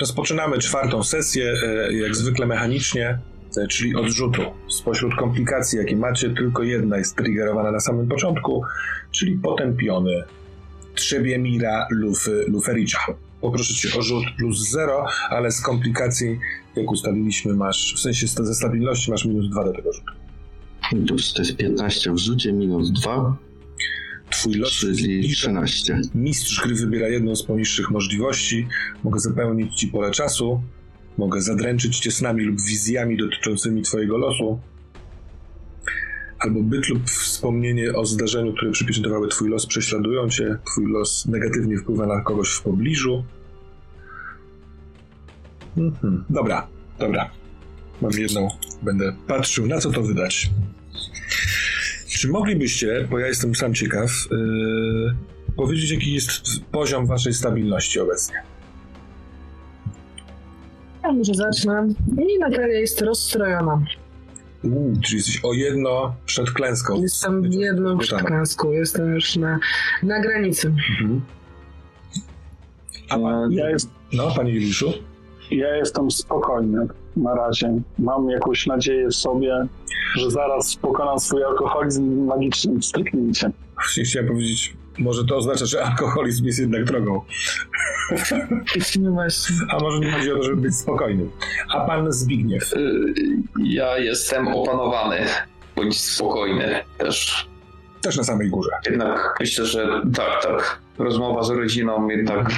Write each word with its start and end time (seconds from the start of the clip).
Rozpoczynamy 0.00 0.58
czwartą 0.58 1.02
sesję, 1.02 1.54
e, 1.62 1.92
jak 1.92 2.16
zwykle 2.16 2.46
mechanicznie, 2.46 3.18
e, 3.56 3.66
czyli 3.66 3.96
odrzutu. 3.96 4.42
Spośród 4.68 5.14
komplikacji, 5.14 5.78
jakie 5.78 5.96
macie, 5.96 6.30
tylko 6.30 6.62
jedna 6.62 6.98
jest 6.98 7.16
triggerowana 7.16 7.70
na 7.70 7.80
samym 7.80 8.08
początku, 8.08 8.62
czyli 9.10 9.38
potępiony 9.38 10.24
Trzebiemira 10.94 11.86
Lufy 11.90 12.44
Lufericza. 12.48 12.98
Poproszę 13.40 13.74
cię 13.74 13.98
o 13.98 14.02
rzut 14.02 14.24
plus 14.36 14.70
0, 14.70 15.06
ale 15.30 15.52
z 15.52 15.60
komplikacji, 15.60 16.38
jak 16.76 16.90
ustaliliśmy, 16.90 17.54
masz, 17.54 17.94
w 17.96 18.00
sensie 18.00 18.26
ze 18.26 18.54
stabilności 18.54 19.10
masz 19.10 19.24
minus 19.24 19.50
2 19.50 19.64
do 19.64 19.72
tego 19.72 19.92
rzutu. 19.92 20.12
To 21.34 21.42
jest 21.42 21.56
15 21.56 22.12
w 22.12 22.18
rzucie, 22.18 22.52
minus 22.52 22.90
2, 22.90 23.36
Twój 24.30 24.54
los 24.54 24.72
czyli 24.72 25.34
13. 25.34 26.00
Mistrz 26.14 26.60
gry 26.60 26.74
wybiera 26.74 27.08
jedną 27.08 27.36
z 27.36 27.42
poniższych 27.42 27.90
możliwości. 27.90 28.66
Mogę 29.04 29.20
zapełnić 29.20 29.76
ci 29.76 29.88
pole 29.88 30.10
czasu, 30.10 30.62
mogę 31.18 31.40
zadręczyć 31.40 31.98
cię 31.98 32.10
snami 32.10 32.44
lub 32.44 32.60
wizjami 32.60 33.16
dotyczącymi 33.16 33.82
twojego 33.82 34.18
losu, 34.18 34.60
albo 36.38 36.62
byt 36.62 36.88
lub 36.88 37.10
wspomnienie 37.10 37.92
o 37.92 38.06
zdarzeniu, 38.06 38.52
które 38.52 38.70
przypieczętowały 38.72 39.28
twój 39.28 39.48
los, 39.48 39.66
prześladują 39.66 40.28
cię, 40.28 40.58
twój 40.66 40.92
los 40.92 41.26
negatywnie 41.26 41.78
wpływa 41.78 42.06
na 42.06 42.20
kogoś 42.20 42.50
w 42.50 42.62
pobliżu. 42.62 43.24
Mhm. 45.76 46.24
Dobra, 46.30 46.66
dobra. 46.98 47.30
Mam 48.02 48.12
jedną, 48.12 48.48
będę 48.82 49.16
patrzył, 49.26 49.66
na 49.66 49.78
co 49.78 49.90
to 49.90 50.02
wydać. 50.02 50.50
Czy 52.18 52.28
moglibyście, 52.28 53.06
bo 53.10 53.18
ja 53.18 53.26
jestem 53.26 53.54
sam 53.54 53.74
ciekaw, 53.74 54.10
yy, 54.30 55.14
powiedzieć, 55.56 55.90
jaki 55.90 56.14
jest 56.14 56.30
poziom 56.72 57.06
waszej 57.06 57.32
stabilności 57.34 58.00
obecnie? 58.00 58.42
Ja 61.02 61.12
może 61.12 61.34
zacznę. 61.34 61.88
I 62.18 62.38
Natalia 62.38 62.78
jest 62.80 63.00
rozstrojona. 63.02 63.82
Uuu, 64.62 64.94
czyli 65.04 65.16
jesteś 65.16 65.40
o 65.44 65.52
jedno 65.52 66.14
przed 66.26 66.50
klęską. 66.50 67.02
Jestem 67.02 67.44
jedną 67.44 67.98
przed 67.98 68.18
Tam. 68.18 68.26
klęską. 68.26 68.72
Jestem 68.72 69.14
już 69.14 69.36
na, 69.36 69.58
na 70.02 70.20
granicy. 70.20 70.68
Mhm. 70.68 71.20
A 73.08 73.18
pan, 73.18 73.52
Ja, 73.52 73.70
jest, 73.70 73.90
no, 74.12 74.34
panie 74.36 74.52
Juliuszu? 74.52 74.92
ja 75.50 75.76
jestem 75.76 76.10
spokojny 76.10 76.86
na 77.16 77.34
razie. 77.34 77.80
Mam 77.98 78.30
jakąś 78.30 78.66
nadzieję 78.66 79.08
w 79.08 79.14
sobie, 79.14 79.66
że 80.16 80.30
zaraz 80.30 80.76
pokonam 80.76 81.18
swój 81.18 81.44
alkoholizm 81.44 82.24
magicznym 82.24 82.82
stryknięciem. 82.82 83.52
Chciałem 84.04 84.28
powiedzieć, 84.28 84.76
może 84.98 85.24
to 85.24 85.36
oznacza, 85.36 85.66
że 85.66 85.84
alkoholizm 85.84 86.44
jest 86.44 86.58
jednak 86.58 86.84
drogą. 86.84 87.20
A 89.70 89.78
może 89.78 90.00
nie 90.00 90.12
chodzi 90.12 90.32
o 90.32 90.36
to, 90.36 90.42
żeby 90.42 90.56
być 90.62 90.76
spokojnym. 90.76 91.30
A 91.74 91.80
pan 91.80 92.12
Zbigniew? 92.12 92.72
Y, 92.72 93.14
Ja 93.64 93.98
jestem 93.98 94.48
opanowany, 94.48 95.18
bądź 95.76 96.00
spokojny 96.00 96.80
też. 96.98 97.48
Też 98.02 98.16
na 98.16 98.24
samej 98.24 98.50
górze. 98.50 98.70
Jednak 98.90 99.36
myślę, 99.40 99.66
że 99.66 100.02
tak, 100.14 100.42
tak. 100.42 100.80
Rozmowa 100.98 101.42
z 101.42 101.50
rodziną 101.50 102.08
jednak 102.08 102.50
y, 102.50 102.52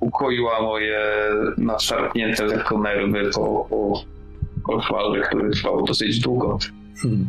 ukoiła 0.00 0.62
moje 0.62 1.00
nadszarpnięte 1.58 2.44
lekko 2.44 2.78
nerwy 2.78 3.30
po, 3.34 3.66
po 3.70 4.04
koszmarze, 4.62 5.20
który 5.20 5.50
trwał 5.50 5.84
dosyć 5.84 6.20
długo. 6.20 6.58
Hmm. 7.02 7.28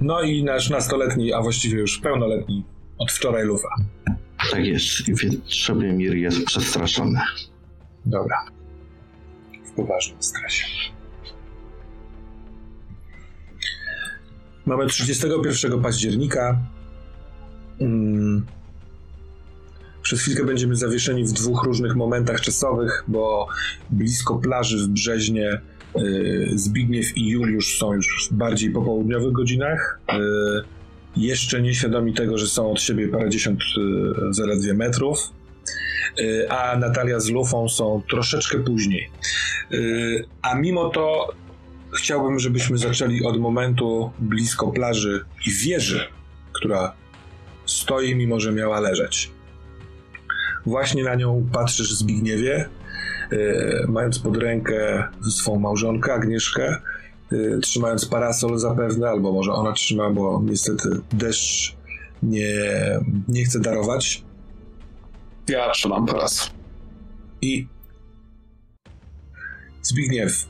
No 0.00 0.22
i 0.22 0.44
nasz 0.44 0.70
nastoletni, 0.70 1.32
a 1.32 1.40
właściwie 1.40 1.78
już 1.78 1.98
pełnoletni 1.98 2.64
od 2.98 3.12
wczoraj 3.12 3.44
lufa. 3.44 3.68
Tak 4.50 4.64
jest, 4.64 5.06
więc 5.06 5.44
Trzebimir 5.44 6.16
jest 6.16 6.44
przestraszony. 6.44 7.20
Dobra. 8.06 8.44
W 9.64 9.70
poważnym 9.76 10.22
stresie. 10.22 10.66
Mamy 14.66 14.86
31 14.86 15.82
października. 15.82 16.58
Mm. 17.80 18.46
Przez 20.02 20.20
chwilkę 20.20 20.44
będziemy 20.44 20.76
zawieszeni 20.76 21.24
w 21.24 21.32
dwóch 21.32 21.64
różnych 21.64 21.96
momentach 21.96 22.40
czasowych, 22.40 23.04
bo 23.08 23.48
blisko 23.90 24.38
plaży 24.38 24.78
w 24.78 24.88
Brzeźnie 24.88 25.60
y, 25.96 26.50
Zbigniew 26.54 27.16
i 27.16 27.28
Juliusz 27.28 27.78
są 27.78 27.92
już 27.92 28.28
w 28.30 28.34
bardziej 28.34 28.70
popołudniowych 28.70 29.32
godzinach. 29.32 30.00
Y, 30.12 30.14
jeszcze 31.16 31.62
nieświadomi 31.62 32.14
tego, 32.14 32.38
że 32.38 32.46
są 32.46 32.70
od 32.70 32.80
siebie 32.80 33.08
parędziesiąt 33.08 33.60
y, 33.60 34.34
zaledwie 34.34 34.74
metrów. 34.74 35.18
A 36.48 36.76
Natalia 36.76 37.20
z 37.20 37.30
Lufą 37.30 37.68
są 37.68 38.02
troszeczkę 38.10 38.58
później. 38.58 39.10
A 40.42 40.54
mimo 40.54 40.88
to 40.88 41.32
chciałbym, 41.96 42.38
żebyśmy 42.38 42.78
zaczęli 42.78 43.24
od 43.24 43.40
momentu 43.40 44.10
blisko 44.18 44.72
plaży 44.72 45.24
i 45.46 45.50
wieży, 45.50 46.06
która 46.52 46.92
stoi, 47.66 48.14
mimo 48.14 48.40
że 48.40 48.52
miała 48.52 48.80
leżeć. 48.80 49.30
Właśnie 50.66 51.04
na 51.04 51.14
nią 51.14 51.48
patrzysz 51.52 51.94
Zbigniewie, 51.94 52.68
y, 53.32 53.86
mając 53.88 54.18
pod 54.18 54.36
rękę 54.36 55.04
swą 55.30 55.58
małżonkę 55.58 56.14
Agnieszkę, 56.14 56.76
y, 57.32 57.58
trzymając 57.62 58.06
parasol 58.06 58.58
zapewne, 58.58 59.08
albo 59.08 59.32
może 59.32 59.52
ona 59.52 59.72
trzyma, 59.72 60.10
bo 60.10 60.42
niestety 60.44 60.88
deszcz 61.12 61.76
nie, 62.22 62.54
nie 63.28 63.44
chce 63.44 63.60
darować. 63.60 64.24
Ja 65.48 65.70
trzymam 65.70 66.06
teraz. 66.06 66.50
I 67.40 67.66
Zbigniew, 69.82 70.48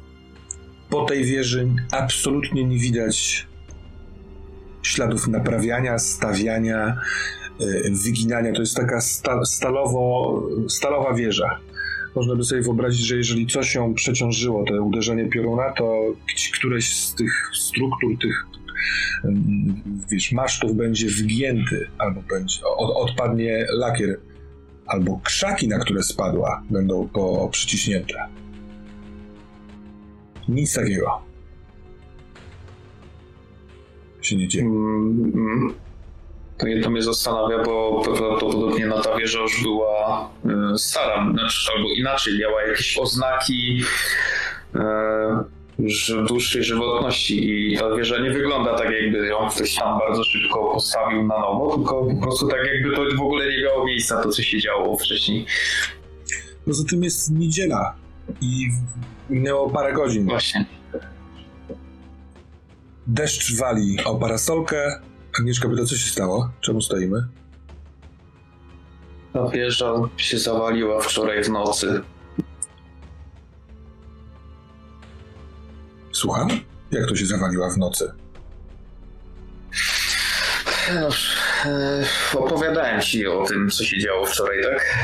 po 0.91 1.05
tej 1.05 1.25
wieży 1.25 1.69
absolutnie 1.91 2.65
nie 2.65 2.79
widać 2.79 3.47
śladów 4.83 5.29
naprawiania, 5.29 5.99
stawiania, 5.99 7.01
wyginania. 8.05 8.53
To 8.53 8.61
jest 8.61 8.77
taka 8.77 9.01
sta 9.01 9.45
stalowo, 9.45 10.43
stalowa 10.69 11.15
wieża. 11.15 11.59
Można 12.15 12.35
by 12.35 12.45
sobie 12.45 12.63
wyobrazić, 12.63 13.07
że 13.07 13.17
jeżeli 13.17 13.47
coś 13.47 13.75
ją 13.75 13.95
przeciążyło, 13.95 14.65
to 14.65 14.83
uderzenie 14.83 15.29
pioruna, 15.29 15.71
to 15.71 16.03
któreś 16.59 16.95
z 16.95 17.15
tych 17.15 17.51
struktur, 17.55 18.19
tych 18.19 18.47
wiesz, 20.11 20.33
masztów 20.33 20.77
będzie 20.77 21.09
wygięty, 21.09 21.89
albo 21.99 22.23
będzie, 22.23 22.65
od, 22.77 23.11
odpadnie 23.11 23.67
lakier 23.79 24.21
albo 24.87 25.21
krzaki, 25.25 25.69
na 25.69 25.79
które 25.79 26.03
spadła, 26.03 26.63
będą 26.71 27.09
po 27.09 27.49
przyciśnięte. 27.49 28.15
Nic 30.49 30.75
takiego. 30.75 31.23
Się 34.21 34.37
nie 34.37 34.49
dzieje. 34.49 34.65
Mm, 34.65 35.33
mm. 35.35 35.75
To 36.63 36.67
mnie, 36.67 36.83
to 36.83 36.91
mnie 36.91 37.03
zastanawia, 37.03 37.59
bo 37.59 38.03
prawdopodobnie 38.05 38.87
na 38.87 39.01
ta 39.01 39.17
wieża 39.17 39.39
już 39.39 39.63
była 39.63 40.31
y, 40.75 40.79
stara, 40.79 41.27
znaczy, 41.33 41.73
albo 41.77 41.89
inaczej, 41.89 42.39
miała 42.39 42.63
jakieś 42.63 42.99
oznaki 42.99 43.85
że 45.79 46.25
dłuższej 46.25 46.65
żywotności 46.65 47.51
i 47.51 47.79
ta 47.79 47.97
wieża 47.97 48.19
nie 48.19 48.31
wygląda 48.31 48.79
tak, 48.79 48.91
jakby 48.91 49.27
ją 49.27 49.49
ktoś 49.49 49.75
tam 49.75 49.99
bardzo 49.99 50.25
szybko 50.25 50.73
postawił 50.73 51.23
na 51.27 51.39
nowo, 51.39 51.77
tylko 51.77 52.05
po 52.05 52.23
prostu 52.23 52.49
tak, 52.49 52.61
jakby 52.75 52.97
to 52.97 53.17
w 53.17 53.21
ogóle 53.21 53.49
nie 53.49 53.63
miało 53.63 53.85
miejsca, 53.85 54.23
to 54.23 54.29
co 54.29 54.43
się 54.43 54.61
działo 54.61 54.97
wcześniej. 54.97 55.47
Poza 56.65 56.85
tym 56.91 57.03
jest 57.03 57.31
niedziela 57.31 57.95
i 58.41 58.69
minęło 59.31 59.71
parę 59.71 59.93
godzin. 59.93 60.27
Właśnie. 60.27 60.67
Deszcz 63.07 63.57
wali 63.59 63.97
o 64.05 64.15
parasolkę. 64.15 65.01
Agnieszka 65.39 65.69
pyta, 65.69 65.85
co 65.85 65.97
się 65.97 66.11
stało? 66.11 66.51
Czemu 66.61 66.81
stoimy? 66.81 67.29
Ta 69.33 69.49
wieża 69.49 69.95
się 70.17 70.39
zawaliła 70.39 71.01
wczoraj 71.01 71.45
w 71.45 71.49
nocy. 71.49 72.01
Słucham? 76.13 76.49
Jak 76.91 77.07
to 77.09 77.17
się 77.17 77.27
zawaliła 77.27 77.71
w 77.71 77.79
nocy? 77.79 78.13
Już, 81.05 81.37
e, 81.65 82.05
opowiadałem 82.39 83.01
ci 83.01 83.27
o 83.27 83.45
tym, 83.45 83.71
co 83.71 83.85
się 83.85 83.99
działo 83.99 84.27
wczoraj, 84.27 84.63
tak? 84.63 84.99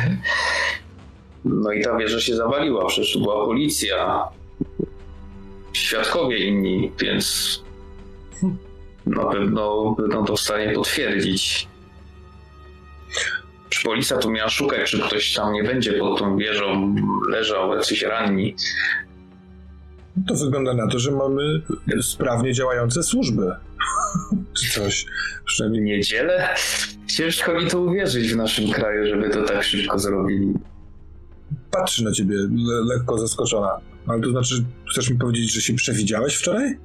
No 1.44 1.72
i 1.72 1.82
ta 1.82 1.96
wieża 1.96 2.20
się 2.20 2.36
zawaliła, 2.36 2.86
przecież 2.86 3.18
była 3.22 3.44
policja, 3.46 4.28
świadkowie 5.72 6.38
inni, 6.38 6.92
więc 7.00 7.67
na 9.08 9.24
pewno 9.24 9.94
będą 9.98 10.24
to 10.24 10.36
w 10.36 10.40
stanie 10.40 10.72
potwierdzić. 10.72 11.68
Czy 13.68 13.82
policja 13.84 14.16
tu 14.18 14.30
miała 14.30 14.48
szukać, 14.48 14.90
czy 14.90 15.00
ktoś 15.00 15.34
tam 15.34 15.52
nie 15.52 15.64
będzie 15.64 15.92
pod 15.92 16.18
tą 16.18 16.36
wieżą 16.36 16.94
leżał, 17.28 17.74
jacyś 17.74 18.02
ranni. 18.02 18.54
To 20.28 20.34
wygląda 20.34 20.74
na 20.74 20.88
to, 20.88 20.98
że 20.98 21.10
mamy 21.10 21.62
sprawnie 22.02 22.52
działające 22.52 23.02
służby. 23.02 23.52
Czy 24.58 24.70
coś. 24.72 25.06
Przynajmniej 25.44 25.82
Niedzielę? 25.82 26.48
Ciężko 27.06 27.54
mi 27.54 27.70
to 27.70 27.80
uwierzyć 27.80 28.32
w 28.32 28.36
naszym 28.36 28.70
kraju, 28.70 29.06
żeby 29.06 29.30
to 29.30 29.42
tak 29.42 29.64
szybko 29.64 29.98
zrobili. 29.98 30.54
patrzy 31.70 32.04
na 32.04 32.12
ciebie 32.12 32.34
le 32.36 32.94
lekko 32.94 33.18
zaskoczona. 33.18 33.80
Ale 34.06 34.20
to 34.20 34.30
znaczy, 34.30 34.64
chcesz 34.90 35.10
mi 35.10 35.18
powiedzieć, 35.18 35.52
że 35.52 35.60
się 35.60 35.74
przewidziałeś 35.74 36.34
wczoraj? 36.34 36.78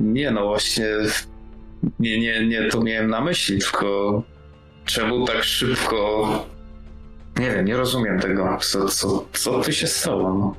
Nie, 0.00 0.30
no 0.30 0.46
właśnie. 0.46 0.86
Nie, 2.00 2.20
nie, 2.20 2.46
nie 2.46 2.68
to 2.70 2.80
miałem 2.80 3.10
na 3.10 3.20
myśli, 3.20 3.58
tylko 3.58 4.22
czemu 4.84 5.26
tak 5.26 5.44
szybko. 5.44 6.28
Nie 7.38 7.50
wiem, 7.50 7.64
nie 7.64 7.76
rozumiem 7.76 8.20
tego. 8.20 8.58
Co, 8.60 8.88
co, 8.88 9.26
co 9.32 9.60
tu 9.60 9.72
się 9.72 9.86
stało? 9.86 10.34
No. 10.34 10.54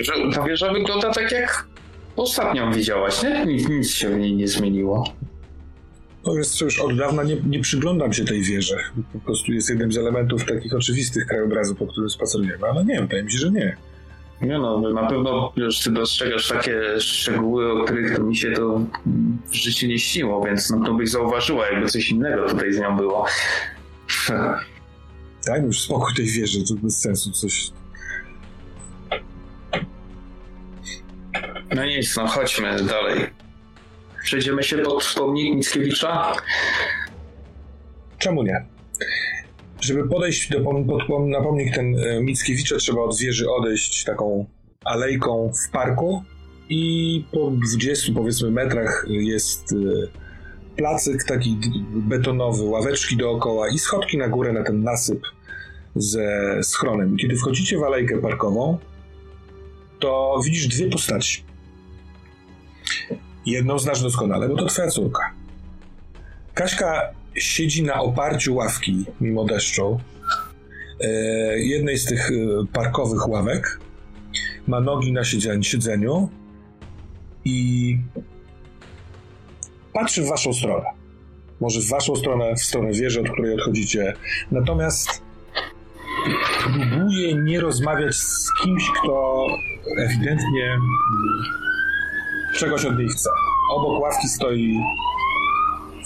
Że, 0.00 0.12
ta 0.34 0.42
wieża 0.42 0.72
wygląda 0.72 1.10
tak 1.10 1.32
jak 1.32 1.68
ostatnią 2.16 2.72
widziałaś, 2.72 3.22
nie? 3.22 3.46
Nic, 3.46 3.68
nic 3.68 3.90
się 3.90 4.08
w 4.08 4.18
niej 4.18 4.36
nie 4.36 4.48
zmieniło. 4.48 5.04
No 6.26 6.34
jest 6.34 6.60
już 6.60 6.80
od 6.80 6.96
dawna 6.96 7.22
nie, 7.22 7.36
nie 7.46 7.60
przyglądam 7.60 8.12
się 8.12 8.24
tej 8.24 8.42
wieży. 8.42 8.76
Po 9.12 9.18
prostu 9.18 9.52
jest 9.52 9.70
jednym 9.70 9.92
z 9.92 9.98
elementów 9.98 10.44
takich 10.44 10.74
oczywistych 10.74 11.26
krajobrazu, 11.26 11.74
po 11.74 11.86
którym 11.86 12.10
spacerujemy, 12.10 12.66
ale 12.70 12.84
nie, 12.84 13.00
wydaje 13.00 13.22
mi 13.22 13.32
się, 13.32 13.38
że 13.38 13.50
nie. 13.50 13.76
Nie 14.40 14.58
no, 14.58 14.80
na 14.80 15.06
pewno 15.06 15.52
już 15.56 15.80
ty 15.80 15.90
dostrzegasz 15.90 16.48
takie 16.48 17.00
szczegóły, 17.00 17.72
o 17.72 17.84
których 17.84 18.16
to 18.16 18.22
mi 18.22 18.36
się 18.36 18.52
to 18.52 18.80
w 19.46 19.54
życiu 19.54 19.86
nie 19.86 19.98
śniło, 19.98 20.44
więc 20.44 20.70
no 20.70 20.86
to 20.86 20.94
byś 20.94 21.10
zauważyła, 21.10 21.66
jakby 21.66 21.88
coś 21.88 22.10
innego 22.10 22.48
tutaj 22.48 22.72
z 22.72 22.78
nią 22.78 22.96
było. 22.96 23.26
Daj 25.46 25.62
już 25.62 25.80
spokój 25.80 26.14
tej 26.14 26.26
wieży, 26.26 26.64
to 26.64 26.74
bez 26.74 27.00
sensu 27.00 27.30
coś... 27.30 27.70
No 31.74 31.84
nic, 31.84 32.16
no 32.16 32.26
chodźmy 32.26 32.82
dalej. 32.82 33.26
Przejdziemy 34.24 34.62
się 34.62 34.78
pod 34.78 35.14
pomnik 35.16 35.54
Mickiewicza? 35.54 36.32
Czemu 38.18 38.42
nie? 38.42 38.66
Żeby 39.86 40.08
podejść 40.08 40.50
do, 40.50 40.60
pom- 40.60 40.86
pod, 40.86 41.02
pom- 41.02 41.28
na 41.28 41.40
pomnik 41.40 41.74
ten 41.74 41.98
e, 41.98 42.20
Mickiewicza, 42.20 42.76
trzeba 42.76 43.00
od 43.00 43.18
wieży 43.18 43.50
odejść 43.50 44.04
taką 44.04 44.46
alejką 44.84 45.52
w 45.52 45.70
parku 45.72 46.22
i 46.68 47.24
po 47.32 47.50
20 47.50 48.12
powiedzmy 48.12 48.50
metrach 48.50 49.06
jest 49.08 49.72
e, 49.72 49.76
placyk 50.76 51.24
taki 51.24 51.58
betonowy, 51.94 52.62
ławeczki 52.64 53.16
dookoła 53.16 53.68
i 53.68 53.78
schodki 53.78 54.18
na 54.18 54.28
górę 54.28 54.52
na 54.52 54.62
ten 54.62 54.82
nasyp 54.82 55.22
ze 55.96 56.58
schronem. 56.62 57.16
Kiedy 57.16 57.36
wchodzicie 57.36 57.78
w 57.78 57.82
alejkę 57.82 58.18
parkową, 58.18 58.78
to 59.98 60.40
widzisz 60.44 60.68
dwie 60.68 60.90
postaci. 60.90 61.44
Jedną 63.46 63.78
znasz 63.78 64.02
doskonale, 64.02 64.48
bo 64.48 64.56
to 64.56 64.66
twoja 64.66 64.90
córka. 64.90 65.32
Kaśka 66.54 67.10
siedzi 67.38 67.82
na 67.82 68.00
oparciu 68.00 68.54
ławki, 68.54 69.04
mimo 69.20 69.44
deszczu, 69.44 70.00
e, 71.00 71.08
jednej 71.58 71.98
z 71.98 72.04
tych 72.04 72.30
e, 72.30 72.34
parkowych 72.72 73.28
ławek. 73.28 73.80
Ma 74.66 74.80
nogi 74.80 75.12
na 75.12 75.24
siedzeniu, 75.24 76.28
i 77.46 77.98
patrzy 79.92 80.22
w 80.22 80.28
waszą 80.28 80.52
stronę. 80.52 80.84
Może 81.60 81.80
w 81.80 81.88
waszą 81.88 82.16
stronę, 82.16 82.54
w 82.54 82.62
stronę 82.62 82.92
wieży, 82.92 83.20
od 83.20 83.30
której 83.30 83.54
odchodzicie. 83.54 84.14
Natomiast 84.50 85.22
próbuje 86.62 87.34
nie 87.34 87.60
rozmawiać 87.60 88.14
z 88.14 88.50
kimś, 88.62 88.90
kto 88.90 89.46
ewidentnie 89.98 90.78
czegoś 92.54 92.84
od 92.84 92.98
niej 92.98 93.08
chce. 93.08 93.30
Obok 93.70 94.02
ławki 94.02 94.28
stoi 94.28 94.80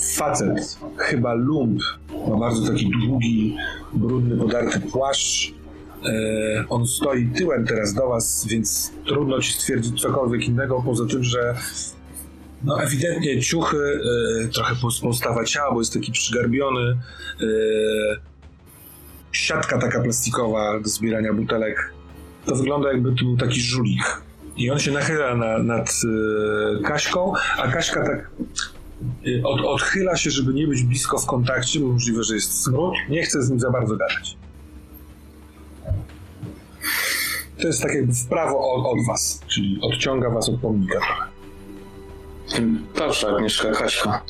facet, 0.03 0.79
chyba 0.97 1.35
lump, 1.35 1.81
ma 2.29 2.37
bardzo 2.37 2.73
taki 2.73 2.91
długi, 2.91 3.57
brudny, 3.93 4.37
podarty 4.37 4.81
płaszcz. 4.81 5.55
E, 6.07 6.65
on 6.69 6.87
stoi 6.87 7.27
tyłem 7.27 7.67
teraz 7.67 7.95
do 7.95 8.09
was, 8.09 8.47
więc 8.51 8.93
trudno 9.07 9.41
ci 9.41 9.53
stwierdzić 9.53 10.01
cokolwiek 10.01 10.49
innego, 10.49 10.83
poza 10.87 11.07
tym, 11.07 11.25
że 11.25 11.55
no 12.65 12.83
ewidentnie 12.83 13.41
ciuchy, 13.41 14.01
e, 14.45 14.49
trochę 14.49 14.75
pos- 14.75 15.01
postawa 15.01 15.45
ciała, 15.45 15.73
bo 15.73 15.81
jest 15.81 15.93
taki 15.95 16.13
przygarbiony, 16.13 16.81
e, 16.91 17.47
siatka 19.33 19.79
taka 19.79 20.01
plastikowa 20.01 20.81
do 20.81 20.89
zbierania 20.89 21.33
butelek. 21.33 21.93
To 22.47 22.55
wygląda 22.55 22.93
jakby 22.93 23.11
to 23.11 23.25
był 23.25 23.37
taki 23.37 23.61
żulik. 23.61 24.23
I 24.57 24.71
on 24.71 24.79
się 24.79 24.93
nachyla 24.93 25.35
na, 25.35 25.59
nad 25.59 25.91
e, 26.81 26.83
Kaśką, 26.83 27.33
a 27.59 27.69
Kaśka 27.69 28.05
tak 28.05 28.31
y, 28.41 28.80
od, 29.45 29.61
odchyla 29.61 30.17
się, 30.17 30.31
żeby 30.31 30.55
nie 30.55 30.67
być 30.67 30.83
blisko 30.83 31.19
w 31.19 31.27
kontakcie, 31.27 31.81
bo 31.81 31.87
możliwe, 31.87 32.25
że 32.25 32.35
jest 32.35 32.63
smród. 32.63 32.95
Nie 33.09 33.23
chce 33.23 33.43
z 33.43 33.51
nim 33.51 33.61
za 33.61 33.71
bardzo 33.71 33.97
gadać. 33.97 34.37
To 37.61 37.67
jest 37.67 37.83
tak 37.83 37.95
jakby 37.95 38.13
w 38.13 38.27
prawo 38.27 38.73
od, 38.73 38.87
od 38.87 39.07
was, 39.07 39.41
czyli 39.47 39.79
odciąga 39.83 40.31
was 40.31 40.49
od 40.49 40.61
pomnika 40.61 40.99
trochę. 40.99 41.31
Proszę, 42.95 43.29
Agnieszka 43.29 43.71
Kaśka. 43.71 44.23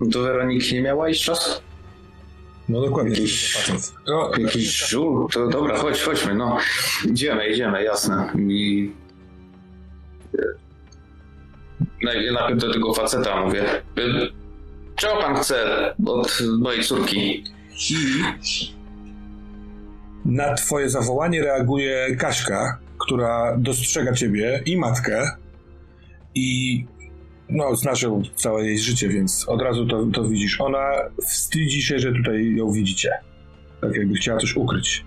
Do 0.00 0.22
Weroniki 0.22 0.74
nie 0.74 0.82
miała 0.82 1.08
iść 1.08 1.24
czas? 1.24 1.62
No 2.68 2.80
dokładnie. 2.80 3.10
Jakiś-. 3.10 3.72
No, 4.06 4.30
Jakiś 4.38 4.88
żul? 4.88 5.28
To 5.32 5.48
dobra, 5.48 5.76
chodź, 5.78 6.02
chodźmy, 6.02 6.34
no. 6.34 6.58
Idziemy, 7.04 7.48
idziemy, 7.48 7.84
jasne. 7.84 8.32
I... 8.48 8.90
Naj- 12.04 12.32
Najpierw 12.32 12.60
do 12.60 12.72
tego 12.72 12.94
faceta 12.94 13.44
mówię. 13.44 13.64
Y, 13.98 14.32
Czego 14.96 15.16
pan 15.22 15.36
chce 15.36 15.56
od 16.06 16.42
mojej 16.60 16.82
córki? 16.84 17.44
Na 20.24 20.54
twoje 20.54 20.88
zawołanie 20.88 21.42
reaguje 21.42 22.16
Kaśka, 22.16 22.78
która 22.98 23.56
dostrzega 23.58 24.12
ciebie 24.12 24.62
i 24.66 24.76
matkę 24.76 25.30
i 26.34 26.84
no, 27.48 27.76
znasz 27.76 28.02
ją 28.02 28.22
całe 28.34 28.64
jej 28.66 28.78
życie, 28.78 29.08
więc 29.08 29.48
od 29.48 29.62
razu 29.62 29.86
to, 29.86 30.06
to 30.14 30.24
widzisz. 30.24 30.60
Ona 30.60 30.88
wstydzi 31.26 31.82
się, 31.82 31.98
że 31.98 32.12
tutaj 32.12 32.54
ją 32.56 32.70
widzicie. 32.72 33.10
Tak 33.80 33.94
jakby 33.96 34.14
chciała 34.14 34.38
coś 34.40 34.56
ukryć. 34.56 35.04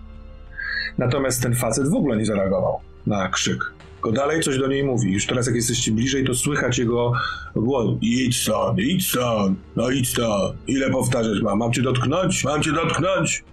Natomiast 0.98 1.43
ten 1.43 1.55
facet 1.55 1.88
w 1.89 1.93
ogóle 1.95 2.17
nie 2.17 2.25
zareagował 2.25 2.79
na 3.07 3.29
krzyk. 3.29 3.74
Tylko 4.01 4.12
dalej 4.12 4.41
coś 4.41 4.58
do 4.58 4.67
niej 4.67 4.84
mówi. 4.84 5.12
Już 5.12 5.25
teraz 5.25 5.46
jak 5.46 5.55
jesteście 5.55 5.91
bliżej, 5.91 6.25
to 6.25 6.36
słychać 6.36 6.77
jego 6.77 7.12
głos. 7.55 7.98
Idź 8.01 8.41
stąd, 8.41 8.79
idź 8.79 9.10
stąd, 9.10 9.60
no 9.75 9.89
idź 9.89 10.10
stąd. 10.10 10.55
Ile 10.67 10.89
powtarzać 10.89 11.41
mam? 11.41 11.58
Mam 11.58 11.74
cię 11.74 11.81
dotknąć? 11.81 12.43
Mam 12.43 12.63
cię 12.63 12.72
dotknąć? 12.72 13.43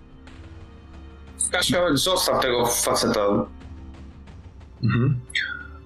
Kasia, 1.52 1.78
zostaw 1.94 2.42
tego 2.42 2.66
faceta. 2.66 3.46
Mhm. 4.82 5.20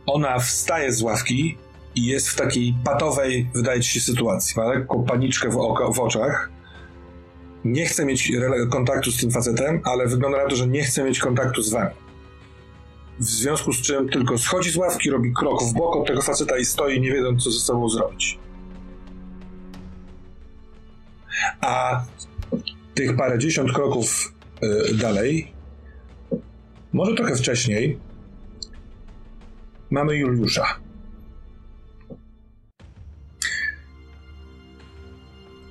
Ona 0.06 0.38
wstaje 0.38 0.92
z 0.92 1.02
ławki 1.02 1.58
i 1.94 2.06
jest 2.06 2.28
w 2.28 2.36
takiej 2.36 2.74
patowej, 2.84 3.50
wydaje 3.54 3.80
ci 3.80 3.90
się, 3.90 4.00
sytuacji. 4.00 4.54
Ma 4.56 4.68
lekką 4.68 5.04
paniczkę 5.04 5.48
w, 5.48 5.54
w 5.94 6.00
oczach. 6.00 6.50
Nie 7.64 7.86
chce 7.86 8.04
mieć 8.04 8.32
kontaktu 8.70 9.10
z 9.12 9.16
tym 9.16 9.30
facetem, 9.30 9.80
ale 9.84 10.06
wygląda 10.06 10.42
na 10.42 10.48
to, 10.48 10.56
że 10.56 10.66
nie 10.66 10.82
chce 10.82 11.04
mieć 11.04 11.18
kontaktu 11.18 11.62
z 11.62 11.70
wami. 11.72 12.01
W 13.22 13.24
związku 13.24 13.72
z 13.72 13.82
czym 13.82 14.08
tylko 14.08 14.38
schodzi 14.38 14.70
z 14.70 14.76
ławki, 14.76 15.10
robi 15.10 15.32
krok 15.32 15.62
w 15.62 15.72
bok 15.72 15.96
od 15.96 16.06
tego 16.06 16.22
faceta 16.22 16.58
i 16.58 16.64
stoi, 16.64 17.00
nie 17.00 17.12
wiedząc, 17.12 17.44
co 17.44 17.50
ze 17.50 17.60
sobą 17.60 17.88
zrobić. 17.88 18.38
A 21.60 22.02
tych 22.94 23.16
parędziesiąt 23.16 23.72
kroków 23.72 24.34
y, 24.90 24.94
dalej, 24.94 25.52
może 26.92 27.14
trochę 27.14 27.36
wcześniej, 27.36 27.98
mamy 29.90 30.16
Juliusza. 30.16 30.66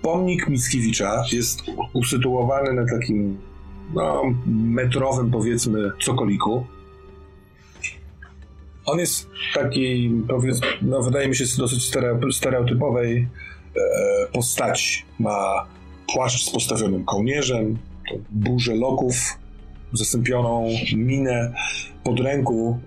Pomnik 0.02 0.48
Mickiewicza 0.48 1.24
jest 1.32 1.62
usytuowany 1.94 2.74
na 2.74 2.86
takim 2.86 3.38
no, 3.94 4.24
metrowym, 4.46 5.32
powiedzmy, 5.32 5.92
cokoliku. 6.04 6.66
On 8.92 9.00
jest 9.00 9.30
takiej, 9.54 10.12
powiedzmy, 10.28 10.68
no, 10.82 11.02
wydaje 11.02 11.28
mi 11.28 11.36
się, 11.36 11.46
dosyć 11.58 11.80
stereo- 11.84 12.32
stereotypowej 12.32 13.28
e, 13.76 14.28
postaci. 14.34 15.04
Ma 15.20 15.68
płaszcz 16.14 16.46
z 16.46 16.50
postawionym 16.50 17.06
kołnierzem, 17.06 17.78
burzę 18.32 18.76
loków, 18.76 19.16
zastąpioną 19.94 20.68
minę. 20.96 21.54
Pod 22.04 22.20
ręku 22.20 22.80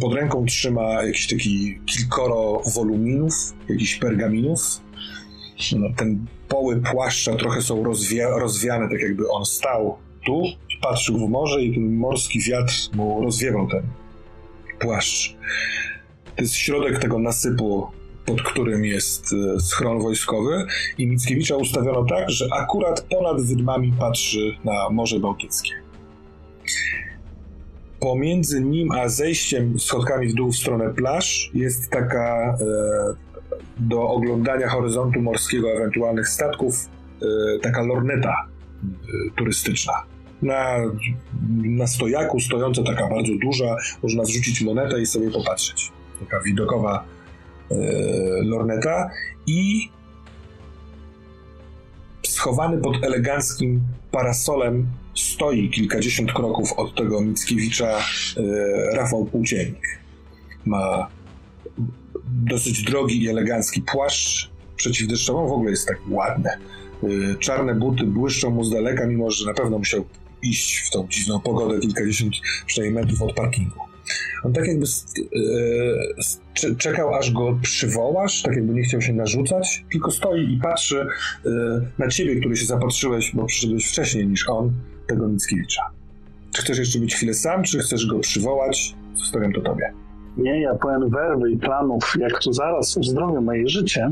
pod 0.00 0.14
ręką 0.14 0.44
trzyma 0.46 1.02
jakiś 1.02 1.28
taki 1.28 1.78
kilkoro 1.86 2.62
woluminów, 2.74 3.34
jakichś 3.68 3.96
pergaminów. 3.96 4.80
No, 5.76 5.88
ten 5.96 6.26
poły 6.48 6.80
płaszcza 6.80 7.36
trochę 7.36 7.62
są 7.62 7.82
rozwia- 7.82 8.38
rozwiane, 8.40 8.88
tak 8.88 9.00
jakby 9.00 9.28
on 9.30 9.44
stał 9.44 9.96
tu 10.26 10.42
i 10.44 10.76
patrzył 10.82 11.26
w 11.26 11.30
morze 11.30 11.62
i 11.62 11.74
ten 11.74 11.96
morski 11.96 12.40
wiatr 12.40 12.74
mu 12.94 13.24
rozwiewał 13.24 13.68
ten 13.68 13.82
płaszcz. 14.82 15.36
To 16.36 16.42
jest 16.42 16.54
środek 16.54 16.98
tego 16.98 17.18
nasypu 17.18 17.88
pod 18.26 18.42
którym 18.42 18.84
jest 18.84 19.26
e, 19.32 19.60
schron 19.60 20.02
wojskowy 20.02 20.66
i 20.98 21.06
Mickiewicza 21.06 21.56
ustawiono 21.56 22.04
tak, 22.04 22.30
że 22.30 22.48
akurat 22.52 23.00
ponad 23.00 23.42
wydmami 23.42 23.92
patrzy 23.98 24.56
na 24.64 24.90
Morze 24.90 25.20
Bałtyckie. 25.20 25.70
Pomiędzy 28.00 28.60
nim 28.60 28.92
a 28.92 29.08
zejściem 29.08 29.78
schodkami 29.78 30.28
w 30.28 30.34
dół 30.34 30.52
w 30.52 30.56
stronę 30.56 30.94
plaż 30.94 31.50
jest 31.54 31.90
taka 31.90 32.56
e, 32.60 32.64
do 33.76 34.08
oglądania 34.08 34.68
horyzontu 34.68 35.22
morskiego 35.22 35.72
ewentualnych 35.72 36.28
statków 36.28 36.74
e, 37.22 37.26
taka 37.62 37.82
lorneta 37.82 38.34
e, 38.84 38.86
turystyczna. 39.36 39.92
Na, 40.42 40.76
na 41.62 41.86
stojaku 41.86 42.40
stojąca 42.40 42.82
taka 42.82 43.08
bardzo 43.08 43.32
duża, 43.42 43.76
można 44.02 44.24
zrzucić 44.24 44.62
monetę 44.62 45.00
i 45.00 45.06
sobie 45.06 45.30
popatrzeć. 45.30 45.92
Taka 46.20 46.40
widokowa 46.40 47.04
e, 47.70 47.74
lorneta 48.42 49.10
i 49.46 49.88
schowany 52.26 52.78
pod 52.78 53.04
eleganckim 53.04 53.80
parasolem 54.10 54.86
stoi 55.14 55.70
kilkadziesiąt 55.70 56.32
kroków 56.32 56.72
od 56.72 56.94
tego 56.94 57.20
Mickiewicza 57.20 57.98
e, 57.98 58.02
Rafał 58.96 59.24
Płóciennik. 59.24 60.00
Ma 60.64 61.08
dosyć 62.26 62.82
drogi 62.82 63.22
i 63.22 63.28
elegancki 63.28 63.82
płaszcz 63.82 64.50
przeciwdeszczową, 64.76 65.48
w 65.48 65.52
ogóle 65.52 65.70
jest 65.70 65.88
tak 65.88 65.98
ładny. 66.10 66.50
E, 66.50 66.58
czarne 67.38 67.74
buty 67.74 68.04
błyszczą 68.04 68.50
mu 68.50 68.64
z 68.64 68.70
daleka, 68.70 69.06
mimo 69.06 69.30
że 69.30 69.46
na 69.46 69.54
pewno 69.54 69.78
musiał 69.78 70.04
iść 70.42 70.78
w 70.78 70.90
tą 70.90 71.06
dziwną 71.08 71.40
pogodę 71.40 71.80
kilkadziesiąt 71.80 72.34
przynajmniej 72.66 73.02
metrów 73.04 73.22
od 73.22 73.32
parkingu. 73.34 73.80
On 74.44 74.52
tak 74.52 74.66
jakby 74.66 74.86
cze- 76.54 76.74
czekał, 76.76 77.14
aż 77.14 77.30
go 77.30 77.58
przywołasz, 77.62 78.42
tak 78.42 78.56
jakby 78.56 78.72
nie 78.74 78.82
chciał 78.82 79.00
się 79.00 79.12
narzucać, 79.12 79.84
tylko 79.92 80.10
stoi 80.10 80.52
i 80.54 80.60
patrzy 80.60 81.00
e, 81.00 81.50
na 81.98 82.08
ciebie, 82.08 82.36
który 82.40 82.56
się 82.56 82.66
zapatrzyłeś, 82.66 83.34
bo 83.34 83.44
przyszedłeś 83.44 83.88
wcześniej 83.88 84.26
niż 84.26 84.48
on, 84.48 84.72
tego 85.08 85.28
Mickiewicza. 85.28 85.82
Czy 86.54 86.62
chcesz 86.62 86.78
jeszcze 86.78 86.98
być 86.98 87.14
chwilę 87.14 87.34
sam, 87.34 87.62
czy 87.62 87.78
chcesz 87.78 88.06
go 88.06 88.18
przywołać? 88.18 88.94
Zostawiam 89.14 89.52
to 89.52 89.60
tobie. 89.60 89.92
Nie, 90.36 90.60
ja 90.60 90.74
pełen 90.74 91.10
werwy 91.10 91.50
i 91.50 91.58
planów, 91.58 92.16
jak 92.20 92.42
tu 92.42 92.52
zaraz 92.52 92.96
uzdrowię 92.96 93.40
moje 93.40 93.68
życie, 93.68 94.10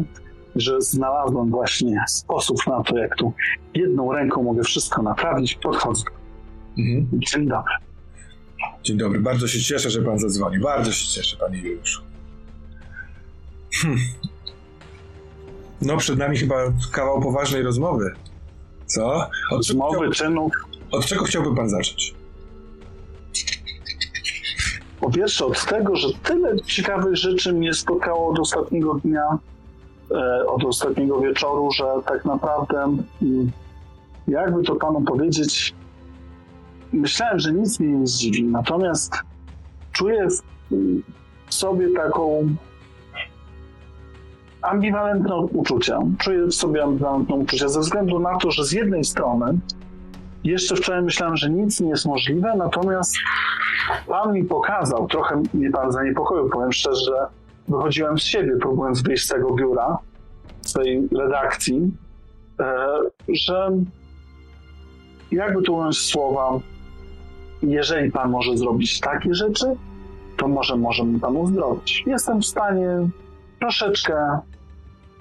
że 0.56 0.80
znalazłem 0.80 1.50
właśnie 1.50 2.04
sposób 2.08 2.56
na 2.66 2.82
to, 2.82 2.98
jak 2.98 3.16
tu 3.16 3.32
jedną 3.74 4.12
ręką 4.12 4.42
mogę 4.42 4.62
wszystko 4.62 5.02
naprawić. 5.02 5.54
Podchodzę. 5.54 6.04
Mhm. 6.78 7.08
Dzień 7.12 7.48
dobry. 7.48 7.72
Dzień 8.82 8.98
dobry, 8.98 9.20
bardzo 9.20 9.48
się 9.48 9.60
cieszę, 9.60 9.90
że 9.90 10.02
pan 10.02 10.18
zadzwonił. 10.18 10.62
Bardzo 10.62 10.92
się 10.92 11.08
cieszę, 11.08 11.36
panie 11.36 11.58
Juliuszu. 11.58 12.02
Hm. 13.74 13.98
No, 15.82 15.96
przed 15.96 16.18
nami 16.18 16.36
chyba 16.36 16.54
kawał 16.92 17.20
poważnej 17.20 17.62
rozmowy. 17.62 18.14
Co? 18.86 19.14
Od 19.50 19.56
Rozmowy, 19.56 19.96
chciałby, 19.96 20.14
czynów. 20.14 20.52
od 20.90 21.06
czego 21.06 21.24
chciałby 21.24 21.56
pan 21.56 21.68
zacząć? 21.68 22.14
Po 25.00 25.10
pierwsze 25.10 25.46
od 25.46 25.66
tego, 25.66 25.96
że 25.96 26.08
tyle 26.22 26.60
ciekawych 26.60 27.16
rzeczy 27.16 27.52
mnie 27.52 27.74
spotkało 27.74 28.28
od 28.30 28.38
ostatniego 28.38 28.94
dnia, 28.94 29.38
e, 30.10 30.46
od 30.46 30.64
ostatniego 30.64 31.20
wieczoru, 31.20 31.70
że 31.72 31.84
tak 32.06 32.24
naprawdę, 32.24 32.82
mm, 33.22 33.50
jakby 34.28 34.62
to 34.62 34.76
panu 34.76 35.00
powiedzieć, 35.00 35.74
myślałem, 36.92 37.38
że 37.38 37.52
nic 37.52 37.80
mnie 37.80 37.98
nie 37.98 38.06
zdziwi. 38.06 38.44
Natomiast 38.44 39.14
czuję 39.92 40.28
w 41.46 41.54
sobie 41.54 41.94
taką 41.96 42.48
ambiwalentną 44.62 45.46
uczucia. 45.46 45.98
Czuję 46.18 46.46
w 46.46 46.54
sobie 46.54 46.82
ambiwalentną 46.82 47.36
uczucia 47.36 47.68
ze 47.68 47.80
względu 47.80 48.18
na 48.18 48.36
to, 48.36 48.50
że 48.50 48.64
z 48.64 48.72
jednej 48.72 49.04
strony 49.04 49.58
jeszcze 50.44 50.76
wczoraj 50.76 51.02
myślałem, 51.02 51.36
że 51.36 51.50
nic 51.50 51.80
nie 51.80 51.88
jest 51.88 52.06
możliwe, 52.06 52.54
natomiast 52.56 53.14
Pan 54.06 54.32
mi 54.32 54.44
pokazał, 54.44 55.08
trochę 55.08 55.42
mnie 55.54 55.70
Pan 55.70 55.92
zaniepokoił, 55.92 56.48
powiem 56.48 56.72
szczerze, 56.72 57.00
że 57.04 57.26
wychodziłem 57.68 58.18
z 58.18 58.22
siebie, 58.22 58.56
próbując 58.60 59.02
wyjść 59.02 59.24
z 59.24 59.28
tego 59.28 59.54
biura, 59.54 59.98
z 60.60 60.72
tej 60.72 61.08
redakcji, 61.18 61.90
e, 62.60 62.86
że 63.28 63.70
jakby 65.32 65.62
tu 65.62 65.76
ująć 65.76 65.98
słowa, 65.98 66.60
jeżeli 67.62 68.12
Pan 68.12 68.30
może 68.30 68.56
zrobić 68.56 69.00
takie 69.00 69.34
rzeczy, 69.34 69.66
to 70.36 70.48
może 70.48 70.76
może 70.76 71.04
mi 71.04 71.20
Pan 71.20 71.36
uzdrowić. 71.36 72.04
Jestem 72.06 72.40
w 72.40 72.46
stanie 72.46 72.88
troszeczkę 73.60 74.14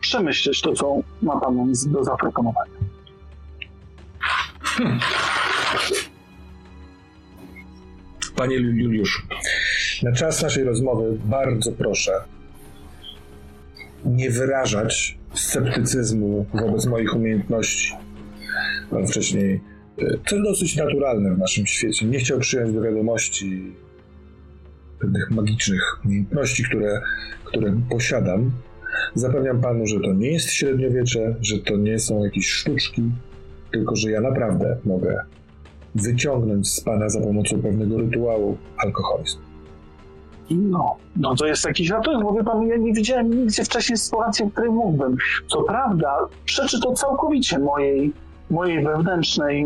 przemyśleć 0.01 0.62
to, 0.62 0.74
co 0.74 0.96
ma 1.22 1.39
Pan 1.39 1.74
do 1.88 2.03
zaproponowania. 2.03 2.72
Panie 8.36 8.55
Juliuszu, 8.55 9.22
na 10.03 10.12
czas 10.12 10.41
naszej 10.41 10.63
rozmowy 10.63 11.17
bardzo 11.25 11.72
proszę 11.72 12.12
nie 14.05 14.29
wyrażać 14.29 15.17
sceptycyzmu 15.34 16.46
wobec 16.53 16.86
moich 16.86 17.15
umiejętności. 17.15 17.93
Pan 18.89 19.08
wcześniej, 19.08 19.62
e, 20.01 20.18
to 20.29 20.41
dosyć 20.44 20.75
naturalne 20.75 21.36
w 21.36 21.38
naszym 21.38 21.68
świecie, 21.68 22.06
nie 22.06 22.20
chciał 22.20 22.39
przyjąć 22.39 22.74
do 22.74 22.82
wiadomości 22.82 23.74
pewnych 25.00 25.32
magicznych 25.32 25.82
umiejętności, 26.06 26.63
które, 26.63 27.01
które 27.44 27.82
posiadam. 27.89 28.51
Zapewniam 29.15 29.62
panu, 29.62 29.88
że 29.88 30.00
to 30.00 30.13
nie 30.13 30.32
jest 30.32 30.51
średniowiecze, 30.51 31.36
że 31.41 31.58
to 31.58 31.77
nie 31.77 32.00
są 32.00 32.24
jakieś 32.24 32.50
sztuczki, 32.50 33.03
tylko 33.72 33.96
że 33.96 34.12
ja 34.12 34.22
naprawdę 34.22 34.77
mogę 34.86 35.25
wyciągnąć 35.96 36.68
z 36.68 36.82
pana 36.82 37.10
za 37.10 37.22
pomocą 37.22 37.62
pewnego 37.62 37.98
rytuału 37.98 38.58
alkoholizm. 38.77 39.39
No, 40.51 40.96
no 41.15 41.36
to 41.36 41.46
jest 41.46 41.65
jakiś 41.65 41.89
ratunek, 41.89 42.24
bo 42.24 42.34
wie 42.34 42.44
pan, 42.44 42.68
ja 42.68 42.77
nie 42.77 42.94
widziałem 42.94 43.34
nigdzie 43.34 43.63
wcześniej 43.63 43.98
sytuacji, 43.98 44.46
w 44.46 44.51
której 44.51 44.72
mógłbym. 44.72 45.18
Co 45.48 45.63
prawda, 45.63 46.18
przeczy 46.46 46.79
to 46.82 46.94
całkowicie 46.94 47.60
mojej, 47.60 48.13
mojej 48.50 48.84
wewnętrznej 48.84 49.65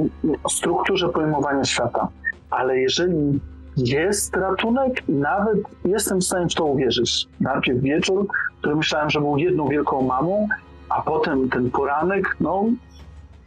strukturze 0.50 1.10
pojmowania 1.10 1.64
świata. 1.64 2.08
Ale 2.50 2.80
jeżeli 2.80 3.40
jest 3.78 4.36
ratunek, 4.36 5.08
nawet 5.08 5.58
jestem 5.86 6.20
w 6.20 6.24
stanie 6.24 6.50
w 6.50 6.54
to 6.54 6.66
uwierzyć. 6.66 7.28
Najpierw 7.40 7.82
wieczór, 7.82 8.28
który 8.60 8.76
myślałem, 8.76 9.10
że 9.10 9.20
był 9.20 9.38
jedną 9.38 9.68
wielką 9.68 10.02
mamą, 10.02 10.48
a 10.90 11.02
potem 11.02 11.50
ten 11.50 11.72
poranek, 11.72 12.36
no, 12.40 12.66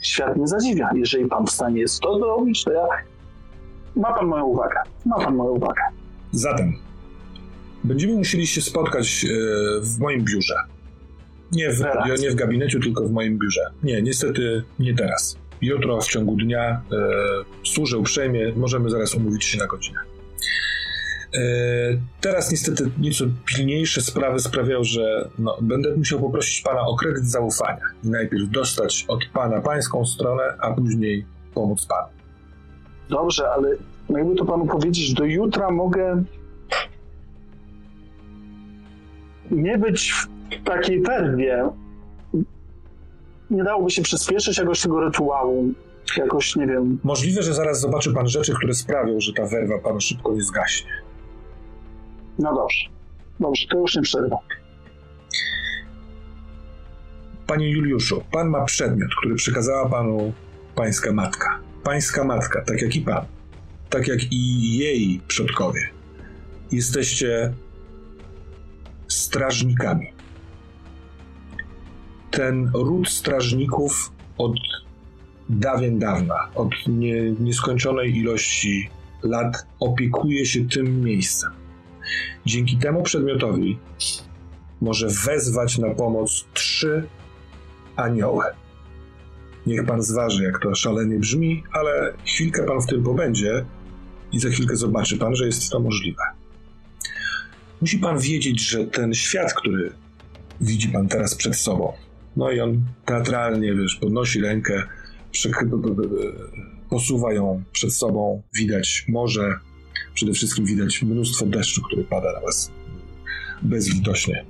świat 0.02 0.36
mnie 0.36 0.46
zadziwia. 0.46 0.90
Jeżeli 0.94 1.26
pan 1.26 1.46
w 1.46 1.50
stanie 1.50 1.80
jest 1.80 2.00
to 2.00 2.18
zrobić, 2.18 2.64
to 2.64 2.72
ja... 2.72 2.86
Ma 3.96 4.12
pan 4.12 4.26
moją 4.26 4.44
uwagę. 4.44 4.76
Ma 5.06 5.16
pan 5.16 5.36
moją 5.36 5.50
uwagę. 5.50 5.82
Zatem 6.32 6.72
będziemy 7.84 8.14
musieli 8.14 8.46
się 8.46 8.60
spotkać 8.60 9.24
e, 9.24 9.28
w 9.80 9.98
moim 9.98 10.24
biurze. 10.24 10.54
Nie 11.52 11.70
w, 11.70 11.78
Teraz. 11.78 12.20
nie 12.20 12.30
w 12.30 12.34
gabinecie, 12.34 12.80
tylko 12.80 13.04
w 13.04 13.10
moim 13.10 13.38
biurze. 13.38 13.70
Nie, 13.82 14.02
niestety 14.02 14.62
nie 14.78 14.94
teraz. 14.94 15.38
Jutro 15.60 16.00
w 16.00 16.08
ciągu 16.08 16.36
dnia 16.36 16.70
e, 16.70 16.80
służę 17.64 17.98
uprzejmie, 17.98 18.52
możemy 18.56 18.90
zaraz 18.90 19.14
umówić 19.14 19.44
się 19.44 19.58
na 19.58 19.66
godzinę. 19.66 20.00
E, 21.34 21.40
teraz 22.20 22.50
niestety 22.50 22.90
nieco 22.98 23.24
pilniejsze 23.44 24.00
sprawy 24.00 24.38
sprawiają, 24.38 24.84
że 24.84 25.28
no, 25.38 25.58
będę 25.60 25.96
musiał 25.96 26.20
poprosić 26.20 26.62
pana 26.62 26.80
o 26.80 26.96
kredyt 26.96 27.24
zaufania 27.24 27.84
i 28.04 28.08
najpierw 28.08 28.50
dostać 28.50 29.04
od 29.08 29.24
pana 29.32 29.60
pańską 29.60 30.06
stronę, 30.06 30.42
a 30.60 30.72
później 30.72 31.26
pomóc 31.54 31.86
panu. 31.86 32.08
Dobrze, 33.08 33.50
ale 33.50 33.68
jakby 34.08 34.34
to 34.34 34.44
panu 34.44 34.66
powiedzieć, 34.66 35.14
do 35.14 35.24
jutra 35.24 35.70
mogę 35.70 36.24
nie 39.50 39.78
być 39.78 40.12
w 40.12 40.35
takiej 40.64 41.02
werwie. 41.02 41.68
Nie 43.50 43.64
dałoby 43.64 43.90
się 43.90 44.02
przyspieszyć 44.02 44.58
jakoś 44.58 44.80
tego 44.82 45.00
rytuału. 45.00 45.72
Jakoś, 46.16 46.56
nie 46.56 46.66
wiem, 46.66 46.98
Możliwe, 47.04 47.42
że 47.42 47.54
zaraz 47.54 47.80
zobaczy 47.80 48.12
pan 48.12 48.28
rzeczy, 48.28 48.54
które 48.54 48.74
sprawią, 48.74 49.20
że 49.20 49.32
ta 49.32 49.46
werwa 49.46 49.78
panu 49.78 50.00
szybko 50.00 50.34
nie 50.34 50.42
zgaśnie. 50.42 50.90
no 52.38 52.54
dobrze. 52.54 52.84
Dobrze, 53.40 53.66
to 53.68 53.78
już 53.78 53.96
nie 53.96 54.02
przerwę. 54.02 54.36
Panie 57.46 57.70
Juliuszu, 57.70 58.22
pan 58.32 58.48
ma 58.48 58.64
przedmiot, 58.64 59.10
który 59.18 59.34
przekazała 59.34 59.88
panu 59.88 60.32
pańska 60.74 61.12
matka. 61.12 61.58
Pańska 61.82 62.24
matka, 62.24 62.62
tak 62.64 62.82
jak 62.82 62.96
i 62.96 63.00
pan, 63.00 63.24
tak 63.90 64.08
jak 64.08 64.32
i 64.32 64.76
jej 64.78 65.20
przodkowie. 65.28 65.80
Jesteście 66.72 67.54
strażnikami. 69.08 70.12
Ten 72.30 72.70
ród 72.74 73.08
strażników 73.08 74.12
od 74.38 74.52
dawien 75.48 75.98
dawna, 75.98 76.48
od 76.54 76.70
nie, 76.86 77.30
nieskończonej 77.30 78.16
ilości 78.16 78.90
lat 79.22 79.66
opiekuje 79.80 80.46
się 80.46 80.68
tym 80.68 81.00
miejscem. 81.00 81.50
Dzięki 82.46 82.76
temu 82.76 83.02
przedmiotowi 83.02 83.78
może 84.80 85.08
wezwać 85.26 85.78
na 85.78 85.90
pomoc 85.90 86.44
trzy 86.54 87.08
anioły. 87.96 88.44
Niech 89.66 89.86
pan 89.86 90.02
zważy, 90.02 90.44
jak 90.44 90.62
to 90.62 90.74
szalenie 90.74 91.18
brzmi, 91.18 91.62
ale 91.72 92.12
chwilkę 92.24 92.62
pan 92.62 92.80
w 92.80 92.86
tym 92.86 93.02
pobędzie 93.02 93.64
i 94.32 94.40
za 94.40 94.48
chwilkę 94.48 94.76
zobaczy 94.76 95.18
pan, 95.18 95.36
że 95.36 95.46
jest 95.46 95.70
to 95.70 95.80
możliwe. 95.80 96.22
Musi 97.80 97.98
pan 97.98 98.18
wiedzieć, 98.18 98.60
że 98.60 98.86
ten 98.86 99.14
świat, 99.14 99.54
który 99.54 99.92
widzi 100.60 100.88
pan 100.88 101.08
teraz 101.08 101.34
przed 101.34 101.56
sobą, 101.56 101.92
no 102.36 102.50
i 102.50 102.60
on 102.60 102.84
teatralnie, 103.04 103.74
wiesz, 103.74 103.96
podnosi 103.96 104.40
rękę, 104.40 104.82
posuwa 106.90 107.32
ją 107.32 107.62
przed 107.72 107.94
sobą, 107.94 108.42
widać 108.54 109.04
morze, 109.08 109.58
przede 110.14 110.32
wszystkim 110.32 110.64
widać 110.64 111.02
mnóstwo 111.02 111.46
deszczu, 111.46 111.82
który 111.82 112.04
pada 112.04 112.32
na 112.32 112.40
was 112.40 112.70
bezlitośnie. 113.62 114.44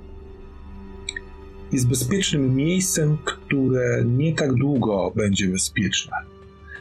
Jest 1.71 1.87
bezpiecznym 1.87 2.55
miejscem, 2.55 3.17
które 3.25 4.03
nie 4.05 4.35
tak 4.35 4.53
długo 4.53 5.11
będzie 5.15 5.47
bezpieczne. 5.47 6.17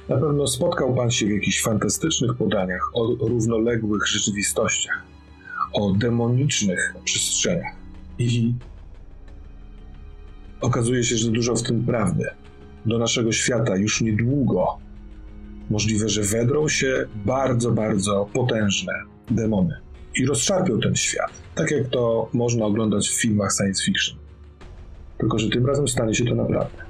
Na 0.08 0.16
pewno 0.16 0.46
spotkał 0.46 0.94
Pan 0.94 1.10
się 1.10 1.26
w 1.26 1.30
jakichś 1.30 1.62
fantastycznych 1.62 2.36
podaniach 2.36 2.90
o 2.94 3.16
równoległych 3.20 4.06
rzeczywistościach, 4.06 5.02
o 5.72 5.92
demonicznych 5.92 6.94
przestrzeniach. 7.04 7.74
I 8.18 8.54
okazuje 10.60 11.04
się, 11.04 11.16
że 11.16 11.30
dużo 11.30 11.56
w 11.56 11.62
tym 11.62 11.84
prawdy. 11.84 12.24
Do 12.86 12.98
naszego 12.98 13.32
świata 13.32 13.76
już 13.76 14.00
niedługo 14.00 14.78
możliwe, 15.70 16.08
że 16.08 16.22
wedrą 16.22 16.68
się 16.68 17.06
bardzo, 17.24 17.70
bardzo 17.70 18.28
potężne 18.32 18.92
demony 19.30 19.80
i 20.16 20.26
rozszarpią 20.26 20.80
ten 20.80 20.96
świat, 20.96 21.30
tak 21.54 21.70
jak 21.70 21.88
to 21.88 22.30
można 22.32 22.64
oglądać 22.64 23.08
w 23.08 23.20
filmach 23.20 23.52
science 23.56 23.84
fiction. 23.84 24.18
Tylko, 25.18 25.38
że 25.38 25.48
tym 25.48 25.66
razem 25.66 25.88
stanie 25.88 26.14
się 26.14 26.24
to 26.24 26.34
naprawdę. 26.34 26.86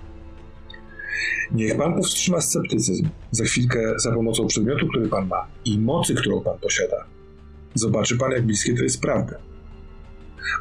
Niech 1.52 1.76
pan 1.76 1.94
powstrzyma 1.94 2.40
sceptycyzm. 2.40 3.08
Za 3.30 3.44
chwilkę, 3.44 3.94
za 3.96 4.12
pomocą 4.12 4.46
przedmiotu, 4.46 4.88
który 4.88 5.08
pan 5.08 5.28
ma 5.28 5.46
i 5.64 5.78
mocy, 5.78 6.14
którą 6.14 6.40
pan 6.40 6.58
posiada, 6.58 7.04
zobaczy 7.74 8.16
pan, 8.16 8.32
jak 8.32 8.46
bliskie 8.46 8.74
to 8.74 8.82
jest 8.82 9.00
prawda. 9.00 9.38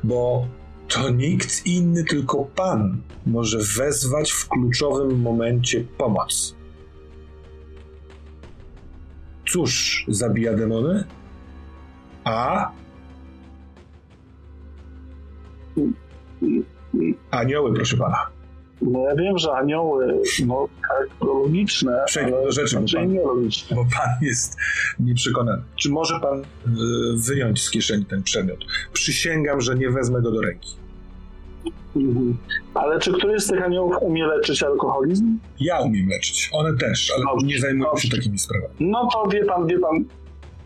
Bo 0.03 0.47
to 0.87 1.09
nikt 1.09 1.65
inny, 1.65 2.03
tylko 2.03 2.45
pan 2.45 3.01
może 3.25 3.57
wezwać 3.77 4.31
w 4.31 4.47
kluczowym 4.47 5.21
momencie 5.21 5.83
pomoc. 5.97 6.55
Cóż 9.47 10.05
zabija 10.07 10.53
demony? 10.53 11.03
A 12.23 12.71
anioły, 17.31 17.73
proszę 17.73 17.97
pana. 17.97 18.34
No 18.85 18.99
ja 18.99 19.15
wiem, 19.15 19.37
że 19.37 19.51
anioły, 19.51 20.21
no 20.45 20.67
tak, 20.81 21.27
logiczne, 21.27 22.03
Przejdźmy 22.05 22.31
do 22.43 22.51
rzeczy, 22.51 22.75
bo 22.79 22.85
pan, 22.93 23.09
bo 23.75 23.85
pan 23.97 24.09
jest 24.21 24.57
nieprzekonany. 24.99 25.63
Czy 25.75 25.89
może 25.89 26.19
pan 26.19 26.39
y, 26.39 26.45
wyjąć 27.27 27.61
z 27.61 27.71
kieszeni 27.71 28.05
ten 28.05 28.23
przedmiot? 28.23 28.59
Przysięgam, 28.93 29.61
że 29.61 29.75
nie 29.75 29.89
wezmę 29.89 30.21
go 30.21 30.31
do 30.31 30.41
ręki. 30.41 30.75
Mhm. 31.95 32.37
Ale 32.73 32.99
czy 32.99 33.13
któryś 33.13 33.43
z 33.43 33.47
tych 33.47 33.63
aniołów 33.63 33.95
umie 34.01 34.27
leczyć 34.27 34.63
alkoholizm? 34.63 35.39
Ja 35.59 35.79
umiem 35.79 36.07
leczyć, 36.09 36.49
one 36.53 36.77
też, 36.77 37.11
ale 37.15 37.23
Dobrze, 37.25 37.47
nie 37.47 37.59
zajmują 37.59 37.97
się 37.97 38.09
takimi 38.09 38.39
sprawami. 38.39 38.73
No 38.79 39.09
to 39.13 39.29
wie 39.29 39.45
pan, 39.45 39.67
wie 39.67 39.79
pan, 39.79 40.05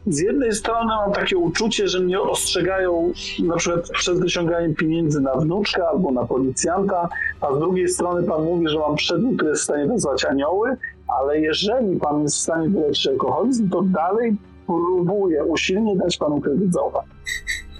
z 0.07 0.19
jednej 0.19 0.53
strony 0.53 0.85
mam 0.85 1.11
takie 1.11 1.37
uczucie, 1.37 1.87
że 1.87 1.99
mnie 1.99 2.21
ostrzegają 2.21 3.13
na 3.43 3.55
przykład 3.55 3.89
przed 3.89 4.19
wyciąganiem 4.19 4.75
pieniędzy 4.75 5.21
na 5.21 5.35
wnuczka 5.35 5.87
albo 5.87 6.11
na 6.11 6.25
policjanta, 6.25 7.09
a 7.41 7.55
z 7.55 7.59
drugiej 7.59 7.89
strony 7.89 8.27
pan 8.27 8.43
mówi, 8.43 8.67
że 8.67 8.79
mam 8.79 8.95
przedmiot, 8.95 9.35
który 9.35 9.49
jest 9.49 9.61
w 9.61 9.63
stanie 9.63 9.85
wezwać 9.85 10.25
anioły, 10.25 10.77
ale 11.19 11.39
jeżeli 11.39 11.99
pan 11.99 12.21
jest 12.21 12.35
w 12.35 12.39
stanie 12.39 12.69
wyleczyć 12.69 13.07
alkoholizm, 13.07 13.69
to 13.69 13.81
dalej 13.81 14.35
próbuję 14.67 15.43
usilnie 15.43 15.95
dać 15.95 16.17
panu 16.17 16.41
kredyt 16.41 16.73
zaufania. 16.73 17.13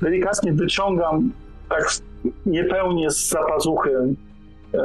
Delikatnie 0.01 0.53
wyciągam 0.53 1.31
tak 1.69 1.83
niepełnie 2.45 3.11
z 3.11 3.29
zapazuchy 3.29 4.15
e, 4.73 4.79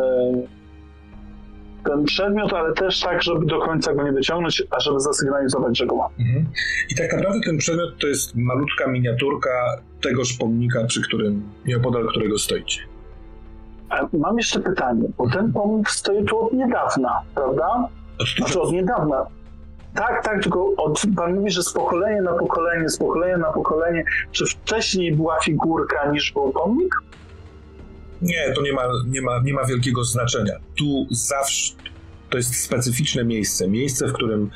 ten 1.85 2.05
przedmiot, 2.05 2.53
ale 2.53 2.73
też 2.73 3.01
tak, 3.01 3.23
żeby 3.23 3.47
do 3.47 3.61
końca 3.61 3.94
go 3.94 4.03
nie 4.03 4.12
wyciągnąć, 4.12 4.62
a 4.70 4.81
żeby 4.81 5.01
zasygnalizować, 5.01 5.79
że 5.79 5.87
go 5.87 5.97
mam. 5.97 6.11
Mhm. 6.18 6.47
I 6.90 6.94
tak 6.94 7.12
naprawdę 7.12 7.40
ten 7.47 7.59
przedmiot 7.59 7.99
to 8.01 8.07
jest 8.07 8.35
malutka 8.35 8.87
miniaturka 8.87 9.51
tegoż 10.03 10.33
pomnika, 10.33 10.85
przy 10.85 11.03
którym, 11.03 11.42
nieopodal 11.66 12.07
którego 12.07 12.38
stoicie. 12.38 12.81
Mam 14.12 14.37
jeszcze 14.37 14.61
pytanie, 14.61 15.09
bo 15.18 15.31
ten 15.31 15.53
pomnik 15.53 15.90
stoi 15.90 16.25
tu 16.25 16.47
od 16.47 16.53
niedawna, 16.53 17.20
prawda? 17.35 17.88
Od 18.18 18.29
Znaczy 18.29 18.61
od 18.61 18.73
niedawna. 18.73 19.27
Tak, 19.94 20.25
tak, 20.25 20.42
tylko 20.42 20.73
od, 20.77 21.03
pan 21.16 21.35
mówi, 21.35 21.51
że 21.51 21.62
z 21.62 21.73
pokolenia 21.73 22.23
na 22.23 22.33
pokolenie, 22.33 22.88
z 22.88 22.99
pokolenia 22.99 23.37
na 23.37 23.53
pokolenie. 23.53 24.05
Czy 24.33 24.47
wcześniej 24.47 25.12
była 25.12 25.40
figurka 25.40 26.11
niż 26.11 26.33
był 26.33 26.53
pomnik? 26.53 26.94
Nie, 28.25 28.53
to 28.55 28.63
nie 28.63 28.73
ma, 28.73 28.83
nie, 29.07 29.23
ma, 29.23 29.41
nie 29.41 29.55
ma 29.55 29.65
wielkiego 29.65 30.05
znaczenia. 30.05 30.53
Tu 30.77 31.07
zawsze 31.11 31.75
to 32.31 32.37
jest 32.37 32.57
specyficzne 32.57 33.25
miejsce. 33.25 33.69
Miejsce, 33.69 34.07
w 34.07 34.13
którym 34.13 34.51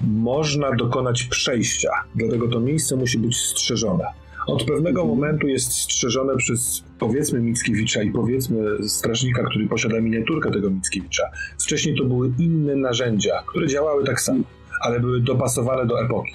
można 0.00 0.72
dokonać 0.72 1.24
przejścia. 1.24 1.90
Dlatego 2.14 2.48
to 2.48 2.60
miejsce 2.60 2.96
musi 2.96 3.18
być 3.18 3.36
strzeżone. 3.36 4.04
Od 4.46 4.64
pewnego 4.64 5.04
momentu 5.04 5.48
jest 5.48 5.72
strzeżone 5.72 6.36
przez 6.36 6.84
powiedzmy 6.98 7.40
Mickiewicza 7.40 8.02
i 8.02 8.10
powiedzmy 8.10 8.88
strażnika, 8.88 9.44
który 9.44 9.66
posiada 9.66 10.00
miniaturkę 10.00 10.50
tego 10.50 10.70
Mickiewicza. 10.70 11.22
Wcześniej 11.58 11.96
to 11.96 12.04
były 12.04 12.32
inne 12.38 12.76
narzędzia, 12.76 13.42
które 13.46 13.66
działały 13.66 14.04
tak 14.04 14.20
samo, 14.20 14.44
ale 14.80 15.00
były 15.00 15.20
dopasowane 15.20 15.86
do 15.86 16.04
epoki. 16.04 16.34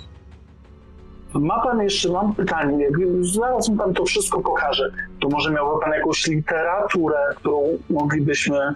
Ma 1.33 1.63
pan 1.63 1.81
jeszcze, 1.81 2.11
mam 2.11 2.35
pytanie, 2.35 2.89
zaraz 3.21 3.69
mi 3.69 3.77
pan 3.77 3.93
to 3.93 4.05
wszystko 4.05 4.41
pokaże, 4.41 4.91
to 5.21 5.29
może 5.29 5.51
miałby 5.51 5.81
pan 5.81 5.93
jakąś 5.93 6.27
literaturę, 6.27 7.17
którą 7.35 7.61
moglibyśmy, 7.89 8.57
e, 8.57 8.75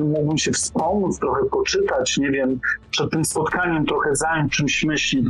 mógłbym 0.00 0.38
się 0.38 0.52
wspomóc, 0.52 1.18
trochę 1.18 1.44
poczytać, 1.44 2.18
nie 2.18 2.30
wiem, 2.30 2.60
przed 2.90 3.10
tym 3.10 3.24
spotkaniem 3.24 3.86
trochę 3.86 4.16
zająć 4.16 4.52
czymś 4.52 4.84
myśli. 4.84 5.24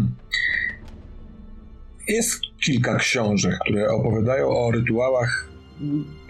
Jest 2.08 2.40
kilka 2.64 2.96
książek, 2.96 3.58
które 3.64 3.90
opowiadają 3.90 4.48
o 4.48 4.70
rytuałach 4.70 5.50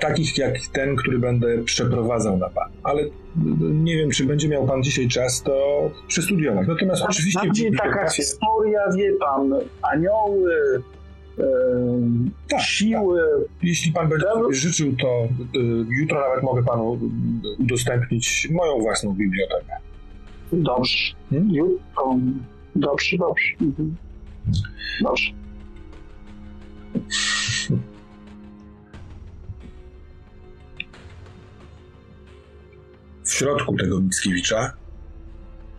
takich 0.00 0.38
jak 0.38 0.55
ten, 0.72 0.96
który 0.96 1.18
będę 1.18 1.59
przeprowadzał 1.64 2.37
na 2.37 2.48
pan. 2.48 2.70
Ale 2.83 3.03
nie 3.61 3.97
wiem, 3.97 4.11
czy 4.11 4.25
będzie 4.27 4.49
miał 4.49 4.66
pan 4.66 4.83
dzisiaj 4.83 5.09
czas 5.09 5.43
to 5.43 5.90
przestudiować. 6.09 6.69
Natomiast 6.69 7.03
oczywiście... 7.03 7.40
Bardziej 7.40 7.73
taka 7.73 8.11
historia, 8.11 8.81
wie 8.97 9.12
pan, 9.12 9.55
anioły, 9.83 10.83
e, 11.38 11.43
Tak, 12.49 12.61
siły. 12.61 13.21
Jeśli 13.62 13.93
pan 13.93 14.09
będzie 14.09 14.27
sobie 14.27 14.55
życzył, 14.55 14.97
to 15.01 15.25
y, 15.25 15.87
jutro 16.01 16.21
nawet 16.21 16.43
mogę 16.43 16.62
panu 16.62 16.99
udostępnić 17.59 18.49
moją 18.51 18.79
własną 18.79 19.12
bibliotekę. 19.12 19.73
Dobrze. 20.53 21.14
Hmm? 21.31 21.51
Jutro. 21.51 22.16
Dobrze, 22.77 23.16
dobrze. 23.19 23.47
Mhm. 23.61 23.97
Dobrze. 25.03 25.33
W 33.31 33.35
środku 33.35 33.77
tego 33.77 34.01
Mickiewicza 34.01 34.73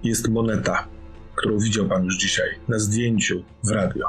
jest 0.03 0.29
moneta, 0.29 0.87
którą 1.35 1.59
widział 1.59 1.87
pan 1.87 2.05
już 2.05 2.17
dzisiaj 2.17 2.49
na 2.67 2.79
zdjęciu 2.79 3.43
w 3.63 3.69
radio. 3.69 4.05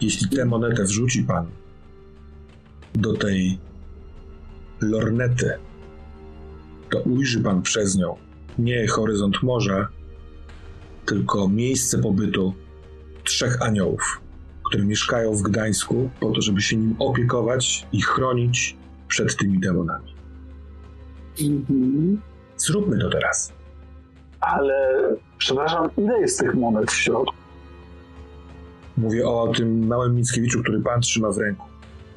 Jeśli 0.00 0.28
tę 0.28 0.44
monetę 0.44 0.84
wrzuci 0.84 1.22
pan 1.22 1.46
do 2.94 3.12
tej 3.12 3.58
lornety, 4.80 5.50
to 6.90 7.00
ujrzy 7.00 7.40
pan 7.40 7.62
przez 7.62 7.96
nią 7.96 8.16
nie 8.58 8.86
horyzont 8.86 9.42
morza, 9.42 9.88
tylko 11.06 11.48
miejsce 11.48 11.98
pobytu 11.98 12.54
trzech 13.24 13.62
aniołów, 13.62 14.20
które 14.64 14.84
mieszkają 14.84 15.34
w 15.34 15.42
Gdańsku 15.42 16.10
po 16.20 16.30
to, 16.30 16.42
żeby 16.42 16.62
się 16.62 16.76
nim 16.76 16.96
opiekować 16.98 17.86
i 17.92 18.02
chronić 18.02 18.76
przed 19.08 19.36
tymi 19.36 19.60
demonami. 19.60 20.11
Mhm. 21.40 22.20
Zróbmy 22.56 22.98
to 22.98 23.10
teraz. 23.10 23.52
Ale, 24.40 25.02
przepraszam, 25.38 25.88
ile 25.96 26.20
jest 26.20 26.40
tych 26.40 26.54
monet 26.54 26.90
w 26.90 26.94
środku? 26.94 27.34
Mówię 28.96 29.28
o 29.28 29.52
tym 29.56 29.86
małym 29.86 30.14
Mickiewiczu, 30.14 30.62
który 30.62 30.80
pan 30.80 31.00
trzyma 31.00 31.30
w 31.30 31.38
ręku. 31.38 31.66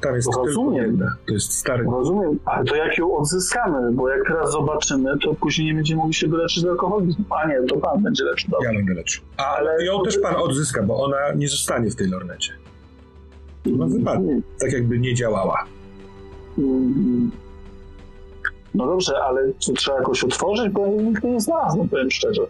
Tam 0.01 0.15
jest 0.15 0.30
Rozumiem. 0.36 0.97
tylko. 0.97 1.13
To 1.28 1.34
jest 1.34 1.54
stary. 1.54 1.84
Rozumiem, 1.84 2.39
ale 2.45 2.65
to 2.65 2.75
jak 2.75 2.97
ją 2.97 3.17
odzyskamy, 3.17 3.91
bo 3.91 4.10
jak 4.10 4.28
teraz 4.28 4.51
zobaczymy, 4.51 5.19
to 5.19 5.34
później 5.34 5.67
nie 5.67 5.73
będziemy 5.73 5.97
mogli 5.99 6.13
się 6.13 6.28
wyleczyć 6.28 6.63
z 6.63 6.65
alkoholizmu. 6.65 7.25
A 7.30 7.47
nie, 7.47 7.63
to 7.63 7.78
pan 7.78 8.04
będzie 8.04 8.23
leczył. 8.23 8.49
Dobra. 8.51 8.71
Ja 8.71 8.78
będę 8.78 8.93
leczył. 8.93 9.23
Ale 9.38 9.86
ją 9.86 10.04
też 10.04 10.17
pan 10.17 10.36
odzyska, 10.36 10.84
bo 10.84 11.04
ona 11.04 11.17
nie 11.36 11.47
zostanie 11.49 11.89
w 11.91 11.95
tej 11.95 12.08
lornecie. 12.08 12.54
No 13.65 13.88
wypadnie. 13.88 14.41
Tak 14.60 14.71
jakby 14.73 14.99
nie 14.99 15.15
działała. 15.15 15.65
Mm. 16.58 17.32
No 18.75 18.85
dobrze, 18.85 19.23
ale 19.23 19.53
to 19.67 19.73
trzeba 19.73 19.97
jakoś 19.97 20.23
otworzyć, 20.23 20.69
bo 20.69 20.85
ja 20.85 21.01
nigdy 21.01 21.27
nie 21.27 21.39
znalazłem, 21.39 21.89
powiem 21.89 22.11
szczerze. 22.11 22.41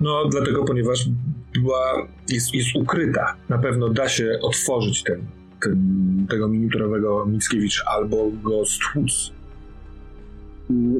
No 0.00 0.24
dlatego, 0.30 0.64
ponieważ 0.64 1.08
była, 1.54 2.06
jest, 2.28 2.54
jest 2.54 2.76
ukryta. 2.76 3.34
Na 3.48 3.58
pewno 3.58 3.88
da 3.88 4.08
się 4.08 4.38
otworzyć 4.42 5.02
ten, 5.02 5.26
ten, 5.62 6.26
tego 6.30 6.48
miniaturowego 6.48 7.26
Mickiewicz 7.26 7.84
albo 7.86 8.16
go 8.42 8.66
stłuc. 8.66 9.32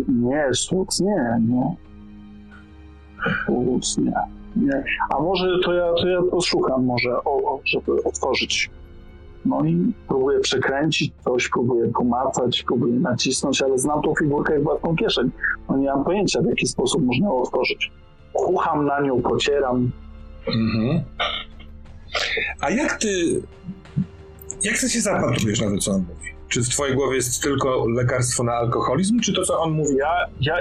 Nie, 0.09 0.49
stłuc 0.53 1.01
nie, 1.01 1.39
nie. 1.49 1.77
Stłuc 3.43 3.99
nie. 3.99 4.13
nie. 4.57 4.85
A 5.11 5.21
może 5.21 5.59
to 5.65 5.73
ja, 5.73 5.93
to 5.95 6.09
ja 6.09 6.23
poszukam 6.31 6.85
może, 6.85 7.17
o, 7.25 7.55
o, 7.55 7.61
żeby 7.65 8.05
otworzyć. 8.05 8.71
No 9.45 9.65
i 9.65 9.93
próbuję 10.09 10.41
przekręcić 10.41 11.13
coś, 11.25 11.49
próbuję 11.49 11.89
pomacać, 11.89 12.65
próbuję 12.67 12.93
nacisnąć, 12.93 13.63
ale 13.63 13.79
znam 13.79 14.03
tą 14.03 14.15
figurkę 14.19 14.53
jak 14.53 14.63
własną 14.63 14.97
kieszeń. 14.97 15.31
No 15.69 15.77
nie 15.77 15.87
mam 15.87 16.05
pojęcia, 16.05 16.43
w 16.43 16.47
jaki 16.47 16.67
sposób 16.67 17.03
można 17.03 17.27
ją 17.27 17.43
otworzyć. 17.43 17.93
Chucham 18.35 18.87
na 18.87 19.01
nią, 19.01 19.23
pocieram. 19.23 19.91
Mhm. 20.47 21.01
A 22.61 22.71
jak 22.71 22.97
ty. 22.97 23.43
Jak 24.63 24.79
ty 24.79 24.91
się 24.91 25.01
zapatrujesz 25.01 25.61
na 25.61 25.71
to, 25.71 25.79
co 25.79 25.93
on 25.93 26.01
mówi? 26.01 26.29
Czy 26.49 26.63
w 26.63 26.69
twojej 26.69 26.97
głowie 26.97 27.17
jest 27.17 27.43
tylko 27.43 27.87
lekarstwo 27.89 28.45
na 28.45 28.53
alkoholizm, 28.53 29.21
czy 29.21 29.33
to, 29.33 29.45
co 29.45 29.61
on 29.61 29.73
mówi? 29.73 29.97
Ja, 29.97 30.27
ja, 30.41 30.57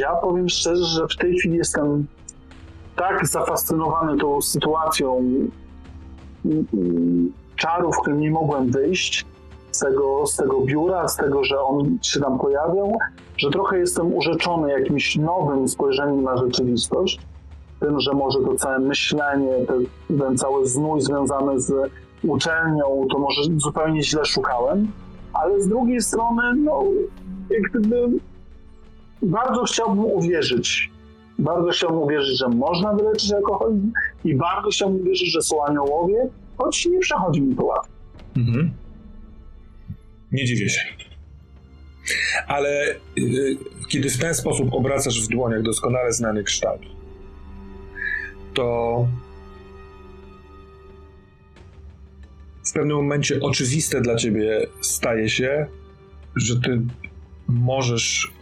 ja 0.00 0.16
powiem 0.16 0.48
szczerze, 0.48 0.84
że 0.84 1.06
w 1.08 1.16
tej 1.16 1.38
chwili 1.38 1.56
jestem 1.56 2.06
tak 2.96 3.28
zafascynowany 3.28 4.18
tą 4.18 4.42
sytuacją 4.42 5.24
mm, 7.54 7.62
mm, 7.62 7.78
czaru, 7.78 7.92
w 7.92 8.00
którym 8.00 8.20
nie 8.20 8.30
mogłem 8.30 8.70
wyjść 8.70 9.26
z 9.70 9.78
tego, 9.78 10.26
z 10.26 10.36
tego 10.36 10.60
biura, 10.60 11.08
z 11.08 11.16
tego, 11.16 11.44
że 11.44 11.60
on 11.60 11.98
się 12.02 12.20
tam 12.20 12.38
pojawiał, 12.38 12.92
że 13.36 13.50
trochę 13.50 13.78
jestem 13.78 14.14
urzeczony 14.14 14.72
jakimś 14.72 15.16
nowym 15.16 15.68
spojrzeniem 15.68 16.22
na 16.22 16.36
rzeczywistość. 16.36 17.20
Tym, 17.80 18.00
że 18.00 18.12
może 18.12 18.38
to 18.40 18.54
całe 18.54 18.78
myślenie, 18.78 19.52
ten, 19.66 19.86
ten 20.18 20.38
cały 20.38 20.66
znój 20.66 21.00
związany 21.00 21.60
z 21.60 21.72
uczelnią, 22.22 23.06
to 23.12 23.18
może 23.18 23.42
zupełnie 23.56 24.02
źle 24.02 24.24
szukałem, 24.24 24.92
ale 25.32 25.62
z 25.62 25.68
drugiej 25.68 26.00
strony, 26.00 26.42
no, 26.56 26.82
jak 27.50 27.62
gdyby 27.62 28.18
bardzo 29.22 29.64
chciałbym 29.64 30.04
uwierzyć. 30.04 30.90
Bardzo 31.38 31.70
chciałbym 31.70 31.98
uwierzyć, 31.98 32.38
że 32.38 32.48
można 32.48 32.92
wyleczyć 32.92 33.32
alkoholizm 33.32 33.92
i 34.24 34.34
bardzo 34.34 34.70
chciałbym 34.70 35.00
uwierzyć, 35.00 35.32
że 35.32 35.42
są 35.42 35.64
aniołowie, 35.64 36.28
choć 36.58 36.86
nie 36.86 36.98
przechodzi 36.98 37.42
mi 37.42 37.56
to 37.56 37.64
łatwo. 37.64 37.92
Mhm. 38.36 38.72
Nie 40.32 40.44
dziwię 40.44 40.68
się. 40.68 40.80
Ale 42.46 42.94
y, 43.18 43.56
kiedy 43.88 44.10
w 44.10 44.18
ten 44.18 44.34
sposób 44.34 44.74
obracasz 44.74 45.24
w 45.24 45.28
dłoniach 45.28 45.62
doskonale 45.62 46.12
znany 46.12 46.44
kształt, 46.44 46.82
to 48.54 49.08
w 52.64 52.72
pewnym 52.72 52.96
momencie 52.96 53.40
oczywiste 53.40 54.00
dla 54.00 54.16
ciebie 54.16 54.66
staje 54.80 55.28
się, 55.28 55.66
że 56.36 56.60
ty 56.60 56.82
możesz 57.48 58.32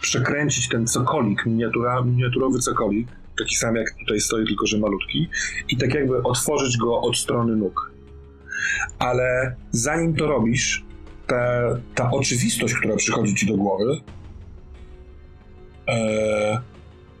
przekręcić 0.00 0.68
ten 0.68 0.86
cokolik, 0.86 1.46
miniatura, 1.46 2.02
miniaturowy 2.02 2.58
cokolik, 2.58 3.08
taki 3.38 3.56
sam 3.56 3.76
jak 3.76 3.94
tutaj 3.98 4.20
stoi, 4.20 4.46
tylko 4.46 4.66
że 4.66 4.78
malutki, 4.78 5.28
i 5.68 5.76
tak 5.76 5.94
jakby 5.94 6.22
otworzyć 6.22 6.76
go 6.76 7.00
od 7.00 7.16
strony 7.16 7.56
nóg. 7.56 7.92
Ale 8.98 9.56
zanim 9.70 10.16
to 10.16 10.26
robisz, 10.26 10.84
ta, 11.26 11.62
ta 11.94 12.10
oczywistość, 12.10 12.74
która 12.74 12.96
przychodzi 12.96 13.34
ci 13.34 13.46
do 13.46 13.56
głowy, 13.56 14.00
e, 15.88 16.60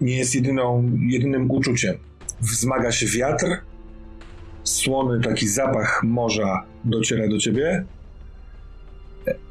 nie 0.00 0.16
jest 0.16 0.34
jedyną, 0.34 0.90
jedynym 1.00 1.50
uczuciem. 1.50 1.98
Wzmaga 2.40 2.92
się 2.92 3.06
wiatr, 3.06 3.46
słony 4.64 5.20
taki 5.20 5.48
zapach 5.48 6.00
morza 6.04 6.64
dociera 6.84 7.28
do 7.28 7.38
ciebie, 7.38 7.84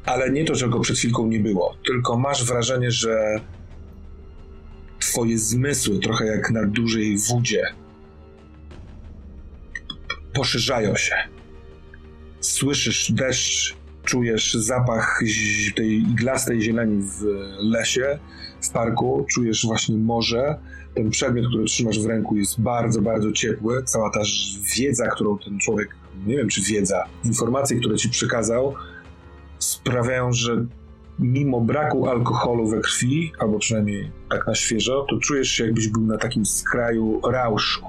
ale 0.04 0.30
nie 0.30 0.44
to, 0.44 0.54
że 0.54 0.68
go 0.68 0.80
przed 0.80 0.96
chwilką 0.96 1.26
nie 1.26 1.40
było, 1.40 1.76
tylko 1.86 2.18
masz 2.18 2.44
wrażenie, 2.44 2.90
że 2.90 3.40
twoje 5.12 5.38
zmysły, 5.38 5.98
trochę 5.98 6.26
jak 6.26 6.50
na 6.50 6.66
dużej 6.66 7.18
wódzie, 7.18 7.62
poszerzają 10.34 10.96
się. 10.96 11.14
Słyszysz 12.40 13.12
deszcz, 13.12 13.76
czujesz 14.04 14.54
zapach 14.54 15.20
tej 15.76 15.92
iglastej 15.92 16.62
zieleni 16.62 17.02
w 17.02 17.24
lesie, 17.58 18.18
w 18.60 18.70
parku, 18.70 19.26
czujesz 19.30 19.66
właśnie 19.66 19.96
morze. 19.96 20.58
Ten 20.94 21.10
przedmiot, 21.10 21.46
który 21.48 21.64
trzymasz 21.64 22.00
w 22.00 22.06
ręku 22.06 22.36
jest 22.36 22.60
bardzo, 22.60 23.02
bardzo 23.02 23.32
ciepły. 23.32 23.82
Cała 23.84 24.10
ta 24.10 24.20
wiedza, 24.76 25.08
którą 25.08 25.38
ten 25.38 25.58
człowiek, 25.58 25.96
nie 26.26 26.36
wiem 26.36 26.48
czy 26.48 26.62
wiedza, 26.62 27.04
informacje, 27.24 27.78
które 27.80 27.96
ci 27.96 28.08
przekazał, 28.08 28.74
sprawiają, 29.58 30.32
że 30.32 30.66
mimo 31.18 31.60
braku 31.60 32.08
alkoholu 32.08 32.68
we 32.68 32.80
krwi, 32.80 33.32
albo 33.38 33.58
przynajmniej 33.58 34.10
tak 34.30 34.46
na 34.46 34.54
świeżo, 34.54 35.06
to 35.10 35.18
czujesz 35.18 35.48
się 35.48 35.64
jakbyś 35.64 35.88
był 35.88 36.02
na 36.02 36.18
takim 36.18 36.46
skraju 36.46 37.20
rauszu. 37.30 37.80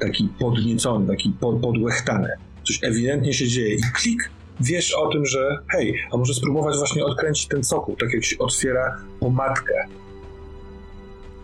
Taki 0.00 0.28
podniecony, 0.38 1.06
taki 1.06 1.30
pod, 1.40 1.60
podłechtany. 1.60 2.28
Coś 2.66 2.78
ewidentnie 2.82 3.34
się 3.34 3.48
dzieje 3.48 3.74
i 3.74 3.80
klik, 3.94 4.30
wiesz 4.60 4.94
o 4.94 5.08
tym, 5.08 5.26
że 5.26 5.58
hej, 5.68 5.94
a 6.12 6.16
może 6.16 6.34
spróbować 6.34 6.76
właśnie 6.76 7.04
odkręcić 7.04 7.48
ten 7.48 7.64
sokół, 7.64 7.96
tak 7.96 8.12
jak 8.14 8.24
się 8.24 8.38
otwiera 8.38 8.96
pomadkę. 9.20 9.86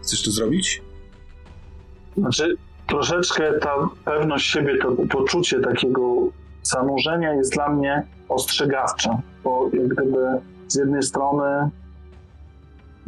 Chcesz 0.03 0.23
to 0.23 0.31
zrobić? 0.31 0.83
Znaczy, 2.17 2.57
troszeczkę 2.87 3.59
ta 3.59 3.89
pewność 4.05 4.47
siebie, 4.47 4.79
to 4.79 4.93
poczucie 5.11 5.61
takiego 5.61 6.29
zanurzenia 6.63 7.35
jest 7.35 7.53
dla 7.53 7.69
mnie 7.69 8.03
ostrzegawcze, 8.29 9.19
bo 9.45 9.71
jak 9.73 9.89
gdyby 9.89 10.19
z 10.73 10.77
jednej 10.77 11.03
strony 11.03 11.71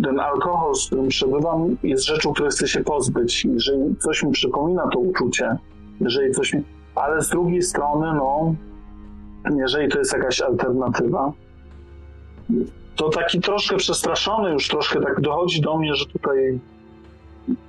ten 0.04 0.20
alkohol, 0.20 0.74
z 0.74 0.86
którym 0.86 1.08
przebywam, 1.08 1.76
jest 1.82 2.04
rzeczą, 2.04 2.32
której 2.32 2.50
chcę 2.50 2.68
się 2.68 2.84
pozbyć. 2.84 3.44
Jeżeli 3.44 3.96
coś 3.96 4.22
mi 4.22 4.32
przypomina 4.32 4.88
to 4.92 4.98
uczucie, 4.98 5.56
jeżeli 6.00 6.32
coś 6.32 6.54
mi... 6.54 6.62
Ale 6.94 7.22
z 7.22 7.28
drugiej 7.28 7.62
strony, 7.62 8.06
no, 8.14 8.54
jeżeli 9.56 9.88
to 9.88 9.98
jest 9.98 10.12
jakaś 10.12 10.40
alternatywa, 10.40 11.32
to 12.96 13.08
taki 13.08 13.40
troszkę 13.40 13.76
przestraszony 13.76 14.50
już, 14.50 14.68
troszkę 14.68 15.00
tak 15.00 15.20
dochodzi 15.20 15.60
do 15.60 15.78
mnie, 15.78 15.94
że 15.94 16.06
tutaj 16.06 16.60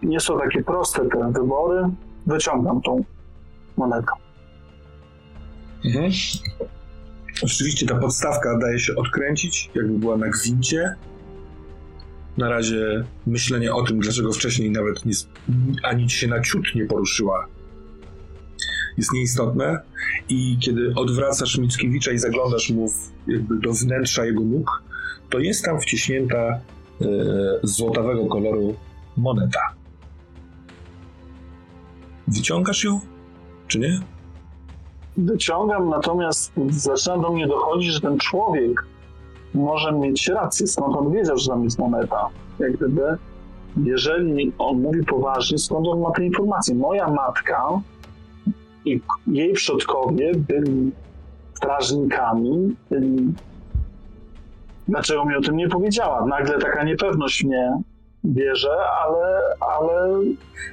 nie 0.03 0.19
są 0.19 0.39
takie 0.39 0.63
proste 0.63 1.05
te 1.05 1.31
wybory. 1.31 1.89
Wyciągam 2.25 2.81
tą 2.81 3.03
monetę. 3.77 4.11
Mhm. 5.85 6.11
Oczywiście 7.41 7.85
ta 7.85 7.95
podstawka 7.95 8.57
daje 8.57 8.79
się 8.79 8.95
odkręcić, 8.95 9.69
jakby 9.75 9.99
była 9.99 10.17
na 10.17 10.29
gwincie. 10.29 10.95
Na 12.37 12.49
razie 12.49 13.03
myślenie 13.27 13.73
o 13.73 13.83
tym, 13.83 13.99
dlaczego 13.99 14.31
wcześniej 14.31 14.71
nawet 14.71 15.05
nie, 15.05 15.13
ani 15.83 16.09
się 16.09 16.27
na 16.27 16.41
ciut 16.41 16.75
nie 16.75 16.85
poruszyła, 16.85 17.47
jest 18.97 19.13
nieistotne. 19.13 19.81
I 20.29 20.57
kiedy 20.59 20.93
odwracasz 20.95 21.57
Mickiewicza 21.57 22.11
i 22.11 22.17
zaglądasz 22.17 22.69
mu 22.69 22.91
jakby 23.27 23.59
do 23.59 23.73
wnętrza 23.73 24.25
jego 24.25 24.43
nóg, 24.43 24.83
to 25.29 25.39
jest 25.39 25.65
tam 25.65 25.79
wciśnięta 25.79 26.37
e, 26.37 26.59
złotawego 27.63 28.25
koloru 28.25 28.75
moneta. 29.17 29.59
Wyciągasz 32.27 32.83
ją, 32.83 32.99
czy 33.67 33.79
nie? 33.79 34.12
Wyciągam, 35.17 35.89
natomiast 35.89 36.53
zaczyna 36.69 37.17
do 37.17 37.31
mnie 37.31 37.47
dochodzić, 37.47 37.93
że 37.93 38.01
ten 38.01 38.17
człowiek 38.17 38.85
może 39.53 39.91
mieć 39.91 40.27
rację, 40.27 40.67
skąd 40.67 40.95
on 40.95 41.11
wiedział, 41.11 41.37
że 41.37 41.49
tam 41.49 41.63
jest 41.63 41.79
moneta. 41.79 42.29
Jak 42.59 42.77
gdyby, 42.77 43.17
jeżeli 43.83 44.53
on 44.57 44.81
mówi 44.81 45.05
poważnie, 45.05 45.57
skąd 45.57 45.87
on 45.87 46.01
ma 46.01 46.11
te 46.11 46.25
informacje. 46.25 46.75
Moja 46.75 47.07
matka 47.07 47.67
i 48.85 49.01
jej 49.27 49.53
przodkowie 49.53 50.31
byli 50.35 50.91
strażnikami, 51.53 52.75
byli... 52.89 53.33
Dlaczego 54.87 55.25
mi 55.25 55.35
o 55.35 55.41
tym 55.41 55.57
nie 55.57 55.67
powiedziała? 55.67 56.25
Nagle 56.25 56.59
taka 56.59 56.83
niepewność 56.83 57.43
mnie 57.43 57.77
bierze, 58.25 58.69
ale, 59.05 59.41
ale 59.59 60.19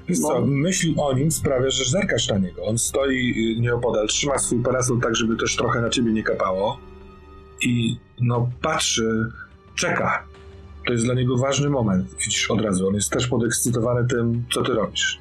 Wiesz 0.09 0.19
co, 0.19 0.41
No. 0.41 0.47
myśl 0.47 0.95
o 0.97 1.13
nim 1.13 1.31
sprawia, 1.31 1.71
że 1.71 1.85
zerkasz 1.85 2.29
na 2.29 2.39
niego. 2.39 2.65
On 2.65 2.79
stoi 2.79 3.55
y, 3.57 3.61
nieopodal, 3.61 4.07
trzyma 4.09 4.39
swój 4.39 4.63
parasol 4.63 5.01
tak, 5.01 5.17
żeby 5.17 5.37
też 5.37 5.57
trochę 5.57 5.81
na 5.81 5.91
ciebie 5.91 6.13
nie 6.13 6.23
kapało 6.23 6.79
i 7.63 7.97
no 8.21 8.51
patrzy, 8.63 9.27
czeka. 9.75 10.25
To 10.87 10.93
jest 10.93 11.05
dla 11.05 11.15
niego 11.15 11.37
ważny 11.37 11.71
moment, 11.71 12.15
widzisz 12.25 12.51
od 12.51 12.61
razu. 12.61 12.89
On 12.89 12.95
jest 12.95 13.11
też 13.11 13.27
podekscytowany 13.27 14.09
tym, 14.09 14.45
co 14.55 14.63
ty 14.63 14.73
robisz. 14.73 15.19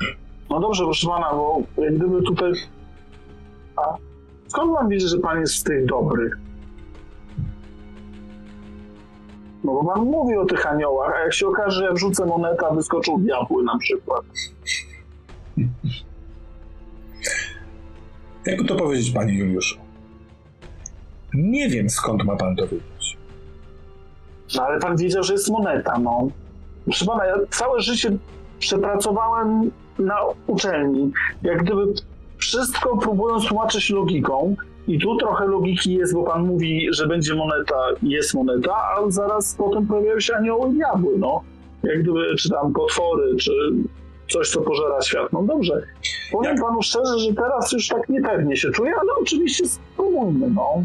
No 0.00 0.06
No 0.50 0.60
dobrze, 0.60 0.84
proszę 0.84 1.06
pana, 1.08 1.30
bo 1.32 1.62
jak 1.78 1.96
gdyby 1.96 2.22
tutaj... 2.22 2.52
A 3.76 3.96
skąd 4.48 4.72
mam 4.72 4.88
wiedzieć, 4.88 5.10
że 5.10 5.18
pan 5.18 5.40
jest 5.40 5.54
z 5.54 5.62
tych 5.62 5.86
dobrych? 5.86 6.38
No 9.64 9.72
bo 9.72 9.84
pan 9.84 10.04
mówi 10.04 10.36
o 10.36 10.44
tych 10.44 10.66
aniołach, 10.66 11.14
a 11.16 11.18
jak 11.20 11.34
się 11.34 11.46
okaże, 11.46 11.76
że 11.76 11.84
jak 11.84 11.94
wrzucę 11.94 12.26
monetę, 12.26 12.66
a 12.66 12.74
wyskoczą 12.74 13.22
diabły 13.22 13.64
na 13.64 13.78
przykład. 13.78 14.24
Jakby 18.46 18.64
to 18.64 18.76
powiedzieć, 18.76 19.10
panie 19.10 19.38
Juliuszu? 19.38 19.78
Nie 21.34 21.68
wiem, 21.68 21.90
skąd 21.90 22.24
ma 22.24 22.36
pan 22.36 22.56
to 22.56 22.62
wiedzieć. 22.62 23.18
No 24.56 24.62
ale 24.62 24.80
pan 24.80 24.96
wiedział, 24.96 25.22
że 25.22 25.32
jest 25.32 25.50
moneta, 25.50 25.98
no. 25.98 26.28
Proszę 26.84 27.06
pana, 27.06 27.26
ja 27.26 27.36
całe 27.50 27.80
życie 27.80 28.10
przepracowałem 28.58 29.70
na 29.98 30.16
uczelni. 30.46 31.12
Jak 31.42 31.62
gdyby 31.64 31.92
wszystko 32.36 32.96
próbując 32.96 33.46
tłumaczyć 33.46 33.90
logiką. 33.90 34.56
I 34.88 34.98
tu 34.98 35.16
trochę 35.16 35.46
logiki 35.46 35.94
jest, 35.94 36.14
bo 36.14 36.22
pan 36.24 36.46
mówi, 36.46 36.88
że 36.92 37.06
będzie 37.06 37.34
moneta, 37.34 37.76
jest 38.02 38.34
moneta, 38.34 38.74
a 38.74 39.10
zaraz 39.10 39.54
potem 39.54 39.86
pojawiają 39.86 40.20
się 40.20 40.34
anioły 40.36 40.70
i 40.70 40.72
diabły, 40.74 41.18
no. 41.18 41.42
Jak 41.82 42.02
gdyby, 42.02 42.34
czy 42.36 42.50
tam 42.50 42.72
potwory, 42.72 43.36
czy 43.36 43.52
coś, 44.30 44.50
co 44.50 44.60
pożera 44.60 45.02
świat. 45.02 45.32
No 45.32 45.42
dobrze. 45.42 45.82
Powiem 46.32 46.52
Jak- 46.56 46.62
panu 46.64 46.82
szczerze, 46.82 47.18
że 47.18 47.34
teraz 47.34 47.72
już 47.72 47.88
tak 47.88 48.08
niepewnie 48.08 48.56
się 48.56 48.70
czuję, 48.70 48.92
ale 49.00 49.10
oczywiście 49.22 49.64
spróbujmy, 49.68 50.50
no. 50.50 50.84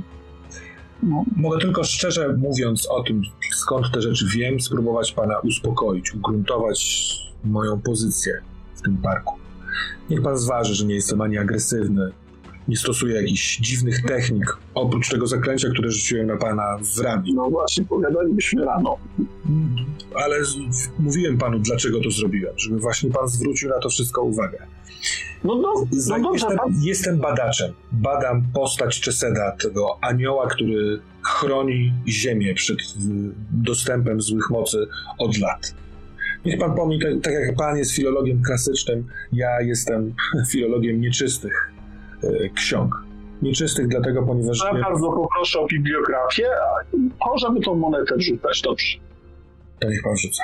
no. 1.03 1.23
Mogę 1.35 1.59
tylko 1.59 1.83
szczerze 1.83 2.33
mówiąc 2.37 2.87
o 2.89 3.03
tym, 3.03 3.21
skąd 3.55 3.85
te 3.93 4.01
rzeczy 4.01 4.25
wiem, 4.35 4.59
spróbować 4.61 5.11
pana 5.11 5.39
uspokoić, 5.39 6.13
ugruntować 6.15 7.11
moją 7.43 7.81
pozycję 7.81 8.41
w 8.75 8.81
tym 8.81 8.97
parku. 8.97 9.33
Niech 10.09 10.21
pan 10.21 10.37
zważy, 10.37 10.75
że 10.75 10.85
nie 10.85 10.95
jestem 10.95 11.21
ani 11.21 11.37
agresywny, 11.37 12.11
nie 12.67 12.77
stosuję 12.77 13.15
jakichś 13.15 13.57
dziwnych 13.57 14.01
technik, 14.01 14.57
oprócz 14.73 15.09
tego 15.09 15.27
zaklęcia, 15.27 15.69
które 15.69 15.91
rzuciłem 15.91 16.27
na 16.27 16.37
pana 16.37 16.77
w 16.95 16.99
ramię. 16.99 17.31
No 17.35 17.49
właśnie, 17.49 17.85
pogadalibyśmy 17.85 18.65
rano. 18.65 18.97
Ale 20.15 20.35
mówiłem 20.99 21.37
panu, 21.37 21.59
dlaczego 21.59 22.01
to 22.01 22.11
zrobiłem, 22.11 22.53
żeby 22.57 22.79
właśnie 22.79 23.11
pan 23.11 23.27
zwrócił 23.27 23.69
na 23.69 23.79
to 23.79 23.89
wszystko 23.89 24.23
uwagę. 24.23 24.57
No, 25.43 25.55
no, 25.55 25.73
no 26.09 26.19
dobrze, 26.19 26.45
jestem, 26.45 26.57
pan, 26.57 26.73
jestem 26.81 27.19
badaczem. 27.19 27.73
Badam 27.91 28.43
postać 28.53 28.99
Czeseda, 28.99 29.51
tego 29.51 29.97
anioła, 30.01 30.47
który 30.47 30.99
chroni 31.21 31.93
Ziemię 32.07 32.53
przed 32.53 32.79
y, 32.79 32.83
dostępem 33.51 34.21
złych 34.21 34.49
mocy 34.49 34.87
od 35.17 35.37
lat. 35.37 35.75
Niech 36.45 36.59
pan 36.59 36.75
pomni, 36.75 36.99
tak, 36.99 37.11
tak 37.21 37.33
jak 37.33 37.55
pan 37.55 37.77
jest 37.77 37.91
filologiem 37.91 38.43
klasycznym, 38.43 39.07
ja 39.33 39.61
jestem 39.61 40.13
filologiem 40.51 41.01
nieczystych 41.01 41.72
ksiąg. 42.55 42.95
Nieczystych 43.41 43.87
dlatego, 43.87 44.23
ponieważ... 44.23 44.59
ja 44.65 44.71
nie- 44.71 44.81
bardzo 44.83 45.11
poproszę 45.11 45.59
o 45.59 45.67
bibliografię, 45.67 46.47
a 47.21 47.29
możemy 47.29 47.61
tą 47.61 47.75
monetę 47.75 48.15
wrzucać, 48.17 48.61
dobrze. 48.61 48.97
To 49.79 49.89
niech 49.89 50.03
pan 50.03 50.17
rzuca. 50.17 50.43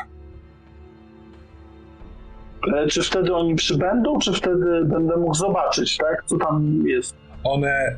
E, 2.77 2.87
Czy 2.87 3.03
wtedy 3.03 3.35
oni 3.35 3.55
przybędą, 3.55 4.19
czy 4.19 4.33
wtedy 4.33 4.85
będę 4.85 5.17
mógł 5.17 5.33
zobaczyć, 5.33 5.97
tak, 5.97 6.23
co 6.25 6.37
tam 6.37 6.83
jest? 6.87 7.15
One, 7.43 7.97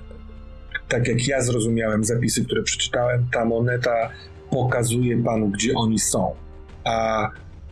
tak 0.87 1.07
jak 1.07 1.27
ja 1.27 1.41
zrozumiałem 1.41 2.03
zapisy, 2.03 2.45
które 2.45 2.63
przeczytałem, 2.63 3.25
ta 3.33 3.45
moneta 3.45 4.09
pokazuje 4.51 5.23
panu, 5.23 5.47
gdzie 5.47 5.73
oni 5.75 5.99
są. 5.99 6.35
A 6.83 7.27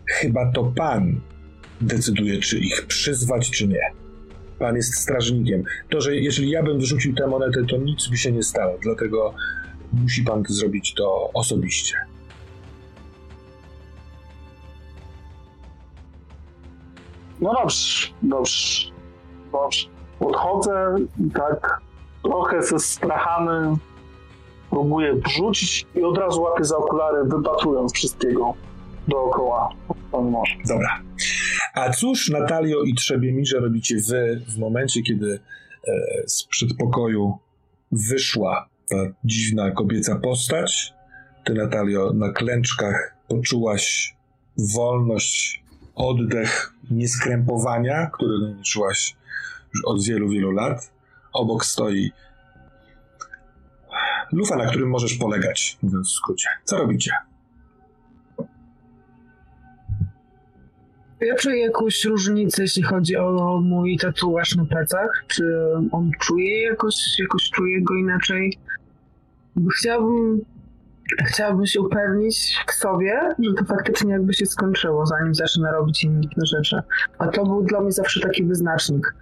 chyba 0.07 0.51
to 0.51 0.63
pan 0.75 1.19
decyduje, 1.81 2.39
czy 2.39 2.59
ich 2.59 2.85
przyzwać, 2.87 3.51
czy 3.51 3.67
nie. 3.67 3.91
Pan 4.59 4.75
jest 4.75 4.95
strażnikiem. 4.95 5.63
To, 5.89 6.01
że 6.01 6.15
jeżeli 6.15 6.49
ja 6.49 6.63
bym 6.63 6.79
wrzucił 6.79 7.15
tę 7.15 7.27
monetę, 7.27 7.65
to 7.65 7.77
nic 7.77 8.07
by 8.07 8.17
się 8.17 8.31
nie 8.31 8.43
stało, 8.43 8.77
dlatego 8.81 9.33
musi 9.93 10.23
pan 10.23 10.43
zrobić 10.49 10.93
to 10.93 11.29
osobiście. 11.33 11.95
No 17.41 17.53
dobrze, 17.53 18.07
dobrze, 18.21 18.91
dobrze. 19.51 19.87
Podchodzę 20.19 20.95
i 21.27 21.31
tak 21.31 21.81
trochę 22.23 22.63
ze 22.63 22.79
strachany 22.79 23.77
próbuję 24.69 25.15
wrzucić 25.15 25.85
i 25.95 26.03
od 26.03 26.17
razu 26.17 26.41
łapię 26.41 26.63
za 26.63 26.77
okulary, 26.77 27.23
wypatrując 27.23 27.93
wszystkiego 27.93 28.53
dookoła. 29.07 29.69
Dobra. 30.67 30.99
A 31.73 31.89
cóż, 31.89 32.29
Natalio 32.29 32.83
i 32.83 32.93
Trzebiemirze 32.93 33.59
robicie 33.59 33.95
wy 34.07 34.41
w 34.47 34.57
momencie, 34.57 35.01
kiedy 35.01 35.39
e, 35.87 35.91
z 36.27 36.43
przedpokoju 36.43 37.37
wyszła 37.91 38.69
ta 38.89 38.95
dziwna 39.23 39.71
kobieca 39.71 40.15
postać? 40.15 40.93
Ty, 41.45 41.53
Natalio, 41.53 42.13
na 42.13 42.31
klęczkach 42.31 43.15
poczułaś 43.27 44.15
wolność, 44.57 45.63
oddech 45.95 46.73
nieskrępowania, 46.91 48.09
którego 48.13 48.47
nie 48.47 48.63
czułaś 48.63 49.15
już 49.73 49.85
od 49.85 50.03
wielu, 50.03 50.29
wielu 50.29 50.51
lat. 50.51 50.91
Obok 51.33 51.65
stoi 51.65 52.11
lufa, 54.31 54.55
na 54.55 54.65
którym 54.65 54.89
możesz 54.89 55.13
polegać, 55.13 55.77
mówiąc 55.81 56.07
w 56.07 56.11
skrócie. 56.11 56.49
Co 56.63 56.77
robicie? 56.77 57.11
Ja 61.21 61.35
czuję 61.35 61.61
jakąś 61.61 62.05
różnicę, 62.05 62.61
jeśli 62.61 62.83
chodzi 62.83 63.17
o 63.17 63.61
mój 63.63 63.97
tatuaż 63.97 64.55
na 64.55 64.65
plecach. 64.65 65.23
Czy 65.27 65.43
on 65.91 66.11
czuje 66.19 66.61
jakoś, 66.61 66.95
jakoś 67.19 67.49
czuje 67.49 67.81
go 67.81 67.95
inaczej? 67.95 68.57
Chciałabym, 69.77 70.41
chciałabym 71.27 71.65
się 71.65 71.81
upewnić 71.81 72.55
w 72.67 72.73
sobie, 72.73 73.35
że 73.39 73.53
to 73.53 73.65
faktycznie 73.65 74.11
jakby 74.11 74.33
się 74.33 74.45
skończyło, 74.45 75.05
zanim 75.05 75.35
zacznę 75.35 75.71
robić 75.71 76.03
inne 76.03 76.45
rzeczy. 76.45 76.79
A 77.17 77.27
to 77.27 77.45
był 77.45 77.63
dla 77.63 77.81
mnie 77.81 77.91
zawsze 77.91 78.19
taki 78.19 78.43
wyznacznik. 78.43 79.15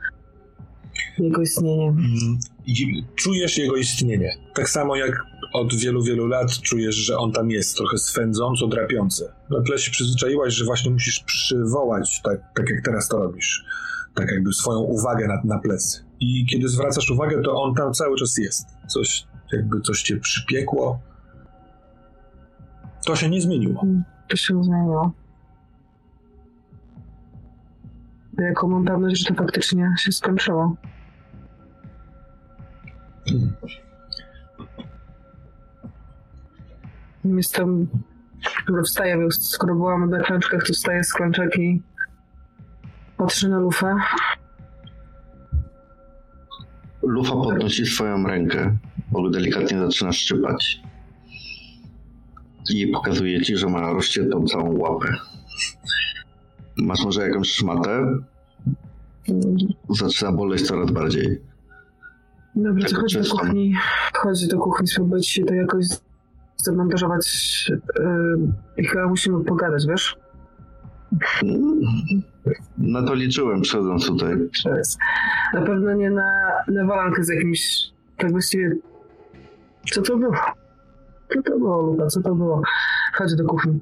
Jego 1.19 1.41
istnienie. 1.41 1.87
Mm, 1.87 2.37
czujesz 3.15 3.57
jego 3.57 3.75
istnienie. 3.75 4.33
Tak 4.55 4.69
samo 4.69 4.95
jak 4.95 5.23
od 5.53 5.75
wielu, 5.75 6.03
wielu 6.03 6.27
lat 6.27 6.51
czujesz, 6.61 6.95
że 6.95 7.17
on 7.17 7.31
tam 7.31 7.51
jest, 7.51 7.77
trochę 7.77 7.97
swędząco 7.97 8.67
drapiący. 8.67 9.31
Na 9.49 9.61
tle 9.61 9.77
się 9.77 9.91
przyzwyczaiłaś, 9.91 10.53
że 10.53 10.65
właśnie 10.65 10.91
musisz 10.91 11.19
przywołać, 11.19 12.21
tak, 12.21 12.39
tak 12.55 12.69
jak 12.69 12.85
teraz 12.85 13.07
to 13.07 13.17
robisz, 13.17 13.65
tak 14.13 14.31
jakby 14.31 14.53
swoją 14.53 14.79
uwagę 14.79 15.27
na, 15.27 15.41
na 15.43 15.59
plecy. 15.59 16.03
I 16.19 16.45
kiedy 16.45 16.69
zwracasz 16.69 17.11
uwagę, 17.11 17.41
to 17.41 17.61
on 17.61 17.75
tam 17.75 17.93
cały 17.93 18.17
czas 18.17 18.37
jest. 18.37 18.67
Coś, 18.87 19.27
jakby 19.51 19.81
coś 19.81 20.03
cię 20.03 20.17
przypiekło. 20.17 20.99
To 23.05 23.15
się 23.15 23.29
nie 23.29 23.41
zmieniło. 23.41 23.85
To 24.27 24.37
się 24.37 24.63
zmieniło. 24.63 25.11
Jaką 28.37 28.67
mam 28.67 28.85
pewność, 28.85 29.19
że 29.19 29.25
to 29.25 29.33
faktycznie 29.33 29.95
się 29.99 30.11
skończyło. 30.11 30.75
Jestem... 37.35 37.87
Skoro 38.63 38.83
wstaję, 38.83 39.27
skoro 39.31 39.75
byłam 39.75 40.09
na 40.09 40.19
klęczkach, 40.19 40.63
to 40.67 40.73
wstaję 40.73 41.03
z 41.03 41.13
klęczek 41.13 41.59
i 41.59 41.81
patrzę 43.17 43.49
na 43.49 43.59
lufę. 43.59 43.95
Lufa 47.03 47.31
podnosi 47.31 47.85
swoją 47.85 48.27
rękę, 48.27 48.77
bo 49.11 49.29
delikatnie 49.29 49.79
zaczyna 49.79 50.11
szczypać. 50.11 50.81
I 52.69 52.87
pokazuje 52.87 53.41
ci, 53.41 53.57
że 53.57 53.67
ma 53.67 53.93
rozciętą 53.93 54.45
całą 54.45 54.77
łapę. 54.77 55.15
Masz 56.77 57.05
może 57.05 57.27
jakąś 57.27 57.49
szmatę? 57.49 58.17
Zaczyna 59.89 60.31
boleć 60.31 60.61
coraz 60.61 60.91
bardziej. 60.91 61.41
Dobra, 62.55 62.89
to 62.89 62.95
chodź 62.95 63.13
do 63.13 63.37
kuchni. 63.37 63.73
Chodź 64.13 64.47
do 64.47 64.59
kuchni, 64.59 64.87
spróbuj 64.87 65.23
się 65.23 65.45
to 65.45 65.53
jakoś 65.53 65.85
zamontażować. 66.57 67.27
Yy, 67.99 68.37
I 68.77 68.87
chyba 68.87 69.07
musimy 69.07 69.43
pogadać, 69.43 69.85
wiesz? 69.87 70.17
Na 72.77 73.03
to 73.03 73.13
liczyłem 73.13 73.61
przychodząc 73.61 74.07
tutaj. 74.07 74.37
Na 75.53 75.61
pewno 75.61 75.93
nie 75.93 76.09
na, 76.09 76.51
na 76.67 76.85
walankę 76.85 77.23
z 77.23 77.29
jakimś. 77.29 77.91
Tak 78.17 78.31
właściwie. 78.31 78.75
Co 79.91 80.01
to 80.01 80.17
było? 80.17 80.35
Co 81.33 81.41
to 81.41 81.59
było, 81.59 81.81
Luka? 81.81 82.07
Co 82.07 82.21
to 82.21 82.35
było? 82.35 82.61
Chodź 83.13 83.35
do 83.35 83.45
kuchni. 83.45 83.79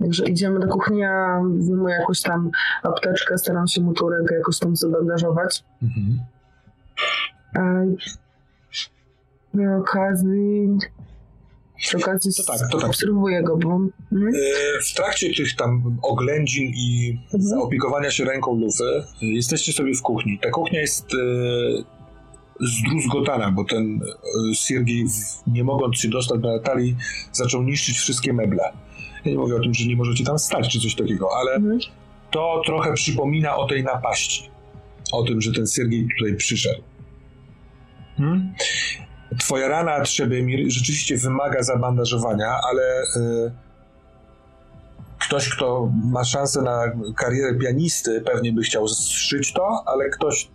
Także 0.00 0.24
idziemy 0.24 0.60
do 0.60 0.68
kuchni, 0.68 0.98
ja 0.98 1.40
wyjmuję 1.58 1.94
jakąś 1.94 2.22
tam 2.22 2.50
apteczkę, 2.82 3.38
staram 3.38 3.66
się 3.66 3.80
mu 3.80 3.92
tą 3.92 4.08
rękę 4.08 4.34
jakoś 4.34 4.58
tam 4.58 4.76
zabandażować. 4.76 5.64
Mhm. 5.82 6.18
Przy 9.52 9.70
okazji 9.80 10.68
Przy 11.78 11.96
okazji 11.96 12.30
To 12.34 12.42
tak, 12.44 12.70
to 12.70 12.78
tak. 12.78 12.88
obserwuję 12.88 13.42
go, 13.42 13.56
bo... 13.56 13.70
Mhm. 14.12 14.34
E, 14.34 14.82
W 14.82 14.94
trakcie 14.94 15.34
tych 15.34 15.56
tam 15.56 15.98
oględzin 16.02 16.72
i 16.74 17.18
zaopiekowania 17.32 18.10
się 18.10 18.24
ręką 18.24 18.54
lufy, 18.60 19.04
jesteście 19.22 19.72
sobie 19.72 19.94
w 19.94 20.02
kuchni. 20.02 20.38
Ta 20.42 20.50
kuchnia 20.50 20.80
jest 20.80 21.14
e, 21.14 21.16
zdruzgotana, 22.60 23.50
bo 23.50 23.64
ten 23.64 24.00
e, 24.50 24.54
Siergiej, 24.54 25.04
nie 25.46 25.64
mogąc 25.64 25.96
się 25.98 26.08
dostać 26.08 26.40
do 26.40 26.52
Natalii, 26.56 26.96
zaczął 27.32 27.62
niszczyć 27.62 27.98
wszystkie 27.98 28.32
meble. 28.32 28.62
Ja 29.24 29.30
nie 29.32 29.38
mówię 29.38 29.56
o 29.56 29.60
tym, 29.60 29.74
że 29.74 29.86
nie 29.88 29.96
możecie 29.96 30.24
tam 30.24 30.38
stać, 30.38 30.68
czy 30.72 30.80
coś 30.80 30.94
takiego, 30.94 31.28
ale 31.36 31.52
Mhm. 31.54 31.78
to 32.30 32.62
trochę 32.66 32.92
przypomina 32.92 33.56
o 33.56 33.66
tej 33.68 33.84
napaści. 33.84 34.50
O 35.12 35.22
tym, 35.22 35.40
że 35.40 35.52
ten 35.52 35.66
Siergiej 35.66 36.08
tutaj 36.18 36.36
przyszedł. 36.36 36.82
Hmm? 38.16 38.54
Twoja 39.38 39.68
rana, 39.68 40.00
Trzebemir, 40.00 40.70
rzeczywiście 40.70 41.16
wymaga 41.16 41.62
zabandażowania, 41.62 42.56
ale 42.70 43.02
y, 43.02 43.52
ktoś, 45.20 45.48
kto 45.48 45.88
ma 46.04 46.24
szansę 46.24 46.62
na 46.62 46.82
karierę 47.16 47.54
pianisty, 47.54 48.20
pewnie 48.20 48.52
by 48.52 48.62
chciał 48.62 48.88
zszyć 48.88 49.52
to, 49.52 49.82
ale 49.86 50.08
ktoś 50.10 50.48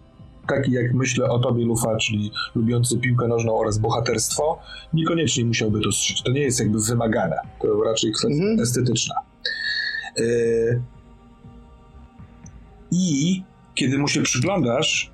taki 0.48 0.72
jak 0.72 0.94
myślę 0.94 1.26
o 1.30 1.40
tobie, 1.40 1.66
Lufa, 1.66 1.98
czyli 1.98 2.32
lubiący 2.56 2.98
piłkę 2.98 3.28
nożną 3.28 3.58
oraz 3.60 3.78
bohaterstwo, 3.78 4.60
niekoniecznie 4.94 5.46
musiałby 5.46 5.82
to 5.82 5.92
zszyć. 5.92 6.24
To 6.24 6.32
nie 6.32 6.42
jest 6.42 6.60
jakby 6.60 6.80
wymagane. 6.80 7.36
To 7.62 7.84
raczej 7.84 8.12
kwestia 8.12 8.44
Mhm. 8.44 8.60
estetyczna. 8.60 9.16
Y, 10.20 10.82
I 12.92 13.44
kiedy 13.76 13.98
mu 13.98 14.08
się 14.08 14.22
przyglądasz, 14.24 15.12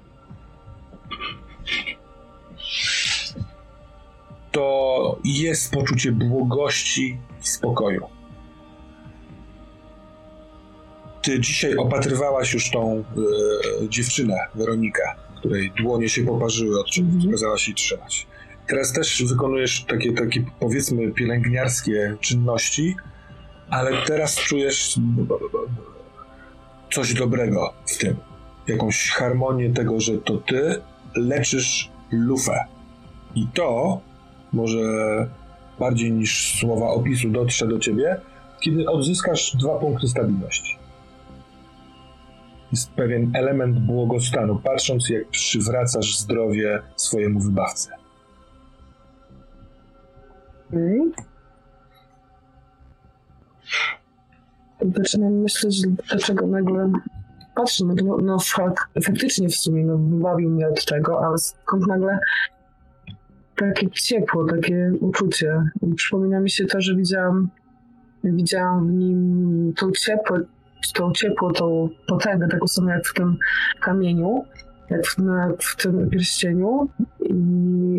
to 4.54 5.20
jest 5.24 5.72
poczucie 5.72 6.12
błogości 6.12 7.18
i 7.44 7.48
spokoju. 7.48 8.06
Ty 11.22 11.40
dzisiaj 11.40 11.76
opatrywałaś 11.76 12.54
już 12.54 12.72
tą 12.72 13.04
e, 13.84 13.90
dziewczynę, 13.90 14.36
Weronikę, 14.56 15.04
której 15.38 15.72
dłonie 15.78 16.10
się 16.10 16.26
poparzyły 16.26 16.80
od 16.80 16.88
czego 16.88 17.08
Mhm. 17.08 17.32
kazałaś 17.32 17.68
jej 17.68 17.76
trzymać. 17.76 18.28
Teraz 18.68 18.94
też 18.94 19.24
wykonujesz 19.30 19.86
takie, 19.86 20.14
takie, 20.14 20.46
powiedzmy, 20.60 21.12
pielęgniarskie 21.12 22.18
czynności, 22.22 22.96
ale 23.70 24.06
teraz 24.06 24.36
czujesz 24.36 25.00
coś 26.92 27.14
dobrego 27.14 27.74
w 27.86 27.98
tym. 27.98 28.16
Jakąś 28.68 29.10
harmonię 29.10 29.74
tego, 29.74 30.00
że 30.00 30.18
to 30.18 30.38
ty 30.38 30.82
leczysz 31.16 31.92
lufę. 32.12 32.66
I 33.36 33.48
to 33.54 34.02
może 34.54 34.80
bardziej 35.80 36.12
niż 36.12 36.60
słowa 36.60 36.88
opisu 36.88 37.30
dotrze 37.30 37.68
do 37.68 37.80
ciebie, 37.80 38.22
kiedy 38.60 38.90
odzyskasz 38.90 39.56
dwa 39.56 39.80
punkty 39.80 40.08
stabilności. 40.08 40.78
Jest 42.72 42.92
pewien 42.92 43.32
element 43.36 43.80
błogostanu, 43.80 44.60
patrząc 44.64 45.10
jak 45.10 45.28
przywracasz 45.28 46.20
zdrowie 46.20 46.82
swojemu 46.96 47.40
wybawcy. 47.40 47.90
Mhm. 50.74 51.12
Zaczynam 54.98 55.34
myśleć, 55.34 55.82
dlaczego 56.10 56.48
nagle 56.48 56.92
patrzę, 57.56 57.86
no, 57.86 57.96
to- 57.96 58.22
no 58.24 58.40
fak, 58.40 58.90
faktycznie 59.04 59.50
w 59.50 59.56
sumie 59.56 59.86
no, 59.86 59.98
wybawił 59.98 60.50
mnie 60.50 60.68
od 60.68 60.86
tego, 60.86 61.26
ale 61.26 61.38
skąd 61.38 61.88
nagle 61.88 62.20
takie 63.56 63.90
ciepło, 63.90 64.46
takie 64.46 64.92
uczucie. 65.00 65.64
Przypomina 65.96 66.40
mi 66.40 66.50
się 66.50 66.66
to, 66.66 66.82
że 66.82 66.96
widziałam, 66.96 67.50
widziałam 68.24 68.88
w 68.88 68.92
nim 68.92 69.74
tą 69.78 69.92
ciepło, 69.92 70.38
tą 70.94 71.12
ciepło, 71.12 71.52
tą 71.52 71.90
potęgę, 72.08 72.48
taką 72.48 72.68
samą 72.68 72.88
jak 72.88 73.08
w 73.08 73.14
tym 73.14 73.38
kamieniu, 73.82 74.44
jak 74.90 75.08
w, 75.08 75.18
na, 75.18 75.54
w 75.60 75.76
tym 75.76 76.10
pierścieniu. 76.10 76.90
I 77.20 77.34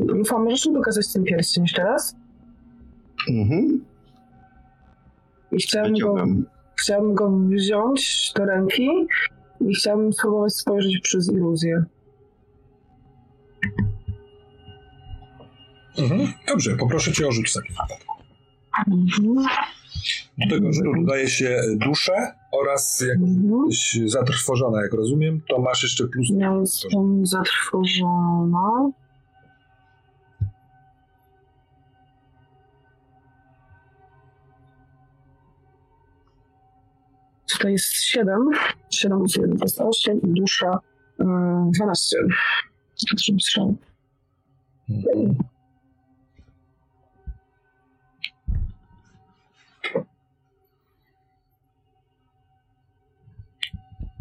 Lufa, 0.07 0.39
możesz 0.39 0.67
mi 0.67 0.75
pokazać 0.75 1.13
ten 1.13 1.25
pierścień 1.25 1.65
jeszcze 1.65 1.85
raz? 1.85 2.17
Mhm. 3.31 3.85
I 5.53 5.57
chciałabym 5.57 5.99
go, 5.99 6.27
chciałabym 6.77 7.15
go 7.15 7.31
wziąć 7.31 8.33
do 8.37 8.45
ręki 8.45 8.89
i 9.61 9.75
chciałabym 9.75 10.13
spróbować 10.13 10.55
spojrzeć 10.55 11.01
przez 11.01 11.33
iluzję. 11.33 11.85
Mhm. 15.99 16.33
Dobrze, 16.49 16.77
poproszę 16.77 17.13
cię 17.13 17.27
o 17.29 17.33
rzut 17.33 17.51
w 17.51 17.55
takim 17.55 17.73
wypadku. 17.83 18.15
Do 20.39 20.57
tego 20.57 20.73
rzutu 20.73 20.93
dodaje 21.01 21.29
się 21.29 21.63
duszę 21.77 22.13
oraz 22.53 23.01
jak 23.09 23.19
Mhm. 23.19 23.67
jesteś 23.71 24.01
zatrwożona, 24.13 24.83
jak 24.83 24.93
rozumiem, 24.93 25.41
to 25.49 25.59
masz 25.59 25.83
jeszcze 25.83 26.07
plus. 26.09 26.29
Ja 26.39 26.55
jestem 26.61 27.27
zatrwożona. 27.27 28.91
Tutaj 37.53 37.73
jest 37.73 38.03
7. 38.03 38.51
7 38.91 39.19
plus 39.19 39.37
1 39.37 39.57
to 39.59 39.65
jest 39.65 39.81
8 39.81 40.21
i 40.23 40.41
dusza 40.41 40.79
yy, 41.19 41.27
12. 41.71 42.17
Zatrzymam 42.97 43.41
strzał. 43.41 43.77
Mhm. 44.91 45.35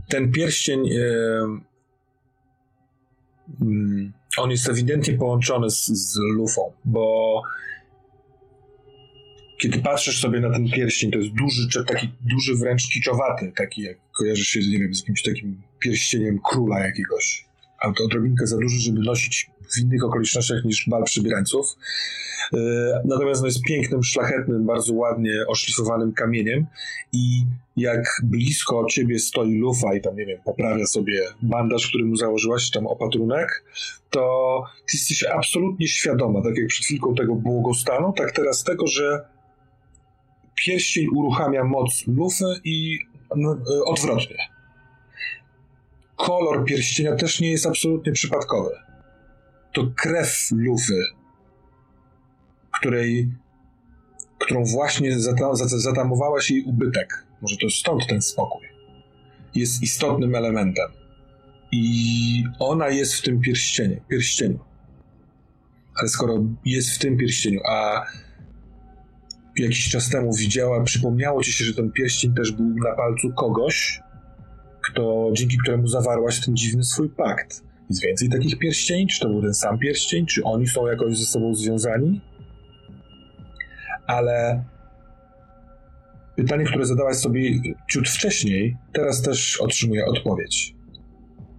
Ten 0.10 0.32
pierścień, 0.32 0.90
e, 0.90 1.02
mm, 3.62 4.14
on 4.38 4.52
jest 4.52 4.70
ewidentnie 4.70 5.14
połączony 5.14 5.70
z, 5.70 5.86
z 5.86 6.18
lufą, 6.18 6.74
bo 6.86 7.42
kiedy 9.64 9.80
patrzysz 9.80 10.22
sobie 10.22 10.40
na 10.40 10.52
ten 10.54 10.70
pierścień, 10.70 11.12
to 11.12 11.18
jest 11.18 11.32
duży, 11.32 11.86
taki 11.88 12.10
duży 12.22 12.56
wręcz 12.56 12.90
kiczowaty, 12.90 13.52
taki 13.56 13.82
jak 13.82 13.98
kojarzysz 14.12 14.48
się, 14.48 14.60
nie 14.60 14.80
wiem, 14.80 14.96
z 14.96 15.00
jakimś 15.00 15.24
takim 15.24 15.62
pierścieniem 15.80 16.40
króla 16.50 16.80
jakiegoś. 16.80 17.46
Ale 17.84 17.94
to 17.94 18.04
odrobinkę 18.04 18.48
za 18.48 18.58
duży, 18.58 18.80
żeby 18.80 19.00
nosić 19.00 19.50
w 19.76 19.82
innych 19.82 20.04
okolicznościach 20.04 20.66
niż 20.66 20.90
bal 20.90 21.04
przybierańców. 21.04 21.76
E, 22.54 22.58
Natomiast 23.06 23.42
no, 23.42 23.48
jest 23.48 23.62
pięknym, 23.62 24.04
szlachetnym, 24.04 24.66
bardzo 24.66 24.94
ładnie 24.94 25.32
oszlifowanym 25.48 26.14
kamieniem 26.14 26.66
i 27.14 27.46
jak 27.78 28.22
blisko 28.24 28.86
ciebie 28.90 29.20
stoi 29.20 29.56
lufa 29.56 29.94
i 29.96 30.02
tam, 30.02 30.16
nie 30.16 30.26
wiem, 30.26 30.40
poprawia 30.46 30.86
sobie 30.86 31.22
bandaż, 31.42 31.88
który 31.88 32.06
mu 32.06 32.16
założyłaś, 32.16 32.72
tam 32.72 32.88
opatrunek, 32.88 33.64
to 34.10 34.64
ty 34.78 34.98
jesteś 34.98 35.24
absolutnie 35.24 35.88
świadoma, 35.88 36.42
tak 36.42 36.58
jak 36.58 36.68
przed 36.68 36.86
chwilką 36.86 37.16
tego 37.16 37.36
błogostanu, 37.36 38.14
tak 38.14 38.32
teraz 38.32 38.64
tego, 38.64 38.88
że 38.88 39.26
pierścień 40.56 41.08
uruchamia 41.16 41.64
moc 41.64 42.08
lufy 42.08 42.46
i 42.64 43.00
no, 43.36 43.52
e, 43.54 43.84
odwrotnie. 43.86 44.38
Kolor 46.24 46.66
pierścienia 46.66 47.16
też 47.16 47.40
nie 47.40 47.52
jest 47.52 47.66
absolutnie 47.66 48.12
przypadkowy. 48.12 48.70
To 49.74 49.88
krew 49.96 50.48
lufy 50.52 51.04
której, 52.84 53.30
którą 54.40 54.64
właśnie 54.66 55.20
zata, 55.20 55.54
zata- 55.54 55.80
zatamowałaś 55.80 56.52
jej 56.52 56.64
ubytek. 56.64 57.26
Może 57.42 57.58
to 57.58 57.70
stąd 57.70 58.08
ten 58.08 58.22
spokój. 58.22 58.68
Jest 59.56 59.84
istotnym 59.84 60.36
elementem. 60.36 60.92
I 61.72 62.44
ona 62.60 62.90
jest 62.90 63.14
w 63.14 63.22
tym 63.22 63.42
pierścieniu. 63.42 64.02
pierścieniu. 64.10 64.60
Ale 65.96 66.10
skoro 66.10 66.44
jest 66.66 66.90
w 66.90 67.00
tym 67.00 67.18
pierścieniu, 67.18 67.60
a 67.70 68.06
jakiś 69.58 69.90
czas 69.90 70.10
temu 70.10 70.36
widziała, 70.36 70.84
przypomniało 70.84 71.44
ci 71.44 71.52
się, 71.52 71.66
że 71.66 71.74
ten 71.74 71.92
pierścień 71.92 72.36
też 72.36 72.52
był 72.52 72.66
na 72.66 72.96
palcu 72.96 73.30
kogoś, 73.38 74.02
kto, 74.84 75.30
dzięki 75.34 75.58
któremu 75.58 75.88
zawarłaś 75.88 76.46
ten 76.46 76.56
dziwny 76.56 76.84
swój 76.84 77.10
pakt. 77.10 77.64
Jest 77.90 78.04
więcej 78.04 78.30
takich 78.30 78.60
pierścieni? 78.60 79.08
Czy 79.08 79.20
to 79.20 79.30
był 79.30 79.42
ten 79.42 79.54
sam 79.54 79.80
pierścień? 79.80 80.26
Czy 80.26 80.44
oni 80.44 80.68
są 80.68 80.88
jakoś 80.88 81.18
ze 81.18 81.26
sobą 81.26 81.56
związani? 81.56 82.22
ale 84.08 84.64
pytanie, 86.36 86.66
które 86.66 86.86
zadałaś 86.86 87.18
sobie 87.18 87.62
ciut 87.90 88.10
wcześniej, 88.10 88.78
teraz 88.94 89.22
też 89.22 89.62
otrzymuje 89.62 90.06
odpowiedź. 90.06 90.76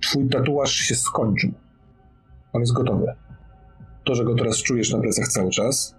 Twój 0.03 0.29
tatuaż 0.29 0.73
się 0.73 0.95
skończył. 0.95 1.53
On 2.53 2.61
jest 2.61 2.73
gotowy. 2.73 3.07
To, 4.05 4.15
że 4.15 4.25
go 4.25 4.35
teraz 4.35 4.57
czujesz 4.57 4.93
na 4.93 5.01
plecach 5.01 5.29
cały 5.29 5.51
czas. 5.51 5.97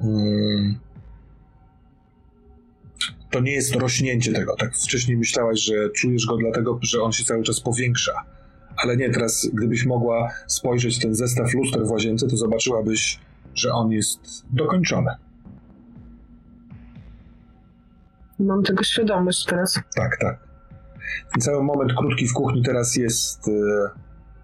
mm, 0.00 0.78
to 3.30 3.40
nie 3.40 3.52
jest 3.52 3.74
rośnięcie 3.74 4.32
tego. 4.32 4.56
Tak 4.56 4.74
wcześniej 4.74 5.16
myślałaś, 5.16 5.60
że 5.60 5.90
czujesz 5.90 6.26
go 6.26 6.36
dlatego, 6.36 6.78
że 6.82 7.02
on 7.02 7.12
się 7.12 7.24
cały 7.24 7.42
czas 7.42 7.60
powiększa. 7.60 8.12
Ale 8.76 8.96
nie, 8.96 9.10
teraz 9.10 9.50
gdybyś 9.52 9.86
mogła 9.86 10.30
spojrzeć 10.46 10.98
ten 10.98 11.14
zestaw 11.14 11.54
luster 11.54 11.86
w 11.86 11.90
łazience, 11.90 12.28
to 12.28 12.36
zobaczyłabyś 12.36 13.20
że 13.54 13.72
on 13.72 13.92
jest 13.92 14.44
dokończony. 14.50 15.10
Mam 18.38 18.62
tego 18.62 18.82
świadomość 18.82 19.44
teraz. 19.44 19.80
Tak, 19.94 20.16
tak. 20.20 20.38
Ten 21.32 21.40
cały 21.40 21.62
moment 21.62 21.92
krótki 21.92 22.28
w 22.28 22.32
kuchni 22.32 22.62
teraz 22.62 22.96
jest, 22.96 23.48
e, 23.48 23.52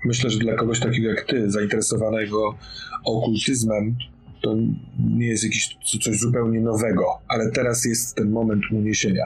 myślę, 0.05 0.31
że 0.31 0.39
dla 0.39 0.55
kogoś 0.55 0.81
takiego 0.81 1.09
jak 1.09 1.25
ty, 1.25 1.51
zainteresowanego 1.51 2.55
okultyzmem, 3.05 3.97
to 4.43 4.57
nie 5.17 5.27
jest 5.27 5.45
jakiś 5.45 5.77
co- 5.85 5.99
coś 5.99 6.19
zupełnie 6.19 6.61
nowego, 6.61 7.05
ale 7.29 7.51
teraz 7.51 7.85
jest 7.85 8.15
ten 8.15 8.31
moment 8.31 8.63
uniesienia 8.73 9.25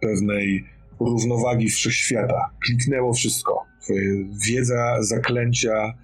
pewnej 0.00 0.64
równowagi 1.00 1.68
wszechświata. 1.68 2.50
Kliknęło 2.64 3.14
wszystko. 3.14 3.64
Twoje 3.82 4.24
wiedza, 4.46 5.02
zaklęcia, 5.02 5.94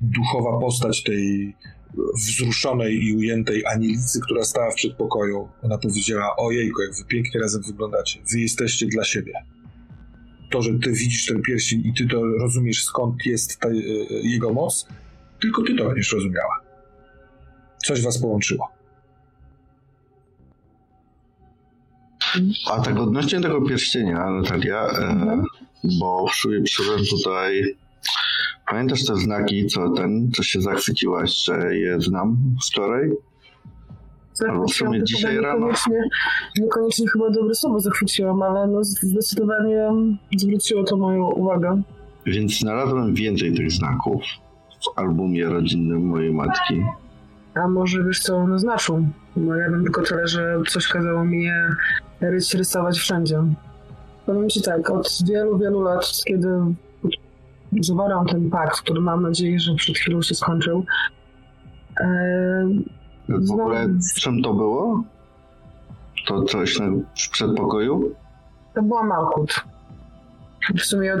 duchowa 0.00 0.60
postać 0.60 1.02
tej 1.02 1.54
wzruszonej 2.16 3.04
i 3.04 3.16
ujętej 3.16 3.66
anielicy, 3.66 4.20
która 4.20 4.44
stała 4.44 4.70
w 4.70 4.74
przedpokoju. 4.74 5.48
Ona 5.62 5.78
powiedziała, 5.78 6.36
ojejku, 6.36 6.82
jak 6.82 6.96
wy 6.96 7.04
pięknie 7.04 7.40
razem 7.40 7.62
wyglądacie. 7.62 8.20
Wy 8.32 8.40
jesteście 8.40 8.86
dla 8.86 9.04
siebie. 9.04 9.32
To, 10.50 10.62
że 10.62 10.78
ty 10.78 10.92
widzisz 10.92 11.26
ten 11.26 11.42
pierścień 11.42 11.82
i 11.84 11.94
ty 11.94 12.08
to 12.08 12.24
rozumiesz, 12.24 12.84
skąd 12.84 13.26
jest 13.26 13.58
ta, 13.60 13.68
e, 13.68 13.72
jego 14.10 14.52
moc, 14.52 14.88
tylko 15.40 15.62
ty 15.62 15.74
to 15.76 15.86
będziesz 15.86 16.12
rozumiała. 16.12 16.60
Coś 17.84 18.02
was 18.02 18.18
połączyło. 18.18 18.68
A 22.70 22.80
tak 22.80 22.96
odnośnie 22.98 23.40
tego 23.40 23.62
pierścienia, 23.62 24.30
Natalia, 24.30 24.86
e, 24.86 25.42
bo 26.00 26.26
przyszedłem 26.64 27.00
tutaj. 27.10 27.76
Pamiętasz 28.70 29.04
te 29.04 29.16
znaki, 29.16 29.66
co 29.66 29.90
ten, 29.90 30.30
co 30.32 30.42
się 30.42 30.60
zachwyciłaś, 30.60 31.44
że 31.44 31.76
je 31.76 32.00
znam 32.00 32.56
wczoraj? 32.66 33.10
Albo 34.48 34.66
w 34.66 34.72
sumie 34.72 35.04
dzisiaj 35.04 35.36
rano. 35.40 35.66
Niekoniecznie, 35.66 36.02
niekoniecznie 36.58 37.08
chyba 37.08 37.30
dobre 37.30 37.54
słowo 37.54 37.80
zachwyciłam, 37.80 38.42
ale 38.42 38.66
no 38.66 38.84
zdecydowanie 38.84 39.88
zwróciło 40.36 40.84
to 40.84 40.96
moją 40.96 41.30
uwagę. 41.30 41.82
Więc 42.26 42.58
znalazłem 42.58 43.14
więcej 43.14 43.54
tych 43.54 43.70
znaków 43.70 44.22
w 44.84 44.98
albumie 44.98 45.44
rodzinnym 45.44 46.06
mojej 46.06 46.32
matki. 46.32 46.82
A 47.54 47.68
może 47.68 48.04
wiesz 48.04 48.20
co 48.20 48.36
one 48.36 48.58
znaczą? 48.58 49.10
No 49.36 49.56
ja 49.56 49.70
wiem 49.70 49.82
tylko 49.82 50.02
tyle, 50.02 50.26
że 50.26 50.56
coś 50.68 50.88
kazało 50.88 51.24
mi 51.24 51.44
je 51.44 51.68
ryć, 52.20 52.54
rysować 52.54 52.98
wszędzie. 52.98 53.42
Powiem 54.26 54.48
ci 54.48 54.62
tak, 54.62 54.90
od 54.90 55.08
wielu, 55.28 55.58
wielu 55.58 55.80
lat, 55.82 56.12
kiedy 56.24 56.48
zawarłam 57.80 58.26
ten 58.26 58.50
pakt, 58.50 58.80
który 58.80 59.00
mam 59.00 59.22
nadzieję, 59.22 59.60
że 59.60 59.74
przed 59.74 59.96
chwilą 59.96 60.22
się 60.22 60.34
skończył, 60.34 60.84
e, 62.00 62.68
W 63.28 63.50
ogóle 63.50 63.88
w 63.88 64.20
czym 64.20 64.42
to 64.42 64.54
było? 64.54 65.04
To 66.26 66.42
coś 66.42 66.78
na, 66.78 66.86
w 67.26 67.30
przedpokoju? 67.30 68.14
to 68.74 68.82
była 68.82 69.04
Malkut. 69.04 69.64
W 70.78 70.80
sumie 70.80 71.14
od 71.14 71.20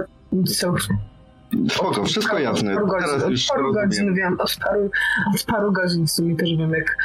Spoko, 1.70 2.04
wszystko 2.04 2.38
jasne. 2.38 2.72
Od 2.72 2.76
paru 2.76 2.86
godzin, 2.86 3.06
Teraz 3.08 3.22
od 3.24 3.30
już 3.30 3.46
paru 3.46 3.62
rozumiem. 3.62 3.88
godzin 3.88 4.14
wiem, 4.14 4.36
od 4.40 4.56
paru, 4.64 4.90
od 5.34 5.44
paru 5.44 5.72
godzin 5.72 6.06
w 6.06 6.10
sumie 6.10 6.36
też 6.36 6.56
wiem, 6.56 6.70
jak, 6.70 6.96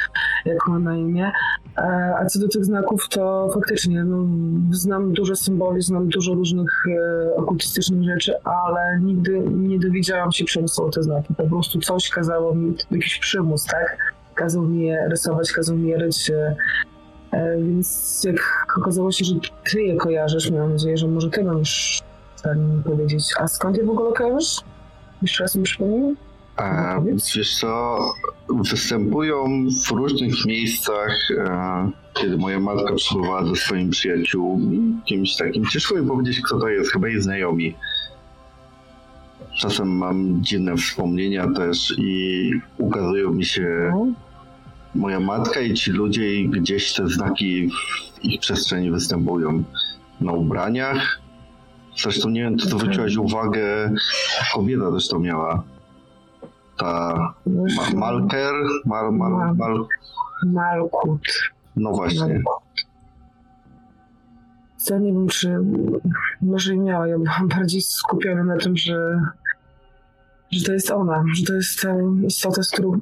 jak 0.44 0.68
ma 0.68 0.78
na 0.78 0.96
imię. 0.96 1.32
E, 1.78 2.14
A 2.20 2.26
co 2.26 2.38
do 2.40 2.48
tych 2.48 2.64
znaków, 2.64 3.08
to 3.08 3.50
faktycznie 3.54 4.04
no, 4.04 4.26
znam 4.70 5.12
dużo 5.12 5.36
symboli, 5.36 5.82
znam 5.82 6.08
dużo 6.08 6.34
różnych 6.34 6.84
e, 6.86 7.34
okultystycznych 7.36 8.04
rzeczy, 8.04 8.34
ale 8.44 9.00
nigdy 9.02 9.40
nie 9.40 9.78
dowiedziałam 9.78 10.32
się, 10.32 10.44
czym 10.44 10.68
są 10.68 10.90
te 10.90 11.02
znaki. 11.02 11.34
Po 11.34 11.44
prostu 11.44 11.78
coś 11.80 12.08
kazało 12.10 12.54
mi, 12.54 12.74
jakiś 12.90 13.18
przymus, 13.18 13.64
tak? 13.64 14.14
Kazał 14.34 14.62
mi 14.62 14.86
je 14.86 15.08
rysować, 15.10 15.52
kazał 15.52 15.76
mi 15.76 15.88
je 15.88 15.98
ryć. 15.98 16.30
E, 16.30 16.56
e, 17.32 17.56
więc 17.58 18.20
jak 18.24 18.40
okazało 18.78 19.12
się, 19.12 19.24
że 19.24 19.34
ty 19.72 19.82
je 19.82 19.96
kojarzysz, 19.96 20.50
miałam 20.50 20.72
nadzieję, 20.72 20.96
że 20.96 21.08
może 21.08 21.30
ty 21.30 21.44
stanie 21.44 21.64
mi 22.46 22.82
powiedzieć. 22.82 23.24
A 23.38 23.48
skąd 23.48 23.76
je 23.76 23.84
w 23.84 23.90
ogóle 23.90 24.12
kojarzysz? 24.12 24.56
Jeszcze 25.22 25.42
raz 25.44 25.56
mi 25.56 25.62
przypomnij. 25.62 26.16
A, 26.56 26.96
wiesz 27.36 27.58
co, 27.60 27.98
występują 28.48 29.44
w 29.86 29.90
różnych 29.90 30.46
miejscach, 30.46 31.12
e, 31.38 31.90
kiedy 32.14 32.36
moja 32.36 32.60
matka 32.60 32.94
przebywała 32.94 33.46
ze 33.46 33.56
swoimi 33.56 33.90
przyjaciółmi, 33.90 35.00
kimś 35.04 35.36
takim. 35.36 35.66
Ciężko 35.66 35.94
mi 35.94 36.08
powiedzieć, 36.08 36.40
kto 36.40 36.60
to 36.60 36.68
jest, 36.68 36.92
chyba 36.92 37.08
jej 37.08 37.22
znajomi. 37.22 37.74
Czasem 39.60 39.88
mam 39.88 40.44
dziwne 40.44 40.76
wspomnienia 40.76 41.46
też 41.56 41.94
i 41.98 42.50
ukazują 42.78 43.30
mi 43.32 43.44
się 43.44 43.90
No. 43.92 44.06
moja 44.94 45.20
matka 45.20 45.60
i 45.60 45.74
ci 45.74 45.90
ludzie 45.90 46.34
i 46.34 46.48
gdzieś 46.48 46.92
te 46.94 47.08
znaki 47.08 47.68
w 47.68 48.24
ich 48.24 48.40
przestrzeni 48.40 48.90
występują. 48.90 49.62
Na 50.20 50.32
ubraniach. 50.32 51.20
Zresztą 52.02 52.28
nie 52.28 52.42
wiem, 52.42 52.56
czy 52.58 52.68
zwróciłaś 52.68 53.16
uwagę, 53.16 53.90
kobieta 54.54 54.92
też 54.92 55.08
to 55.08 55.18
miała. 55.18 55.62
Ta 56.78 57.14
Ma- 57.46 57.98
Malker, 57.98 58.54
mal, 58.86 59.12
mal, 59.12 59.56
mal, 59.56 59.86
Malkut. 60.46 61.50
no 61.76 61.92
właśnie. 61.92 62.42
Ja 64.90 64.98
nie 64.98 65.12
wiem, 65.12 65.28
czy 65.28 65.58
może 66.42 66.74
i 66.74 66.78
miała. 66.78 67.06
Ja 67.06 67.18
byłam 67.18 67.48
bardziej 67.48 67.80
skupiona 67.80 68.44
na 68.44 68.56
tym, 68.56 68.76
że, 68.76 69.20
że 70.50 70.64
to 70.64 70.72
jest 70.72 70.90
ona, 70.90 71.24
że 71.34 71.44
to 71.46 71.54
jest 71.54 71.80
ta 71.82 71.94
istota, 72.26 72.62
z 72.62 72.70
którą, 72.70 73.00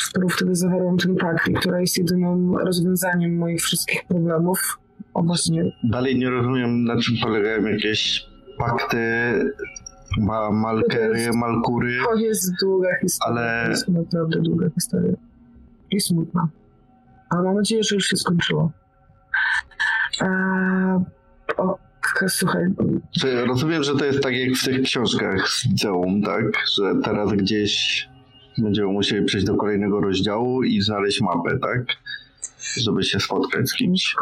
z 0.00 0.06
którą 0.08 0.28
wtedy 0.28 0.54
zawarłam 0.54 0.96
ten 0.98 1.16
pakt 1.16 1.48
i 1.48 1.52
która 1.54 1.80
jest 1.80 1.98
jedynym 1.98 2.56
rozwiązaniem 2.56 3.36
moich 3.38 3.60
wszystkich 3.62 4.04
problemów. 4.04 4.78
O 5.14 5.22
właśnie, 5.22 5.64
Dalej 5.84 6.18
nie 6.18 6.30
rozumiem, 6.30 6.84
na 6.84 7.00
czym 7.00 7.14
polegają 7.22 7.64
jakieś 7.64 8.29
pakty, 8.60 8.98
ma, 10.18 10.50
malkery, 10.50 11.30
malkury. 11.34 11.98
to 12.04 12.14
jest 12.14 12.52
długa 12.62 12.88
historia. 13.02 13.42
Ale- 13.42 13.64
To 13.64 13.70
jest 13.70 13.88
naprawdę 13.88 14.40
długa 14.40 14.66
historia. 14.74 15.12
I 15.90 16.00
smutna. 16.00 16.48
Ale 17.30 17.42
mam 17.42 17.54
nadzieję, 17.54 17.82
że 17.82 17.94
już 17.94 18.04
się 18.06 18.16
skończyło. 18.16 18.72
Eee, 20.20 20.28
o, 21.56 21.78
słuchaj, 22.28 22.62
Czy 23.20 23.44
rozumiem, 23.44 23.82
że 23.82 23.92
to 23.96 24.04
jest 24.04 24.20
tak 24.22 24.34
jak 24.36 24.54
w 24.58 24.64
tych 24.64 24.82
książkach 24.82 25.48
z 25.48 25.64
liceum, 25.66 26.22
tak? 26.22 26.44
Że 26.76 26.94
teraz 27.04 27.32
gdzieś 27.32 28.08
będziemy 28.58 28.88
musieli 28.92 29.24
przejść 29.24 29.46
do 29.46 29.54
kolejnego 29.56 30.00
rozdziału 30.00 30.62
i 30.62 30.80
znaleźć 30.82 31.20
mapę, 31.20 31.58
tak? 31.58 31.84
Żeby 32.76 33.02
się 33.02 33.20
spotkać 33.20 33.68
z 33.68 33.74
kimś. 33.74 34.14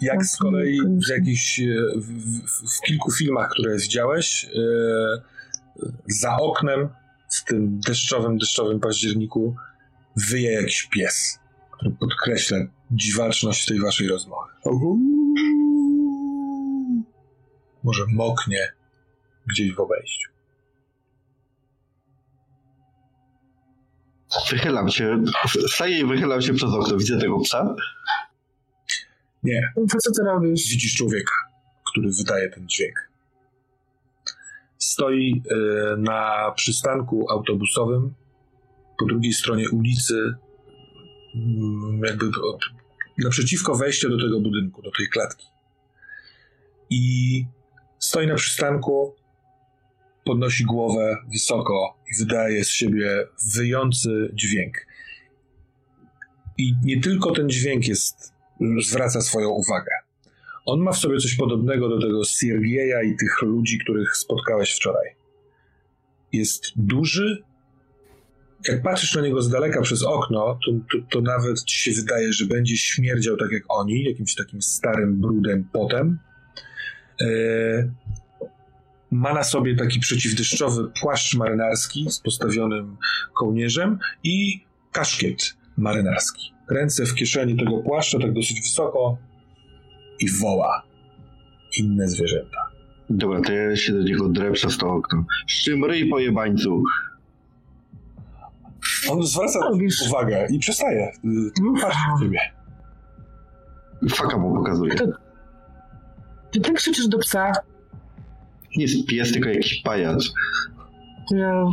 Jak 0.00 0.24
z 0.24 0.36
kolei 0.36 0.80
w 0.80 1.08
jakichś, 1.10 1.60
e, 1.60 1.64
w, 1.96 2.06
w, 2.06 2.78
w 2.78 2.80
kilku 2.80 3.12
filmach, 3.12 3.50
które 3.50 3.78
widziałeś, 3.78 4.44
e, 4.44 5.22
za 6.08 6.36
oknem 6.36 6.88
w 7.30 7.44
tym 7.44 7.80
deszczowym, 7.80 8.38
deszczowym 8.38 8.80
październiku 8.80 9.56
wyje 10.16 10.52
jakiś 10.52 10.88
pies, 10.92 11.38
który 11.70 11.90
podkreśla 11.90 12.58
dziwaczność 12.90 13.66
tej 13.66 13.80
waszej 13.80 14.08
rozmowy. 14.08 14.52
Może 17.84 18.04
moknie 18.08 18.72
gdzieś 19.46 19.72
w 19.72 19.80
obejściu. 19.80 20.33
Wychylam 24.50 24.88
się, 24.90 25.24
staję 25.68 25.98
i 25.98 26.04
wychylam 26.04 26.42
się 26.42 26.54
przez 26.54 26.70
okno. 26.70 26.96
Widzę 26.96 27.18
tego 27.18 27.40
psa. 27.40 27.74
Nie, 29.42 29.72
co 30.02 30.10
ty 30.12 30.22
robisz? 30.26 30.68
widzisz 30.68 30.94
człowieka, 30.94 31.34
który 31.90 32.10
wydaje 32.18 32.48
ten 32.50 32.68
dźwięk. 32.68 33.08
Stoi 34.78 35.42
e, 35.50 35.96
na 35.96 36.52
przystanku 36.56 37.30
autobusowym 37.30 38.14
po 38.98 39.04
drugiej 39.06 39.32
stronie 39.32 39.70
ulicy, 39.70 40.34
mm, 41.34 42.00
jakby 42.04 42.26
od- 42.26 42.64
naprzeciwko 43.18 43.74
wejścia 43.74 44.08
do 44.08 44.16
tego 44.18 44.40
budynku, 44.40 44.82
do 44.82 44.90
tej 44.90 45.08
klatki. 45.08 45.46
I 46.90 47.46
stoi 47.98 48.26
na 48.26 48.34
przystanku, 48.34 49.14
podnosi 50.24 50.64
głowę 50.64 51.16
wysoko 51.32 51.98
i 52.12 52.24
wydaje 52.24 52.64
z 52.64 52.70
siebie 52.70 53.26
wyjący 53.54 54.30
dźwięk. 54.34 54.86
I 56.58 56.74
nie 56.82 57.00
tylko 57.00 57.30
ten 57.30 57.48
dźwięk 57.48 57.88
jest, 57.88 58.32
zwraca 58.82 59.20
swoją 59.20 59.48
uwagę. 59.48 59.90
On 60.64 60.80
ma 60.80 60.92
w 60.92 60.98
sobie 60.98 61.18
coś 61.18 61.34
podobnego 61.34 61.88
do 61.88 62.00
tego 62.00 62.24
Siergieja 62.24 63.02
i 63.02 63.16
tych 63.16 63.42
ludzi, 63.42 63.78
których 63.78 64.16
spotkałeś 64.16 64.72
wczoraj. 64.72 65.14
Jest 66.32 66.72
duży. 66.76 67.42
Jak 68.68 68.82
patrzysz 68.82 69.14
na 69.14 69.22
niego 69.22 69.42
z 69.42 69.50
daleka 69.50 69.80
przez 69.80 70.02
okno, 70.02 70.58
to, 70.66 70.72
to, 70.72 71.06
to 71.10 71.20
nawet 71.20 71.64
ci 71.64 71.78
się 71.78 72.00
wydaje, 72.00 72.32
że 72.32 72.46
będzie 72.46 72.76
śmierdział 72.76 73.36
tak 73.36 73.52
jak 73.52 73.62
oni, 73.68 74.04
jakimś 74.04 74.34
takim 74.34 74.62
starym 74.62 75.20
brudem, 75.20 75.68
potem. 75.72 76.18
E, 77.20 77.26
ma 79.14 79.34
na 79.34 79.44
sobie 79.44 79.76
taki 79.76 80.00
przeciwdeszczowy 80.00 80.90
płaszcz 81.00 81.34
marynarski 81.34 82.10
z 82.10 82.20
postawionym 82.20 82.96
kołnierzem 83.34 83.98
i 84.24 84.64
kaszkiet 84.92 85.56
marynarski. 85.76 86.52
Ręce 86.70 87.06
w 87.06 87.14
kieszeni 87.14 87.56
tego 87.56 87.78
płaszcza, 87.78 88.18
tak 88.18 88.32
dosyć 88.32 88.60
wysoko 88.60 89.18
i 90.20 90.30
woła 90.30 90.82
inne 91.78 92.08
zwierzęta. 92.08 92.70
Dobra, 93.10 93.40
to 93.40 93.52
ja 93.52 93.76
się 93.76 93.92
do 93.92 94.02
niego 94.02 94.28
drę 94.28 94.52
przez 94.52 94.78
to 94.78 94.86
okno. 94.86 95.24
Szczym 95.46 95.84
ryj 95.84 96.08
pojebańcu. 96.08 96.82
On 99.10 99.22
zwraca 99.22 99.58
Robisz. 99.58 100.02
uwagę 100.08 100.46
i 100.50 100.58
przestaje. 100.58 101.12
y, 101.24 101.62
na 101.82 102.18
ciebie. 102.20 102.38
Faka 104.10 104.38
mu 104.38 104.54
pokazuje. 104.54 104.94
Ty 106.50 106.72
krzyczysz 106.74 107.08
do 107.08 107.18
psa? 107.18 107.52
Nie 108.76 108.84
jest 108.84 109.06
pies, 109.06 109.32
tylko 109.32 109.48
jakiś 109.48 109.82
pajac. 109.82 110.32
Ja 111.30 111.64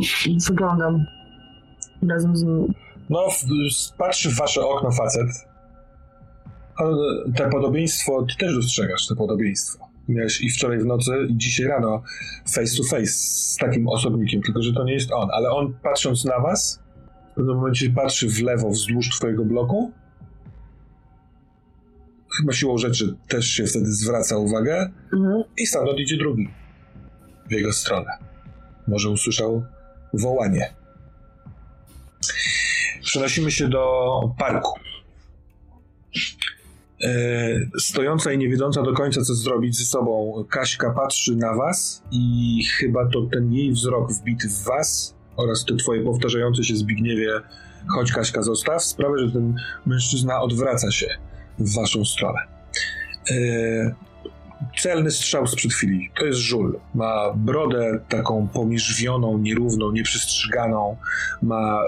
wyglądam 0.48 1.04
razem 2.08 2.36
z 2.36 2.42
nim. 2.42 2.74
No, 3.10 3.28
patrzy 3.98 4.30
w 4.30 4.36
wasze 4.36 4.66
okno 4.66 4.90
facet. 4.92 5.28
Ale 6.76 6.96
te 7.36 7.50
podobieństwo, 7.50 8.26
ty 8.28 8.36
też 8.36 8.54
dostrzegasz 8.54 9.06
te 9.06 9.14
podobieństwo. 9.14 9.88
Miałeś 10.08 10.40
i 10.40 10.50
wczoraj 10.50 10.78
w 10.78 10.86
nocy, 10.86 11.12
i 11.28 11.36
dzisiaj 11.36 11.66
rano 11.66 12.02
face 12.48 12.76
to 12.76 12.84
face 12.84 13.06
z 13.06 13.56
takim 13.60 13.88
osobnikiem, 13.88 14.42
tylko 14.42 14.62
że 14.62 14.72
to 14.72 14.84
nie 14.84 14.92
jest 14.92 15.12
on. 15.12 15.28
Ale 15.32 15.50
on 15.50 15.74
patrząc 15.82 16.24
na 16.24 16.40
was, 16.40 16.82
w 17.32 17.34
pewnym 17.34 17.56
momencie 17.56 17.90
patrzy 17.90 18.28
w 18.28 18.42
lewo 18.42 18.70
wzdłuż 18.70 19.08
twojego 19.08 19.44
bloku. 19.44 19.92
Chyba 22.36 22.52
siłą 22.52 22.78
rzeczy 22.78 23.16
też 23.28 23.46
się 23.46 23.66
wtedy 23.66 23.86
zwraca 23.86 24.36
uwagę. 24.36 24.90
Mhm. 25.12 25.42
I 25.58 25.66
stamtąd 25.66 25.98
idzie 25.98 26.16
drugi. 26.16 26.48
W 27.52 27.54
jego 27.54 27.72
stronę. 27.72 28.10
Może 28.88 29.10
usłyszał 29.10 29.64
wołanie. 30.14 30.74
Przenosimy 33.02 33.50
się 33.50 33.68
do 33.68 34.20
parku. 34.38 34.78
E, 37.04 37.10
Stojąca 37.78 38.32
i 38.32 38.38
nie 38.38 38.48
wiedząca 38.48 38.82
do 38.82 38.92
końca, 38.92 39.22
co 39.22 39.34
zrobić 39.34 39.78
ze 39.78 39.84
sobą, 39.84 40.44
Kaśka 40.50 40.90
patrzy 40.90 41.36
na 41.36 41.54
was 41.54 42.02
i 42.10 42.58
chyba 42.64 43.08
to 43.08 43.22
ten 43.22 43.52
jej 43.52 43.72
wzrok 43.72 44.12
wbity 44.12 44.48
w 44.48 44.64
was 44.64 45.14
oraz 45.36 45.64
te 45.64 45.76
twoje 45.76 46.04
powtarzające 46.04 46.64
się 46.64 46.76
Zbigniewie 46.76 47.40
chodź 47.88 48.12
Kaśka 48.12 48.42
zostaw, 48.42 48.84
sprawia, 48.84 49.26
że 49.26 49.32
ten 49.32 49.56
mężczyzna 49.86 50.40
odwraca 50.40 50.90
się 50.90 51.06
w 51.58 51.74
waszą 51.74 52.04
stronę. 52.04 52.38
Celny 54.78 55.10
strzał 55.10 55.46
sprzed 55.46 55.72
chwili. 55.72 56.10
To 56.18 56.24
jest 56.24 56.38
żul. 56.38 56.78
Ma 56.94 57.32
brodę 57.36 58.00
taką 58.08 58.48
pomiżwioną, 58.48 59.38
nierówną, 59.38 59.92
nieprzystrzyganą. 59.92 60.96
Ma 61.42 61.82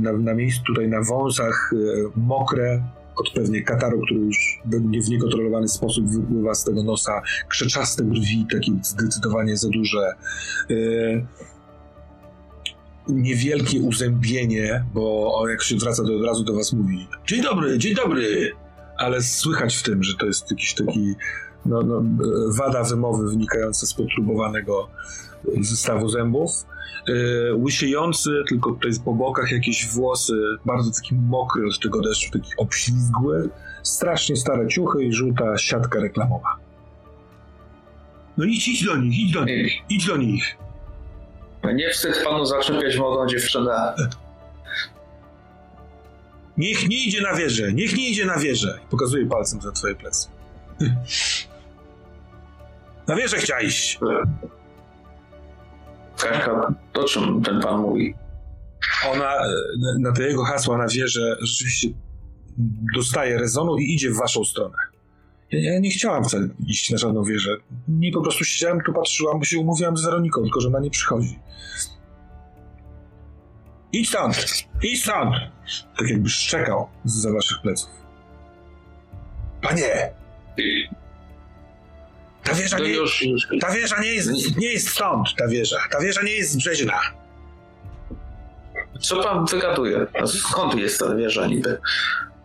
na, 0.00 0.12
na 0.12 0.34
miejscu 0.34 0.62
tutaj 0.64 0.88
na 0.88 1.02
wąsach 1.02 1.72
e, 1.72 1.76
mokre 2.16 2.82
od 3.16 3.30
pewnie 3.30 3.62
kataru, 3.62 4.00
który 4.00 4.20
już 4.20 4.60
w 5.04 5.08
niekontrolowany 5.08 5.68
sposób 5.68 6.08
wypływa 6.08 6.54
z 6.54 6.64
tego 6.64 6.82
nosa. 6.82 7.22
Krzeczaste 7.48 8.04
brwi, 8.04 8.46
takie 8.52 8.72
zdecydowanie 8.82 9.56
za 9.56 9.68
duże. 9.68 10.12
E, 10.70 10.74
niewielkie 13.08 13.80
uzębienie, 13.80 14.84
bo 14.94 15.44
jak 15.50 15.62
się 15.62 15.76
wraca, 15.76 16.04
to 16.04 16.16
od 16.16 16.24
razu 16.24 16.44
do 16.44 16.54
was 16.54 16.72
mówi 16.72 17.06
dzień 17.26 17.42
dobry, 17.42 17.78
dzień 17.78 17.94
dobry! 17.94 18.52
Ale 18.98 19.22
słychać 19.22 19.76
w 19.76 19.82
tym, 19.82 20.02
że 20.02 20.16
to 20.16 20.26
jest 20.26 20.50
jakiś 20.50 20.74
taki 20.74 21.14
no, 21.66 21.82
no, 21.82 22.02
wada 22.58 22.84
wymowy 22.84 23.28
wynikająca 23.28 23.86
z 23.86 23.94
potrubowanego 23.94 24.88
zestawu 25.60 26.08
zębów. 26.08 26.50
E, 27.08 27.54
Łysiejący, 27.54 28.30
tylko 28.48 28.72
tutaj 28.72 28.92
po 29.04 29.14
bokach 29.14 29.52
jakieś 29.52 29.88
włosy, 29.88 30.34
bardzo 30.64 30.90
taki 30.90 31.14
mokry 31.14 31.66
od 31.66 31.80
tego 31.80 32.00
deszczu, 32.00 32.30
taki 32.32 32.50
obślizgły. 32.58 33.50
Strasznie 33.82 34.36
stare 34.36 34.68
ciuchy 34.68 35.04
i 35.04 35.12
żółta 35.12 35.58
siatka 35.58 36.00
reklamowa. 36.00 36.56
No 38.36 38.44
idź, 38.44 38.68
idź 38.68 38.84
do 38.84 38.96
nich, 38.96 39.18
idź 39.18 39.32
do 39.32 39.44
nich, 39.44 39.72
idź 39.90 40.06
do 40.06 40.16
nich. 40.16 40.56
Nie 41.74 41.90
wstyd 41.90 42.24
panu 42.24 42.44
zaczepiać 42.44 42.98
młodą 42.98 43.26
dziewczynę. 43.26 43.94
Niech 46.56 46.88
nie 46.88 47.04
idzie 47.04 47.22
na 47.22 47.34
wieżę, 47.34 47.72
niech 47.72 47.96
nie 47.96 48.08
idzie 48.10 48.26
na 48.26 48.38
wieżę. 48.38 48.78
Pokazuje 48.90 49.26
palcem 49.26 49.60
za 49.60 49.72
twoje 49.72 49.94
plecy. 49.94 50.28
Na 53.08 53.16
wieżę 53.16 53.36
chciała 53.36 53.60
iść. 53.60 53.98
Kaśka, 56.18 56.74
o 56.94 57.04
czym 57.04 57.42
ten 57.42 57.60
pan 57.60 57.80
mówi? 57.80 58.14
Ona 59.12 59.34
na- 59.98 60.12
te 60.12 60.22
jego 60.22 60.44
hasła 60.44 60.78
na 60.78 60.88
wieżę 60.88 61.36
rzeczywiście 61.40 61.88
dostaje 62.94 63.38
rezonu 63.38 63.76
i 63.78 63.94
idzie 63.94 64.10
w 64.10 64.16
waszą 64.16 64.44
stronę. 64.44 64.76
Ja, 65.50 65.78
nie 65.78 65.90
chciałam 65.90 66.24
wcale 66.24 66.48
iść 66.66 66.90
na 66.90 66.98
żadną 66.98 67.24
wieżę. 67.24 67.56
Nie 67.88 68.12
po 68.12 68.20
prostu 68.22 68.44
siedziałem 68.44 68.80
tu, 68.80 68.92
patrzyłam, 68.92 69.38
bo 69.38 69.44
się 69.44 69.58
umówiłam 69.58 69.96
z 69.96 70.04
Weroniką, 70.04 70.42
tylko 70.42 70.60
że 70.60 70.68
ona 70.68 70.80
nie 70.80 70.90
przychodzi. 70.90 71.38
Idź 73.92 74.08
stąd! 74.08 74.64
Idź 74.82 75.02
stąd! 75.02 75.34
Tak 75.98 76.10
jakby 76.10 76.28
szczekał 76.28 76.88
za 77.04 77.32
waszych 77.32 77.62
pleców. 77.62 77.90
Panie! 79.62 80.12
Ta 82.42 82.54
wieża 82.54 82.78
nie, 82.78 82.88
już, 82.88 83.22
już 83.22 83.46
ta 83.60 83.70
wieża 83.70 84.00
nie 84.00 84.08
jest, 84.08 84.56
nie 84.56 84.72
jest 84.72 84.88
stąd, 84.88 85.34
ta 85.38 85.48
wieża. 85.48 85.76
Ta 85.90 86.00
wieża 86.00 86.22
nie 86.22 86.32
jest 86.32 86.50
z 86.50 86.56
Brzezina. 86.56 87.00
co 89.00 89.22
pan 89.22 89.46
wygaduje? 89.46 90.06
A 90.22 90.26
skąd 90.26 90.74
jest 90.74 90.98
ta 90.98 91.14
wieża 91.14 91.46
niby? 91.46 91.78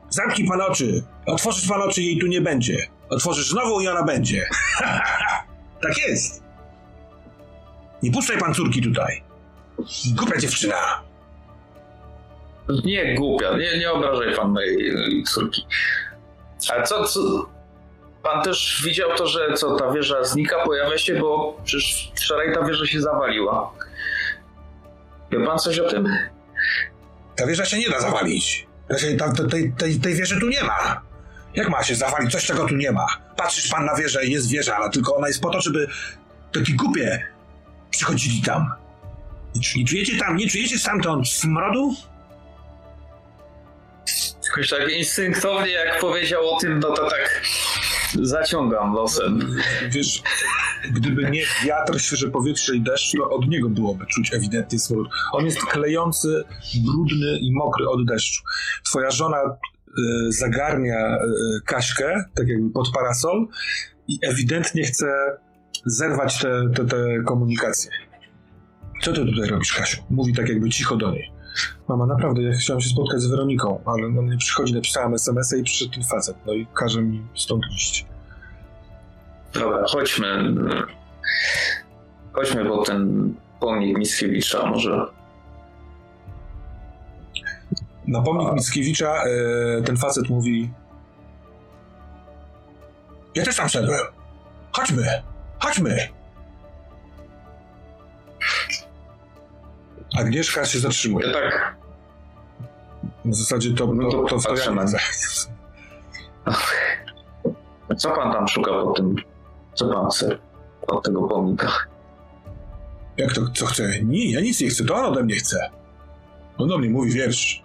Zamknij 0.09 0.47
pan 0.47 0.61
oczy. 0.61 1.03
Otworzysz 1.25 1.67
pan 1.67 1.81
oczy 1.81 2.01
i 2.01 2.05
jej 2.05 2.19
tu 2.19 2.27
nie 2.27 2.41
będzie. 2.41 2.77
Otworzysz 3.09 3.49
znowu 3.49 3.81
i 3.81 3.87
ona 3.87 4.03
będzie. 4.03 4.45
tak 5.83 5.97
jest. 6.07 6.43
Nie 8.03 8.11
puszczaj 8.11 8.37
pan 8.37 8.53
córki 8.53 8.81
tutaj. 8.81 9.23
Głupia 10.15 10.37
dziewczyna. 10.37 11.01
Nie 12.85 13.15
głupia, 13.15 13.57
nie, 13.57 13.77
nie 13.77 13.91
obrażaj 13.91 14.35
pan 14.35 14.51
mojej 14.51 15.23
córki. 15.23 15.65
A 16.69 16.83
co, 16.83 17.03
co, 17.03 17.19
pan 18.23 18.43
też 18.43 18.81
widział 18.85 19.09
to, 19.17 19.27
że 19.27 19.53
co, 19.53 19.75
ta 19.75 19.91
wieża 19.91 20.23
znika, 20.23 20.55
pojawia 20.65 20.97
się, 20.97 21.15
bo 21.15 21.57
przecież 21.63 22.11
wczoraj 22.15 22.53
ta 22.53 22.63
wieża 22.63 22.85
się 22.85 23.01
zawaliła. 23.01 23.73
Wie 25.31 25.45
pan 25.45 25.59
coś 25.59 25.79
o 25.79 25.89
tym? 25.89 26.07
Ta 27.35 27.47
wieża 27.47 27.65
się 27.65 27.77
nie 27.77 27.89
da 27.89 27.99
zawalić. 27.99 28.67
Znaczy, 28.89 29.15
ta, 29.17 29.33
tej, 29.33 29.73
tej, 29.77 29.99
tej 29.99 30.15
wieży 30.15 30.39
tu 30.39 30.47
nie 30.47 30.63
ma. 30.63 31.01
Jak 31.55 31.69
ma 31.69 31.83
się 31.83 31.95
zawalić 31.95 32.31
coś, 32.31 32.45
czego 32.45 32.65
tu 32.65 32.75
nie 32.75 32.91
ma? 32.91 33.05
Patrzysz 33.37 33.71
pan 33.71 33.85
na 33.85 33.95
wieżę 33.95 34.25
i 34.25 34.31
jest 34.31 34.49
wieża, 34.49 34.75
ale 34.75 34.89
tylko 34.89 35.15
ona 35.15 35.27
jest 35.27 35.41
po 35.41 35.49
to, 35.49 35.61
żeby 35.61 35.87
takie 36.53 36.73
głupie 36.73 37.27
przychodzili 37.89 38.41
tam. 38.41 38.73
Nie 39.75 39.85
czujecie 39.85 40.17
tam, 40.17 40.37
nie 40.37 40.49
czujecie 40.49 40.79
stamtąd 40.79 41.29
smrodu? 41.29 41.95
Jakoś 44.53 44.69
tak 44.69 44.91
instynktownie, 44.91 45.71
jak 45.71 45.99
powiedział 45.99 46.49
o 46.49 46.59
tym, 46.59 46.79
no 46.79 46.93
to 46.93 47.09
tak 47.09 47.41
zaciągam 48.21 48.93
losem. 48.93 49.55
Wiesz, 49.89 50.21
gdyby 50.91 51.31
nie 51.31 51.43
wiatr, 51.65 52.01
świeże 52.01 52.29
powietrze 52.29 52.75
i 52.75 52.81
deszcz, 52.81 53.17
to 53.17 53.29
od 53.29 53.47
niego 53.47 53.69
byłoby 53.69 54.05
czuć 54.05 54.33
ewidentnie 54.33 54.79
smród. 54.79 55.09
On 55.31 55.45
jest 55.45 55.59
klejący, 55.59 56.43
brudny 56.85 57.39
i 57.41 57.53
mokry 57.53 57.89
od 57.89 58.05
deszczu. 58.05 58.43
Twoja 58.83 59.11
żona 59.11 59.37
y, 59.37 60.31
zagarnia 60.31 61.15
y, 61.15 61.19
Kaśkę, 61.65 62.25
tak 62.35 62.47
jakby 62.47 62.69
pod 62.69 62.91
parasol 62.93 63.47
i 64.07 64.19
ewidentnie 64.21 64.83
chce 64.83 65.37
zerwać 65.85 66.39
te, 66.39 66.69
te, 66.75 66.85
te 66.85 67.23
komunikacje. 67.25 67.91
Co 69.01 69.13
ty 69.13 69.25
tutaj 69.25 69.49
robisz, 69.49 69.73
Kasiu? 69.73 70.03
Mówi 70.09 70.33
tak 70.33 70.49
jakby 70.49 70.69
cicho 70.69 70.95
do 70.95 71.11
niej. 71.11 71.32
Mama, 71.87 72.05
naprawdę, 72.05 72.41
ja 72.43 72.51
chciałem 72.51 72.81
się 72.81 72.89
spotkać 72.89 73.21
z 73.21 73.27
Weroniką, 73.27 73.81
ale 73.85 74.09
no 74.09 74.21
nie 74.21 74.37
przychodzi, 74.37 74.73
napisałem 74.73 75.13
SMS-a 75.13 75.57
i 75.57 75.63
przyszedł 75.63 75.91
ten 75.91 76.03
facet, 76.03 76.37
no 76.45 76.53
i 76.53 76.67
każe 76.73 77.01
mi 77.01 77.25
stąd 77.35 77.63
iść. 77.75 78.05
Dobra, 79.53 79.83
chodźmy. 79.87 80.55
Chodźmy 82.33 82.65
po 82.65 82.83
ten 82.83 83.33
pomnik 83.59 83.97
Mickiewicza, 83.97 84.65
może. 84.65 85.05
Na 88.07 88.21
pomnik 88.21 88.53
Mickiewicza 88.53 89.23
e, 89.23 89.81
ten 89.81 89.97
facet 89.97 90.29
mówi 90.29 90.69
Ja 93.35 93.43
też 93.43 93.55
tam 93.55 93.69
szedłem. 93.69 93.99
Chodźmy, 94.71 95.21
chodźmy. 95.59 96.09
Agnieszka 100.19 100.65
się 100.65 100.79
zatrzymuje. 100.79 101.27
Ja 101.27 101.33
tak. 101.33 101.75
W 103.25 103.35
zasadzie 103.35 103.73
to, 103.73 103.93
No 103.93 104.11
to, 104.11 104.23
to 104.23 104.39
to, 104.39 104.55
to 104.55 104.55
ja. 104.55 104.85
Co 107.97 108.11
pan 108.11 108.33
tam 108.33 108.47
szuka 108.47 108.71
po 108.71 108.91
tym? 108.91 109.15
Co 109.73 109.93
pan 109.93 110.09
chce 110.09 110.37
od 110.87 111.03
tego 111.03 111.27
pomnika? 111.27 111.71
Jak 113.17 113.33
to, 113.33 113.41
co 113.55 113.65
chce? 113.65 114.03
Nie, 114.03 114.31
ja 114.31 114.41
nic 114.41 114.61
nie 114.61 114.69
chcę, 114.69 114.85
to 114.85 114.95
on 114.95 115.05
ode 115.05 115.23
mnie 115.23 115.35
chce. 115.35 115.69
On 116.57 116.67
do 116.67 116.77
mnie 116.77 116.89
mówi 116.89 117.11
wiersz. 117.11 117.63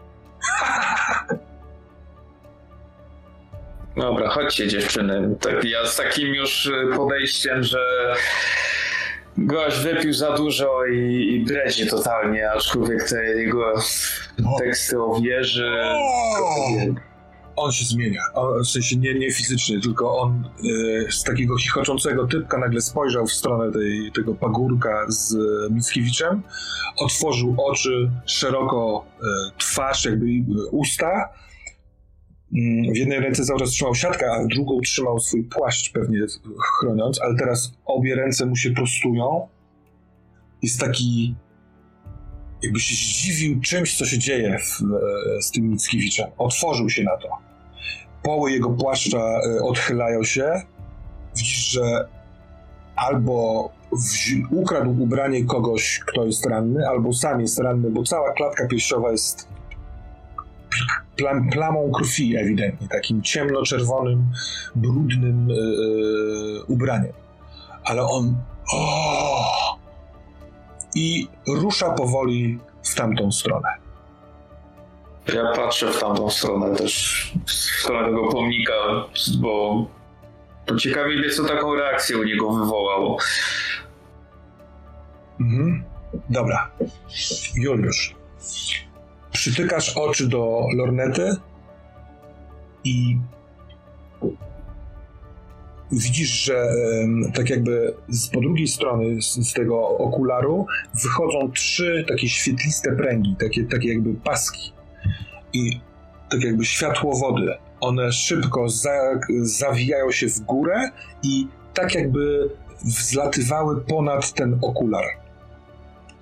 Dobra, 3.97 4.29
chodźcie 4.29 4.69
dziewczyny. 4.69 5.37
Tak, 5.41 5.65
ja 5.65 5.87
z 5.87 5.97
takim 5.97 6.35
już 6.35 6.67
y, 6.67 6.73
podejściem, 6.97 7.63
że 7.63 7.79
gość 9.47 9.81
wypił 9.81 10.13
za 10.13 10.37
dużo 10.37 10.87
i, 10.87 11.35
i 11.35 11.45
brezi 11.45 11.87
totalnie, 11.87 12.51
aczkolwiek 12.51 13.09
te 13.09 13.25
jego 13.25 13.75
teksty 14.59 15.03
o 15.03 15.21
wieży... 15.21 15.73
On 17.61 17.73
się 17.73 17.85
zmienia. 17.85 18.23
W 18.65 18.69
sensie 18.69 18.97
nie, 18.97 19.15
nie 19.15 19.33
fizycznie, 19.33 19.81
tylko 19.81 20.19
on 20.19 20.49
e, 21.09 21.13
z 21.13 21.23
takiego 21.25 21.59
chichoczącego 21.59 22.27
typka 22.27 22.59
nagle 22.59 22.81
spojrzał 22.81 23.27
w 23.27 23.33
stronę 23.33 23.73
tej, 23.73 24.13
tego 24.13 24.35
pagórka 24.35 25.05
z 25.09 25.35
e, 25.35 25.75
Mickiewiczem, 25.75 26.43
otworzył 26.97 27.55
oczy, 27.59 28.11
szeroko 28.27 29.05
e, 29.21 29.25
twarz, 29.59 30.05
jakby 30.05 30.27
e, 30.27 30.67
usta. 30.71 31.29
Mm, 32.55 32.93
W 32.93 32.97
jednej 32.97 33.21
ręce 33.21 33.45
cały 33.45 33.59
czas 33.59 33.71
trzymał 33.71 33.95
siatkę, 33.95 34.33
a 34.33 34.47
drugą 34.47 34.81
trzymał 34.81 35.21
swój 35.21 35.45
płaszcz, 35.45 35.93
pewnie 35.93 36.19
chroniąc, 36.79 37.21
ale 37.23 37.37
teraz 37.37 37.73
obie 37.87 38.15
ręce 38.15 38.47
mu 38.47 38.57
się 38.57 38.71
prostują. 38.71 39.49
Jest 40.63 40.81
taki 40.81 41.35
jakby 42.63 42.81
się 42.81 42.95
zdziwił 42.95 43.61
czymś, 43.61 43.99
co 43.99 44.05
się 44.05 44.19
dzieje 44.19 44.59
w, 44.59 44.83
e, 44.83 45.43
z 45.43 45.51
tym 45.51 45.71
Mickiewiczem. 45.71 46.31
Otworzył 46.39 46.91
się 46.91 47.03
na 47.03 47.17
to. 47.17 47.29
Poły 48.23 48.53
jego 48.53 48.71
płaszcza 48.71 49.19
e, 49.19 49.63
odchylają 49.63 50.25
się. 50.25 50.63
Widzisz, 51.37 51.71
że 51.71 52.09
albo 52.97 53.71
ukradł 54.51 55.03
ubranie 55.03 55.45
kogoś, 55.45 56.01
kto 56.07 56.25
jest 56.25 56.47
ranny, 56.47 56.89
albo 56.89 57.13
sam 57.13 57.41
jest 57.41 57.59
ranny, 57.59 57.91
bo 57.91 58.03
cała 58.03 58.33
klatka 58.33 58.67
piersiowa 58.67 59.13
jest 59.13 59.49
plam, 61.19 61.51
plamą 61.51 61.91
krwi 61.93 62.37
ewidentnie, 62.37 62.89
takim 62.89 63.23
ciemnoczerwonym, 63.23 64.27
brudnym 64.77 65.49
e, 65.51 65.55
ubraniem. 66.65 67.13
Ale 67.85 68.03
on... 68.03 68.37
O! 68.73 69.79
I 70.95 71.29
rusza 71.47 71.91
powoli 71.91 72.59
w 72.83 72.95
tamtą 72.95 73.33
stronę. 73.33 73.69
Ja 75.35 75.53
patrzę 75.57 75.93
w 75.93 76.01
tamtą 76.01 76.31
stronę 76.31 76.77
też, 76.77 77.33
w 77.47 77.53
stronę 77.53 78.09
tego 78.09 78.29
pomnika, 78.29 78.73
bo, 79.39 79.87
bo 80.69 80.77
ciekawie 80.77 81.17
mnie, 81.17 81.31
co 81.31 81.45
taką 81.45 81.75
reakcję 81.75 82.19
u 82.19 82.25
niego 82.25 82.51
wywołało. 82.51 83.19
Mhm. 85.41 85.85
Dobra. 86.31 86.71
Juliusz. 87.55 88.15
Przytykasz 89.39 89.97
oczy 89.97 90.29
do 90.29 90.67
lornety 90.77 91.37
i 92.85 93.19
widzisz, 95.93 96.31
że 96.45 96.67
tak 97.35 97.51
jakby 97.51 97.95
z, 98.09 98.29
po 98.29 98.41
drugiej 98.41 98.69
strony 98.69 99.23
z, 99.23 99.49
z 99.49 99.53
tego 99.53 99.89
okularu 99.89 100.67
wychodzą 101.03 101.53
trzy 101.53 102.05
takie 102.09 102.29
świetliste 102.29 102.97
pręgi, 102.97 103.37
takie, 103.39 103.65
takie 103.65 103.89
jakby 103.89 104.15
paski. 104.15 104.73
I 105.53 105.81
tak 106.31 106.45
jakby 106.45 106.65
światłowody. 106.65 107.55
One 107.81 108.13
szybko 108.13 108.69
za, 108.69 109.21
zawijają 109.41 110.11
się 110.11 110.29
w 110.29 110.41
górę 110.41 110.91
i 111.23 111.49
tak 111.75 111.95
jakby 111.95 112.51
wzlatywały 112.85 113.81
ponad 113.81 114.33
ten 114.33 114.59
okular. 114.63 115.05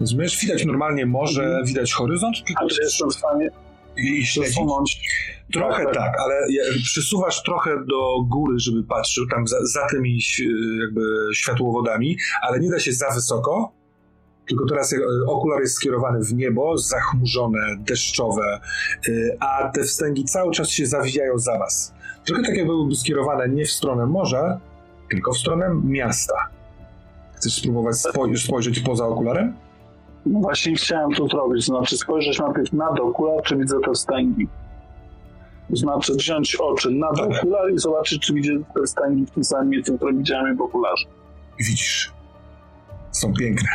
Rozumiesz? 0.00 0.40
Widać 0.40 0.64
normalnie 0.64 1.06
morze, 1.06 1.44
Mhm. 1.44 1.66
widać 1.66 1.92
horyzont, 1.92 2.36
tylko 2.46 2.66
czy 2.68 2.82
jestem 2.82 3.10
w 3.10 3.14
stanie 3.14 3.50
i 3.96 4.26
śledzić. 4.26 4.56
Trochę 5.52 5.84
Tak, 5.84 5.94
tak. 5.94 5.94
tak, 5.94 6.20
ale 6.20 6.34
przysuwasz 6.84 7.42
trochę 7.42 7.70
do 7.86 8.20
góry, 8.28 8.58
żeby 8.58 8.82
patrzył 8.84 9.26
tam 9.28 9.46
za, 9.46 9.56
za 9.66 9.86
tymi 9.86 10.16
ś- 10.16 10.42
jakby 10.80 11.00
światłowodami, 11.34 12.16
ale 12.42 12.60
nie 12.60 12.70
da 12.70 12.80
się 12.80 12.92
za 12.92 13.10
wysoko, 13.10 13.72
tylko 14.48 14.66
teraz 14.66 14.92
e, 14.92 14.96
okular 15.26 15.60
jest 15.60 15.74
skierowany 15.74 16.24
w 16.24 16.34
niebo, 16.34 16.78
zachmurzone, 16.78 17.58
deszczowe, 17.78 18.60
y, 19.08 19.36
a 19.40 19.68
te 19.68 19.82
wstęgi 19.84 20.24
cały 20.24 20.52
czas 20.52 20.68
się 20.70 20.86
zawijają 20.86 21.38
za 21.38 21.58
was. 21.58 21.94
Trochę 22.24 22.42
tak 22.42 22.56
jakby 22.56 22.72
były 22.72 22.94
skierowane 22.96 23.48
nie 23.48 23.64
w 23.64 23.70
stronę 23.70 24.06
morza, 24.06 24.60
tylko 25.10 25.32
w 25.32 25.38
stronę 25.38 25.80
miasta. 25.84 26.34
Chcesz 27.36 27.54
spróbować 27.54 27.94
spoj- 27.96 28.36
spojrzeć 28.36 28.80
poza 28.80 29.06
okularem? 29.06 29.56
No 30.26 30.40
właśnie 30.40 30.74
chciałem 30.74 31.10
to 31.10 31.26
zrobić, 31.26 31.64
znaczy 31.64 31.96
spojrzeć 31.96 32.38
najpierw 32.38 32.72
nad 32.72 33.00
okular, 33.00 33.42
czy 33.42 33.56
widzę 33.56 33.76
te 33.84 33.92
wstęgi. 33.92 34.48
Znaczy 35.70 36.14
wziąć 36.14 36.56
oczy 36.56 36.90
Dobra. 37.00 37.38
okular 37.38 37.72
i 37.72 37.78
zobaczyć, 37.78 38.22
czy 38.22 38.34
widzę 38.34 38.52
te 38.74 38.82
wstęgi 38.86 39.26
w 39.26 39.30
tym 39.30 39.44
samym 39.44 39.68
miejscu, 39.68 39.96
które 39.96 40.12
widziałem 40.14 40.56
w 40.56 40.60
okularze. 40.60 41.06
widzisz. 41.58 42.12
Są 43.10 43.32
piękne. 43.32 43.68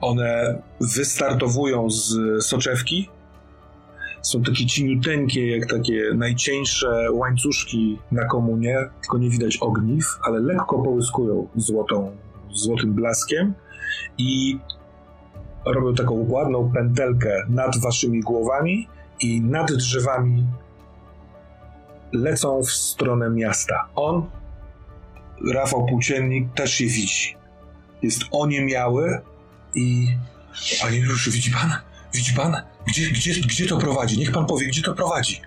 One 0.00 0.62
wystartowują 0.80 1.90
z 1.90 2.16
soczewki. 2.44 3.10
Są 4.22 4.42
takie 4.42 4.66
cieniuteńkie, 4.66 5.56
jak 5.56 5.70
takie 5.70 6.10
najcieńsze 6.14 7.12
łańcuszki 7.12 7.98
na 8.12 8.24
komunie, 8.24 8.78
tylko 9.00 9.18
nie 9.18 9.30
widać 9.30 9.56
ogniw, 9.56 10.04
ale 10.22 10.40
lekko 10.40 10.82
połyskują 10.82 11.48
złotą, 11.56 12.16
złotym 12.52 12.92
blaskiem 12.94 13.54
i 14.18 14.58
robią 15.66 15.94
taką 15.94 16.26
ładną 16.28 16.72
pętelkę 16.72 17.42
nad 17.48 17.80
waszymi 17.80 18.20
głowami 18.20 18.88
i 19.20 19.40
nad 19.40 19.72
drzewami 19.72 20.46
lecą 22.12 22.62
w 22.62 22.70
stronę 22.70 23.30
miasta. 23.30 23.88
On 23.94 24.26
Rafał 25.54 25.86
Płóciennik 25.86 26.52
też 26.54 26.80
je 26.80 26.86
widzi. 26.86 27.36
Jest 28.02 28.22
oniemiały 28.30 29.20
i... 29.74 30.06
Panie 30.82 30.98
Juliuszu, 30.98 31.30
widzi 31.30 31.50
pan? 31.50 31.70
Widzi 32.14 32.34
pan? 32.34 32.56
Gdzie, 32.86 33.10
gdzie, 33.10 33.40
gdzie 33.40 33.66
to 33.66 33.78
prowadzi? 33.78 34.18
Niech 34.18 34.32
pan 34.32 34.46
powie, 34.46 34.66
gdzie 34.66 34.82
to 34.82 34.94
prowadzi. 34.94 35.40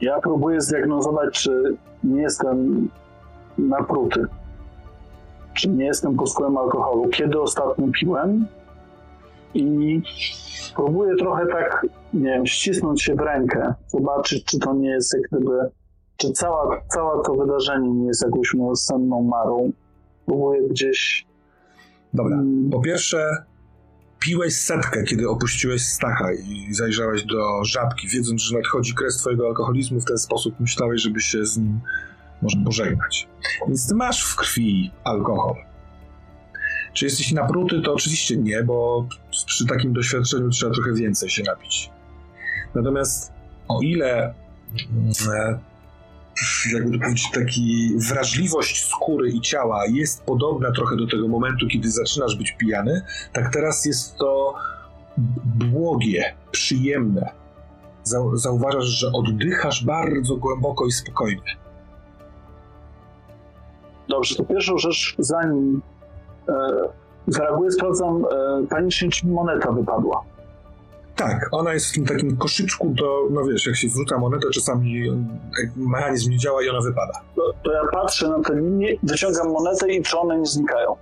Ja 0.00 0.20
próbuję 0.22 0.60
zdiagnozować, 0.60 1.34
czy 1.34 1.76
nie 2.04 2.22
jestem 2.22 2.88
napruty. 3.58 4.24
Czy 5.58 5.68
nie 5.68 5.84
jestem 5.84 6.16
pod 6.16 6.32
wpływem 6.32 6.56
alkoholu. 6.56 7.08
Kiedy 7.08 7.40
ostatnio 7.40 7.86
piłem 8.00 8.46
i 9.54 10.00
próbuję 10.76 11.16
trochę 11.16 11.46
tak, 11.46 11.86
nie 12.14 12.30
wiem, 12.30 12.46
ścisnąć 12.46 13.02
się 13.02 13.14
w 13.14 13.20
rękę, 13.20 13.74
zobaczyć, 13.88 14.44
czy 14.44 14.58
to 14.58 14.74
nie 14.74 14.90
jest 14.90 15.14
jak 15.14 15.22
gdyby, 15.32 15.70
czy 16.16 16.32
cała, 16.32 16.80
całe 16.88 17.22
to 17.24 17.34
wydarzenie 17.34 17.90
nie 17.90 18.06
jest 18.06 18.24
jakąś 18.24 18.54
moją 18.54 18.76
senną 18.76 19.22
marą. 19.22 19.72
Próbuję 20.26 20.68
gdzieś... 20.68 21.26
Dobra. 22.14 22.36
mm, 22.36 22.70
Po 22.70 22.80
pierwsze, 22.80 23.44
piłeś 24.20 24.54
setkę, 24.54 25.02
kiedy 25.02 25.28
opuściłeś 25.28 25.82
Stacha 25.82 26.32
i 26.32 26.74
zajrzałeś 26.74 27.24
do 27.24 27.64
żabki, 27.64 28.08
wiedząc, 28.08 28.42
że 28.42 28.56
nadchodzi 28.56 28.94
kres 28.94 29.16
twojego 29.16 29.46
alkoholizmu, 29.46 30.00
w 30.00 30.04
ten 30.04 30.18
sposób 30.18 30.54
myślałeś, 30.60 31.02
żeby 31.02 31.20
się 31.20 31.44
z 31.44 31.58
nim 31.58 31.80
można 32.42 32.64
pożegnać. 32.64 33.28
Więc 33.68 33.88
ty 33.88 33.94
masz 33.94 34.24
w 34.24 34.36
krwi 34.36 34.90
alkohol. 35.04 35.54
Czy 36.92 37.04
jesteś 37.04 37.32
napruty? 37.32 37.82
To 37.82 37.94
oczywiście 37.94 38.36
nie, 38.36 38.62
bo 38.62 39.06
przy 39.46 39.66
takim 39.66 39.92
doświadczeniu 39.92 40.48
trzeba 40.50 40.72
trochę 40.74 40.92
więcej 40.92 41.30
się 41.30 41.42
napić. 41.42 41.90
Natomiast 42.74 43.32
o 43.68 43.80
ile 43.82 44.34
mm, 44.92 45.12
jakby 46.74 46.92
to 46.92 46.98
powiedzieć, 46.98 47.30
taki 47.34 47.94
wrażliwość 48.08 48.86
skóry 48.86 49.30
i 49.30 49.40
ciała 49.40 49.86
jest 49.86 50.22
podobna 50.22 50.72
trochę 50.72 50.96
do 50.96 51.06
tego 51.06 51.28
momentu, 51.28 51.66
kiedy 51.66 51.90
zaczynasz 51.90 52.36
być 52.36 52.52
pijany, 52.52 53.02
tak 53.32 53.52
teraz 53.52 53.84
jest 53.84 54.16
to 54.16 54.54
błogie, 55.44 56.34
przyjemne. 56.50 57.30
Zau- 58.04 58.36
Zauważasz, 58.36 58.84
że 58.84 59.12
oddychasz 59.12 59.84
bardzo 59.84 60.36
głęboko 60.36 60.86
i 60.86 60.92
spokojnie. 60.92 61.56
Dobrze, 64.08 64.34
to 64.34 64.44
pierwszą 64.44 64.78
rzecz, 64.78 65.14
zanim 65.18 65.82
e, 66.48 66.52
zareaguję, 67.26 67.70
sprawdzam 67.70 68.24
e, 68.24 68.66
panicznie, 68.66 69.08
czy 69.08 69.26
moneta 69.26 69.72
wypadła. 69.72 70.24
Tak, 71.16 71.48
ona 71.52 71.72
jest 71.72 71.86
w 71.90 71.94
tym 71.94 72.04
takim 72.06 72.36
koszyczku 72.36 72.88
do, 72.88 73.28
no 73.30 73.44
wiesz, 73.44 73.66
jak 73.66 73.76
się 73.76 73.88
wrzuca 73.88 74.18
monetę, 74.18 74.50
czasami 74.50 75.08
e, 75.08 75.14
mechanizm 75.76 76.30
nie 76.30 76.38
działa 76.38 76.62
i 76.62 76.68
ona 76.68 76.80
wypada. 76.80 77.12
To, 77.36 77.42
to 77.62 77.72
ja 77.72 77.80
patrzę 77.92 78.28
na 78.28 78.42
te 78.42 78.54
linie, 78.54 78.96
wyciągam 79.02 79.52
monetę 79.52 79.92
i 79.92 80.02
czy 80.02 80.18
one 80.18 80.38
nie 80.38 80.46
znikają. 80.46 80.96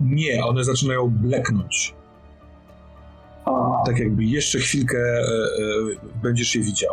Nie, 0.00 0.44
one 0.44 0.64
zaczynają 0.64 1.10
bleknąć. 1.10 1.94
A, 3.44 3.82
Tak 3.86 3.98
jakby 3.98 4.24
jeszcze 4.24 4.58
chwilkę 4.58 4.98
e, 4.98 5.22
e, 5.22 6.22
będziesz 6.22 6.54
je 6.54 6.62
widział. 6.62 6.92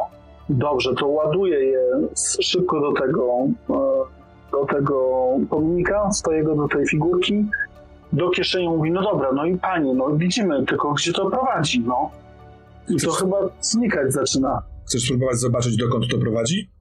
Dobrze, 0.50 0.94
to 0.96 1.08
ładuję 1.08 1.60
je 1.60 1.82
szybko 2.42 2.82
do 2.82 3.02
tego, 3.02 3.28
e, 3.70 3.74
do 4.66 4.74
tego 4.74 5.28
pomnika, 5.50 6.12
stoję 6.12 6.44
go 6.44 6.56
do 6.56 6.68
tej 6.68 6.88
figurki. 6.88 7.46
Do 8.14 8.30
kieszeni 8.30 8.70
mówi, 8.70 8.92
no 8.92 9.02
dobra, 9.02 9.32
no 9.32 9.46
i 9.46 9.58
panie, 9.58 9.94
no 9.94 10.10
widzimy, 10.16 10.66
tylko 10.66 10.94
gdzie 10.94 11.14
to 11.14 11.30
prowadzi, 11.30 11.80
no. 11.80 12.12
I 12.90 12.98
to 12.98 13.12
chyba 13.12 13.38
znikać 13.62 14.14
zaczyna. 14.14 14.62
Chcesz 14.88 15.04
spróbować 15.06 15.38
zobaczyć, 15.38 15.78
dokąd 15.78 16.06
to 16.12 16.18
prowadzi? 16.18 16.72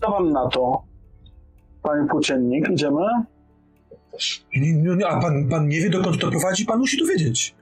Co 0.00 0.20
na 0.20 0.48
to? 0.48 0.82
Panie 1.82 2.08
płóciennik, 2.08 2.68
idziemy? 2.70 3.02
Nie, 4.56 4.72
nie, 4.96 5.06
a 5.08 5.20
pan, 5.20 5.48
pan 5.48 5.68
nie 5.68 5.80
wie, 5.80 5.90
dokąd 5.90 6.20
to 6.20 6.30
prowadzi? 6.30 6.64
Pan 6.66 6.78
musi 6.78 6.98
to 6.98 7.06
wiedzieć. 7.06 7.54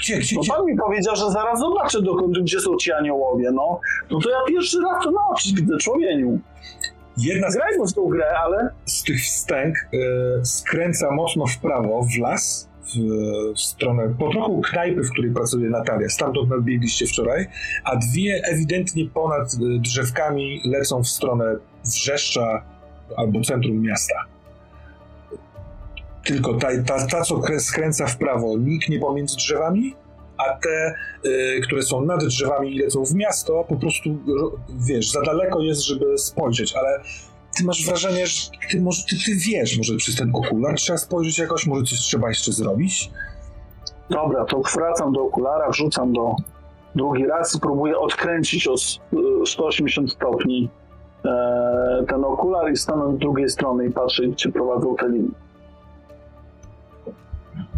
Gdzie, 0.00 0.18
gdzie, 0.18 0.36
No 0.36 0.42
gdzie? 0.42 0.52
pan 0.52 0.66
mi 0.66 0.76
powiedział, 0.76 1.16
że 1.16 1.30
zaraz 1.30 1.58
zobaczę, 1.58 2.02
dokąd, 2.02 2.38
gdzie 2.38 2.60
są 2.60 2.76
ci 2.76 2.92
aniołowie, 2.92 3.50
no. 3.50 3.80
No 4.10 4.20
to 4.20 4.30
ja 4.30 4.36
pierwszy 4.48 4.80
raz 4.80 5.04
to 5.04 5.10
na 5.10 5.20
oczy 5.28 5.48
widzę, 5.54 5.76
człowieniu. 5.76 6.40
Jedna 7.18 7.50
z, 7.50 7.54
Grajmy 7.54 7.86
w 7.86 7.92
tą 7.92 8.08
grę, 8.08 8.38
ale... 8.38 8.70
z 8.84 9.02
tych 9.02 9.20
wstęg 9.20 9.76
e, 9.76 10.44
skręca 10.44 11.10
mocno 11.10 11.46
w 11.46 11.58
prawo, 11.58 12.02
w 12.02 12.18
las, 12.18 12.68
w, 12.84 12.98
w 13.54 13.60
stronę 13.60 14.14
po 14.18 14.30
trochu 14.30 14.60
knajpy, 14.60 15.02
w 15.02 15.10
której 15.10 15.30
pracuje 15.30 15.70
Natalia. 15.70 16.08
Stamtąd 16.08 16.50
nadbiegliście 16.50 17.06
wczoraj, 17.06 17.46
a 17.84 17.96
dwie 17.96 18.40
ewidentnie 18.44 19.08
ponad 19.10 19.54
e, 19.54 19.78
drzewkami 19.78 20.60
lecą 20.64 21.02
w 21.02 21.08
stronę 21.08 21.56
Wrzeszcza 21.84 22.62
albo 23.16 23.40
centrum 23.40 23.82
miasta. 23.82 24.14
Tylko 26.24 26.54
ta, 26.54 26.68
ta, 26.86 27.06
ta 27.06 27.22
co 27.22 27.34
krę- 27.36 27.60
skręca 27.60 28.06
w 28.06 28.16
prawo, 28.16 28.58
niknie 28.58 28.98
pomiędzy 28.98 29.36
drzewami, 29.36 29.94
a 30.38 30.58
te, 30.58 30.94
y, 31.28 31.60
które 31.64 31.82
są 31.82 32.00
nad 32.04 32.24
drzewami 32.24 32.74
i 32.76 32.78
lecą 32.78 33.04
w 33.04 33.14
miasto, 33.14 33.64
po 33.68 33.76
prostu, 33.76 34.10
ro- 34.40 34.52
wiesz, 34.88 35.10
za 35.10 35.22
daleko 35.22 35.60
jest, 35.60 35.80
żeby 35.84 36.18
spojrzeć, 36.18 36.74
ale 36.76 37.00
ty 37.58 37.64
masz 37.64 37.86
wrażenie, 37.86 38.26
że 38.26 38.50
ty, 38.70 38.80
może, 38.80 39.02
ty, 39.10 39.16
ty 39.24 39.32
wiesz, 39.48 39.76
może 39.78 39.96
przez 39.96 40.16
ten 40.16 40.30
okular 40.34 40.74
trzeba 40.74 40.98
spojrzeć 40.98 41.38
jakoś, 41.38 41.66
może 41.66 41.82
coś 41.84 41.98
trzeba 41.98 42.28
jeszcze 42.28 42.52
zrobić? 42.52 43.10
Dobra, 44.10 44.44
to 44.44 44.60
wracam 44.74 45.12
do 45.12 45.20
okulara, 45.22 45.70
wrzucam 45.70 46.12
do 46.12 46.36
drugi 46.94 47.26
raz 47.26 47.54
i 47.56 47.60
próbuję 47.60 47.98
odkręcić 47.98 48.68
o 48.68 48.74
s- 48.74 48.98
y, 49.42 49.46
180 49.46 50.12
stopni 50.12 50.68
e, 51.24 52.04
ten 52.08 52.24
okular 52.24 52.72
i 52.72 52.76
stanę 52.76 53.16
z 53.16 53.18
drugiej 53.18 53.48
strony 53.48 53.86
i 53.86 53.90
patrzę, 53.92 54.22
gdzie 54.26 54.48
prowadzą 54.52 54.96
te 54.96 55.08
linie. 55.08 55.28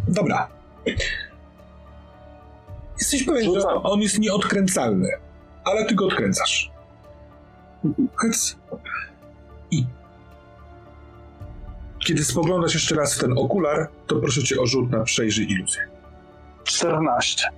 Dobra. 0.09 0.49
Jesteś 2.99 3.23
pewien, 3.23 3.61
że 3.61 3.69
on 3.69 4.01
jest 4.01 4.19
nieodkręcalny, 4.19 5.09
ale 5.65 5.85
ty 5.85 5.95
go 5.95 6.07
odkręcasz. 6.07 6.71
Hyc. 8.17 8.57
I 9.71 9.87
kiedy 12.07 12.25
spoglądasz 12.25 12.75
jeszcze 12.75 12.95
raz 12.95 13.15
w 13.15 13.21
ten 13.21 13.39
okular, 13.39 13.89
to 14.07 14.17
proszę 14.17 14.43
cię 14.43 14.61
o 14.61 14.67
rzut 14.67 14.91
na 14.91 15.05
przejrzyj 15.05 15.51
iluzję. 15.51 15.89
14. 16.65 17.49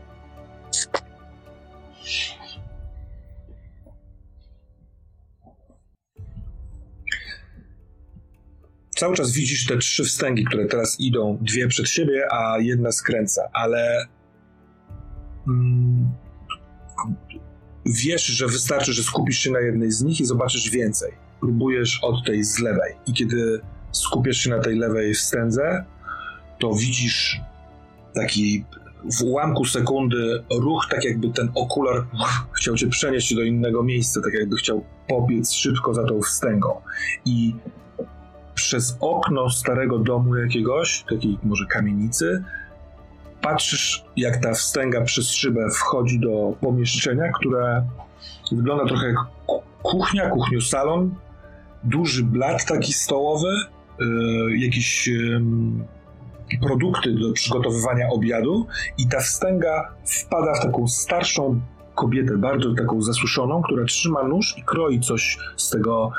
Cały 8.97 9.17
czas 9.17 9.33
widzisz 9.33 9.67
te 9.67 9.79
trzy 9.79 10.05
wstęgi, 10.05 10.45
które 10.45 10.67
teraz 10.67 11.01
idą, 11.01 11.39
dwie 11.41 11.69
przed 11.69 11.89
siebie, 11.89 12.27
a 12.31 12.59
jedna 12.59 12.93
skręca, 12.93 13.49
ale 13.53 14.07
wiesz, 17.87 18.27
że 18.27 18.47
wystarczy, 18.47 18.93
że 18.93 19.03
skupisz 19.03 19.39
się 19.39 19.51
na 19.51 19.61
jednej 19.61 19.91
z 19.91 20.03
nich 20.03 20.21
i 20.21 20.27
zobaczysz 20.27 20.71
więcej. 20.71 21.13
Próbujesz 21.41 21.99
od 22.03 22.27
tej 22.27 22.45
z 22.45 22.59
lewej 22.59 22.95
i 23.07 23.13
kiedy 23.13 23.61
skupiasz 23.93 24.37
się 24.37 24.51
na 24.51 24.59
tej 24.59 24.77
lewej 24.77 25.15
wstędze, 25.15 25.85
to 26.59 26.75
widzisz 26.75 27.41
taki 28.15 28.65
w 29.19 29.23
ułamku 29.23 29.65
sekundy 29.65 30.45
ruch, 30.51 30.87
tak 30.91 31.05
jakby 31.05 31.31
ten 31.31 31.51
okular 31.55 32.07
chciał 32.53 32.77
cię 32.77 32.89
przenieść 32.89 33.35
do 33.35 33.43
innego 33.43 33.83
miejsca, 33.83 34.21
tak 34.25 34.35
jakby 34.35 34.57
chciał 34.57 34.85
pobiec 35.09 35.53
szybko 35.53 35.95
za 35.95 36.05
tą 36.07 36.21
wstęgą. 36.21 36.81
I 37.25 37.55
przez 38.55 38.97
okno 39.01 39.51
starego 39.51 39.99
domu 39.99 40.37
jakiegoś, 40.37 41.05
takiej 41.11 41.39
może 41.43 41.67
kamienicy, 41.67 42.45
patrzysz, 43.43 44.05
jak 44.17 44.37
ta 44.37 44.53
wstęga 44.53 45.05
przez 45.05 45.31
szybę 45.31 45.71
wchodzi 45.71 46.21
do 46.21 46.53
pomieszczenia, 46.61 47.33
które 47.33 47.87
wygląda 48.53 48.85
trochę 48.87 49.07
jak 49.07 49.17
ku- 49.47 49.63
kuchnia, 49.83 50.31
kuchniu-salon, 50.31 51.11
duży 51.85 52.25
blat 52.25 52.65
taki 52.65 52.93
stołowy, 52.93 53.49
yy, 53.99 54.59
jakieś 54.59 55.11
produkty 56.61 57.15
do 57.15 57.33
przygotowywania 57.33 58.09
obiadu 58.09 58.67
i 58.99 59.09
ta 59.09 59.21
wstęga 59.21 59.95
wpada 60.05 60.55
w 60.55 60.63
taką 60.63 60.89
starszą 60.89 61.61
kobietę, 61.95 62.39
bardzo 62.39 62.75
taką 62.75 63.03
zasuszoną, 63.03 63.63
która 63.63 63.85
trzyma 63.85 64.23
nóż 64.23 64.55
i 64.59 64.63
kroi 64.63 65.01
coś 65.01 65.39
z 65.57 65.71
tego, 65.71 66.13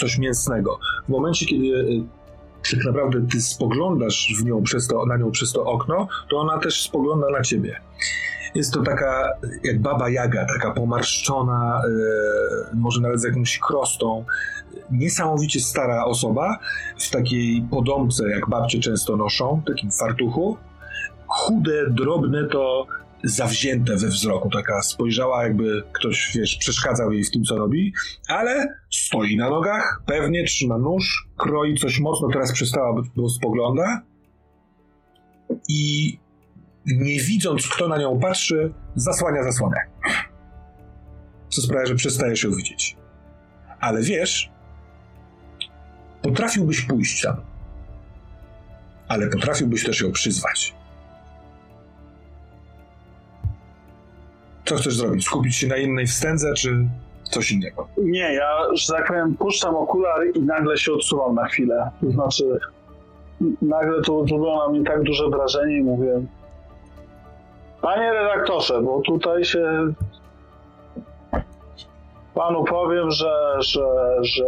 coś 0.00 0.18
mięsnego. 0.18 0.78
W 1.06 1.08
momencie, 1.08 1.46
kiedy 1.46 1.66
y, 1.66 2.02
tak 2.70 2.84
naprawdę 2.84 3.26
ty 3.32 3.40
spoglądasz 3.40 4.34
w 4.40 4.44
nią 4.44 4.62
przez 4.62 4.86
to, 4.86 5.06
na 5.06 5.16
nią 5.16 5.30
przez 5.30 5.52
to 5.52 5.64
okno, 5.64 6.08
to 6.30 6.36
ona 6.36 6.58
też 6.58 6.82
spogląda 6.82 7.30
na 7.30 7.42
ciebie. 7.42 7.80
Jest 8.54 8.72
to 8.72 8.82
taka 8.82 9.30
jak 9.64 9.80
baba 9.80 10.10
Jaga, 10.10 10.46
taka 10.46 10.70
pomarszczona, 10.70 11.82
y, 12.72 12.76
może 12.76 13.00
nawet 13.00 13.20
z 13.20 13.24
jakąś 13.24 13.58
krostą, 13.58 14.24
niesamowicie 14.90 15.60
stara 15.60 16.04
osoba 16.04 16.58
w 16.98 17.10
takiej 17.10 17.66
podomce, 17.70 18.30
jak 18.30 18.48
babcie 18.48 18.80
często 18.80 19.16
noszą, 19.16 19.62
takim 19.66 19.90
fartuchu. 19.90 20.56
Chude, 21.26 21.90
drobne 21.90 22.44
to 22.44 22.86
zawzięte 23.24 23.96
we 23.96 24.08
wzroku, 24.08 24.50
taka 24.50 24.82
spojrzała 24.82 25.42
jakby 25.42 25.82
ktoś, 25.92 26.32
wiesz, 26.34 26.56
przeszkadzał 26.56 27.12
jej 27.12 27.24
w 27.24 27.30
tym, 27.30 27.44
co 27.44 27.56
robi, 27.56 27.92
ale 28.28 28.74
stoi 28.92 29.36
na 29.36 29.50
nogach, 29.50 30.02
pewnie 30.06 30.44
trzyma 30.44 30.78
nóż, 30.78 31.28
kroi 31.38 31.74
coś 31.74 32.00
mocno, 32.00 32.28
teraz 32.32 32.52
przestała, 32.52 33.02
bo- 33.16 33.28
spogląda 33.28 34.02
i 35.68 36.18
nie 36.86 37.20
widząc, 37.20 37.68
kto 37.68 37.88
na 37.88 37.98
nią 37.98 38.20
patrzy, 38.20 38.72
zasłania 38.94 39.42
zasłonę. 39.42 39.76
Co 41.48 41.62
sprawia, 41.62 41.86
że 41.86 41.94
przestajesz 41.94 42.42
ją 42.44 42.50
widzieć. 42.50 42.96
Ale 43.80 44.02
wiesz, 44.02 44.50
potrafiłbyś 46.22 46.80
pójść 46.80 47.22
tam, 47.22 47.36
ale 49.08 49.28
potrafiłbyś 49.28 49.84
też 49.84 50.00
ją 50.00 50.12
przyzwać. 50.12 50.74
Co 54.64 54.76
chcesz 54.76 54.96
zrobić? 54.96 55.24
Skupić 55.24 55.56
się 55.56 55.66
na 55.66 55.76
innej 55.76 56.06
wstędze, 56.06 56.54
czy 56.54 56.88
coś 57.22 57.52
innego? 57.52 57.88
Nie, 57.98 58.34
ja, 58.34 58.48
że 58.74 58.92
tak 58.92 59.06
powiem, 59.06 59.34
puszczam 59.36 59.74
okulary 59.76 60.30
i 60.30 60.42
nagle 60.42 60.76
się 60.76 60.92
odsuwam 60.92 61.34
na 61.34 61.46
chwilę. 61.48 61.90
To 62.00 62.10
znaczy, 62.10 62.44
nagle 63.62 64.02
to 64.02 64.26
zrobiło 64.26 64.66
na 64.66 64.72
mnie 64.72 64.84
tak 64.84 65.02
duże 65.02 65.28
wrażenie 65.28 65.78
i 65.78 65.82
mówię 65.82 66.20
Panie 67.84 68.12
redaktorze, 68.12 68.82
bo 68.82 69.00
tutaj 69.00 69.44
się 69.44 69.92
panu 72.34 72.64
powiem, 72.64 73.10
że, 73.10 73.56
że, 73.60 73.86
że 74.22 74.44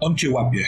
On 0.00 0.16
cię 0.16 0.30
łapie, 0.30 0.64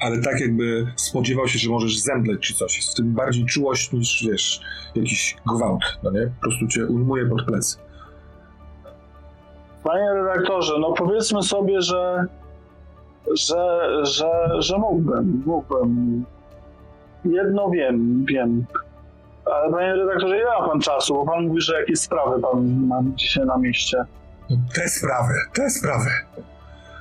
ale 0.00 0.22
tak 0.22 0.40
jakby 0.40 0.86
spodziewał 0.96 1.48
się, 1.48 1.58
że 1.58 1.70
możesz 1.70 1.98
zemdleć 1.98 2.40
czy 2.40 2.54
coś. 2.54 2.76
Jest 2.76 2.92
w 2.92 2.94
tym 2.94 3.14
bardziej 3.14 3.44
czułość 3.44 3.92
niż, 3.92 4.26
wiesz, 4.30 4.60
jakiś 4.94 5.36
gwałt, 5.46 5.98
no 6.02 6.10
nie? 6.10 6.26
Po 6.26 6.40
prostu 6.40 6.66
cię 6.66 6.86
ujmuje 6.86 7.26
pod 7.26 7.44
plecy. 7.46 7.76
Panie 9.84 10.12
redaktorze, 10.12 10.72
no 10.80 10.92
powiedzmy 10.92 11.42
sobie, 11.42 11.82
że 11.82 12.26
że, 13.34 13.80
że, 14.02 14.30
że 14.58 14.78
mógłbym, 14.78 15.42
mógłbym. 15.46 16.24
Jedno 17.24 17.70
wiem, 17.70 18.24
wiem. 18.28 18.64
Ale 19.44 19.72
panie 19.72 19.94
redaktorze, 19.94 20.36
ile 20.36 20.50
ma 20.60 20.68
pan 20.68 20.80
czasu? 20.80 21.14
Bo 21.14 21.26
pan 21.26 21.46
mówi, 21.46 21.60
że 21.60 21.80
jakieś 21.80 22.00
sprawy 22.00 22.40
pan 22.42 22.86
ma 22.86 23.00
dzisiaj 23.14 23.46
na 23.46 23.58
mieście. 23.58 24.04
Te 24.74 24.88
sprawy, 24.88 25.34
te 25.54 25.70
sprawy. 25.70 26.10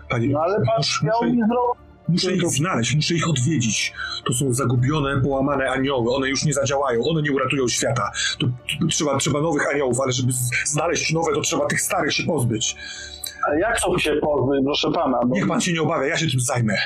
Panie, 0.10 0.30
No 0.30 0.40
ale 0.42 0.56
pan 0.56 0.82
miał 1.04 1.24
mi 1.24 1.38
zrobić. 1.38 1.89
Muszę 2.10 2.36
ich 2.36 2.49
znaleźć, 2.49 2.95
muszę 2.95 3.14
ich 3.14 3.30
odwiedzić. 3.30 3.93
To 4.26 4.34
są 4.34 4.53
zagubione, 4.53 5.22
połamane 5.22 5.70
anioły. 5.70 6.16
One 6.16 6.30
już 6.30 6.45
nie 6.45 6.53
zadziałają, 6.53 7.03
one 7.03 7.22
nie 7.22 7.32
uratują 7.32 7.68
świata. 7.68 8.12
To, 8.39 8.47
to 8.47 8.88
trzeba, 8.89 9.18
trzeba 9.18 9.41
nowych 9.41 9.74
aniołów, 9.74 9.99
ale 10.01 10.12
żeby 10.12 10.32
znaleźć 10.66 11.14
nowe, 11.14 11.34
to 11.34 11.41
trzeba 11.41 11.66
tych 11.66 11.82
starych 11.82 12.14
się 12.14 12.24
pozbyć. 12.24 12.76
Ale 13.47 13.60
jak 13.60 13.82
to 13.82 13.99
się 13.99 14.16
pozbyć, 14.16 14.66
proszę 14.66 14.91
pana? 14.91 15.20
Bo... 15.26 15.36
Niech 15.36 15.47
pan 15.47 15.62
się 15.62 15.74
nie 15.74 15.82
obawia, 15.82 16.05
ja 16.05 16.18
się 16.18 16.28
tym 16.28 16.39
zajmę. 16.39 16.78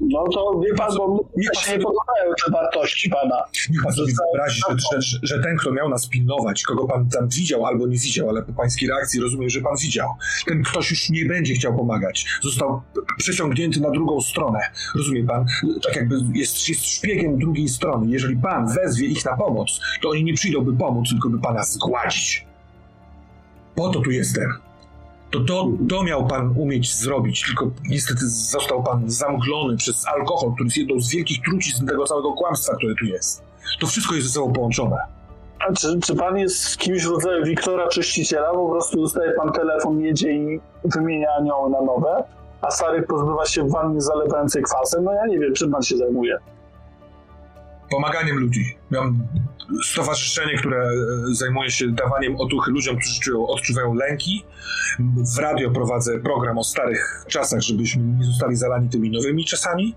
No 0.00 0.24
to 0.34 0.60
wie 0.64 0.74
pan, 0.74 0.96
bo 0.96 1.28
mnie 1.36 1.46
się 1.56 1.72
nie 1.72 1.78
podobają 1.78 2.34
te 2.44 2.52
wartości 2.52 3.10
pana. 3.10 3.42
Niech 3.70 3.82
pan 3.82 3.92
sobie 3.92 4.10
Zostałem 4.10 4.30
wyobrazi, 4.32 4.60
że, 4.92 5.00
że, 5.00 5.18
że 5.22 5.42
ten, 5.42 5.56
kto 5.56 5.72
miał 5.72 5.88
nas 5.88 6.08
pilnować, 6.08 6.62
kogo 6.62 6.86
pan 6.86 7.08
tam 7.08 7.28
widział 7.28 7.66
albo 7.66 7.86
nie 7.86 7.98
widział, 7.98 8.28
ale 8.28 8.42
po 8.42 8.52
pańskiej 8.52 8.88
reakcji 8.88 9.20
rozumiem, 9.20 9.50
że 9.50 9.60
pan 9.60 9.76
widział. 9.82 10.08
Ten 10.46 10.62
ktoś 10.62 10.90
już 10.90 11.10
nie 11.10 11.24
będzie 11.24 11.54
chciał 11.54 11.76
pomagać. 11.76 12.26
Został 12.42 12.82
przeciągnięty 13.18 13.80
na 13.80 13.90
drugą 13.90 14.20
stronę. 14.20 14.58
Rozumie 14.94 15.24
pan? 15.24 15.46
Tak 15.82 15.96
jakby 15.96 16.16
jest, 16.34 16.68
jest 16.68 16.86
szpiegiem 16.86 17.38
drugiej 17.38 17.68
strony. 17.68 18.10
Jeżeli 18.10 18.36
pan 18.36 18.74
wezwie 18.74 19.06
ich 19.06 19.24
na 19.24 19.36
pomoc, 19.36 19.80
to 20.02 20.08
oni 20.08 20.24
nie 20.24 20.34
przyjdą, 20.34 20.60
by 20.60 20.76
pomóc, 20.76 21.08
tylko 21.08 21.28
by 21.28 21.40
pana 21.40 21.62
zgładzić. 21.62 22.46
Po 23.74 23.88
to 23.88 24.00
tu 24.00 24.10
jestem. 24.10 24.50
To, 25.34 25.40
to, 25.40 25.68
to 25.88 26.02
miał 26.02 26.26
pan 26.26 26.54
umieć 26.56 26.94
zrobić, 26.94 27.42
tylko 27.46 27.70
niestety 27.88 28.28
został 28.28 28.82
pan 28.82 29.10
zamglony 29.10 29.76
przez 29.76 30.06
alkohol, 30.06 30.52
który 30.54 30.66
jest 30.66 30.76
jedną 30.76 31.00
z 31.00 31.10
wielkich 31.10 31.42
trucizn 31.42 31.86
tego 31.86 32.04
całego 32.04 32.32
kłamstwa, 32.32 32.76
które 32.76 32.94
tu 32.94 33.04
jest. 33.04 33.42
To 33.80 33.86
wszystko 33.86 34.14
jest 34.14 34.26
ze 34.26 34.32
sobą 34.32 34.52
połączone. 34.52 34.96
A 35.68 35.72
czy, 35.72 36.00
czy 36.00 36.16
pan 36.16 36.38
jest 36.38 36.78
kimś 36.78 37.04
w 37.04 37.10
rodzaju 37.10 37.44
Wiktora 37.44 37.88
Czyściciela? 37.88 38.52
Po 38.52 38.70
prostu 38.70 39.00
dostaje 39.00 39.32
pan 39.32 39.52
telefon, 39.52 40.00
jedzie 40.00 40.32
i 40.32 40.60
wymienia 40.84 41.28
anioły 41.38 41.70
na 41.70 41.80
nowe, 41.80 42.24
a 42.62 42.70
starych 42.70 43.06
pozbywa 43.06 43.46
się 43.46 43.62
w 43.62 43.72
wannie 43.72 44.00
zalewającej 44.00 44.62
kwasem? 44.62 45.04
No 45.04 45.12
ja 45.12 45.26
nie 45.26 45.38
wiem, 45.38 45.54
czym 45.54 45.70
pan 45.70 45.82
się 45.82 45.96
zajmuje. 45.96 46.38
Pomaganiem 47.94 48.38
ludzi. 48.38 48.64
Mam 48.90 49.18
stowarzyszenie, 49.84 50.58
które 50.58 50.78
e, 50.78 50.90
zajmuje 51.32 51.70
się 51.70 51.88
dawaniem 51.88 52.36
otuchy 52.36 52.70
ludziom, 52.70 52.96
którzy 52.96 53.20
czują, 53.20 53.46
odczuwają 53.46 53.94
lęki. 53.94 54.44
W 55.34 55.38
radio 55.38 55.70
prowadzę 55.70 56.18
program 56.18 56.58
o 56.58 56.64
starych 56.64 57.24
czasach, 57.28 57.60
żebyśmy 57.60 58.02
nie 58.02 58.24
zostali 58.24 58.56
zalani 58.56 58.88
tymi 58.88 59.10
nowymi 59.10 59.44
czasami. 59.44 59.94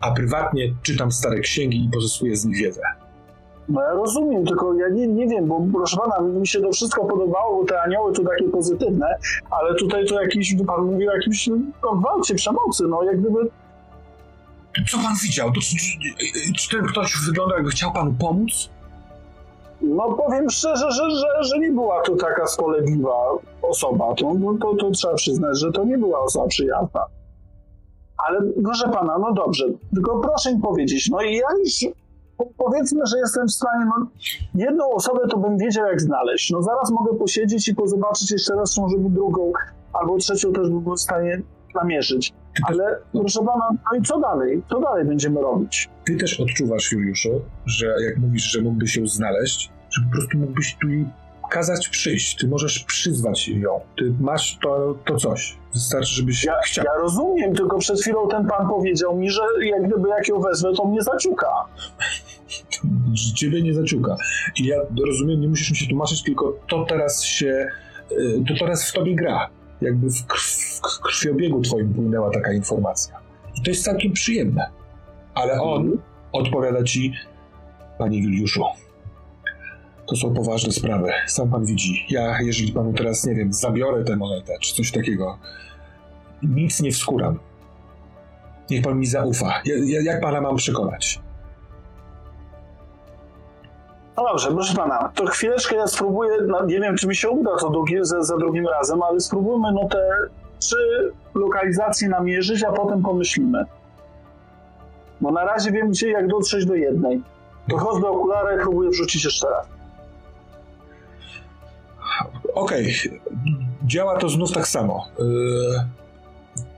A 0.00 0.10
prywatnie 0.10 0.74
czytam 0.82 1.12
stare 1.12 1.40
księgi 1.40 1.84
i 1.84 1.90
pozyskuję 1.90 2.36
z 2.36 2.44
nich 2.44 2.56
wiedzę. 2.56 2.80
No 3.68 3.82
ja 3.82 3.92
rozumiem, 3.92 4.46
tylko 4.46 4.74
ja 4.74 4.88
nie, 4.88 5.06
nie 5.06 5.26
wiem, 5.26 5.46
bo 5.46 5.66
proszę 5.72 5.96
pana, 5.96 6.20
mi 6.20 6.46
się 6.46 6.60
to 6.60 6.72
wszystko 6.72 7.04
podobało, 7.04 7.60
bo 7.60 7.68
te 7.68 7.82
anioły 7.82 8.12
to 8.12 8.22
takie 8.24 8.48
pozytywne, 8.48 9.06
ale 9.50 9.74
tutaj 9.74 10.06
to 10.06 10.22
jakiś, 10.22 10.56
pan 10.66 10.84
mówi 10.84 11.08
o 11.08 11.12
jakimś 11.12 11.48
no, 11.82 11.96
gwałcie, 11.96 12.34
przemocy, 12.34 12.84
no 12.88 13.02
jak 13.02 13.20
gdyby 13.20 13.38
Co 14.88 14.98
pan 14.98 15.14
widział? 15.22 15.52
To, 15.52 15.60
czy, 15.60 15.76
czy, 15.76 16.52
czy 16.52 16.76
ten 16.76 16.86
ktoś 16.86 17.12
wygląda, 17.26 17.54
jakby 17.54 17.70
chciał 17.70 17.92
panu 17.92 18.14
pomóc? 18.20 18.70
No 19.80 20.12
powiem 20.12 20.50
szczerze, 20.50 20.90
że, 20.90 21.10
że, 21.10 21.26
że 21.40 21.58
nie 21.58 21.72
była 21.72 22.02
to 22.02 22.16
taka 22.16 22.46
spolegliwa 22.46 23.14
osoba. 23.62 24.14
To, 24.14 24.34
no, 24.34 24.54
to, 24.60 24.74
to 24.76 24.90
trzeba 24.90 25.14
przyznać, 25.14 25.58
że 25.58 25.72
to 25.72 25.84
nie 25.84 25.98
była 25.98 26.20
osoba 26.20 26.46
przyjazna. 26.46 27.06
Ale 28.16 28.40
proszę 28.64 28.88
pana, 28.88 29.18
no 29.18 29.32
dobrze, 29.32 29.64
tylko 29.94 30.20
proszę 30.20 30.54
mi 30.54 30.60
powiedzieć, 30.62 31.08
no 31.10 31.22
i 31.22 31.34
ja 31.34 31.46
już 31.64 31.72
po- 32.36 32.64
powiedzmy, 32.64 33.06
że 33.06 33.18
jestem 33.18 33.46
w 33.46 33.52
stanie, 33.52 33.84
no 33.84 34.06
jedną 34.54 34.90
osobę 34.90 35.28
to 35.28 35.38
bym 35.38 35.58
wiedział 35.58 35.86
jak 35.86 36.00
znaleźć. 36.00 36.50
No 36.50 36.62
zaraz 36.62 36.90
mogę 36.90 37.18
posiedzieć 37.18 37.68
i 37.68 37.74
pozobaczyć 37.74 38.30
jeszcze 38.30 38.54
raz, 38.54 38.78
może 38.78 38.96
drugą 38.98 39.52
albo 39.92 40.18
trzecią 40.18 40.52
też 40.52 40.68
bym 40.68 40.80
był 40.80 40.94
w 40.96 41.00
stanie 41.00 41.42
namierzyć. 41.74 42.32
Ale 42.64 42.98
proszę 43.12 43.40
pana, 43.40 43.70
no 43.92 43.98
i 43.98 44.02
co 44.02 44.20
dalej? 44.20 44.62
Co 44.70 44.80
dalej 44.80 45.04
będziemy 45.04 45.40
robić? 45.40 45.88
Ty 46.04 46.16
też 46.16 46.40
odczuwasz, 46.40 46.92
Juliuszu, 46.92 47.40
że 47.66 47.86
jak 48.04 48.18
mówisz, 48.18 48.42
że 48.42 48.60
mógłbyś 48.62 48.96
ją 48.96 49.06
znaleźć, 49.06 49.70
że 49.90 50.02
po 50.04 50.10
prostu 50.16 50.38
mógłbyś 50.38 50.76
tu 50.80 50.88
jej 50.88 51.06
kazać 51.50 51.88
przyjść. 51.88 52.36
Ty 52.36 52.48
możesz 52.48 52.78
przyzwać 52.84 53.48
ją. 53.48 53.80
Ty 53.98 54.14
masz 54.20 54.58
to, 54.62 54.94
to 55.06 55.16
coś. 55.16 55.56
Wystarczy, 55.74 56.14
żebyś 56.14 56.44
Ja, 56.44 56.54
chciał. 56.64 56.84
ja 56.84 57.00
rozumiem, 57.02 57.54
tylko 57.54 57.78
przed 57.78 58.00
chwilą 58.00 58.28
ten 58.28 58.46
pan 58.46 58.68
powiedział 58.68 59.16
mi, 59.16 59.30
że 59.30 59.42
jak 59.62 59.82
gdyby 59.88 60.08
jak 60.08 60.28
ją 60.28 60.40
wezmę, 60.40 60.72
to 60.76 60.84
mnie 60.84 61.02
zaciuka. 61.02 61.48
Ciebie 63.36 63.62
nie 63.62 63.74
zaciuka. 63.74 64.16
I 64.56 64.66
ja 64.66 64.76
rozumiem, 65.06 65.40
nie 65.40 65.48
musisz 65.48 65.70
mi 65.70 65.76
się 65.76 65.86
tłumaczyć, 65.86 66.22
tylko 66.22 66.56
to 66.68 66.84
teraz 66.84 67.22
się, 67.24 67.68
y, 68.12 68.42
to 68.48 68.54
teraz 68.64 68.90
w 68.90 68.92
tobie 68.92 69.14
gra. 69.16 69.48
Jakby 69.80 70.06
w, 70.10 70.26
krw, 70.26 70.56
w 70.88 71.00
krwiobiegu 71.00 71.60
twoim 71.60 71.94
płynęła 71.94 72.30
taka 72.30 72.52
informacja. 72.52 73.20
I 73.56 73.62
to 73.62 73.70
jest 73.70 73.84
całkiem 73.84 74.12
przyjemne. 74.12 74.70
Ale 75.34 75.60
on 75.62 75.98
odpowiada 76.32 76.84
ci, 76.84 77.14
panie 77.98 78.18
Juliuszu, 78.22 78.64
to 80.06 80.16
są 80.16 80.34
poważne 80.34 80.72
sprawy. 80.72 81.12
Sam 81.26 81.50
pan 81.50 81.64
widzi. 81.64 82.06
Ja, 82.10 82.40
jeżeli 82.42 82.72
panu 82.72 82.92
teraz, 82.92 83.26
nie 83.26 83.34
wiem, 83.34 83.52
zabiorę 83.52 84.04
tę 84.04 84.16
monetę, 84.16 84.58
czy 84.60 84.74
coś 84.74 84.92
takiego, 84.92 85.38
nic 86.42 86.80
nie 86.80 86.92
wskuram. 86.92 87.38
Niech 88.70 88.82
pan 88.82 88.98
mi 88.98 89.06
zaufa. 89.06 89.62
Ja, 89.64 89.74
ja, 89.84 90.02
jak 90.02 90.20
pana 90.20 90.40
mam 90.40 90.56
przekonać? 90.56 91.20
No 94.16 94.24
dobrze, 94.28 94.50
proszę 94.50 94.74
pana, 94.74 95.12
to 95.14 95.26
chwileczkę 95.26 95.76
ja 95.76 95.86
spróbuję, 95.86 96.30
no, 96.46 96.64
nie 96.64 96.80
wiem 96.80 96.96
czy 96.96 97.08
mi 97.08 97.16
się 97.16 97.30
uda 97.30 97.50
to 97.60 97.70
drugi, 97.70 97.96
za, 98.02 98.22
za 98.22 98.36
drugim 98.36 98.66
razem, 98.66 99.02
ale 99.02 99.20
spróbujmy 99.20 99.72
no 99.72 99.88
te 99.88 99.98
trzy 100.60 101.12
lokalizacje 101.34 102.08
namierzyć, 102.08 102.62
a 102.62 102.72
potem 102.72 103.02
pomyślimy. 103.02 103.64
Bo 105.20 105.30
na 105.30 105.44
razie 105.44 105.72
wiem 105.72 105.90
gdzie, 105.90 106.10
jak 106.10 106.28
dotrzeć 106.28 106.66
do 106.66 106.74
jednej. 106.74 107.22
To 107.68 107.78
chodź 107.78 108.02
do 108.02 108.10
okulara 108.10 108.56
i 108.56 108.60
próbuję 108.60 108.90
wrzucić 108.90 109.24
jeszcze 109.24 109.46
raz. 109.50 109.66
Okej, 112.54 112.94
działa 113.84 114.18
to 114.18 114.28
znów 114.28 114.52
tak 114.52 114.68
samo. 114.68 115.06
Yy, 115.18 115.24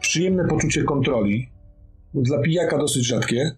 przyjemne 0.00 0.48
poczucie 0.48 0.82
kontroli, 0.82 1.48
dla 2.14 2.38
pijaka 2.38 2.78
dosyć 2.78 3.06
rzadkie 3.06 3.50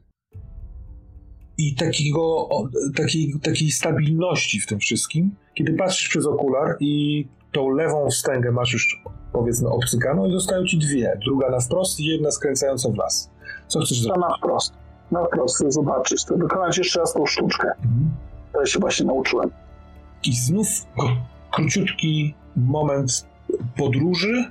i 1.59 1.75
takiego, 1.75 2.49
takiej, 2.97 3.35
takiej 3.43 3.71
stabilności 3.71 4.61
w 4.61 4.67
tym 4.67 4.79
wszystkim, 4.79 5.35
kiedy 5.55 5.73
patrzysz 5.73 6.09
przez 6.09 6.27
okular 6.27 6.77
i 6.81 7.27
tą 7.55 7.69
lewą 7.69 8.09
wstęgę 8.11 8.53
masz 8.53 8.73
już 8.73 9.03
powiedzmy 9.33 9.69
obcykaną 9.69 10.27
i 10.27 10.33
zostają 10.33 10.65
ci 10.65 10.79
dwie, 10.79 11.19
druga 11.25 11.51
na 11.51 11.61
wprost 11.61 12.01
i 12.01 12.05
jedna 12.05 12.31
skręcająca 12.31 12.89
w 12.89 12.97
las. 12.97 13.31
Co 13.69 13.81
chcesz 13.81 14.01
zrobić? 14.01 14.23
na 14.29 14.37
wprost. 14.37 14.73
Na 15.11 15.25
wprost, 15.25 15.57
chcę 15.57 15.73
zobaczyć. 15.73 16.25
To 16.25 16.37
wykonać 16.37 16.79
jeszcze 16.79 17.01
raz 17.01 17.13
tą 17.13 17.27
sztuczkę. 17.27 17.69
Mhm. 17.69 18.67
Się 18.67 18.79
właśnie 18.79 19.07
nauczyłem. 19.07 19.51
I 20.25 20.37
znów 20.37 20.69
króciutki 21.53 22.35
moment 22.57 23.27
podróży, 23.77 24.45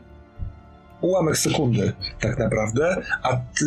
ułamek 1.02 1.38
sekundy 1.38 1.94
tak 2.20 2.40
naprawdę, 2.40 3.02
a 3.24 3.30
ty, 3.36 3.66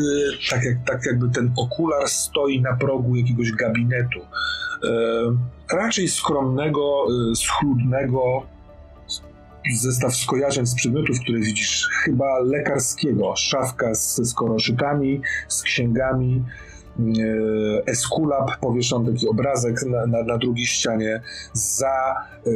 tak, 0.51 0.65
jak, 0.65 0.77
tak 0.87 1.07
jakby 1.07 1.29
ten 1.29 1.53
okular 1.57 2.09
stoi 2.09 2.61
na 2.61 2.77
progu 2.77 3.17
jakiegoś 3.17 3.53
gabinetu. 3.53 4.21
E, 4.21 5.77
raczej 5.77 6.09
skromnego, 6.09 7.07
e, 7.33 7.37
schludnego, 7.37 8.47
zestaw 9.75 10.17
skojarzeń 10.17 10.67
z 10.67 10.75
przedmiotów, 10.75 11.21
które 11.21 11.39
widzisz, 11.39 11.89
chyba 12.05 12.39
lekarskiego. 12.39 13.37
Szafka 13.37 13.95
z, 13.95 14.17
z 14.17 14.35
koroszytami, 14.35 15.21
z 15.49 15.63
księgami, 15.63 16.45
e, 16.99 17.87
eskulap, 17.87 18.59
powieszony 18.61 19.13
taki 19.13 19.29
obrazek 19.29 19.83
na, 19.87 20.07
na, 20.07 20.23
na 20.23 20.39
drugiej 20.39 20.67
ścianie, 20.67 21.21
za 21.53 22.15
e, 22.47 22.51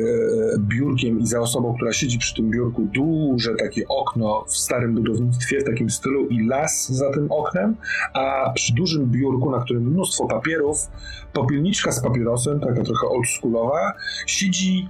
biurkiem 0.58 1.20
i 1.20 1.26
za 1.26 1.40
osobą, 1.40 1.74
która 1.74 1.92
siedzi 1.92 2.18
przy 2.18 2.34
tym 2.34 2.50
biurku, 2.50 2.88
duże 2.94 3.54
takie 3.54 3.88
okno 3.88 4.44
w 4.48 4.56
starym 4.56 4.94
budownictwie 4.94 5.60
w 5.60 5.64
takim 5.64 5.90
stylu 5.90 6.26
i 6.26 6.46
las 6.46 6.92
za 6.92 7.12
tym 7.12 7.32
oknem, 7.32 7.76
a 8.14 8.52
przy 8.54 8.74
dużym 8.74 9.06
biurku, 9.06 9.50
na 9.50 9.60
którym 9.60 9.82
mnóstwo 9.82 10.28
papierów, 10.28 10.90
popielniczka 11.32 11.92
z 11.92 12.02
papierosem, 12.02 12.60
taka 12.60 12.82
trochę 12.82 13.06
oldschoolowa, 13.06 13.92
siedzi 14.26 14.88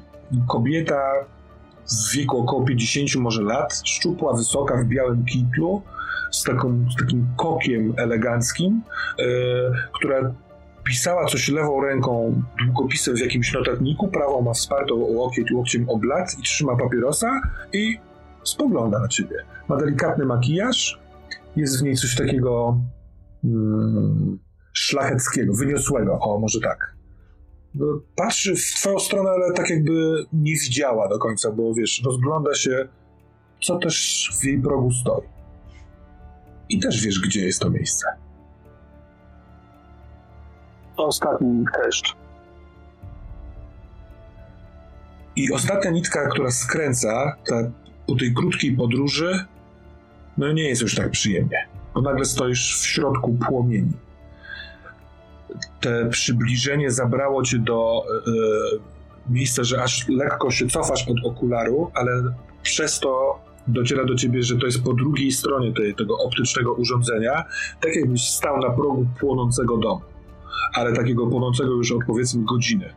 kobieta 0.49 1.01
w 1.91 2.13
wieku 2.17 2.39
około 2.39 2.65
50 2.65 3.17
może 3.17 3.43
lat, 3.43 3.83
szczupła, 3.85 4.37
wysoka, 4.37 4.77
w 4.77 4.85
białym 4.85 5.25
kitlu, 5.25 5.83
z, 6.31 6.43
taką, 6.43 6.87
z 6.91 7.01
takim 7.01 7.27
kokiem 7.37 7.95
eleganckim, 7.97 8.83
e, 9.19 9.25
która 9.93 10.35
pisała 10.85 11.27
coś 11.27 11.49
lewą 11.49 11.81
ręką 11.81 12.43
długopisem 12.65 13.17
w 13.17 13.21
jakimś 13.21 13.53
notatniku, 13.53 14.09
prawą 14.09 14.43
ma 14.43 14.53
wspartą 14.53 14.95
łokieć 14.95 15.53
łokciem 15.53 15.89
o 15.89 16.01
i 16.39 16.43
trzyma 16.43 16.77
papierosa 16.77 17.41
i 17.73 17.99
spogląda 18.43 18.99
na 18.99 19.09
ciebie. 19.09 19.37
Ma 19.69 19.77
delikatny 19.77 20.25
makijaż, 20.25 21.01
jest 21.57 21.81
w 21.81 21.83
niej 21.83 21.97
coś 21.97 22.17
takiego 22.17 22.79
mm, 23.45 24.39
szlacheckiego, 24.73 25.55
wyniosłego, 25.55 26.19
o 26.21 26.39
może 26.39 26.61
tak. 26.61 27.00
Patrzy 28.17 28.57
w 28.57 28.75
twoją 28.75 28.99
stronę, 28.99 29.31
ale 29.31 29.53
tak 29.53 29.71
jakby 29.71 30.25
nie 30.33 30.53
widziała 30.53 31.09
do 31.09 31.19
końca, 31.19 31.51
bo 31.53 31.75
wiesz, 31.75 32.03
rozgląda 32.05 32.55
się, 32.55 32.89
co 33.63 33.79
też 33.79 34.29
w 34.41 34.45
jej 34.45 34.63
progu 34.63 34.91
stoi. 34.91 35.27
I 36.69 36.81
też 36.81 37.05
wiesz, 37.05 37.21
gdzie 37.21 37.47
jest 37.47 37.61
to 37.61 37.71
miejsce. 37.71 38.07
Ostatni 40.97 41.49
nitka 41.49 41.87
jeszcze. 41.87 42.15
I 45.37 45.53
ostatnia 45.53 45.91
nitka, 45.91 46.29
która 46.29 46.51
skręca, 46.51 47.37
ta, 47.47 47.71
po 48.07 48.17
tej 48.17 48.35
krótkiej 48.35 48.77
podróży, 48.77 49.45
no 50.39 50.53
nie 50.53 50.69
jest 50.69 50.83
już 50.83 50.95
tak 50.95 51.11
przyjemnie. 51.11 51.69
bo 51.95 52.01
nagle 52.01 52.25
stoisz 52.25 52.81
w 52.81 52.87
środku 52.87 53.37
płomieni. 53.49 53.93
Te 55.81 56.09
przybliżenie 56.09 56.91
zabrało 56.91 57.43
cię 57.43 57.59
do 57.59 58.05
e, 58.27 58.31
miejsca, 59.33 59.65
że 59.65 59.83
aż 59.83 60.09
lekko 60.09 60.51
się 60.51 60.67
cofasz 60.67 61.09
od 61.09 61.33
okularu, 61.33 61.91
ale 61.95 62.23
przez 62.63 63.01
to 63.01 63.41
dociera 63.69 64.05
do 64.05 64.15
ciebie, 64.15 64.43
że 64.43 64.57
to 64.57 64.67
jest 64.67 64.85
po 64.85 64.93
drugiej 64.93 65.33
stronie 65.33 65.75
tej, 65.75 65.95
tego 65.95 66.19
optycznego 66.19 66.73
urządzenia, 66.75 67.45
tak 67.81 67.97
jakbyś 67.97 68.31
stał 68.31 68.61
na 68.61 68.71
progu 68.71 69.07
płonącego 69.21 69.77
domu, 69.77 70.01
ale 70.75 70.93
takiego 70.93 71.27
płonącego 71.27 71.71
już 71.71 71.93
od 71.93 72.05
powiedzmy 72.07 72.45
godziny 72.45 72.95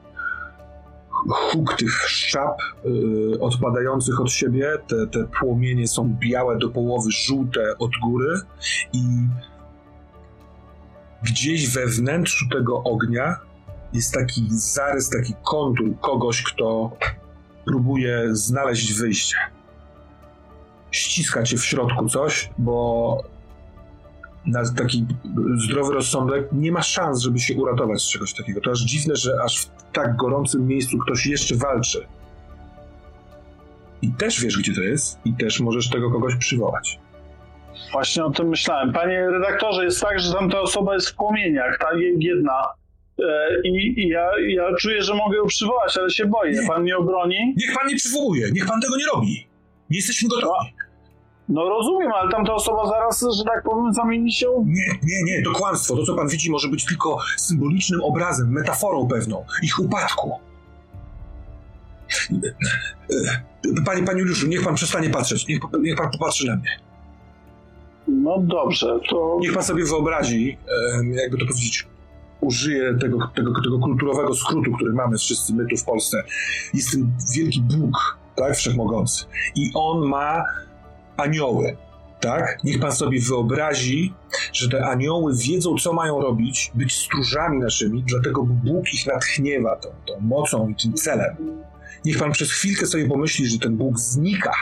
huk 1.30 1.76
tych 1.78 1.92
szczap 1.92 2.58
y, 2.86 3.40
odpadających 3.40 4.22
od 4.22 4.32
siebie. 4.32 4.78
Te, 4.88 5.08
te 5.08 5.28
płomienie 5.40 5.88
są 5.88 6.16
białe 6.20 6.58
do 6.58 6.70
połowy, 6.70 7.12
żółte 7.12 7.78
od 7.80 7.92
góry 8.04 8.40
i 8.94 9.00
gdzieś 11.24 11.70
we 11.74 11.86
wnętrzu 11.86 12.50
tego 12.50 12.84
ognia 12.84 13.40
jest 13.94 14.14
taki 14.14 14.48
zarys, 14.50 15.10
taki 15.10 15.34
kontur 15.44 16.00
kogoś, 16.02 16.44
kto 16.44 16.98
próbuje 17.66 18.36
znaleźć 18.36 18.94
wyjście. 18.94 19.38
Ściska 20.92 21.44
cię 21.44 21.58
w 21.58 21.66
środku 21.66 22.10
coś, 22.10 22.50
bo 22.58 23.18
na 24.46 24.74
taki 24.74 25.06
zdrowy 25.66 25.94
rozsądek 25.94 26.50
nie 26.52 26.72
ma 26.72 26.82
szans, 26.82 27.22
żeby 27.22 27.40
się 27.40 27.56
uratować 27.56 28.02
z 28.02 28.10
czegoś 28.10 28.34
takiego. 28.34 28.62
To 28.62 28.72
aż 28.72 28.80
dziwne, 28.80 29.16
że 29.16 29.32
aż 29.44 29.66
w 29.66 29.92
tak 29.92 30.16
gorącym 30.16 30.68
miejscu 30.68 30.98
ktoś 30.98 31.26
jeszcze 31.26 31.56
walczy. 31.56 32.08
I 34.02 34.12
też 34.12 34.42
wiesz, 34.42 34.58
gdzie 34.58 34.76
to 34.76 34.82
jest, 34.82 35.20
i 35.26 35.34
też 35.34 35.60
możesz 35.60 35.90
tego 35.90 36.12
kogoś 36.12 36.36
przywołać. 36.36 37.00
Właśnie 37.94 38.26
o 38.26 38.32
tym 38.32 38.48
myślałem. 38.48 38.94
Panie 38.94 39.30
redaktorze, 39.30 39.86
jest 39.86 40.02
tak, 40.02 40.20
że 40.20 40.34
tamta 40.34 40.60
osoba 40.60 40.94
jest 40.94 41.10
w 41.10 41.16
płomieniach, 41.16 41.78
ta 41.80 41.88
jedna. 42.20 42.74
E, 43.20 43.24
I, 43.64 44.00
i 44.00 44.08
ja, 44.08 44.30
ja 44.48 44.76
czuję, 44.80 45.02
że 45.02 45.14
mogę 45.14 45.38
ją 45.38 45.46
przywołać, 45.46 45.98
ale 45.98 46.10
się 46.10 46.26
boję. 46.26 46.62
Pan 46.68 46.82
mnie 46.82 46.98
obroni? 46.98 47.54
Niech 47.58 47.76
pan 47.78 47.88
nie 47.88 47.96
przywołuje, 47.96 48.52
niech 48.52 48.66
pan 48.66 48.82
tego 48.82 48.98
nie 48.98 49.06
robi. 49.16 49.48
Nie 49.90 49.98
jesteśmy 49.98 50.30
gotowi. 50.30 50.74
No 51.50 51.70
rozumiem, 51.70 52.12
ale 52.12 52.32
tamta 52.32 52.54
osoba 52.54 52.88
zaraz, 52.88 53.26
że 53.38 53.44
tak 53.44 53.64
powiem, 53.64 53.94
zamieni 53.94 54.32
się. 54.32 54.48
Nie, 54.66 54.88
nie, 55.04 55.24
nie, 55.24 55.44
to 55.44 55.52
kłamstwo. 55.52 55.96
To, 55.96 56.04
co 56.04 56.16
pan 56.16 56.28
widzi, 56.28 56.52
może 56.52 56.68
być 56.68 56.86
tylko 56.86 57.18
symbolicznym 57.38 58.02
obrazem, 58.02 58.52
metaforą 58.52 59.08
pewną 59.08 59.46
ich 59.64 59.80
upadku. 59.80 60.40
Panie, 63.86 64.04
panie 64.04 64.20
Juliuszu, 64.20 64.48
niech 64.48 64.64
pan 64.64 64.76
przestanie 64.76 65.10
patrzeć. 65.10 65.48
Niech, 65.48 65.60
niech 65.82 65.96
pan 65.96 66.12
popatrzy 66.12 66.48
na 66.48 66.56
mnie. 66.56 66.80
No 68.08 68.40
dobrze, 68.40 69.00
to. 69.10 69.38
Niech 69.42 69.54
pan 69.54 69.64
sobie 69.64 69.86
wyobrazi, 69.86 70.58
jakby 71.14 71.38
to 71.38 71.46
powiedzieć, 71.46 71.88
użyję 72.42 72.94
tego, 73.02 73.32
tego, 73.36 73.62
tego 73.64 73.80
kulturowego 73.80 74.36
skrótu, 74.36 74.72
który 74.72 74.94
mamy 74.94 75.18
wszyscy 75.18 75.54
my 75.54 75.66
tu 75.68 75.78
w 75.78 75.84
Polsce. 75.84 76.24
Jest 76.74 76.92
ten 76.92 77.12
wielki 77.36 77.62
Bóg, 77.62 78.18
tak, 78.36 78.56
wszechmogący. 78.56 79.26
I 79.56 79.72
on 79.74 80.08
ma 80.08 80.44
anioły. 81.18 81.78
Tak? 82.20 82.58
Niech 82.64 82.80
pan 82.80 82.92
sobie 82.92 83.20
wyobrazi, 83.20 84.14
że 84.54 84.70
te 84.70 84.86
anioły 84.86 85.34
wiedzą, 85.36 85.76
co 85.78 85.94
mają 85.94 86.22
robić, 86.22 86.72
być 86.76 86.96
stróżami 86.96 87.60
naszymi, 87.60 88.04
dlatego 88.08 88.44
Bóg 88.44 88.94
ich 88.94 89.08
natchniewa 89.08 89.76
tą, 89.76 89.90
tą 90.08 90.20
mocą 90.20 90.70
i 90.70 90.76
tym 90.76 90.94
celem. 90.94 91.36
Niech 92.06 92.20
pan 92.20 92.32
przez 92.32 92.52
chwilkę 92.52 92.86
sobie 92.86 93.08
pomyśli, 93.08 93.48
że 93.48 93.60
ten 93.60 93.78
Bóg 93.78 94.00
znika, 94.00 94.54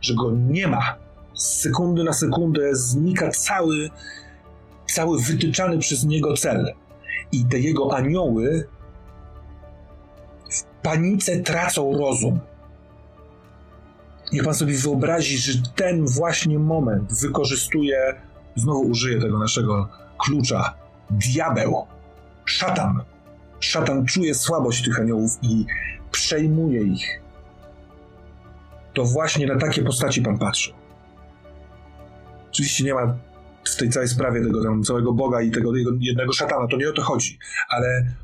że 0.00 0.14
go 0.14 0.30
nie 0.30 0.66
ma. 0.66 1.05
Z 1.36 1.60
sekundy 1.60 2.04
na 2.04 2.12
sekundę 2.12 2.74
znika 2.74 3.30
cały, 3.30 3.90
cały 4.86 5.22
wytyczany 5.22 5.78
przez 5.78 6.04
niego 6.04 6.34
cel. 6.34 6.74
I 7.32 7.44
te 7.44 7.58
jego 7.58 7.96
anioły 7.96 8.68
w 10.50 10.62
panice 10.82 11.36
tracą 11.40 11.98
rozum 11.98 12.40
Niech 14.32 14.44
pan 14.44 14.54
sobie 14.54 14.74
wyobrazi, 14.74 15.38
że 15.38 15.52
ten 15.76 16.06
właśnie 16.06 16.58
moment 16.58 17.20
wykorzystuje, 17.20 18.14
znowu 18.56 18.80
użyję 18.80 19.20
tego 19.20 19.38
naszego 19.38 19.88
klucza, 20.18 20.74
diabeł, 21.10 21.86
szatan. 22.44 23.02
Szatan 23.60 24.06
czuje 24.06 24.34
słabość 24.34 24.84
tych 24.84 25.00
aniołów 25.00 25.38
i 25.42 25.64
przejmuje 26.10 26.82
ich. 26.82 27.20
To 28.94 29.04
właśnie 29.04 29.46
na 29.46 29.58
takie 29.58 29.82
postaci 29.82 30.22
pan 30.22 30.38
patrzył. 30.38 30.74
Oczywiście 32.56 32.84
nie 32.84 32.94
ma 32.94 33.18
w 33.64 33.76
tej 33.76 33.90
całej 33.90 34.08
sprawie 34.08 34.44
tego 34.44 34.62
tam 34.62 34.82
całego 34.82 35.12
Boga 35.12 35.42
i 35.42 35.50
tego 35.50 35.72
jednego 36.00 36.32
szatana, 36.32 36.66
to 36.68 36.76
nie 36.76 36.88
o 36.90 36.92
to 36.92 37.02
chodzi, 37.02 37.38
ale 37.68 38.14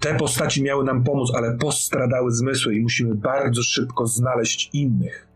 te 0.00 0.14
postaci 0.14 0.62
miały 0.62 0.84
nam 0.84 1.04
pomóc, 1.04 1.32
ale 1.36 1.56
postradały 1.58 2.32
zmysły 2.32 2.74
i 2.74 2.80
musimy 2.80 3.14
bardzo 3.14 3.62
szybko 3.62 4.06
znaleźć 4.06 4.70
innych. 4.72 5.28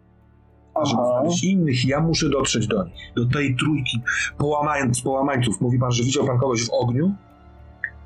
A 0.74 0.84
żeby 0.84 1.02
znaleźć 1.02 1.44
innych, 1.44 1.84
ja 1.84 2.00
muszę 2.00 2.28
dotrzeć 2.28 2.66
do 2.66 2.84
nich, 2.84 3.12
do 3.16 3.26
tej 3.26 3.56
trójki 3.56 4.00
połamańców, 4.38 5.04
połamańców. 5.04 5.60
Mówi 5.60 5.78
pan, 5.78 5.92
że 5.92 6.02
widział 6.02 6.26
pan 6.26 6.38
kogoś 6.38 6.66
w 6.66 6.70
ogniu? 6.72 7.14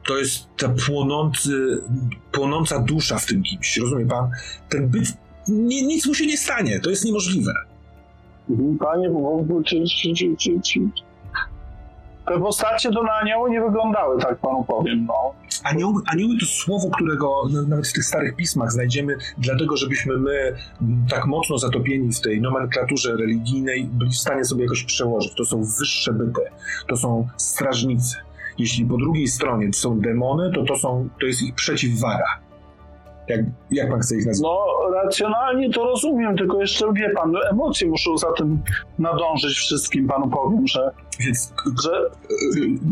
To 0.07 0.19
jest 0.19 0.49
ta 0.57 0.69
płonący, 0.87 1.83
płonąca 2.33 2.79
dusza 2.79 3.19
w 3.19 3.27
tym 3.27 3.43
kimś, 3.43 3.77
rozumie 3.77 4.07
pan? 4.07 4.31
Ten 4.69 4.89
byt, 4.89 5.09
nie, 5.49 5.87
nic 5.87 6.07
mu 6.07 6.15
się 6.15 6.27
nie 6.27 6.39
stanie, 6.39 6.81
to 6.81 6.91
jest 6.91 7.05
niemożliwe. 7.05 7.74
Panie, 8.79 9.11
bo, 9.11 9.45
czy, 9.65 9.85
czy, 9.85 10.15
czy, 10.15 10.37
czy, 10.37 10.61
czy, 10.61 10.81
te 12.27 12.41
postacie 12.41 12.91
to 12.91 13.03
na 13.03 13.13
anioły 13.13 13.51
nie 13.51 13.61
wyglądały, 13.61 14.21
tak 14.21 14.39
panu 14.39 14.65
powiem, 14.65 15.07
no. 15.07 15.35
Anioły, 15.65 16.03
anioły 16.07 16.35
to 16.41 16.47
słowo, 16.47 16.91
którego 16.91 17.43
nawet 17.69 17.89
w 17.89 17.93
tych 17.93 18.05
starych 18.05 18.37
pismach 18.37 18.73
znajdziemy, 18.73 19.17
dlatego 19.39 19.77
żebyśmy 19.77 20.19
my 20.19 20.57
tak 21.11 21.27
mocno 21.27 21.59
zatopieni 21.59 22.13
w 22.13 22.21
tej 22.21 22.41
nomenklaturze 22.41 23.17
religijnej 23.17 23.85
byli 23.85 24.11
w 24.11 24.17
stanie 24.17 24.45
sobie 24.45 24.63
jakoś 24.63 24.85
przełożyć. 24.85 25.35
To 25.35 25.45
są 25.45 25.65
wyższe 25.79 26.13
byty, 26.13 26.41
to 26.89 26.97
są 26.97 27.29
strażnicy. 27.37 28.17
Jeśli 28.59 28.85
po 28.85 28.97
drugiej 28.97 29.27
stronie 29.27 29.73
są 29.73 30.01
demony, 30.01 30.53
to 30.55 30.65
to, 30.65 30.77
są, 30.77 31.09
to 31.21 31.27
jest 31.27 31.43
ich 31.43 31.55
przeciwwara. 31.55 32.44
Jak, 33.29 33.41
jak 33.71 33.91
pan 33.91 34.01
chce 34.01 34.17
ich 34.17 34.27
nazwać? 34.27 34.51
No, 34.51 34.91
racjonalnie 34.95 35.71
to 35.71 35.85
rozumiem, 35.85 36.37
tylko 36.37 36.61
jeszcze 36.61 36.93
wie 36.93 37.11
pan, 37.11 37.33
no, 37.33 37.49
emocje 37.51 37.89
muszą 37.89 38.19
za 38.19 38.33
tym 38.33 38.63
nadążyć 38.99 39.57
wszystkim, 39.57 40.07
panu 40.07 40.31
powiem, 40.31 40.67
że. 40.67 40.91
Więc. 41.21 41.53
że 41.85 42.11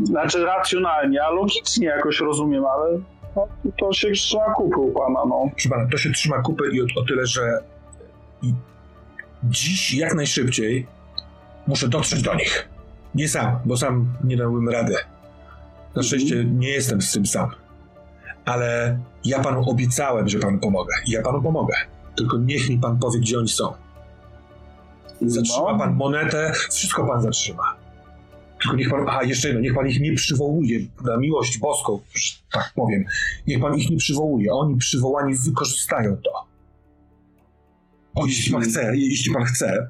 znaczy 0.04 0.44
racjonalnie, 0.44 1.24
a 1.24 1.30
logicznie 1.30 1.86
jakoś 1.86 2.20
rozumiem, 2.20 2.64
ale 2.66 2.98
no, 3.36 3.48
to 3.78 3.92
się 3.92 4.10
trzyma 4.10 4.54
kupy 4.54 4.80
u 4.80 4.92
pana, 4.92 5.20
no. 5.28 5.48
Proszę 5.50 5.68
pana, 5.68 5.88
to 5.90 5.98
się 5.98 6.10
trzyma 6.10 6.42
kupy 6.42 6.64
i 6.72 6.82
o, 6.82 6.84
o 6.96 7.04
tyle, 7.04 7.26
że 7.26 7.58
dziś 9.44 9.94
jak 9.94 10.14
najszybciej 10.14 10.86
muszę 11.66 11.88
dotrzeć 11.88 12.22
do 12.22 12.34
nich. 12.34 12.68
Nie 13.14 13.28
sam, 13.28 13.58
bo 13.64 13.76
sam 13.76 14.12
nie 14.24 14.36
dałbym 14.36 14.68
rady. 14.68 14.94
Na 15.96 16.02
szczęście 16.02 16.34
mhm. 16.34 16.58
nie 16.58 16.68
jestem 16.68 17.02
z 17.02 17.12
tym 17.12 17.26
sam 17.26 17.50
ale 18.44 18.98
ja 19.24 19.40
panu 19.42 19.70
obiecałem, 19.70 20.28
że 20.28 20.38
panu 20.38 20.58
pomogę. 20.58 20.94
Ja 21.06 21.22
panu 21.22 21.42
pomogę. 21.42 21.74
Tylko 22.16 22.38
niech 22.38 22.70
mi 22.70 22.78
pan 22.78 22.98
powie, 22.98 23.20
gdzie 23.20 23.38
oni 23.38 23.48
są. 23.48 23.72
Zatrzyma 25.20 25.72
no. 25.72 25.78
pan 25.78 25.94
monetę, 25.94 26.52
wszystko 26.70 27.06
pan 27.06 27.22
zatrzyma. 27.22 27.76
Tylko 28.62 28.76
niech 28.76 28.90
pan, 28.90 29.08
aha, 29.08 29.22
jeszcze 29.22 29.48
jedno, 29.48 29.62
niech 29.62 29.74
pan 29.74 29.88
ich 29.88 30.00
nie 30.00 30.14
przywołuje 30.14 30.80
na 31.04 31.16
miłość 31.16 31.58
boską, 31.58 32.00
tak 32.52 32.72
powiem. 32.74 33.04
Niech 33.46 33.60
pan 33.60 33.78
ich 33.78 33.90
nie 33.90 33.96
przywołuje. 33.96 34.52
Oni 34.52 34.76
przywołani 34.76 35.34
wykorzystają 35.34 36.16
to. 36.16 36.30
O, 38.14 38.26
jeśli 38.26 38.52
pan 38.52 38.62
chce, 38.62 38.96
jeśli 38.96 39.34
pan 39.34 39.44
chce, 39.44 39.88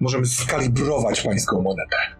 możemy 0.00 0.26
skalibrować 0.26 1.20
pańską 1.20 1.62
monetę 1.62 2.15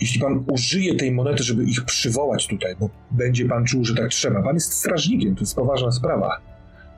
jeśli 0.00 0.20
pan 0.20 0.44
użyje 0.52 0.94
tej 0.94 1.12
monety, 1.12 1.42
żeby 1.42 1.64
ich 1.64 1.84
przywołać 1.84 2.46
tutaj, 2.46 2.76
bo 2.80 2.88
będzie 3.10 3.48
pan 3.48 3.64
czuł, 3.64 3.84
że 3.84 3.94
tak 3.94 4.08
trzeba, 4.08 4.42
pan 4.42 4.54
jest 4.54 4.72
strażnikiem, 4.72 5.34
to 5.34 5.40
jest 5.40 5.56
poważna 5.56 5.92
sprawa, 5.92 6.36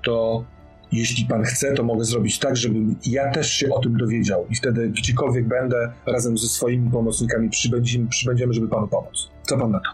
to 0.05 0.45
jeśli 0.93 1.25
pan 1.25 1.43
chce, 1.43 1.75
to 1.75 1.83
mogę 1.83 2.05
zrobić 2.05 2.39
tak, 2.39 2.57
żebym 2.57 2.97
ja 3.07 3.31
też 3.31 3.53
się 3.53 3.71
o 3.71 3.81
tym 3.81 3.97
dowiedział 3.97 4.47
i 4.51 4.55
wtedy 4.55 4.89
gdziekolwiek 4.89 5.49
będę, 5.49 5.93
razem 6.07 6.39
ze 6.39 6.49
swoimi 6.49 6.91
pomocnikami 6.91 7.51
przybędziemy, 7.51 8.07
przybędziemy 8.09 8.55
żeby 8.55 8.69
panu 8.69 8.89
pomóc. 8.89 9.31
Co 9.43 9.59
pan 9.59 9.71
na 9.71 9.81
to? 9.81 9.91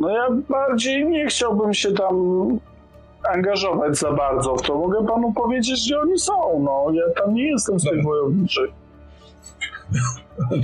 No 0.00 0.08
ja 0.10 0.28
bardziej 0.48 1.06
nie 1.06 1.26
chciałbym 1.26 1.74
się 1.74 1.92
tam 1.92 2.16
angażować 3.34 3.98
za 3.98 4.12
bardzo 4.12 4.56
w 4.56 4.62
to. 4.62 4.78
Mogę 4.78 5.06
panu 5.06 5.32
powiedzieć, 5.32 5.80
gdzie 5.86 6.00
oni 6.00 6.18
są. 6.18 6.60
No, 6.64 6.86
ja 6.92 7.22
tam 7.22 7.34
nie 7.34 7.50
jestem 7.50 7.80
z 7.80 7.84
tych 7.84 8.04
wojowniczych. 8.04 8.70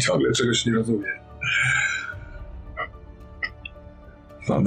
Ciągle 0.06 0.32
czegoś 0.32 0.66
nie 0.66 0.74
rozumie. 0.74 1.08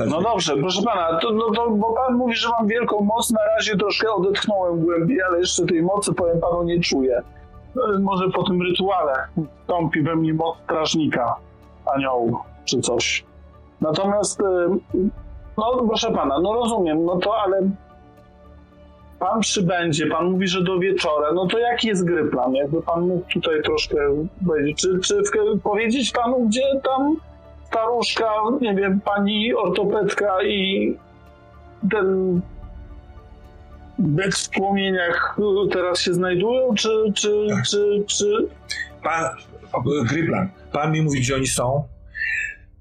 No 0.07 0.21
dobrze, 0.21 0.57
proszę 0.57 0.81
pana, 0.81 1.19
to, 1.19 1.31
no 1.31 1.51
to, 1.51 1.69
bo 1.71 1.93
pan 1.93 2.15
mówi, 2.15 2.35
że 2.35 2.49
mam 2.49 2.67
wielką 2.67 3.01
moc, 3.01 3.31
na 3.31 3.39
razie 3.55 3.77
troszkę 3.77 4.11
odetchnąłem 4.11 4.79
głębiej, 4.79 5.21
ale 5.21 5.39
jeszcze 5.39 5.65
tej 5.65 5.81
mocy, 5.81 6.13
powiem 6.13 6.39
panu, 6.39 6.63
nie 6.63 6.79
czuję. 6.79 7.21
e, 7.95 7.99
może 7.99 8.29
po 8.29 8.43
tym 8.43 8.61
rytuale 8.61 9.13
tąpi 9.67 10.01
we 10.01 10.15
mnie 10.15 10.33
moc 10.33 10.57
strażnika, 10.63 11.35
aniołu 11.95 12.37
czy 12.65 12.79
coś. 12.79 13.25
Natomiast, 13.81 14.41
e, 14.41 14.77
no 15.57 15.83
proszę 15.87 16.11
pana, 16.11 16.39
no 16.39 16.53
rozumiem, 16.53 17.05
no 17.05 17.17
to 17.17 17.35
ale 17.35 17.69
pan 19.21 19.39
przybędzie, 19.41 20.07
pan 20.07 20.31
mówi, 20.31 20.47
że 20.47 20.63
do 20.63 20.79
wieczora, 20.79 21.33
no 21.33 21.47
to 21.47 21.59
jaki 21.59 21.87
jest 21.87 22.05
gry 22.05 22.29
plan? 22.29 22.53
Jakby 22.53 22.81
pan 22.81 23.07
mógł 23.07 23.29
tutaj 23.33 23.61
troszkę 23.63 23.97
powiedzieć, 24.47 24.81
czy, 24.81 24.99
czy 24.99 25.23
powiedzieć 25.63 26.11
panu, 26.11 26.47
gdzie 26.47 26.61
tam 26.83 27.15
staruszka, 27.65 28.33
nie 28.61 28.75
wiem, 28.75 29.01
pani 29.01 29.53
ortopedka 29.53 30.43
i 30.43 30.95
ten 31.91 32.41
byt 33.99 34.35
w 34.35 34.49
płomieniach 34.49 35.37
teraz 35.71 35.99
się 35.99 36.13
znajdują, 36.13 36.75
czy, 36.75 36.89
czy, 37.15 37.47
Tak. 37.49 37.63
czy, 37.65 38.03
czy... 38.07 38.47
Pan, 39.03 39.25
Gryplan, 40.09 40.49
pan 40.71 40.91
mi 40.91 41.01
mówi, 41.01 41.19
gdzie 41.19 41.35
oni 41.35 41.47
są. 41.47 41.83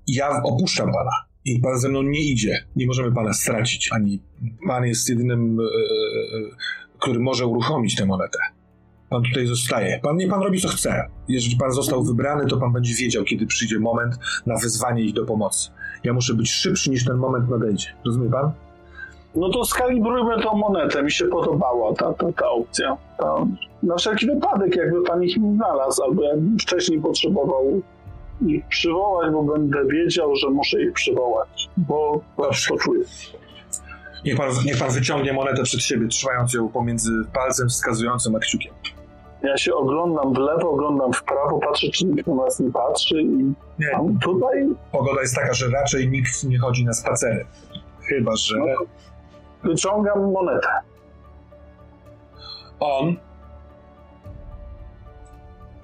Ja 0.07 0.43
opuszczam 0.45 0.87
pana. 0.93 1.30
I 1.45 1.61
pan 1.61 1.79
ze 1.79 1.89
mną 1.89 2.03
nie 2.03 2.21
idzie. 2.21 2.65
Nie 2.77 2.87
możemy 2.87 3.13
pana 3.13 3.33
stracić, 3.33 3.93
ani 3.93 4.23
pan 4.67 4.85
jest 4.85 5.09
jedynym, 5.09 5.61
e, 5.61 5.63
e, 5.63 5.67
który 6.99 7.21
może 7.21 7.47
uruchomić 7.47 7.97
tę 7.97 8.07
monetę. 8.07 8.39
Pan 9.11 9.23
tutaj 9.23 9.47
zostaje. 9.47 10.01
Pan 10.03 10.17
nie 10.17 10.29
pan 10.29 10.43
robi 10.43 10.61
co 10.61 10.69
chce. 10.69 11.09
Jeżeli 11.29 11.57
pan 11.57 11.73
został 11.73 12.05
wybrany, 12.05 12.47
to 12.47 12.57
pan 12.57 12.73
będzie 12.73 12.95
wiedział, 12.95 13.25
kiedy 13.25 13.47
przyjdzie 13.47 13.79
moment 13.79 14.19
na 14.47 14.55
wezwanie 14.57 15.03
ich 15.03 15.13
do 15.13 15.25
pomocy. 15.25 15.71
Ja 16.05 16.13
muszę 16.13 16.35
być 16.35 16.51
szybszy 16.51 16.91
niż 16.91 17.05
ten 17.05 17.17
moment 17.17 17.51
nadejdzie. 17.51 17.87
Rozumie 18.05 18.31
pan? 18.31 18.53
No 19.35 19.49
to 19.49 19.65
skalibrujmy 19.65 20.43
tą 20.43 20.57
monetę, 20.57 21.03
mi 21.03 21.13
się 21.13 21.25
podobała 21.25 21.95
ta, 21.95 22.13
ta, 22.13 22.33
ta 22.33 22.51
opcja. 22.51 22.97
Ta, 23.19 23.47
na 23.83 23.97
wszelki 23.97 24.27
wypadek, 24.27 24.77
jakby 24.77 25.03
pan 25.03 25.23
ich 25.23 25.37
nie 25.37 25.55
znalazł, 25.55 26.03
albo 26.03 26.23
jakbym 26.23 26.59
wcześniej 26.59 27.01
potrzebował 27.01 27.83
ich 28.47 28.67
przywołać, 28.69 29.33
bo 29.33 29.43
będę 29.43 29.85
wiedział, 29.85 30.37
że 30.37 30.51
muszę 30.51 30.83
ich 30.83 30.93
przywołać, 30.93 31.69
bo 31.77 32.21
czuję. 32.81 33.05
Niech 34.25 34.37
pan, 34.37 34.49
niech 34.65 34.79
pan 34.79 34.91
wyciągnie 34.91 35.33
monetę 35.33 35.63
przed 35.63 35.81
siebie, 35.83 36.09
trzymając 36.09 36.55
ją 36.55 36.69
pomiędzy 36.69 37.11
palcem 37.33 37.69
wskazującym 37.69 38.35
a 38.35 38.39
kciukiem. 38.39 38.73
Ja 39.43 39.57
się 39.57 39.75
oglądam 39.75 40.35
w 40.35 40.39
lewo, 40.39 40.71
oglądam 40.71 41.13
w 41.13 41.23
prawo, 41.23 41.59
patrzę, 41.59 41.87
czy 41.91 42.07
nikt 42.07 42.27
na 42.27 42.35
nas 42.35 42.61
nie 42.61 42.71
patrzy 42.71 43.23
i 43.23 43.53
Nie, 43.79 43.91
tam 43.93 44.19
tutaj 44.19 44.69
pogoda 44.93 45.21
jest 45.21 45.35
taka, 45.35 45.55
że 45.55 45.69
raczej 45.69 46.11
nikt 46.11 46.45
nie 46.45 46.59
chodzi 46.59 46.85
na 46.85 46.93
spacery. 46.93 47.47
Chyba, 48.09 48.37
że 48.37 48.59
no, 48.59 48.67
wyciągam 49.63 50.33
monetę. 50.33 50.69
on 52.81 53.17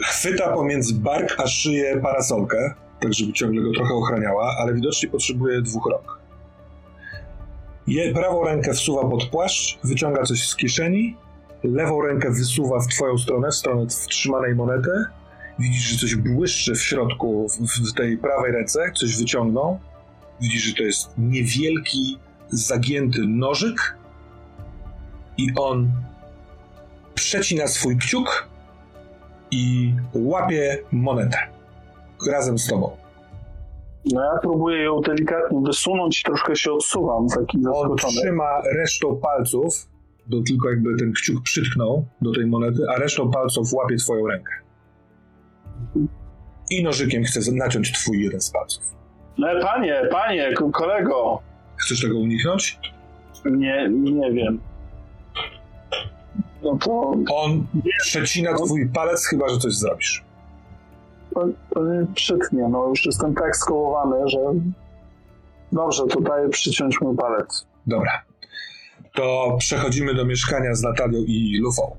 chwyta 0.03 0.53
pomiędzy 0.53 0.95
bark 0.95 1.37
a 1.39 1.47
szyję 1.47 2.01
parasolkę, 2.03 2.75
tak 3.01 3.15
żeby 3.15 3.33
ciągle 3.33 3.63
go 3.63 3.73
trochę 3.73 3.95
ochraniała, 3.95 4.55
ale 4.59 4.75
widocznie 4.75 5.09
potrzebuje 5.09 5.63
dwóch 5.63 5.87
rąk. 5.91 6.19
Je, 7.87 8.15
prawą 8.15 8.45
rękę 8.45 8.73
wsuwa 8.73 9.09
pod 9.09 9.25
płaszcz, 9.25 9.79
wyciąga 9.85 10.23
coś 10.23 10.49
z 10.49 10.57
kieszeni, 10.57 11.17
lewą 11.65 12.03
rękę 12.03 12.31
wysuwa 12.31 12.81
w 12.81 12.87
twoją 12.87 13.19
stronę, 13.19 13.51
w 13.51 13.55
stronę 13.55 13.87
wtrzymanej 13.87 14.55
monety. 14.55 14.91
Widzisz, 15.59 15.83
że 15.83 15.99
coś 15.99 16.17
błyszczy 16.17 16.75
w 16.75 16.83
środku, 16.83 17.49
w, 17.49 17.91
w 17.91 17.95
tej 17.95 18.19
prawej 18.19 18.53
ręce, 18.53 18.93
coś 18.95 19.17
wyciągnął. 19.17 19.79
Widzisz, 20.41 20.63
że 20.63 20.75
to 20.75 20.83
jest 20.83 21.11
niewielki, 21.19 22.19
zagięty 22.49 23.19
nożyk 23.27 23.97
i 25.37 25.49
on 25.57 25.93
przecina 27.15 27.69
swój 27.69 27.97
kciuk 27.97 28.49
i 29.51 29.95
łapie 30.15 30.79
monetę 30.93 31.39
razem 32.31 32.59
z 32.59 32.67
tobą. 32.69 32.97
No 34.13 34.23
ja 34.23 34.39
próbuję 34.43 34.83
ją 34.83 35.01
delikatnie 35.01 35.61
wysunąć 35.67 36.21
i 36.21 36.23
troszkę 36.25 36.57
się 36.57 36.73
odsuwam, 36.73 37.29
taki 37.29 37.57
On 37.59 37.63
zaskoczony. 37.63 38.13
trzyma 38.23 38.61
resztą 38.77 39.17
palców, 39.17 39.89
bo 40.27 40.37
tylko 40.43 40.71
jakby 40.71 40.97
ten 40.97 41.13
kciuk 41.13 41.43
przytknął 41.43 42.05
do 42.23 42.33
tej 42.33 42.47
monety, 42.47 42.79
a 42.97 42.99
resztą 42.99 43.31
palców 43.31 43.73
łapie 43.73 43.97
twoją 43.97 44.27
rękę. 44.27 44.53
I 46.71 46.83
nożykiem 46.85 47.25
chce 47.25 47.53
naciąć 47.53 47.93
twój 47.93 48.23
jeden 48.25 48.41
z 48.41 48.51
palców. 48.51 48.95
No 49.39 49.47
panie, 49.63 50.03
panie, 50.11 50.53
ko- 50.53 50.71
kolego, 50.71 51.43
Chcesz 51.77 52.03
tego 52.03 52.19
uniknąć? 52.19 52.81
nie, 53.45 53.89
nie 53.91 54.33
wiem. 54.33 54.61
No 56.67 56.79
to, 56.79 57.15
On 57.35 57.67
przecina 57.99 58.55
twój 58.55 58.89
palec, 58.89 59.27
chyba 59.27 59.49
że 59.49 59.59
coś 59.59 59.75
zrobisz. 59.75 60.25
to 61.75 61.85
nie 61.85 62.07
przytnie, 62.15 62.69
no 62.69 62.89
już 62.89 63.07
jestem 63.07 63.35
tak 63.35 63.57
skołowany, 63.57 64.29
że 64.29 64.39
dobrze, 65.73 66.03
to 66.07 66.21
daję 66.21 66.49
przyciąć 66.49 67.01
mój 67.01 67.17
palec. 67.17 67.67
Dobra. 67.87 68.23
To 69.15 69.57
przechodzimy 69.59 70.15
do 70.15 70.25
mieszkania 70.25 70.75
z 70.75 70.83
Natalią 70.83 71.19
i 71.27 71.59
Lufą. 71.63 71.97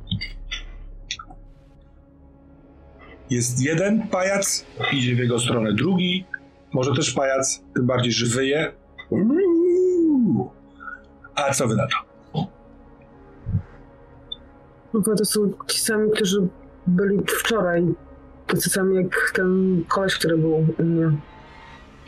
Jest 3.29 3.61
jeden 3.61 4.07
pajac, 4.07 4.65
idzie 4.93 5.15
w 5.15 5.19
jego 5.19 5.39
stronę 5.39 5.73
drugi, 5.73 6.25
może 6.73 6.91
też 6.95 7.13
pajac, 7.13 7.63
tym 7.75 7.85
bardziej, 7.85 8.11
że 8.11 8.25
wyje. 8.25 8.71
A 11.35 11.53
co 11.53 11.67
wy 11.67 11.75
na 11.75 11.87
to? 11.87 12.06
No 14.93 15.01
to 15.01 15.25
są 15.25 15.53
ci 15.67 15.79
sami, 15.79 16.11
którzy 16.11 16.47
byli 16.87 17.19
wczoraj. 17.39 17.83
Tacy 18.47 18.69
sami 18.69 18.95
jak 18.95 19.31
ten 19.35 19.83
koleś, 19.87 20.15
który 20.15 20.37
był 20.37 20.65
u 20.79 20.83
mnie. 20.83 21.11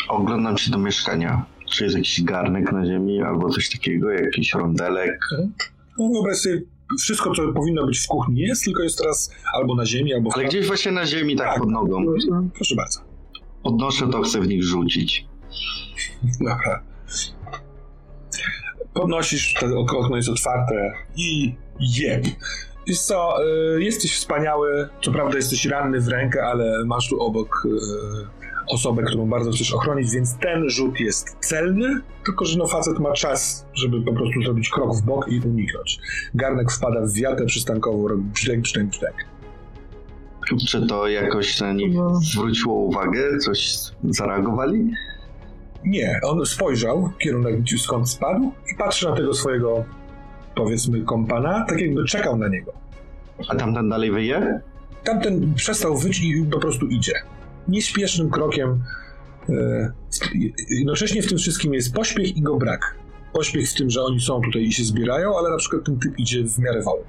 Oglądam 0.09 0.57
się 0.57 0.71
do 0.71 0.77
mieszkania. 0.77 1.45
Czy 1.69 1.84
jest 1.84 1.95
jakiś 1.95 2.23
garnek 2.23 2.71
na 2.71 2.86
ziemi 2.86 3.21
albo 3.21 3.49
coś 3.49 3.69
takiego, 3.69 4.10
jakiś 4.11 4.53
rondelek? 4.53 5.19
No 5.99 6.10
wyobraź 6.14 6.38
sobie, 6.38 6.61
wszystko 6.99 7.34
co 7.35 7.53
powinno 7.53 7.85
być 7.85 7.99
w 7.99 8.07
kuchni 8.07 8.39
jest, 8.39 8.64
tylko 8.64 8.84
jest 8.84 8.97
teraz 8.97 9.31
albo 9.53 9.76
na 9.76 9.85
ziemi, 9.85 10.14
albo 10.14 10.30
w 10.31 10.35
Ale 10.35 10.45
gdzieś 10.45 10.68
właśnie 10.68 10.91
na 10.91 11.06
ziemi, 11.06 11.35
tak, 11.35 11.47
Tak. 11.47 11.60
pod 11.60 11.69
nogą. 11.69 11.99
No. 12.30 12.43
Proszę 12.56 12.76
bardzo. 12.76 12.99
Podnoszę 13.64 14.07
to, 14.07 14.22
chcę 14.22 14.41
w 14.41 14.47
nich 14.47 14.64
rzucić. 14.64 15.26
Dobra. 16.39 16.84
Podnosisz, 18.93 19.53
to 19.60 19.65
ok- 19.80 19.93
okno 19.93 20.15
jest 20.15 20.30
otwarte 20.30 20.93
i 21.15 21.56
jeb. 21.80 22.26
Wiesz 22.90 22.99
co, 23.02 23.36
y, 23.78 23.84
jesteś 23.84 24.16
wspaniały, 24.16 24.90
co 25.02 25.11
prawda 25.11 25.36
jesteś 25.36 25.66
ranny 25.66 26.02
w 26.02 26.07
rękę, 26.07 26.44
ale 26.44 26.86
masz 26.86 27.10
tu 27.10 27.22
obok 27.22 27.64
y, 27.66 27.70
osobę, 28.68 29.03
którą 29.03 29.26
bardzo 29.30 29.52
chcesz 29.52 29.74
ochronić, 29.74 30.11
więc 30.11 30.38
ten 30.38 30.70
rzut 30.70 30.99
jest 30.99 31.38
celny, 31.40 32.02
tylko 32.26 32.45
że 32.45 32.57
no 32.57 32.68
facet 32.68 32.99
ma 32.99 33.11
czas, 33.14 33.66
żeby 33.74 34.02
po 34.02 34.14
prostu 34.14 34.41
zrobić 34.41 34.70
krok 34.70 34.95
w 34.95 35.02
bok 35.02 35.28
i 35.28 35.40
uniknąć. 35.40 35.99
Garnek 36.36 36.72
wpada 36.72 37.02
w 37.02 37.14
wiatę 37.14 37.45
przystankową, 37.45 38.07
robi 38.07 38.24
brzdęk, 38.24 38.61
brzdęk, 38.64 38.90
brzdęk. 38.90 39.16
Czy 40.68 40.88
to 40.88 41.07
jakoś 41.07 41.61
na 41.61 41.74
nich 41.74 41.95
No. 41.95 42.16
zwróciło 42.16 42.76
uwagę? 42.76 43.38
Coś 43.38 43.76
zareagowali? 44.03 44.91
Nie, 45.86 46.20
on 46.24 46.45
spojrzał 46.45 47.07
w 47.07 47.18
kierunek, 47.18 47.56
skąd 47.78 48.10
spadł 48.10 48.52
i 48.74 48.78
patrzy 48.78 49.06
na 49.10 49.16
tego 49.16 49.34
swojego, 49.34 49.86
powiedzmy, 50.60 51.02
kompana, 51.02 51.65
tak 51.69 51.81
jakby 51.81 52.06
czekał 52.06 52.38
na 52.38 52.48
niego. 52.48 52.73
A 53.48 53.56
tamten 53.56 53.90
dalej 53.90 54.11
wyje? 54.11 54.61
Tamten 55.03 55.53
przestał 55.53 55.98
wyć 55.98 56.22
i 56.22 56.45
po 56.52 56.60
prostu 56.60 56.88
idzie. 56.88 57.14
Nieśpiesznym 57.68 58.30
krokiem. 58.30 58.84
E, 59.49 59.91
jednocześnie 60.69 61.22
w 61.22 61.27
tym 61.27 61.38
wszystkim 61.38 61.73
jest 61.73 61.94
pośpiech 61.94 62.38
i 62.38 62.41
go 62.41 62.56
brak. 62.56 62.95
Pośpiech 63.34 63.69
w 63.69 63.76
tym, 63.76 63.90
że 63.90 64.03
oni 64.03 64.19
są 64.19 64.41
tutaj 64.41 64.64
i 64.64 64.72
się 64.72 64.84
zbierają, 64.84 65.38
ale 65.38 65.49
na 65.49 65.57
przykład 65.57 65.84
ten 65.86 65.99
typ 65.99 66.19
idzie 66.19 66.44
w 66.44 66.60
miarę 66.60 66.81
wolno. 66.81 67.06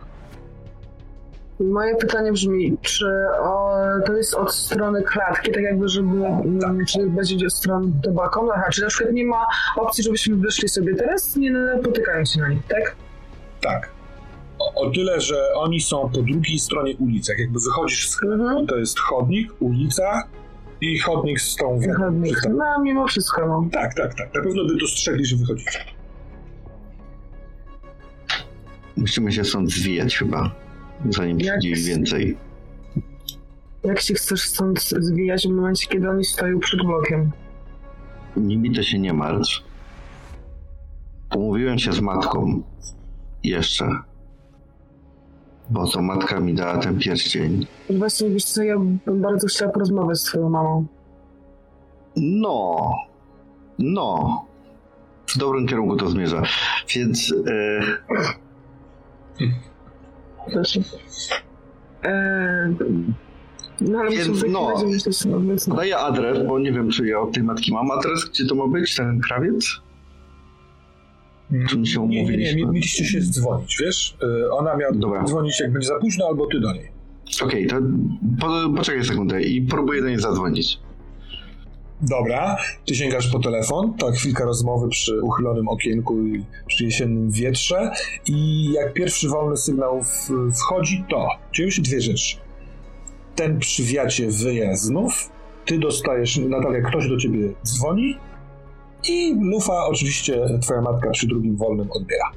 Moje 1.60 1.96
pytanie 1.96 2.32
brzmi, 2.32 2.76
czy 2.82 3.06
o, 3.40 3.76
to 4.06 4.16
jest 4.16 4.34
od 4.34 4.54
strony 4.54 5.02
klatki, 5.02 5.52
tak 5.52 5.62
jakby, 5.62 5.88
żeby, 5.88 6.26
mm, 6.26 6.84
czy 6.86 7.06
będzie 7.06 7.46
od 7.46 7.52
strony 7.52 7.86
do 8.02 8.10
balkonu, 8.10 8.50
aha, 8.54 8.64
czy 8.72 8.82
na 8.82 8.88
przykład 8.88 9.14
nie 9.14 9.24
ma 9.24 9.46
opcji, 9.76 10.04
żebyśmy 10.04 10.36
wyszli 10.36 10.68
sobie 10.68 10.94
teraz, 10.94 11.36
nie 11.36 11.52
napotykając 11.52 12.32
się 12.32 12.40
na 12.40 12.48
nich, 12.48 12.66
tak? 12.68 12.96
Tak. 13.60 13.90
O, 14.58 14.74
o 14.86 14.90
tyle, 14.90 15.20
że 15.20 15.54
oni 15.54 15.80
są 15.80 16.10
po 16.10 16.22
drugiej 16.22 16.58
stronie 16.58 16.96
ulicy. 16.96 17.32
Jak 17.32 17.38
jakby 17.38 17.58
wychodzisz 17.60 18.08
z 18.10 18.22
Mhm. 18.22 18.66
to 18.66 18.76
jest 18.76 18.98
chodnik, 18.98 19.52
ulica 19.60 20.22
i 20.80 20.98
chodnik 20.98 21.40
z 21.40 21.56
tą 21.56 21.80
wiatą. 21.80 21.92
Wychodnik. 21.98 22.36
No, 22.50 22.80
mimo 22.82 23.06
wszystko, 23.08 23.46
no. 23.46 23.68
Tak, 23.72 23.94
tak, 23.94 24.14
tak. 24.14 24.34
Na 24.34 24.42
pewno 24.42 24.64
by 24.64 24.76
dostrzegli, 24.76 25.24
że 25.24 25.36
wychodzicie. 25.36 25.78
Musimy 28.96 29.32
się 29.32 29.44
stąd 29.44 29.70
zwijać 29.70 30.16
chyba, 30.16 30.50
zanim 31.10 31.38
przyjdzie 31.38 31.74
więcej. 31.74 32.36
Jak 33.84 34.00
się 34.00 34.14
chcesz 34.14 34.40
stąd 34.40 34.80
zwijać 34.80 35.46
w 35.46 35.50
momencie, 35.50 35.86
kiedy 35.88 36.10
oni 36.10 36.24
stoją 36.24 36.60
przed 36.60 36.80
blokiem? 36.82 37.30
Nimi 38.36 38.74
to 38.74 38.82
się 38.82 38.98
nie 38.98 39.12
martw. 39.12 39.50
Pomówiłem 41.30 41.78
się 41.78 41.92
z 41.92 42.00
matką. 42.00 42.62
Jeszcze. 43.44 43.88
Bo 45.70 45.86
to 45.86 46.02
matka 46.02 46.40
mi 46.40 46.54
dała 46.54 46.78
ten 46.78 46.98
pierścień. 46.98 47.66
Właśnie, 47.90 48.30
wiesz 48.30 48.44
co, 48.44 48.62
ja 48.62 48.78
bym 48.78 49.22
bardzo 49.22 49.46
chciała 49.46 49.72
porozmawiać 49.72 50.18
z 50.18 50.24
twoją 50.24 50.48
mamą. 50.50 50.86
No. 52.16 52.80
No. 53.78 54.44
W 55.26 55.38
dobrym 55.38 55.66
kierunku 55.66 55.96
to 55.96 56.08
zmierza. 56.08 56.42
Więc 56.94 57.34
e, 57.46 57.80
Proszę. 60.52 60.80
Eee, 62.02 62.76
no 63.80 63.98
ale 63.98 64.10
Więc 64.10 64.44
no. 64.48 64.74
no. 65.26 65.56
podaję 65.68 65.98
adres, 65.98 66.46
bo 66.48 66.58
nie 66.58 66.72
wiem, 66.72 66.90
czy 66.90 67.06
ja 67.06 67.20
od 67.20 67.32
tej 67.32 67.42
matki 67.42 67.72
mam 67.72 67.90
adres, 67.90 68.24
gdzie 68.24 68.46
to 68.46 68.54
ma 68.54 68.66
być, 68.66 68.96
ten 68.96 69.20
krawiec? 69.20 69.80
Czy 71.68 71.78
mi 71.78 71.86
się 71.86 72.00
Nie, 72.00 72.06
nie, 72.08 72.14
nie, 72.14 72.20
umówiliśmy? 72.22 72.56
mi- 72.60 72.66
mieliście 72.66 73.04
się 73.04 73.20
dzwonić, 73.20 73.76
wiesz? 73.80 74.16
Y, 74.22 74.52
Ona 74.52 74.76
miała 74.76 74.92
Dobra. 74.92 75.24
dzwonić 75.24 75.60
jak 75.60 75.72
będzie 75.72 75.88
za 75.88 75.98
późno, 75.98 76.26
albo 76.26 76.46
ty 76.46 76.60
do 76.60 76.72
niej. 76.72 76.88
Okej, 77.42 77.66
to 77.66 77.76
po, 78.40 78.70
poczekaj 78.76 79.04
sekundę 79.04 79.42
i 79.42 79.62
próbuję 79.62 80.02
do 80.02 80.08
niej 80.08 80.20
zadzwonić. 80.20 80.78
Dobra, 82.02 82.56
ty 82.86 82.94
sięgasz 82.94 83.28
po 83.28 83.38
telefon, 83.38 83.94
tak 83.94 84.14
chwilka 84.14 84.44
rozmowy 84.44 84.88
przy 84.88 85.22
uchylonym 85.22 85.68
okienku 85.68 86.22
i 86.26 86.44
przy 86.66 86.84
jesiennym 86.84 87.30
wietrze 87.30 87.90
i 88.26 88.68
jak 88.72 88.92
pierwszy 88.92 89.28
wolny 89.28 89.56
sygnał 89.56 90.00
wchodzi, 90.60 91.04
to 91.10 91.28
dzieją 91.54 91.70
się 91.70 91.82
dwie 91.82 92.00
rzeczy. 92.00 92.36
Ten 93.36 93.58
przy 93.58 93.84
wiacie 93.84 94.28
wyje 94.30 94.76
znów, 94.76 95.30
ty 95.66 95.78
dostajesz, 95.78 96.36
Natalia, 96.36 96.80
ktoś 96.80 97.08
do 97.08 97.16
ciebie 97.16 97.38
dzwoni 97.64 98.16
i 99.08 99.34
Lufa, 99.40 99.86
oczywiście 99.86 100.40
twoja 100.62 100.80
matka 100.80 101.10
przy 101.10 101.26
drugim 101.26 101.56
wolnym 101.56 101.88
odbiera. 101.90 102.30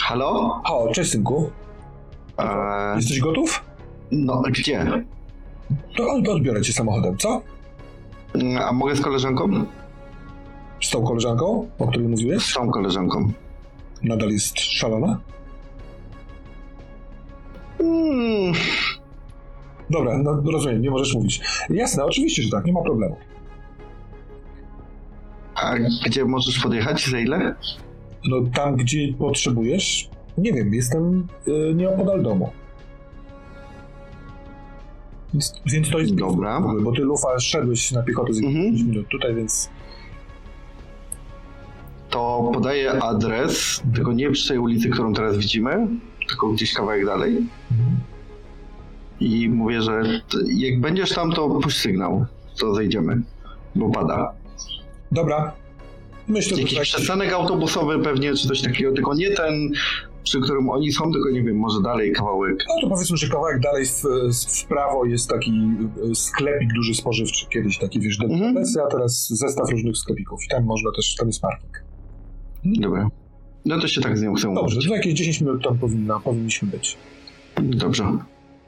Halo? 0.00 0.60
O, 0.64 0.88
cześć 0.92 1.10
synku, 1.10 1.50
Eee, 2.38 2.96
jesteś 2.96 3.20
gotów? 3.20 3.64
no, 4.10 4.42
gdzie? 4.50 4.86
To 5.96 6.10
od- 6.12 6.28
odbiorę 6.28 6.62
cię 6.62 6.72
samochodem, 6.72 7.16
co? 7.18 7.42
A 8.66 8.72
mogę 8.72 8.96
z 8.96 9.00
koleżanką? 9.00 9.64
Z 10.82 10.90
tą 10.90 11.04
koleżanką, 11.04 11.68
o 11.78 11.86
której 11.88 12.08
mówiłeś? 12.08 12.42
Z 12.44 12.54
tą 12.54 12.70
koleżanką. 12.70 13.32
Nadal 14.02 14.30
jest 14.30 14.60
szalona? 14.60 15.20
Mm, 17.80 18.52
Dobra, 19.90 20.18
no 20.18 20.42
rozumiem, 20.52 20.82
nie 20.82 20.90
możesz 20.90 21.14
mówić. 21.14 21.40
Jasne, 21.70 22.04
oczywiście, 22.04 22.42
że 22.42 22.50
tak, 22.50 22.64
nie 22.64 22.72
ma 22.72 22.82
problemu. 22.82 23.16
A 25.56 25.74
gdzie 26.06 26.24
możesz 26.24 26.58
podjechać? 26.58 27.06
Za 27.10 27.18
ile? 27.20 27.54
No 28.24 28.36
tam, 28.54 28.76
gdzie 28.76 29.12
potrzebujesz, 29.18 30.10
nie 30.38 30.52
wiem, 30.52 30.74
jestem 30.74 31.26
y, 31.48 31.74
nieopodal 31.74 32.22
domu. 32.22 32.50
Więc, 35.34 35.54
więc 35.66 35.90
to 35.90 35.98
jest 35.98 36.14
Dobra. 36.14 36.60
bo 36.82 36.92
ty, 36.92 37.02
Lufa, 37.02 37.38
szedłeś 37.40 37.92
na 37.92 38.02
piechotę 38.02 38.32
z 38.34 38.38
Mhm. 38.38 38.64
5 38.64 38.82
minut 38.82 39.08
tutaj, 39.08 39.34
więc 39.34 39.70
To 42.10 42.50
podaję 42.54 42.92
adres, 43.02 43.82
tylko 43.94 44.12
nie 44.12 44.30
przy 44.30 44.48
tej 44.48 44.58
ulicy, 44.58 44.88
którą 44.90 45.12
teraz 45.14 45.36
widzimy, 45.38 45.88
tylko 46.28 46.48
gdzieś 46.48 46.72
kawałek 46.74 47.06
dalej. 47.06 47.46
I 49.20 49.48
mówię, 49.48 49.82
że 49.82 50.02
jak 50.46 50.80
będziesz 50.80 51.10
tam, 51.10 51.32
to 51.32 51.48
puść 51.48 51.76
sygnał, 51.78 52.26
to 52.60 52.74
zejdziemy, 52.74 53.22
bo 53.74 53.90
pada. 53.90 54.32
Dobra. 55.12 55.52
Myślę, 56.28 56.56
że 56.56 56.62
Jakiś 56.62 56.76
tak, 56.78 56.84
przystanek 56.84 57.32
autobusowy 57.32 57.98
pewnie, 57.98 58.34
czy 58.34 58.48
coś 58.48 58.62
takiego, 58.62 58.92
tylko 58.92 59.14
nie 59.14 59.30
ten, 59.30 59.70
przy 60.24 60.40
którym 60.40 60.70
oni 60.70 60.92
są, 60.92 61.12
tylko 61.12 61.30
nie 61.30 61.42
wiem, 61.42 61.56
może 61.56 61.80
dalej 61.82 62.12
kawałek. 62.12 62.64
no 62.68 62.80
to 62.82 62.94
powiedzmy, 62.94 63.16
że 63.16 63.28
kawałek 63.28 63.60
dalej 63.60 63.84
w, 63.86 64.02
w 64.62 64.64
prawo 64.68 65.04
jest 65.04 65.28
taki 65.30 65.52
y, 66.10 66.14
sklepik 66.14 66.72
duży 66.74 66.94
spożywczy. 66.94 67.46
Kiedyś 67.52 67.78
taki, 67.78 68.00
wiesz, 68.00 68.20
Mhm. 68.20 68.40
delikatesy, 68.40 68.82
a 68.82 68.86
teraz 68.86 69.28
zestaw 69.28 69.70
różnych 69.70 69.96
sklepików. 69.96 70.40
I 70.44 70.48
tam 70.48 70.64
można 70.64 70.90
też, 70.96 71.14
tam 71.16 71.26
jest 71.26 71.40
parking. 71.40 71.82
Dobra. 72.64 73.08
No 73.64 73.80
to 73.80 73.88
się 73.88 74.00
tak 74.00 74.18
z 74.18 74.22
nią 74.22 74.34
chcę 74.34 74.54
Dobrze, 74.54 74.80
za 74.88 74.94
jakieś 74.96 75.14
10 75.14 75.40
minut 75.40 75.64
tam 75.64 75.78
powinna, 75.78 76.20
powinniśmy 76.20 76.68
być. 76.68 76.96
Dobrze, 77.62 78.04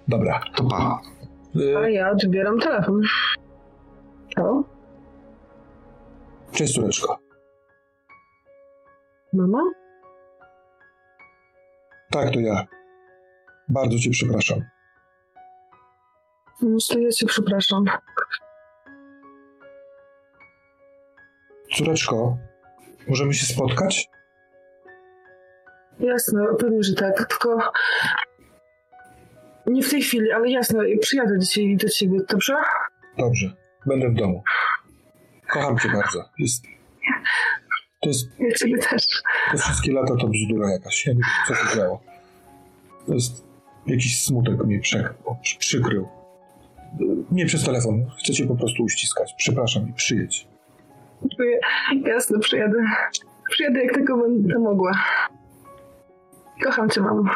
Dobra. 0.09 0.41
to 0.57 0.65
pa. 0.65 1.01
Y, 1.57 1.77
A 1.79 1.89
ja 1.89 2.11
odbieram 2.11 2.59
telefon. 2.61 3.01
Cześć, 6.59 6.75
córeczko. 6.75 7.19
Mama? 9.33 9.63
Tak, 12.11 12.31
to 12.31 12.41
ja. 12.41 12.67
Bardzo 13.69 13.99
cię 13.99 14.11
przepraszam. 14.11 14.61
No 16.63 16.79
to 16.89 16.99
ja 16.99 17.11
cię 17.11 17.27
przepraszam. 17.27 17.85
Córeczko, 21.77 22.39
możemy 23.09 23.35
się 23.35 23.47
spotkać? 23.47 24.09
Jasne, 26.01 26.47
pewnie, 26.59 26.83
że 26.83 26.95
tak, 26.95 27.27
tylko... 27.27 27.59
Nie 29.67 29.83
w 29.83 29.91
tej 29.91 30.03
chwili, 30.03 30.33
ale 30.33 30.51
jasne, 30.51 30.85
przyjadę 31.01 31.39
dzisiaj 31.39 31.77
do 31.77 31.89
ciebie, 31.89 32.19
dobrze? 32.29 32.55
Dobrze, 33.19 33.53
będę 33.87 34.09
w 34.09 34.15
domu. 34.15 34.43
Kocham 35.53 35.79
cię 35.79 35.89
bardzo. 35.89 36.25
Jest... 36.39 36.65
To 38.01 38.09
jest... 38.09 38.29
Ja 38.39 38.53
ciebie 38.55 38.79
też. 38.79 39.07
Te 39.53 39.59
wszystkie 39.59 39.93
lata 39.93 40.17
to 40.17 40.29
bzdura 40.29 40.71
jakaś. 40.73 41.07
Ja 41.07 41.13
nie 41.13 41.19
wiem, 41.19 41.47
co 41.49 41.55
się 41.55 41.77
działo. 41.77 42.01
To 43.07 43.15
jest... 43.15 43.49
Jakiś 43.87 44.25
smutek 44.25 44.65
mnie 44.65 44.81
przy- 44.81 45.15
przykrył. 45.59 46.09
Nie 47.31 47.47
przez 47.47 47.65
telefon. 47.65 48.07
Chcę 48.19 48.33
cię 48.33 48.47
po 48.47 48.57
prostu 48.57 48.83
uściskać. 48.83 49.35
Przepraszam 49.39 49.89
i 49.89 49.93
przyjedź. 49.93 50.49
Jasne, 52.07 52.39
przyjadę. 52.39 52.79
Przyjadę 53.51 53.85
jak 53.85 53.95
tylko 53.95 54.17
będę 54.17 54.59
mogła. 54.59 54.93
Kocham 56.65 56.91
cię, 56.91 57.01
mamo. 57.01 57.31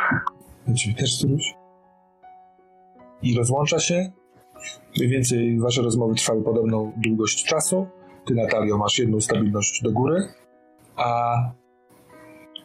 Ja 0.69 0.75
ciebie 0.75 0.95
też, 0.97 1.19
Syruś. 1.19 1.55
I 3.23 3.37
rozłącza 3.37 3.79
się. 3.79 4.11
Mniej 4.97 5.09
więcej 5.09 5.61
wasze 5.61 5.83
rozmowy 5.83 6.15
trwały 6.15 6.43
podobną 6.43 6.93
długość 6.97 7.45
czasu. 7.45 7.87
Ty, 8.27 8.35
Natalio, 8.35 8.79
masz 8.79 8.99
jedną 8.99 9.21
stabilność 9.21 9.83
do 9.83 9.93
góry, 9.93 10.29
a 10.97 11.35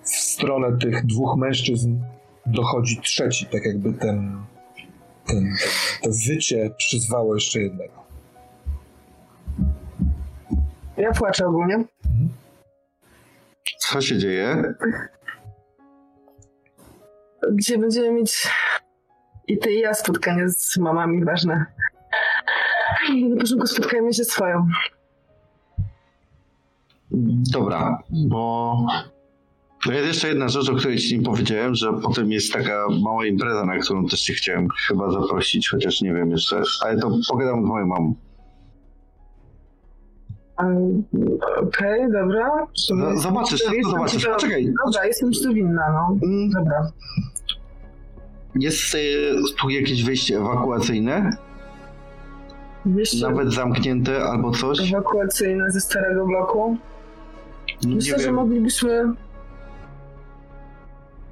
w 0.03 0.09
stronę 0.09 0.77
tych 0.77 1.05
dwóch 1.05 1.37
mężczyzn 1.37 1.99
dochodzi 2.45 3.01
trzeci, 3.01 3.45
tak 3.45 3.65
jakby 3.65 3.93
ten, 3.93 4.43
ten, 5.25 5.53
ten 5.53 5.55
to 6.03 6.09
wycie 6.27 6.71
przyzwało 6.77 7.35
jeszcze 7.35 7.59
jednego. 7.59 7.93
Ja 10.97 11.11
płaczę 11.11 11.47
ogólnie. 11.47 11.83
Co 13.79 14.01
się 14.01 14.17
dzieje? 14.17 14.73
Gdzie 17.51 17.77
będziemy 17.77 18.11
mieć 18.11 18.47
i 19.47 19.57
ty 19.57 19.71
i 19.71 19.79
ja 19.79 19.93
spotkanie 19.93 20.49
z 20.49 20.77
mamami 20.77 21.25
ważne. 21.25 21.65
Na 23.29 23.37
początku 23.41 23.67
spotkajmy 23.67 24.13
się 24.13 24.23
swoją. 24.23 24.67
Dobra, 27.51 27.97
bo 28.27 28.77
to 29.85 29.91
jest 29.91 30.07
jeszcze 30.07 30.27
jedna 30.27 30.47
rzecz, 30.49 30.69
o 30.69 30.75
której 30.75 30.97
ci 30.97 31.17
nie 31.19 31.25
powiedziałem, 31.25 31.75
że 31.75 31.93
potem 31.93 32.31
jest 32.31 32.53
taka 32.53 32.85
mała 33.03 33.25
impreza, 33.25 33.65
na 33.65 33.77
którą 33.77 34.05
też 34.05 34.21
cię 34.21 34.33
chciałem 34.33 34.67
chyba 34.87 35.11
zaprosić, 35.11 35.69
chociaż 35.69 36.01
nie 36.01 36.13
wiem 36.13 36.31
jeszcze, 36.31 36.61
ale 36.85 36.97
to 36.99 37.11
pogadam 37.29 37.63
z 37.63 37.67
moją 37.67 37.85
mamą. 37.87 38.13
Okej, 41.67 42.11
dobra. 42.11 42.67
Z- 42.75 43.21
zobaczysz, 43.21 43.61
Jestem 43.61 43.81
to 43.83 43.89
zobaczysz. 43.89 44.21
ci 44.21 44.27
to- 44.27 44.33
Poczekaj. 44.33 44.73
Dobra, 44.85 45.05
jestem 45.05 45.31
ci 45.33 45.43
to 45.43 45.53
winna, 45.53 45.83
no. 45.91 46.17
Mm, 46.27 46.49
Dobra. 46.49 46.91
Jest 48.55 48.95
y, 48.95 48.99
tu 49.61 49.69
jakieś 49.69 50.03
wyjście 50.03 50.37
ewakuacyjne, 50.37 51.29
Wyjście 52.85 53.27
nawet 53.27 53.53
zamknięte 53.53 54.23
albo 54.23 54.51
coś. 54.51 54.91
ewakuacyjne 54.93 55.71
ze 55.71 55.81
starego 55.81 56.25
bloku. 56.25 56.77
Myślę, 57.87 58.19
że 58.19 58.31
moglibyśmy. 58.31 59.13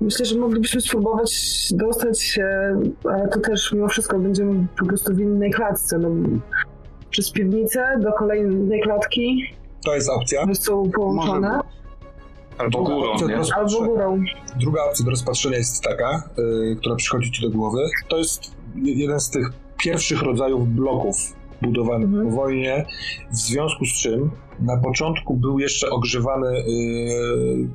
Myślę, 0.01 0.25
że 0.25 0.39
moglibyśmy 0.39 0.81
spróbować 0.81 1.31
dostać 1.73 2.21
się, 2.21 2.47
ale 3.03 3.27
to 3.27 3.39
też 3.39 3.71
mimo 3.73 3.87
wszystko 3.87 4.19
będziemy 4.19 4.67
po 4.79 4.85
prostu 4.85 5.13
w 5.15 5.19
innej 5.19 5.51
klatce. 5.51 5.97
No, 5.97 6.09
przez 7.09 7.31
piwnicę 7.31 7.99
do 8.03 8.13
kolejnej 8.13 8.81
klatki, 8.81 9.53
To 9.85 9.95
jest 9.95 10.09
opcja. 10.09 10.45
są 10.53 10.91
połączone, 10.91 11.49
Może 11.49 11.63
Albo 12.57 12.83
górą, 12.83 13.11
opcja 13.11 13.27
do 13.27 13.37
nie? 13.43 13.53
albo 13.55 13.81
górą. 13.85 14.23
Druga 14.59 14.83
opcja 14.83 15.05
do 15.05 15.11
rozpatrzenia 15.11 15.57
jest 15.57 15.83
taka, 15.83 16.29
y, 16.71 16.75
która 16.79 16.95
przychodzi 16.95 17.31
ci 17.31 17.41
do 17.41 17.49
głowy. 17.57 17.79
To 18.07 18.17
jest 18.17 18.51
je- 18.75 18.93
jeden 18.93 19.19
z 19.19 19.29
tych 19.29 19.47
pierwszych 19.83 20.21
rodzajów 20.21 20.67
bloków 20.67 21.15
budowany 21.61 22.05
Mhm. 22.05 22.29
po 22.29 22.35
wojnie, 22.35 22.85
w 23.31 23.35
związku 23.35 23.85
z 23.85 23.93
czym 23.93 24.31
na 24.59 24.77
początku 24.77 25.33
był 25.33 25.59
jeszcze 25.59 25.89
ogrzewany 25.89 26.63
yy, 26.67 27.67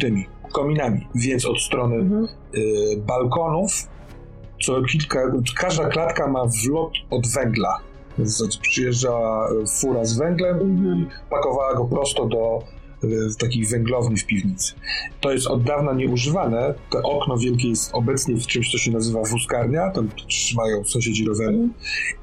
tymi 0.00 0.26
kominami, 0.52 1.06
więc 1.14 1.44
od 1.46 1.60
strony 1.60 1.96
Mhm. 1.96 2.28
y, 2.54 2.96
balkonów 3.06 3.72
co 4.64 4.82
kilka, 4.82 5.20
każda 5.56 5.88
klatka 5.88 6.26
ma 6.26 6.44
wlot 6.64 6.92
od 7.10 7.26
węgla. 7.28 7.78
Przyjeżdża 8.60 9.18
fura 9.80 10.04
z 10.04 10.18
węglem 10.18 10.60
i 10.84 11.06
pakowała 11.30 11.74
go 11.74 11.84
prosto 11.84 12.26
do 12.26 12.62
y, 13.04 13.36
takiej 13.38 13.66
węglowni 13.66 14.16
w 14.16 14.26
piwnicy. 14.26 14.74
To 15.20 15.32
jest 15.32 15.46
od 15.46 15.62
dawna 15.62 15.92
nieużywane. 15.92 16.74
To 16.90 17.02
okno 17.02 17.38
wielkie 17.38 17.68
jest 17.68 17.94
obecnie 17.94 18.34
w 18.34 18.46
czymś, 18.46 18.72
co 18.72 18.78
się 18.78 18.90
nazywa 18.90 19.22
wózkarnia. 19.22 19.90
Tam 19.90 20.08
trzymają 20.28 20.84
sąsiedzi 20.84 21.24
rowery. 21.24 21.68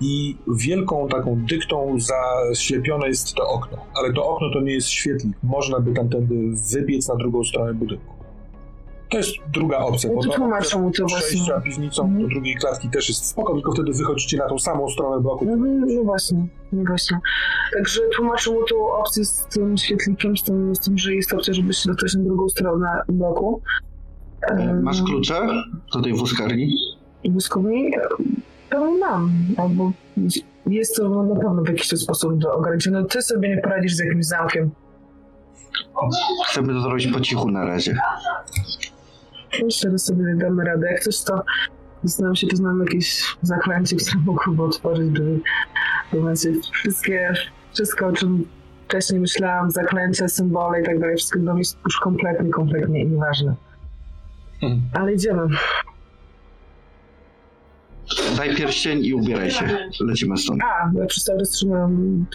I 0.01 0.35
wielką 0.47 1.07
taką 1.07 1.45
dyktą 1.49 1.97
zaślepione 1.99 3.07
jest 3.07 3.33
to 3.33 3.49
okno. 3.49 3.77
Ale 3.95 4.13
to 4.13 4.25
okno 4.29 4.49
to 4.53 4.61
nie 4.61 4.73
jest 4.73 4.87
świetlik. 4.87 5.37
Można 5.43 5.79
by 5.79 5.93
tamtędy 5.93 6.35
wybiec 6.73 7.07
na 7.07 7.15
drugą 7.15 7.43
stronę 7.43 7.73
budynku. 7.73 8.20
To 9.11 9.17
jest 9.17 9.29
druga 9.53 9.77
opcja. 9.77 10.09
No 10.09 10.15
bo 10.15 10.23
to 10.23 10.29
tłumaczę 10.29 10.79
mu 10.79 10.91
to 10.91 11.05
przejścia 11.05 11.53
właśnie. 11.53 11.71
piwnicą 11.71 12.03
Mhm. 12.03 12.21
do 12.21 12.27
drugiej 12.27 12.55
klatki 12.55 12.89
też 12.89 13.09
jest 13.09 13.25
spoko, 13.25 13.53
tylko 13.53 13.71
wtedy 13.71 13.91
wychodzicie 13.93 14.37
na 14.37 14.49
tą 14.49 14.59
samą 14.59 14.89
stronę 14.89 15.21
bloku. 15.21 15.45
No, 15.45 15.55
no, 15.55 15.85
no 15.95 16.03
właśnie, 16.03 16.47
no 16.71 16.83
właśnie. 16.87 17.19
Także 17.73 18.01
tłumaczę 18.15 18.51
mu 18.51 18.63
tą 18.69 18.93
opcję 18.93 19.25
z 19.25 19.45
tym 19.45 19.77
świetlikiem, 19.77 20.37
z 20.37 20.43
tym, 20.43 20.75
z 20.75 20.79
tym 20.79 20.97
że 20.97 21.13
jest 21.15 21.33
opcja, 21.33 21.53
żeby 21.53 21.73
się 21.73 21.89
dostać 21.89 22.15
na 22.15 22.23
drugą 22.23 22.49
stronę 22.49 23.01
bloku. 23.07 23.61
Em, 24.41 24.83
Masz 24.83 25.03
klucze 25.03 25.47
do 25.93 26.01
tej 26.01 26.13
wózkarni? 26.13 26.75
Błyskowni? 27.29 27.91
Pewnie 28.69 28.97
mam, 28.99 29.31
albo 29.57 29.91
jest 30.67 30.95
to 30.95 31.23
na 31.23 31.35
pewno 31.35 31.61
w 31.63 31.67
jakiś 31.67 31.87
sposób 31.87 32.37
do 32.37 32.53
ograniczenia. 32.53 33.03
Ty 33.03 33.21
sobie 33.21 33.49
nie 33.49 33.61
poradzisz 33.61 33.95
z 33.95 33.99
jakimś 33.99 34.25
zamkiem. 34.25 34.71
Chcemy 36.47 36.73
to 36.73 36.81
zrobić 36.81 37.07
po 37.07 37.19
cichu 37.21 37.51
na 37.51 37.65
razie. 37.65 37.97
Myślę, 39.63 39.91
że 39.91 39.99
sobie 39.99 40.35
damy 40.35 40.63
radę. 40.63 40.87
Jak 40.91 40.99
coś 40.99 41.21
to 41.21 41.43
zastanawiam 42.03 42.35
się, 42.35 42.47
czy 42.47 42.55
znam 42.55 42.79
jakieś 42.79 43.35
zaklęcie, 43.41 43.95
które 43.95 44.19
mogłoby 44.25 44.63
otworzyć 44.63 45.09
drzwi. 45.09 45.41
Momencie 46.13 46.49
wszystkie, 46.73 47.33
wszystko 47.73 48.07
o 48.07 48.11
czym 48.11 48.45
wcześniej 48.87 49.19
myślałam, 49.19 49.71
zaklęcia, 49.71 50.27
symbole 50.27 50.81
i 50.81 50.83
tak 50.85 50.99
dalej, 50.99 51.17
wszystko 51.17 51.39
dla 51.39 51.53
mnie 51.53 51.61
jest 51.61 51.77
już 51.85 51.99
kompletnie, 51.99 52.49
kompletnie 52.49 53.05
nieważne. 53.05 53.55
Mhm. 54.63 54.81
Ale 54.93 55.13
idziemy. 55.13 55.47
Daj 58.37 58.55
pierścień 58.55 59.05
i 59.05 59.13
ubieraj 59.13 59.51
się. 59.51 59.65
Lecimy 59.99 60.37
stąd. 60.37 60.61
A, 60.63 60.91
ja 60.99 61.05
cały 61.25 61.39
czas 61.39 61.49
trzymam 61.49 62.25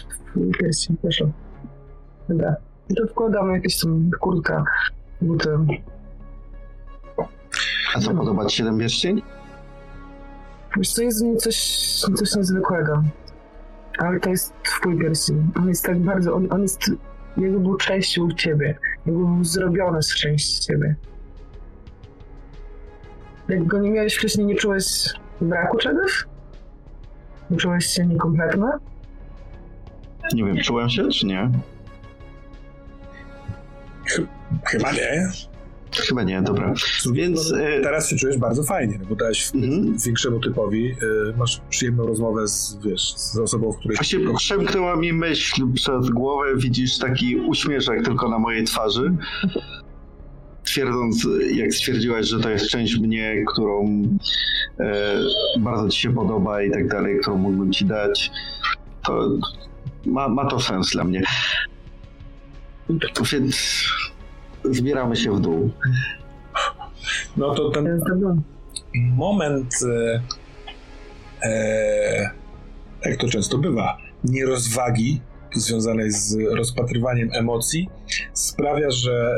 pierścień, 0.59 0.97
proszę. 1.01 1.31
Dobra. 2.29 2.55
I 2.89 2.95
to 2.95 3.07
wkładam 3.07 3.53
jakieś 3.53 3.79
tam 3.79 4.09
kurtka, 4.19 4.63
buty. 5.21 5.49
A 7.95 7.99
co, 7.99 8.13
podoba 8.13 8.45
ci 8.45 8.57
się 8.57 8.63
ten 8.63 8.79
pierścień? 8.79 9.21
Wiesz 10.77 10.89
co, 10.89 11.01
jest 11.01 11.23
coś, 11.37 11.55
coś 12.15 12.35
niezwykłego. 12.35 13.03
Ale 13.97 14.19
to 14.19 14.29
jest 14.29 14.53
twój 14.63 14.99
pierścień. 14.99 15.51
On 15.55 15.69
jest 15.69 15.85
tak 15.85 15.99
bardzo, 15.99 16.35
on, 16.35 16.47
on 16.51 16.61
jest 16.61 16.91
jakby 17.37 17.59
był 17.59 17.75
częścią 17.75 18.31
ciebie. 18.31 18.77
Jakby 19.05 19.25
był 19.25 19.43
zrobiony 19.43 20.03
z 20.03 20.15
części 20.15 20.61
ciebie. 20.61 20.95
Jak 23.49 23.65
go 23.65 23.79
nie 23.79 23.91
miałeś 23.91 24.15
wcześniej, 24.15 24.45
nie 24.45 24.55
czułeś 24.55 24.85
braku 25.41 25.77
czegoś? 25.77 26.25
Nie 27.49 27.57
czułeś 27.57 27.85
się 27.85 28.05
niekompletny? 28.05 28.67
Nie 30.33 30.45
wiem, 30.45 30.57
czułem 30.57 30.89
się 30.89 31.09
czy 31.09 31.25
nie? 31.25 31.51
Chyba 34.65 34.91
nie. 34.91 35.29
Chyba 35.91 36.23
nie, 36.23 36.41
dobra. 36.41 36.73
Więc 37.13 37.53
e, 37.53 37.81
Teraz 37.81 38.09
się 38.09 38.15
czujesz 38.15 38.37
bardzo 38.37 38.63
fajnie, 38.63 38.97
no 39.01 39.05
bo 39.09 39.15
dałeś 39.15 39.51
Mhm. 39.55 39.97
większemu 40.05 40.39
typowi, 40.39 40.91
y, 40.91 41.37
masz 41.37 41.61
przyjemną 41.69 42.07
rozmowę 42.07 42.47
z, 42.47 42.77
wiesz, 42.85 43.13
z 43.15 43.37
osobą, 43.37 43.71
w 43.71 43.77
której... 43.77 43.97
właśnie 43.97 44.19
przemknęła 44.37 44.95
mi 44.95 45.13
myśl 45.13 45.61
przez 45.73 46.09
głowę, 46.09 46.47
widzisz 46.57 46.97
taki 46.97 47.35
uśmieszek 47.35 48.05
tylko 48.05 48.29
na 48.29 48.39
mojej 48.39 48.63
twarzy. 48.63 49.13
Twierdząc, 50.63 51.27
jak 51.53 51.73
stwierdziłaś, 51.73 52.25
że 52.27 52.39
to 52.39 52.49
jest 52.49 52.67
część 52.69 52.99
mnie, 52.99 53.45
którą 53.53 54.03
e, 54.79 55.17
bardzo 55.59 55.89
ci 55.89 56.01
się 56.01 56.13
podoba 56.13 56.61
i 56.63 56.71
tak 56.71 56.87
dalej, 56.87 57.19
którą 57.19 57.37
mógłbym 57.37 57.71
ci 57.71 57.85
dać, 57.85 58.31
to 59.05 59.29
ma, 60.05 60.29
ma 60.29 60.45
to 60.45 60.59
sens 60.59 60.91
dla 60.91 61.03
mnie. 61.03 61.23
Więc 63.31 63.55
zbieramy 64.73 65.15
się 65.15 65.31
w 65.31 65.39
dół. 65.39 65.71
No 67.37 67.55
to 67.55 67.69
ten 67.69 68.01
moment, 68.93 69.75
e, 69.83 70.21
e, 71.43 72.31
jak 73.05 73.19
to 73.19 73.27
często 73.27 73.57
bywa, 73.57 73.97
nierozwagi 74.23 75.21
związanej 75.55 76.11
z 76.11 76.37
rozpatrywaniem 76.55 77.29
emocji 77.33 77.89
sprawia, 78.33 78.91
że 78.91 79.35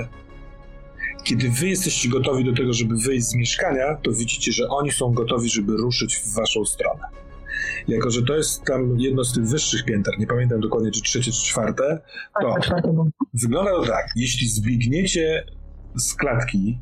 e, 0.00 0.08
kiedy 1.24 1.50
wy 1.50 1.68
jesteście 1.68 2.08
gotowi 2.08 2.44
do 2.44 2.52
tego, 2.52 2.72
żeby 2.72 2.96
wyjść 2.96 3.26
z 3.26 3.34
mieszkania, 3.34 3.94
to 4.02 4.12
widzicie, 4.12 4.52
że 4.52 4.68
oni 4.68 4.92
są 4.92 5.12
gotowi, 5.12 5.48
żeby 5.48 5.76
ruszyć 5.76 6.16
w 6.16 6.34
waszą 6.34 6.64
stronę. 6.64 7.15
Jako, 7.88 8.10
że 8.10 8.22
to 8.22 8.36
jest 8.36 8.64
tam 8.64 9.00
jedno 9.00 9.24
z 9.24 9.32
tych 9.34 9.44
wyższych 9.44 9.84
pięter, 9.84 10.14
nie 10.18 10.26
pamiętam 10.26 10.60
dokładnie, 10.60 10.90
czy 10.90 11.02
trzecie, 11.02 11.32
czy 11.32 11.42
czwarte, 11.42 12.00
to 12.40 12.52
Tak, 12.52 12.62
czwartego. 12.62 13.06
Wygląda 13.34 13.70
to 13.70 13.86
tak, 13.86 14.06
jeśli 14.16 14.48
zbiegniecie 14.48 15.44
z 15.96 16.14
klatki 16.14 16.78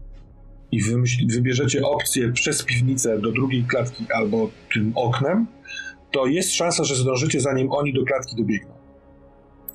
i 0.72 0.82
wymyśl, 0.82 1.26
wybierzecie 1.28 1.82
opcję 1.82 2.32
przez 2.32 2.64
piwnicę 2.64 3.18
do 3.18 3.32
drugiej 3.32 3.64
klatki 3.64 4.06
albo 4.14 4.50
tym 4.74 4.92
oknem, 4.94 5.46
to 6.12 6.26
jest 6.26 6.54
szansa, 6.54 6.84
że 6.84 6.94
zdążycie 6.94 7.40
zanim 7.40 7.72
oni 7.72 7.92
do 7.92 8.04
klatki 8.04 8.36
dobiegną. 8.36 8.74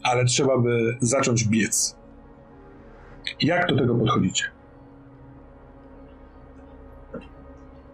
Ale 0.03 0.25
trzeba 0.25 0.57
by 0.57 0.97
zacząć 1.01 1.45
biec. 1.45 1.95
Jak 3.41 3.67
do 3.69 3.77
tego 3.77 3.95
podchodzicie? 3.95 4.43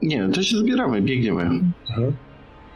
Nie 0.02 0.30
to 0.30 0.44
się 0.44 0.58
zbieramy, 0.58 1.02
biegniemy. 1.02 1.42
Mhm. 1.42 2.16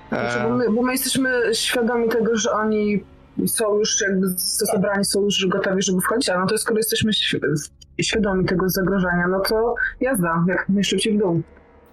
Znaczy, 0.09 0.39
bo, 0.43 0.49
E, 0.49 0.57
my, 0.57 0.71
bo 0.71 0.81
my 0.81 0.91
jesteśmy 0.91 1.29
świadomi 1.53 2.09
tego, 2.09 2.37
że 2.37 2.51
oni 2.51 3.03
są 3.45 3.77
już 3.79 4.01
jakby 4.01 4.27
zabrani, 4.73 5.05
są 5.05 5.21
już 5.21 5.47
gotowi, 5.47 5.81
żeby 5.81 6.01
wchodzić, 6.01 6.29
a 6.29 6.39
no 6.39 6.47
to 6.47 6.57
skoro 6.57 6.77
jesteśmy 6.77 7.11
świ- 7.11 7.69
świadomi 8.01 8.45
tego 8.45 8.69
zagrożenia, 8.69 9.27
no 9.29 9.39
to 9.39 9.75
jazda, 10.01 10.45
jak 10.47 10.69
najszybciej 10.69 11.13
w 11.13 11.19
dół. 11.19 11.41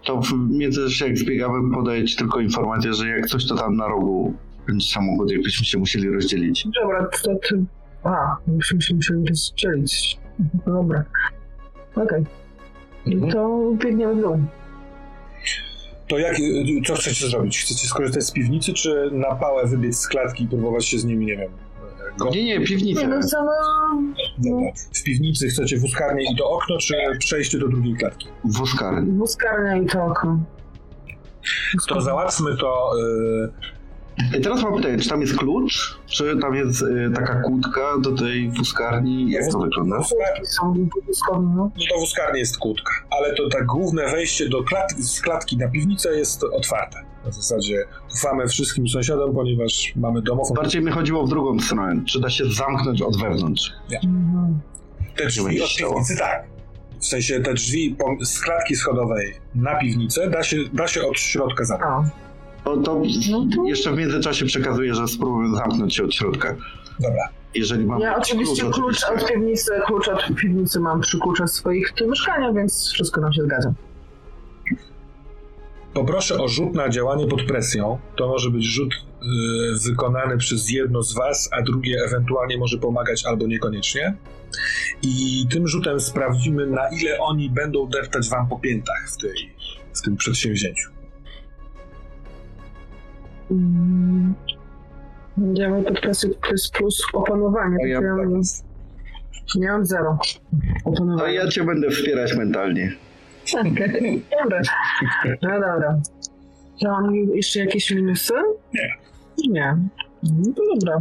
to 0.04 0.20
w 0.20 0.32
międzyczasie 0.50 1.06
jak 1.06 1.18
zbiegamy 1.18 1.74
podaję 1.74 2.04
ci 2.04 2.16
tylko 2.16 2.40
informację, 2.40 2.94
że 2.94 3.08
jak 3.08 3.26
coś 3.26 3.46
to 3.46 3.54
tam 3.56 3.76
na 3.76 3.88
rogu 3.88 4.34
będzie 4.66 4.86
samochód, 4.92 5.30
jakbyśmy 5.30 5.64
się 5.66 5.78
musieli 5.78 6.10
rozdzielić. 6.10 6.68
Dobra, 6.82 7.08
to 7.22 7.34
ty... 7.48 7.64
A, 8.04 8.36
myśmy 8.46 8.82
się 8.82 8.94
musieli 8.94 9.24
rozdzielić. 9.28 10.18
Dobra. 10.66 11.04
Okej. 11.96 12.24
Mhm. 13.06 13.32
To 13.32 13.72
biegniemy 13.74 14.14
w 14.14 14.20
dół. 14.20 14.40
To 16.08 16.18
jak, 16.18 16.36
co 16.86 16.94
chcecie 16.94 17.26
zrobić? 17.26 17.58
Chcecie 17.58 17.86
skorzystać 17.86 18.24
z 18.24 18.32
piwnicy, 18.32 18.72
czy 18.72 19.10
na 19.12 19.34
pałę 19.34 19.66
wybiec 19.66 19.98
z 19.98 20.08
klatki 20.08 20.44
i 20.44 20.48
próbować 20.48 20.86
się 20.86 20.98
z 20.98 21.04
nimi, 21.04 21.26
nie 21.26 21.36
wiem, 21.36 21.52
go, 22.18 22.30
Nie, 22.30 22.44
nie, 22.44 22.60
piwnica. 22.60 23.00
Nie 23.00 23.08
no, 23.08 23.22
co 23.22 23.44
no... 23.44 23.52
W 24.94 25.02
piwnicy 25.02 25.48
chcecie 25.48 25.78
wózkarnię 25.78 26.32
i 26.32 26.36
to 26.36 26.50
okno, 26.50 26.78
czy 26.78 26.94
przejście 27.18 27.58
do 27.58 27.68
drugiej 27.68 27.94
klatki? 27.94 28.28
Wózkarni. 28.44 29.12
Wózkarnia 29.12 29.76
i 29.76 29.86
to 29.86 30.04
okno. 30.04 30.38
To 31.88 32.00
załatwmy 32.00 32.56
to. 32.56 32.90
I 34.38 34.40
teraz 34.40 34.62
mam 34.62 34.76
pytanie, 34.76 34.98
czy 34.98 35.08
tam 35.08 35.20
jest 35.20 35.36
klucz, 35.36 35.98
czy 36.06 36.36
tam 36.40 36.54
jest 36.54 36.82
y, 36.82 37.10
taka 37.14 37.40
kłódka 37.42 37.98
do 38.00 38.12
tej 38.12 38.50
wózkarni? 38.50 39.30
Jak 39.30 39.52
to 39.52 39.58
wygląda? 39.58 39.96
no. 39.96 41.70
No 41.76 41.84
to 41.94 41.98
wózkarnie 42.00 42.38
jest 42.38 42.58
kłódka, 42.58 42.92
ale 43.10 43.34
to 43.34 43.48
tak 43.48 43.66
główne 43.66 44.10
wejście 44.10 44.48
do 44.48 44.62
klatki, 44.64 45.02
z 45.02 45.20
klatki 45.20 45.56
na 45.56 45.68
piwnicę 45.68 46.16
jest 46.18 46.44
otwarte. 46.44 46.98
Na 47.24 47.32
zasadzie 47.32 47.84
ufamy 48.14 48.48
wszystkim 48.48 48.88
sąsiadom, 48.88 49.34
ponieważ 49.34 49.92
mamy 49.96 50.22
domofon. 50.22 50.56
Bardziej 50.56 50.82
mi 50.82 50.90
chodziło 50.92 51.26
w 51.26 51.28
drugą 51.28 51.60
stronę. 51.60 52.02
Czy 52.08 52.20
da 52.20 52.30
się 52.30 52.44
zamknąć 52.44 53.02
od 53.02 53.20
wewnątrz? 53.22 53.72
Mhm. 54.04 54.60
Te 55.16 55.26
drzwi 55.26 55.62
od 55.62 55.68
piwnicy 55.78 56.16
tak. 56.16 56.44
W 57.00 57.06
sensie 57.06 57.40
te 57.40 57.54
drzwi 57.54 57.96
po- 57.98 58.24
z 58.24 58.40
klatki 58.40 58.76
schodowej 58.76 59.34
na 59.54 59.74
piwnicę 59.78 60.30
da 60.30 60.42
się, 60.42 60.56
da 60.72 60.88
się 60.88 61.02
od 61.02 61.18
środka 61.18 61.64
zamknąć. 61.64 62.06
A, 62.12 62.25
To, 62.66 62.76
to 62.76 63.02
No 63.30 63.46
to- 63.56 63.64
jeszcze 63.64 63.92
w 63.92 63.96
międzyczasie 63.96 64.44
przekazuję, 64.44 64.94
że 64.94 65.08
spróbuję 65.08 65.54
zamknąć 65.56 65.96
się 65.96 66.04
od 66.04 66.14
środka. 66.14 66.56
Dobra. 67.00 67.28
Jeżeli 67.54 67.86
mam 67.86 68.00
ja 68.00 68.16
oczywiście 68.16 68.62
klucz 68.62 68.76
oczywiście. 68.78 69.06
od 69.08 69.28
piwnicy, 69.28 69.70
klucz 69.86 70.08
od 70.08 70.36
piwnicy 70.36 70.80
mam 70.80 71.00
przy 71.00 71.18
kluczach 71.18 71.50
swoich 71.50 71.92
tu 71.92 72.08
mieszkania, 72.10 72.52
więc 72.52 72.90
wszystko 72.92 73.20
nam 73.20 73.32
się 73.32 73.42
zgadza. 73.42 73.72
Poproszę 75.94 76.38
o 76.38 76.48
rzut 76.48 76.74
na 76.74 76.88
działanie 76.88 77.26
pod 77.26 77.42
presją. 77.42 77.98
To 78.16 78.28
może 78.28 78.50
być 78.50 78.64
rzut 78.64 78.94
y, 78.94 79.88
wykonany 79.90 80.38
przez 80.38 80.70
jedno 80.70 81.02
z 81.02 81.14
was, 81.14 81.48
a 81.52 81.62
drugie 81.62 81.96
ewentualnie 82.06 82.58
może 82.58 82.78
pomagać 82.78 83.26
albo 83.26 83.46
niekoniecznie. 83.46 84.16
I 85.02 85.46
tym 85.50 85.68
rzutem 85.68 86.00
sprawdzimy, 86.00 86.66
na 86.66 86.88
ile 87.00 87.18
oni 87.18 87.50
będą 87.50 87.86
deptać 87.88 88.28
wam 88.28 88.48
po 88.48 88.58
piętach 88.58 89.10
w, 89.10 89.16
tej, 89.16 89.54
w 89.94 90.02
tym 90.02 90.16
przedsięwzięciu. 90.16 90.95
Działamy 95.54 95.82
pod 95.84 96.00
presją 96.00 96.30
plus, 96.48 96.70
plus 96.70 97.02
opanowanie. 97.12 97.76
A 97.84 97.86
ja- 97.86 98.00
mam, 98.00 98.40
ja 99.60 99.72
mam 99.72 99.86
zero. 99.86 100.18
A 100.84 100.88
Opanowanie. 100.90 101.34
ja 101.34 101.48
cię 101.48 101.64
będę 101.64 101.90
wspierać 101.90 102.36
mentalnie. 102.36 102.92
Okej, 103.60 104.22
dobra. 104.42 104.60
No 105.42 105.50
dobra. 105.50 106.00
To 106.82 106.90
mam 106.90 107.14
jeszcze 107.14 107.60
jakieś 107.60 107.90
minusy? 107.90 108.34
Nie. 108.74 108.94
Nie. 109.48 109.76
No 110.22 110.52
to 110.56 110.62
dobra. 110.74 111.00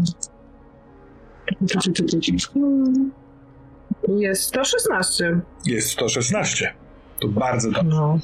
Jest 4.07 4.43
116. 4.43 5.39
Jest 5.65 5.89
116. 5.89 6.73
To 7.19 7.27
bardzo 7.27 7.71
dobrze. 7.71 7.89
No, 7.89 8.19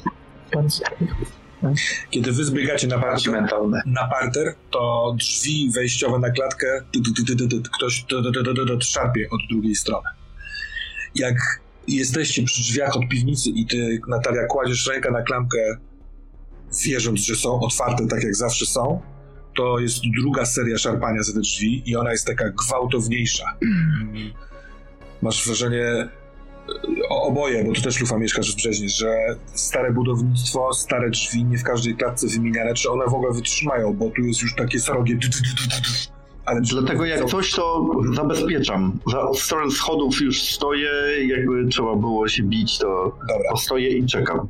bardzo. 0.54 0.84
Kiedy 2.10 2.32
wy 2.32 2.44
zbiegacie 2.44 2.86
na 2.86 2.98
parter, 2.98 3.42
na 3.86 4.06
parter, 4.08 4.54
to 4.70 5.14
drzwi 5.18 5.70
wejściowe 5.74 6.18
na 6.18 6.30
klatkę 6.30 6.82
ktoś 7.76 8.04
szarpie 8.82 9.28
od 9.30 9.40
drugiej 9.50 9.74
strony. 9.74 10.08
Jak 11.14 11.36
jesteście 11.88 12.42
przy 12.42 12.62
drzwiach 12.62 12.96
od 12.96 13.08
piwnicy 13.08 13.50
i 13.50 13.66
ty, 13.66 14.00
Natalia, 14.08 14.46
kładziesz 14.46 14.86
rękę 14.86 15.10
na 15.10 15.22
klamkę, 15.22 15.76
wierząc, 16.84 17.20
że 17.20 17.36
są 17.36 17.60
otwarte 17.60 18.06
tak 18.06 18.24
jak 18.24 18.36
zawsze 18.36 18.66
są, 18.66 19.00
to 19.56 19.78
jest 19.78 20.00
druga 20.16 20.46
seria 20.46 20.78
szarpania 20.78 21.22
za 21.22 21.32
te 21.32 21.40
drzwi 21.40 21.90
i 21.90 21.96
ona 21.96 22.12
jest 22.12 22.26
taka 22.26 22.50
gwałtowniejsza. 22.50 23.44
Mm. 23.62 24.32
Masz 25.22 25.46
wrażenie, 25.46 26.08
o- 27.08 27.22
oboje, 27.22 27.64
bo 27.64 27.72
tu 27.72 27.82
też 27.82 28.00
Lufa 28.00 28.18
mieszkasz 28.18 28.52
w 28.52 28.56
Brzeźnie, 28.56 28.88
że 28.88 29.16
stare 29.54 29.92
budownictwo, 29.92 30.72
stare 30.74 31.10
drzwi, 31.10 31.44
nie 31.44 31.58
w 31.58 31.62
każdej 31.64 31.94
klatce 31.96 32.26
wymieniane, 32.26 32.74
czy 32.74 32.90
one 32.90 33.04
w 33.04 33.14
ogóle 33.14 33.32
wytrzymają, 33.32 33.92
bo 33.94 34.10
tu 34.10 34.22
jest 34.22 34.42
już 34.42 34.54
takie 34.54 34.80
srogie. 34.80 35.18
Ale 36.44 36.60
Dlatego 36.60 37.04
jak 37.04 37.24
coś, 37.24 37.52
to 37.52 37.86
zabezpieczam. 38.14 38.98
Za 39.12 39.20
od 39.20 39.38
strony 39.38 39.70
schodów 39.70 40.20
już 40.20 40.42
stoję, 40.42 40.90
jakby 41.26 41.68
trzeba 41.68 41.96
było 41.96 42.28
się 42.28 42.42
bić, 42.42 42.78
to 42.78 43.16
Dobra, 43.28 43.50
postoję 43.50 43.88
i 43.88 44.06
czekam. 44.06 44.48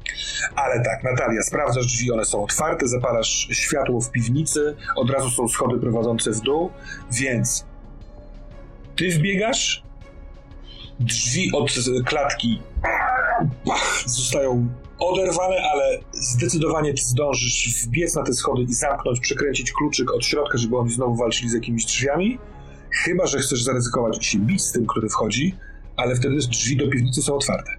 ale 0.56 0.84
tak, 0.84 1.05
Natalia, 1.05 1.43
sprawdzasz 1.43 1.86
drzwi, 1.86 2.12
one 2.12 2.24
są 2.24 2.44
otwarte, 2.44 2.89
zapalasz 2.89 3.48
światło 3.51 4.01
w 4.01 4.10
piwnicy, 4.10 4.76
od 4.97 5.10
razu 5.10 5.30
są 5.30 5.48
schody 5.48 5.78
prowadzące 5.80 6.30
w 6.30 6.40
dół, 6.40 6.70
więc 7.12 7.66
ty 8.97 9.10
wbiegasz, 9.10 9.82
drzwi 11.02 11.50
od 11.52 11.70
klatki 12.04 12.60
pach, 13.64 14.02
zostają 14.06 14.68
oderwane, 14.98 15.56
ale 15.72 15.98
zdecydowanie 16.12 16.94
ty 16.94 17.02
zdążysz 17.02 17.84
wbiec 17.84 18.14
na 18.14 18.22
te 18.22 18.32
schody 18.32 18.62
i 18.62 18.74
zamknąć, 18.74 19.20
przekręcić 19.20 19.72
kluczyk 19.72 20.14
od 20.14 20.24
środka, 20.24 20.58
żeby 20.58 20.76
oni 20.76 20.90
znowu 20.90 21.16
walczyli 21.16 21.50
z 21.50 21.54
jakimiś 21.54 21.84
drzwiami. 21.84 22.38
Chyba, 23.04 23.26
że 23.26 23.38
chcesz 23.38 23.62
zaryzykować 23.62 24.18
i 24.18 24.24
się 24.24 24.38
bić 24.38 24.62
z 24.62 24.72
tym, 24.72 24.86
który 24.86 25.08
wchodzi, 25.08 25.54
ale 25.96 26.16
wtedy 26.16 26.36
drzwi 26.36 26.76
do 26.76 26.88
piwnicy 26.88 27.22
są 27.22 27.34
otwarte. 27.34 27.70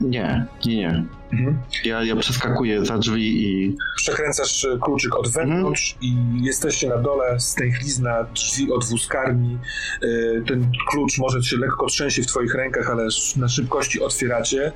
Nie, 0.00 0.46
nie, 0.66 0.76
nie. 0.76 1.04
Mhm. 1.32 1.58
Ja, 1.84 2.02
ja 2.02 2.16
przeskakuję 2.16 2.84
za 2.84 2.98
drzwi 2.98 3.42
i 3.46 3.76
Przekręcasz 3.96 4.64
e, 4.64 4.78
kluczyk 4.78 5.16
od 5.16 5.28
wewnątrz 5.28 5.96
i 6.00 6.14
jesteście 6.42 6.88
na 6.88 6.96
dole, 6.98 7.40
stęchlizna, 7.40 8.24
drzwi 8.34 8.72
od 8.72 8.84
wózkarni. 8.84 9.58
E, 10.02 10.06
Ten 10.42 10.70
klucz 10.90 11.18
może 11.18 11.42
się 11.42 11.56
lekko 11.56 11.86
trzęsie 11.86 12.22
w 12.22 12.26
twoich 12.26 12.54
rękach, 12.54 12.90
ale 12.90 13.08
na 13.36 13.48
szybkości 13.48 14.00
otwieracie. 14.00 14.72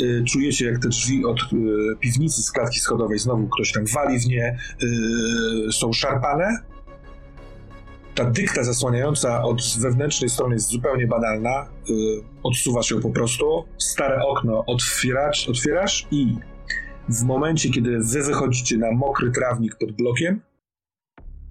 E, 0.00 0.24
Czujecie, 0.24 0.66
jak 0.66 0.78
te 0.78 0.88
drzwi 0.88 1.24
od 1.24 1.40
piwnicy 2.00 2.42
z 2.42 2.52
klatki 2.52 2.80
schodowej 2.80 3.18
znowu 3.18 3.48
ktoś 3.48 3.72
tam 3.72 3.84
wali 3.94 4.18
w 4.20 4.26
nie, 4.26 4.58
są 5.72 5.92
szarpane. 5.92 6.58
Ta 8.18 8.24
dykta 8.24 8.64
zasłaniająca 8.64 9.42
od 9.42 9.62
wewnętrznej 9.80 10.30
strony 10.30 10.54
jest 10.54 10.68
zupełnie 10.68 11.06
banalna. 11.06 11.50
E, 11.50 11.66
Odsuwasz 12.42 12.90
ją 12.90 13.00
po 13.00 13.10
prostu. 13.10 13.64
Stare 13.78 14.24
okno 14.26 14.64
otwierasz, 14.66 15.48
otwierasz 15.48 16.06
i 16.10 16.36
w 17.08 17.22
momencie, 17.22 17.70
kiedy 17.70 17.98
wy 17.98 18.22
wychodzicie 18.22 18.78
na 18.78 18.92
mokry 18.92 19.30
trawnik 19.30 19.76
pod 19.76 19.92
blokiem, 19.92 20.40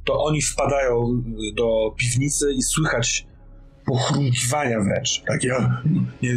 to 0.06 0.24
oni 0.24 0.42
wpadają 0.42 1.24
y, 1.52 1.56
do 1.56 1.94
piwnicy 1.98 2.54
i 2.54 2.62
słychać 2.62 3.28
pochrunkiwania 3.86 4.80
wręcz. 4.80 5.24
Takie, 5.28 5.56
nie, 6.22 6.34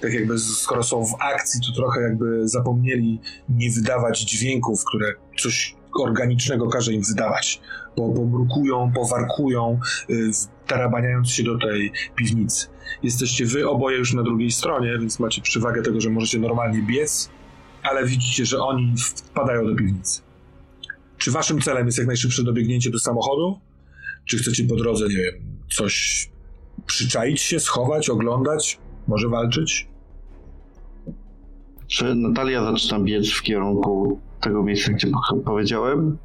tak 0.00 0.12
jakby 0.12 0.38
skoro 0.38 0.82
są 0.82 1.04
w 1.04 1.14
akcji, 1.20 1.60
to 1.66 1.80
trochę 1.80 2.00
jakby 2.00 2.48
zapomnieli 2.48 3.20
nie 3.48 3.70
wydawać 3.70 4.20
dźwięków, 4.20 4.84
które 4.84 5.12
coś 5.38 5.76
organicznego 6.00 6.68
każe 6.68 6.92
im 6.92 7.02
wydawać. 7.02 7.60
Bo 7.98 8.08
pomrukują, 8.08 8.92
powarkują, 8.94 9.80
y, 10.10 10.30
tarabaniając 10.66 11.30
się 11.30 11.42
do 11.42 11.58
tej 11.58 11.92
piwnicy. 12.16 12.66
Jesteście 13.02 13.46
wy 13.46 13.68
oboje 13.68 13.98
już 13.98 14.14
na 14.14 14.22
drugiej 14.22 14.50
stronie, 14.50 14.98
więc 14.98 15.20
macie 15.20 15.42
przewagę 15.42 15.82
tego, 15.82 16.00
że 16.00 16.10
możecie 16.10 16.38
normalnie 16.38 16.82
biec, 16.82 17.30
ale 17.82 18.06
widzicie, 18.06 18.44
że 18.44 18.58
oni 18.58 18.94
wpadają 19.14 19.66
do 19.66 19.74
piwnicy. 19.76 20.22
Czy 21.18 21.30
waszym 21.30 21.60
celem 21.60 21.86
jest 21.86 21.98
jak 21.98 22.06
najszybsze 22.06 22.44
dobiegnięcie 22.44 22.90
do 22.90 22.98
samochodu? 22.98 23.60
Czy 24.24 24.38
chcecie 24.38 24.64
po 24.64 24.76
drodze, 24.76 25.08
nie 25.08 25.16
wiem, 25.16 25.34
coś 25.70 26.28
przyczaić 26.86 27.40
się, 27.40 27.60
schować, 27.60 28.10
oglądać, 28.10 28.78
może 29.08 29.28
walczyć? 29.28 29.88
czy 31.88 32.14
Natalia 32.14 32.64
zaczyna 32.64 33.00
biec 33.00 33.30
w 33.30 33.42
kierunku 33.42 34.20
tego 34.40 34.62
miejsca, 34.62 34.92
gdzie 34.92 35.08
po- 35.08 35.36
powiedziałem? 35.36 36.18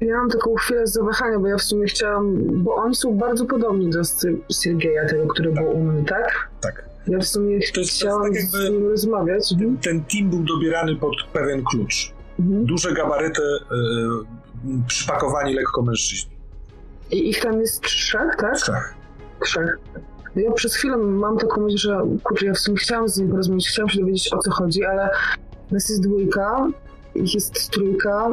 Ja 0.00 0.16
mam 0.16 0.30
taką 0.30 0.54
chwilę 0.54 0.86
zawahania, 0.86 1.38
bo 1.38 1.46
ja 1.46 1.56
w 1.56 1.62
sumie 1.62 1.86
chciałam, 1.86 2.36
bo 2.62 2.74
oni 2.74 2.94
są 2.94 3.18
bardzo 3.18 3.44
podobni 3.44 3.90
do 3.90 4.00
Siergieja, 4.62 5.08
tego, 5.08 5.26
który 5.26 5.52
był 5.52 5.70
u 5.70 5.84
mnie, 5.84 6.04
tak? 6.04 6.48
Tak. 6.60 6.84
Ja 7.06 7.18
w 7.18 7.24
sumie 7.26 7.58
To 7.74 7.80
jest 7.80 7.92
chciałam 7.92 8.22
tak 8.22 8.34
jakby- 8.34 8.58
z 8.66 8.70
nim 8.70 8.88
rozmawiać. 8.88 9.52
Mhm. 9.52 9.78
Ten 9.78 10.04
team 10.04 10.30
był 10.30 10.42
dobierany 10.42 10.96
pod 10.96 11.14
pewien 11.32 11.62
klucz. 11.64 12.12
Mhm. 12.38 12.64
Duże 12.66 12.92
gabaryty, 12.92 13.42
yy, 14.64 14.82
przypakowani 14.86 15.54
lekko 15.54 15.82
mężczyźni. 15.82 16.30
I 17.10 17.28
ich 17.28 17.40
tam 17.40 17.60
jest 17.60 17.80
trzech, 17.82 18.36
tak? 18.36 18.56
Trzech. 18.56 18.94
Trzech. 19.44 19.78
Ja 20.36 20.52
przez 20.52 20.74
chwilę 20.74 20.96
mam 20.96 21.38
taką 21.38 21.60
myśl, 21.60 21.76
że 21.78 22.00
kurczę, 22.24 22.46
ja 22.46 22.54
w 22.54 22.58
sumie 22.58 22.76
chciałam 22.76 23.08
z 23.08 23.18
nim 23.18 23.30
porozmawiać, 23.30 23.68
chciałam 23.68 23.88
się 23.90 24.00
dowiedzieć 24.00 24.32
o 24.32 24.38
co 24.38 24.50
chodzi, 24.50 24.84
ale 24.84 25.10
nas 25.70 25.88
jest 25.88 26.02
dwójka, 26.02 26.66
ich 27.14 27.34
jest 27.34 27.70
trójka, 27.70 28.28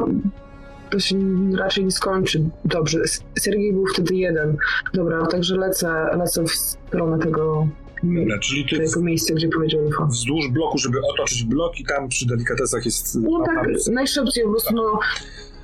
to 0.90 0.98
się 0.98 1.16
raczej 1.58 1.84
nie 1.84 1.90
skończy 1.90 2.42
dobrze. 2.64 3.00
S- 3.00 3.24
Sergiej 3.38 3.72
był 3.72 3.84
wtedy 3.94 4.14
jeden. 4.14 4.56
Dobra, 4.94 5.26
także 5.26 5.56
lecę, 5.56 6.16
lecę 6.18 6.44
w 6.44 6.50
stronę 6.50 7.18
tego, 7.18 7.68
Dobra, 8.02 8.38
czyli 8.38 8.66
ty 8.68 8.78
tego 8.78 9.00
miejsca, 9.00 9.34
gdzie 9.34 9.48
powiedział 9.48 9.80
Ufo. 9.86 10.06
wzdłuż 10.06 10.48
bloku, 10.48 10.78
żeby 10.78 10.98
otoczyć 11.14 11.44
blok 11.44 11.80
i 11.80 11.84
tam 11.84 12.08
przy 12.08 12.26
delikatesach 12.26 12.84
jest... 12.84 13.14
No 13.22 13.44
tak, 13.46 13.54
tam- 13.54 13.94
najszybciej 13.94 14.44
po 14.44 14.50
prostu 14.50 14.74
no, 14.74 14.98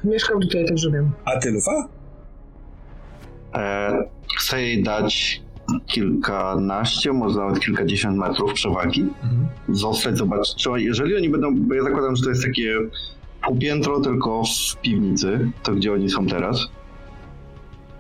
mieszkam 0.05 0.41
tutaj, 0.41 0.67
także 0.67 0.91
wiem. 0.91 1.11
A 1.25 1.39
ty, 1.41 1.51
Lufa? 1.51 1.89
E, 3.55 4.09
chcę 4.39 4.63
jej 4.63 4.83
dać 4.83 5.43
kilkanaście, 5.87 7.13
może 7.13 7.39
nawet 7.39 7.61
kilkadziesiąt 7.61 8.19
metrów 8.19 8.53
przewagi. 8.53 9.01
Mhm. 9.01 9.47
Zostać, 9.69 10.19
zobaczyć, 10.19 10.55
czy 10.57 10.71
jeżeli 10.77 11.17
oni 11.17 11.29
będą, 11.29 11.55
bo 11.61 11.75
ja 11.75 11.83
zakładam, 11.83 12.17
że 12.17 12.23
to 12.25 12.31
jest 12.31 12.43
takie 12.43 12.75
półpiętro 13.47 14.01
tylko 14.01 14.43
w 14.45 14.81
piwnicy, 14.81 15.51
to 15.63 15.73
gdzie 15.75 15.93
oni 15.93 16.11
są 16.11 16.27
teraz. 16.27 16.59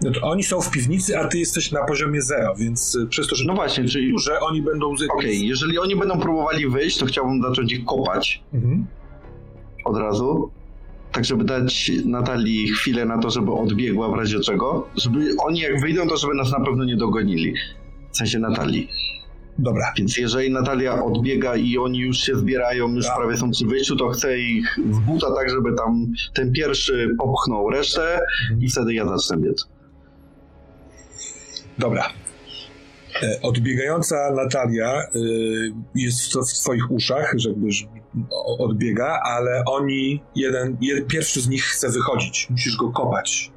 No 0.02 0.10
to 0.10 0.20
oni 0.22 0.42
są 0.42 0.60
w 0.60 0.70
piwnicy, 0.70 1.18
a 1.18 1.28
ty 1.28 1.38
jesteś 1.38 1.72
na 1.72 1.84
poziomie 1.84 2.22
zero, 2.22 2.54
więc 2.56 2.94
y, 2.94 3.06
przez 3.06 3.26
to, 3.26 3.36
że 3.36 3.44
No 3.46 3.54
właśnie, 3.54 3.84
czyli 3.84 4.12
duże, 4.12 4.40
oni 4.40 4.62
będą... 4.62 4.94
Okej, 5.18 5.46
jeżeli 5.46 5.78
oni 5.78 5.96
będą 5.96 6.20
próbowali 6.20 6.68
wyjść, 6.68 6.98
to 6.98 7.06
chciałbym 7.06 7.42
zacząć 7.42 7.72
ich 7.72 7.84
kopać 7.84 8.42
Mhm. 8.54 8.86
od 9.84 9.96
razu, 9.96 10.50
tak 11.12 11.24
żeby 11.24 11.44
dać 11.44 11.90
Natalii 12.04 12.68
chwilę 12.68 13.04
na 13.04 13.18
to, 13.18 13.30
żeby 13.30 13.52
odbiegła 13.52 14.08
w 14.08 14.14
razie 14.14 14.40
czego, 14.40 14.88
żeby 14.96 15.36
oni 15.38 15.60
jak 15.60 15.80
wyjdą, 15.80 16.08
to 16.08 16.16
żeby 16.16 16.34
nas 16.34 16.52
na 16.52 16.60
pewno 16.64 16.84
nie 16.84 16.96
dogonili. 16.96 17.54
W 18.12 18.16
sensie 18.16 18.38
Natalii. 18.38 18.88
Dobra. 19.58 19.92
Więc 19.98 20.16
jeżeli 20.16 20.50
Natalia 20.50 21.04
odbiega 21.04 21.56
i 21.56 21.78
oni 21.78 21.98
już 21.98 22.18
się 22.18 22.36
zbierają, 22.36 22.88
już 22.88 23.06
Tak. 23.06 23.16
prawie 23.16 23.36
są 23.36 23.50
przy 23.50 23.66
wyjściu, 23.66 23.96
to 23.96 24.08
chcę 24.08 24.38
ich 24.38 24.78
z 24.90 24.98
buta 24.98 25.26
tak, 25.34 25.50
żeby 25.50 25.76
tam 25.76 26.06
ten 26.34 26.52
pierwszy 26.52 27.08
popchnął 27.18 27.70
resztę 27.70 28.20
i 28.60 28.70
wtedy 28.70 28.94
ja 28.94 29.06
zacznę 29.06 29.36
biec. 29.36 29.68
Dobra. 31.78 32.08
E, 33.22 33.42
odbiegająca 33.42 34.30
Natalia 34.30 35.02
e, 35.02 35.08
jest 35.94 36.32
w, 36.32 36.50
w 36.50 36.60
twoich 36.60 36.90
uszach, 36.90 37.34
żeby 37.36 37.66
odbiega, 38.58 39.20
ale 39.24 39.62
oni, 39.66 40.22
jeden, 40.36 40.76
jeden, 40.80 41.06
pierwszy 41.06 41.40
z 41.40 41.48
nich 41.48 41.64
chce 41.64 41.88
wychodzić. 41.90 42.50
Musisz 42.50 42.76
go 42.76 42.90
kopać. 42.90 43.52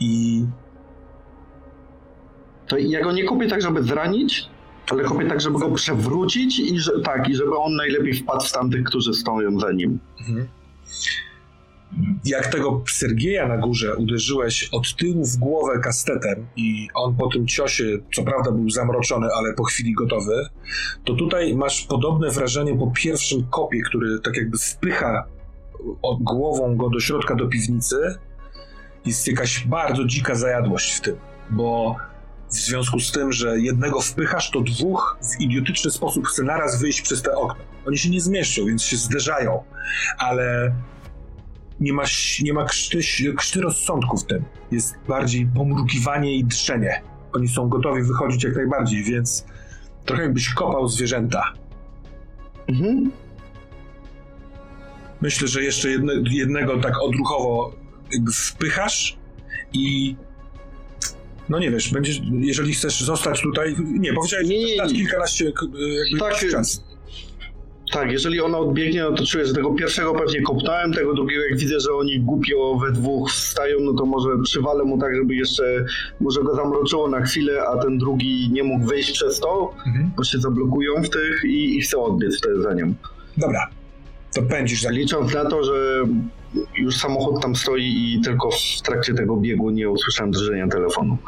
I... 0.00 0.44
To 2.66 2.78
ja 2.78 3.02
go 3.02 3.12
nie 3.12 3.24
kupię 3.24 3.48
tak, 3.48 3.62
żeby 3.62 3.82
zranić, 3.82 4.48
ale 4.90 5.04
kopię 5.04 5.28
tak, 5.28 5.40
żeby 5.40 5.58
go 5.58 5.70
przewrócić 5.70 6.58
i 6.58 6.78
że, 6.78 6.92
tak, 7.04 7.28
i 7.28 7.34
żeby 7.34 7.56
on 7.56 7.76
najlepiej 7.76 8.14
wpadł 8.14 8.44
w 8.44 8.52
tamtych, 8.52 8.84
którzy 8.84 9.14
stoją 9.14 9.60
za 9.60 9.72
nim. 9.72 9.98
Mhm 10.20 10.48
jak 12.24 12.46
tego 12.46 12.82
Sergieja 12.88 13.48
na 13.48 13.58
górze 13.58 13.96
uderzyłeś 13.96 14.68
od 14.72 14.96
tyłu 14.96 15.24
w 15.24 15.36
głowę 15.36 15.78
kastetem 15.78 16.46
i 16.56 16.88
on 16.94 17.16
po 17.16 17.28
tym 17.28 17.46
ciosie, 17.46 17.84
co 18.14 18.22
prawda 18.22 18.52
był 18.52 18.70
zamroczony, 18.70 19.26
ale 19.38 19.54
po 19.54 19.64
chwili 19.64 19.94
gotowy, 19.94 20.48
to 21.04 21.14
tutaj 21.14 21.54
masz 21.54 21.82
podobne 21.82 22.30
wrażenie 22.30 22.78
po 22.78 22.90
pierwszym 22.90 23.46
kopie, 23.50 23.80
który 23.82 24.20
tak 24.20 24.36
jakby 24.36 24.58
wpycha 24.58 25.24
głową 26.20 26.76
go 26.76 26.90
do 26.90 27.00
środka 27.00 27.34
do 27.34 27.46
piwnicy. 27.46 27.96
Jest 29.04 29.28
jakaś 29.28 29.66
bardzo 29.66 30.04
dzika 30.04 30.34
zajadłość 30.34 30.92
w 30.92 31.00
tym, 31.00 31.16
bo 31.50 31.96
w 32.58 32.64
związku 32.64 33.00
z 33.00 33.12
tym, 33.12 33.32
że 33.32 33.60
jednego 33.60 34.00
wpychasz, 34.00 34.50
to 34.50 34.60
dwóch 34.60 35.18
w 35.22 35.40
idiotyczny 35.40 35.90
sposób 35.90 36.26
chce 36.26 36.42
naraz 36.42 36.80
wyjść 36.80 37.02
przez 37.02 37.22
te 37.22 37.36
okno. 37.36 37.64
Oni 37.86 37.98
się 37.98 38.10
nie 38.10 38.20
zmieszczą, 38.20 38.66
więc 38.66 38.82
się 38.82 38.96
zderzają, 38.96 39.62
ale 40.18 40.74
nie 41.80 41.92
ma, 41.92 42.02
nie 42.42 42.52
ma 42.52 42.64
krzty, 42.64 43.00
krzty 43.36 43.60
rozsądku 43.60 44.18
w 44.18 44.26
tym. 44.26 44.44
Jest 44.70 44.94
bardziej 45.08 45.46
pomrukiwanie 45.46 46.36
i 46.36 46.44
drżenie. 46.44 47.02
Oni 47.32 47.48
są 47.48 47.68
gotowi 47.68 48.02
wychodzić 48.02 48.44
jak 48.44 48.56
najbardziej, 48.56 49.04
więc 49.04 49.46
trochę 50.04 50.22
jakbyś 50.22 50.48
kopał 50.48 50.88
zwierzęta. 50.88 51.52
Mhm. 52.68 53.10
Myślę, 55.20 55.48
że 55.48 55.62
jeszcze 55.62 55.90
jedne, 55.90 56.12
jednego 56.30 56.80
tak 56.80 57.02
odruchowo 57.02 57.72
wpychasz 58.34 59.18
i 59.72 60.16
no 61.48 61.58
nie 61.58 61.70
wiesz, 61.70 61.92
będziesz, 61.92 62.20
jeżeli 62.40 62.72
chcesz 62.72 63.00
zostać 63.00 63.42
tutaj, 63.42 63.76
nie, 63.78 64.12
powiedziałeś, 64.12 64.48
nie, 64.48 64.58
nie, 64.58 64.76
nie. 64.76 64.94
kilkanaście 64.94 65.44
jakby 65.44 66.18
tak, 66.18 66.50
czas. 66.50 66.84
Tak, 67.92 68.12
jeżeli 68.12 68.40
ona 68.40 68.58
odbiegnie, 68.58 69.02
no 69.02 69.12
to 69.12 69.26
czuję, 69.26 69.46
że 69.46 69.54
tego 69.54 69.74
pierwszego 69.74 70.14
pewnie 70.14 70.42
kopnąłem, 70.42 70.92
tego 70.92 71.14
drugiego 71.14 71.42
jak 71.42 71.58
widzę, 71.58 71.80
że 71.80 71.92
oni 71.92 72.20
głupio 72.20 72.78
we 72.82 72.92
dwóch 72.92 73.30
wstają, 73.30 73.80
no 73.80 73.92
to 73.92 74.06
może 74.06 74.28
przywalę 74.44 74.84
mu 74.84 74.98
tak, 74.98 75.16
żeby 75.16 75.34
jeszcze 75.34 75.84
może 76.20 76.42
go 76.42 76.56
zamroczyło 76.56 77.08
na 77.08 77.20
chwilę, 77.20 77.62
a 77.62 77.82
ten 77.82 77.98
drugi 77.98 78.50
nie 78.52 78.64
mógł 78.64 78.86
wyjść 78.86 79.12
przez 79.12 79.40
to, 79.40 79.74
mhm. 79.86 80.10
bo 80.16 80.24
się 80.24 80.38
zablokują 80.38 81.02
w 81.02 81.10
tych 81.10 81.44
i, 81.44 81.76
i 81.76 81.80
chcą 81.80 82.04
odbiec 82.04 82.38
wtedy 82.38 82.62
za 82.62 82.74
nią. 82.74 82.94
Dobra, 83.36 83.70
to 84.36 84.42
pędzisz 84.42 84.82
za 84.82 84.90
Licząc 84.90 85.34
na 85.34 85.44
to, 85.44 85.64
że 85.64 86.04
już 86.78 86.96
samochód 86.96 87.42
tam 87.42 87.56
stoi 87.56 87.84
i 87.84 88.20
tylko 88.24 88.50
w 88.50 88.82
trakcie 88.82 89.14
tego 89.14 89.36
biegu 89.36 89.70
nie 89.70 89.90
usłyszałem 89.90 90.30
drżenia 90.30 90.68
telefonu. 90.68 91.18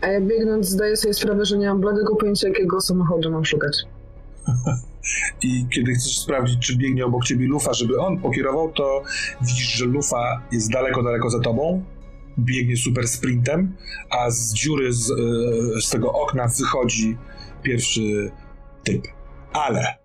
A 0.00 0.06
ja 0.06 0.20
biegnąc 0.20 0.68
zdaję 0.68 0.96
sobie 0.96 1.14
sprawę, 1.14 1.44
że 1.44 1.58
nie 1.58 1.68
mam 1.68 1.80
bladego 1.80 2.16
pojęcia, 2.16 2.48
jakiego 2.48 2.80
samochodu 2.80 3.30
mam 3.30 3.44
szukać. 3.44 3.76
I 5.42 5.66
kiedy 5.70 5.92
chcesz 5.92 6.18
sprawdzić, 6.18 6.66
czy 6.66 6.76
biegnie 6.76 7.06
obok 7.06 7.24
ciebie 7.24 7.46
lufa, 7.46 7.74
żeby 7.74 8.00
on 8.00 8.18
pokierował, 8.20 8.72
to 8.72 9.02
widzisz, 9.40 9.72
że 9.74 9.84
lufa 9.84 10.42
jest 10.52 10.72
daleko, 10.72 11.02
daleko 11.02 11.30
za 11.30 11.40
tobą. 11.40 11.84
Biegnie 12.38 12.76
super 12.76 13.08
sprintem, 13.08 13.76
a 14.10 14.30
z 14.30 14.54
dziury 14.54 14.92
z, 14.92 15.10
e, 15.10 15.80
z 15.80 15.90
tego 15.90 16.12
okna 16.12 16.48
wychodzi 16.58 17.16
pierwszy 17.62 18.30
typ. 18.84 19.02
Ale 19.52 20.01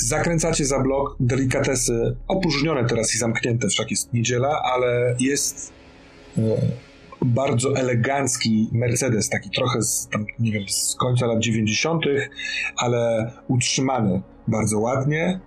zakręcacie 0.00 0.64
za 0.64 0.78
blok, 0.78 1.16
delikatesy 1.20 2.16
opróżnione 2.28 2.84
teraz 2.84 3.14
i 3.14 3.18
zamknięte, 3.18 3.68
wszak 3.68 3.90
jest 3.90 4.12
niedziela, 4.12 4.62
ale 4.62 5.16
jest 5.20 5.72
e, 6.38 6.42
bardzo 7.22 7.76
elegancki 7.76 8.68
Mercedes, 8.72 9.28
taki 9.28 9.50
trochę 9.50 9.82
z, 9.82 10.08
tam, 10.12 10.26
nie 10.38 10.52
wiem, 10.52 10.68
z 10.68 10.96
końca 10.96 11.26
lat 11.26 11.38
90., 11.38 12.04
ale 12.76 13.32
utrzymany 13.48 14.22
bardzo 14.48 14.78
ładnie. 14.78 15.40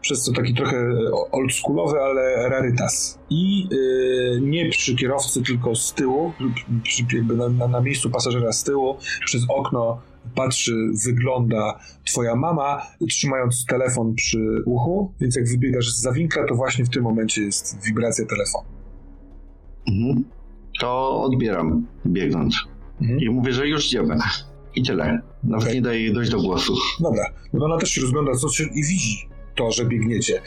Przez 0.00 0.22
co 0.22 0.32
taki 0.32 0.54
trochę 0.54 0.76
oldschoolowy, 1.32 2.00
ale 2.00 2.48
rarytas. 2.48 3.18
I 3.30 3.68
yy, 3.70 4.40
nie 4.40 4.70
przy 4.70 4.96
kierowcy, 4.96 5.42
tylko 5.42 5.74
z 5.74 5.94
tyłu, 5.94 6.32
przy, 6.82 7.02
jakby 7.12 7.36
na, 7.36 7.68
na 7.68 7.80
miejscu 7.80 8.10
pasażera 8.10 8.52
z 8.52 8.64
tyłu, 8.64 8.96
przez 9.24 9.42
okno 9.48 10.00
patrzy, 10.34 10.74
wygląda 11.06 11.80
twoja 12.04 12.36
mama, 12.36 12.82
trzymając 13.08 13.66
telefon 13.66 14.14
przy 14.14 14.62
uchu, 14.66 15.12
więc 15.20 15.36
jak 15.36 15.48
wybiegasz 15.48 15.92
z 15.92 16.00
zawinkla, 16.00 16.46
to 16.46 16.54
właśnie 16.54 16.84
w 16.84 16.88
tym 16.88 17.02
momencie 17.02 17.42
jest 17.42 17.84
wibracja 17.86 18.26
telefonu. 18.26 18.68
Mhm. 19.88 20.24
To 20.80 21.22
odbieram, 21.22 21.86
biegnąc. 22.06 22.56
Mhm. 23.00 23.20
I 23.20 23.30
mówię, 23.30 23.52
że 23.52 23.68
już 23.68 23.86
idziemy. 23.86 24.18
I 24.74 24.82
tyle. 24.82 25.22
Nawet 25.44 25.62
okay. 25.62 25.74
nie 25.74 25.82
daje 25.82 26.12
dojść 26.12 26.30
do 26.30 26.42
głosu. 26.42 26.74
Dobra. 27.00 27.24
No 27.52 27.64
ona 27.64 27.78
też 27.78 27.90
się 27.90 28.00
rozgląda 28.00 28.32
co 28.34 28.48
się, 28.48 28.64
i 28.64 28.84
widzi 28.84 29.28
to, 29.54 29.72
że 29.72 29.84
biegniecie. 29.84 30.40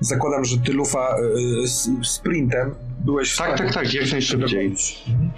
Zakładam, 0.00 0.44
że 0.44 0.58
ty 0.58 0.72
lufa 0.72 1.16
y, 1.64 2.04
sprintem 2.04 2.74
byłeś 3.04 3.32
w 3.32 3.38
Tak, 3.38 3.58
tak, 3.58 3.74
tak, 3.74 3.94
jak 3.94 4.12
najszybciej. 4.12 4.66
Mhm. 5.08 5.30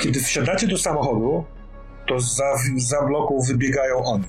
Kiedy 0.00 0.20
wsiadacie 0.20 0.66
do 0.66 0.78
samochodu, 0.78 1.44
to 2.06 2.20
za, 2.20 2.54
za 2.76 3.02
bloku 3.02 3.42
wybiegają 3.42 4.04
oni. 4.04 4.24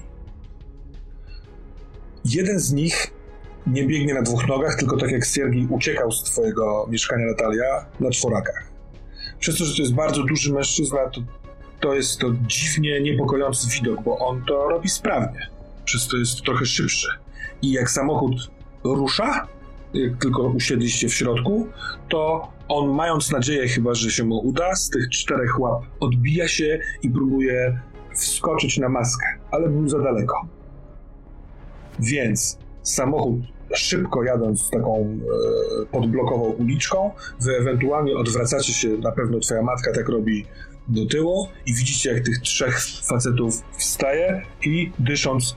Jeden 2.26 2.60
z 2.60 2.74
nich 2.74 3.14
nie 3.68 3.84
biegnie 3.84 4.14
na 4.14 4.22
dwóch 4.22 4.48
nogach, 4.48 4.76
tylko 4.76 4.98
tak 4.98 5.12
jak 5.12 5.26
Siergiej 5.26 5.68
uciekał 5.70 6.12
z 6.12 6.24
twojego 6.24 6.88
mieszkania 6.90 7.26
Natalia, 7.26 7.86
na 8.00 8.12
czworakach. 8.12 8.72
Przez 9.40 9.58
to, 9.58 9.66
że 9.66 9.76
to 9.76 9.82
jest 9.82 9.94
bardzo 9.94 10.24
duży 10.24 10.54
mężczyzna, 10.54 11.10
to, 11.10 11.22
to 11.80 11.94
jest 11.94 12.20
to 12.20 12.28
dziwnie 12.48 13.02
niepokojący 13.02 13.70
widok, 13.70 14.04
bo 14.04 14.18
on 14.18 14.46
to 14.48 14.70
robi 14.70 14.90
sprawnie. 14.90 15.50
Przez 15.86 16.08
to 16.08 16.18
jest 16.18 16.42
trochę 16.42 16.66
szybszy. 16.66 17.08
I 17.62 17.72
jak 17.72 17.90
samochód 17.90 18.52
rusza, 18.84 19.48
tylko 20.20 20.44
usiedliście 20.44 21.10
w 21.10 21.14
środku, 21.14 21.68
to 22.10 22.52
on 22.68 22.90
mając 22.90 23.32
nadzieję 23.32 23.68
chyba, 23.68 23.94
że 23.94 24.12
się 24.12 24.24
mu 24.24 24.40
uda, 24.40 24.76
z 24.76 24.90
tych 24.90 25.10
czterech 25.10 25.60
łap 25.60 25.84
odbija 26.00 26.48
się 26.48 26.80
i 27.04 27.10
próbuje 27.10 27.80
wskoczyć 28.16 28.78
na 28.78 28.90
maskę, 28.90 29.26
ale 29.52 29.70
był 29.70 29.90
za 29.90 30.00
daleko. 30.00 30.48
Więc 32.00 32.58
samochód 32.84 33.40
szybko 33.74 34.24
jadąc 34.24 34.70
taką 34.70 35.20
e, 35.84 35.86
podblokową 35.86 36.44
uliczką, 36.44 37.12
wy 37.42 37.58
ewentualnie 37.58 38.16
odwracacie 38.18 38.74
się, 38.74 38.90
na 38.90 39.12
pewno 39.12 39.40
twoja 39.40 39.62
matka 39.62 39.94
tak 39.94 40.10
robi 40.10 40.46
do 40.88 41.06
tyłu 41.06 41.48
i 41.66 41.74
widzicie 41.74 42.14
jak 42.14 42.24
tych 42.24 42.40
trzech 42.40 42.80
facetów 43.04 43.62
wstaje 43.78 44.42
i 44.66 44.92
dysząc 45.00 45.56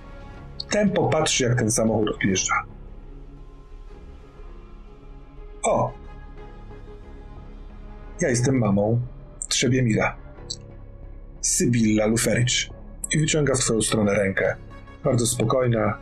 tempo 0.71 1.09
patrzy 1.09 1.45
jak 1.45 1.59
ten 1.59 1.71
samochód 1.71 2.09
odjeżdża. 2.09 2.78
O! 5.69 5.93
Ja 8.21 8.29
jestem 8.29 8.59
mamą 8.59 9.01
Trzebiemira. 9.49 10.17
Sybilla 11.41 12.07
Lufericz. 12.07 12.71
I 13.13 13.19
wyciąga 13.19 13.55
w 13.55 13.59
twoją 13.59 13.83
stronę 13.83 14.15
rękę. 14.15 14.57
Bardzo 15.05 15.27
spokojna, 15.27 15.99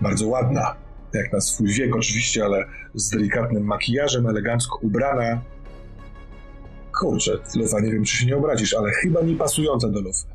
bardzo 0.00 0.28
ładna 0.28 0.76
jak 1.14 1.32
na 1.32 1.40
swój 1.40 1.68
wiek 1.68 1.96
oczywiście, 1.96 2.44
ale 2.44 2.64
z 2.94 3.10
delikatnym 3.10 3.64
makijażem, 3.64 4.26
elegancko 4.26 4.78
ubrana. 4.82 5.40
Kurczę, 6.98 7.38
Lufa, 7.56 7.80
nie 7.80 7.92
wiem, 7.92 8.04
czy 8.04 8.16
się 8.16 8.26
nie 8.26 8.36
obrazisz, 8.36 8.74
ale 8.74 8.90
chyba 8.90 9.22
nie 9.22 9.36
pasująca 9.36 9.88
do 9.88 10.00
Lufy. 10.00 10.26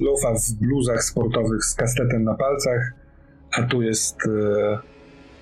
Lufa 0.00 0.34
w 0.34 0.52
bluzach 0.52 1.04
sportowych 1.04 1.64
z 1.64 1.74
kastetem 1.74 2.24
na 2.24 2.34
palcach, 2.34 2.92
a 3.52 3.62
tu 3.62 3.82
jest 3.82 4.16
e, 4.26 4.78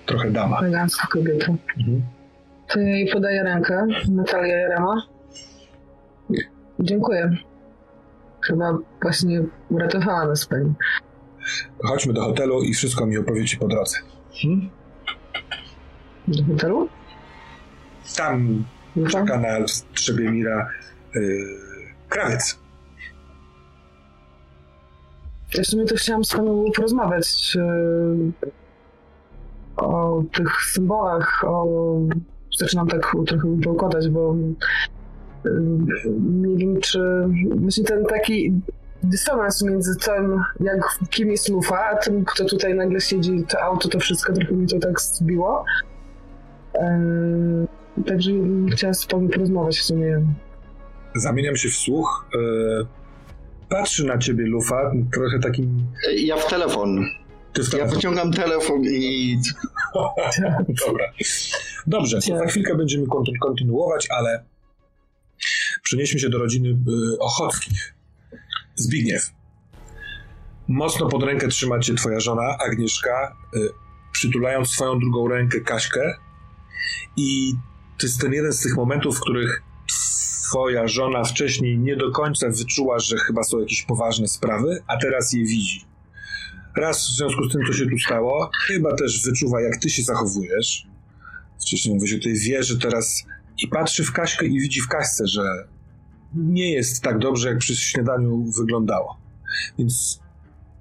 trochę 0.07 0.31
dama. 0.31 0.59
Elegancka 0.59 1.07
kobieta. 1.07 1.53
Mhm. 1.79 2.03
To 2.71 2.81
jej 2.81 3.13
podaję 3.13 3.43
rękę, 3.43 3.87
Natalia 4.11 4.57
Jarema. 4.57 5.03
Dziękuję. 6.81 7.31
Chyba 8.41 8.79
właśnie 9.03 9.43
uratowała 9.69 10.27
nas 10.27 10.47
pani. 10.47 10.75
Chodźmy 11.85 12.13
do 12.13 12.23
hotelu 12.23 12.63
i 12.63 12.75
wszystko 12.75 13.07
mi 13.07 13.19
opowiecie 13.19 13.57
po 13.57 13.69
drodze. 13.69 13.99
Hmm? 14.43 14.71
Do 16.29 16.45
hotelu? 16.45 16.89
Tam 18.17 18.65
czeka 19.09 19.39
na 19.39 19.49
Trzebiemira 19.95 20.69
yy, 21.15 21.47
krawiec. 22.09 22.59
Ja 25.55 25.63
w 25.63 25.67
sumie 25.67 25.85
to 25.85 25.97
chciałam 25.97 26.25
z 26.25 26.33
panią 26.33 26.65
porozmawiać 26.77 27.55
yy, 27.55 28.33
o 29.77 30.23
tych 30.33 30.63
symbolach, 30.63 31.45
o... 31.47 31.67
Zaczynam 32.61 32.89
tak 32.89 33.17
trochę 33.27 33.49
bełkotać, 33.49 34.09
bo 34.09 34.35
nie 36.21 36.57
wiem, 36.57 36.81
czy 36.81 37.01
właśnie 37.57 37.85
ten 37.85 38.05
taki 38.05 38.53
dystans 39.03 39.63
między 39.63 39.97
tym, 39.97 40.43
jak, 40.61 40.99
kim 41.11 41.31
jest 41.31 41.49
Lufa, 41.49 41.85
a 41.85 41.97
tym, 41.97 42.25
kto 42.25 42.45
tutaj 42.45 42.75
nagle 42.75 43.01
siedzi, 43.01 43.45
to 43.49 43.63
auto, 43.63 43.89
to 43.89 43.99
wszystko 43.99 44.33
trochę 44.33 44.53
mi 44.53 44.67
to 44.67 44.79
tak 44.79 45.01
zbiło. 45.01 45.65
Yy, 46.75 48.05
także 48.07 48.31
chciałam 48.73 48.95
z 48.95 49.07
tobą 49.07 49.29
porozmawiać 49.29 49.79
w 49.79 49.83
sumie. 49.83 50.27
Zamieniam 51.15 51.57
się 51.57 51.69
w 51.69 51.75
słuch. 51.75 52.27
Yy, 52.35 52.87
patrzy 53.69 54.07
na 54.07 54.19
ciebie 54.19 54.47
Lufa, 54.47 54.93
trochę 55.13 55.39
takim... 55.39 55.87
Ja 56.17 56.37
w 56.37 56.51
telefon. 56.51 57.05
Ja 57.79 57.87
wyciągam 57.87 58.33
telefon 58.33 58.83
i... 58.85 59.39
Dobra. 60.87 61.05
Dobrze, 61.87 62.19
to 62.21 62.39
za 62.39 62.47
chwilkę 62.47 62.75
będziemy 62.77 63.07
konty- 63.07 63.39
kontynuować, 63.41 64.09
ale 64.11 64.45
przenieśmy 65.83 66.21
się 66.21 66.29
do 66.29 66.39
rodziny 66.39 66.69
y, 66.69 67.19
Ochockich. 67.19 67.95
Zbigniew. 68.75 69.31
Mocno 70.69 71.09
pod 71.09 71.23
rękę 71.23 71.49
trzyma 71.49 71.79
cię 71.79 71.95
twoja 71.95 72.21
żona 72.21 72.59
Agnieszka, 72.67 73.37
y, 73.57 73.69
przytulając 74.13 74.69
swoją 74.69 74.99
drugą 74.99 75.29
rękę 75.29 75.61
Kaśkę 75.61 76.15
i 77.17 77.53
to 77.99 78.07
jest 78.07 78.21
ten 78.21 78.33
jeden 78.33 78.53
z 78.53 78.61
tych 78.61 78.77
momentów, 78.77 79.17
w 79.17 79.21
których 79.21 79.63
twoja 80.51 80.89
żona 80.89 81.25
wcześniej 81.25 81.79
nie 81.79 81.97
do 81.97 82.11
końca 82.11 82.47
wyczuła, 82.49 82.99
że 82.99 83.17
chyba 83.17 83.43
są 83.43 83.61
jakieś 83.61 83.83
poważne 83.83 84.29
sprawy, 84.29 84.83
a 84.87 84.97
teraz 84.97 85.33
je 85.33 85.45
widzi. 85.45 85.90
Raz 86.77 87.09
w 87.09 87.17
związku 87.17 87.45
z 87.45 87.53
tym, 87.53 87.61
co 87.67 87.73
się 87.73 87.87
tu 87.87 87.99
stało, 87.99 88.51
chyba 88.67 88.97
też 88.97 89.25
wyczuwa, 89.25 89.61
jak 89.61 89.77
ty 89.77 89.91
się 89.91 90.03
zachowujesz. 90.03 90.87
Wcześniej 91.61 91.95
mówię, 91.95 92.07
że 92.07 92.17
tutaj 92.17 92.35
wie, 92.35 92.63
że 92.63 92.79
teraz 92.79 93.25
i 93.63 93.69
patrzy 93.69 94.05
w 94.05 94.13
Kaśkę 94.13 94.47
i 94.47 94.61
widzi 94.61 94.81
w 94.81 94.89
Kaśce, 94.89 95.27
że 95.27 95.43
nie 96.35 96.73
jest 96.73 97.03
tak 97.03 97.19
dobrze, 97.19 97.49
jak 97.49 97.59
przy 97.59 97.77
śniadaniu 97.77 98.45
wyglądało. 98.59 99.17
Więc 99.79 100.21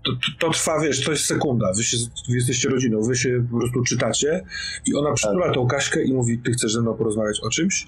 to, 0.05 0.11
to, 0.11 0.31
to 0.39 0.53
trwa, 0.53 0.79
wiesz, 0.79 1.03
to 1.03 1.11
jest 1.11 1.25
sekunda. 1.25 1.73
Wy, 1.73 1.83
się, 1.83 1.97
wy 2.29 2.35
jesteście 2.35 2.69
rodziną, 2.69 3.01
wy 3.01 3.15
się 3.15 3.45
po 3.51 3.57
prostu 3.57 3.83
czytacie 3.83 4.43
i 4.85 4.95
ona 4.95 5.13
przytula 5.13 5.51
tą 5.51 5.67
Kaśkę 5.67 6.03
i 6.03 6.13
mówi, 6.13 6.39
ty 6.39 6.51
chcesz 6.51 6.73
ze 6.73 6.81
mną 6.81 6.93
porozmawiać 6.93 7.39
o 7.39 7.49
czymś? 7.49 7.87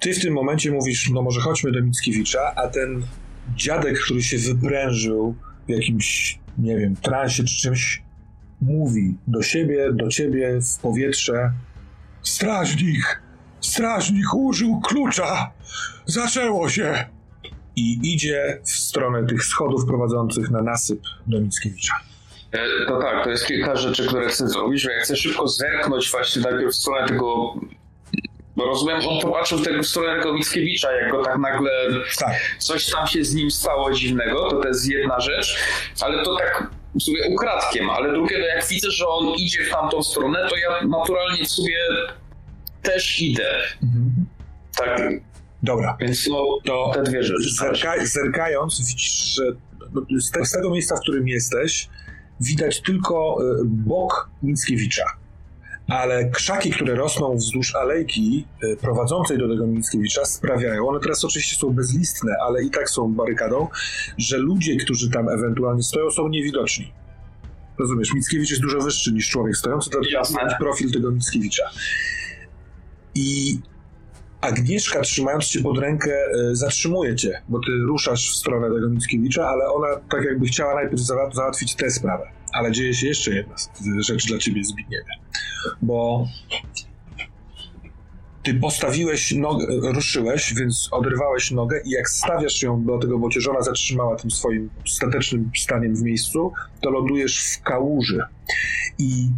Ty 0.00 0.14
w 0.14 0.20
tym 0.20 0.34
momencie 0.34 0.72
mówisz, 0.72 1.10
no 1.10 1.22
może 1.22 1.40
chodźmy 1.40 1.72
do 1.72 1.82
Mickiewicza, 1.82 2.54
a 2.56 2.68
ten 2.68 3.02
dziadek, 3.56 4.00
który 4.00 4.22
się 4.22 4.38
wyprężył 4.38 5.34
w 5.66 5.70
jakimś, 5.70 6.38
nie 6.58 6.76
wiem, 6.76 6.96
transie 6.96 7.44
czy 7.44 7.56
czymś, 7.56 8.02
mówi 8.60 9.14
do 9.26 9.42
siebie, 9.42 9.92
do 9.92 10.08
ciebie 10.08 10.58
w 10.60 10.80
powietrze 10.82 11.52
Strażnik! 12.22 13.22
Strażnik 13.60 14.34
użył 14.34 14.80
klucza! 14.80 15.52
Zaczęło 16.06 16.68
się! 16.68 17.04
I 17.76 18.14
idzie 18.14 18.60
w 18.64 18.70
stronę 18.70 19.26
tych 19.26 19.44
schodów 19.44 19.86
prowadzących 19.86 20.50
na 20.50 20.62
nasyp 20.62 21.00
do 21.26 21.40
Mickiewicza. 21.40 21.94
E, 22.52 22.58
To 22.86 23.00
tak, 23.00 23.24
to 23.24 23.30
jest 23.30 23.46
kilka 23.46 23.76
rzeczy, 23.76 24.06
które 24.06 24.28
chcę 24.28 24.48
zrobić, 24.48 24.84
ja 24.84 24.90
chcę 25.02 25.16
szybko 25.16 25.48
zerknąć 25.48 26.10
właśnie 26.10 26.42
najpierw 26.42 26.72
w 26.72 26.76
stronę 26.76 27.08
tego... 27.08 27.54
Bo 28.56 28.64
rozumiem, 28.66 29.00
on 29.08 29.20
popatrzył 29.20 29.58
w 29.58 29.64
tego 29.64 29.82
w 29.82 29.86
stronę 29.86 30.18
tego 30.18 30.32
Mickiewicza, 30.32 30.92
jak 30.92 31.10
go 31.10 31.24
tak 31.24 31.38
nagle 31.38 31.70
Tak. 32.18 32.34
coś 32.58 32.90
tam 32.90 33.06
się 33.06 33.24
z 33.24 33.34
nim 33.34 33.50
stało 33.50 33.92
dziwnego, 33.92 34.50
to 34.50 34.56
to 34.60 34.68
jest 34.68 34.88
jedna 34.90 35.20
rzecz, 35.20 35.56
ale 36.00 36.24
to 36.24 36.36
tak 36.36 36.70
w 36.94 37.02
sumie 37.02 37.18
ukradkiem, 37.28 37.90
ale 37.90 38.12
drugie, 38.12 38.38
no 38.38 38.46
jak 38.46 38.66
widzę, 38.66 38.90
że 38.90 39.08
on 39.08 39.26
idzie 39.34 39.64
w 39.64 39.70
tamtą 39.70 40.02
stronę, 40.02 40.48
to 40.48 40.56
ja 40.56 40.86
naturalnie 40.88 41.44
w 41.44 41.48
sobie 41.48 41.76
też 42.82 43.20
idę. 43.20 43.54
Tak, 44.76 45.00
Dobra. 45.62 45.96
więc 46.00 46.28
no, 46.28 46.44
To 46.64 46.90
te 46.94 47.02
dwie 47.02 47.22
rzeczy. 47.22 47.50
zerka, 47.60 48.06
zerkając 48.06 48.78
widzisz, 48.88 49.34
że 49.34 49.42
no, 49.92 50.02
z, 50.20 50.30
te, 50.30 50.44
z 50.44 50.52
tego 50.52 50.70
miejsca, 50.70 50.96
w 50.96 51.00
którym 51.00 51.28
jesteś, 51.28 51.88
widać 52.40 52.80
tylko 52.82 53.38
y, 53.42 53.44
bok 53.64 54.30
Mickiewicza. 54.42 55.04
Ale 55.88 56.30
krzaki, 56.30 56.70
które 56.70 56.94
rosną 56.94 57.36
wzdłuż 57.36 57.74
alejki 57.76 58.46
y, 58.64 58.76
prowadzącej 58.76 59.38
do 59.38 59.48
tego 59.48 59.66
Mickiewicza 59.66 60.24
sprawiają, 60.24 60.88
one 60.88 61.00
teraz 61.00 61.24
oczywiście 61.24 61.56
są 61.56 61.70
bezlistne, 61.70 62.32
ale 62.46 62.64
i 62.64 62.70
tak 62.70 62.90
są 62.90 63.14
barykadą, 63.14 63.68
że 64.18 64.38
ludzie, 64.38 64.76
którzy 64.76 65.10
tam 65.10 65.28
ewentualnie 65.28 65.82
stoją, 65.82 66.10
są 66.10 66.28
niewidoczni. 66.28 66.92
Rozumiesz, 67.78 68.14
Mickiewicz 68.14 68.50
jest 68.50 68.62
dużo 68.62 68.80
wyższy 68.80 69.12
niż 69.12 69.28
człowiek 69.28 69.56
stojący, 69.56 69.90
to 69.90 69.98
Jasne. 70.10 70.40
widać 70.40 70.58
profil 70.58 70.92
tego 70.92 71.10
Mickiewicza. 71.10 71.62
I 73.14 73.58
Agnieszka, 74.40 75.00
trzymając 75.00 75.44
cię 75.44 75.62
pod 75.62 75.78
rękę, 75.78 76.10
e, 76.10 76.56
zatrzymuje 76.56 77.16
cię, 77.16 77.42
bo 77.48 77.58
ty 77.58 77.72
ruszasz 77.72 78.30
w 78.32 78.36
stronę 78.36 78.74
tego 78.74 78.88
Mickiewicza, 78.88 79.48
ale 79.48 79.64
ona 79.68 79.86
tak 80.10 80.24
jakby 80.24 80.46
chciała 80.46 80.74
najpierw 80.74 81.00
za- 81.02 81.30
załatwić 81.32 81.74
tę 81.74 81.90
sprawę. 81.90 82.24
Ale 82.52 82.72
dzieje 82.72 82.94
się 82.94 83.06
jeszcze 83.06 83.30
jedna 83.34 83.54
rzecz 84.00 84.26
dla 84.26 84.38
ciebie, 84.38 84.64
Zbigniewie. 84.64 85.04
Bo 85.82 86.26
ty 88.42 88.54
postawiłeś 88.54 89.32
nogę, 89.32 89.66
ruszyłeś, 89.92 90.54
więc 90.54 90.88
odrywałeś 90.90 91.50
nogę 91.50 91.80
i 91.84 91.90
jak 91.90 92.08
stawiasz 92.08 92.62
ją 92.62 92.84
do 92.84 92.98
tego, 92.98 93.18
bo 93.18 93.30
cię 93.30 93.40
żona 93.40 93.62
zatrzymała 93.62 94.16
tym 94.16 94.30
swoim 94.30 94.70
statecznym 94.86 95.50
staniem 95.56 95.96
w 95.96 96.02
miejscu, 96.02 96.52
to 96.80 96.90
lądujesz 96.90 97.44
w 97.44 97.62
kałuży. 97.62 98.20
I 98.98 99.30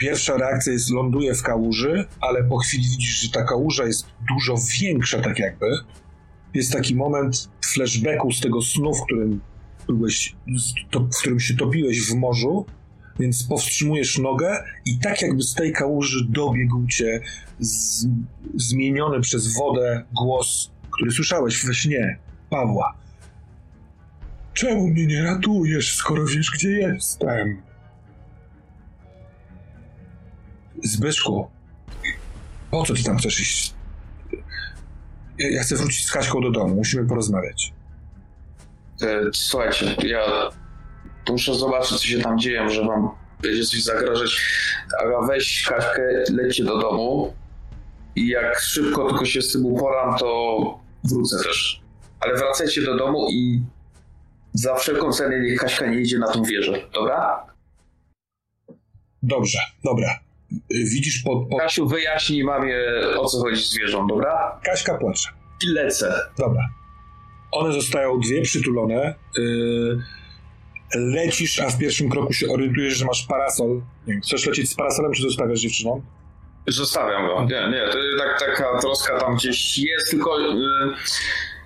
Pierwsza 0.00 0.36
reakcja 0.36 0.72
jest 0.72 0.90
ląduje 0.90 1.34
w 1.34 1.42
kałuży, 1.42 2.04
ale 2.20 2.44
po 2.44 2.58
chwili 2.58 2.84
widzisz, 2.88 3.20
że 3.20 3.30
ta 3.30 3.44
kałuża 3.44 3.84
jest 3.84 4.06
dużo 4.28 4.54
większa, 4.80 5.22
tak 5.22 5.38
jakby. 5.38 5.66
Jest 6.54 6.72
taki 6.72 6.96
moment 6.96 7.50
flashbacku 7.72 8.32
z 8.32 8.40
tego 8.40 8.62
snu, 8.62 8.94
w 8.94 9.04
którym 9.04 9.40
byłeś, 9.86 10.36
w 11.12 11.20
którym 11.20 11.40
się 11.40 11.56
topiłeś 11.56 12.10
w 12.10 12.14
morzu, 12.14 12.66
więc 13.18 13.46
powstrzymujesz 13.46 14.18
nogę 14.18 14.64
i 14.84 14.98
tak 14.98 15.22
jakby 15.22 15.42
z 15.42 15.54
tej 15.54 15.72
kałuży 15.72 16.26
dobiegł 16.28 16.86
cię 16.86 17.20
z, 17.58 18.06
zmieniony 18.54 19.20
przez 19.20 19.54
wodę 19.54 20.04
głos, 20.12 20.70
który 20.90 21.10
słyszałeś 21.10 21.64
we 21.66 21.74
śnie 21.74 22.18
Pawła. 22.50 22.94
Czemu 24.54 24.88
mnie 24.88 25.06
nie 25.06 25.22
ratujesz, 25.22 25.94
skoro 25.94 26.26
wiesz, 26.26 26.50
gdzie 26.54 26.70
jestem? 26.70 27.62
Zbyszku, 30.84 31.48
po 32.70 32.84
co 32.84 32.94
ty 32.94 33.02
tam 33.04 33.18
chcesz 33.18 33.40
iść? 33.40 33.74
Ja 35.38 35.62
chcę 35.62 35.76
wrócić 35.76 36.06
z 36.06 36.12
Kaśką 36.12 36.40
do 36.40 36.50
domu, 36.50 36.74
musimy 36.74 37.06
porozmawiać. 37.06 37.72
E, 39.02 39.20
Słuchajcie, 39.32 39.96
ja 40.04 40.50
muszę 41.30 41.54
zobaczyć, 41.54 41.98
co 41.98 42.06
się 42.06 42.18
tam 42.18 42.38
dzieje, 42.38 42.64
może 42.64 42.84
wam 42.84 43.10
będzie 43.42 43.64
coś 43.64 43.82
zagrażać. 43.82 44.40
Aga, 45.02 45.26
weź 45.26 45.64
Kaśkę, 45.68 46.02
lećcie 46.32 46.64
do 46.64 46.78
domu 46.78 47.34
i 48.16 48.28
jak 48.28 48.60
szybko 48.60 49.08
tylko 49.08 49.24
się 49.24 49.42
z 49.42 49.52
tym 49.52 49.66
uporam, 49.66 50.18
to 50.18 50.80
wrócę 51.04 51.36
też. 51.44 51.82
Ale 52.20 52.34
wracajcie 52.34 52.82
do 52.82 52.96
domu 52.96 53.28
i 53.30 53.62
za 54.52 54.74
wszelką 54.74 55.12
cenę 55.12 55.40
niech 55.40 55.60
Kaśka 55.60 55.86
nie 55.86 56.00
idzie 56.00 56.18
na 56.18 56.32
tą 56.32 56.42
wieżę, 56.42 56.72
dobra? 56.94 57.46
Dobrze, 59.22 59.58
dobra. 59.84 60.18
Widzisz, 60.70 61.22
po, 61.22 61.46
po... 61.46 61.56
Kasiu, 61.56 61.88
wyjaśnij 61.88 62.44
mamie, 62.44 62.76
o 63.18 63.26
co 63.26 63.38
chodzi 63.38 63.62
z 63.62 63.78
wieżą, 63.78 64.06
dobra? 64.06 64.60
Kaśka 64.64 64.98
płacze. 64.98 65.28
I 65.64 65.66
lecę. 65.66 66.14
Dobra. 66.38 66.62
One 67.52 67.72
zostają 67.72 68.20
dwie 68.20 68.42
przytulone. 68.42 69.14
Yy, 69.36 70.02
lecisz, 70.94 71.60
a 71.60 71.70
w 71.70 71.78
pierwszym 71.78 72.10
kroku 72.10 72.32
się 72.32 72.48
orientujesz, 72.48 72.94
że 72.94 73.06
masz 73.06 73.26
parasol. 73.26 73.74
Nie 74.06 74.12
wiem, 74.12 74.22
chcesz 74.22 74.46
lecieć 74.46 74.70
z 74.70 74.74
parasolem, 74.74 75.12
czy 75.12 75.22
zostawiasz 75.22 75.60
dziewczyną? 75.60 76.02
Zostawiam 76.66 77.26
go. 77.26 77.40
Nie, 77.44 77.70
nie, 77.70 77.92
to 77.92 77.98
tak, 78.18 78.40
taka 78.40 78.78
troska 78.78 79.18
tam 79.18 79.36
gdzieś 79.36 79.78
jest, 79.78 80.10
tylko 80.10 80.40
y, 80.40 80.54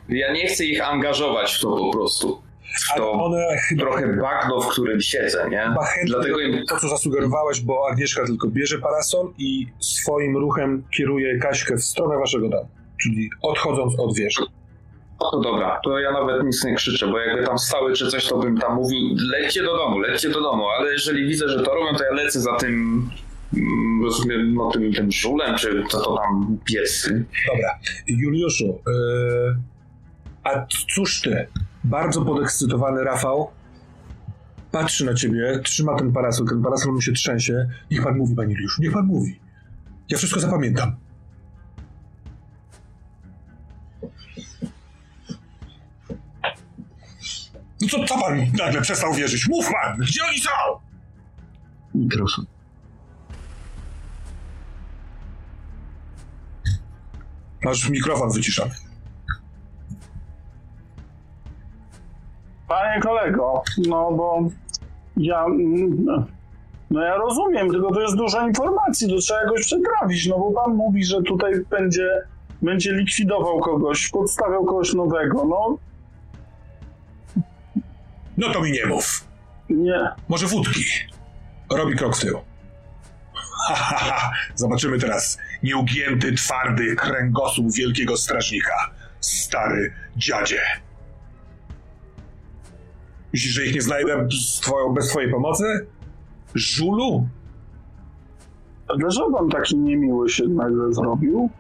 ja 0.09 0.33
nie 0.33 0.47
chcę 0.47 0.65
ich 0.65 0.89
angażować 0.89 1.55
w 1.55 1.61
to 1.61 1.77
po 1.77 1.93
prostu. 1.93 2.43
W 2.63 2.93
Ale 2.93 3.01
to 3.01 3.13
one 3.13 3.57
chyba 3.69 3.83
trochę 3.83 4.17
bagno, 4.17 4.61
w 4.61 4.69
którym 4.69 5.01
siedzę, 5.01 5.49
nie? 5.51 5.59
chyba 5.59 5.85
chętnie 5.85 6.15
Dlatego 6.15 6.41
im 6.41 6.67
to, 6.67 6.79
co 6.79 6.89
zasugerowałeś, 6.89 7.61
bo 7.61 7.89
Agnieszka 7.91 8.27
tylko 8.27 8.49
bierze 8.49 8.79
parasol 8.79 9.33
i 9.39 9.67
swoim 9.81 10.37
ruchem 10.37 10.85
kieruje 10.97 11.39
Kaśkę 11.39 11.77
w 11.77 11.85
stronę 11.85 12.19
waszego 12.19 12.49
domu. 12.49 12.69
Czyli 13.03 13.31
odchodząc 13.43 13.99
od 13.99 14.17
wieży. 14.17 14.43
No 15.23 15.31
to 15.31 15.41
dobra, 15.41 15.81
to 15.85 15.99
ja 15.99 16.13
nawet 16.13 16.45
nic 16.45 16.65
nie 16.65 16.75
krzyczę, 16.75 17.07
bo 17.07 17.19
jakby 17.19 17.47
tam 17.47 17.59
stały 17.59 17.93
czy 17.93 18.07
coś, 18.07 18.29
to 18.29 18.39
bym 18.39 18.59
tam 18.59 18.75
mówił, 18.75 19.17
lećcie 19.33 19.63
do 19.63 19.77
domu, 19.77 19.99
lećcie 19.99 20.31
do 20.31 20.41
domu, 20.41 20.69
ale 20.69 20.93
jeżeli 20.93 21.29
widzę, 21.29 21.49
że 21.49 21.63
to 21.63 21.75
robią, 21.75 21.99
to 21.99 22.05
ja 22.05 22.13
lecę 22.13 22.41
za 22.41 22.57
tym, 22.57 23.09
mm, 23.55 24.03
rozumiem, 24.05 24.55
no 24.55 24.71
tym, 24.71 24.93
tym 24.93 25.13
żulem, 25.13 25.57
czy 25.57 25.85
co 25.91 26.01
to 26.01 26.17
tam 26.17 26.59
pies. 26.65 27.13
Dobra. 27.53 27.79
Juliuszu, 28.07 28.65
yy, 28.65 29.57
a 30.45 30.67
cóż 30.95 31.21
ty? 31.21 31.47
Bardzo 31.85 32.23
podekscytowany 32.23 33.05
Rafał 33.05 33.51
patrzy 34.73 35.05
na 35.05 35.15
ciebie, 35.15 35.61
trzyma 35.65 35.97
ten 35.97 36.13
parasol, 36.13 36.47
ten 36.47 36.63
parasol 36.63 36.93
mu 36.93 37.01
się 37.01 37.13
trzęsie. 37.13 37.69
Niech 37.91 38.03
pan 38.03 38.19
mówi, 38.19 38.35
panie 38.35 38.55
Juliuszu, 38.55 38.83
niech 38.83 38.93
pan 38.93 39.07
mówi. 39.07 39.41
Ja 40.09 40.19
wszystko 40.19 40.41
zapamiętam. 40.41 40.97
No 47.83 47.89
co, 47.89 48.05
co 48.05 48.21
pan 48.21 48.47
nagle 48.59 48.81
przestał 48.81 49.13
wierzyć? 49.15 49.49
Mów 49.49 49.67
pan, 49.73 49.97
gdzie 49.99 50.21
oni 50.29 50.39
są? 50.41 50.51
Mikrofon. 51.95 52.47
Masz 57.65 57.91
mikrofon 57.91 58.31
wyciszony. 58.31 58.71
Panie 62.69 63.01
kolego, 63.01 63.63
no 63.87 64.13
bo 64.13 64.39
ja. 65.17 65.45
mm, 65.45 66.25
No 66.91 67.03
ja 67.03 67.17
rozumiem, 67.17 67.71
tylko 67.71 67.95
to 67.95 68.01
jest 68.01 68.17
dużo 68.17 68.47
informacji, 68.49 69.09
to 69.09 69.17
trzeba 69.17 69.41
jakoś 69.41 69.61
przetrawić, 69.61 70.29
no 70.29 70.39
bo 70.39 70.53
pan 70.53 70.75
mówi, 70.75 71.05
że 71.05 71.23
tutaj 71.23 71.53
będzie, 71.71 72.09
będzie 72.63 72.93
likwidował 72.93 73.61
kogoś, 73.61 74.09
podstawiał 74.09 74.65
kogoś 74.65 74.95
nowego, 74.95 75.45
no 75.45 75.77
No 78.37 78.53
to 78.53 78.61
mi 78.61 78.73
nie 78.73 78.87
mów. 78.87 79.25
nie. 79.71 80.09
Może 80.29 80.47
wódki? 80.47 80.85
Robi 81.71 81.97
krok 81.97 82.17
w 82.17 82.21
tył. 82.21 82.39
Ha, 83.69 83.75
ha, 83.75 83.97
ha. 83.97 84.33
Zobaczymy 84.55 84.99
teraz 84.99 85.39
nieugięty, 85.63 86.33
twardy 86.33 86.97
kręgosłup 86.97 87.73
wielkiego 87.75 88.17
strażnika. 88.17 88.91
Stary 89.21 89.95
dziadzie. 90.17 90.61
Myślisz, 93.33 93.53
że 93.53 93.65
ich 93.67 93.75
nie 93.75 93.83
znajdę 93.83 94.29
z 94.47 94.61
twoją, 94.61 94.95
bez 94.95 95.09
twojej 95.09 95.31
pomocy? 95.31 95.87
Żulu? 96.55 97.29
Dlaczego 98.99 99.33
pan 99.39 99.49
taki 99.49 99.77
niemiły 99.77 100.29
się 100.31 100.45
nagle 100.49 100.93
zrobił? 100.93 101.51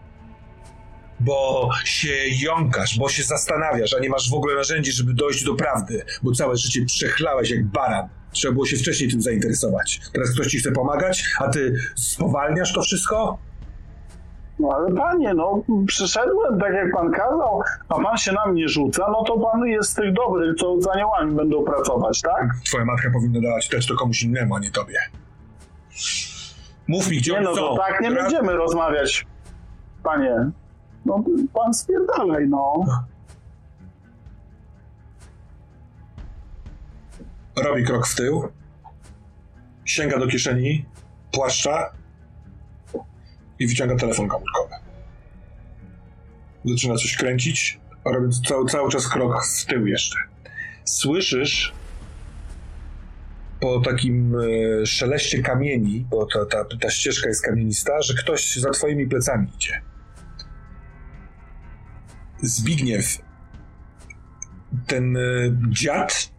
Bo 1.25 1.71
się 1.85 2.15
jąkasz, 2.43 2.99
bo 2.99 3.09
się 3.09 3.23
zastanawiasz, 3.23 3.95
a 3.95 4.01
nie 4.01 4.09
masz 4.09 4.31
w 4.31 4.35
ogóle 4.35 4.55
narzędzi, 4.55 4.93
żeby 4.93 5.15
dojść 5.15 5.45
do 5.45 5.55
prawdy, 5.55 6.05
bo 6.23 6.33
całe 6.33 6.57
życie 6.57 6.85
przechlałeś 6.87 7.51
jak 7.51 7.65
baran. 7.65 8.09
Trzeba 8.33 8.55
było 8.55 8.67
się 8.67 8.77
wcześniej 8.77 9.11
tym 9.11 9.23
zainteresować. 9.23 10.01
Teraz 10.13 10.31
ktoś 10.35 10.47
ci 10.47 10.59
chce 10.59 10.73
pomagać, 10.73 11.25
a 11.41 11.49
ty 11.49 11.75
spowalniasz 11.97 12.73
to 12.73 12.83
wszystko? 12.83 13.39
No 14.59 14.69
ale 14.77 14.95
panie, 14.95 15.35
no 15.35 15.63
przyszedłem 15.87 16.61
tak 16.61 16.73
jak 16.73 16.93
pan 16.93 17.13
kazał, 17.13 17.61
a 17.89 17.95
pan 17.95 18.17
się 18.17 18.33
na 18.33 18.47
mnie 18.47 18.69
rzuca, 18.69 19.07
no 19.13 19.25
to 19.25 19.39
pan 19.39 19.67
jest 19.67 19.91
z 19.91 19.95
tych 19.95 20.13
dobrych, 20.13 20.57
co 20.57 20.81
z 20.81 20.87
aniołami 20.87 21.35
będą 21.37 21.65
pracować, 21.65 22.21
tak? 22.21 22.51
Twoja 22.65 22.85
matka 22.85 23.11
powinna 23.13 23.41
dawać 23.41 23.69
też 23.69 23.87
to 23.87 23.95
komuś 23.95 24.23
innemu, 24.23 24.55
a 24.57 24.59
nie 24.61 24.71
tobie. 24.71 24.99
Mów 26.89 27.11
mi, 27.11 27.17
gdzie 27.17 27.33
Nie 27.33 27.41
no, 27.41 27.55
są. 27.55 27.61
to 27.61 27.77
tak 27.77 28.01
nie 28.01 28.11
będziemy 28.11 28.53
rozmawiać, 28.53 29.27
panie. 30.03 30.51
No 31.05 31.25
pan 31.55 31.75
spierdalaj, 31.75 32.49
no. 32.49 32.85
Robi 37.57 37.85
krok 37.85 38.07
w 38.07 38.15
tył. 38.15 38.49
Sięga 39.85 40.19
do 40.19 40.27
kieszeni 40.27 40.85
płaszcza 41.33 41.93
i 43.59 43.67
wyciąga 43.67 43.97
telefon 43.97 44.29
komórkowy. 44.29 44.75
Zaczyna 46.65 46.95
coś 46.95 47.17
kręcić, 47.17 47.81
robiąc 48.05 48.41
cały, 48.49 48.69
cały 48.69 48.91
czas 48.91 49.09
krok 49.09 49.45
w 49.47 49.67
tył 49.67 49.87
jeszcze. 49.87 50.19
Słyszysz 50.85 51.73
po 53.61 53.81
takim 53.81 54.35
e, 54.35 54.87
szeleście 54.87 55.43
kamieni, 55.43 56.07
bo 56.11 56.27
ta, 56.27 56.47
ta, 56.47 56.65
ta 56.81 56.91
ścieżka 56.91 57.29
jest 57.29 57.43
kamienista, 57.43 58.03
że 58.03 58.15
ktoś 58.15 58.57
za 58.57 58.71
twoimi 58.71 59.07
plecami 59.07 59.49
idzie. 59.55 59.83
Zbigniew, 62.43 63.19
ten 64.87 65.17
e, 65.17 65.21
dziad 65.69 66.33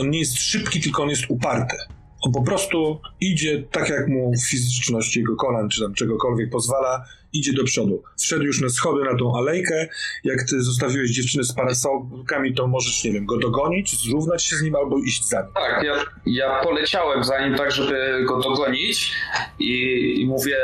on 0.00 0.10
nie 0.10 0.18
jest 0.18 0.38
szybki, 0.40 0.80
tylko 0.80 1.02
on 1.02 1.08
jest 1.08 1.24
uparty. 1.28 1.76
On 2.20 2.32
po 2.32 2.42
prostu 2.42 3.00
idzie 3.20 3.62
tak, 3.62 3.88
jak 3.88 4.08
mu 4.08 4.32
fizyczność 4.50 5.16
jego 5.16 5.36
kolan, 5.36 5.68
czy 5.68 5.80
tam 5.82 5.94
czegokolwiek 5.94 6.50
pozwala, 6.50 7.04
idzie 7.32 7.52
do 7.52 7.64
przodu. 7.64 8.02
Wszedł 8.20 8.42
już 8.42 8.60
na 8.60 8.68
schody, 8.68 9.04
na 9.04 9.18
tą 9.18 9.36
alejkę. 9.36 9.88
Jak 10.24 10.38
ty 10.50 10.62
zostawiłeś 10.62 11.10
dziewczynę 11.10 11.44
z 11.44 11.52
parasolkami, 11.52 12.54
to 12.54 12.66
możesz, 12.66 13.04
nie 13.04 13.12
wiem, 13.12 13.26
go 13.26 13.38
dogonić, 13.38 14.02
zrównać 14.04 14.44
się 14.44 14.56
z 14.56 14.62
nim 14.62 14.76
albo 14.76 14.98
iść 14.98 15.24
za 15.28 15.42
nim. 15.42 15.52
Tak, 15.54 15.84
ja, 15.84 16.04
ja 16.26 16.60
poleciałem 16.62 17.24
za 17.24 17.46
nim 17.46 17.56
tak, 17.56 17.70
żeby 17.70 18.24
go 18.28 18.40
dogonić 18.40 19.12
i, 19.58 20.14
i 20.20 20.26
mówię, 20.26 20.56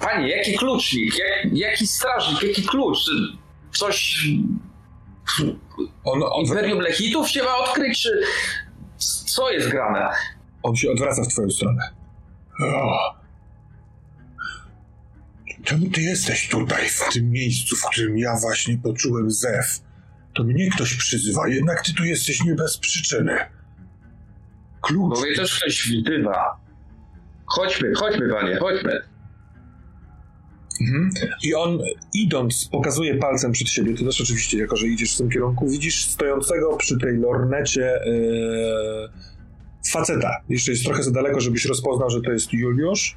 panie, 0.00 0.28
jaki 0.28 0.58
klucznik, 0.58 1.18
jak, 1.18 1.52
jaki 1.52 1.86
strażnik, 1.86 2.42
jaki 2.42 2.62
klucz? 2.62 2.98
Coś 3.72 4.28
On, 6.04 6.22
on, 6.22 6.44
Imperium 6.44 6.80
Lechitów 6.80 7.28
się 7.28 7.42
ma 7.42 7.56
odkryć, 7.56 8.02
czy 8.02 8.20
co 9.26 9.50
jest 9.50 9.68
grane? 9.68 10.08
On 10.66 10.76
się 10.76 10.90
odwraca 10.90 11.22
w 11.22 11.28
twoją 11.28 11.50
stronę. 11.50 11.82
O. 12.60 13.16
Czemu 15.64 15.90
ty 15.90 16.00
jesteś 16.00 16.48
tutaj, 16.48 16.88
w 16.88 17.12
tym 17.12 17.30
miejscu, 17.30 17.76
w 17.76 17.84
którym 17.90 18.18
ja 18.18 18.36
właśnie 18.40 18.78
poczułem 18.78 19.30
zew? 19.30 19.80
To 20.34 20.44
mnie 20.44 20.70
ktoś 20.70 20.94
przyzywa, 20.94 21.48
jednak 21.48 21.82
ty 21.82 21.94
tu 21.94 22.04
jesteś 22.04 22.44
nie 22.44 22.54
bez 22.54 22.78
przyczyny. 22.78 23.36
Klucz. 24.80 25.14
Bo 25.14 25.20
mnie 25.20 25.36
też 25.36 25.58
ktoś 25.58 25.88
widywa. 25.88 26.60
Chodźmy, 27.46 27.94
chodźmy, 27.94 28.28
panie, 28.28 28.56
chodźmy. 28.56 29.02
Mhm. 30.80 31.10
I 31.42 31.54
on 31.54 31.78
idąc 32.14 32.68
pokazuje 32.72 33.14
palcem 33.14 33.52
przed 33.52 33.68
siebie, 33.68 33.94
ty 33.94 34.04
też 34.04 34.20
oczywiście, 34.20 34.58
jako 34.58 34.76
że 34.76 34.86
idziesz 34.86 35.14
w 35.14 35.18
tym 35.18 35.30
kierunku, 35.30 35.68
widzisz 35.68 36.04
stojącego 36.04 36.76
przy 36.76 36.98
tej 36.98 37.16
lornecie 37.16 38.00
yy, 38.06 39.35
faceta. 39.92 40.40
Jeszcze 40.48 40.70
jest 40.70 40.84
trochę 40.84 41.02
za 41.02 41.10
daleko, 41.10 41.40
żebyś 41.40 41.64
rozpoznał, 41.64 42.10
że 42.10 42.20
to 42.20 42.32
jest 42.32 42.52
Juliusz. 42.52 43.16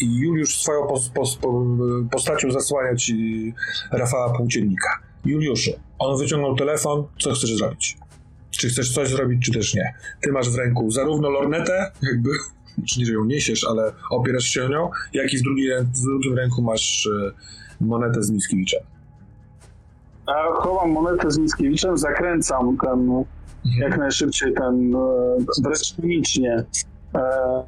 I 0.00 0.16
Juliusz 0.16 0.58
swoją 0.58 0.86
pos, 0.86 1.08
pos, 1.08 1.36
po, 1.36 1.64
postacią 2.10 2.50
zasłania 2.50 2.96
ci 2.96 3.54
Rafała 3.92 4.36
Płóciennika. 4.36 4.88
Juliuszu, 5.24 5.70
on 5.98 6.18
wyciągnął 6.18 6.56
telefon, 6.56 7.04
co 7.18 7.32
chcesz 7.32 7.56
zrobić? 7.56 7.98
Czy 8.50 8.68
chcesz 8.68 8.94
coś 8.94 9.08
zrobić, 9.08 9.46
czy 9.46 9.52
też 9.52 9.74
nie? 9.74 9.94
Ty 10.20 10.32
masz 10.32 10.50
w 10.50 10.56
ręku 10.56 10.90
zarówno 10.90 11.30
lornetę, 11.30 11.90
jakby, 12.02 12.30
czyli 12.88 13.06
że 13.06 13.12
ją 13.12 13.24
niesiesz, 13.24 13.64
ale 13.64 13.92
opierasz 14.10 14.44
się 14.44 14.68
nią, 14.68 14.90
jak 15.12 15.32
i 15.32 15.38
w, 15.38 15.42
drugiej, 15.42 15.70
rę- 15.72 15.84
w 15.84 16.00
drugim 16.00 16.36
ręku 16.36 16.62
masz 16.62 17.06
e, 17.06 17.32
monetę 17.84 18.22
z 18.22 18.30
Mickiewiczem. 18.30 18.80
Ja 20.28 20.52
chowam 20.52 20.90
monetę 20.90 21.30
z 21.30 21.38
Mickiewiczem, 21.38 21.98
zakręcam 21.98 22.76
ten, 22.78 23.24
jak 23.64 23.98
najszybciej 23.98 24.54
ten, 24.54 24.94
e, 24.94 24.98
wręcz 25.62 25.96
chemicznie, 25.96 26.64
e, 27.14 27.64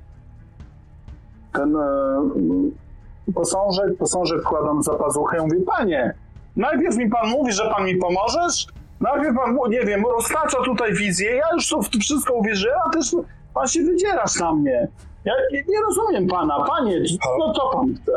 ten 1.53 1.77
e, 1.77 3.33
posążek, 3.35 3.97
posążek 3.99 4.43
wkładam 4.43 4.83
za 4.83 4.95
pazuchę 4.95 5.39
i 5.39 5.41
mówię, 5.41 5.61
panie, 5.67 6.15
najpierw 6.57 6.97
mi 6.97 7.11
pan 7.11 7.31
mówi, 7.31 7.53
że 7.53 7.71
pan 7.71 7.85
mi 7.85 7.97
pomożesz, 7.97 8.67
najpierw 9.01 9.37
pan, 9.37 9.57
nie 9.71 9.85
wiem, 9.85 10.05
roztacza 10.05 10.63
tutaj 10.65 10.95
wizję, 10.95 11.31
ja 11.31 11.47
już 11.55 11.67
w 11.67 11.91
to 11.91 11.99
wszystko 12.01 12.35
uwierzyłem, 12.35 12.79
a 12.87 12.91
też 12.91 13.17
pan 13.55 13.69
się 13.69 13.83
wydzierasz 13.83 14.41
na 14.41 14.55
mnie. 14.55 14.89
Ja 15.25 15.33
nie, 15.53 15.65
nie 15.69 15.81
rozumiem 15.81 16.27
pana, 16.27 16.65
panie, 16.65 17.03
no 17.39 17.53
co 17.55 17.71
pan 17.73 17.95
chce? 17.95 18.13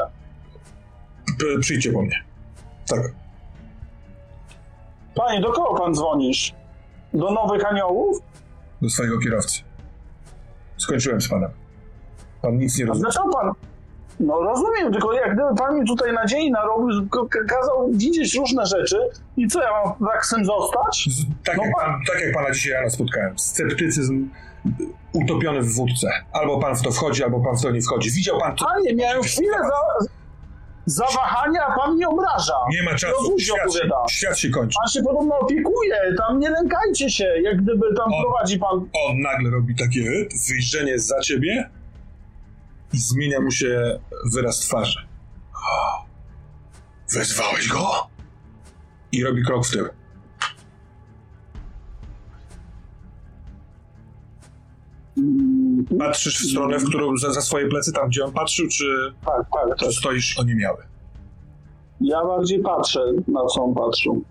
Przyjdźcie 1.60 1.92
po 1.92 2.02
mnie. 2.02 2.24
Tak. 2.88 3.02
Panie, 5.16 5.42
do 5.42 5.52
kogo 5.52 5.80
pan 5.80 5.94
dzwonisz? 5.96 6.54
Do 7.16 7.32
nowych 7.32 7.66
aniołów? 7.66 8.18
Do 8.82 8.90
swojego 8.90 9.20
kierowcy. 9.20 9.62
Skończyłem 10.78 11.22
z 11.22 11.28
panem. 11.30 11.50
Pan 12.42 12.58
nic 12.58 12.78
nie 12.80 12.86
A 12.86 12.88
rozumie. 12.88 13.04
dlaczego 13.12 13.30
pan? 13.34 13.52
No 14.20 14.42
rozumiem, 14.42 14.94
tylko 14.94 15.14
jak 15.14 15.34
gdyby 15.34 15.56
pan 15.58 15.80
mi 15.80 15.88
tutaj 15.88 16.14
nadziei 16.14 16.52
narobił, 16.52 17.10
kazał 17.50 17.90
widzieć 17.92 18.36
różne 18.36 18.66
rzeczy 18.66 18.98
i 19.38 19.48
co, 19.48 19.62
ja 19.62 19.70
mam 19.72 20.10
tak 20.10 20.26
z 20.26 20.30
zostać? 20.46 21.06
Z- 21.10 21.26
Tak, 21.46 21.58
No 21.58 21.64
jak 21.64 21.76
pan- 21.76 22.00
tak 22.14 22.22
jak 22.26 22.34
pana 22.34 22.52
dzisiaj 22.52 22.74
rano 22.74 22.90
spotkałem. 22.90 23.40
Sceptycyzm 23.40 24.30
utopiony 25.14 25.62
w 25.62 25.76
wódce. 25.76 26.10
Albo 26.34 26.60
pan 26.60 26.76
w 26.76 26.82
to 26.82 26.92
wchodzi, 26.92 27.24
albo 27.24 27.40
pan 27.40 27.58
w 27.58 27.62
to 27.62 27.72
nie 27.72 27.82
wchodzi. 27.82 28.12
Widział 28.12 28.40
pan 28.40 28.56
to? 28.56 28.66
Panie, 28.66 28.96
miałem 28.96 29.24
chwilę 29.24 29.58
za, 29.58 30.06
zawahania, 30.86 31.62
a 31.68 31.76
pan 31.80 31.96
mnie 31.96 32.08
obraża. 32.10 32.54
Nie 32.72 32.84
ma 32.84 32.92
No 32.92 32.98
czasu. 32.98 33.14
później 33.18 33.40
Świat 33.40 33.58
się, 33.58 33.64
opowiada. 33.80 33.96
świat 34.10 34.38
się 34.40 34.50
kończy. 34.50 34.76
Pan 34.84 34.90
się 34.90 35.02
podobno 35.04 35.40
opiekuje, 35.40 35.96
tam 36.18 36.40
nie 36.40 36.50
lękajcie 36.50 37.10
się, 37.10 37.24
jak 37.44 37.62
gdyby 37.64 37.96
tam 37.98 38.14
O. 38.14 38.22
prowadzi 38.24 38.60
pan... 38.60 38.90
On 39.08 39.20
nagle 39.22 39.50
robi 39.50 39.76
takie 39.76 40.28
wyjrzenie 40.50 41.00
za 41.00 41.20
ciebie 41.20 41.70
i 42.94 42.98
zmienia 42.98 43.42
mu 43.42 43.52
się 43.52 44.00
wyraz 44.34 44.60
twarzy. 44.60 45.00
Wezwałeś 47.14 47.68
go? 47.68 48.08
I 49.12 49.24
robi 49.24 49.44
krok 49.44 49.66
w 49.68 49.72
tył. 49.72 49.86
Mm, 55.18 55.55
Patrzysz 56.00 56.40
w 56.40 56.50
stronę, 56.52 56.80
w 56.80 56.86
którą 56.86 57.18
za, 57.18 57.34
za 57.34 57.42
swoje 57.42 57.68
plecy, 57.68 57.94
tam 57.94 58.10
gdzie 58.10 58.26
on 58.26 58.32
patrzył, 58.32 58.68
czy, 58.68 58.86
Tak, 59.26 59.36
tak, 59.36 59.70
tak. 59.70 59.78
czy 59.78 59.94
stoisz 59.94 60.40
oniemiały? 60.40 60.84
Ja 62.02 62.26
bardziej 62.26 62.60
patrzę, 62.60 63.00
na 63.28 63.46
co 63.46 63.64
on 63.64 63.74
patrzył. 63.74 64.24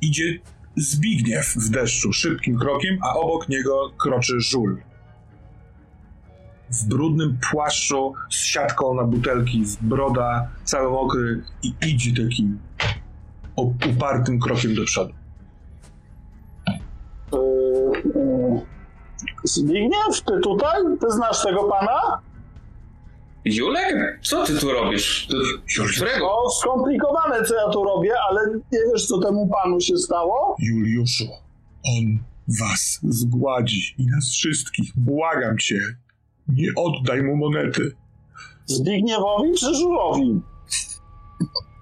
Idzie 0.00 0.38
Zbigniew 0.78 1.54
w 1.54 1.70
deszczu 1.70 2.12
szybkim 2.12 2.58
krokiem, 2.58 2.98
a 3.02 3.14
obok 3.14 3.48
niego 3.48 3.90
kroczy 3.96 4.40
żul. 4.40 4.78
W 6.70 6.88
brudnym 6.88 7.38
płaszczu 7.50 8.12
z 8.30 8.44
siatką 8.44 8.94
na 8.94 9.04
butelki, 9.04 9.66
z 9.66 9.76
broda, 9.76 10.48
cały 10.64 10.90
mokry 10.90 11.42
i 11.62 11.74
idzie 11.86 12.24
takim 12.24 12.58
upartym 13.56 14.40
krokiem 14.40 14.74
do 14.74 14.84
przodu. 14.84 15.14
Zbigniew, 19.54 20.20
ty 20.26 20.40
tutaj? 20.42 20.82
Ty 21.00 21.10
znasz 21.10 21.42
tego 21.42 21.64
pana? 21.64 22.00
Julek? 23.44 24.20
Co 24.22 24.44
ty 24.44 24.58
tu 24.58 24.72
robisz? 24.72 25.28
To, 25.76 25.84
którego? 25.94 26.26
No, 26.26 26.50
skomplikowane, 26.50 27.44
co 27.44 27.54
ja 27.54 27.68
tu 27.68 27.84
robię, 27.84 28.12
ale 28.30 28.40
nie 28.72 28.78
wiesz, 28.92 29.06
co 29.06 29.18
temu 29.18 29.48
panu 29.48 29.80
się 29.80 29.96
stało? 29.96 30.56
Juliuszu, 30.58 31.24
on 31.84 32.18
was 32.60 32.98
zgładzi 33.02 33.94
i 33.98 34.06
nas 34.06 34.30
wszystkich. 34.30 34.92
Błagam 34.96 35.58
cię, 35.58 35.80
nie 36.48 36.68
oddaj 36.76 37.22
mu 37.22 37.36
monety. 37.36 37.92
Zbigniewowi 38.66 39.54
czy 39.54 39.74
Żulowi? 39.74 40.40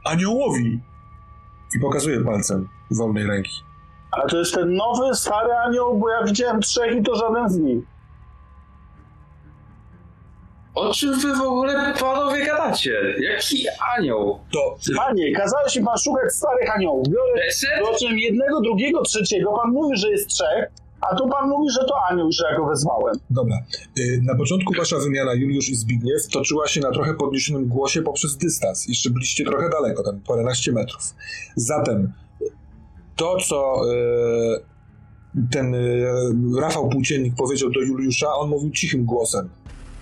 Aniołowi! 0.04 0.80
I 1.76 1.80
pokazuje 1.80 2.20
palcem 2.24 2.68
wolnej 2.90 3.26
ręki. 3.26 3.50
Ale 4.16 4.28
to 4.28 4.38
jest 4.38 4.54
ten 4.54 4.74
nowy, 4.74 5.14
stary 5.14 5.52
anioł, 5.52 5.98
bo 5.98 6.10
ja 6.10 6.24
widziałem 6.24 6.60
trzech 6.60 6.96
i 6.96 7.02
to 7.02 7.14
żaden 7.16 7.48
z 7.48 7.58
nich. 7.58 7.84
O 10.74 10.92
czym 10.94 11.20
wy 11.20 11.34
w 11.36 11.40
ogóle 11.40 11.94
panowie 12.00 12.46
gadacie? 12.46 13.00
Jaki 13.20 13.66
anioł? 13.98 14.38
To 14.52 14.76
Panie, 14.96 15.32
kazałeś 15.32 15.76
mi 15.76 15.84
pan 15.84 15.98
szukać 15.98 16.32
starych 16.32 16.76
aniołów. 16.76 17.08
Biorę, 17.08 17.42
zobaczyłem 17.84 18.18
jednego, 18.18 18.60
drugiego, 18.60 19.02
trzeciego. 19.02 19.52
Pan 19.62 19.72
mówi, 19.72 19.96
że 19.96 20.10
jest 20.10 20.28
trzech, 20.28 20.70
a 21.00 21.16
tu 21.16 21.28
pan 21.28 21.48
mówi, 21.48 21.70
że 21.70 21.84
to 21.86 21.94
anioł, 22.10 22.32
że 22.32 22.44
ja 22.50 22.56
go 22.56 22.66
wezwałem. 22.66 23.14
Dobra. 23.30 23.56
Y, 23.98 24.20
Na 24.22 24.34
początku 24.34 24.74
wasza 24.78 24.98
wymiana 24.98 25.34
Juliusz 25.34 25.68
i 25.68 25.74
Zbigniew 25.74 26.28
toczyła 26.32 26.66
się 26.68 26.80
na 26.80 26.90
trochę 26.90 27.14
podniesionym 27.14 27.68
głosie 27.68 28.02
poprzez 28.02 28.36
dystans. 28.36 28.88
Jeszcze 28.88 29.10
byliście 29.10 29.44
trochę 29.44 29.70
daleko, 29.70 30.02
tam 30.02 30.20
paręnaście 30.20 30.72
metrów. 30.72 31.14
Zatem 31.56 32.12
to, 33.16 33.36
co 33.36 33.82
y, 33.92 35.48
ten 35.50 35.74
y, 35.74 36.60
Rafał 36.60 36.88
Płóciennik 36.88 37.34
powiedział 37.34 37.70
do 37.70 37.80
Juliusza, 37.80 38.34
on 38.34 38.50
mówił 38.50 38.70
cichym 38.70 39.04
głosem. 39.04 39.48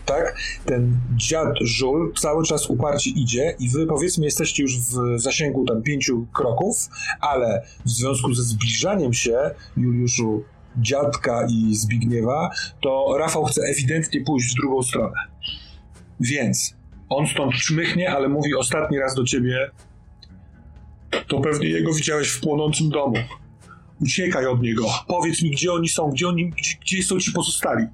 Tak? 0.07 0.37
Ten 0.65 0.97
dziad 1.17 1.55
Żul 1.61 2.13
cały 2.15 2.45
czas 2.45 2.71
uparcie 2.71 3.11
idzie 3.11 3.57
i 3.59 3.69
wy 3.69 3.87
powiedzmy 3.87 4.25
jesteście 4.25 4.63
już 4.63 4.79
w 4.79 5.21
zasięgu 5.21 5.65
tam 5.65 5.83
pięciu 5.83 6.27
kroków, 6.33 6.89
ale 7.21 7.67
w 7.87 7.91
związku 7.91 8.35
ze 8.35 8.43
zbliżaniem 8.43 9.13
się 9.13 9.51
Juliuszu 9.77 10.45
dziadka 10.77 11.47
i 11.51 11.75
Zbigniewa, 11.75 12.51
to 12.83 13.17
Rafał 13.19 13.45
chce 13.45 13.63
ewidentnie 13.63 14.25
pójść 14.25 14.53
w 14.53 14.57
drugą 14.61 14.83
stronę. 14.83 15.17
Więc 16.21 16.75
on 17.09 17.27
stąd 17.27 17.55
czmychnie, 17.55 18.13
ale 18.13 18.29
mówi 18.29 18.55
ostatni 18.55 18.99
raz 18.99 19.15
do 19.15 19.25
ciebie 19.25 19.71
to 21.29 21.41
pewnie 21.41 21.69
jego 21.69 21.93
widziałeś 21.93 22.29
w 22.29 22.41
płonącym 22.41 22.91
domu. 22.91 23.17
Uciekaj 24.03 24.47
od 24.47 24.63
niego. 24.63 24.87
Powiedz 25.09 25.43
mi, 25.43 25.51
gdzie 25.51 25.73
oni 25.73 25.89
są, 25.89 26.11
gdzie, 26.11 26.29
oni, 26.29 26.51
gdzie, 26.51 26.75
gdzie 26.81 27.03
są 27.03 27.21
ci 27.21 27.33
pozostali. 27.33 27.87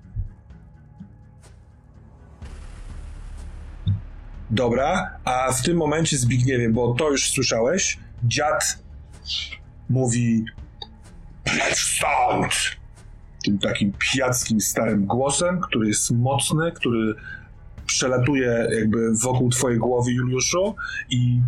Dobra, 4.50 5.18
a 5.24 5.52
w 5.52 5.62
tym 5.62 5.76
momencie 5.76 6.18
Zbigniewie, 6.18 6.70
bo 6.70 6.94
to 6.94 7.10
już 7.10 7.30
słyszałeś, 7.30 7.98
dziad 8.24 8.78
mówi 9.90 10.44
Precz 11.44 11.78
stąd! 11.78 12.52
Tym 13.44 13.58
takim 13.58 13.92
pijackim, 13.92 14.60
starym 14.60 15.06
głosem, 15.06 15.60
który 15.60 15.88
jest 15.88 16.10
mocny, 16.10 16.72
który 16.72 17.14
przelatuje 17.86 18.68
jakby 18.78 19.16
wokół 19.16 19.50
twojej 19.50 19.78
głowy, 19.78 20.12
Juliuszu, 20.12 20.74
i 21.10 21.40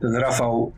ten 0.00 0.16
Rafał 0.16 0.72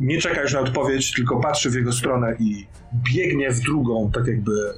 nie 0.00 0.20
czeka 0.20 0.42
już 0.42 0.52
na 0.52 0.60
odpowiedź, 0.60 1.12
tylko 1.12 1.40
patrzy 1.40 1.70
w 1.70 1.74
jego 1.74 1.92
stronę 1.92 2.36
i 2.38 2.66
biegnie 2.94 3.50
w 3.50 3.60
drugą, 3.60 4.10
tak 4.14 4.26
jakby 4.26 4.52
e, 4.52 4.74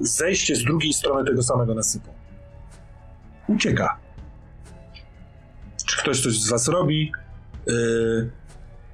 zejście 0.00 0.56
z 0.56 0.64
drugiej 0.64 0.92
strony 0.92 1.24
tego 1.24 1.42
samego 1.42 1.74
nasypu. 1.74 2.10
Ucieka. 3.48 3.98
Czy 5.86 5.96
ktoś 5.96 6.22
coś 6.22 6.40
z 6.40 6.48
was 6.48 6.68
robi? 6.68 7.12
Yy, 7.66 8.30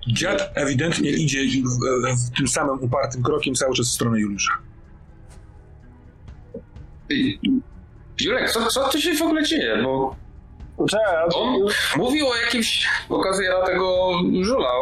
Dziad 0.08 0.50
ewidentnie 0.54 1.10
idzie 1.10 1.40
w, 1.62 2.26
w 2.26 2.36
tym 2.36 2.48
samym 2.48 2.84
upartym 2.84 3.22
krokiem 3.22 3.54
cały 3.54 3.74
czas 3.74 3.86
w 3.86 3.90
stronę 3.90 4.20
Juliusza. 4.20 4.52
Julek, 8.20 8.50
co, 8.50 8.66
co 8.66 8.88
tu 8.88 9.00
się 9.00 9.14
w 9.14 9.22
ogóle 9.22 9.42
dzieje? 9.42 9.82
Bo 9.82 10.16
on 11.34 11.66
mówił 11.96 12.26
o 12.28 12.36
jakimś, 12.36 12.88
pokazuje 13.08 13.50
na 13.50 13.66
tego 13.66 14.12
żula, 14.42 14.72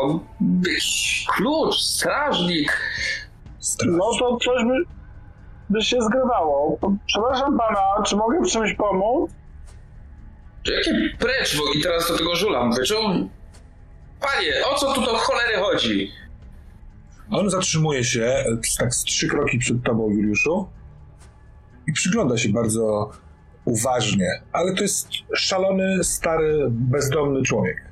jakiś 0.66 1.27
klucz, 1.36 1.81
strażnik. 1.81 2.81
Straż. 3.59 3.90
no 3.93 4.10
to 4.18 4.36
coś 4.44 4.64
by, 4.64 4.74
by 5.70 5.82
się 5.82 5.97
zgrywało. 6.02 6.78
Przepraszam 7.06 7.59
pana, 7.59 8.02
czy 8.06 8.16
mogę 8.16 8.40
w 8.40 8.48
czymś 8.48 8.74
pomóc? 8.74 9.31
Jakie 10.66 11.10
precz, 11.18 11.59
bo 11.59 11.72
i 11.72 11.82
teraz 11.82 12.09
do 12.09 12.18
tego 12.18 12.36
żula 12.36 12.60
on... 12.60 13.28
Panie, 14.20 14.52
o 14.66 14.74
co 14.74 14.93
tu 14.93 15.01
do 15.01 15.16
cholery 15.16 15.56
chodzi? 15.59 16.10
On 17.31 17.51
zatrzymuje 17.51 18.05
się 18.05 18.44
tak 18.78 18.94
z 18.94 19.05
trzy 19.05 19.28
kroki 19.28 19.59
przed 19.59 19.82
tobą, 19.82 20.10
Juliuszu, 20.10 20.68
i 21.86 21.93
przygląda 21.93 22.39
się 22.39 22.48
bardzo 22.48 23.10
uważnie, 23.71 24.29
ale 24.53 24.75
to 24.75 24.83
jest 24.83 25.09
szalony, 25.35 26.05
stary, 26.05 26.67
bezdomny 26.71 27.43
człowiek. 27.43 27.91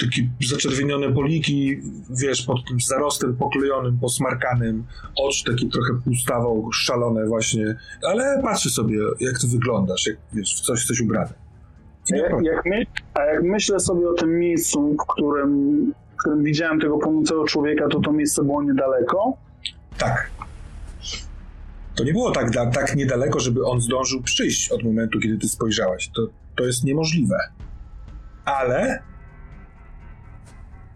Taki 0.00 0.28
zaczerwienione 0.48 1.12
poliki, 1.12 1.80
wiesz, 2.10 2.42
pod 2.42 2.68
tym 2.68 2.80
zarostem 2.80 3.36
poklejonym, 3.36 3.98
posmarkanym, 3.98 4.84
oczy 5.16 5.44
takie 5.44 5.68
trochę 5.68 5.94
pustawał, 6.04 6.72
szalone 6.72 7.26
właśnie, 7.26 7.76
ale 8.08 8.42
patrzy 8.42 8.70
sobie, 8.70 8.98
jak 9.20 9.38
ty 9.38 9.46
wyglądasz, 9.46 10.06
jak 10.06 10.16
wiesz, 10.32 10.56
w 10.56 10.60
coś 10.60 10.78
jesteś 10.78 11.00
ubrany. 11.00 11.32
I 12.14 12.18
Jak, 12.18 12.32
jak 12.42 12.64
my, 12.66 12.86
a 13.14 13.20
jak 13.20 13.42
myślę 13.42 13.80
sobie 13.80 14.08
o 14.08 14.12
tym 14.12 14.38
miejscu, 14.38 14.96
w 15.02 15.12
którym, 15.12 15.92
w 16.14 16.20
którym 16.20 16.42
widziałem 16.42 16.80
tego 16.80 16.98
pomocnego 16.98 17.44
człowieka, 17.44 17.88
to 17.88 18.00
to 18.00 18.12
miejsce 18.12 18.44
było 18.44 18.62
niedaleko. 18.62 19.36
Tak. 19.98 20.30
To 21.96 22.04
nie 22.04 22.12
było 22.12 22.30
tak, 22.30 22.52
tak 22.74 22.96
niedaleko, 22.96 23.40
żeby 23.40 23.66
on 23.66 23.80
zdążył 23.80 24.22
przyjść 24.22 24.70
od 24.70 24.82
momentu, 24.82 25.20
kiedy 25.20 25.38
ty 25.38 25.48
spojrzałeś. 25.48 26.08
To, 26.08 26.28
to 26.56 26.64
jest 26.64 26.84
niemożliwe. 26.84 27.36
Ale 28.44 29.02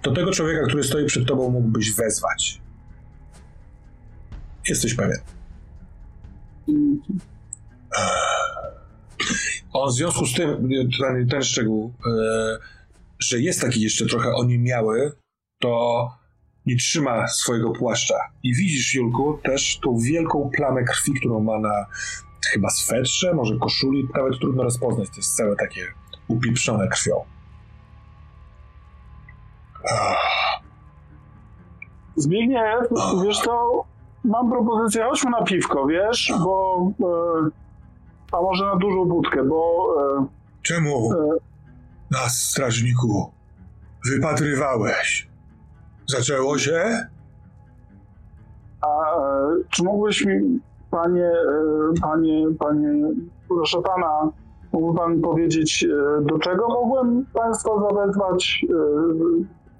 do 0.03 0.13
tego 0.13 0.33
człowieka, 0.33 0.67
który 0.67 0.85
stoi 0.85 1.07
przed 1.07 1.27
tobą, 1.27 1.51
mógłbyś 1.51 1.95
wezwać. 1.95 2.61
Jesteś 4.69 4.95
pewien. 4.95 5.19
On 9.73 9.91
w 9.91 9.93
związku 9.93 10.27
z 10.27 10.35
tym, 10.35 10.69
ten, 11.01 11.29
ten 11.29 11.43
szczegół, 11.43 11.95
e, 12.07 12.59
że 13.19 13.41
jest 13.41 13.61
taki 13.61 13.81
jeszcze 13.81 14.07
trochę 14.07 14.35
oniemiały, 14.35 15.13
to 15.61 16.09
nie 16.71 16.77
trzyma 16.77 17.29
swojego 17.29 17.71
płaszcza. 17.71 18.15
I 18.43 18.55
widzisz, 18.55 18.95
Julku, 18.95 19.39
też 19.43 19.79
tą 19.83 19.97
wielką 19.99 20.51
plamę 20.57 20.85
krwi, 20.85 21.13
którą 21.13 21.41
ma 21.41 21.59
na 21.59 21.87
chyba 22.53 22.71
swetrze, 22.71 23.35
może 23.35 23.57
koszuli, 23.59 24.09
nawet 24.15 24.39
trudno 24.39 24.63
rozpoznać. 24.63 25.09
To 25.09 25.17
jest 25.17 25.37
całe 25.37 25.57
takie 25.57 25.87
upieprzone 26.29 26.89
krwią. 26.89 27.25
Ach, 29.91 30.61
Zbigniew, 32.17 32.89
wiesz 33.25 33.41
to, 33.41 33.85
mam 34.25 34.51
propozycję, 34.51 35.05
chodźmy 35.05 35.31
na 35.31 35.43
piwko, 35.43 35.87
wiesz, 35.87 36.33
bo... 36.45 36.77
E, 37.01 37.51
a 38.33 38.41
może 38.41 38.65
na 38.65 38.77
dużą 38.77 39.05
budkę, 39.05 39.45
bo... 39.45 39.89
E, 40.21 40.27
Czemu 40.63 41.13
e, 41.13 41.17
nas, 42.11 42.43
strażniku, 42.43 43.33
wypatrywałeś? 44.05 45.30
Zaczęło 46.11 46.59
się? 46.59 47.07
a 48.81 49.17
e, 49.17 49.57
czy 49.71 49.83
mógłbyś 49.83 50.25
mi, 50.25 50.61
panie, 50.91 51.25
e, 51.25 52.01
panie, 52.03 52.47
panie, 52.59 52.89
proszę 53.49 53.83
pana, 53.83 54.33
mógłby 54.73 54.99
pan 54.99 55.21
powiedzieć, 55.21 55.85
e, 55.85 56.23
do 56.25 56.39
czego 56.39 56.69
mogłem 56.69 57.27
państwa 57.35 57.71
zawezwać? 57.91 58.65
E, 58.65 58.75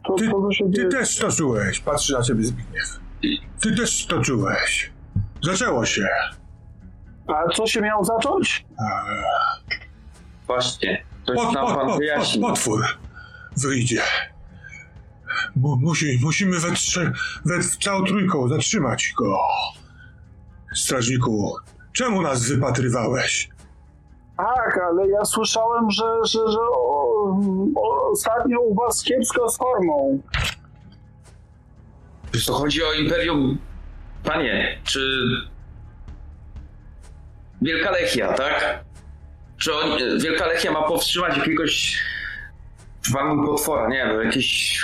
to, 0.07 0.15
Ty- 0.15 0.31
to, 0.31 0.43
co 0.43 0.53
się 0.53 0.71
Ty 0.71 0.89
też 0.89 1.19
to 1.19 1.31
czułeś. 1.33 1.81
Patrzy 1.81 2.13
na 2.13 2.23
ciebie 2.23 2.45
Zbigniew. 2.45 3.01
Ty 3.61 3.77
też 3.77 4.07
to 4.07 4.21
czułeś. 4.23 4.93
Zaczęło 5.43 5.85
się. 5.85 6.09
A 7.27 7.49
co 7.55 7.67
się 7.67 7.81
miało 7.81 8.05
zacząć? 8.05 8.67
Ach. 8.79 9.61
Właśnie, 10.47 11.03
coś 11.27 11.37
pot, 11.37 11.55
pot, 11.55 11.99
wyjaśni. 11.99 12.43
potwór. 12.43 12.85
wyjdzie. 13.57 14.03
Mu, 15.57 15.77
musi, 15.77 16.19
musimy 16.23 16.59
we, 16.59 16.73
trze, 16.73 17.13
we 17.45 17.55
całą 17.85 18.05
trójką 18.05 18.49
zatrzymać 18.49 19.13
go. 19.17 19.39
Strażniku, 20.75 21.57
czemu 21.93 22.23
nas 22.23 22.49
wypatrywałeś? 22.49 23.49
Tak, 24.37 24.81
ale 24.91 25.09
ja 25.09 25.25
słyszałem, 25.25 25.91
że, 25.91 26.05
że, 26.25 26.39
że 26.53 26.61
o, 26.61 27.07
o, 27.77 28.11
ostatnio 28.11 28.61
u 28.61 28.75
was 28.75 29.03
kiepsko 29.03 29.51
z 29.51 29.59
formą. 29.59 30.23
Wiesz, 32.33 32.47
to 32.47 32.53
chodzi 32.53 32.85
o 32.85 32.93
Imperium. 32.93 33.59
Panie, 34.25 34.81
czy. 34.85 35.25
Wielka 37.63 37.91
Lechia, 37.91 38.33
tak? 38.33 38.85
Czy 39.59 39.75
on, 39.75 39.99
Wielka 40.23 40.47
Lechia 40.47 40.73
ma 40.73 40.83
powstrzymać 40.83 41.37
jakiegoś. 41.37 42.03
Wam 43.13 43.47
potwora, 43.47 43.89
nie 43.89 44.07
wiem, 44.07 44.27
jakieś. 44.27 44.79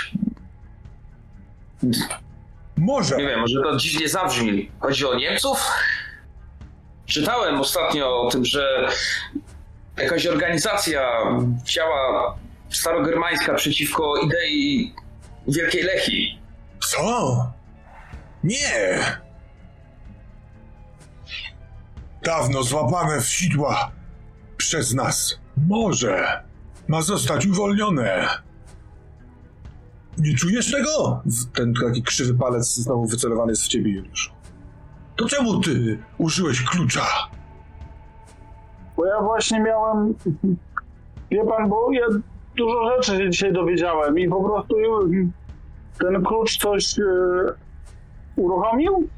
Może. 2.77 3.17
Nie 3.17 3.27
wiem, 3.27 3.39
może 3.39 3.61
to 3.63 3.77
dziwnie 3.77 4.09
zabrzmi. 4.09 4.71
Chodzi 4.79 5.05
o 5.05 5.15
Niemców? 5.15 5.71
Czytałem 7.05 7.59
ostatnio 7.61 8.21
o 8.21 8.29
tym, 8.31 8.45
że 8.45 8.87
jakaś 9.97 10.27
organizacja 10.27 11.09
działa 11.63 12.35
starogermańska 12.69 13.53
przeciwko 13.53 14.17
idei 14.17 14.93
Wielkiej 15.47 15.83
Lechii. 15.83 16.41
Co? 16.89 17.51
Nie! 18.43 18.99
Dawno 22.23 22.63
złapane 22.63 23.21
w 23.21 23.29
sidła 23.29 23.91
przez 24.57 24.93
nas. 24.93 25.39
Może 25.67 26.43
ma 26.87 27.01
zostać 27.01 27.45
uwolnione. 27.45 28.27
Nie 30.17 30.35
czujesz 30.35 30.71
tego? 30.71 31.21
Ten 31.53 31.73
taki 31.73 32.03
krzywy 32.03 32.33
palec 32.33 32.75
znowu 32.75 33.05
wycelowany 33.05 33.51
jest 33.51 33.63
w 33.63 33.67
ciebie, 33.67 33.91
Juliuszu. 33.91 34.31
To 35.15 35.27
czemu 35.27 35.59
ty 35.59 35.99
użyłeś 36.17 36.63
klucza? 36.63 37.05
Bo 38.97 39.05
ja 39.05 39.21
właśnie 39.21 39.59
miałem. 39.59 40.13
Wie 41.31 41.45
pan, 41.45 41.69
bo 41.69 41.91
ja 41.91 42.05
dużo 42.57 42.89
rzeczy 42.89 43.17
się 43.17 43.29
dzisiaj 43.29 43.53
dowiedziałem 43.53 44.19
i 44.19 44.29
po 44.29 44.43
prostu 44.43 44.75
ten 45.99 46.23
klucz 46.23 46.57
coś 46.57 46.99
e, 46.99 47.03
uruchomił? 48.35 49.09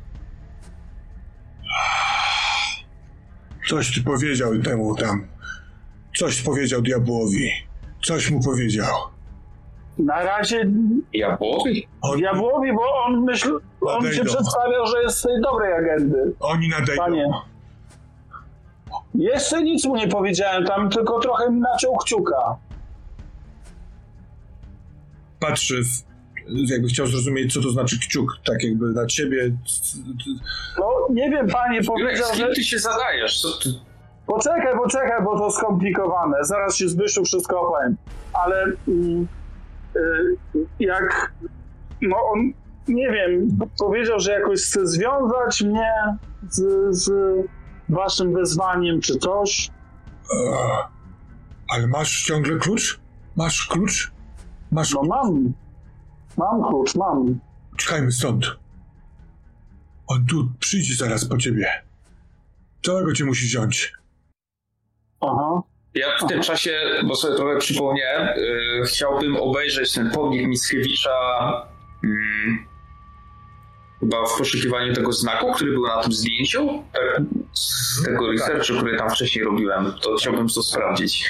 Coś 3.69 3.95
ty 3.95 4.03
powiedział 4.03 4.59
temu 4.59 4.95
tam. 4.95 5.27
Coś 6.15 6.41
powiedział 6.41 6.81
diabłowi. 6.81 7.49
Coś 8.01 8.31
mu 8.31 8.43
powiedział. 8.43 8.95
Na 9.99 10.23
razie 10.23 10.69
Jabłowi? 11.13 11.87
On, 12.01 12.17
diabłowi, 12.17 12.73
bo 12.73 13.03
on 13.05 13.23
myśl, 13.23 13.59
on 13.81 14.11
się 14.11 14.23
przedstawiał, 14.23 14.85
że 14.85 15.01
jest 15.01 15.17
z 15.17 15.21
tej 15.21 15.41
dobrej 15.41 15.73
agendy. 15.73 16.33
oni 16.39 16.69
nadejdą. 16.69 17.03
Panie. 17.03 17.29
Jeszcze 19.15 19.63
nic 19.63 19.85
mu 19.85 19.95
nie 19.95 20.07
powiedziałem, 20.07 20.65
tam 20.65 20.89
tylko 20.89 21.19
trochę 21.19 21.51
mi 21.51 21.59
naciął 21.59 21.97
kciuka. 21.97 22.55
Patrzy, 25.39 25.83
w, 25.83 26.69
jakby 26.69 26.87
chciał 26.87 27.07
zrozumieć, 27.07 27.53
co 27.53 27.61
to 27.61 27.69
znaczy 27.69 27.99
kciuk, 27.99 28.37
tak 28.45 28.63
jakby 28.63 28.85
na 28.85 29.05
ciebie. 29.05 29.51
No 30.79 31.07
nie 31.09 31.29
wiem, 31.29 31.47
panie 31.47 31.83
powiedział, 31.83 32.33
z 32.33 32.37
że... 32.37 32.53
ty 32.55 32.63
się 32.63 32.79
zadajesz? 32.79 33.41
Co 33.41 33.47
ty? 33.63 33.69
Poczekaj, 34.27 34.73
poczekaj, 34.77 35.23
bo 35.23 35.39
to 35.39 35.51
skomplikowane. 35.51 36.37
Zaraz 36.41 36.75
się 36.75 36.89
Zbyszku 36.89 37.25
wszystko 37.25 37.61
opowiem. 37.61 37.97
Ale 38.33 38.63
mm, 38.87 39.27
jak 40.79 41.33
no 42.01 42.17
on, 42.33 42.53
nie 42.87 43.11
wiem, 43.11 43.57
powiedział, 43.79 44.19
że 44.19 44.31
jakoś 44.31 44.59
chce 44.59 44.87
związać 44.87 45.61
mnie 45.61 45.91
z, 46.49 46.61
z 46.95 47.11
waszym 47.89 48.33
wezwaniem 48.33 49.01
czy 49.01 49.17
coś. 49.17 49.71
Ech, 50.33 50.87
ale 51.69 51.87
masz 51.87 52.23
ciągle 52.23 52.57
klucz? 52.57 52.99
Masz 53.35 53.67
klucz? 53.67 54.11
Masz 54.71 54.93
No 54.93 55.03
mam. 55.03 55.53
Mam 56.37 56.63
klucz, 56.69 56.95
mam. 56.95 57.39
Czekajmy 57.77 58.11
stąd. 58.11 58.45
On 60.07 60.25
tu 60.25 60.49
przyjdzie 60.59 60.95
zaraz 60.95 61.25
po 61.25 61.37
ciebie. 61.37 61.67
Całego 62.85 63.13
cię 63.13 63.25
musi 63.25 63.45
wziąć. 63.45 63.93
Aha. 65.21 65.61
Ja 65.99 66.25
w 66.25 66.29
tym 66.29 66.41
czasie, 66.41 66.79
bo 67.03 67.15
sobie 67.15 67.35
trochę 67.35 67.57
przypomniałem, 67.57 68.27
yy, 68.37 68.85
chciałbym 68.85 69.35
obejrzeć 69.35 69.93
ten 69.93 70.11
pomnik 70.11 70.47
Mickiewicza 70.47 71.11
mm, 72.03 72.65
chyba 73.99 74.25
w 74.25 74.37
poszukiwaniu 74.37 74.93
tego 74.93 75.11
znaku, 75.11 75.53
który 75.53 75.71
był 75.71 75.87
na 75.87 76.03
tym 76.03 76.11
zdjęciu, 76.11 76.83
tak, 76.93 77.21
z 77.53 78.03
tego 78.05 78.31
researchu, 78.31 78.73
który 78.73 78.97
tam 78.97 79.09
wcześniej 79.09 79.45
robiłem, 79.45 79.93
to 80.01 80.15
chciałbym 80.15 80.47
to 80.47 80.63
sprawdzić. 80.63 81.29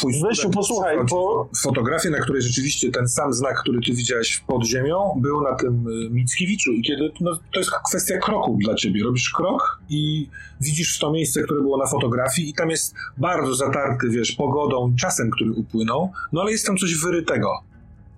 Twój 0.00 0.52
posłuchaj, 0.52 0.96
bo- 1.10 1.48
Fotografię, 1.62 2.10
na 2.10 2.18
której 2.20 2.42
rzeczywiście 2.42 2.90
ten 2.90 3.08
sam 3.08 3.32
znak, 3.32 3.60
który 3.60 3.80
ty 3.86 3.92
widziałeś 3.92 4.38
pod 4.38 4.66
ziemią, 4.66 5.18
był 5.22 5.40
na 5.42 5.54
tym 5.54 5.88
y, 5.88 6.10
Mickiewiczu. 6.10 6.72
I 6.72 6.82
kiedy, 6.82 7.10
no, 7.20 7.38
to 7.52 7.58
jest 7.58 7.70
kwestia 7.88 8.18
kroku 8.18 8.56
dla 8.60 8.74
ciebie. 8.74 9.04
Robisz 9.04 9.30
krok 9.30 9.80
i 9.88 10.28
widzisz 10.60 10.98
to 10.98 11.12
miejsce, 11.12 11.42
które 11.42 11.60
było 11.60 11.76
na 11.78 11.86
fotografii 11.86 12.48
i 12.50 12.54
tam 12.54 12.70
jest 12.70 12.94
bardzo 13.18 13.54
zatarty, 13.54 14.08
wiesz, 14.08 14.32
pogodą 14.32 14.90
i 14.92 14.96
czasem, 14.96 15.30
który 15.30 15.52
upłynął, 15.52 16.12
no 16.32 16.40
ale 16.40 16.50
jest 16.52 16.66
tam 16.66 16.76
coś 16.76 16.94
wyrytego. 16.94 17.52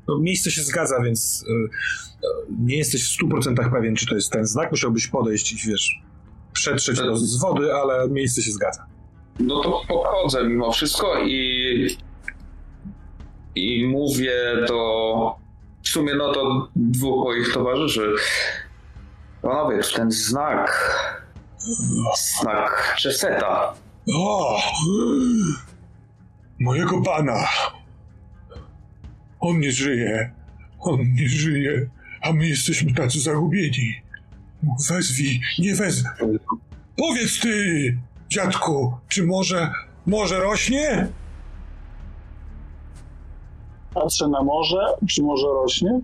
No, 0.08 0.18
miejsce 0.18 0.50
się 0.50 0.62
zgadza, 0.62 1.02
więc 1.02 1.44
y, 1.48 1.52
y, 1.52 2.28
nie 2.60 2.76
jesteś 2.76 3.04
w 3.04 3.22
100% 3.24 3.70
pewien, 3.70 3.96
czy 3.96 4.06
to 4.06 4.14
jest 4.14 4.30
ten 4.32 4.46
znak. 4.46 4.70
Musiałbyś 4.70 5.06
podejść 5.06 5.52
i, 5.52 5.56
wiesz, 5.70 6.00
przetrzeć 6.52 6.98
to 6.98 7.16
z 7.16 7.40
wody, 7.40 7.74
ale 7.74 8.08
miejsce 8.08 8.42
się 8.42 8.50
zgadza. 8.50 8.86
No 9.40 9.62
to 9.62 9.80
podchodzę 9.88 10.44
mimo 10.48 10.72
wszystko 10.72 11.18
i 11.24 11.51
i 13.54 13.86
mówię 13.86 14.32
do 14.68 15.42
w 15.82 15.88
sumie 15.88 16.14
no 16.14 16.32
to 16.32 16.68
dwóch 16.76 17.24
moich 17.24 17.52
towarzyszy. 17.52 18.14
Panowie, 19.42 19.80
ten 19.96 20.10
znak 20.10 20.92
znak 22.16 22.94
Czeseta. 22.98 23.74
O! 24.14 24.60
Mojego 26.60 27.02
pana! 27.02 27.48
On 29.40 29.60
nie 29.60 29.72
żyje. 29.72 30.32
On 30.80 30.98
nie 31.14 31.28
żyje. 31.28 31.90
A 32.22 32.32
my 32.32 32.48
jesteśmy 32.48 32.94
tacy 32.94 33.20
zagubieni. 33.20 34.02
Wezwij, 34.88 35.40
nie 35.58 35.74
wez... 35.74 36.04
Powiedz 36.96 37.40
ty, 37.40 37.98
dziadku, 38.28 38.94
czy 39.08 39.26
może... 39.26 39.70
Może 40.06 40.40
rośnie? 40.40 41.08
Patrzę 43.94 44.28
na 44.28 44.42
morze, 44.42 44.86
czy 45.08 45.22
może 45.22 45.46
rośnie? 45.46 46.00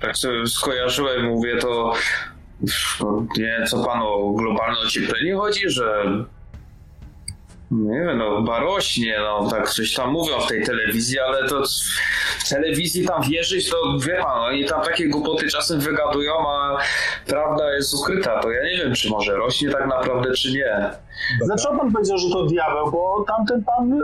Tak 0.00 0.16
sobie 0.16 0.46
skojarzyłem, 0.46 1.26
mówię 1.26 1.56
to 1.56 1.92
no, 3.00 3.26
nie 3.36 3.64
co 3.66 3.84
panu 3.84 4.06
o 4.06 4.32
globalne 4.32 4.78
ocieplenie 4.78 5.36
chodzi, 5.36 5.70
że 5.70 6.04
nie 7.70 8.00
wiem, 8.00 8.18
no 8.18 8.36
chyba 8.36 8.60
rośnie, 8.60 9.16
no 9.20 9.50
tak 9.50 9.70
coś 9.70 9.94
tam 9.94 10.10
mówią 10.10 10.40
w 10.40 10.46
tej 10.46 10.64
telewizji, 10.64 11.20
ale 11.20 11.48
to 11.48 11.62
w 12.38 12.48
telewizji 12.48 13.06
tam 13.06 13.22
wierzyć, 13.22 13.70
to 13.70 13.76
wie 14.06 14.16
pan, 14.22 14.38
oni 14.38 14.64
tam 14.64 14.82
takie 14.82 15.08
głupoty 15.08 15.48
czasem 15.48 15.80
wygadują, 15.80 16.32
a 16.48 16.78
prawda 17.26 17.74
jest 17.74 17.94
ukryta, 17.94 18.40
to 18.40 18.50
ja 18.50 18.64
nie 18.64 18.76
wiem, 18.76 18.94
czy 18.94 19.10
może 19.10 19.36
rośnie 19.36 19.70
tak 19.70 19.86
naprawdę, 19.86 20.32
czy 20.32 20.52
nie. 20.52 20.90
Dlaczego 21.44 21.78
pan 21.78 21.92
powiedział, 21.92 22.18
że 22.18 22.28
to 22.30 22.46
diabeł? 22.46 22.90
Bo 22.90 23.24
tamten 23.28 23.64
pan 23.64 24.02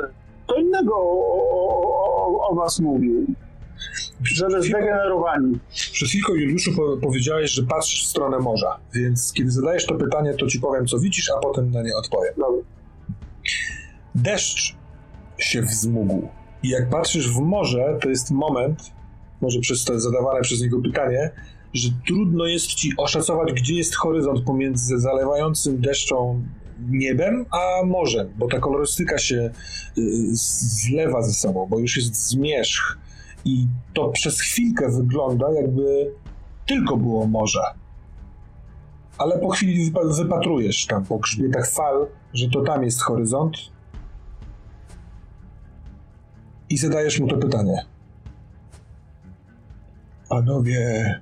to 0.49 0.57
innego 0.57 0.95
o, 0.95 1.49
o, 1.51 2.49
o, 2.51 2.55
was 2.55 2.81
mówił. 2.81 3.27
Że 4.23 4.63
zdegenerowani. 4.63 5.59
Przed 5.93 6.09
chwilką, 6.09 6.35
Juliuszu, 6.35 6.71
po 6.77 6.97
powiedziałeś, 6.97 7.51
że 7.51 7.63
patrzysz 7.63 8.05
w 8.07 8.09
stronę 8.09 8.39
morza, 8.39 8.79
więc 8.95 9.33
kiedy 9.33 9.51
zadajesz 9.51 9.87
to 9.87 9.95
pytanie, 9.95 10.35
to 10.35 10.47
ci 10.47 10.61
powiem, 10.61 10.87
co 10.87 10.99
widzisz, 10.99 11.31
a 11.37 11.41
potem 11.41 11.71
na 11.71 11.83
nie 11.83 11.97
odpowiem. 11.97 12.35
Dobra. 12.37 12.63
Deszcz 14.15 14.77
się 15.39 15.63
wzmógł 15.63 16.29
i 16.63 16.69
jak 16.69 16.89
patrzysz 16.89 17.31
w 17.31 17.41
morze, 17.41 17.99
to 18.03 18.09
jest 18.09 18.31
moment, 18.31 18.93
może 19.41 19.61
przez 19.61 19.85
to 19.85 20.01
zadawane 20.01 20.41
przez 20.41 20.61
niego 20.61 20.83
pytanie, 20.83 21.31
że 21.75 21.89
trudno 22.07 22.47
jest 22.47 22.67
ci 22.67 22.93
oszacować, 22.97 23.53
gdzie 23.53 23.75
jest 23.75 23.97
horyzont 23.97 24.45
pomiędzy 24.45 24.99
zalewającym 24.99 25.81
deszczą 25.81 26.43
niebem, 26.89 27.47
a 27.51 27.87
morzem, 27.87 28.29
bo 28.37 28.49
ta 28.49 28.59
kolorystyka 28.59 29.19
się 29.19 29.37
y, 29.37 29.51
zlewa 30.33 31.23
ze 31.23 31.33
sobą, 31.33 31.67
bo 31.67 31.79
już 31.79 31.97
jest 31.97 32.29
zmierzch 32.29 32.99
i 33.45 33.67
to 33.95 34.09
przez 34.09 34.41
chwilkę 34.41 34.89
wygląda, 34.89 35.53
jakby 35.53 36.13
tylko 36.67 36.97
było 36.97 37.27
morze. 37.27 37.63
Ale 39.19 39.39
po 39.39 39.49
chwili 39.49 39.93
wypa- 39.93 40.17
wypatrujesz 40.17 40.87
tam 40.87 41.05
po 41.05 41.19
grzbietach 41.19 41.71
fal, 41.71 42.07
że 42.35 42.49
to 42.49 42.63
tam 42.63 42.85
jest 42.85 43.03
horyzont. 43.03 43.57
i 46.71 46.79
zadajesz 46.79 47.21
mu 47.21 47.29
to 47.29 47.37
pytanie. 47.37 47.85
Panowie, 50.29 51.15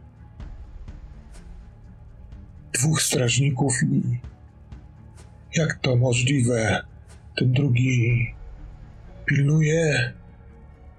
dwóch 2.73 3.03
strażników 3.03 3.83
i 3.83 4.21
jak 5.57 5.75
to 5.75 5.97
możliwe? 5.97 6.83
Ten 7.37 7.53
drugi 7.53 8.35
pilnuje. 9.27 10.13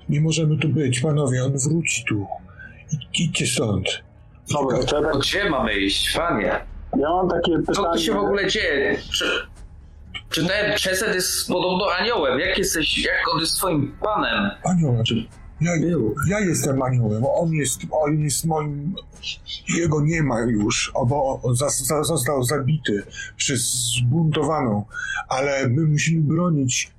Nie 0.09 0.21
możemy 0.21 0.57
tu 0.57 0.69
być, 0.69 0.99
panowie, 0.99 1.43
on 1.45 1.57
wróci 1.57 2.05
tu. 2.05 2.27
Idźcie 3.19 3.47
stąd. 3.47 3.85
Dobra, 4.51 4.77
to 4.83 5.01
tak, 5.01 5.17
Gdzie 5.19 5.49
mamy 5.49 5.73
iść, 5.73 6.13
panie? 6.17 6.51
ja 6.99 7.09
mam 7.09 7.29
takie 7.29 7.51
pytanie. 7.57 7.75
Co 7.75 7.91
tu 7.93 7.99
się 7.99 8.13
w 8.13 8.17
ogóle 8.17 8.47
dzieje? 8.47 8.97
Czy, 9.11 9.25
czy 10.29 10.47
ten 10.47 10.71
Chesed 10.71 11.15
jest 11.15 11.47
podobno 11.47 11.85
aniołem? 11.99 12.39
Jak 12.39 12.57
jesteś, 12.57 13.05
jak 13.05 13.33
on 13.33 13.39
jest 13.39 13.55
twoim 13.57 13.97
panem? 14.01 14.51
Anioł, 14.63 15.03
ja, 15.61 15.71
ja 16.27 16.39
jestem 16.39 16.81
aniołem, 16.81 17.23
on 17.25 17.51
jest, 17.51 17.79
on 17.91 18.19
jest 18.19 18.45
moim... 18.45 18.95
Jego 19.77 20.01
nie 20.01 20.23
ma 20.23 20.39
już, 20.41 20.91
bo 21.07 21.41
został 22.01 22.43
zabity 22.43 23.03
przez 23.37 23.61
zbuntowaną, 23.99 24.85
ale 25.29 25.69
my 25.69 25.81
musimy 25.81 26.21
bronić 26.21 26.91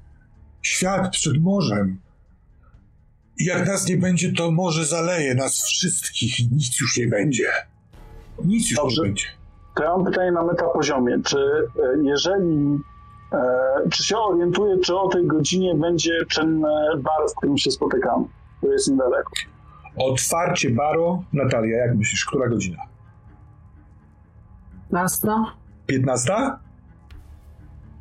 świat 0.62 1.10
przed 1.10 1.42
morzem. 1.42 1.98
I 3.38 3.44
Jak 3.44 3.66
nas 3.66 3.88
nie 3.88 3.96
będzie, 3.96 4.32
to 4.32 4.50
morze 4.50 4.84
zaleje 4.84 5.34
nas 5.34 5.62
wszystkich 5.62 6.40
i 6.40 6.48
nic 6.52 6.80
już 6.80 6.96
nie 6.96 7.06
będzie. 7.06 7.48
Nic 8.44 8.70
już 8.70 8.80
Dobrze. 8.80 9.02
nie 9.02 9.08
będzie. 9.08 9.26
To 9.76 9.82
ja 9.82 9.96
mam 9.96 10.04
pytanie 10.04 10.32
na 10.32 10.42
metapoziomie. 10.42 11.18
Czy 11.24 11.38
e, 11.38 12.02
jeżeli, 12.02 12.78
e, 13.32 13.38
czy 13.90 14.04
się 14.04 14.18
orientuje, 14.18 14.78
czy 14.78 14.96
o 14.96 15.08
tej 15.08 15.26
godzinie 15.26 15.74
będzie 15.74 16.24
czynny 16.28 16.68
bar, 16.96 17.28
z 17.28 17.34
którym 17.34 17.58
się 17.58 17.70
spotykamy? 17.70 18.24
To 18.60 18.72
jest 18.72 18.90
niedaleko. 18.90 19.30
Otwarcie 19.96 20.70
baro. 20.70 21.22
Natalia, 21.32 21.78
jak 21.78 21.94
myślisz, 21.96 22.24
która 22.24 22.48
godzina? 22.48 22.82
Nasta? 24.90 25.44
15? 25.86 26.32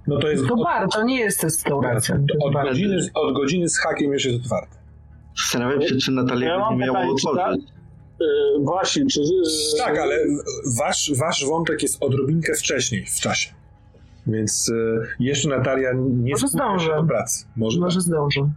No 0.08 0.18
to 0.20 0.28
jest 0.30 0.48
To 0.48 0.54
od, 0.54 0.64
bar, 0.64 0.88
to 0.90 1.04
nie 1.04 1.20
jest 1.20 1.44
restauracja. 1.44 2.20
od, 2.46 2.54
bar. 2.54 2.68
godziny, 2.68 2.98
od 3.14 3.36
godziny 3.36 3.70
z 3.70 3.78
hakiem 3.80 4.14
już 4.14 4.26
jest 4.26 4.44
otwarte. 4.46 4.78
Zastanawiam 5.38 5.82
się, 5.82 5.96
czy 5.96 6.12
Ja 6.12 6.22
Natalia 6.24 6.60
mam 6.60 6.74
nie 6.74 6.86
miała 6.86 7.00
otworzyć. 7.00 7.64
E, 8.22 8.60
właśnie, 8.64 9.06
czy... 9.06 9.20
Tak, 9.78 9.98
ale 9.98 10.16
wasz, 10.78 11.12
wasz 11.20 11.46
wątek 11.46 11.82
jest 11.82 12.04
odrobinkę 12.04 12.54
wcześniej 12.54 13.06
w 13.06 13.20
czasie. 13.20 13.50
Więc 14.28 14.70
y, 14.70 15.02
jeszcze 15.20 15.50
Natalia 15.50 15.94
nie 15.94 16.32
Może 16.32 16.48
zdążę. 16.48 16.96
do 16.96 17.04
pracy. 17.04 17.46
Może, 17.56 17.80
Może 17.80 18.02
zdążę. 18.02 18.50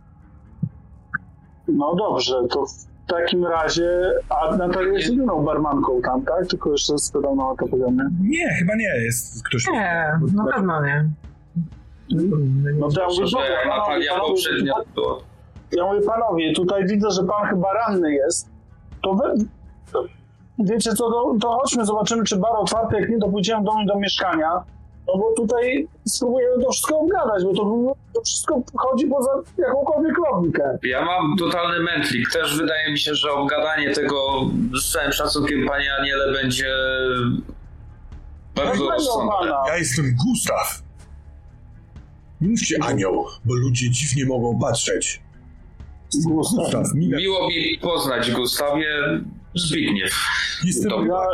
No 1.76 1.94
dobrze, 1.94 2.34
to 2.50 2.66
w 2.66 2.86
takim 3.06 3.46
razie... 3.46 3.90
A 4.30 4.56
Natalia 4.56 4.92
jest 4.92 5.10
jedyną 5.10 5.44
barmanką 5.44 6.00
tam, 6.02 6.22
tak? 6.22 6.46
Tylko 6.46 6.70
jeszcze 6.72 6.98
spytam 6.98 7.36
na 7.36 7.50
metapoziomie. 7.50 7.98
tak. 7.98 8.08
Nie, 8.20 8.48
chyba 8.58 8.74
nie. 8.76 9.04
Jest 9.04 9.44
ktoś. 9.44 9.66
Nie, 9.72 10.12
na 10.34 10.44
pewno 10.52 10.84
nie. 10.86 11.08
No 12.78 12.88
to 12.88 13.00
ja 13.00 13.06
mówię, 13.08 13.26
Że 13.26 13.36
dobra, 13.36 13.48
panowie, 13.64 13.78
Natalia 13.78 14.12
panowie, 14.12 14.30
poprzednio 14.30 14.74
była. 14.94 15.16
Ja 15.72 15.84
mówię, 15.86 16.00
panowie, 16.06 16.52
tutaj 16.54 16.86
widzę, 16.86 17.10
że 17.10 17.22
pan 17.24 17.46
chyba 17.48 17.72
ranny 17.72 18.12
jest. 18.14 18.48
To 19.02 19.14
wy... 19.14 19.22
to- 19.92 20.04
Wiecie 20.58 20.90
co, 20.94 21.10
to, 21.10 21.34
to 21.40 21.48
chodźmy, 21.58 21.84
zobaczymy, 21.86 22.24
czy 22.24 22.36
bar 22.36 22.50
otwarty, 22.56 22.96
jak 23.00 23.08
nie, 23.10 23.18
to 23.18 23.28
pójdziemy 23.28 23.64
do 23.64 23.74
mnie 23.74 23.86
do 23.86 23.98
mieszkania. 23.98 24.62
No 25.14 25.18
bo 25.18 25.34
tutaj 25.36 25.88
spróbujemy 26.08 26.62
to 26.64 26.70
wszystko 26.70 26.98
obgadać, 26.98 27.44
bo 27.44 27.54
to, 27.54 27.94
to 28.14 28.22
wszystko 28.22 28.62
chodzi 28.76 29.06
poza 29.06 29.30
jakąkolwiek 29.58 30.14
logikę. 30.32 30.78
Ja 30.82 31.04
mam 31.04 31.36
totalny 31.36 31.80
mętlik. 31.80 32.30
Też 32.32 32.58
wydaje 32.58 32.92
mi 32.92 32.98
się, 32.98 33.14
że 33.14 33.32
obgadanie 33.32 33.90
tego 33.90 34.16
z 34.80 34.92
całym 34.92 35.12
szacunkiem, 35.12 35.66
panie 35.68 35.94
Aniele, 36.00 36.32
będzie 36.32 36.74
bardzo 38.54 38.90
rozsądne. 38.90 39.52
Ja 39.66 39.76
jestem 39.76 40.16
Gustaw. 40.24 40.82
Nie 42.40 42.48
mówcie 42.48 42.76
anioł, 42.82 43.26
bo 43.44 43.54
ludzie 43.54 43.90
dziwnie 43.90 44.26
mogą 44.26 44.58
patrzeć. 44.58 45.20
Gustaw, 46.24 46.94
minę 46.94 47.16
Miło 47.16 47.48
mi 47.48 47.78
poznać 47.82 48.30
Gustawie 48.30 49.20
Zbigniew. 49.54 50.12
Jestem 50.64 50.90
Dobra. 50.90 51.26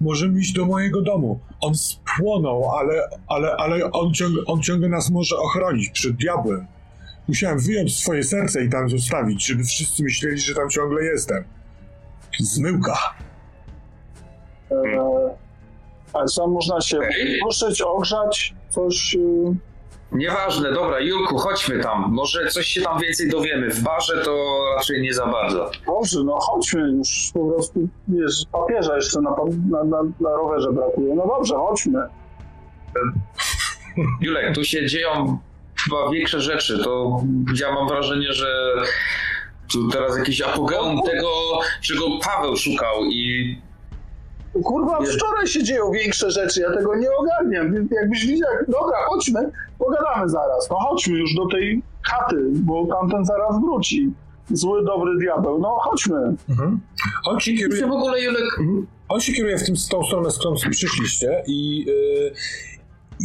Możemy 0.00 0.40
iść 0.40 0.52
do 0.52 0.66
mojego 0.66 1.02
domu. 1.02 1.40
On 1.60 1.74
spłonął, 1.74 2.70
ale, 2.70 3.08
ale, 3.26 3.56
ale 3.56 3.90
on, 3.92 4.14
ciągle, 4.14 4.42
on 4.46 4.62
ciągle 4.62 4.88
nas 4.88 5.10
może 5.10 5.36
ochronić 5.36 5.90
przed 5.90 6.16
diabłem. 6.16 6.66
Musiałem 7.28 7.58
wyjąć 7.58 7.98
swoje 7.98 8.22
serce 8.22 8.64
i 8.64 8.70
tam 8.70 8.88
zostawić, 8.88 9.46
żeby 9.46 9.64
wszyscy 9.64 10.02
myśleli, 10.02 10.38
że 10.38 10.54
tam 10.54 10.70
ciągle 10.70 11.04
jestem. 11.04 11.44
Zmyłka. 12.40 12.98
Ale 16.12 16.26
co, 16.26 16.46
można 16.46 16.80
się 16.80 16.98
ruszyć, 17.44 17.82
ogrzać, 17.82 18.54
coś... 18.70 19.14
y, 19.14 19.69
Nieważne, 20.12 20.72
dobra, 20.72 21.00
Julku, 21.00 21.38
chodźmy 21.38 21.82
tam. 21.82 22.12
Może 22.12 22.46
coś 22.46 22.66
się 22.66 22.82
tam 22.82 23.00
więcej 23.00 23.28
dowiemy. 23.28 23.70
W 23.70 23.82
barze 23.82 24.24
to 24.24 24.60
raczej 24.76 25.02
nie 25.02 25.14
za 25.14 25.26
bardzo. 25.26 25.70
Dobrze, 25.86 26.24
no 26.24 26.38
chodźmy 26.40 26.80
już 26.80 27.30
po 27.34 27.50
prostu, 27.50 27.88
wiesz, 28.08 28.44
papieża 28.52 28.96
jeszcze 28.96 29.20
na, 29.20 29.30
na, 29.70 29.84
na, 29.84 30.02
na 30.20 30.30
rowerze 30.30 30.72
brakuje. 30.72 31.14
No 31.14 31.26
dobrze, 31.26 31.54
chodźmy. 31.54 32.00
Julek, 34.20 34.54
tu 34.54 34.64
się 34.64 34.86
dzieją 34.86 35.38
chyba 35.84 36.10
większe 36.10 36.40
rzeczy. 36.40 36.84
To 36.84 37.20
ja 37.60 37.72
mam 37.72 37.88
wrażenie, 37.88 38.32
że 38.32 38.74
tu 39.72 39.88
teraz 39.88 40.18
jakiś 40.18 40.40
apogeum 40.40 41.02
tego, 41.02 41.28
czego 41.80 42.04
Paweł 42.24 42.56
szukał 42.56 43.04
i 43.04 43.58
Kurwa, 44.64 44.98
wczoraj 45.16 45.46
się 45.46 45.62
dzieją 45.62 45.90
większe 45.90 46.30
rzeczy, 46.30 46.60
ja 46.60 46.72
tego 46.72 46.96
nie 46.96 47.08
ogarniam. 47.16 47.72
Więc 47.74 47.90
Jakbyś 47.92 48.26
widział, 48.26 48.48
dobra, 48.68 48.96
chodźmy, 49.08 49.50
pogadamy 49.78 50.28
zaraz. 50.28 50.70
No 50.70 50.76
chodźmy 50.76 51.18
już 51.18 51.34
do 51.34 51.46
tej 51.46 51.82
chaty, 52.02 52.36
bo 52.52 52.86
tamten 52.86 53.24
zaraz 53.24 53.60
wróci. 53.60 54.10
Zły, 54.50 54.84
dobry 54.84 55.18
diabeł. 55.18 55.58
No 55.60 55.68
chodźmy. 55.80 56.34
Mhm. 56.48 56.80
On 57.26 57.40
się 57.40 57.54
kieruje, 57.54 57.86
w 57.86 57.90
ogóle, 57.92 58.20
Julek, 58.22 58.58
Mhm. 58.60 58.86
on 59.08 59.20
się 59.20 59.32
kieruje 59.32 59.58
w 59.58 59.66
tym, 59.66 59.74
tą 59.90 60.04
stronę, 60.04 60.30
z 60.30 60.38
którą 60.38 60.54
przyszliście 60.70 61.42
i 61.46 61.86
y, 61.88 62.32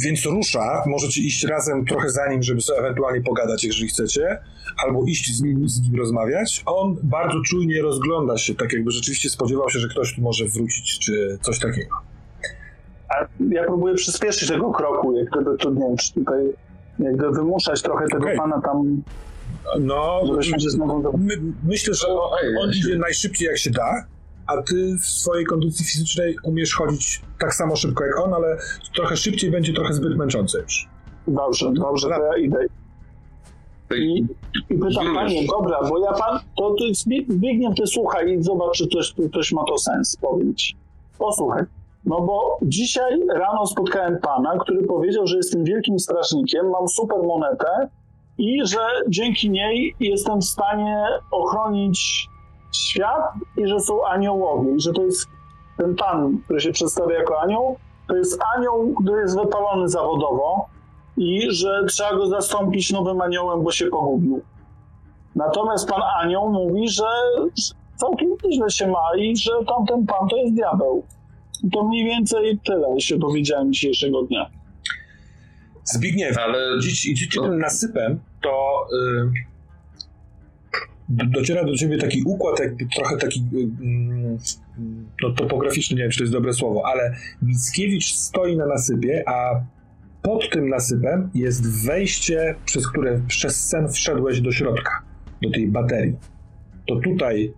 więc 0.04 0.26
rusza. 0.26 0.84
Możecie 0.86 1.22
iść 1.22 1.44
razem 1.44 1.86
trochę 1.86 2.10
za 2.10 2.28
nim, 2.28 2.44
żeby 2.44 2.62
sobie 2.62 2.80
ewentualnie 2.80 3.22
pogadać, 3.22 3.64
jeżeli 3.64 3.88
chcecie, 3.88 4.38
albo 4.86 5.04
iść 5.04 5.36
z 5.38 5.42
nim, 5.42 5.70
z 5.70 5.82
nim 5.82 5.96
rozmawiać. 6.00 6.64
On 6.66 6.98
bardzo 7.04 7.42
czujnie 7.46 7.82
rozgląda 7.82 8.38
się, 8.38 8.56
tak 8.56 8.74
jakby 8.74 8.92
rzeczywiście 8.92 9.30
spodziewał 9.30 9.70
się, 9.70 9.80
że 9.80 9.88
ktoś 9.88 10.16
tu 10.16 10.22
może 10.22 10.46
wrócić, 10.46 11.00
czy 11.00 11.38
coś 11.42 11.60
takiego. 11.60 11.96
A 13.10 13.28
ja 13.54 13.64
próbuję 13.68 13.96
przyspieszyć 13.96 14.50
tego 14.50 14.72
kroku, 14.72 15.18
jak 15.18 15.30
gdyby 15.30 15.58
tu, 15.58 15.74
nie 15.74 15.80
wiem, 15.88 15.98
czy 15.98 16.14
tutaj, 16.14 16.46
jak 17.00 17.16
gdyby 17.18 17.32
wymuszać 17.32 17.82
trochę 17.82 18.06
tego 18.08 18.24
Okej. 18.24 18.38
pana 18.38 18.62
tam, 18.62 19.04
No, 19.80 20.22
żebyśmy 20.28 20.60
się 20.60 20.70
znowu... 20.70 21.02
do- 21.04 21.12
my, 21.18 21.34
myślę, 21.64 21.94
że 21.94 22.08
on, 22.08 22.30
on 22.62 22.70
idzie 22.70 22.98
najszybciej 22.98 23.48
jak 23.48 23.58
się 23.58 23.70
da, 23.70 24.06
a 24.48 24.62
ty 24.62 24.98
w 25.02 25.06
swojej 25.06 25.46
kondycji 25.46 25.86
fizycznej 25.86 26.36
umiesz 26.44 26.74
chodzić 26.74 27.22
tak 27.40 27.54
samo 27.56 27.76
szybko 27.76 28.06
jak 28.06 28.20
on, 28.20 28.34
ale 28.34 28.58
trochę 28.96 29.18
szybciej 29.18 29.52
będzie 29.52 29.74
trochę 29.74 29.94
zbyt 29.94 30.18
męczące 30.18 30.60
już. 30.60 30.90
Dobrze, 31.28 31.72
dobrze, 31.74 32.08
to 32.10 32.26
ja 32.26 32.38
idę. 32.38 32.66
I, 33.96 34.26
i 34.70 34.78
pytam, 34.78 35.16
panie, 35.16 35.48
dobra, 35.48 35.80
bo 35.90 36.00
ja 36.00 36.14
pan, 36.14 36.40
to, 36.58 36.74
to 36.74 36.84
Zbig- 36.84 37.32
Zbigniew, 37.32 37.76
ty 37.76 37.88
słuchaj 37.88 38.34
i 38.34 38.44
zobacz, 38.44 38.78
czy 38.78 38.88
coś, 38.88 39.14
coś 39.34 39.52
ma 39.52 39.64
to 39.64 39.78
sens, 39.78 40.18
powiem 40.22 40.56
ci. 40.56 40.76
Posłuchaj. 41.20 41.64
No 42.06 42.22
bo 42.22 42.58
dzisiaj 42.62 43.28
rano 43.36 43.68
spotkałem 43.68 44.20
pana, 44.20 44.58
który 44.60 44.84
powiedział, 44.84 45.28
że 45.28 45.38
jestem 45.38 45.64
wielkim 45.64 46.00
strażnikiem, 46.00 46.70
mam 46.70 46.88
super 46.88 47.18
monetę 47.24 47.90
i 48.38 48.62
że 48.66 48.80
dzięki 49.10 49.50
niej 49.50 49.96
jestem 50.00 50.40
w 50.40 50.46
stanie 50.46 51.06
ochronić 51.32 52.28
świat 52.78 53.34
i 53.58 53.68
że 53.68 53.80
są 53.80 54.06
aniołowie 54.06 54.76
i 54.76 54.80
że 54.82 54.94
to 54.94 55.02
jest 55.04 55.28
ten 55.78 55.96
pan, 55.96 56.38
który 56.46 56.62
się 56.62 56.72
przedstawia 56.72 57.16
jako 57.20 57.42
anioł, 57.42 57.78
to 58.08 58.16
jest 58.16 58.42
anioł, 58.58 58.94
który 59.04 59.22
jest 59.22 59.40
wypalony 59.40 59.90
zawodowo 59.90 60.66
i 61.18 61.42
że 61.52 61.86
trzeba 61.90 62.16
go 62.16 62.28
zastąpić 62.28 62.92
nowym 62.92 63.22
aniołem, 63.22 63.64
bo 63.64 63.72
się 63.72 63.88
pogubił. 63.88 64.42
Natomiast 65.36 65.90
pan 65.90 66.02
anioł 66.22 66.52
mówi, 66.52 66.90
że 66.90 67.04
całkiem 67.96 68.30
nieźle 68.44 68.70
się 68.70 68.88
ma 68.88 69.04
i 69.18 69.38
że 69.38 69.52
tamten 69.68 70.06
pan 70.06 70.28
to 70.28 70.38
jest 70.38 70.56
diabeł. 70.56 71.04
I 71.64 71.70
to 71.70 71.84
mniej 71.84 72.06
więcej 72.06 72.60
tyle 72.66 73.02
się 73.02 73.18
dowiedziałem 73.18 73.74
dzisiejszego 73.74 74.22
dnia. 74.24 74.50
Zbigniew, 75.84 76.38
ale 76.38 76.58
idziecie, 76.78 77.12
idziecie 77.12 77.42
tym 77.42 77.60
nasypem, 77.60 78.20
to 78.42 78.86
y, 78.94 79.26
do- 79.26 79.55
dociera 81.10 81.64
do 81.64 81.76
ciebie 81.76 81.98
taki 81.98 82.24
układ, 82.24 82.60
jakby 82.60 82.86
trochę 82.96 83.18
taki 83.18 83.40
y, 83.54 83.58
mm, 83.58 84.38
no, 85.24 85.32
topograficzny, 85.32 85.96
nie 85.96 86.02
wiem, 86.02 86.12
czy 86.12 86.18
to 86.18 86.24
jest 86.24 86.34
dobre 86.34 86.54
słowo, 86.54 86.84
ale 86.86 87.16
Mickiewicz 87.42 88.14
stoi 88.14 88.58
na 88.58 88.66
nasypie, 88.66 89.24
a 89.28 89.62
pod 90.22 90.50
tym 90.50 90.70
nasypem 90.70 91.30
jest 91.34 91.86
wejście, 91.86 92.56
przez 92.66 92.88
które 92.88 93.22
przez 93.28 93.68
sen 93.68 93.90
wszedłeś 93.90 94.42
do 94.42 94.52
środka. 94.52 95.02
do 95.42 95.52
tej 95.52 95.68
baterii, 95.68 96.16
to 96.88 96.96
tutaj 96.96 97.54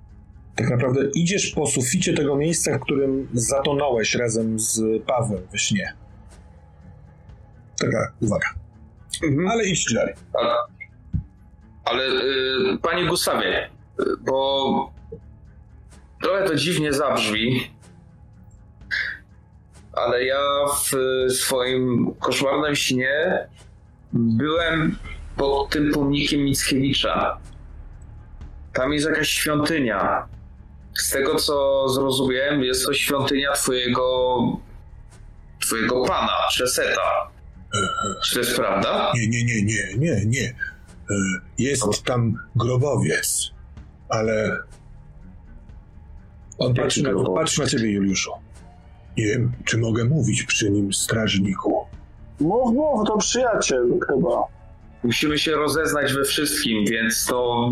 tak 0.55 0.69
naprawdę 0.69 1.01
idziesz 1.15 1.51
po 1.51 1.67
suficie 1.67 2.13
tego 2.13 2.35
miejsca, 2.35 2.77
w 2.77 2.81
którym 2.81 3.27
zatonąłeś 3.33 4.15
razem 4.15 4.59
z 4.59 5.03
Pawłem 5.03 5.41
we 5.51 5.57
śnie. 5.57 5.93
Taka 7.79 8.13
uwaga. 8.21 8.47
Mhm. 9.23 9.47
Ale 9.47 9.65
idź 9.65 9.93
dalej. 9.93 10.13
Ale, 10.33 10.49
ale 11.89 12.03
y, 12.03 12.77
panie 12.81 13.05
Gustawie, 13.05 13.69
bo 14.19 14.91
trochę 16.21 16.47
to 16.47 16.55
dziwnie 16.55 16.93
zabrzmi, 16.93 17.71
ale 19.93 20.25
ja 20.25 20.41
w 20.83 20.91
swoim 21.33 22.13
koszmarnym 22.19 22.75
śnie 22.75 23.47
byłem 24.13 24.97
pod 25.37 25.69
tym 25.69 25.91
pomnikiem 25.91 26.39
Mickiewicza. 26.39 27.37
Tam 28.73 28.93
jest 28.93 29.05
jakaś 29.05 29.29
świątynia. 29.29 30.27
Z 30.93 31.09
tego 31.09 31.35
co 31.35 31.89
zrozumiałem, 31.89 32.63
jest 32.63 32.85
to 32.85 32.93
świątynia 32.93 33.51
twojego 33.51 34.37
twojego 35.59 36.05
pana, 36.05 36.33
Czeseta. 36.51 37.29
Czy 38.23 38.33
to 38.33 38.39
jest 38.39 38.55
prawda? 38.55 39.11
Nie, 39.15 39.27
nie, 39.27 39.45
nie, 39.45 39.61
nie, 39.63 39.97
nie, 39.97 40.25
nie. 40.25 40.55
E, 41.09 41.13
Jest 41.57 42.03
tam 42.05 42.35
grobowiec, 42.55 43.51
ale 44.09 44.57
On 46.57 46.73
patrzy 46.73 47.03
na, 47.03 47.09
patrzy 47.35 47.61
na 47.61 47.67
ciebie, 47.67 47.91
Juliuszu. 47.91 48.31
nie 49.17 49.25
wiem, 49.25 49.51
czy 49.65 49.77
mogę 49.77 50.05
mówić 50.05 50.43
przy 50.43 50.69
nim 50.69 50.93
strażniku. 50.93 51.85
Mów, 52.39 52.73
mów, 52.73 53.07
to 53.07 53.17
przyjaciel 53.17 53.99
chyba. 54.07 54.29
Musimy 55.03 55.39
się 55.39 55.51
rozeznać 55.55 56.13
we 56.13 56.23
wszystkim, 56.23 56.85
więc 56.85 57.25
to 57.25 57.71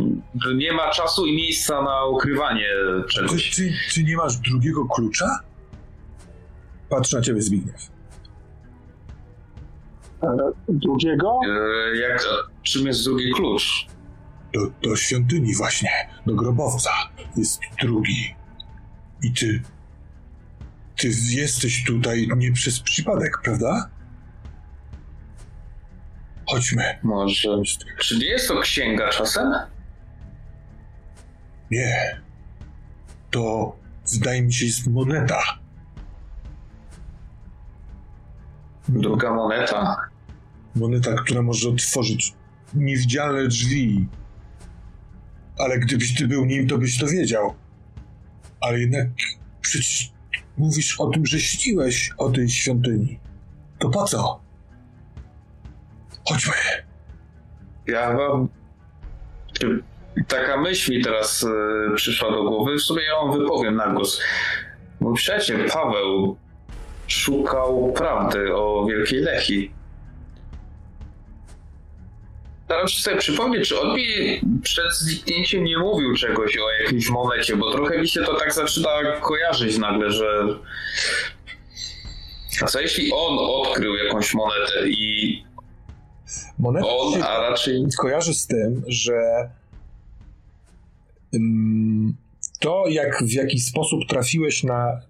nie 0.55 0.73
ma 0.73 0.91
czasu 0.91 1.25
i 1.25 1.35
miejsca 1.35 1.81
na 1.81 2.05
ukrywanie 2.05 2.67
Czy, 3.09 3.15
czegoś. 3.15 3.49
czy, 3.49 3.73
czy 3.91 4.03
nie 4.03 4.15
masz 4.17 4.37
drugiego 4.37 4.85
klucza? 4.85 5.39
Patrzy 6.89 7.15
na 7.15 7.21
ciebie 7.21 7.41
Zbigniew. 7.41 7.94
E, 10.23 10.37
drugiego? 10.69 11.39
E, 11.93 11.97
Jak, 11.97 12.23
czym 12.63 12.87
jest 12.87 13.03
drugi 13.03 13.31
klucz? 13.35 13.87
Do, 14.53 14.89
do 14.89 14.95
świątyni 14.95 15.55
właśnie, 15.55 15.89
do 16.25 16.35
grobowca 16.35 16.91
jest 17.37 17.59
drugi. 17.81 18.35
I 19.23 19.33
ty... 19.33 19.61
Ty 20.97 21.09
jesteś 21.29 21.83
tutaj 21.83 22.27
nie 22.37 22.51
przez 22.51 22.79
przypadek, 22.79 23.41
prawda? 23.43 23.89
Chodźmy. 26.49 26.83
Może. 27.03 27.49
Czy 27.99 28.17
nie 28.17 28.25
jest 28.25 28.47
to 28.47 28.59
księga 28.59 29.09
czasem? 29.09 29.53
Nie. 31.71 32.21
To, 33.31 33.75
zdaje 34.03 34.41
mi 34.41 34.53
się, 34.53 34.65
jest 34.65 34.87
moneta. 34.87 35.41
Druga 38.89 39.33
moneta? 39.33 40.09
Moneta, 40.75 41.13
która 41.13 41.41
może 41.41 41.69
otworzyć 41.69 42.33
niewidzialne 42.73 43.47
drzwi. 43.47 44.07
Ale 45.59 45.79
gdybyś 45.79 46.15
ty 46.15 46.27
był 46.27 46.45
nim, 46.45 46.67
to 46.67 46.77
byś 46.77 46.99
to 46.99 47.07
wiedział. 47.07 47.53
Ale 48.61 48.79
jednak 48.79 49.07
przecież 49.61 50.11
mówisz 50.57 50.99
o 50.99 51.09
tym, 51.09 51.25
że 51.25 51.39
śniłeś 51.39 52.11
o 52.17 52.29
tej 52.29 52.49
świątyni. 52.49 53.19
To 53.79 53.89
po 53.89 54.03
co? 54.03 54.39
Chodźmy. 56.29 56.53
Ja 57.87 58.13
wam. 58.13 58.47
Taka 60.27 60.57
myśl 60.57 60.91
mi 60.91 61.03
teraz 61.03 61.43
e, 61.91 61.95
przyszła 61.95 62.31
do 62.31 62.43
głowy, 62.43 62.75
w 62.75 62.81
sumie 62.81 63.01
ja 63.03 63.09
ją 63.09 63.31
wypowiem 63.31 63.75
na 63.75 63.87
głos. 63.87 64.21
Mój 64.99 65.15
przyjaciel 65.15 65.69
Paweł 65.69 66.37
szukał 67.07 67.93
prawdy 67.93 68.55
o 68.55 68.85
Wielkiej 68.85 69.19
Lechi. 69.19 69.71
Staram 72.65 72.87
się 72.87 73.01
sobie 73.01 73.17
przypomnieć, 73.17 73.69
czy 73.69 73.81
on 73.81 73.95
mi 73.95 74.05
przed 74.63 74.93
zniknięciem 74.93 75.63
nie 75.63 75.77
mówił 75.77 76.15
czegoś 76.15 76.57
o 76.57 76.71
jakiejś 76.83 77.09
monecie, 77.09 77.55
bo 77.55 77.71
trochę 77.71 77.99
mi 77.99 78.07
się 78.07 78.21
to 78.21 78.33
tak 78.33 78.53
zaczyna 78.53 78.89
kojarzyć 79.21 79.77
nagle, 79.77 80.11
że... 80.11 80.47
A 82.61 82.65
co 82.65 82.81
jeśli 82.81 83.11
on 83.13 83.37
odkrył 83.39 83.95
jakąś 83.95 84.33
monetę 84.33 84.87
i 84.89 85.43
Moneta 86.59 86.87
on, 86.87 87.23
a 87.23 87.49
raczej... 87.49 87.85
kojarzy 87.97 88.33
z 88.33 88.47
tym, 88.47 88.83
że 88.87 89.49
ym, 91.35 92.15
to, 92.59 92.83
jak 92.87 93.23
w 93.23 93.31
jaki 93.31 93.59
sposób 93.59 93.99
trafiłeś 94.09 94.63
na. 94.63 95.01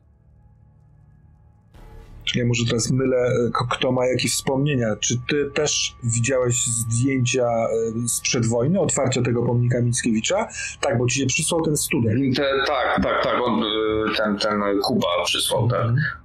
Ja 2.36 2.46
może 2.46 2.66
teraz 2.66 2.92
mylę, 2.92 3.18
e, 3.18 3.50
kto 3.72 3.92
ma 3.92 4.08
jakie 4.08 4.30
wspomnienia. 4.30 4.96
Czy 4.96 5.22
ty 5.28 5.52
też 5.54 5.96
widziałeś 6.04 6.66
zdjęcia 6.66 7.48
e, 7.48 8.08
sprzed 8.08 8.46
wojny, 8.46 8.80
otwarcia 8.80 9.22
tego 9.22 9.44
pomnika 9.44 9.82
Mickiewicza? 9.82 10.48
Tak, 10.82 10.98
bo 10.98 11.08
ci 11.08 11.20
się 11.20 11.26
przysłał 11.26 11.62
ten 11.62 11.78
student. 11.78 12.36
Te, 12.36 12.44
tak, 12.68 13.04
tak, 13.04 13.24
tak, 13.24 13.42
on, 13.44 13.64
y, 13.64 14.18
ten, 14.18 14.38
ten 14.38 14.62
Kuba 14.84 15.08
przysłał, 15.26 15.68
tak. 15.68 16.25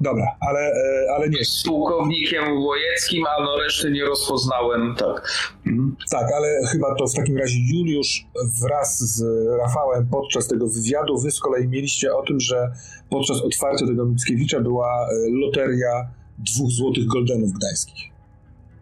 Dobra, 0.00 0.36
ale, 0.40 0.60
e, 0.60 1.14
ale 1.16 1.28
nie. 1.28 1.44
Z 1.44 1.62
pułkownikiem 1.62 2.58
Łojeckim, 2.58 3.24
a 3.26 3.42
no 3.42 3.56
reszty 3.58 3.90
nie 3.90 4.04
rozpoznałem, 4.04 4.94
tak. 4.98 5.32
Mhm. 5.66 5.96
Tak, 6.10 6.32
ale 6.36 6.48
chyba 6.72 6.94
to 6.94 7.06
w 7.06 7.14
takim 7.14 7.38
razie 7.38 7.58
Juliusz 7.72 8.26
wraz 8.62 9.00
z 9.00 9.24
Rafałem 9.58 10.08
podczas 10.10 10.48
tego 10.48 10.66
wywiadu, 10.66 11.18
wy 11.18 11.30
z 11.30 11.40
kolei 11.40 11.68
mieliście 11.68 12.16
o 12.16 12.22
tym, 12.22 12.40
że 12.40 12.72
podczas 13.10 13.42
otwarcia 13.42 13.86
tego 13.86 14.04
Mickiewicza 14.04 14.60
była 14.60 14.86
e, 14.86 15.30
loteria 15.30 16.08
dwóch 16.38 16.70
złotych 16.70 17.06
goldenów 17.06 17.52
gdańskich. 17.52 18.10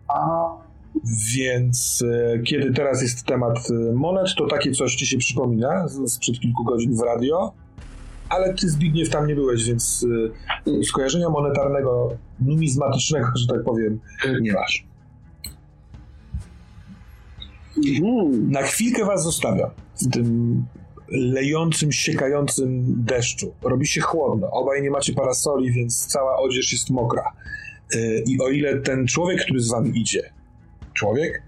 A, 0.08 0.18
Więc 1.36 2.04
e, 2.08 2.38
kiedy 2.42 2.72
teraz 2.72 3.02
jest 3.02 3.24
temat 3.26 3.58
monet, 3.94 4.28
to 4.36 4.46
takie 4.46 4.72
coś 4.72 4.94
ci 4.94 5.06
się 5.06 5.18
przypomina 5.18 5.88
sprzed 6.06 6.40
kilku 6.40 6.64
godzin 6.64 6.96
w 6.96 7.00
radio, 7.00 7.52
ale 8.28 8.55
ty 8.55 8.68
Zbigniew 8.68 9.10
tam 9.10 9.26
nie 9.26 9.34
byłeś, 9.34 9.64
więc 9.64 10.06
e, 10.66 10.84
skojarzenia 10.84 11.28
monetarnego, 11.28 12.16
numizmatycznego, 12.40 13.28
że 13.36 13.46
tak 13.46 13.64
powiem, 13.64 14.00
nie 14.40 14.52
masz. 14.52 14.86
mhm. 17.86 18.50
Na 18.50 18.62
chwilkę 18.62 19.05
was 19.05 19.24
zostawiam 19.24 19.70
w 20.02 20.10
tym 20.10 20.66
lejącym, 21.09 21.92
siekającym 21.92 22.84
deszczu. 23.05 23.55
Robi 23.62 23.86
się 23.86 24.00
chłodno. 24.00 24.50
Obaj 24.50 24.82
nie 24.82 24.90
macie 24.90 25.12
parasoli, 25.12 25.72
więc 25.72 26.06
cała 26.06 26.38
odzież 26.38 26.72
jest 26.72 26.90
mokra. 26.90 27.32
Yy, 27.94 28.24
I 28.26 28.40
o 28.40 28.48
ile 28.48 28.80
ten 28.80 29.06
człowiek, 29.06 29.42
który 29.42 29.60
z 29.60 29.70
wami 29.70 30.00
idzie, 30.00 30.32
człowiek, 30.94 31.42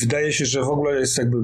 wydaje 0.00 0.32
się, 0.32 0.46
że 0.46 0.62
w 0.62 0.68
ogóle 0.68 1.00
jest 1.00 1.18
jakby. 1.18 1.38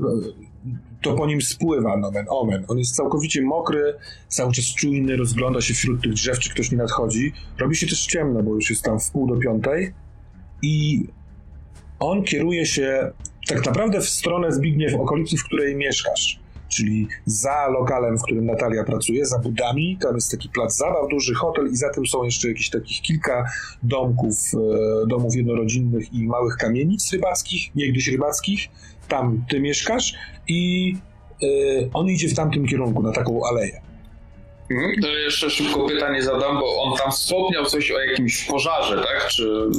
To 1.02 1.14
po 1.14 1.26
nim 1.26 1.42
spływa, 1.42 1.96
nomen 1.96 2.26
omen. 2.28 2.64
On 2.68 2.78
jest 2.78 2.96
całkowicie 2.96 3.42
mokry, 3.42 3.94
cały 4.28 4.52
czas 4.52 4.64
czujny, 4.64 5.16
rozgląda 5.16 5.60
się 5.60 5.74
wśród 5.74 6.02
tych 6.02 6.12
drzew, 6.12 6.38
czy 6.38 6.50
ktoś 6.50 6.70
nie 6.70 6.78
nadchodzi. 6.78 7.32
Robi 7.58 7.76
się 7.76 7.86
też 7.86 8.06
ciemno, 8.06 8.42
bo 8.42 8.54
już 8.54 8.70
jest 8.70 8.82
tam 8.82 9.00
w 9.00 9.10
pół 9.10 9.26
do 9.26 9.36
piątej. 9.36 9.92
I 10.62 11.04
on 12.00 12.24
kieruje 12.24 12.66
się 12.66 13.12
tak 13.48 13.66
naprawdę 13.66 14.00
w 14.00 14.08
stronę 14.08 14.52
Zbigniew, 14.52 14.94
okolicy, 14.94 15.36
w 15.36 15.44
której 15.44 15.76
mieszkasz. 15.76 16.42
Czyli 16.68 17.08
za 17.26 17.68
lokalem, 17.68 18.18
w 18.18 18.22
którym 18.22 18.46
Natalia 18.46 18.84
pracuje, 18.84 19.26
za 19.26 19.38
budami. 19.38 19.98
Tam 20.00 20.14
jest 20.14 20.30
taki 20.30 20.48
plac 20.48 20.76
zabaw, 20.76 21.08
duży 21.10 21.34
hotel 21.34 21.70
i 21.72 21.76
za 21.76 21.90
tym 21.90 22.06
są 22.06 22.24
jeszcze 22.24 22.48
jakieś 22.48 22.70
takich 22.70 23.00
kilka 23.00 23.50
domków, 23.82 24.36
e, 24.54 25.06
domów 25.06 25.36
jednorodzinnych 25.36 26.12
i 26.12 26.26
małych 26.26 26.56
kamienic 26.56 27.12
rybackich, 27.12 27.74
niegdyś 27.74 28.08
rybackich. 28.08 28.68
Tam 29.12 29.44
ty 29.50 29.60
mieszkasz 29.60 30.14
i 30.48 30.94
e, 31.42 31.46
on 31.94 32.08
idzie 32.08 32.28
w 32.28 32.34
tamtym 32.34 32.66
kierunku, 32.66 33.02
na 33.02 33.12
taką 33.12 33.40
aleję. 33.46 33.80
Mhm. 34.70 35.02
To 35.02 35.08
jeszcze 35.08 35.50
szybko 35.50 35.88
pytanie 35.88 36.22
zadam, 36.22 36.58
bo 36.58 36.82
on 36.82 36.98
tam 36.98 37.10
wspomniał 37.10 37.64
coś 37.64 37.90
o 37.90 38.00
jakimś 38.00 38.44
pożarze, 38.44 38.96
tak? 38.96 39.28
Czy 39.28 39.70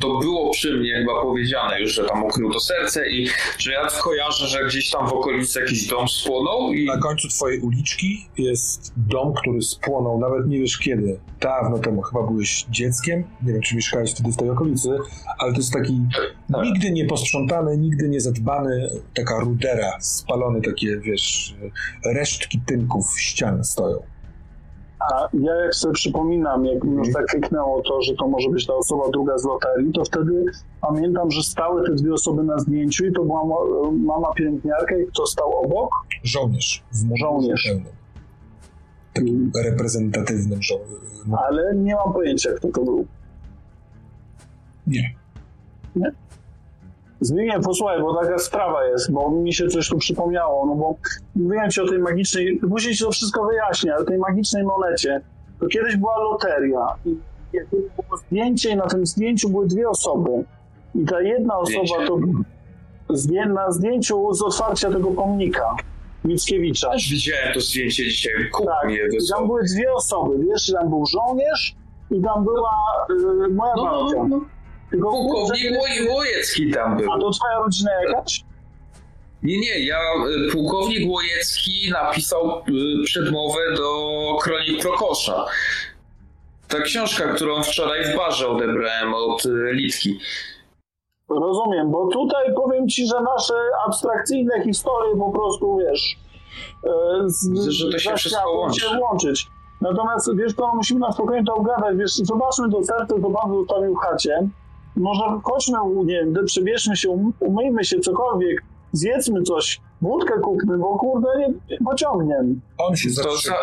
to 0.00 0.18
było 0.18 0.50
przy 0.50 0.76
mnie 0.78 0.94
chyba 0.94 1.22
powiedziane 1.22 1.80
już, 1.80 1.94
że 1.94 2.04
tam 2.04 2.24
ukrył 2.24 2.52
to 2.52 2.60
serce 2.60 3.10
i 3.10 3.28
że 3.58 3.72
ja 3.72 3.88
kojarzę, 4.02 4.46
że 4.46 4.64
gdzieś 4.64 4.90
tam 4.90 5.08
w 5.08 5.12
okolicy 5.12 5.60
jakiś 5.60 5.86
dom 5.86 6.08
spłonął 6.08 6.72
i 6.72 6.86
Na 6.86 6.98
końcu 6.98 7.28
twojej 7.28 7.60
uliczki 7.60 8.28
jest 8.38 8.92
dom, 8.96 9.34
który 9.34 9.62
spłonął, 9.62 10.20
nawet 10.20 10.46
nie 10.46 10.60
wiesz 10.60 10.78
kiedy. 10.78 11.20
Dawno 11.40 11.78
temu, 11.78 12.02
chyba 12.02 12.22
byłeś 12.26 12.66
dzieckiem. 12.70 13.24
Nie 13.42 13.52
wiem, 13.52 13.62
czy 13.62 13.76
mieszkałeś 13.76 14.10
wtedy 14.10 14.32
w 14.32 14.36
tej 14.36 14.50
okolicy, 14.50 14.90
ale 15.38 15.52
to 15.52 15.58
jest 15.58 15.72
taki 15.72 16.00
Tak. 16.52 16.64
nigdy 16.64 16.90
nie 16.90 17.04
posprzątany, 17.06 17.78
nigdy 17.78 18.08
nie 18.08 18.20
zadbany, 18.20 18.90
taka 19.14 19.40
rudera, 19.40 19.92
spalone 20.00 20.60
takie, 20.60 20.96
wiesz, 20.98 21.54
resztki 22.14 22.60
tynków 22.66 23.20
ścian 23.20 23.64
stoją. 23.64 24.02
A 25.00 25.28
ja 25.32 25.54
jak 25.54 25.74
sobie 25.74 25.94
przypominam, 25.94 26.64
jak 26.64 26.84
mi 26.84 26.96
już 26.96 27.12
tak 27.12 27.26
kliknęło 27.26 27.82
to, 27.82 28.02
że 28.02 28.14
to 28.14 28.28
może 28.28 28.50
być 28.50 28.66
ta 28.66 28.74
osoba 28.74 29.04
druga 29.12 29.38
z 29.38 29.44
loterii, 29.44 29.92
to 29.92 30.04
wtedy 30.04 30.44
pamiętam, 30.80 31.30
że 31.30 31.42
stały 31.42 31.86
te 31.86 31.94
dwie 31.94 32.14
osoby 32.14 32.42
na 32.42 32.58
zdjęciu 32.58 33.06
i 33.06 33.12
to 33.12 33.24
była 33.24 33.44
mama 33.92 34.32
pielęgniarka 34.34 34.96
i 34.98 35.06
kto 35.06 35.26
stał 35.26 35.52
obok? 35.64 35.90
Żołnierz. 36.22 36.84
W 36.92 37.18
Żołnierz. 37.18 37.64
pełnym. 37.68 37.92
Takim 39.14 39.52
reprezentatywnym 39.64 40.62
żołnierzem. 40.62 41.34
Ale 41.48 41.74
nie 41.74 41.94
mam 41.94 42.12
pojęcia, 42.12 42.50
kto 42.52 42.68
to 42.68 42.84
był. 42.84 43.06
Nie. 44.86 45.14
Zbigniew, 47.20 47.64
posłuchaj, 47.64 48.00
bo 48.00 48.14
taka 48.22 48.38
sprawa 48.38 48.84
jest, 48.84 49.12
bo 49.12 49.30
mi 49.30 49.52
się 49.54 49.68
coś 49.68 49.88
tu 49.88 49.98
przypomniało, 49.98 50.66
no 50.66 50.74
bo 50.74 50.94
mówiłem 51.36 51.70
ci 51.70 51.80
o 51.80 51.88
tej 51.88 51.98
magicznej, 51.98 52.60
później 52.70 52.94
ci 52.94 53.04
to 53.04 53.10
wszystko 53.10 53.44
wyjaśnię, 53.46 53.94
ale 53.94 54.04
tej 54.04 54.18
magicznej 54.18 54.64
monecie, 54.64 55.20
to 55.60 55.66
kiedyś 55.66 55.96
była 55.96 56.18
loteria 56.18 56.86
i 57.04 57.16
było 57.96 58.16
zdjęcie 58.26 58.70
i 58.70 58.76
na 58.76 58.86
tym 58.86 59.06
zdjęciu 59.06 59.48
były 59.50 59.66
dwie 59.66 59.88
osoby 59.88 60.30
i 60.94 61.04
ta 61.04 61.20
jedna 61.20 61.58
osoba 61.58 62.06
to 62.06 62.18
zdję, 63.10 63.46
na 63.46 63.70
zdjęciu 63.72 64.34
z 64.34 64.42
otwarcia 64.42 64.90
tego 64.90 65.10
pomnika 65.10 65.76
Mickiewicza. 66.24 66.90
Też 66.90 67.10
widziałem 67.10 67.54
to 67.54 67.60
zdjęcie 67.60 68.04
dzisiaj. 68.04 68.32
Kup 68.52 68.66
Tak, 68.66 68.90
tam 69.34 69.46
były 69.46 69.62
dwie 69.74 69.92
osoby, 69.92 70.44
wiesz, 70.44 70.72
tam 70.72 70.88
był 70.88 71.06
żołnierz 71.06 71.74
i 72.10 72.22
tam 72.22 72.44
była 72.44 72.70
y, 73.10 73.48
moja 73.54 73.72
No, 73.76 73.84
no, 73.84 74.04
babcia. 74.04 74.24
no. 74.28 74.40
Tylko 74.90 75.10
Pułkownik 75.10 76.10
Łojecki 76.10 76.70
tam 76.72 76.96
był. 76.96 77.12
a 77.12 77.18
to 77.18 77.30
twoja 77.30 77.58
rodzina 77.58 77.90
jakaś? 78.02 78.44
Nie, 79.42 79.60
nie, 79.60 79.86
ja, 79.86 79.98
pułkownik 80.52 81.10
Łojecki 81.10 81.90
napisał 81.92 82.58
y, 82.68 83.04
przedmowę 83.04 83.60
do 83.76 84.10
Kronik 84.42 84.82
Prokosza. 84.82 85.46
Ta 86.68 86.80
książka, 86.80 87.34
którą 87.34 87.62
wczoraj 87.62 88.04
w 88.04 88.16
barze 88.16 88.48
odebrałem 88.48 89.14
od 89.14 89.46
y, 89.46 89.72
Litki. 89.72 90.18
Rozumiem, 91.28 91.90
bo 91.90 92.08
tutaj 92.08 92.54
powiem 92.54 92.88
ci, 92.88 93.06
że 93.06 93.20
nasze 93.20 93.54
abstrakcyjne 93.86 94.64
historie 94.64 95.16
po 95.16 95.30
prostu, 95.30 95.78
wiesz, 95.78 96.16
e, 96.84 96.90
z, 97.26 97.68
że 97.68 97.90
to 97.90 97.98
się 97.98 98.14
wszystko 98.16 98.50
łączy. 98.52 98.80
się 98.80 98.98
łączyć. 98.98 99.46
Natomiast, 99.80 100.36
wiesz 100.36 100.54
to 100.54 100.74
musimy 100.74 101.00
na 101.00 101.12
spokojnie 101.12 101.44
to 101.44 101.54
obgadać, 101.54 101.96
wiesz, 101.96 102.14
zobaczmy 102.14 102.68
do 102.68 102.82
serca, 102.84 103.06
to 103.06 103.30
pan 103.30 103.52
zostawił 103.54 103.94
w 103.94 103.98
chacie. 103.98 104.48
Może 104.96 105.24
chodźmy, 105.42 105.78
nie 106.04 106.14
wiem, 106.14 106.34
przebierzmy 106.46 106.96
się, 106.96 107.10
um- 107.10 107.32
umyjmy 107.40 107.84
się, 107.84 108.00
cokolwiek, 108.00 108.62
zjedzmy 108.92 109.42
coś, 109.42 109.80
wódkę 110.02 110.40
kupmy, 110.40 110.78
bo 110.78 110.98
kurde, 110.98 111.28
nie, 111.38 111.48
nie 111.48 111.78
pociągniemy. 111.84 112.54
On 112.78 112.96
się 112.96 113.08
To 113.08 113.14
zatrzymał, 113.14 113.58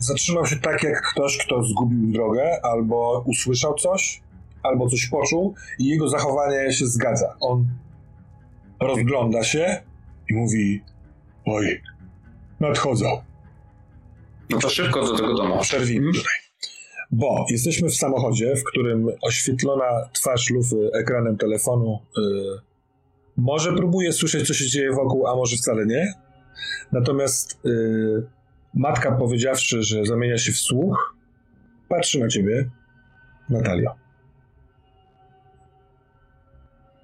za, 0.00 0.08
zatrzymał 0.12 0.46
się 0.46 0.56
tak 0.56 0.82
jak 0.82 1.02
ktoś, 1.12 1.38
kto 1.38 1.62
zgubił 1.62 2.12
drogę, 2.12 2.60
albo 2.62 3.24
usłyszał 3.26 3.74
coś, 3.74 4.22
albo 4.62 4.88
coś 4.88 5.06
poczuł 5.06 5.54
i 5.78 5.84
jego 5.84 6.08
zachowanie 6.08 6.72
się 6.72 6.86
zgadza. 6.86 7.36
On 7.40 7.66
rozgląda 8.80 9.44
się 9.44 9.82
i 10.30 10.34
mówi 10.34 10.82
oj, 11.46 11.82
nadchodzą. 12.60 13.06
no 14.50 14.58
to 14.58 14.68
szybko 14.68 15.06
do 15.06 15.16
tego 15.16 15.34
domu. 15.34 15.58
Przerwijmy 15.60 16.12
tutaj. 16.12 16.43
Bo 17.14 17.46
jesteśmy 17.50 17.88
w 17.88 17.94
samochodzie, 17.94 18.56
w 18.56 18.64
którym 18.64 19.08
oświetlona 19.22 20.08
twarz 20.12 20.50
lufy 20.50 20.90
ekranem 20.94 21.36
telefonu 21.36 21.98
y, 22.18 22.20
może 23.36 23.72
próbuje 23.72 24.12
słyszeć, 24.12 24.46
co 24.46 24.54
się 24.54 24.66
dzieje 24.66 24.92
wokół, 24.92 25.26
a 25.26 25.36
może 25.36 25.56
wcale 25.56 25.86
nie. 25.86 26.14
Natomiast 26.92 27.60
y, 27.66 28.26
matka, 28.74 29.12
powiedziawszy, 29.12 29.82
że 29.82 30.04
zamienia 30.04 30.38
się 30.38 30.52
w 30.52 30.56
słuch, 30.56 31.16
patrzy 31.88 32.20
na 32.20 32.28
ciebie, 32.28 32.70
Natalio. 33.50 33.94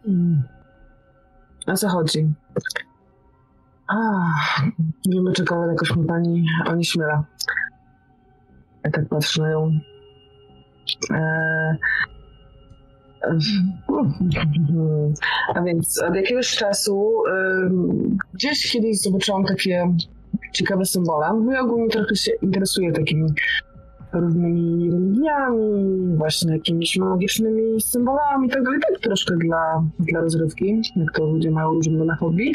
Mm. 0.09 0.43
O 1.67 1.75
co 1.77 1.89
chodzi? 1.89 2.33
A, 3.87 3.95
nie 5.07 5.15
wiem 5.15 5.25
dlaczego, 5.25 5.55
ale 5.55 5.73
jakoś 5.73 5.97
mi 5.97 6.07
pani 6.07 6.47
onieśmiela. 6.67 7.25
Ja 8.85 8.91
tak 8.91 9.09
patrzę 9.09 9.43
na 9.43 9.51
nią. 9.51 9.81
A 15.55 15.63
więc 15.63 16.03
od 16.03 16.15
jakiegoś 16.15 16.57
czasu 16.57 17.23
gdzieś 18.35 18.73
kiedyś 18.73 19.01
zobaczyłam 19.01 19.45
takie 19.45 19.95
ciekawe 20.53 20.85
symbole. 20.85 21.27
No 21.45 21.53
i 21.53 21.57
ogólnie 21.57 21.89
trochę 21.89 22.17
się 22.17 22.33
interesuję 22.43 22.93
takimi 22.93 23.27
różnymi 24.13 24.91
religiami, 24.91 26.17
właśnie 26.17 26.53
jakimiś 26.53 26.97
magicznymi 26.97 27.81
symbolami 27.81 28.47
i 28.47 28.51
tak 28.51 28.63
dalej, 28.65 28.81
tak 28.81 29.01
troszkę 29.01 29.37
dla, 29.37 29.85
dla 29.99 30.21
rozrywki, 30.21 30.83
jak 30.97 31.13
to 31.15 31.25
ludzie 31.25 31.51
mają 31.51 31.71
różne 31.71 32.05
na 32.05 32.17
hobby. 32.17 32.53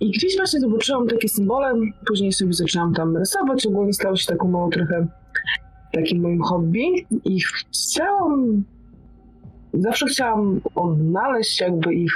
I 0.00 0.10
gdzieś 0.10 0.36
właśnie 0.36 0.60
zobaczyłam 0.60 1.08
takie 1.08 1.28
symbole, 1.28 1.74
później 2.06 2.32
sobie 2.32 2.52
zaczęłam 2.52 2.94
tam 2.94 3.16
rysować, 3.16 3.66
ogólnie 3.66 3.92
stało 3.92 4.16
się 4.16 4.26
taką 4.26 4.48
małą 4.48 4.70
trochę 4.70 5.06
takim 5.94 6.22
moim 6.22 6.42
hobby 6.42 7.06
i 7.24 7.40
chciałam, 7.40 8.64
zawsze 9.72 10.06
chciałam 10.06 10.60
odnaleźć 10.74 11.60
jakby 11.60 11.94
ich, 11.94 12.14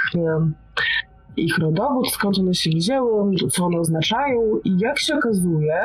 ich 1.37 1.57
rodowód, 1.57 2.11
skąd 2.11 2.39
one 2.39 2.53
się 2.53 2.69
wzięły, 2.69 3.35
co 3.51 3.65
one 3.65 3.79
oznaczają 3.79 4.41
i 4.63 4.79
jak 4.79 4.99
się 4.99 5.15
okazuje, 5.15 5.81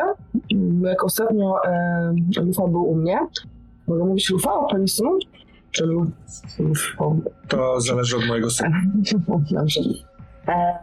jak 0.82 1.04
ostatnio 1.04 1.64
e, 1.64 2.14
Lufa 2.36 2.66
był 2.68 2.82
u 2.82 2.94
mnie, 2.94 3.18
mogę 3.86 4.04
mówić 4.04 4.30
Lufa 4.30 4.54
o 4.54 4.68
pani 4.68 4.88
synu? 4.88 5.18
Czy 5.70 5.86
Luf? 5.86 6.08
Lufo? 6.58 7.16
To 7.48 7.80
zależy 7.80 8.16
od 8.16 8.26
mojego 8.26 8.50
syna. 8.50 8.82
Dobrze. 9.50 9.80
E, 10.48 10.78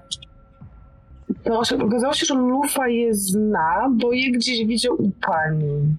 to 1.44 1.86
okazało 1.86 2.14
się, 2.14 2.26
że 2.26 2.34
Lufa 2.34 2.88
je 2.88 3.14
zna, 3.14 3.90
bo 3.92 4.14
je 4.14 4.32
gdzieś 4.32 4.66
widział 4.66 4.94
u 4.94 5.12
pani. 5.28 5.96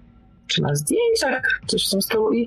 Czy 0.53 0.61
na 0.61 0.75
zdjęciach, 0.75 1.61
coś 1.67 1.87
w 1.87 1.89
tym 1.91 2.01
stylu. 2.01 2.33
I 2.33 2.45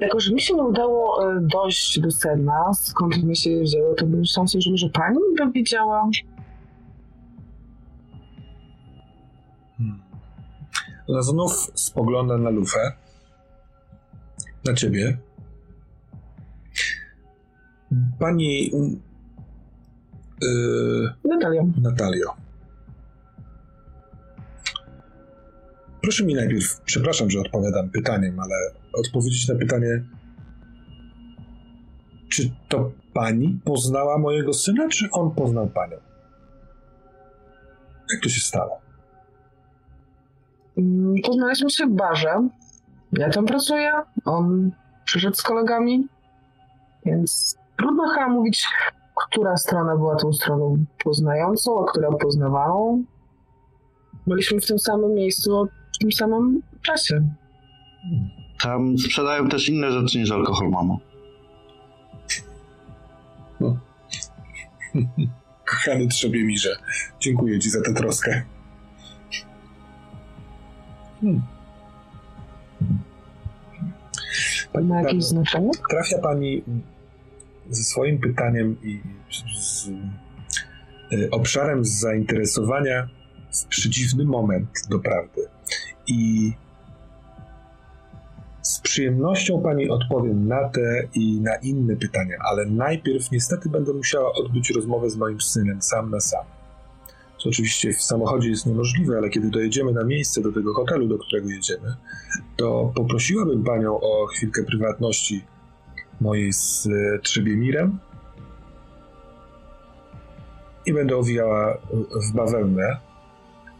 jako, 0.00 0.20
że 0.20 0.32
mi 0.32 0.40
się 0.40 0.54
nie 0.54 0.62
udało 0.62 1.32
e, 1.32 1.40
dojść 1.40 2.00
do 2.00 2.10
sedna, 2.10 2.74
skąd 2.74 3.22
mi 3.24 3.36
się 3.36 3.60
wzięło, 3.60 3.94
to 3.94 4.06
myślałam 4.06 4.48
sobie, 4.48 4.62
że 4.62 4.70
może 4.70 4.88
pani 4.88 5.18
by 5.38 5.52
wiedziała. 5.52 6.10
Hmm. 9.78 10.02
Ona 11.08 11.22
znów 11.22 11.70
spogląda 11.74 12.38
na 12.38 12.50
lufę. 12.50 12.92
Na 14.64 14.74
ciebie. 14.74 15.18
Pani 18.18 18.70
yy, 20.42 21.12
Natalia. 21.24 21.62
Natalio. 21.82 22.47
Proszę 26.08 26.24
mi 26.24 26.34
najpierw, 26.34 26.80
przepraszam, 26.84 27.30
że 27.30 27.40
odpowiadam 27.40 27.90
pytaniem, 27.90 28.40
ale 28.40 28.54
odpowiedzieć 28.92 29.48
na 29.48 29.54
pytanie, 29.54 30.04
czy 32.28 32.50
to 32.68 32.90
pani 33.14 33.60
poznała 33.64 34.18
mojego 34.18 34.52
syna, 34.52 34.88
czy 34.88 35.08
on 35.12 35.30
poznał 35.30 35.66
panią? 35.66 35.96
Jak 38.12 38.22
to 38.22 38.28
się 38.28 38.40
stało? 38.40 38.80
Mm, 40.78 41.14
Poznaliśmy 41.26 41.70
się 41.70 41.86
w 41.86 41.90
barze. 41.90 42.48
Ja 43.12 43.30
tam 43.30 43.46
pracuję, 43.46 43.92
on 44.24 44.70
przyszedł 45.04 45.36
z 45.36 45.42
kolegami, 45.42 46.06
więc 47.04 47.58
trudno 47.76 48.08
chyba 48.08 48.28
mówić, 48.28 48.66
która 49.26 49.56
strona 49.56 49.96
była 49.96 50.16
tą 50.16 50.32
stroną 50.32 50.84
poznającą, 51.04 51.84
a 51.84 51.90
która 51.90 52.10
poznawaną. 52.10 53.04
Byliśmy 54.26 54.60
w 54.60 54.66
tym 54.66 54.78
samym 54.78 55.14
miejscu 55.14 55.68
w 55.98 56.00
tym 56.00 56.12
samym 56.12 56.62
czasie. 56.82 57.28
Tam 58.62 58.98
sprzedają 58.98 59.48
też 59.48 59.68
inne 59.68 59.92
rzeczy 59.92 60.18
niż 60.18 60.30
alkohol, 60.30 60.70
mamo. 60.70 61.00
Kochany 65.64 66.08
Trzebiemirze, 66.08 66.76
dziękuję 67.20 67.58
ci 67.58 67.70
za 67.70 67.82
tę 67.82 67.94
troskę. 67.94 68.42
Hmm. 71.20 71.42
Pani 74.72 74.86
Ma 74.86 75.02
jakieś 75.02 75.24
znaczenie? 75.24 75.70
trafia 75.90 76.18
pani 76.18 76.62
ze 77.70 77.82
swoim 77.82 78.18
pytaniem 78.18 78.76
i 78.82 79.00
z, 79.30 79.64
z 79.64 79.88
y, 81.12 81.30
obszarem 81.30 81.84
zainteresowania 81.84 83.08
w 83.52 83.64
przeciwny 83.66 84.24
moment 84.24 84.68
do 84.90 84.98
prawdy. 84.98 85.57
I 86.08 86.52
z 88.62 88.80
przyjemnością 88.80 89.62
pani 89.62 89.88
odpowiem 89.88 90.48
na 90.48 90.68
te 90.68 91.08
i 91.14 91.40
na 91.40 91.56
inne 91.56 91.96
pytania, 91.96 92.36
ale 92.50 92.66
najpierw 92.66 93.30
niestety 93.30 93.68
będę 93.68 93.92
musiała 93.92 94.32
odbyć 94.32 94.70
rozmowę 94.70 95.10
z 95.10 95.16
moim 95.16 95.40
synem 95.40 95.82
sam 95.82 96.10
na 96.10 96.20
sam. 96.20 96.44
co 97.38 97.48
oczywiście 97.48 97.92
w 97.92 98.02
samochodzie 98.02 98.50
jest 98.50 98.66
niemożliwe, 98.66 99.16
ale 99.18 99.30
kiedy 99.30 99.50
dojedziemy 99.50 99.92
na 99.92 100.04
miejsce 100.04 100.40
do 100.40 100.52
tego 100.52 100.74
hotelu, 100.74 101.08
do 101.08 101.18
którego 101.18 101.48
jedziemy, 101.48 101.96
to 102.56 102.92
poprosiłabym 102.94 103.64
panią 103.64 104.00
o 104.00 104.26
chwilkę 104.26 104.62
prywatności 104.62 105.44
mojej 106.20 106.52
z 106.52 106.86
e, 106.86 107.18
Trzebiemirem 107.18 107.98
i 110.86 110.92
będę 110.92 111.16
owijała 111.16 111.78
w 112.28 112.32
bawełnę. 112.34 113.07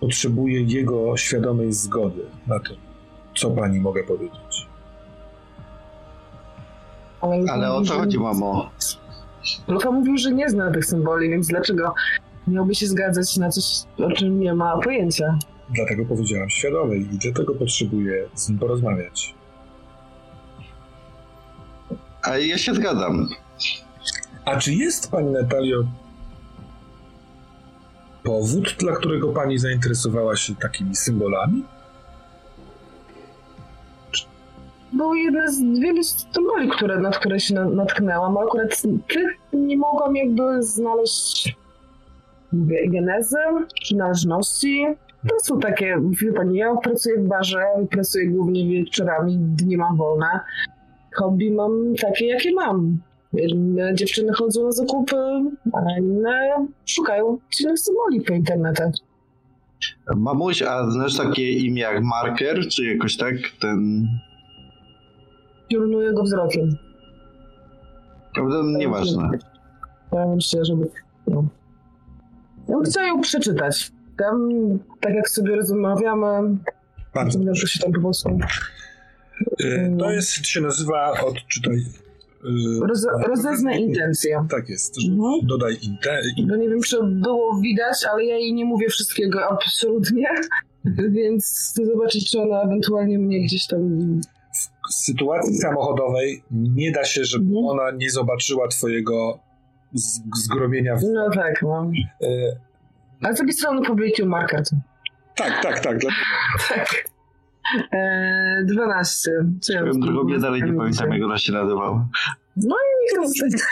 Potrzebuję 0.00 0.62
jego 0.62 1.16
świadomej 1.16 1.72
zgody 1.72 2.22
na 2.46 2.60
to, 2.60 2.74
co 3.36 3.50
pani 3.50 3.80
mogę 3.80 4.04
powiedzieć. 4.04 4.68
Ale 7.50 7.72
o 7.72 7.82
co 7.82 7.94
chodzi, 7.94 8.18
mamo? 8.18 8.70
Luka 9.68 9.90
mówił, 9.90 10.18
że 10.18 10.32
nie 10.32 10.50
zna 10.50 10.70
tych 10.70 10.84
symboli, 10.84 11.30
więc 11.30 11.46
dlaczego 11.46 11.94
miałby 12.46 12.74
się 12.74 12.86
zgadzać 12.86 13.36
na 13.36 13.50
coś, 13.50 13.64
o 13.98 14.10
czym 14.10 14.40
nie 14.40 14.54
ma 14.54 14.78
pojęcia? 14.78 15.38
Dlatego 15.70 16.04
powiedziałam 16.04 16.50
świadomej 16.50 17.00
i 17.00 17.18
dlatego 17.18 17.54
potrzebuję 17.54 18.28
z 18.34 18.48
nim 18.48 18.58
porozmawiać. 18.58 19.34
A 22.22 22.38
ja 22.38 22.58
się 22.58 22.74
zgadzam. 22.74 23.28
A 24.44 24.56
czy 24.56 24.74
jest 24.74 25.10
pani 25.10 25.30
Natalio 25.30 25.84
powód, 28.32 28.76
dla 28.78 28.92
którego 28.96 29.28
pani 29.28 29.58
zainteresowała 29.58 30.36
się 30.36 30.54
takimi 30.54 30.96
symbolami? 30.96 31.64
Było 34.92 35.14
jedne 35.14 35.52
z 35.52 35.60
wielu 35.60 36.02
symboli, 36.04 36.68
które, 36.70 36.98
nad 36.98 37.18
które 37.18 37.40
się 37.40 37.54
na- 37.54 37.68
natknęłam, 37.68 38.36
ale 38.36 38.46
akurat 38.46 38.82
tych 39.08 39.28
nie 39.52 39.76
mogłam 39.76 40.16
jakby 40.16 40.62
znaleźć 40.62 41.56
genezy, 42.88 43.36
przynależności. 43.80 44.86
To 45.28 45.34
są 45.42 45.60
takie, 45.60 45.96
wie 46.22 46.32
pani, 46.32 46.58
ja 46.58 46.76
pracuję 46.76 47.18
w 47.18 47.28
barze, 47.28 47.64
pracuję 47.90 48.26
głównie 48.28 48.68
wieczorami, 48.68 49.36
dni 49.38 49.76
mam 49.76 49.96
wolne. 49.96 50.40
Hobby 51.14 51.50
mam 51.50 51.94
takie, 52.00 52.26
jakie 52.26 52.52
mam. 52.52 52.98
Jedne 53.32 53.94
dziewczyny 53.94 54.32
chodzą 54.32 54.64
na 54.64 54.72
zakupy, 54.72 55.16
a 55.72 55.98
inne 56.00 56.66
szukają 56.86 57.38
dziwnych 57.58 57.78
symboli 57.78 58.20
po 58.20 58.32
internetach. 58.32 58.92
Mamuś, 60.16 60.62
a 60.62 60.90
znasz 60.90 61.16
takie 61.16 61.52
imię 61.52 61.82
jak 61.82 62.02
Marker, 62.04 62.68
czy 62.68 62.84
jakoś 62.84 63.16
tak? 63.16 63.34
Ten... 63.60 64.08
Piorunuję 65.68 66.12
go 66.12 66.22
wzrokiem. 66.22 66.76
Prawda? 68.34 68.56
Nieważne. 68.78 69.30
Ja 70.12 70.26
myślę, 70.26 70.64
żeby. 70.64 70.90
No. 71.26 71.44
Ja 72.68 72.74
bym 72.74 72.84
chciała 72.84 73.06
ją 73.06 73.20
przeczytać. 73.20 73.92
Tam, 74.18 74.48
tak 75.00 75.14
jak 75.14 75.28
sobie 75.28 75.56
rozmawiamy, 75.56 76.56
Bardzo. 77.14 77.54
się 77.54 77.78
tam 77.78 77.92
po 77.92 78.00
polsku. 78.00 78.38
Y, 79.60 79.96
To 79.98 80.10
jest, 80.10 80.46
się 80.46 80.60
nazywa, 80.60 81.10
odczytaj. 81.26 81.84
Y, 82.44 82.86
Roz, 82.88 83.06
rozeznę 83.26 83.78
intencję. 83.78 84.46
Tak 84.50 84.68
jest. 84.68 84.94
Mhm. 85.10 85.46
Dodaj 85.46 85.76
inte. 85.82 86.20
i- 86.36 86.46
No 86.46 86.56
nie 86.56 86.68
wiem, 86.68 86.80
czy 86.80 86.96
było 87.04 87.60
widać, 87.60 87.96
ale 88.12 88.24
ja 88.24 88.36
jej 88.36 88.54
nie 88.54 88.64
mówię 88.64 88.88
wszystkiego 88.88 89.40
absolutnie, 89.50 90.28
więc 91.08 91.70
chcę 91.72 91.86
zobaczyć, 91.86 92.30
czy 92.30 92.40
ona 92.40 92.62
ewentualnie 92.62 93.18
mnie 93.18 93.40
gdzieś 93.44 93.66
tam... 93.66 93.80
W 94.90 94.94
sytuacji 94.94 95.54
samochodowej 95.58 96.42
nie 96.50 96.92
da 96.92 97.04
się, 97.04 97.24
żeby 97.24 97.44
Mhm. 97.44 97.64
ona 97.66 97.90
nie 97.90 98.10
zobaczyła 98.10 98.68
twojego 98.68 99.38
z- 99.94 100.20
zgromienia. 100.44 100.96
W... 100.96 101.02
No 101.02 101.30
tak, 101.34 101.62
no. 101.62 101.90
Y, 102.22 102.56
Ale 103.22 103.34
z 103.34 103.36
drugiej 103.36 103.54
strony 103.54 103.82
powiedział 103.86 104.26
marker. 104.28 104.62
to- 104.70 104.76
Tak, 105.36 105.62
tak, 105.62 105.80
tak. 105.80 105.98
Dla... 105.98 106.10
Tak. 106.68 107.04
Eee, 107.92 108.66
12. 108.66 109.30
Co 109.60 109.72
ja 109.72 109.82
ja 110.30 110.38
dalej 110.38 110.62
nie 110.62 110.72
pamiętam, 110.72 111.12
jak 111.12 111.22
ona 111.22 111.38
się 111.38 111.52
nazywała. 111.52 112.08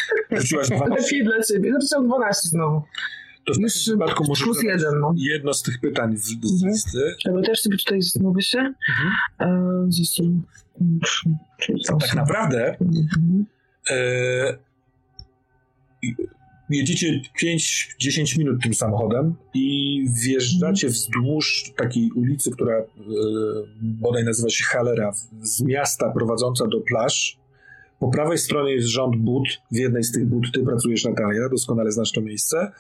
Rzuciłaś 0.41 0.69
dwa. 0.69 0.87
Lepiej 0.87 1.25
dla 1.25 1.43
ciebie. 1.43 1.73
Napisał 1.73 2.05
12 2.05 2.49
znowu. 2.49 2.83
To 3.47 3.55
w 3.55 3.59
Już 3.61 3.83
przypadku 3.83 4.25
możesz 4.29 4.45
plus 4.45 4.63
jeden, 4.63 5.01
no. 5.01 5.15
jedno 5.17 5.55
z 5.55 5.63
tych 5.63 5.81
pytań 5.81 6.17
w, 6.17 6.21
z 6.25 6.33
Mhm. 6.33 6.73
listy. 6.73 7.15
Dobra, 7.25 7.43
też 7.43 7.61
sobie 7.61 7.77
tutaj 7.77 8.03
zastanowię 8.03 8.43
się. 8.43 8.73
Się. 11.05 11.31
Czyli 11.61 11.81
co? 11.81 11.97
Tak 11.97 12.15
naprawdę 12.15 12.77
Mhm. 12.81 13.47
e, 13.91 14.59
jedziecie 16.71 17.21
5-10 17.43 18.39
minut 18.39 18.63
tym 18.63 18.75
samochodem 18.75 19.35
i 19.55 20.05
wjeżdżacie 20.25 20.89
wzdłuż 20.89 21.73
takiej 21.77 22.11
ulicy, 22.11 22.51
która 22.51 22.77
e, 22.79 22.85
bodaj 23.81 24.25
nazywa 24.25 24.51
się 24.51 24.65
Halera, 24.65 25.13
z 25.43 25.63
miasta 25.63 26.11
prowadząca 26.11 26.67
do 26.67 26.81
plaż. 26.81 27.39
Po 27.99 28.09
prawej 28.09 28.39
stronie 28.39 28.73
jest 28.73 28.89
rząd 28.89 29.17
but. 29.17 29.49
W 29.73 29.77
jednej 29.77 30.05
z 30.05 30.13
tych 30.13 30.27
but 30.27 30.45
ty 30.55 30.65
pracujesz, 30.65 31.05
Natalia, 31.05 31.49
doskonale 31.49 31.93
znasz 31.93 32.13
to 32.13 32.21
miejsce. 32.21 32.73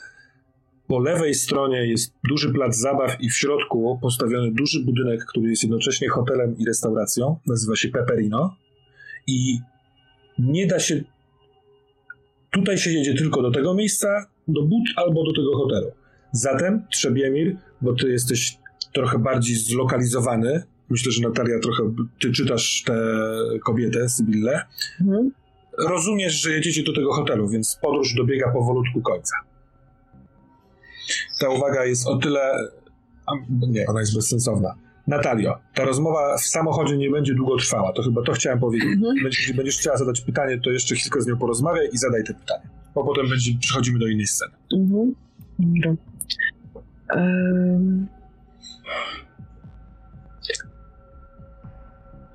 Po 0.87 0.99
lewej 0.99 1.35
stronie 1.35 1.87
jest 1.87 2.13
duży 2.29 2.53
plac 2.53 2.77
zabaw 2.77 3.21
i 3.21 3.31
w 3.31 3.35
środku 3.35 3.99
postawiony 4.03 4.53
duży 4.53 4.85
budynek, 4.85 5.25
który 5.25 5.51
jest 5.51 5.63
jednocześnie 5.63 6.09
hotelem 6.09 6.59
i 6.59 6.65
restauracją. 6.65 7.37
Nazywa 7.47 7.77
się 7.77 7.89
Peperino. 7.89 8.57
I 9.27 9.59
nie 10.39 10.67
da 10.67 10.79
się. 10.79 11.05
Tutaj 12.51 12.79
się 12.79 12.91
jedzie 12.91 13.15
tylko 13.15 13.43
do 13.43 13.51
tego 13.51 13.75
miejsca, 13.75 14.27
do 14.49 14.63
but 14.63 14.85
albo 14.97 15.25
do 15.25 15.33
tego 15.33 15.57
hotelu. 15.59 15.91
Zatem, 16.33 16.87
Trzebiemir, 16.93 17.57
bo 17.81 17.95
ty 17.95 18.09
jesteś 18.11 18.59
trochę 18.93 19.19
bardziej 19.19 19.57
zlokalizowany, 19.57 20.63
myślę, 20.91 21.13
że 21.13 21.23
Natalia 21.23 21.59
trochę, 21.61 21.95
ty 22.21 22.33
czytasz 22.33 22.83
tę 22.87 22.95
kobietę, 23.65 24.09
Sybillę, 24.09 24.63
Mhm. 25.01 25.31
rozumiesz, 25.89 26.33
że 26.33 26.51
jedziecie 26.51 26.83
do 26.83 26.95
tego 26.95 27.13
hotelu, 27.13 27.49
więc 27.49 27.79
podróż 27.83 28.15
dobiega 28.15 28.53
powolutku 28.53 29.01
końca. 29.03 29.37
Ta 31.41 31.49
uwaga 31.49 31.85
jest 31.85 32.07
o 32.07 32.17
tyle. 32.19 32.41
A, 33.27 33.33
nie, 33.69 33.87
ona 33.87 34.01
jest 34.01 34.15
bezsensowna. 34.15 34.75
Natalio, 35.07 35.59
ta 35.75 35.85
rozmowa 35.85 36.37
w 36.39 36.41
samochodzie 36.41 36.97
nie 36.97 37.11
będzie 37.11 37.35
długo 37.35 37.57
trwała. 37.57 37.93
To 37.93 38.03
chyba 38.03 38.23
to 38.23 38.33
chciałem 38.33 38.61
powiedzieć. 38.61 38.91
Mhm. 38.97 39.17
Jeśli 39.25 39.55
będziesz 39.55 39.79
chciała 39.79 39.97
zadać 39.97 40.21
pytanie, 40.21 40.61
to 40.65 40.71
jeszcze 40.71 40.95
chwilkę 40.95 41.21
z 41.21 41.27
nią 41.27 41.37
porozmawiaj 41.37 41.89
i 41.93 41.99
zadaj 41.99 42.25
te 42.25 42.35
pytanie. 42.35 42.69
Bo 42.95 43.05
potem 43.05 43.29
będzie, 43.29 43.51
przechodzimy 43.61 43.99
do 43.99 44.07
innej 44.07 44.27
sceny. 44.27 44.53
Mhm. 44.73 45.15
Dobra. 45.59 45.95
Ehm. 47.11 48.07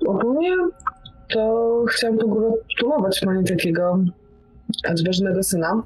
Ogólnie 0.06 0.56
to 1.28 1.84
chciałam 1.88 2.18
pogratulować 2.18 3.20
pani 3.24 3.44
takiego 3.44 4.04
odważnego 4.90 5.42
syna. 5.42 5.82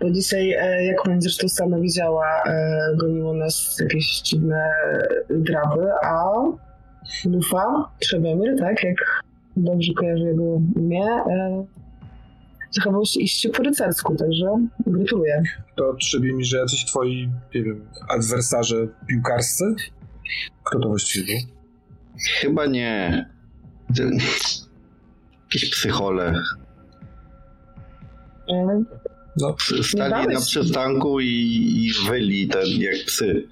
Bo 0.00 0.10
dzisiaj, 0.10 0.52
e, 0.52 0.84
jak 0.84 1.02
pani 1.02 1.22
zresztą 1.22 1.48
sama 1.48 1.78
widziała, 1.78 2.42
e, 2.46 2.78
goniło 2.96 3.34
nas 3.34 3.76
jakieś 3.80 4.20
dziwne 4.20 4.70
draby, 5.30 5.92
a 6.02 6.32
Lufa, 7.24 7.90
Trzebemir, 8.00 8.58
tak, 8.58 8.84
jak 8.84 9.22
dobrze 9.56 9.92
kojarzę 9.92 10.24
jego 10.24 10.60
imię, 10.76 11.04
e, 11.06 11.64
zachował 12.70 13.04
się 13.04 13.20
iście 13.20 13.48
po 13.48 13.62
rycersku, 13.62 14.16
także 14.16 14.46
gratuluję. 14.86 15.42
To 15.76 15.94
trzebie 15.94 16.32
mi, 16.32 16.44
że 16.44 16.58
jacyś 16.58 16.84
twoi, 16.84 17.28
nie 17.54 17.62
wiem, 17.62 17.86
adwersarze 18.08 18.88
piłkarscy? 19.08 19.64
Kto 20.64 20.78
to 20.80 20.88
właściwie 20.88 21.34
był? 21.34 21.54
Chyba 22.40 22.66
nie. 22.66 23.26
Jakieś 25.44 25.70
psychole. 25.70 26.42
No, 29.36 29.56
Stali 29.82 30.34
na 30.34 30.40
przystanku 30.40 31.20
i, 31.20 31.26
i 31.26 31.90
wyli 32.08 32.48
ten 32.48 32.66
jak 32.78 32.96
psy. 33.06 33.46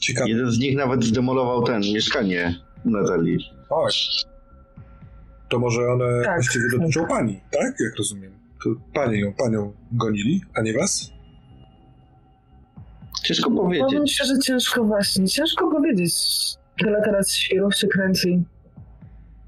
ciekawe. 0.00 0.28
Jeden 0.30 0.50
z 0.50 0.58
nich 0.58 0.76
nawet 0.76 1.04
zdemolował 1.04 1.62
ten 1.62 1.80
mieszkanie 1.80 2.54
Natalii. 2.84 3.38
Oj. 3.70 3.92
To 5.48 5.58
może 5.58 5.80
one 5.92 6.22
Tak. 6.24 6.34
właściwie 6.34 6.64
dotyczą 6.78 7.06
pani, 7.06 7.40
tak? 7.50 7.74
Jak 7.80 7.96
rozumiem. 7.98 8.32
To 8.64 8.70
panie 8.94 9.20
ją, 9.20 9.32
panią 9.32 9.72
gonili, 9.92 10.40
a 10.54 10.62
nie 10.62 10.72
was? 10.72 11.10
Ciężko 13.24 13.50
Powiem 13.50 13.82
powiedzieć. 13.86 14.12
szczerze, 14.14 14.38
ciężko 14.38 14.84
właśnie, 14.84 15.28
ciężko 15.28 15.70
powiedzieć. 15.70 16.14
Tyle 16.78 17.02
teraz 17.04 17.32
świrów 17.34 17.76
się 17.76 17.86
kręci 17.86 18.42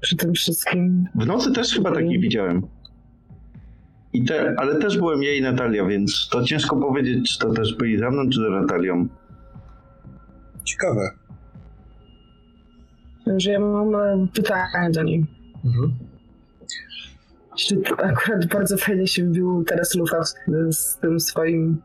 przy 0.01 0.15
tym 0.15 0.33
wszystkim. 0.33 1.05
W 1.15 1.25
nocy 1.25 1.51
też 1.51 1.73
chyba 1.73 1.91
taki 1.95 2.19
widziałem. 2.19 2.67
I 4.17 4.23
te, 4.23 4.55
ale 4.57 4.75
też 4.75 4.97
byłem 4.97 5.23
ja 5.23 5.33
i 5.33 5.41
Natalia, 5.41 5.85
więc 5.85 6.29
to 6.31 6.43
ciężko 6.43 6.75
powiedzieć, 6.75 7.31
czy 7.33 7.39
to 7.39 7.53
też 7.53 7.75
byli 7.75 7.97
za 7.99 8.11
mną, 8.11 8.29
czy 8.29 8.39
za 8.41 8.49
Natalią. 8.49 9.07
Ciekawe. 10.63 11.09
Że 13.37 13.51
ja 13.51 13.59
mam 13.59 13.95
e, 13.95 14.27
pytanie 14.33 14.91
do 14.91 15.03
niej. 15.03 15.25
Mhm. 15.65 15.93
Akurat 17.97 18.45
bardzo 18.45 18.77
fajnie 18.77 19.07
się 19.07 19.25
wbił 19.25 19.63
teraz 19.63 19.95
Lufa 19.95 20.23
z, 20.23 20.35
z 20.71 20.97
tym 20.97 21.19
swoim, 21.19 21.81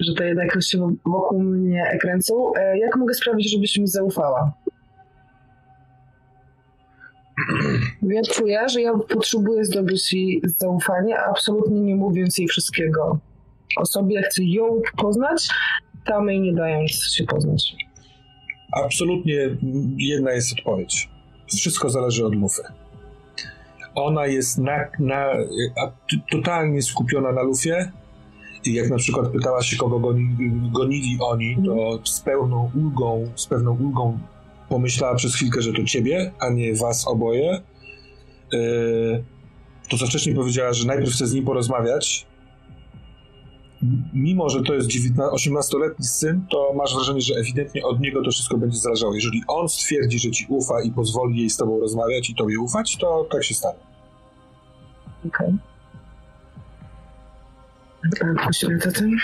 że 0.00 0.14
to 0.14 0.24
jednak 0.24 0.62
się 0.62 0.96
wokół 1.06 1.42
mnie 1.42 1.98
kręcą. 2.00 2.52
E, 2.54 2.78
Jak 2.78 2.96
mogę 2.96 3.14
sprawić, 3.14 3.52
żebyś 3.52 3.78
mi 3.78 3.88
zaufała? 3.88 4.52
Ja 8.02 8.22
czuję, 8.22 8.68
że 8.68 8.80
ja 8.80 8.92
potrzebuję 9.08 9.64
zdobyć 9.64 10.12
jej 10.12 10.42
zaufanie, 10.44 11.18
absolutnie 11.18 11.80
nie 11.80 11.96
mówiąc 11.96 12.38
jej 12.38 12.48
wszystkiego 12.48 13.18
o 13.76 13.86
sobie. 13.86 14.22
Chcę 14.22 14.44
ją 14.44 14.80
poznać, 14.96 15.48
tam 16.06 16.28
jej 16.28 16.40
nie 16.40 16.54
dając 16.54 16.90
się 16.90 17.24
poznać. 17.24 17.76
Absolutnie 18.72 19.56
jedna 19.98 20.32
jest 20.32 20.52
odpowiedź. 20.58 21.08
Wszystko 21.56 21.90
zależy 21.90 22.26
od 22.26 22.34
Lufy. 22.34 22.62
Ona 23.94 24.26
jest 24.26 24.58
na, 24.58 24.90
na, 24.98 25.32
totalnie 26.30 26.82
skupiona 26.82 27.32
na 27.32 27.42
Lufie. 27.42 27.92
I 28.64 28.74
jak 28.74 28.90
na 28.90 28.96
przykład 28.96 29.28
pytała 29.28 29.62
się, 29.62 29.76
kogo 29.76 29.98
goni, 29.98 30.36
gonili 30.72 31.18
oni, 31.20 31.56
to 31.64 32.00
z 32.04 32.20
pełną 32.20 32.70
ulgą, 32.74 33.30
z 33.34 33.46
pewną 33.46 33.78
ulgą 33.80 34.18
pomyślała 34.68 35.14
przez 35.14 35.34
chwilkę, 35.34 35.62
że 35.62 35.72
to 35.72 35.84
ciebie, 35.84 36.32
a 36.38 36.50
nie 36.50 36.74
was 36.74 37.08
oboje. 37.08 37.62
Yy, 38.52 39.24
to 39.88 39.98
co 39.98 40.06
wcześniej 40.06 40.34
powiedziała, 40.34 40.72
że 40.72 40.86
najpierw 40.86 41.12
chce 41.12 41.26
z 41.26 41.32
nim 41.32 41.44
porozmawiać. 41.44 42.26
Mimo, 44.12 44.48
że 44.48 44.62
to 44.62 44.74
jest 44.74 44.88
19 44.88 45.50
18-letni 45.50 46.06
syn, 46.06 46.46
to 46.50 46.72
masz 46.76 46.94
wrażenie, 46.94 47.20
że 47.20 47.34
ewidentnie 47.34 47.84
od 47.84 48.00
niego 48.00 48.22
to 48.22 48.30
wszystko 48.30 48.58
będzie 48.58 48.78
zależało. 48.78 49.14
Jeżeli 49.14 49.42
on 49.48 49.68
stwierdzi, 49.68 50.18
że 50.18 50.30
ci 50.30 50.46
ufa 50.48 50.82
i 50.82 50.90
pozwoli 50.90 51.38
jej 51.38 51.50
z 51.50 51.56
tobą 51.56 51.80
rozmawiać 51.80 52.30
i 52.30 52.34
tobie 52.34 52.60
ufać, 52.60 52.96
to 52.96 53.28
tak 53.30 53.44
się 53.44 53.54
stanie. 53.54 53.78
Okej. 55.26 55.54
Okay. 58.06 58.46
Poświęcę 58.46 58.92
tym. 58.92 59.16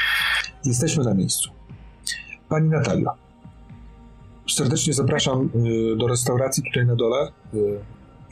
Jesteśmy 0.64 1.04
na 1.04 1.14
miejscu. 1.14 1.50
Pani 2.48 2.68
Natalio, 2.68 3.10
serdecznie 4.50 4.92
zapraszam 4.92 5.50
y, 5.66 5.96
do 5.96 6.08
restauracji 6.08 6.62
tutaj 6.62 6.86
na 6.86 6.96
dole. 6.96 7.32
Y, 7.54 7.78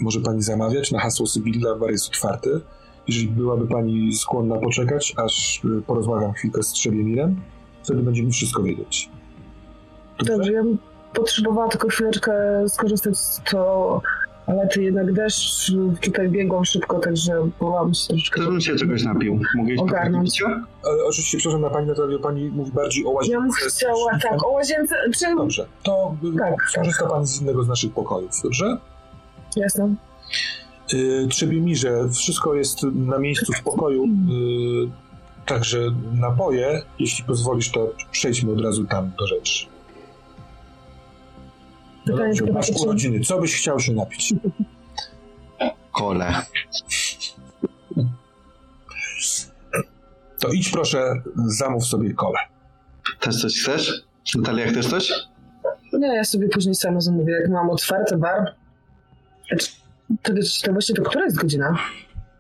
może 0.01 0.21
pani 0.21 0.43
zamawiać. 0.43 0.93
Na 0.93 1.01
hasło 1.01 1.27
Sybilla 1.27 1.75
bar 1.75 1.91
jest 1.91 2.09
otwarty. 2.09 2.61
Jeżeli 3.09 3.29
byłaby 3.29 3.67
pani 3.67 4.15
skłonna 4.15 4.57
poczekać, 4.57 5.15
aż 5.17 5.61
y, 5.65 5.83
porozmawiam 5.83 6.33
chwilkę 6.33 6.63
z 6.63 6.73
Trzebiemirem, 6.73 7.41
wtedy 7.83 8.03
będziemy 8.03 8.31
wszystko 8.31 8.63
wiedzieć. 8.63 9.11
Dobrze, 10.27 10.53
ja 10.53 10.63
bym 10.63 10.79
potrzebowała 11.15 11.69
tylko 11.69 11.89
chwileczkę 11.89 12.33
skorzystać 12.69 13.19
z 13.19 13.43
to, 13.51 14.03
ale 14.51 14.69
ty 14.69 14.83
jednak 14.83 15.13
deszcz, 15.13 15.73
tutaj 16.01 16.29
biegłam 16.29 16.65
szybko, 16.65 16.99
także 16.99 17.33
byłam 17.59 17.95
się 17.95 18.09
troszeczkę... 18.09 18.41
Bym 18.41 18.61
się 18.61 18.77
czegoś 18.77 19.03
napił. 19.03 19.41
Mogę 19.55 19.73
iść 19.73 19.83
Ogarnąć. 19.83 20.43
Ale 20.85 21.05
oczywiście, 21.05 21.39
przepraszam 21.39 21.63
na 21.63 21.71
pani 21.71 21.87
Natalio, 21.87 22.19
pani 22.19 22.49
mówi 22.49 22.73
bardziej 22.73 23.07
o 23.07 23.11
łazience. 23.11 23.35
Ja 23.35 23.41
bym 23.41 23.53
chciała, 23.53 24.19
tak, 24.23 24.47
o 24.47 24.51
łazience, 24.51 24.97
czy... 25.19 25.35
Dobrze, 25.37 25.67
to 25.83 26.17
y, 26.35 26.39
Tak, 26.39 26.71
skorzysta 26.71 27.07
pani 27.07 27.27
z 27.27 27.43
innego 27.43 27.63
z 27.63 27.69
naszych 27.69 27.93
pokojów, 27.93 28.31
dobrze? 28.43 28.77
Jasne. 29.57 29.95
Yy, 30.93 31.29
Trzebiemirze, 31.29 32.09
wszystko 32.13 32.55
jest 32.55 32.83
na 32.83 33.19
miejscu 33.19 33.53
w 33.53 33.63
pokoju, 33.63 34.07
yy, 34.07 34.91
także 35.47 35.79
napoje, 36.13 36.83
jeśli 36.99 37.25
pozwolisz, 37.25 37.71
to 37.71 37.93
przejdźmy 38.11 38.53
od 38.53 38.61
razu 38.61 38.85
tam 38.85 39.13
do 39.19 39.27
rzeczy. 39.27 39.67
No 42.07 42.17
dobrze, 42.17 42.47
masz 42.53 42.71
urodziny, 42.71 43.21
co 43.21 43.41
byś 43.41 43.57
chciał 43.57 43.81
się 43.81 43.93
napić? 43.93 44.35
Kole. 45.93 46.33
To 50.41 50.49
idź 50.49 50.71
proszę, 50.71 51.15
zamów 51.47 51.87
sobie 51.87 52.15
kole. 52.15 52.39
Też 53.21 53.41
coś 53.41 53.63
chcesz? 53.63 53.93
Natalia, 54.37 54.67
chcesz 54.67 54.87
coś? 54.87 55.13
Nie, 55.93 56.15
ja 56.17 56.25
sobie 56.25 56.49
później 56.49 56.75
sama 56.75 57.01
zamówię, 57.01 57.33
jak 57.33 57.51
mam 57.51 57.71
otwarty 57.71 58.17
bar. 58.17 58.55
Znaczy, 59.49 59.67
To, 60.23 60.33
to 60.65 60.73
właśnie 60.73 60.95
to 60.95 61.03
która 61.03 61.25
jest 61.25 61.37
godzina? 61.37 61.79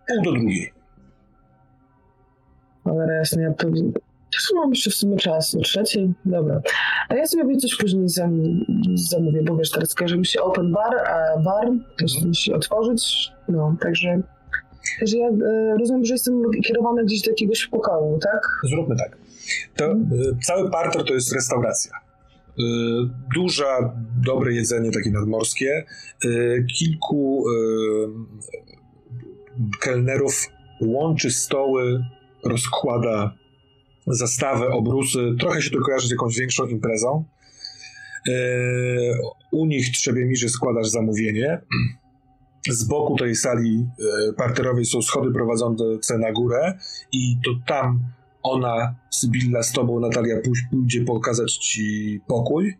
Pół 0.08 0.22
do 0.24 0.32
drugiej. 0.32 0.72
Ale 2.84 3.14
jasne, 3.14 3.42
ja 3.42 3.52
pewnie... 3.52 3.82
Czasu 4.30 4.56
mam 4.56 4.70
jeszcze 4.70 4.90
w 4.90 4.94
sumie 4.94 5.16
czas, 5.16 5.54
o 5.54 5.60
trzeciej? 5.60 6.12
Dobra. 6.24 6.60
A 7.08 7.14
ja 7.14 7.26
sobie 7.26 7.56
coś 7.56 7.76
później 7.76 8.08
zam, 8.08 8.40
zamówię, 8.94 9.42
bo 9.42 9.56
wiesz, 9.56 9.70
teraz 9.70 9.94
kojarzy 9.94 10.18
mi 10.18 10.26
się 10.26 10.40
open 10.40 10.72
bar, 10.72 10.94
a 10.96 11.38
bar 11.38 11.68
też 11.98 12.22
musi 12.26 12.52
otworzyć, 12.52 13.32
no, 13.48 13.76
także... 13.80 14.22
Także 14.98 15.16
ja 15.16 15.28
e, 15.28 15.76
rozumiem, 15.78 16.04
że 16.04 16.14
jestem 16.14 16.42
kierowany 16.64 17.04
gdzieś 17.04 17.22
do 17.22 17.30
jakiegoś 17.30 17.66
pokoju, 17.66 18.18
tak? 18.18 18.40
Zróbmy 18.70 18.96
tak. 18.96 19.18
To, 19.76 19.92
y, 19.92 19.96
cały 20.42 20.70
parter 20.70 21.04
to 21.04 21.14
jest 21.14 21.34
restauracja. 21.34 21.92
Y, 22.58 22.62
duża, 23.34 23.94
dobre 24.24 24.52
jedzenie, 24.52 24.90
takie 24.90 25.10
nadmorskie. 25.10 25.84
Y, 26.24 26.66
kilku 26.78 27.44
y, 27.50 28.08
kelnerów 29.80 30.46
łączy 30.80 31.30
stoły, 31.30 32.04
rozkłada 32.44 33.34
zastawę, 34.14 34.68
obrusy. 34.68 35.34
Trochę 35.40 35.62
się 35.62 35.70
to 35.70 35.78
kojarzy 35.78 36.08
z 36.08 36.10
jakąś 36.10 36.36
większą 36.38 36.66
imprezą. 36.66 37.24
Y, 38.28 38.32
u 39.52 39.66
nich 39.66 39.90
Trzebiemirze 39.92 40.48
składasz 40.48 40.88
zamówienie. 40.88 41.60
Z 42.68 42.84
boku 42.84 43.16
tej 43.16 43.36
sali 43.36 43.86
y, 44.30 44.32
parterowej 44.32 44.84
są 44.84 45.02
schody 45.02 45.32
prowadzące 45.32 46.18
na 46.18 46.32
górę 46.32 46.78
i 47.12 47.36
to 47.44 47.50
tam 47.66 48.00
ona, 48.42 48.94
Sybilla 49.10 49.62
z 49.62 49.72
tobą, 49.72 50.00
Natalia, 50.00 50.36
pój- 50.36 50.70
pójdzie 50.70 51.04
pokazać 51.04 51.52
ci 51.56 52.20
pokój. 52.26 52.74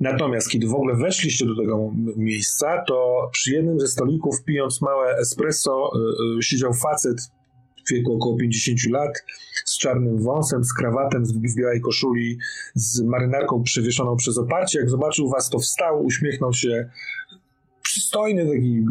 Natomiast 0.00 0.48
kiedy 0.48 0.66
w 0.66 0.74
ogóle 0.74 0.96
weszliście 0.96 1.46
do 1.46 1.56
tego 1.56 1.92
miejsca, 2.16 2.84
to 2.88 3.28
przy 3.32 3.52
jednym 3.52 3.80
ze 3.80 3.88
stolików, 3.88 4.44
pijąc 4.44 4.82
małe 4.82 5.16
espresso, 5.16 5.90
y, 6.38 6.42
siedział 6.42 6.74
facet 6.74 7.16
w 7.88 7.92
wieku 7.94 8.14
około 8.14 8.36
50 8.36 8.78
lat, 8.90 9.12
z 9.64 9.78
czarnym 9.78 10.22
wąsem, 10.22 10.64
z 10.64 10.72
krawatem, 10.72 11.26
z- 11.26 11.32
w 11.32 11.54
białej 11.56 11.80
koszuli, 11.80 12.38
z 12.74 13.00
marynarką 13.02 13.62
przewieszoną 13.62 14.16
przez 14.16 14.38
oparcie. 14.38 14.78
Jak 14.78 14.90
zobaczył 14.90 15.28
was, 15.30 15.50
to 15.50 15.58
wstał, 15.58 16.04
uśmiechnął 16.04 16.52
się. 16.52 16.90
Przystojny 17.82 18.46
taki 18.46 18.84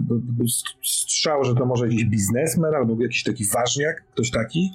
strzał, 0.83 1.43
że 1.43 1.55
to 1.55 1.65
może 1.65 1.85
jakiś 1.85 2.05
biznesmen 2.05 2.75
albo 2.75 3.01
jakiś 3.03 3.23
taki 3.23 3.45
ważniak, 3.53 4.03
ktoś 4.13 4.31
taki. 4.31 4.71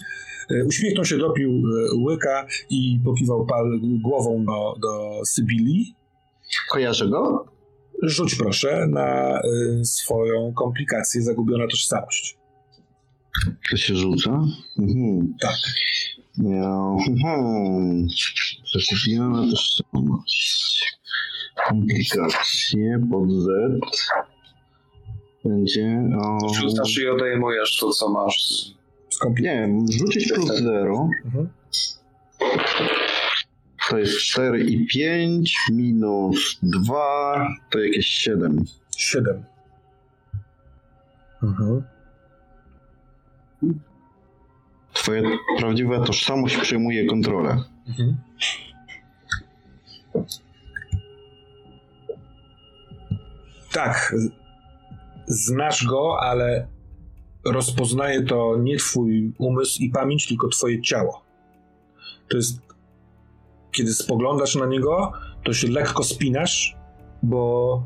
E, 0.50 0.64
Uśmiechnął 0.64 1.04
się, 1.04 1.18
dopił 1.18 1.50
e, 1.50 1.94
łyka 2.04 2.46
i 2.70 3.00
pokiwał 3.04 3.46
pal 3.46 3.80
głową 4.02 4.44
do, 4.44 4.74
do 4.82 5.20
Sybilii. 5.26 5.94
Kojarzę 6.70 7.08
go? 7.08 7.44
Rzuć 8.02 8.34
proszę 8.34 8.86
na 8.86 9.38
e, 9.40 9.84
swoją 9.84 10.52
komplikację, 10.54 11.22
zagubiona 11.22 11.66
tożsamość. 11.68 12.38
To 13.70 13.76
się 13.76 13.94
rzuca? 13.94 14.30
Mhm. 14.78 15.34
Tak. 15.40 15.56
Ja, 16.38 16.96
mhm. 17.08 18.08
Zakupiona 18.74 19.50
tożsamość. 19.50 20.98
Komplikacje 21.68 23.06
pod 23.10 23.30
Z. 23.30 23.46
Będzie 25.44 26.02
o... 26.20 26.54
Rzucasz 26.54 26.98
i 26.98 27.08
odejmujesz 27.08 27.76
to, 27.76 27.90
co 27.90 28.08
masz. 28.08 28.64
Nie 29.24 29.42
wiem, 29.42 29.86
rzucić 29.92 30.32
plus 30.32 30.50
0. 30.50 31.08
Mhm. 31.24 31.48
To 33.90 33.98
jest 33.98 34.18
4 34.18 34.64
i 34.64 34.86
5 34.86 35.56
minus 35.72 36.58
2 36.62 37.48
to 37.70 37.78
jakieś 37.78 38.06
7. 38.06 38.64
Siedem. 38.96 39.44
Mhm. 41.42 41.82
Twoja 44.92 45.22
prawdziwa 45.58 46.00
tożsamość 46.00 46.56
przejmuje 46.56 47.06
kontrolę. 47.06 47.64
Mhm. 47.88 48.16
Tak, 53.72 54.14
znasz 55.26 55.86
go, 55.86 56.16
ale 56.20 56.66
rozpoznaje 57.44 58.22
to 58.22 58.56
nie 58.58 58.76
twój 58.76 59.32
umysł 59.38 59.82
i 59.82 59.90
pamięć, 59.90 60.26
tylko 60.28 60.48
twoje 60.48 60.82
ciało. 60.82 61.22
To 62.28 62.36
jest, 62.36 62.60
kiedy 63.72 63.94
spoglądasz 63.94 64.54
na 64.54 64.66
niego, 64.66 65.12
to 65.44 65.52
się 65.52 65.68
lekko 65.68 66.04
spinasz, 66.04 66.76
bo 67.22 67.82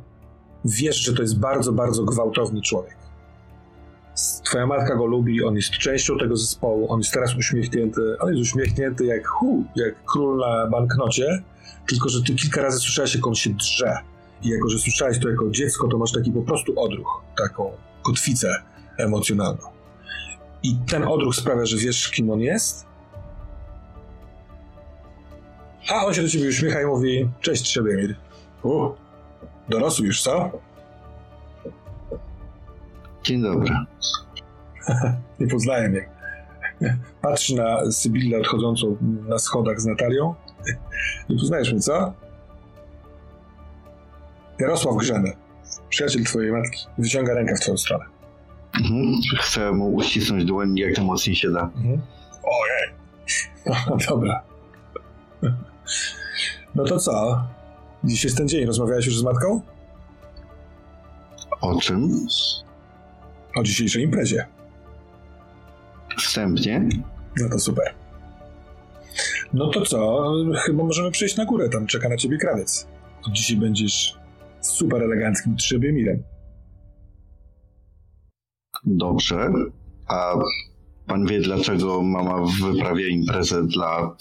wiesz, 0.64 0.96
że 0.96 1.14
to 1.14 1.22
jest 1.22 1.38
bardzo, 1.38 1.72
bardzo 1.72 2.04
gwałtowny 2.04 2.62
człowiek. 2.62 2.96
Twoja 4.44 4.66
matka 4.66 4.96
go 4.96 5.06
lubi, 5.06 5.44
on 5.44 5.56
jest 5.56 5.70
częścią 5.70 6.18
tego 6.18 6.36
zespołu, 6.36 6.92
on 6.92 7.00
jest 7.00 7.12
teraz 7.12 7.36
uśmiechnięty, 7.36 8.00
on 8.20 8.28
jest 8.28 8.40
uśmiechnięty 8.42 9.04
jak 9.04 9.26
hu, 9.26 9.64
jak 9.76 9.94
król 10.04 10.38
na 10.38 10.66
banknocie, 10.66 11.42
tylko 11.88 12.08
że 12.08 12.22
ty 12.22 12.34
kilka 12.34 12.62
razy 12.62 12.78
słyszałeś, 12.78 13.14
jak 13.14 13.26
on 13.26 13.34
się 13.34 13.50
drze. 13.50 13.98
I 14.42 14.48
jako, 14.48 14.68
że 14.68 14.78
słyszałeś 14.78 15.18
to 15.18 15.28
jako 15.28 15.50
dziecko, 15.50 15.88
to 15.88 15.98
masz 15.98 16.12
taki 16.12 16.32
po 16.32 16.42
prostu 16.42 16.80
odruch, 16.80 17.22
taką 17.36 17.70
kotwicę 18.02 18.62
emocjonalną. 18.98 19.62
I 20.62 20.76
ten 20.90 21.04
odruch 21.04 21.34
sprawia, 21.34 21.66
że 21.66 21.76
wiesz, 21.76 22.10
kim 22.10 22.30
on 22.30 22.40
jest. 22.40 22.86
A 25.88 26.06
on 26.06 26.14
się 26.14 26.22
do 26.22 26.28
ciebie 26.28 26.48
uśmiecha 26.48 26.82
i 26.82 26.86
mówi: 26.86 27.28
Cześć, 27.40 27.62
Trzebiemir. 27.62 28.16
U, 28.62 28.88
dorosły 29.68 30.06
już, 30.06 30.22
co? 30.22 30.50
Dzień 33.26 33.42
dobry. 33.42 33.74
Nie 35.40 35.46
poznaję 35.46 35.88
mnie. 35.88 36.08
Patrzy 37.22 37.56
na 37.56 37.92
Sybillę 37.92 38.38
odchodzącą 38.38 38.96
na 39.28 39.38
schodach 39.38 39.80
z 39.80 39.86
Natalią. 39.86 40.34
Nie 41.28 41.36
poznajesz 41.36 41.72
mnie, 41.72 41.80
co? 41.80 42.12
Jarosław 44.58 44.96
Grzeny, 44.96 45.32
przyjaciel 45.88 46.24
twojej 46.24 46.52
matki. 46.52 46.86
Wyciąga 46.98 47.34
rękę 47.34 47.56
w 47.56 47.60
twoją 47.60 47.76
stronę. 47.76 48.04
Mhm. 48.80 49.14
Chcę 49.40 49.72
mu 49.72 49.94
uścisnąć 49.94 50.44
dłoń 50.44 50.78
jak 50.78 50.96
najmocniej 50.96 51.36
się 51.36 51.50
da. 51.50 51.62
Mhm. 51.62 52.02
Ojej. 52.42 52.96
No, 53.90 53.96
dobra. 54.08 54.42
No 56.74 56.84
to 56.84 56.98
co? 56.98 57.44
Dziś 58.04 58.24
jest 58.24 58.36
ten 58.36 58.48
dzień. 58.48 58.66
Rozmawiałeś 58.66 59.06
już 59.06 59.18
z 59.18 59.22
matką? 59.22 59.60
O 61.60 61.80
czym? 61.80 62.26
O 63.56 63.62
dzisiejszej 63.62 64.02
imprezie. 64.02 64.46
Wstępnie. 66.18 66.88
No 67.40 67.48
to 67.48 67.58
super. 67.58 67.94
No 69.52 69.70
to 69.70 69.82
co? 69.82 70.32
Chyba 70.66 70.84
możemy 70.84 71.10
przejść 71.10 71.36
na 71.36 71.44
górę. 71.44 71.68
Tam 71.68 71.86
czeka 71.86 72.08
na 72.08 72.16
ciebie 72.16 72.38
krawiec. 72.38 72.88
Dzisiaj 73.32 73.56
będziesz 73.56 74.18
super 74.60 75.02
eleganckim 75.02 75.56
trzebiemirem. 75.56 76.22
Dobrze. 78.84 79.52
A 80.08 80.34
pan 81.06 81.26
wie, 81.26 81.40
dlaczego 81.40 82.02
mama 82.02 82.46
wyprawia 82.62 83.08
imprezę 83.08 83.66
dla 83.66 84.16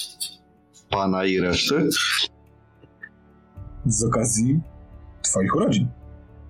pana 0.89 1.25
i 1.25 1.39
reszty? 1.39 1.89
Z 3.85 4.03
okazji 4.03 4.59
twoich 5.21 5.55
urodzin. 5.55 5.87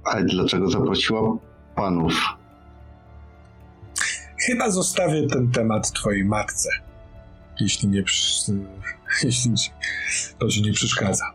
Ale 0.03 0.25
dlaczego 0.25 0.69
zaprosiła 0.69 1.37
panów? 1.75 2.34
Chyba 4.45 4.71
zostawię 4.71 5.27
ten 5.27 5.51
temat 5.51 5.91
twojej 5.91 6.25
matce. 6.25 6.69
Jeśli 7.59 7.89
nie, 7.89 8.03
jeśli 9.23 9.53
to 10.39 10.47
ci 10.47 10.61
nie 10.61 10.73
przeszkadza. 10.73 11.25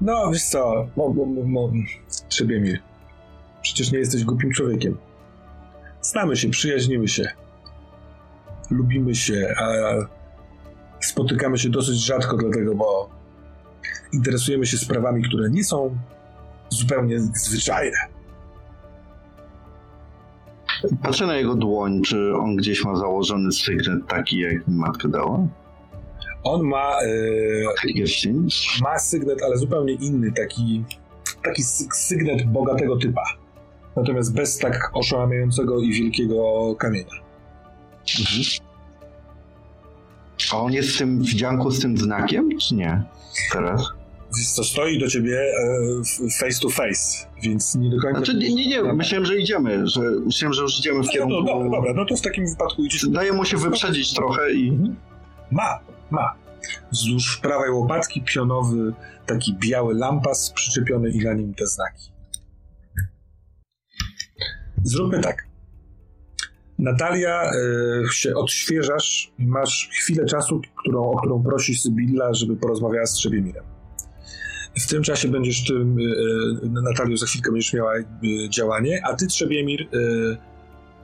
No, 0.00 0.30
wiesz 0.30 0.44
co, 0.44 0.86
mo, 0.96 1.08
mo, 1.08 1.26
mo, 1.26 1.72
przecież 3.62 3.92
nie 3.92 3.98
jesteś 3.98 4.24
głupim 4.24 4.52
człowiekiem. 4.52 4.98
Znamy 6.02 6.36
się, 6.36 6.48
przyjaźnimy 6.48 7.08
się. 7.08 7.28
Lubimy 8.70 9.14
się, 9.14 9.54
a 9.58 9.66
spotykamy 11.00 11.58
się 11.58 11.68
dosyć 11.68 12.04
rzadko 12.04 12.36
dlatego, 12.36 12.74
bo 12.74 13.10
interesujemy 14.12 14.66
się 14.66 14.78
sprawami, 14.78 15.22
które 15.22 15.50
nie 15.50 15.64
są 15.64 15.98
zupełnie 16.70 17.20
zwyczajne. 17.20 18.17
Patrzę 21.02 21.26
na 21.26 21.36
jego 21.36 21.54
dłoń, 21.54 22.02
czy 22.02 22.32
on 22.36 22.56
gdzieś 22.56 22.84
ma 22.84 22.96
założony 22.96 23.52
sygnet 23.52 24.06
taki, 24.08 24.38
jak 24.38 24.68
mi 24.68 24.74
matka 24.76 25.08
dała? 25.08 25.46
On 26.44 26.62
ma, 26.62 26.92
Pierścień? 27.94 28.46
ma 28.82 28.98
sygnet, 28.98 29.42
ale 29.42 29.56
zupełnie 29.56 29.92
inny, 29.92 30.32
taki, 30.32 30.84
taki 31.44 31.62
sy- 31.62 31.88
sygnet 31.92 32.46
bogatego 32.46 32.96
typa. 32.96 33.22
Natomiast 33.96 34.34
bez 34.34 34.58
tak 34.58 34.90
oszałamiającego 34.94 35.78
i 35.80 35.92
wielkiego 35.92 36.74
kamienia. 36.78 37.14
Mhm. 38.20 38.42
A 40.52 40.56
on 40.60 40.72
jest 40.72 40.88
w 40.90 40.98
tym 40.98 41.22
wdzianku 41.22 41.70
z 41.70 41.80
tym 41.80 41.98
znakiem, 41.98 42.58
czy 42.58 42.74
nie? 42.74 43.02
Teraz? 43.52 43.82
Co, 44.54 44.64
stoi 44.64 44.98
do 44.98 45.08
ciebie 45.08 45.40
e, 45.40 46.30
face 46.40 46.60
to 46.60 46.68
face, 46.68 47.26
więc 47.42 47.74
nie 47.74 47.90
do 47.90 48.00
końca... 48.00 48.18
Znaczy, 48.18 48.34
nie, 48.34 48.54
nie, 48.54 48.66
nie, 48.66 48.82
myślałem, 48.82 49.26
że 49.26 49.38
idziemy, 49.38 49.86
że 49.86 50.00
myślałem, 50.00 50.52
że 50.52 50.62
już 50.62 50.78
idziemy 50.78 51.02
w 51.02 51.06
No, 51.06 51.12
kierunku... 51.12 51.34
no, 51.34 51.42
dobra, 51.42 51.70
dobra, 51.70 51.92
no 51.94 52.04
to 52.04 52.16
w 52.16 52.20
takim 52.20 52.46
wypadku 52.46 52.84
idziesz... 52.84 53.08
Daje 53.08 53.32
mu 53.32 53.44
się 53.44 53.56
wyprzedzić 53.56 54.14
trochę 54.14 54.52
i... 54.52 54.68
Mhm. 54.68 54.96
Ma, 55.50 55.80
ma. 56.10 56.34
Wzdłuż 56.92 57.36
prawej 57.42 57.70
łopatki 57.70 58.22
pionowy, 58.22 58.92
taki 59.26 59.56
biały 59.60 59.94
lampas 59.94 60.50
przyczepiony 60.50 61.10
i 61.10 61.18
na 61.18 61.34
nim 61.34 61.54
te 61.54 61.66
znaki. 61.66 62.12
Zróbmy 64.82 65.20
tak. 65.20 65.48
Natalia, 66.78 67.42
e, 67.42 68.12
się 68.12 68.34
odświeżasz 68.34 69.32
i 69.38 69.46
masz 69.46 69.88
chwilę 69.92 70.26
czasu, 70.26 70.60
którą, 70.76 71.10
o 71.10 71.16
którą 71.18 71.42
prosi 71.42 71.74
Sybilla, 71.74 72.34
żeby 72.34 72.56
porozmawiała 72.56 73.06
z 73.06 73.12
Trzebiemirem. 73.12 73.64
W 74.80 74.86
tym 74.86 75.02
czasie 75.02 75.28
będziesz 75.28 75.64
tym, 75.64 75.98
e, 75.98 76.02
e, 76.66 76.82
Natalią 76.82 77.16
za 77.16 77.26
chwilkę 77.26 77.52
będziesz 77.52 77.72
miała 77.72 77.96
e, 77.96 78.04
działanie, 78.50 79.00
a 79.04 79.14
ty 79.14 79.26
Trzebiemir, 79.26 79.88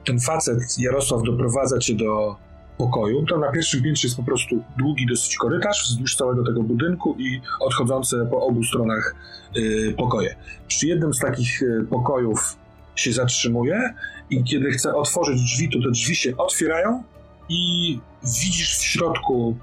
ten 0.05 0.19
facet 0.19 0.79
Jarosław 0.79 1.23
doprowadza 1.23 1.79
cię 1.79 1.95
do 1.95 2.35
pokoju. 2.77 3.25
To 3.25 3.37
na 3.37 3.51
pierwszym 3.51 3.83
piętrze 3.83 4.07
jest 4.07 4.17
po 4.17 4.23
prostu 4.23 4.63
długi 4.77 5.05
dosyć 5.05 5.35
korytarz 5.37 5.83
wzdłuż 5.83 6.15
całego 6.15 6.45
tego 6.45 6.63
budynku 6.63 7.15
i 7.19 7.41
odchodzące 7.59 8.27
po 8.31 8.41
obu 8.41 8.63
stronach 8.63 9.15
y, 9.57 9.93
pokoje. 9.97 10.35
Przy 10.67 10.87
jednym 10.87 11.13
z 11.13 11.19
takich 11.19 11.61
y, 11.61 11.87
pokojów 11.89 12.57
się 12.95 13.13
zatrzymuje 13.13 13.93
i 14.29 14.43
kiedy 14.43 14.71
chce 14.71 14.95
otworzyć 14.95 15.41
drzwi, 15.41 15.69
to 15.69 15.79
te 15.79 15.91
drzwi 15.91 16.15
się 16.15 16.37
otwierają 16.37 17.03
i 17.49 17.99
widzisz 18.23 18.77
w 18.77 18.83
środku 18.83 19.57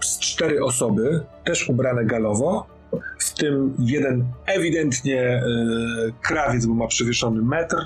cztery 0.00 0.64
osoby, 0.64 1.20
też 1.44 1.68
ubrane 1.68 2.04
galowo, 2.04 2.66
w 3.18 3.34
tym 3.34 3.74
jeden 3.78 4.24
ewidentnie 4.46 5.42
y, 5.42 6.12
krawiec, 6.22 6.66
bo 6.66 6.74
ma 6.74 6.86
przewieszony 6.86 7.42
metr, 7.42 7.76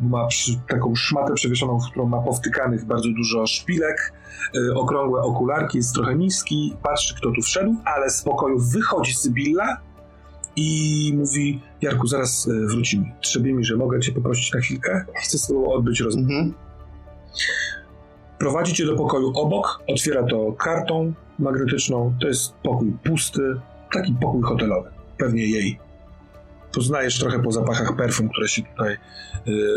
ma 0.00 0.26
przy, 0.26 0.52
taką 0.68 0.94
szmatę 0.94 1.34
przewieszoną, 1.34 1.80
w 1.80 1.90
którą 1.90 2.06
ma 2.06 2.22
powtykanych 2.22 2.84
bardzo 2.84 3.08
dużo 3.16 3.46
szpilek, 3.46 4.12
y, 4.56 4.74
okrągłe 4.74 5.22
okularki, 5.22 5.78
jest 5.78 5.94
trochę 5.94 6.14
niski, 6.14 6.76
patrzy 6.82 7.14
kto 7.14 7.30
tu 7.30 7.42
wszedł, 7.42 7.74
ale 7.84 8.10
z 8.10 8.22
pokoju 8.22 8.58
wychodzi 8.58 9.14
Sybilla 9.14 9.80
i 10.56 11.12
mówi, 11.16 11.60
Jarku, 11.82 12.06
zaraz 12.06 12.46
y, 12.46 12.66
wrócimy. 12.66 13.12
Trzebie 13.20 13.52
mi, 13.52 13.64
że 13.64 13.76
mogę 13.76 14.00
cię 14.00 14.12
poprosić 14.12 14.52
na 14.52 14.60
chwilkę? 14.60 15.04
Chcę 15.14 15.38
z 15.38 15.46
tobą 15.46 15.72
odbyć 15.72 16.00
rozmowę. 16.00 16.34
Mhm. 16.34 16.54
Prowadzi 18.38 18.74
cię 18.74 18.86
do 18.86 18.96
pokoju 18.96 19.32
obok, 19.34 19.82
otwiera 19.88 20.22
to 20.22 20.52
kartą 20.52 21.12
magnetyczną, 21.38 22.14
to 22.20 22.28
jest 22.28 22.54
pokój 22.54 22.92
pusty, 23.04 23.60
taki 23.92 24.14
pokój 24.20 24.42
hotelowy, 24.42 24.90
pewnie 25.18 25.46
jej. 25.46 25.78
Poznajesz 26.74 27.18
trochę 27.18 27.38
po 27.42 27.52
zapachach 27.52 27.96
perfum, 27.96 28.28
które 28.28 28.48
się 28.48 28.62
tutaj, 28.62 28.96
yy, 29.46 29.76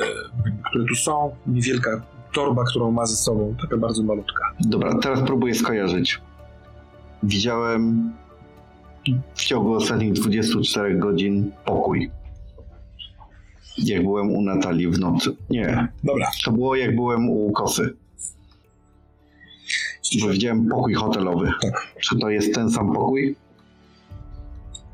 które 0.70 0.86
tu 0.86 0.96
są, 0.96 1.36
niewielka 1.48 2.02
torba, 2.34 2.64
którą 2.64 2.92
ma 2.92 3.06
ze 3.06 3.16
sobą, 3.16 3.56
taka 3.62 3.78
bardzo 3.78 4.04
malutka. 4.04 4.54
Dobra, 4.60 5.00
teraz 5.00 5.20
próbuję 5.26 5.56
skojarzyć. 5.56 6.22
Widziałem 7.24 8.14
w 9.34 9.44
ciągu 9.44 9.74
ostatnich 9.74 10.14
24 10.14 10.96
godzin 10.96 11.52
pokój. 11.66 12.12
Jak 13.78 14.04
byłem 14.04 14.32
u 14.32 14.42
Natalii 14.42 14.88
w 14.88 15.00
nocy. 15.00 15.36
Nie, 15.50 15.88
Dobra, 16.04 16.32
to 16.46 16.52
było 16.52 16.76
jak 16.76 16.96
byłem 16.96 17.30
u 17.30 17.52
Kosy. 17.52 17.96
Bo 20.22 20.30
widziałem 20.30 20.68
pokój 20.68 20.94
hotelowy. 20.94 21.52
Tak. 21.62 21.88
Czy 22.02 22.20
to 22.20 22.30
jest 22.30 22.56
ten 22.56 22.72
sam 22.72 22.94
pokój? 22.94 23.36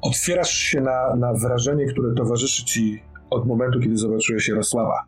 Otwierasz 0.06 0.58
się 0.58 0.82
na, 0.82 1.16
na 1.16 1.34
wrażenie, 1.34 1.86
które 1.86 2.14
towarzyszy 2.14 2.66
ci 2.66 3.04
od 3.30 3.48
momentu, 3.48 3.80
kiedy 3.80 3.98
zobaczyłeś 3.98 4.48
Jarosława. 4.48 5.06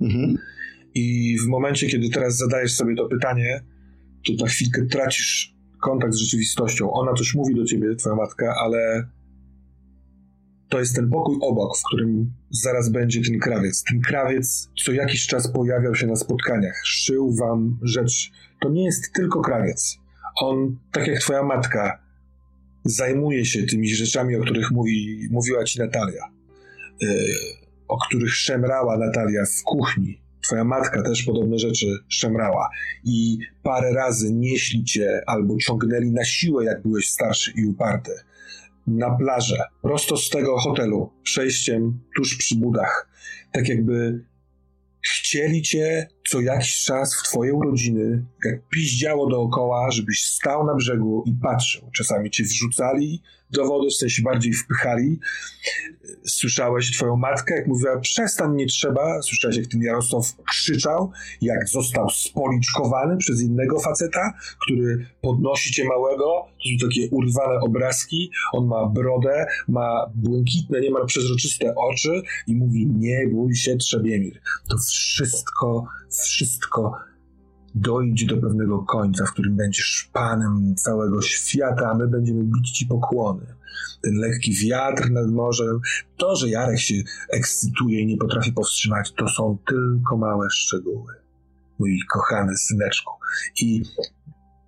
Mhm. 0.00 0.38
I 0.94 1.36
w 1.44 1.48
momencie, 1.48 1.86
kiedy 1.86 2.10
teraz 2.10 2.36
zadajesz 2.36 2.74
sobie 2.74 2.96
to 2.96 3.08
pytanie, 3.08 3.60
to 4.26 4.44
na 4.44 4.50
chwilkę 4.50 4.86
tracisz 4.86 5.54
kontakt 5.82 6.14
z 6.14 6.16
rzeczywistością. 6.16 6.92
Ona 6.92 7.12
coś 7.14 7.34
mówi 7.34 7.54
do 7.54 7.64
ciebie, 7.64 7.96
twoja 7.96 8.16
matka, 8.16 8.54
ale 8.64 9.08
to 10.68 10.78
jest 10.78 10.96
ten 10.96 11.10
pokój 11.10 11.36
obok, 11.40 11.78
w 11.78 11.82
którym 11.86 12.32
zaraz 12.50 12.88
będzie 12.88 13.20
ten 13.22 13.38
krawiec. 13.38 13.84
Ten 13.90 14.00
krawiec 14.00 14.70
co 14.84 14.92
jakiś 14.92 15.26
czas 15.26 15.52
pojawiał 15.52 15.94
się 15.94 16.06
na 16.06 16.16
spotkaniach, 16.16 16.80
szył 16.84 17.34
wam 17.34 17.78
rzecz. 17.82 18.32
To 18.60 18.68
nie 18.68 18.84
jest 18.84 19.12
tylko 19.14 19.40
krawiec. 19.40 19.98
On, 20.40 20.78
tak 20.92 21.06
jak 21.06 21.20
twoja 21.20 21.42
matka, 21.42 22.05
zajmuje 22.88 23.44
się 23.44 23.62
tymi 23.62 23.88
rzeczami, 23.88 24.36
o 24.36 24.40
których 24.40 24.70
mówi, 24.70 25.28
mówiła 25.30 25.64
ci 25.64 25.78
Natalia. 25.78 26.22
Yy, 27.00 27.08
o 27.88 27.98
których 28.06 28.34
szemrała 28.34 28.98
Natalia 28.98 29.44
w 29.44 29.62
kuchni. 29.64 30.20
Twoja 30.40 30.64
matka 30.64 31.02
też 31.02 31.22
podobne 31.22 31.58
rzeczy 31.58 31.98
szemrała. 32.08 32.68
I 33.04 33.38
parę 33.62 33.92
razy 33.92 34.32
nieśli 34.32 34.84
cię 34.84 35.22
albo 35.26 35.56
ciągnęli 35.56 36.10
na 36.10 36.24
siłę, 36.24 36.64
jak 36.64 36.82
byłeś 36.82 37.10
starszy 37.10 37.52
i 37.56 37.66
uparty. 37.66 38.12
na 38.86 39.10
plażę, 39.10 39.64
prosto 39.82 40.16
z 40.16 40.30
tego 40.30 40.58
hotelu, 40.58 41.12
przejściem 41.22 42.00
tuż 42.16 42.36
przy 42.36 42.56
budach. 42.56 43.08
Tak 43.52 43.68
jakby 43.68 44.24
chcieli 45.00 45.62
cię 45.62 46.08
co 46.28 46.40
jakiś 46.40 46.84
czas 46.84 47.14
w 47.14 47.22
twoje 47.22 47.54
urodziny, 47.54 48.24
jak 48.44 48.68
piździało 48.68 49.30
dookoła, 49.30 49.90
żebyś 49.90 50.24
stał 50.24 50.66
na 50.66 50.74
brzegu 50.74 51.24
i 51.26 51.32
patrzył. 51.42 51.90
Czasami 51.92 52.30
cię 52.30 52.44
wrzucali 52.44 53.22
do 53.50 53.64
wody, 53.66 53.88
w 53.90 53.94
sensie 53.94 54.22
bardziej 54.22 54.52
wpychali. 54.52 55.18
Słyszałeś 56.26 56.92
twoją 56.92 57.16
matkę, 57.16 57.54
jak 57.54 57.66
mówiła, 57.66 58.00
przestań, 58.00 58.56
nie 58.56 58.66
trzeba. 58.66 59.22
Słyszałeś, 59.22 59.56
jak 59.56 59.66
ten 59.66 59.82
Jarosław 59.82 60.36
krzyczał, 60.50 61.10
jak 61.40 61.68
został 61.68 62.10
spoliczkowany 62.10 63.16
przez 63.16 63.42
innego 63.42 63.80
faceta, 63.80 64.32
który 64.62 65.06
podnosi 65.20 65.72
cię 65.72 65.84
małego. 65.84 66.24
To 66.46 66.68
są 66.68 66.88
takie 66.88 67.10
urwane 67.10 67.60
obrazki. 67.60 68.30
On 68.52 68.66
ma 68.66 68.86
brodę, 68.86 69.46
ma 69.68 70.06
błękitne, 70.14 70.80
niemal 70.80 71.06
przezroczyste 71.06 71.74
oczy 71.74 72.22
i 72.46 72.56
mówi, 72.56 72.86
nie 72.86 73.28
bój 73.28 73.54
się, 73.54 73.76
Trzebiemir. 73.76 74.40
To 74.68 74.76
wszystko, 74.78 75.86
wszystko 76.22 76.92
dojdzie 77.74 78.26
do 78.26 78.36
pewnego 78.36 78.82
końca, 78.82 79.26
w 79.26 79.32
którym 79.32 79.56
będziesz 79.56 80.10
panem 80.12 80.74
całego 80.76 81.22
świata, 81.22 81.90
a 81.90 81.94
my 81.94 82.08
będziemy 82.08 82.44
bić 82.44 82.70
ci 82.70 82.86
pokłony. 82.86 83.46
Ten 84.02 84.14
lekki 84.14 84.54
wiatr 84.54 85.10
nad 85.10 85.30
morzem, 85.30 85.80
to, 86.16 86.36
że 86.36 86.48
Jarek 86.48 86.78
się 86.78 86.94
ekscytuje 87.30 88.00
i 88.00 88.06
nie 88.06 88.16
potrafi 88.16 88.52
powstrzymać, 88.52 89.12
to 89.12 89.28
są 89.28 89.58
tylko 89.66 90.16
małe 90.16 90.50
szczegóły. 90.50 91.14
Mój 91.78 91.98
kochany 92.08 92.56
syneczku. 92.56 93.12
I 93.60 93.82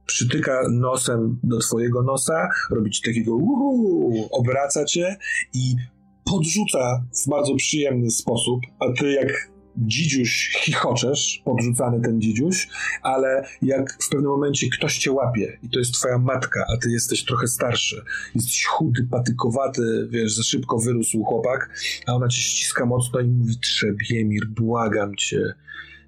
przytyka 0.07 0.63
nosem 0.71 1.39
do 1.43 1.59
twojego 1.59 2.03
nosa, 2.03 2.49
robi 2.71 2.91
ci 2.91 3.03
takiego 3.03 3.37
uhu, 3.37 4.29
obraca 4.31 4.85
cię 4.85 5.17
i 5.55 5.77
podrzuca 6.25 7.05
w 7.25 7.31
bardzo 7.31 7.55
przyjemny 7.55 8.11
sposób, 8.11 8.61
a 8.81 8.93
ty 8.93 9.13
jak 9.13 9.51
dzidziuś 9.87 10.51
chichoczesz, 10.65 11.43
podrzucany 11.45 12.01
ten 12.01 12.21
dzidziuś, 12.21 12.69
ale 13.03 13.49
jak 13.63 13.99
w 14.03 14.09
pewnym 14.09 14.31
momencie 14.31 14.69
ktoś 14.69 14.99
cię 14.99 15.13
łapie 15.13 15.59
i 15.63 15.71
to 15.71 15.79
jest 15.79 15.93
twoja 15.93 16.19
matka, 16.19 16.65
a 16.75 16.77
ty 16.77 16.91
jesteś 16.91 17.25
trochę 17.25 17.47
starszy, 17.47 18.05
jesteś 18.35 18.65
chudy, 18.65 19.07
patykowaty, 19.11 20.09
wiesz, 20.11 20.35
za 20.35 20.43
szybko 20.43 20.79
wyrósł 20.79 21.25
chłopak, 21.25 21.71
a 22.07 22.13
ona 22.13 22.29
cię 22.29 22.41
ściska 22.41 22.87
mocno 22.87 23.21
i 23.21 23.29
mówi 23.29 23.59
Trzebiemir, 23.59 24.47
błagam 24.47 25.17
cię, 25.17 25.55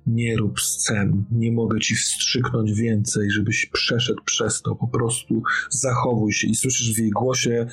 nie 0.07 0.37
rób 0.37 0.61
scen, 0.61 1.25
nie 1.31 1.53
mogę 1.53 1.81
ci 1.81 1.95
wstrzyknąć 1.95 2.73
więcej, 2.73 3.31
żebyś 3.31 3.67
przeszedł 3.67 4.23
przez 4.25 4.63
to, 4.63 4.75
po 4.75 4.89
prostu 4.89 5.43
zachowuj 5.71 6.33
się. 6.33 6.49
I 6.49 6.55
słyszysz 6.55 6.95
w 6.95 6.99
jej 6.99 7.11
głosie 7.11 7.67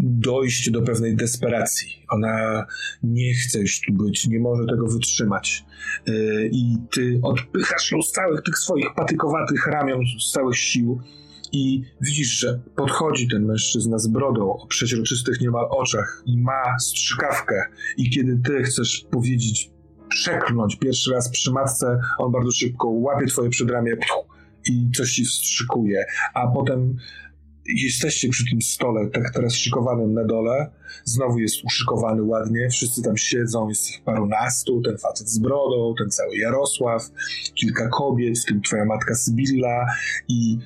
dojść 0.00 0.70
do 0.70 0.82
pewnej 0.82 1.16
desperacji. 1.16 2.04
Ona 2.08 2.66
nie 3.02 3.34
chce 3.34 3.60
już 3.60 3.80
tu 3.80 3.92
być, 3.92 4.26
nie 4.26 4.40
może 4.40 4.66
tego 4.66 4.86
wytrzymać. 4.86 5.64
Yy, 6.06 6.50
I 6.52 6.76
ty 6.90 7.20
odpychasz 7.22 7.92
ją 7.92 8.02
z 8.02 8.12
całych 8.12 8.42
tych 8.42 8.58
swoich 8.58 8.94
patykowatych 8.96 9.66
ramion, 9.66 10.00
z 10.20 10.32
całych 10.32 10.56
sił 10.56 11.00
i 11.52 11.82
widzisz, 12.00 12.38
że 12.38 12.60
podchodzi 12.76 13.28
ten 13.28 13.46
mężczyzna 13.46 13.98
z 13.98 14.06
brodą 14.06 14.52
o 14.52 14.66
przeźroczystych 14.66 15.40
niemal 15.40 15.66
oczach 15.70 16.22
i 16.26 16.38
ma 16.38 16.78
strzykawkę 16.80 17.62
i 17.96 18.10
kiedy 18.10 18.40
ty 18.44 18.62
chcesz 18.62 19.06
powiedzieć, 19.10 19.70
przeklnąć 20.08 20.76
pierwszy 20.76 21.10
raz 21.12 21.30
przy 21.30 21.52
matce, 21.52 22.00
on 22.18 22.32
bardzo 22.32 22.50
szybko 22.50 22.88
łapie 22.88 23.26
twoje 23.26 23.50
przedramię 23.50 23.96
i 24.66 24.90
coś 24.96 25.12
ci 25.12 25.24
wstrzykuje, 25.24 26.04
a 26.34 26.46
potem 26.46 26.96
jesteście 27.76 28.28
przy 28.28 28.44
tym 28.50 28.62
stole, 28.62 29.10
tak 29.10 29.30
teraz 29.34 29.54
szykowanym 29.54 30.14
na 30.14 30.24
dole, 30.24 30.70
znowu 31.04 31.38
jest 31.38 31.64
uszykowany 31.64 32.22
ładnie, 32.22 32.68
wszyscy 32.70 33.02
tam 33.02 33.16
siedzą, 33.16 33.68
jest 33.68 33.90
ich 33.90 34.04
parunastu, 34.04 34.82
ten 34.82 34.98
facet 34.98 35.28
z 35.28 35.38
brodą, 35.38 35.94
ten 35.98 36.10
cały 36.10 36.36
Jarosław, 36.36 37.02
kilka 37.54 37.88
kobiet, 37.88 38.38
w 38.38 38.44
tym 38.44 38.62
twoja 38.62 38.84
matka 38.84 39.14
Sybilla 39.14 39.86
i 40.28 40.58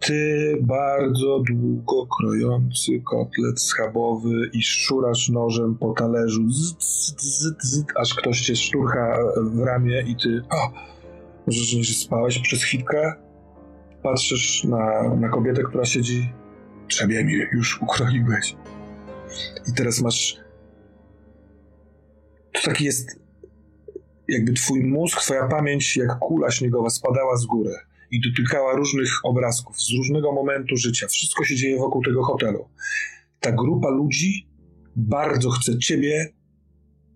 ty 0.00 0.56
bardzo 0.60 1.42
długo 1.50 2.06
krojący 2.06 3.00
kotlet 3.00 3.60
schabowy 3.60 4.50
i 4.52 4.62
szurasz 4.62 5.28
nożem 5.28 5.74
po 5.74 5.92
talerzu, 5.92 6.50
zyt, 6.50 7.62
zyt, 7.62 7.86
aż 7.96 8.14
ktoś 8.14 8.40
cię 8.40 8.56
szturcha 8.56 9.18
w 9.42 9.58
ramię 9.58 10.04
i 10.06 10.16
ty, 10.16 10.42
o, 10.50 10.72
może, 11.46 11.82
że 11.82 11.94
spałeś 11.94 12.38
przez 12.38 12.62
chwilkę? 12.62 13.27
Patrzysz 14.02 14.64
na, 14.64 15.14
na 15.14 15.28
kobietę, 15.28 15.62
która 15.62 15.84
siedzi. 15.84 16.32
mi, 17.08 17.32
już 17.52 17.82
ukroiłeś. 17.82 18.56
I 19.68 19.74
teraz 19.76 20.00
masz. 20.00 20.36
To 22.52 22.62
taki 22.62 22.84
jest. 22.84 23.20
Jakby 24.28 24.52
twój 24.52 24.84
mózg, 24.84 25.20
twoja 25.20 25.48
pamięć, 25.48 25.96
jak 25.96 26.18
kula 26.18 26.50
śniegowa, 26.50 26.90
spadała 26.90 27.36
z 27.36 27.46
góry 27.46 27.74
i 28.10 28.20
dotykała 28.20 28.72
różnych 28.76 29.10
obrazków 29.24 29.82
z 29.82 29.92
różnego 29.98 30.32
momentu 30.32 30.76
życia. 30.76 31.06
Wszystko 31.06 31.44
się 31.44 31.56
dzieje 31.56 31.78
wokół 31.78 32.04
tego 32.04 32.24
hotelu. 32.24 32.68
Ta 33.40 33.52
grupa 33.52 33.88
ludzi 33.88 34.48
bardzo 34.96 35.50
chce 35.50 35.78
ciebie 35.78 36.32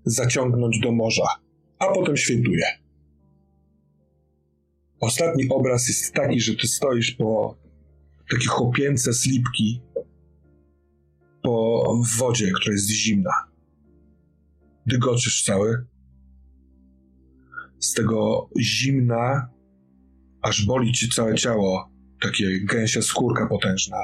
zaciągnąć 0.04 0.80
do 0.80 0.92
morza, 0.92 1.28
a 1.78 1.86
potem 1.86 2.16
świętuje. 2.16 2.81
Ostatni 5.02 5.48
obraz 5.48 5.88
jest 5.88 6.14
taki, 6.14 6.40
że 6.40 6.54
ty 6.54 6.68
stoisz 6.68 7.10
po 7.10 7.56
takie 8.30 8.46
chłopięce 8.46 9.12
slipki 9.12 9.80
po 11.42 11.84
wodzie, 12.18 12.52
która 12.52 12.72
jest 12.72 12.90
zimna. 12.90 13.32
Dygoczysz 14.86 15.44
cały. 15.44 15.86
Z 17.78 17.94
tego 17.94 18.48
zimna 18.60 19.48
aż 20.42 20.66
boli 20.66 20.92
ci 20.92 21.08
całe 21.08 21.34
ciało, 21.34 21.90
takie 22.20 22.60
gęsia 22.60 23.02
skórka 23.02 23.46
potężna. 23.46 23.96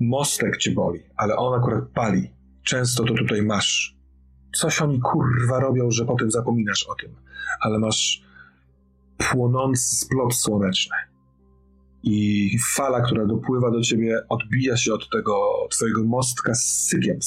Mostek 0.00 0.56
cię 0.56 0.70
boli, 0.70 1.00
ale 1.16 1.36
on 1.36 1.60
akurat 1.60 1.84
pali. 1.94 2.30
Często 2.62 3.04
to 3.04 3.14
tutaj 3.14 3.42
masz. 3.42 3.96
Coś 4.56 4.80
oni 4.80 5.00
kurwa 5.00 5.60
robią, 5.60 5.90
że 5.90 6.04
potem 6.04 6.30
zapominasz 6.30 6.86
o 6.88 6.94
tym, 6.94 7.16
ale 7.60 7.78
masz 7.78 8.29
płonący 9.28 9.96
splot 9.96 10.34
słoneczny. 10.34 10.96
I 12.02 12.50
fala, 12.74 13.00
która 13.00 13.26
dopływa 13.26 13.70
do 13.70 13.80
ciebie, 13.80 14.22
odbija 14.28 14.76
się 14.76 14.94
od 14.94 15.10
tego 15.10 15.34
twojego 15.70 16.04
mostka 16.04 16.54
z 16.54 16.88
sykiem. 16.88 17.18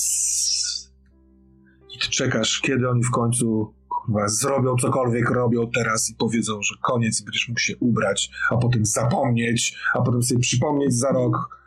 I 1.95 1.99
ty 1.99 2.09
czekasz, 2.09 2.61
kiedy 2.61 2.89
oni 2.89 3.03
w 3.03 3.11
końcu 3.11 3.73
kurwa, 3.89 4.27
zrobią 4.27 4.75
cokolwiek 4.75 5.29
robią 5.29 5.69
teraz 5.75 6.09
i 6.09 6.15
powiedzą, 6.15 6.61
że 6.61 6.75
koniec 6.81 7.21
i 7.21 7.23
będziesz 7.23 7.47
mógł 7.47 7.59
się 7.59 7.77
ubrać, 7.77 8.29
a 8.49 8.57
potem 8.57 8.85
zapomnieć, 8.85 9.77
a 9.93 10.01
potem 10.01 10.23
sobie 10.23 10.39
przypomnieć 10.39 10.93
za 10.93 11.11
rok 11.11 11.59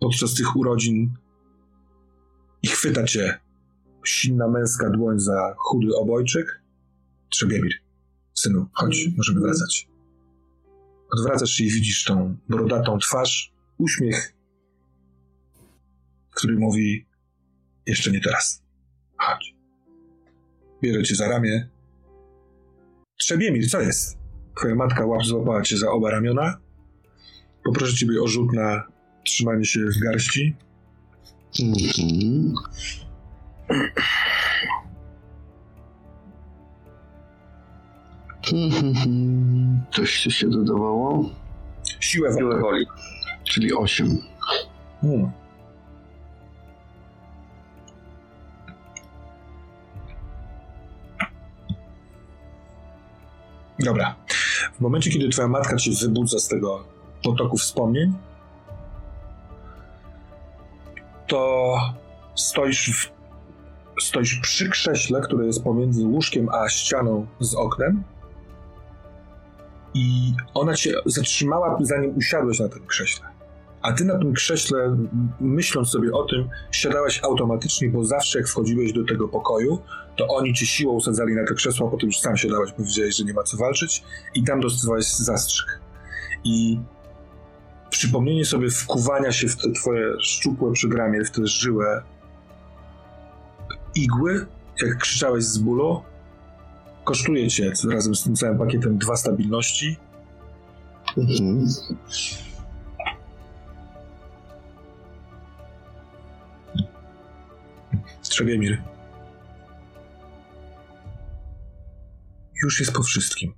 podczas 0.00 0.34
tych 0.34 0.56
urodzin 0.56 1.14
i 2.62 2.68
chwyta 2.68 3.04
cię 3.04 3.40
silna 4.04 4.48
męska 4.48 4.90
dłoń 4.90 5.18
za 5.18 5.54
chudy 5.56 5.96
obojczyk. 5.96 6.62
Trzebiemir. 7.30 7.83
Synu, 8.44 8.66
chodź, 8.72 9.08
możemy 9.16 9.40
wracać. 9.40 9.88
Odwracasz 11.12 11.50
się 11.50 11.64
i 11.64 11.70
widzisz 11.70 12.04
tą 12.04 12.36
brodatą 12.48 12.98
twarz, 12.98 13.52
uśmiech, 13.78 14.34
który 16.30 16.58
mówi: 16.58 17.06
Jeszcze 17.86 18.10
nie 18.10 18.20
teraz. 18.20 18.62
Chodź. 19.16 19.54
Bierę 20.82 21.02
cię 21.02 21.14
za 21.14 21.28
ramię. 21.28 21.68
Trzebiemir, 23.16 23.70
co 23.70 23.80
jest? 23.80 24.18
Twoja 24.56 24.74
matka 24.74 25.06
łap 25.06 25.24
złapała 25.24 25.62
cię 25.62 25.76
za 25.76 25.90
oba 25.90 26.10
ramiona. 26.10 26.60
Poproszę 27.64 27.96
ciebie 27.96 28.22
o 28.22 28.28
rzut 28.28 28.52
na 28.52 28.86
trzymanie 29.24 29.64
się 29.64 29.80
w 29.80 30.00
garści. 30.04 30.56
Mhm. 31.60 32.54
Coś 39.92 40.22
tu 40.22 40.30
się 40.30 40.48
dodawało? 40.48 41.30
Siłę. 42.00 42.34
Siłę 42.38 42.60
woli. 42.60 42.86
Czyli 43.44 43.74
8. 43.74 44.18
Hmm. 45.00 45.30
Dobra. 53.78 54.14
W 54.74 54.80
momencie, 54.80 55.10
kiedy 55.10 55.28
twoja 55.28 55.48
matka 55.48 55.76
cię 55.76 55.90
wybudza 56.02 56.38
z 56.38 56.48
tego 56.48 56.84
potoku 57.24 57.56
wspomnień, 57.56 58.12
to 61.26 61.74
stoisz, 62.34 62.90
w, 62.90 63.12
stoisz 64.02 64.40
przy 64.42 64.68
krześle, 64.68 65.20
które 65.20 65.46
jest 65.46 65.64
pomiędzy 65.64 66.06
łóżkiem 66.06 66.48
a 66.48 66.68
ścianą 66.68 67.26
z 67.40 67.54
oknem 67.54 68.04
i 69.94 70.32
ona 70.54 70.74
cię 70.74 70.94
zatrzymała, 71.06 71.78
zanim 71.80 72.16
usiadłeś 72.16 72.60
na 72.60 72.68
tym 72.68 72.86
krześle. 72.86 73.26
A 73.82 73.92
ty 73.92 74.04
na 74.04 74.18
tym 74.18 74.32
krześle, 74.32 74.96
myśląc 75.40 75.88
sobie 75.88 76.12
o 76.12 76.24
tym, 76.24 76.48
siadałeś 76.72 77.20
automatycznie, 77.24 77.88
bo 77.88 78.04
zawsze 78.04 78.38
jak 78.38 78.48
wchodziłeś 78.48 78.92
do 78.92 79.04
tego 79.04 79.28
pokoju, 79.28 79.78
to 80.16 80.26
oni 80.26 80.54
cię 80.54 80.66
siłą 80.66 80.92
usadzali 80.92 81.34
na 81.34 81.46
to 81.46 81.54
krzesło, 81.54 81.88
a 81.88 81.90
potem 81.90 82.06
już 82.06 82.18
sam 82.18 82.36
siadałeś, 82.36 82.70
bo 82.78 82.84
wiedziałeś, 82.84 83.16
że 83.16 83.24
nie 83.24 83.32
ma 83.32 83.42
co 83.42 83.56
walczyć 83.56 84.04
i 84.34 84.44
tam 84.44 84.60
dostawałeś 84.60 85.06
zastrzyk. 85.06 85.80
I 86.44 86.80
przypomnienie 87.90 88.44
sobie 88.44 88.70
wkuwania 88.70 89.32
się 89.32 89.48
w 89.48 89.56
te 89.56 89.72
twoje 89.72 90.12
szczupłe 90.20 90.72
przygramie, 90.72 91.24
w 91.24 91.30
te 91.30 91.46
żyłe 91.46 92.02
igły, 93.94 94.46
jak 94.82 94.98
krzyczałeś 94.98 95.44
z 95.44 95.58
bólu, 95.58 96.02
kosztuje 97.04 97.48
cię 97.48 97.72
razem 97.90 98.14
z 98.14 98.24
tym 98.24 98.36
całym 98.36 98.58
pakietem 98.58 98.98
dwa 98.98 99.16
stabilności. 99.16 99.96
Mhm. 101.16 101.66
Strzegiemir. 108.22 108.82
Już 112.62 112.80
jest 112.80 112.92
po 112.92 113.02
wszystkim. 113.02 113.52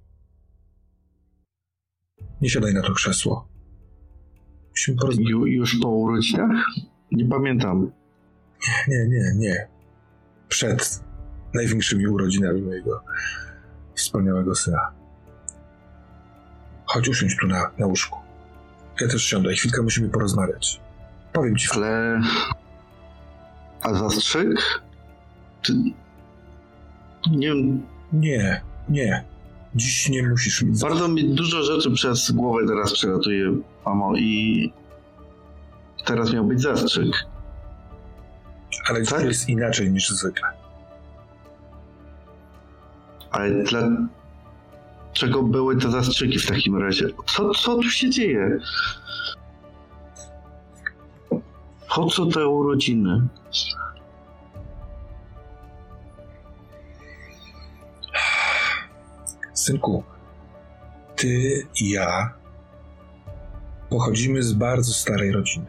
Nie 2.41 2.51
siadaj 2.51 2.75
na 2.75 2.83
to 2.83 2.93
krzesło. 2.93 3.49
Musimy 4.71 4.97
porozmawiać. 4.97 5.31
Ju, 5.31 5.47
już 5.47 5.79
po 5.81 5.89
urodzinach? 5.89 6.67
Nie 7.13 7.25
pamiętam. 7.25 7.93
Nie, 8.89 9.09
nie, 9.09 9.33
nie. 9.37 9.69
Przed 10.49 11.06
największymi 11.57 12.07
urodzinami 12.07 12.63
mojego 12.63 13.03
wspaniałego 13.95 14.55
syna. 14.55 14.93
Chodź 16.87 17.09
usiądź 17.09 17.37
tu 17.37 17.47
na, 17.47 17.71
na 17.79 17.87
łóżku. 17.87 18.19
Ja 19.01 19.09
też 19.09 19.25
siądę 19.25 19.53
i 19.53 19.57
chwilkę 19.57 19.83
musimy 19.83 20.09
porozmawiać. 20.09 20.81
Powiem 21.33 21.57
ci, 21.57 21.69
Ale... 21.75 22.21
A 23.83 23.95
zastrzyk? 23.95 24.81
Czy... 25.63 25.73
Nie 27.31 27.55
nie, 28.13 28.61
nie. 28.89 29.25
Dziś 29.75 30.09
nie 30.09 30.29
musisz 30.29 30.63
mieć. 30.63 30.81
bardzo 30.81 31.09
mi 31.09 31.35
dużo 31.35 31.63
rzeczy 31.63 31.91
przez 31.91 32.31
głowę 32.31 32.67
teraz 32.67 32.93
przelatuje, 32.93 33.57
mamo, 33.87 34.17
i... 34.17 34.73
Teraz 36.05 36.33
miał 36.33 36.45
być 36.45 36.63
zastrzyk. 36.63 37.07
Ale 38.89 39.03
tak? 39.03 39.25
jest 39.25 39.49
inaczej 39.49 39.91
niż 39.91 40.11
zwykle. 40.11 40.49
Ale 43.37 43.51
dla... 43.51 43.89
Czego 45.13 45.43
były 45.43 45.77
te 45.77 45.91
zastrzyki 45.91 46.39
w 46.39 46.47
takim 46.47 46.77
razie? 46.77 47.07
Co, 47.27 47.51
co 47.51 47.77
tu 47.77 47.91
się 47.91 48.11
dzieje? 48.11 48.59
Po 51.95 52.07
co 52.07 52.27
te 52.27 52.49
urodziny? 52.49 53.29
Synku, 59.55 60.05
ty 61.17 61.67
i 61.81 61.91
ja 61.91 62.35
pochodzimy 63.91 64.43
z 64.43 64.53
bardzo 64.53 64.93
starej 64.93 65.33
rodziny. 65.33 65.67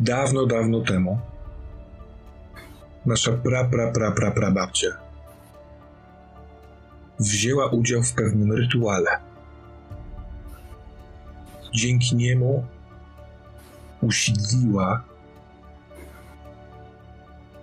Dawno, 0.00 0.46
dawno 0.46 0.80
temu 0.80 1.18
nasza 3.06 3.32
pra, 3.32 3.64
pra, 3.64 3.92
pra, 3.92 4.10
pra, 4.10 4.30
pra 4.30 4.50
babcia 4.50 5.04
wzięła 7.20 7.66
udział 7.68 8.02
w 8.02 8.12
pewnym 8.12 8.52
rytuale. 8.52 9.10
Dzięki 11.74 12.16
niemu 12.16 12.66
usiedliła 14.00 15.04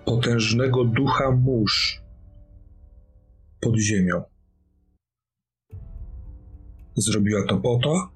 potężnego 0.04 0.84
ducha 0.84 1.30
mórz 1.30 2.02
pod 3.60 3.76
ziemią. 3.76 4.22
Zrobiła 6.96 7.46
to 7.46 7.56
po 7.56 7.78
to, 7.82 8.08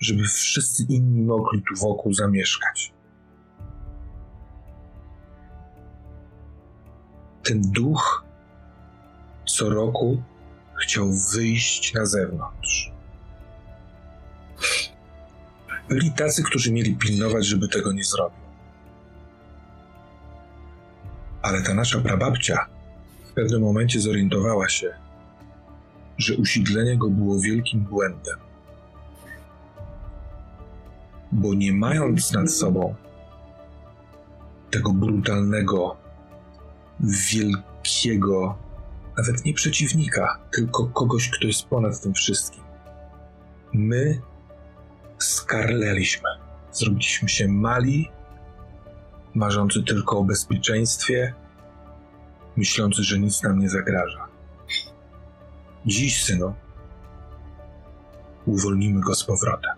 żeby 0.00 0.24
wszyscy 0.24 0.82
inni 0.88 1.22
mogli 1.22 1.62
tu 1.62 1.74
wokół 1.80 2.12
zamieszkać. 2.14 2.97
Ten 7.48 7.60
duch 7.60 8.24
co 9.46 9.70
roku 9.70 10.22
chciał 10.82 11.12
wyjść 11.34 11.94
na 11.94 12.06
zewnątrz. 12.06 12.92
Byli 15.88 16.12
tacy, 16.12 16.42
którzy 16.42 16.72
mieli 16.72 16.96
pilnować, 16.96 17.46
żeby 17.46 17.68
tego 17.68 17.92
nie 17.92 18.04
zrobił. 18.04 18.38
Ale 21.42 21.62
ta 21.62 21.74
nasza 21.74 22.00
prababcia 22.00 22.66
w 23.30 23.32
pewnym 23.32 23.62
momencie 23.62 24.00
zorientowała 24.00 24.68
się, 24.68 24.94
że 26.18 26.36
usiedlenie 26.36 26.96
go 26.96 27.10
było 27.10 27.40
wielkim 27.40 27.80
błędem. 27.80 28.38
Bo 31.32 31.54
nie 31.54 31.72
mając 31.72 32.32
nad 32.32 32.50
sobą 32.50 32.94
tego 34.70 34.92
brutalnego, 34.92 36.07
wielkiego, 37.00 38.58
nawet 39.16 39.44
nie 39.44 39.54
przeciwnika, 39.54 40.38
tylko 40.52 40.86
kogoś, 40.86 41.30
kto 41.30 41.46
jest 41.46 41.66
ponad 41.66 42.00
tym 42.00 42.14
wszystkim, 42.14 42.64
my 43.72 44.20
skarleliśmy. 45.18 46.28
Zrobiliśmy 46.72 47.28
się 47.28 47.48
mali, 47.48 48.10
marzący 49.34 49.82
tylko 49.82 50.18
o 50.18 50.24
bezpieczeństwie, 50.24 51.34
myślący, 52.56 53.02
że 53.02 53.18
nic 53.18 53.42
nam 53.42 53.58
nie 53.58 53.68
zagraża. 53.68 54.28
Dziś, 55.86 56.24
synu, 56.24 56.54
uwolnimy 58.46 59.00
go 59.00 59.14
z 59.14 59.24
powrotem. 59.24 59.76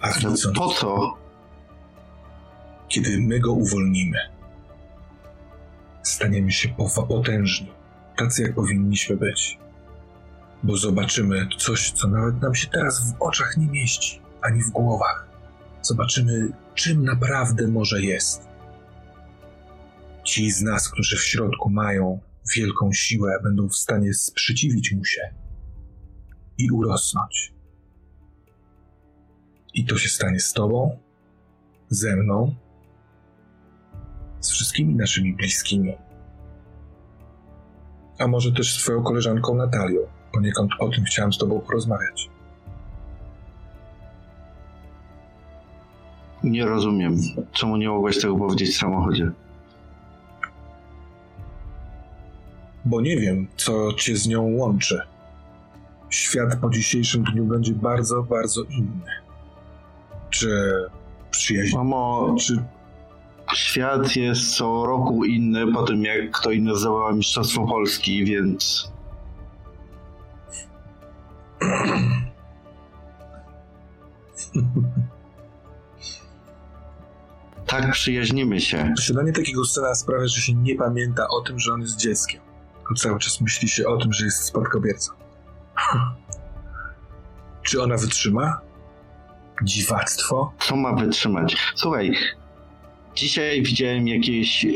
A 0.00 0.04
Ale 0.04 0.14
widząc, 0.14 0.58
po 0.58 0.68
co? 0.68 1.16
kiedy 2.88 3.18
my 3.20 3.40
go 3.40 3.52
uwolnimy, 3.52 4.18
staniemy 6.06 6.52
się 6.52 6.68
potężni, 7.08 7.72
tacy 8.16 8.42
jak 8.42 8.54
powinniśmy 8.54 9.16
być. 9.16 9.58
Bo 10.62 10.76
zobaczymy 10.76 11.48
coś, 11.58 11.92
co 11.92 12.08
nawet 12.08 12.42
nam 12.42 12.54
się 12.54 12.68
teraz 12.68 13.12
w 13.12 13.22
oczach 13.22 13.56
nie 13.56 13.66
mieści, 13.66 14.22
ani 14.42 14.62
w 14.62 14.70
głowach. 14.70 15.28
Zobaczymy, 15.82 16.48
czym 16.74 17.04
naprawdę 17.04 17.68
może 17.68 18.02
jest. 18.02 18.48
Ci 20.24 20.50
z 20.50 20.62
nas, 20.62 20.88
którzy 20.88 21.16
w 21.16 21.24
środku 21.24 21.70
mają 21.70 22.20
wielką 22.56 22.92
siłę, 22.92 23.40
będą 23.42 23.68
w 23.68 23.76
stanie 23.76 24.14
sprzeciwić 24.14 24.92
mu 24.92 25.04
się 25.04 25.34
i 26.58 26.70
urosnąć. 26.70 27.54
I 29.74 29.84
to 29.84 29.98
się 29.98 30.08
stanie 30.08 30.40
z 30.40 30.52
Tobą, 30.52 30.98
ze 31.88 32.16
mną, 32.16 32.54
z 34.46 34.50
wszystkimi 34.50 34.94
naszymi 34.94 35.34
bliskimi. 35.34 35.92
A 38.18 38.26
może 38.26 38.52
też 38.52 38.74
z 38.74 38.78
Twoją 38.78 39.02
koleżanką 39.02 39.54
Natalią. 39.54 40.00
Poniekąd 40.32 40.70
o 40.78 40.88
tym 40.88 41.04
chciałem 41.04 41.32
z 41.32 41.38
Tobą 41.38 41.60
porozmawiać. 41.60 42.30
Nie 46.44 46.64
rozumiem. 46.64 47.16
Czemu 47.52 47.76
nie 47.76 47.88
mogłeś 47.88 48.20
tego 48.20 48.36
powiedzieć 48.36 48.70
w 48.70 48.78
samochodzie? 48.78 49.30
bo 52.86 53.00
nie 53.00 53.16
wiem, 53.16 53.46
co 53.56 53.92
cię 53.92 54.16
z 54.16 54.28
nią 54.28 54.42
łączy. 54.42 55.00
Świat 56.10 56.56
po 56.56 56.70
dzisiejszym 56.70 57.24
dniu 57.24 57.44
będzie 57.44 57.72
bardzo, 57.72 58.22
bardzo 58.22 58.62
inny. 58.62 59.10
Czy 60.30 60.72
przyjaźń, 61.30 61.76
Mamo, 61.76 62.34
czy 62.38 62.64
świat 63.56 64.16
jest 64.16 64.56
co 64.56 64.86
roku 64.86 65.24
inny 65.24 65.72
po 65.72 65.82
tym, 65.82 66.04
jak 66.04 66.30
kto 66.30 66.50
inny 66.50 66.76
zdobyła 66.76 67.12
Mistrzostwo 67.12 67.66
Polski, 67.66 68.24
więc... 68.24 68.92
Tak 77.66 77.92
przyjaźnimy 77.92 78.60
się. 78.60 78.92
posiadanie 78.96 79.32
takiego 79.32 79.64
syna 79.64 79.94
sprawia, 79.94 80.26
że 80.26 80.40
się 80.40 80.54
nie 80.54 80.74
pamięta 80.74 81.28
o 81.28 81.40
tym, 81.40 81.58
że 81.58 81.72
on 81.72 81.80
jest 81.80 81.96
dzieckiem. 81.96 82.40
Tylko 82.76 82.94
cały 82.94 83.18
czas 83.18 83.40
myśli 83.40 83.68
się 83.68 83.86
o 83.88 83.96
tym, 83.96 84.12
że 84.12 84.24
jest 84.24 84.42
spadkobiercą. 84.44 85.12
Czy 87.62 87.82
ona 87.82 87.96
wytrzyma? 87.96 88.60
Dziwactwo? 89.62 90.52
Co 90.58 90.76
ma 90.76 90.92
wytrzymać? 90.92 91.56
Słuchaj, 91.74 92.14
dzisiaj 93.16 93.62
widziałem 93.62 94.08
jakieś... 94.08 94.66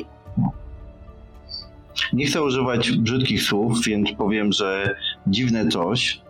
Nie 2.13 2.27
chcę 2.27 2.43
używać 2.43 2.93
brzydkich 2.93 3.43
słów, 3.43 3.85
więc 3.87 4.13
powiem, 4.13 4.53
że 4.53 4.95
dziwne 5.27 5.69
coś, 5.69 6.23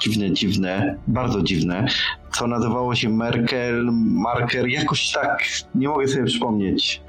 dziwne, 0.00 0.32
dziwne, 0.32 0.98
bardzo 1.06 1.42
dziwne, 1.42 1.86
co 2.32 2.46
nazywało 2.46 2.94
się 2.94 3.08
Merkel, 3.08 3.88
Marker, 3.92 4.68
jakoś 4.68 5.12
tak, 5.12 5.44
nie 5.74 5.88
mogę 5.88 6.08
sobie 6.08 6.24
przypomnieć. 6.24 7.02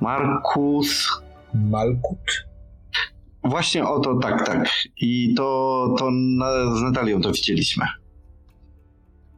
Markus, 0.00 1.08
Malkut? 1.54 2.46
Właśnie 3.44 3.84
o 3.88 4.00
to, 4.00 4.18
tak, 4.18 4.46
tak. 4.46 4.70
I 4.96 5.34
to, 5.34 5.88
to 5.98 6.10
na, 6.10 6.76
z 6.76 6.82
Natalią 6.82 7.20
to 7.20 7.32
widzieliśmy. 7.32 7.86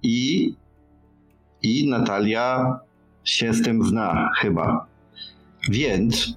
I, 0.02 0.54
I 1.62 1.88
Natalia 1.88 2.78
się 3.24 3.54
z 3.54 3.62
tym 3.62 3.84
zna, 3.84 4.30
chyba. 4.38 4.86
Więc 5.70 6.34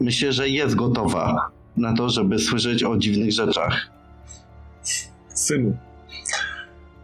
myślę, 0.00 0.32
że 0.32 0.48
jest 0.48 0.74
gotowa 0.74 1.50
na 1.76 1.94
to, 1.94 2.10
żeby 2.10 2.38
słyszeć 2.38 2.84
o 2.84 2.96
dziwnych 2.96 3.32
rzeczach. 3.32 3.90
Synu, 5.28 5.76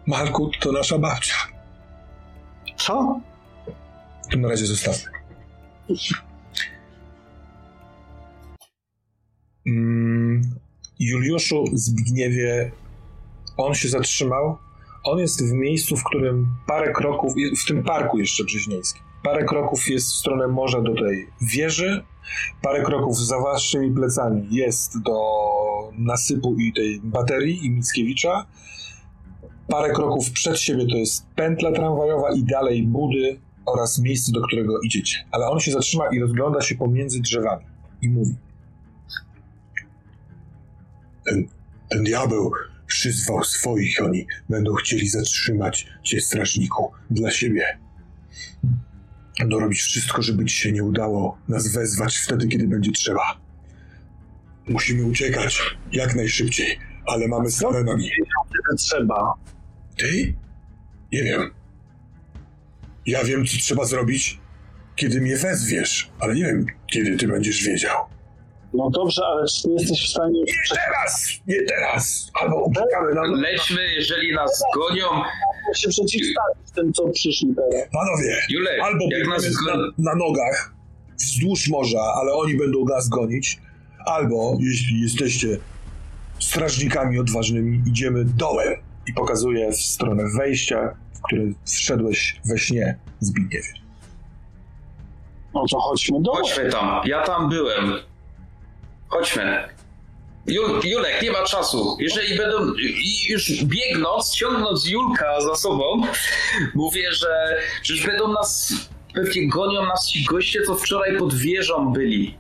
Malkut 0.07 0.59
to 0.61 0.73
nasza 0.73 0.99
babcia. 0.99 1.35
Co? 2.77 3.21
To 4.31 4.39
na 4.39 4.49
razie 4.49 4.67
zostawmy. 4.67 5.11
Mm, 9.67 10.43
Juliuszu 10.99 11.65
Zbigniewie, 11.73 12.73
on 13.57 13.75
się 13.75 13.89
zatrzymał. 13.89 14.59
On 15.05 15.19
jest 15.19 15.51
w 15.51 15.53
miejscu, 15.53 15.97
w 15.97 16.05
którym 16.05 16.47
parę 16.67 16.93
kroków, 16.93 17.35
w 17.63 17.67
tym 17.67 17.83
parku 17.83 18.19
jeszcze 18.19 18.45
brzeźnieńskim, 18.45 19.03
parę 19.23 19.45
kroków 19.45 19.89
jest 19.89 20.13
w 20.13 20.15
stronę 20.15 20.49
morza 20.49 20.81
do 20.81 20.95
tej 20.95 21.29
wieży, 21.41 22.05
parę 22.63 22.83
kroków 22.83 23.19
za 23.19 23.39
waszymi 23.39 23.91
plecami 23.91 24.49
jest 24.51 25.03
do 25.03 25.21
nasypu 25.99 26.57
i 26.59 26.73
tej 26.73 27.01
baterii 27.01 27.67
i 27.67 27.71
Mickiewicza, 27.71 28.47
parę 29.69 29.93
kroków 29.93 30.31
przed 30.31 30.59
siebie 30.59 30.87
to 30.87 30.97
jest 30.97 31.27
pętla 31.27 31.73
tramwajowa 31.73 32.33
i 32.33 32.45
dalej 32.45 32.83
budy 32.83 33.41
oraz 33.67 33.99
miejsce, 33.99 34.33
do 34.33 34.43
którego 34.43 34.81
idziecie. 34.81 35.17
Ale 35.31 35.47
on 35.47 35.61
się 35.61 35.73
zatrzyma 35.73 36.05
i 36.13 36.21
rozgląda 36.21 36.61
się 36.61 36.75
pomiędzy 36.75 37.21
drzewami 37.21 37.65
i 38.03 38.09
mówi. 38.09 38.35
Ten 41.89 42.05
diabeł 42.05 42.53
przyzwał 42.93 43.45
swoich, 43.45 44.03
oni 44.03 44.27
będą 44.49 44.75
chcieli 44.75 45.09
zatrzymać 45.09 45.87
cię, 46.03 46.21
strażniku, 46.21 46.93
dla 47.11 47.31
siebie. 47.31 47.79
Będą 49.39 49.61
robić 49.61 49.81
wszystko, 49.81 50.23
żeby 50.23 50.45
ci 50.45 50.57
się 50.57 50.73
nie 50.73 50.85
udało 50.85 51.39
nas 51.49 51.69
wezwać 51.69 52.17
wtedy, 52.19 52.49
kiedy 52.49 52.69
będzie 52.69 52.93
trzeba. 52.93 53.41
Musimy 54.69 55.05
uciekać 55.05 55.77
jak 55.93 56.15
najszybciej, 56.15 56.79
ale 57.07 57.29
mamy 57.29 57.51
stare 57.51 57.85
nogi. 57.85 58.11
Tyle 58.51 58.77
trzeba. 58.79 59.35
Ty? 59.97 60.35
Nie 61.13 61.23
wiem. 61.23 61.51
Ja 63.07 63.25
wiem, 63.25 63.47
co 63.47 63.57
trzeba 63.59 63.85
zrobić, 63.85 64.41
kiedy 64.97 65.21
mnie 65.21 65.37
wezwiesz, 65.37 66.11
ale 66.19 66.35
nie 66.35 66.45
wiem, 66.45 66.67
kiedy 66.87 67.17
ty 67.17 67.29
będziesz 67.29 67.63
wiedział. 67.65 67.97
No 68.75 68.91
dobrze, 68.91 69.23
ale 69.27 69.47
czy 69.47 69.63
ty 69.63 69.71
jesteś 69.71 70.05
w 70.07 70.09
stanie... 70.09 70.41
Nie 70.41 70.77
teraz! 70.77 71.27
Nie 71.47 71.63
teraz! 71.63 72.31
Albo 72.43 72.65
uciekamy 72.65 73.15
na... 73.15 73.23
Lećmy, 73.23 73.95
jeżeli 73.95 74.35
nas 74.35 74.63
gonią. 74.75 75.07
się 75.77 75.89
przeciwstawić 75.89 76.73
tym, 76.75 76.93
co 76.93 77.09
przyszli 77.09 77.55
teraz? 77.55 77.89
Panowie, 77.93 78.37
Julek, 78.51 78.81
albo 78.83 79.05
jak 79.11 79.29
nas 79.29 79.43
biegniemy 79.45 79.89
na, 79.99 80.13
na 80.13 80.15
nogach 80.15 80.75
wzdłuż 81.19 81.69
morza, 81.69 82.13
ale 82.21 82.33
oni 82.33 82.57
będą 82.57 82.85
nas 82.85 83.09
gonić, 83.09 83.61
albo, 84.07 84.57
jeśli 84.61 85.01
jesteście 85.03 85.59
strażnikami 86.39 87.19
odważnymi, 87.19 87.83
idziemy 87.87 88.25
dołem. 88.25 88.75
i 89.07 89.13
pokazuje 89.13 89.73
w 89.73 89.77
stronę 89.77 90.25
wejścia, 90.39 90.97
w 91.15 91.23
które 91.23 91.43
wszedłeś 91.67 92.41
we 92.45 92.59
śnie 92.59 92.99
Zbigniewie. 93.21 93.73
No 95.55 95.65
to 95.71 95.81
chodźmy 95.81 96.23
do 96.23 96.33
Chodźmy 96.33 96.71
tam, 96.71 97.01
ja 97.05 97.23
tam 97.23 97.49
byłem. 97.49 97.93
Chodźmy. 99.13 99.69
Jul, 100.47 100.81
Julek, 100.85 101.23
nie 101.23 101.31
ma 101.31 101.45
czasu. 101.45 101.97
Jeżeli 102.01 102.39
będą 102.39 102.75
i 102.75 103.33
już 103.33 103.65
biegnąc, 103.65 104.35
ciągnąc 104.35 104.87
Julka 104.87 105.41
za 105.41 105.55
sobą, 105.55 106.03
mówię, 106.75 107.13
że, 107.13 107.57
że 107.83 107.95
już 107.95 108.07
będą 108.07 108.33
nas, 108.33 108.75
pewnie 109.15 109.49
gonią 109.49 109.87
nas 109.87 110.09
ci 110.09 110.25
goście, 110.25 110.63
co 110.63 110.75
wczoraj 110.75 111.19
pod 111.19 111.35
wieżą 111.35 111.93
byli. 111.93 112.39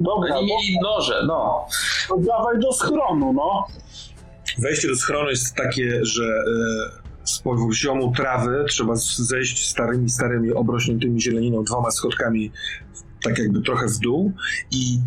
Dobra, 0.00 0.36
Oni 0.36 0.48
bo, 0.48 0.60
mieli 0.60 0.78
noże, 0.82 1.22
no. 1.26 1.66
to 2.08 2.16
dawaj 2.16 2.58
do 2.58 2.72
schronu, 2.72 3.32
no. 3.32 3.66
Wejście 4.58 4.88
do 4.88 4.96
schronu 4.96 5.30
jest 5.30 5.54
takie, 5.54 6.00
że 6.04 6.24
e, 6.24 7.26
z 7.26 7.38
poziomu 7.38 8.12
trawy 8.16 8.64
trzeba 8.68 8.92
zejść 9.16 9.68
starymi, 9.68 10.10
starymi, 10.10 10.52
obrośniętymi 10.52 11.20
zieleniną 11.20 11.64
dwoma 11.64 11.90
schodkami, 11.90 12.52
tak 13.22 13.38
jakby 13.38 13.62
trochę 13.62 13.86
w 13.86 13.98
dół 13.98 14.32
i 14.70 14.98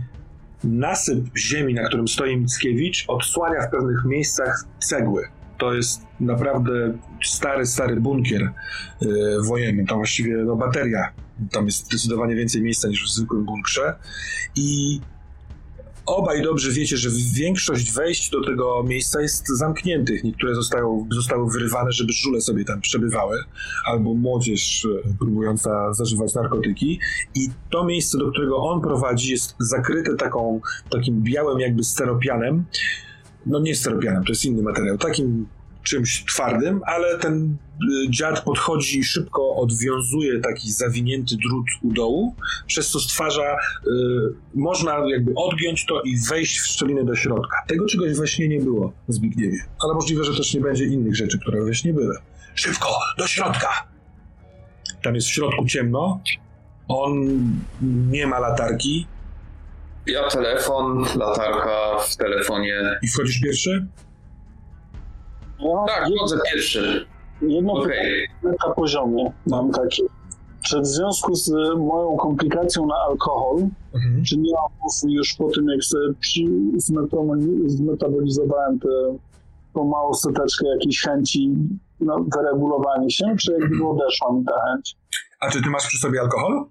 nasyp 0.64 1.38
ziemi, 1.38 1.74
na 1.74 1.88
którym 1.88 2.08
stoi 2.08 2.38
Mickiewicz, 2.38 3.06
odsłania 3.08 3.68
w 3.68 3.72
pewnych 3.72 4.06
miejscach 4.06 4.66
cegły. 4.80 5.28
To 5.58 5.74
jest 5.74 6.02
naprawdę 6.20 6.98
stary, 7.24 7.66
stary 7.66 7.96
bunkier 7.96 8.42
e, 8.44 8.52
wojenny. 9.48 9.86
To 9.86 9.96
właściwie 9.96 10.38
no, 10.38 10.56
bateria. 10.56 11.12
Tam 11.52 11.66
jest 11.66 11.86
zdecydowanie 11.86 12.36
więcej 12.36 12.62
miejsca 12.62 12.88
niż 12.88 13.04
w 13.06 13.14
zwykłym 13.14 13.46
bunkrze. 13.46 13.96
I 14.56 15.00
obaj 16.06 16.42
dobrze 16.42 16.72
wiecie, 16.72 16.98
że 16.98 17.10
większość 17.34 17.92
wejść 17.92 18.30
do 18.30 18.44
tego 18.44 18.84
miejsca 18.84 19.22
jest 19.22 19.48
zamkniętych. 19.48 20.24
Niektóre 20.24 20.56
zostają, 20.56 21.08
zostały 21.12 21.52
wyrywane, 21.52 21.92
żeby 21.92 22.14
żule 22.14 22.42
sobie 22.42 22.66
tam 22.66 22.82
przebywały, 22.82 23.38
albo 23.86 24.14
młodzież 24.14 24.88
e, 25.06 25.14
próbująca 25.20 25.94
zażywać 25.94 26.34
narkotyki. 26.34 27.00
I 27.36 27.50
to 27.70 27.86
miejsce, 27.86 28.18
do 28.18 28.32
którego 28.32 28.58
on 28.58 28.82
prowadzi, 28.82 29.32
jest 29.32 29.56
zakryte 29.60 30.16
taką, 30.16 30.62
takim 30.90 31.24
białym 31.24 31.60
jakby 31.60 31.84
steropianem. 31.84 32.66
No 33.46 33.60
nie 33.60 33.76
steropianem, 33.76 34.24
to 34.24 34.32
jest 34.32 34.46
inny 34.46 34.62
materiał. 34.62 34.98
Takim 34.98 35.48
czymś 35.86 36.26
twardym, 36.26 36.82
ale 36.86 37.20
ten 37.20 37.58
y, 38.06 38.10
dziad 38.10 38.42
podchodzi 38.42 39.00
i 39.00 39.04
szybko 39.04 39.56
odwiązuje 39.56 40.40
taki 40.40 40.72
zawinięty 40.72 41.36
drut 41.36 41.66
u 41.82 41.94
dołu, 41.94 42.36
przez 42.68 42.90
co 42.90 43.00
stwarza, 43.00 43.56
y, 43.88 43.90
można 44.56 44.98
jakby 45.12 45.32
odgiąć 45.36 45.86
to 45.86 46.02
i 46.02 46.18
wejść 46.30 46.60
w 46.60 46.66
szczelinę 46.66 47.04
do 47.04 47.16
środka. 47.16 47.58
Tego 47.68 47.86
czegoś 47.86 48.14
we 48.14 48.28
śnie 48.28 48.48
nie 48.48 48.60
było 48.60 48.94
w 49.08 49.14
Zbigniewie, 49.14 49.58
ale 49.84 49.94
możliwe, 49.94 50.24
że 50.24 50.36
też 50.36 50.54
nie 50.54 50.62
będzie 50.62 50.86
innych 50.86 51.16
rzeczy, 51.16 51.40
które 51.40 51.66
we 51.66 51.76
śnie 51.76 51.94
były. 51.94 52.18
Szybko, 52.56 52.90
do 53.18 53.28
środka! 53.28 53.70
Tam 55.02 55.16
jest 55.16 55.28
w 55.28 55.32
środku 55.32 55.66
ciemno, 55.66 56.22
on 56.88 57.40
nie 58.12 58.28
ma 58.28 58.40
latarki 58.40 59.08
Ja 60.08 60.28
telefon, 60.28 61.06
latarka 61.16 62.00
w 62.10 62.16
telefonie. 62.16 63.00
i 63.02 63.08
wchodzisz 63.08 63.42
pierwszy? 63.42 63.88
Ja 65.60 65.86
Tak, 65.88 66.10
chodzę 66.20 66.38
pierwszy. 66.54 67.06
jedno 67.42 67.74
Okej. 67.74 68.28
pytanie 68.42 68.56
na 68.68 68.74
poziomie 68.74 69.32
mam 69.48 69.72
takie. 69.72 70.04
Czy 70.66 70.82
w 70.82 70.86
związku 70.86 71.36
z 71.36 71.52
moją 71.78 72.18
komplikacją 72.18 72.86
na 72.88 72.96
alkohol, 73.10 73.58
Mhm. 73.94 74.24
czy 74.24 74.38
nie 74.38 74.52
mam 74.54 75.12
już 75.12 75.34
po 75.34 75.50
tym, 75.52 75.68
jak 75.70 75.84
sobie 75.84 76.14
zmetabolizowałem 77.68 78.80
tę 78.80 78.88
tą 79.74 79.84
małą 79.86 80.14
seteczkę 80.14 80.68
jakiejś 80.68 81.02
chęci 81.02 81.54
na 82.00 82.16
wyregulowanie 82.38 83.10
się, 83.12 83.36
czy 83.40 83.52
jakby 83.52 83.88
odeszła 83.88 84.34
mi 84.34 84.46
ta 84.46 84.54
chęć? 84.66 84.96
A 85.40 85.50
czy 85.50 85.62
ty 85.64 85.70
masz 85.70 85.88
przy 85.88 85.98
sobie 85.98 86.22
alkohol? 86.22 86.66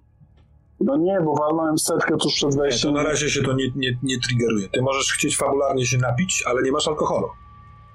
No 0.81 0.97
nie, 0.97 1.21
bo 1.21 1.35
walnąłem 1.35 1.79
setkę 1.79 2.17
tuż 2.17 2.35
przed 2.35 2.51
Nie, 2.51 2.57
to 2.57 2.63
wejściem. 2.63 2.95
na 2.95 3.03
razie 3.03 3.31
się 3.31 3.43
to 3.43 3.53
nie, 3.53 3.65
nie, 3.77 3.99
nie 4.03 4.21
triggeruje. 4.21 4.69
Ty 4.69 4.83
możesz 4.83 5.13
chcieć 5.13 5.37
fabularnie 5.37 5.87
się 5.87 5.99
napić, 5.99 6.43
ale 6.47 6.63
nie 6.63 6.73
masz 6.73 6.89
alkoholu. 6.89 7.27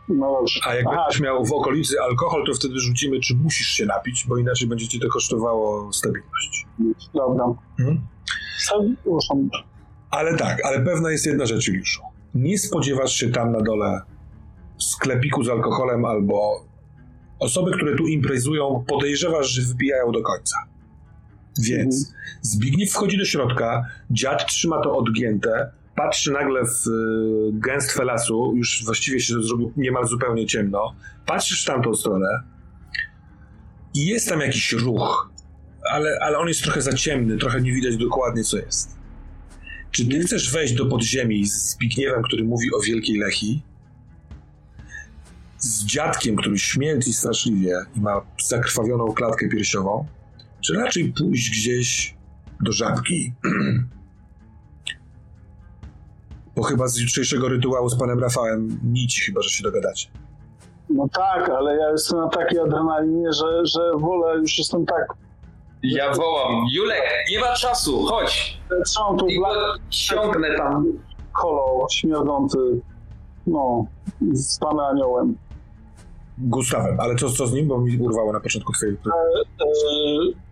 No. 0.09 0.43
A 0.65 0.75
jak 0.75 0.85
Aha, 0.87 0.95
będziesz 0.95 1.21
miał 1.21 1.45
w 1.45 1.53
okolicy 1.53 2.01
alkohol, 2.01 2.45
to 2.45 2.53
wtedy 2.53 2.79
rzucimy, 2.79 3.19
czy 3.19 3.35
musisz 3.35 3.67
się 3.67 3.85
napić, 3.85 4.25
bo 4.27 4.37
inaczej 4.37 4.67
będzie 4.67 4.87
ci 4.87 4.99
to 4.99 5.07
kosztowało 5.09 5.93
stabilność. 5.93 6.65
dobra. 7.13 7.45
Mhm. 7.79 8.01
Ruszam. 9.05 9.49
Ale 10.11 10.37
tak, 10.37 10.65
ale 10.65 10.81
pewna 10.81 11.11
jest 11.11 11.25
jedna 11.25 11.45
rzecz, 11.45 11.67
Juliuszu. 11.67 12.01
Nie 12.35 12.57
spodziewasz 12.57 13.13
się 13.13 13.29
tam 13.29 13.51
na 13.51 13.61
dole 13.61 14.01
sklepiku 14.77 15.43
z 15.43 15.49
alkoholem 15.49 16.05
albo 16.05 16.65
osoby, 17.39 17.71
które 17.71 17.95
tu 17.95 18.07
imprezują, 18.07 18.85
podejrzewasz, 18.87 19.47
że 19.47 19.61
wypijają 19.61 20.11
do 20.11 20.21
końca. 20.21 20.57
Więc 21.63 22.13
Zbigniew 22.41 22.91
wchodzi 22.91 23.17
do 23.17 23.25
środka, 23.25 23.85
dziad 24.11 24.45
trzyma 24.45 24.81
to 24.81 24.97
odgięte, 24.97 25.71
patrzy 25.99 26.31
nagle 26.31 26.65
w 26.65 26.87
y, 26.87 27.51
gęstwę 27.53 28.05
lasu, 28.05 28.53
już 28.55 28.83
właściwie 28.85 29.19
się 29.19 29.43
zrobił 29.43 29.73
niemal 29.77 30.07
zupełnie 30.07 30.45
ciemno, 30.45 30.95
patrzysz 31.25 31.63
w 31.63 31.65
tamtą 31.65 31.93
stronę 31.93 32.43
i 33.93 34.05
jest 34.05 34.29
tam 34.29 34.39
jakiś 34.39 34.71
ruch, 34.71 35.31
ale, 35.91 36.19
ale 36.21 36.37
on 36.37 36.47
jest 36.47 36.63
trochę 36.63 36.81
za 36.81 36.93
ciemny, 36.93 37.37
trochę 37.37 37.61
nie 37.61 37.73
widać 37.73 37.97
dokładnie 37.97 38.43
co 38.43 38.57
jest. 38.57 38.97
Czy 39.91 40.07
ty 40.07 40.19
chcesz 40.19 40.51
wejść 40.51 40.73
do 40.73 40.85
podziemi 40.85 41.45
z 41.45 41.71
Zbigniewem, 41.71 42.23
który 42.23 42.43
mówi 42.43 42.73
o 42.73 42.79
Wielkiej 42.79 43.17
Lechi? 43.17 43.63
Z 45.57 45.85
dziadkiem, 45.85 46.35
który 46.35 46.59
śmierci 46.59 47.13
straszliwie 47.13 47.75
i 47.95 47.99
ma 47.99 48.21
zakrwawioną 48.47 49.13
klatkę 49.13 49.49
piersiową? 49.49 50.07
Czy 50.65 50.73
raczej 50.73 51.13
pójść 51.17 51.49
gdzieś 51.49 52.15
do 52.61 52.71
żabki? 52.71 53.33
Bo 56.59 56.65
chyba 56.65 56.87
z 56.87 56.97
jutrzejszego 56.97 57.49
rytuału 57.49 57.89
z 57.89 57.99
panem 57.99 58.19
Rafałem 58.19 58.79
nic, 58.83 59.15
chyba 59.25 59.41
że 59.41 59.49
się 59.49 59.63
dogadacie. 59.63 60.07
No 60.89 61.07
tak, 61.13 61.49
ale 61.49 61.75
ja 61.75 61.91
jestem 61.91 62.19
na 62.19 62.29
takiej 62.29 62.59
adrenalinie, 62.59 63.33
że, 63.33 63.65
że 63.65 63.79
wolę, 63.99 64.37
już 64.37 64.57
jestem 64.57 64.85
tak... 64.85 65.13
Ja 65.83 66.13
wołam, 66.13 66.65
Julek, 66.75 67.03
nie 67.31 67.39
ma 67.39 67.53
czasu, 67.55 68.05
chodź! 68.05 68.59
Trzymam 68.85 69.17
tu 69.17 69.27
I 69.27 69.39
go 69.39 69.47
ściągnę 69.89 70.57
tam. 70.57 70.85
kolą 71.41 71.85
śmierdzący, 71.91 72.57
no, 73.47 73.85
z 74.31 74.59
panem 74.59 74.79
aniołem. 74.79 75.35
Gustawem, 76.37 76.99
ale 76.99 77.15
co, 77.15 77.29
co 77.29 77.47
z 77.47 77.53
nim, 77.53 77.67
bo 77.67 77.77
mi 77.79 77.97
urwało 77.97 78.33
na 78.33 78.39
początku 78.39 78.73
twojej... 78.73 78.95
E, 78.95 78.99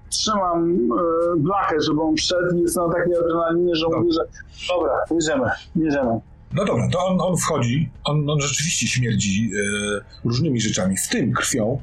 trzymam 0.10 0.90
e, 0.92 1.38
blachę, 1.38 1.76
żeby 1.82 2.02
on 2.02 2.16
wszedł 2.16 2.58
i 2.58 2.61
jestem 2.61 2.88
na 2.88 2.94
takiej 2.94 3.16
adrenalinie, 3.16 3.76
że 3.76 3.84
Dobra. 3.86 4.00
mówię, 4.00 4.11
że 4.14 4.22
dobra, 4.68 4.94
jedziemy, 5.11 5.50
jedziemy. 5.76 6.19
No 6.53 6.66
dobra, 6.66 6.90
to 6.90 7.06
on, 7.06 7.22
on 7.22 7.38
wchodzi, 7.38 7.90
on, 8.03 8.30
on 8.30 8.42
rzeczywiście 8.42 8.88
śmierdzi 8.88 9.52
e, 9.53 10.02
różnymi 10.26 10.61
rzeczami, 10.61 10.98
w 10.98 11.10
tym 11.10 11.34
krwią. 11.34 11.82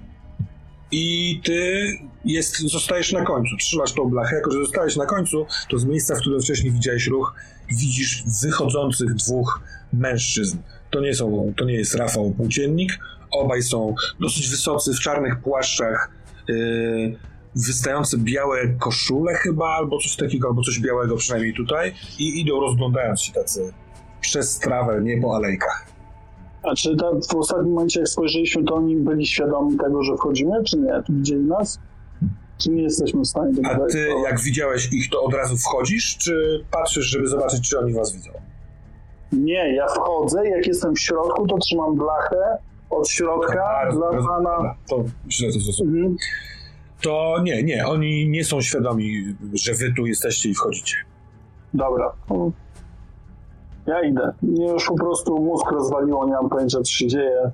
I 0.91 1.41
ty 1.45 1.87
jest, 2.25 2.59
zostajesz 2.59 3.13
na 3.13 3.25
końcu, 3.25 3.57
trzymasz 3.57 3.93
tą 3.93 4.05
blachę, 4.05 4.37
jako 4.37 4.51
że 4.51 4.59
zostajesz 4.59 4.97
na 4.97 5.07
końcu, 5.07 5.47
to 5.69 5.79
z 5.79 5.85
miejsca, 5.85 6.15
w 6.15 6.19
którym 6.19 6.41
wcześniej 6.41 6.73
widziałeś 6.73 7.07
ruch, 7.07 7.35
widzisz 7.69 8.25
wychodzących 8.43 9.15
dwóch 9.15 9.61
mężczyzn. 9.93 10.59
To 10.91 11.01
nie 11.01 11.15
są, 11.15 11.53
to 11.57 11.65
nie 11.65 11.75
jest 11.75 11.95
Rafał 11.95 12.31
Płóciennik, 12.31 12.99
obaj 13.31 13.63
są 13.63 13.95
dosyć 14.21 14.49
wysocy, 14.49 14.95
w 14.95 15.01
czarnych 15.01 15.41
płaszczach, 15.41 16.11
e, 16.49 16.55
wystające 17.57 18.19
białe 18.19 18.69
koszule 18.69 19.35
chyba, 19.35 19.67
albo 19.69 19.99
coś 19.99 20.17
takiego, 20.17 20.49
albo 20.49 20.63
coś 20.63 20.81
białego 20.81 21.17
przynajmniej 21.17 21.55
tutaj 21.55 21.95
i 22.19 22.41
idą 22.41 22.61
rozglądając 22.61 23.23
się 23.23 23.33
tacy 23.33 23.73
przez 24.21 24.59
trawę, 24.59 25.01
nie 25.03 25.21
po 25.21 25.37
alejkach. 25.37 25.87
A 26.63 26.75
czy 26.75 26.97
ta, 26.97 27.07
w 27.33 27.37
ostatnim 27.37 27.73
momencie, 27.73 28.01
jak 28.01 28.09
spojrzeliśmy, 28.09 28.65
to 28.65 28.75
oni 28.75 28.97
byli 28.97 29.27
świadomi 29.27 29.79
tego, 29.79 30.03
że 30.03 30.17
wchodzimy, 30.17 30.65
czy 30.65 30.79
nie? 30.79 31.03
Widzieli 31.09 31.45
nas? 31.45 31.79
Czy 32.59 32.71
nie 32.71 32.83
jesteśmy 32.83 33.21
w 33.21 33.27
stanie 33.27 33.53
A 33.65 33.79
ty, 33.79 34.09
jak 34.25 34.41
widziałeś 34.41 34.93
ich, 34.93 35.11
to 35.11 35.23
od 35.23 35.35
razu 35.35 35.57
wchodzisz, 35.57 36.17
czy 36.19 36.65
patrzysz, 36.71 37.07
żeby 37.07 37.29
zobaczyć, 37.29 37.71
czy 37.71 37.79
oni 37.79 37.93
was 37.93 38.13
widzą? 38.13 38.31
Nie, 39.33 39.75
ja 39.75 39.87
wchodzę, 39.89 40.49
jak 40.49 40.67
jestem 40.67 40.95
w 40.95 41.01
środku, 41.01 41.47
to 41.47 41.59
trzymam 41.59 41.97
blachę 41.97 42.59
od 42.91 43.09
środka 43.09 43.55
Bardzo- 43.55 43.99
dla 43.99 44.29
pana. 44.29 44.75
To 44.89 45.05
źle 45.31 45.53
to 45.53 45.61
zrozumiałem. 45.61 46.05
Mhm. 46.05 46.17
To 47.05 47.37
nie, 47.43 47.63
nie, 47.63 47.87
oni 47.87 48.29
nie 48.29 48.45
są 48.45 48.61
świadomi, 48.61 49.35
że 49.55 49.75
wy 49.75 49.93
tu 49.97 50.07
jesteście 50.07 50.49
i 50.49 50.55
wchodzicie. 50.55 50.97
Dobra. 51.75 52.13
Ja 53.87 54.03
idę. 54.03 54.33
Mnie 54.43 54.69
już 54.69 54.87
po 54.87 54.95
prostu 54.95 55.39
mózg 55.39 55.71
rozwaliło, 55.71 56.27
nie 56.27 56.33
mam 56.33 56.49
pojęcia, 56.49 56.79
co 56.79 56.93
się 56.93 57.07
dzieje. 57.07 57.51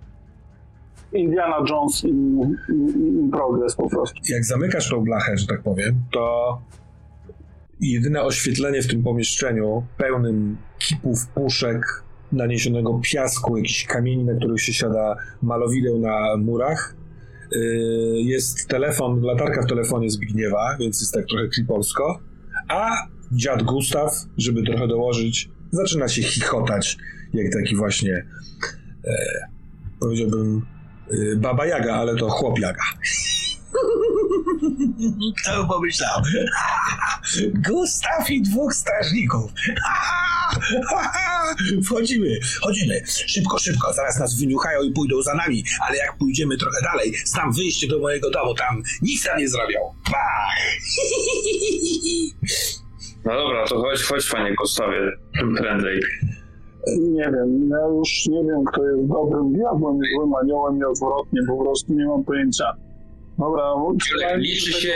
Indiana 1.13 1.57
Jones 1.71 2.05
in, 2.05 2.41
in, 2.69 3.19
in 3.19 3.31
progress 3.31 3.77
po 3.77 3.89
prostu. 3.89 4.21
Jak 4.29 4.45
zamykasz 4.45 4.91
tą 4.91 5.05
blachę, 5.05 5.39
że 5.39 5.47
tak 5.47 5.63
powiem, 5.63 5.95
to 6.13 6.59
jedyne 7.81 8.23
oświetlenie 8.23 8.83
w 8.83 8.87
tym 8.87 9.03
pomieszczeniu, 9.03 9.83
pełnym 9.97 10.57
kipów, 10.79 11.27
puszek, 11.27 12.03
naniesionego 12.33 13.01
piasku, 13.03 13.57
jakichś 13.57 13.87
kamieni, 13.87 14.25
na 14.25 14.35
których 14.35 14.63
się 14.63 14.73
siada 14.73 15.17
malowideł 15.43 15.99
na 15.99 16.37
murach, 16.37 17.00
jest 18.15 18.69
telefon, 18.69 19.23
latarka 19.23 19.63
w 19.63 19.67
telefonie 19.67 20.11
Zbigniewa, 20.11 20.77
więc 20.81 21.01
jest 21.01 21.15
tak 21.15 21.27
trochę 21.27 21.49
kripolsko, 21.49 22.21
a 22.69 22.91
dziad 23.33 23.63
Gustaw, 23.63 24.13
żeby 24.39 24.63
trochę 24.63 24.89
dołożyć, 24.89 25.51
zaczyna 25.71 26.09
się 26.09 26.23
chichotać, 26.23 26.97
jak 27.35 27.53
taki 27.53 27.77
właśnie, 27.77 28.27
e, 29.05 29.15
powiedziałbym, 30.01 30.67
e, 31.11 31.37
baba 31.37 31.67
Jaga, 31.67 31.95
ale 31.95 32.17
to 32.17 32.29
chłop 32.29 32.59
Jaga. 32.59 32.83
Kto 35.43 35.63
by 35.63 35.69
pomyślał? 35.69 36.23
Gustaw 37.69 38.31
i 38.31 38.43
dwóch 38.43 38.75
strażników. 38.75 39.53
Wchodzimy, 41.85 42.39
chodzimy. 42.61 43.03
Szybko, 43.07 43.59
szybko. 43.59 43.93
Zaraz 43.93 44.19
nas 44.19 44.41
wyniuchają 44.41 44.83
i 44.83 44.93
pójdą 44.93 45.23
za 45.23 45.35
nami. 45.35 45.65
Ale 45.89 45.97
jak 45.97 46.19
pójdziemy 46.19 46.57
trochę 46.57 46.77
dalej, 46.83 47.13
znam 47.25 47.53
wyjście 47.53 47.89
do 47.89 47.99
mojego 47.99 48.31
domu. 48.31 48.55
Tam 48.55 48.83
nic 49.03 49.27
nam 49.27 49.39
nie 49.39 49.49
zrobią. 49.49 49.79
Pach! 50.05 50.57
No 53.25 53.33
dobra, 53.35 53.67
to 53.67 53.81
chodź, 53.81 54.03
chodź 54.03 54.31
panie 54.31 54.55
Gustawie, 54.55 55.13
prędzej. 55.57 56.01
Nie 56.99 57.25
wiem, 57.25 57.69
ja 57.71 57.87
już 57.99 58.27
nie 58.27 58.45
wiem, 58.45 58.65
kto 58.73 58.89
jest 58.89 59.09
dobrym 59.09 59.53
diabłem, 59.53 59.99
złym 60.15 60.35
aniołem 60.43 60.79
i 60.79 60.85
odwrotnie, 60.85 61.41
po 61.49 61.65
prostu 61.65 61.95
nie 61.95 62.07
mam 62.07 62.25
pojęcia. 62.25 62.77
Dobra, 63.41 63.75
Julek, 64.13 64.37
liczy 64.37 64.73
się, 64.73 64.95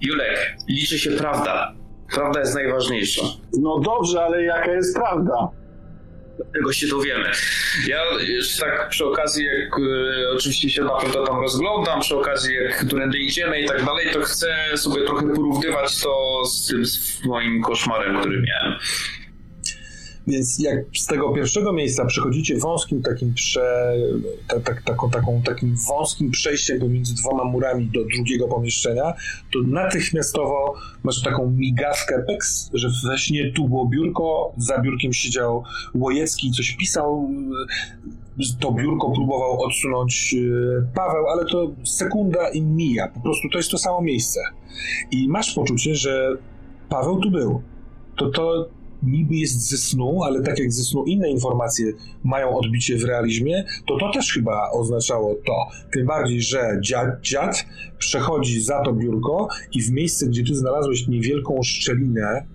Julek, 0.00 0.56
liczy 0.68 0.98
się 0.98 1.10
prawda. 1.10 1.74
Prawda 2.14 2.40
jest 2.40 2.54
najważniejsza. 2.54 3.22
No 3.60 3.78
dobrze, 3.78 4.22
ale 4.22 4.42
jaka 4.42 4.72
jest 4.72 4.96
prawda? 4.96 5.48
Tego 6.54 6.72
się 6.72 6.86
dowiemy. 6.86 7.30
Ja 7.88 7.98
już 8.28 8.56
tak 8.56 8.88
przy 8.88 9.06
okazji, 9.06 9.44
jak 9.44 9.78
e, 9.78 10.30
oczywiście 10.36 10.70
się 10.70 10.84
na 10.84 10.96
pewno 10.96 11.26
tam 11.26 11.40
rozglądam, 11.40 12.00
przy 12.00 12.16
okazji 12.16 12.54
jak 12.54 12.86
którędy 12.86 13.18
idziemy 13.18 13.60
i 13.60 13.68
tak 13.68 13.84
dalej, 13.84 14.06
to 14.12 14.20
chcę 14.20 14.46
sobie 14.76 15.04
trochę 15.04 15.26
porównywać 15.26 16.02
to 16.02 16.44
z 16.44 16.66
tym 16.66 16.86
z 16.86 17.24
moim 17.24 17.62
koszmarem, 17.62 18.20
który 18.20 18.42
miałem. 18.42 18.78
Więc 20.26 20.58
jak 20.58 20.84
z 20.94 21.06
tego 21.06 21.32
pierwszego 21.32 21.72
miejsca 21.72 22.04
przechodzicie 22.04 22.58
wąskim 22.58 23.02
takim 23.02 23.34
prze, 23.34 23.94
ta, 24.48 24.60
ta, 24.60 24.74
taką, 24.84 25.10
taką, 25.10 25.42
takim 25.42 25.76
wąskim 25.88 26.30
przejściem 26.30 26.80
pomiędzy 26.80 27.14
dwoma 27.14 27.44
murami 27.44 27.86
do 27.86 28.04
drugiego 28.04 28.48
pomieszczenia, 28.48 29.14
to 29.52 29.58
natychmiastowo 29.66 30.74
masz 31.04 31.22
taką 31.22 31.50
migawkę 31.50 32.22
peks, 32.26 32.70
że 32.74 32.88
we 33.08 33.18
śnie 33.18 33.52
tu 33.52 33.68
było 33.68 33.86
biurko, 33.86 34.52
za 34.56 34.78
biurkiem 34.78 35.12
siedział 35.12 35.64
Łojecki 35.94 36.48
i 36.48 36.52
coś 36.52 36.76
pisał, 36.76 37.30
to 38.60 38.72
biurko 38.72 39.10
próbował 39.10 39.62
odsunąć 39.62 40.34
e, 40.34 40.94
Paweł, 40.94 41.26
ale 41.26 41.44
to 41.44 41.70
sekunda 41.84 42.48
i 42.48 42.62
mija, 42.62 43.08
po 43.08 43.20
prostu 43.20 43.48
to 43.48 43.58
jest 43.58 43.70
to 43.70 43.78
samo 43.78 44.00
miejsce. 44.00 44.40
I 45.10 45.28
masz 45.28 45.54
poczucie, 45.54 45.94
że 45.94 46.36
Paweł 46.88 47.20
tu 47.20 47.30
był. 47.30 47.62
To 48.16 48.30
to 48.30 48.68
niby 49.02 49.34
jest 49.34 49.68
ze 49.68 49.76
snu, 49.76 50.22
ale 50.22 50.42
tak 50.42 50.58
jak 50.58 50.72
ze 50.72 50.84
snu 50.84 51.04
inne 51.04 51.30
informacje 51.30 51.92
mają 52.24 52.56
odbicie 52.56 52.98
w 52.98 53.04
realizmie, 53.04 53.64
to 53.86 53.98
to 53.98 54.10
też 54.12 54.32
chyba 54.32 54.70
oznaczało 54.70 55.34
to. 55.34 55.66
Tym 55.92 56.06
bardziej, 56.06 56.42
że 56.42 56.78
dziad, 56.80 57.20
dziad 57.20 57.66
przechodzi 57.98 58.60
za 58.60 58.82
to 58.82 58.92
biurko 58.92 59.48
i 59.72 59.82
w 59.82 59.92
miejsce, 59.92 60.26
gdzie 60.26 60.44
ty 60.44 60.54
znalazłeś 60.54 61.08
niewielką 61.08 61.62
szczelinę, 61.62 62.46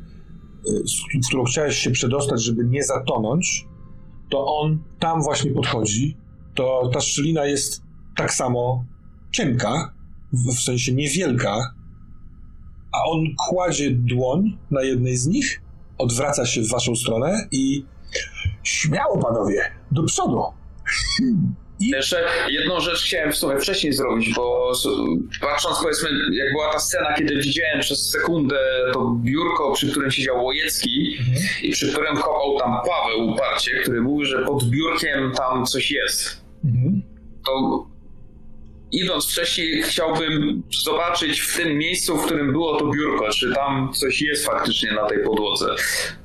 y, 0.68 1.20
w 1.24 1.28
którą 1.28 1.44
chciałeś 1.44 1.78
się 1.78 1.92
przedostać, 1.92 2.44
żeby 2.44 2.66
nie 2.66 2.84
zatonąć, 2.84 3.68
to 4.30 4.46
on 4.46 4.84
tam 5.00 5.22
właśnie 5.22 5.52
podchodzi. 5.52 6.18
To 6.56 6.90
ta 6.94 7.02
szczelina 7.02 7.46
jest 7.46 7.82
tak 8.16 8.34
samo 8.34 8.86
cienka, 9.32 9.94
w 10.34 10.60
sensie 10.60 10.94
niewielka, 10.94 11.74
a 12.92 13.10
on 13.10 13.26
kładzie 13.50 13.92
dłoń 13.92 14.58
na 14.72 14.82
jednej 14.82 15.18
z 15.18 15.28
nich, 15.28 15.62
odwraca 16.02 16.46
się 16.46 16.62
w 16.62 16.70
waszą 16.70 16.96
stronę 16.96 17.48
i 17.52 17.86
śmiało 18.64 19.18
panowie, 19.18 19.72
do 19.92 20.04
przodu. 20.04 20.44
Jeszcze 21.80 22.26
jedną 22.50 22.80
rzecz 22.80 23.04
chciałem 23.04 23.32
w 23.32 23.36
sumie 23.36 23.60
wcześniej 23.60 23.94
zrobić, 23.94 24.34
bo 24.36 24.72
patrząc 25.42 25.78
powiedzmy, 25.82 26.10
jak 26.32 26.52
była 26.52 26.72
ta 26.72 26.80
scena, 26.80 27.14
kiedy 27.14 27.36
widziałem 27.36 27.80
przez 27.80 28.10
sekundę 28.10 28.58
to 28.94 29.16
biurko, 29.24 29.72
przy 29.74 29.92
którym 29.92 30.12
siedział 30.12 30.46
Łojecki 30.46 31.18
i 31.64 31.72
przy 31.72 31.92
którym 31.92 32.16
kopał 32.16 32.60
tam 32.60 32.72
Paweł 32.72 33.30
uparcie, 33.30 33.72
który 33.82 34.02
mówił, 34.02 34.26
że 34.26 34.46
pod 34.46 34.64
biurkiem 34.64 35.32
tam 35.32 35.66
coś 35.66 35.92
jest. 35.92 36.42
Mhm. 36.66 37.02
To 37.46 37.86
idąc 38.92 39.26
wcześniej 39.32 39.82
chciałbym 39.84 40.64
zobaczyć 40.84 41.40
w 41.40 41.58
tym 41.58 41.78
miejscu, 41.78 42.18
w 42.18 42.26
którym 42.26 42.52
było 42.52 42.80
to 42.80 42.88
biurko, 42.88 43.30
czy 43.30 43.54
tam 43.54 43.94
coś 43.94 44.22
jest 44.22 44.46
faktycznie 44.46 44.92
na 44.92 45.06
tej 45.06 45.24
podłodze, 45.24 45.76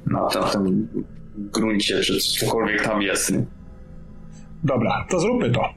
na, 0.07 0.29
na 0.35 0.49
tym 0.49 0.89
gruncie, 1.37 2.01
czy 2.01 2.21
cokolwiek 2.21 2.83
tam 2.83 3.03
jest. 3.03 3.33
Dobra, 4.65 5.07
to 5.11 5.21
zróbmy 5.21 5.51
to. 5.51 5.69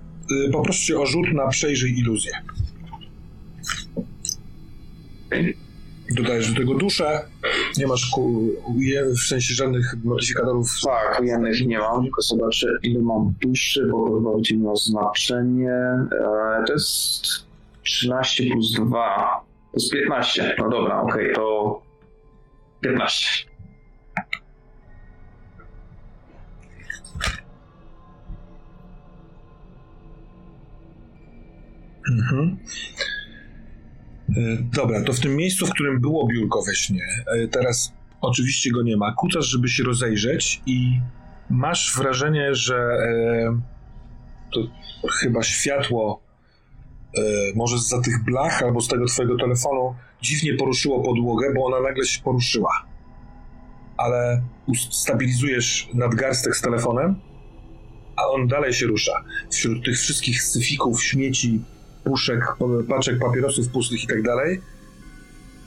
Y, 0.48 0.52
Poproszę 0.52 0.86
cię 0.86 1.00
o 1.00 1.06
rzut 1.06 1.34
na 1.34 1.48
przejrzyj 1.48 2.00
iluzję. 2.00 2.32
Dodajesz 6.12 6.52
do 6.52 6.60
tego 6.60 6.74
duszę 6.74 7.22
Nie 7.78 7.88
masz 7.88 8.10
ku, 8.10 8.50
w 9.16 9.28
sensie 9.28 9.54
żadnych 9.54 9.96
modyfikatorów. 10.04 10.68
Tak, 10.86 11.22
ujemnych 11.22 11.66
nie 11.66 11.80
mam, 11.80 12.04
tylko 12.04 12.22
zobaczę 12.22 12.68
ile 12.84 13.02
mam 13.02 13.34
duszy, 13.42 13.88
bo 13.92 14.18
chyba 14.18 14.34
będzie 14.34 14.58
miało 14.58 14.76
znaczenie. 14.76 15.72
E, 15.72 16.64
to 16.68 16.74
jest 16.74 17.24
13 17.84 18.44
plus 18.52 18.74
2. 18.74 19.46
To 19.72 19.78
jest 19.80 19.92
15. 19.92 20.56
No 20.60 20.70
dobra, 20.70 21.02
okej, 21.02 21.34
to 21.36 21.82
15. 22.82 23.50
Mhm. 32.10 32.58
E, 34.38 34.58
Dobra, 34.74 35.04
to 35.04 35.14
w 35.14 35.20
tym 35.20 35.36
miejscu, 35.36 35.66
w 35.66 35.70
którym 35.70 36.02
było 36.02 36.28
biurko 36.28 36.62
we 36.62 36.76
śnie, 36.76 37.04
e, 37.28 37.48
teraz 37.48 37.94
oczywiście 38.22 38.72
go 38.72 38.82
nie 38.84 38.98
ma. 38.98 39.14
Kucasz, 39.14 39.46
żeby 39.46 39.70
się 39.70 39.84
rozejrzeć 39.84 40.62
i 40.66 41.00
masz 41.50 41.94
wrażenie, 41.98 42.56
że 42.56 42.76
e, 42.76 43.62
to 44.54 44.60
chyba 45.10 45.44
światło 45.44 46.30
może 47.56 47.78
za 47.78 48.02
tych 48.02 48.24
blach 48.24 48.64
albo 48.64 48.82
z 48.82 48.88
tego 48.88 49.06
twojego 49.06 49.38
telefonu 49.38 49.96
dziwnie 50.22 50.54
poruszyło 50.54 51.04
podłogę, 51.04 51.54
bo 51.56 51.66
ona 51.66 51.80
nagle 51.80 52.06
się 52.06 52.24
poruszyła. 52.24 52.86
Ale 53.98 54.42
stabilizujesz 54.92 55.90
nadgarstek 55.94 56.56
z 56.56 56.62
telefonem, 56.62 57.16
a 58.16 58.28
on 58.28 58.48
dalej 58.48 58.74
się 58.74 58.86
rusza. 58.86 59.24
Wśród 59.50 59.86
tych 59.86 59.98
wszystkich 59.98 60.44
syfików, 60.44 61.04
śmieci, 61.04 61.62
puszek, 62.10 62.40
paczek 62.90 63.20
papierosów 63.20 63.70
pustych 63.70 64.04
i 64.04 64.08
tak 64.08 64.22
dalej, 64.22 64.62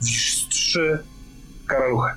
widzisz 0.01 0.47
trzy 0.47 0.99
karaluchy, 1.67 2.11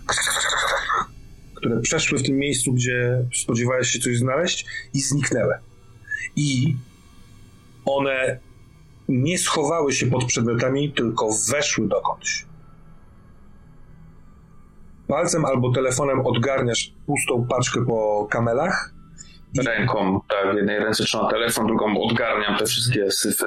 które 1.55 1.81
przeszły 1.81 2.19
w 2.19 2.23
tym 2.23 2.37
miejscu, 2.37 2.73
gdzie 2.73 3.25
spodziewałeś 3.35 3.89
się 3.89 3.99
coś 3.99 4.19
znaleźć 4.19 4.67
i 4.95 5.01
zniknęły. 5.01 5.55
I 6.37 6.77
one 7.85 8.39
nie 9.09 9.39
schowały 9.39 9.93
się 9.93 10.07
pod 10.07 10.25
przedmiotami, 10.25 10.93
tylko 10.93 11.29
weszły 11.53 11.89
dokądś. 11.89 12.47
Palcem 15.09 15.45
albo 15.45 15.73
telefonem 15.73 16.27
odgarniasz 16.27 16.93
pustą 17.07 17.47
paczkę 17.49 17.85
po 17.87 18.29
kamelach 18.31 18.97
Ręką, 19.65 20.21
tak, 20.29 20.53
w 20.53 20.57
jednej 20.57 20.79
ręce 20.79 21.05
trzymam 21.05 21.31
telefon, 21.31 21.67
drugą 21.67 22.03
odgarniam 22.03 22.59
te 22.59 22.67
wszystkie 22.67 23.11
syfy. 23.11 23.47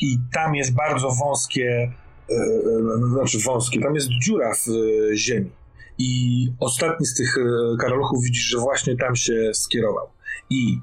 I 0.00 0.18
tam 0.32 0.54
jest 0.54 0.74
bardzo 0.74 1.10
wąskie, 1.10 1.92
e, 2.30 2.34
e, 2.34 3.08
znaczy 3.08 3.38
wąskie, 3.44 3.80
tam 3.80 3.94
jest 3.94 4.08
dziura 4.08 4.54
w 4.54 4.68
e, 4.68 5.16
ziemi. 5.16 5.50
I 5.98 6.48
ostatni 6.60 7.06
z 7.06 7.14
tych 7.14 7.36
karaluchów 7.80 8.24
widzisz, 8.24 8.44
że 8.44 8.58
właśnie 8.58 8.96
tam 8.96 9.16
się 9.16 9.50
skierował. 9.54 10.06
I 10.50 10.80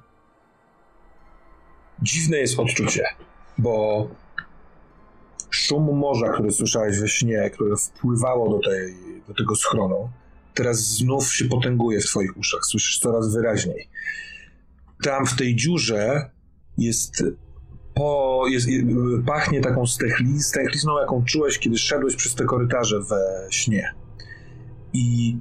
dziwne 2.02 2.38
jest 2.38 2.60
odczucie, 2.60 3.04
bo 3.58 4.08
szum 5.50 5.98
morza, 5.98 6.34
który 6.34 6.52
słyszałeś 6.52 7.00
we 7.00 7.08
śnie, 7.08 7.50
które 7.54 7.76
wpływało 7.78 8.50
do, 8.50 8.70
tej, 8.70 8.96
do 9.28 9.34
tego 9.34 9.56
schronu, 9.56 10.10
teraz 10.54 10.78
znów 10.78 11.34
się 11.34 11.46
potęguje 11.46 12.02
w 12.02 12.06
twoich 12.06 12.38
uszach. 12.38 12.66
Słyszysz 12.66 13.00
coraz 13.00 13.34
wyraźniej. 13.34 13.90
Tam 15.04 15.26
w 15.26 15.36
tej 15.36 15.56
dziurze 15.56 16.30
jest 16.78 17.24
po, 18.02 18.44
jest, 18.48 18.68
pachnie 19.26 19.62
taką 19.62 19.86
stechli, 19.86 20.40
stęchlizną, 20.40 21.00
jaką 21.00 21.24
czułeś, 21.26 21.60
kiedy 21.60 21.78
szedłeś 21.78 22.16
przez 22.16 22.36
te 22.36 22.46
korytarze 22.46 23.00
we 23.10 23.48
śnie. 23.50 23.94
I 24.94 25.38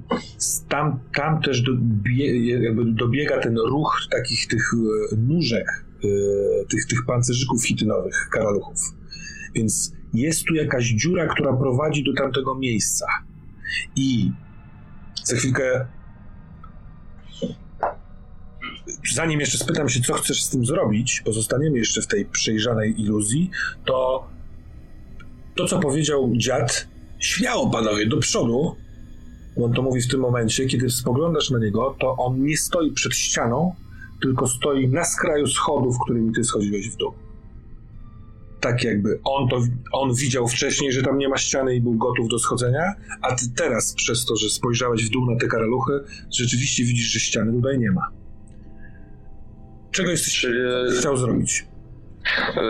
tam, 0.69 0.99
tam 1.15 1.41
też 1.41 1.61
dobie, 1.61 2.53
jakby 2.63 2.85
dobiega 2.85 3.39
ten 3.39 3.57
ruch 3.57 4.07
takich 4.11 4.47
tych 4.47 4.71
e, 5.11 5.15
nóżek, 5.15 5.85
e, 6.03 6.07
tych, 6.65 6.85
tych 6.85 7.05
pancerzyków 7.05 7.65
hitynowych, 7.65 8.29
karaluchów. 8.31 8.79
Więc 9.55 9.93
jest 10.13 10.43
tu 10.43 10.55
jakaś 10.55 10.85
dziura, 10.85 11.27
która 11.27 11.53
prowadzi 11.53 12.03
do 12.03 12.13
tamtego 12.13 12.55
miejsca. 12.55 13.05
I 13.95 14.31
za 15.23 15.35
chwilkę 15.35 15.85
zanim 19.13 19.39
jeszcze 19.39 19.57
spytam 19.57 19.89
się, 19.89 20.01
co 20.01 20.13
chcesz 20.13 20.43
z 20.43 20.49
tym 20.49 20.65
zrobić, 20.65 21.21
bo 21.25 21.33
zostaniemy 21.33 21.77
jeszcze 21.77 22.01
w 22.01 22.07
tej 22.07 22.25
przejrzanej 22.25 23.01
iluzji, 23.01 23.49
to 23.85 24.27
to, 25.55 25.67
co 25.67 25.79
powiedział 25.79 26.31
dziad, 26.35 26.87
śmiało 27.19 27.69
panowie, 27.69 28.07
do 28.07 28.17
przodu. 28.17 28.75
On 29.63 29.73
to 29.73 29.81
mówi 29.81 30.01
w 30.01 30.07
tym 30.07 30.19
momencie, 30.19 30.65
kiedy 30.65 30.89
spoglądasz 30.89 31.49
na 31.49 31.59
niego, 31.59 31.95
to 31.99 32.15
on 32.17 32.43
nie 32.43 32.57
stoi 32.57 32.91
przed 32.91 33.13
ścianą, 33.13 33.75
tylko 34.21 34.47
stoi 34.47 34.87
na 34.87 35.05
skraju 35.05 35.47
schodów, 35.47 35.95
którymi 36.03 36.33
ty 36.33 36.43
schodziłeś 36.43 36.89
w 36.89 36.97
dół. 36.97 37.13
Tak 38.59 38.83
jakby 38.83 39.19
on 39.23 39.49
to 39.49 39.61
on 39.91 40.15
widział 40.15 40.47
wcześniej, 40.47 40.91
że 40.91 41.01
tam 41.01 41.17
nie 41.17 41.29
ma 41.29 41.37
ściany 41.37 41.75
i 41.75 41.81
był 41.81 41.97
gotów 41.97 42.27
do 42.27 42.39
schodzenia, 42.39 42.93
a 43.21 43.35
ty 43.35 43.45
teraz, 43.55 43.93
przez 43.93 44.25
to, 44.25 44.35
że 44.35 44.49
spojrzałeś 44.49 45.05
w 45.05 45.09
dół 45.09 45.31
na 45.31 45.37
te 45.37 45.47
karaluchy, 45.47 45.93
rzeczywiście 46.31 46.83
widzisz, 46.83 47.07
że 47.07 47.19
ściany 47.19 47.51
tutaj 47.51 47.79
nie 47.79 47.91
ma. 47.91 48.20
Czego 49.91 50.11
jesteś 50.11 50.41
Czyli, 50.41 50.59
chciał 50.99 51.17
zrobić? 51.17 51.65
e, 52.57 52.61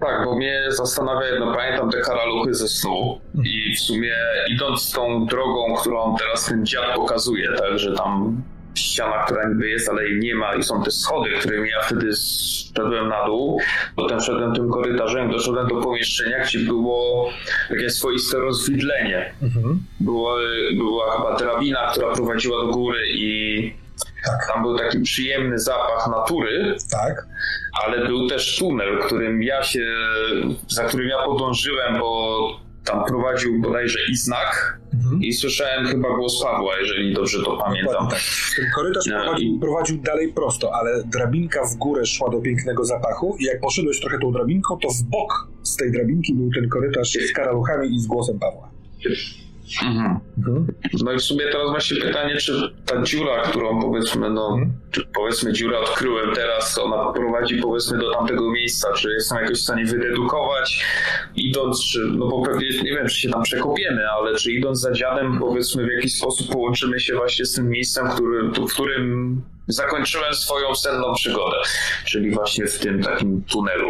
tak, 0.00 0.24
bo 0.24 0.36
mnie 0.36 0.62
zastanawia 0.68 1.26
jedno, 1.26 1.54
pamiętam 1.54 1.90
te 1.90 2.00
karaluchy 2.00 2.54
ze 2.54 2.68
snu 2.68 3.20
i 3.44 3.74
w 3.76 3.80
sumie 3.80 4.14
idąc 4.50 4.92
tą 4.92 5.26
drogą, 5.26 5.74
którą 5.74 6.16
teraz 6.18 6.46
ten 6.46 6.66
dziad 6.66 6.94
pokazuje, 6.96 7.48
tak, 7.58 7.78
że 7.78 7.92
tam 7.92 8.42
ściana, 8.74 9.24
która 9.24 9.48
niby 9.48 9.68
jest, 9.68 9.88
ale 9.88 10.08
jej 10.08 10.18
nie 10.18 10.34
ma 10.34 10.54
i 10.54 10.62
są 10.62 10.82
te 10.82 10.90
schody, 10.90 11.30
którymi 11.40 11.70
ja 11.70 11.80
wtedy 11.82 12.10
szedłem 12.76 13.08
na 13.08 13.26
dół, 13.26 13.60
potem 13.96 14.20
szedłem 14.20 14.54
tym 14.54 14.70
korytarzem, 14.70 15.30
doszedłem 15.30 15.68
do 15.68 15.74
pomieszczenia, 15.80 16.44
gdzie 16.44 16.58
było 16.58 17.30
takie 17.68 17.90
swoiste 17.90 18.38
rozwidlenie. 18.38 19.32
Mhm. 19.42 19.82
Było, 20.00 20.36
była 20.76 21.16
chyba 21.16 21.36
drabina, 21.36 21.90
która 21.92 22.12
prowadziła 22.12 22.66
do 22.66 22.72
góry 22.72 22.98
i 23.14 23.81
tam 24.52 24.62
był 24.62 24.78
taki 24.78 25.00
przyjemny 25.00 25.58
zapach 25.58 26.08
natury, 26.10 26.76
Tak. 26.90 27.26
ale 27.84 28.06
był 28.06 28.28
też 28.28 28.58
tunel, 28.58 28.98
którym 28.98 29.42
ja 29.42 29.62
się, 29.62 29.86
za 30.68 30.84
którym 30.84 31.08
ja 31.08 31.22
podążyłem, 31.24 31.98
bo 31.98 32.38
tam 32.84 33.04
prowadził 33.04 33.60
bodajże 33.60 33.98
i 34.12 34.16
znak 34.16 34.78
Mhm. 34.94 35.22
i 35.22 35.32
słyszałem 35.32 35.86
chyba 35.86 36.08
głos 36.16 36.42
Pawła, 36.42 36.78
jeżeli 36.78 37.14
dobrze 37.14 37.42
to 37.44 37.56
pamiętam. 37.56 38.08
Tak. 38.08 38.20
Ten 38.56 38.64
korytarz 38.74 39.04
No 39.06 39.22
prowadził, 39.22 39.56
i- 39.56 39.60
prowadził 39.60 39.98
dalej 40.02 40.32
prosto, 40.32 40.74
ale 40.74 41.02
drabinka 41.04 41.64
w 41.64 41.76
górę 41.76 42.06
szła 42.06 42.30
do 42.30 42.40
pięknego 42.40 42.84
zapachu 42.84 43.36
i 43.40 43.44
jak 43.44 43.60
poszedłeś 43.60 44.00
trochę 44.00 44.18
tą 44.18 44.32
drabinką, 44.32 44.78
to 44.82 44.88
w 44.88 45.02
bok 45.02 45.48
z 45.62 45.76
tej 45.76 45.92
drabinki 45.92 46.34
był 46.34 46.50
ten 46.54 46.68
korytarz 46.68 47.08
z 47.12 47.32
karaluchami 47.32 47.94
i 47.96 48.00
z 48.00 48.06
głosem 48.06 48.38
Pawła. 48.38 48.68
Mhm. 49.82 50.20
Mhm. 50.38 50.66
No 51.02 51.12
i 51.12 51.16
w 51.18 51.22
sumie 51.22 51.44
teraz 51.52 51.70
właśnie 51.70 52.00
pytanie, 52.00 52.36
czy 52.36 52.72
ta 52.86 53.02
dziura, 53.02 53.42
którą 53.42 53.80
powiedzmy, 53.82 54.30
no, 54.30 54.48
Mhm. 54.52 54.72
czy 54.90 55.06
powiedzmy 55.14 55.52
dziurę 55.52 55.78
odkryłem 55.78 56.34
teraz, 56.34 56.78
ona 56.78 57.12
prowadzi 57.12 57.56
powiedzmy 57.56 57.98
do 57.98 58.14
tamtego 58.14 58.50
miejsca, 58.50 58.92
czy 58.92 59.10
jestem 59.12 59.38
jakoś 59.38 59.58
w 59.58 59.62
stanie 59.62 59.84
wydedukować, 59.84 60.84
idąc, 61.36 61.84
czy, 61.84 61.98
no 61.98 62.26
bo 62.28 62.42
pewnie 62.42 62.66
nie 62.82 62.90
wiem, 62.92 63.08
czy 63.08 63.20
się 63.20 63.30
tam 63.30 63.42
przekopiemy, 63.42 64.10
ale 64.10 64.36
czy 64.36 64.52
idąc 64.52 64.80
za 64.80 64.92
dziadem, 64.92 65.38
powiedzmy 65.38 65.86
w 65.86 65.90
jakiś 65.92 66.18
sposób 66.18 66.52
połączymy 66.52 67.00
się 67.00 67.14
właśnie 67.14 67.44
z 67.44 67.54
tym 67.54 67.68
miejscem, 67.68 68.08
który, 68.08 68.42
w 68.42 68.72
którym 68.72 69.42
zakończyłem 69.68 70.34
swoją 70.34 70.74
senną 70.74 71.14
przygodę, 71.14 71.56
czyli 72.04 72.30
właśnie 72.30 72.66
w 72.66 72.78
tym 72.78 73.02
takim 73.02 73.42
tunelu. 73.44 73.88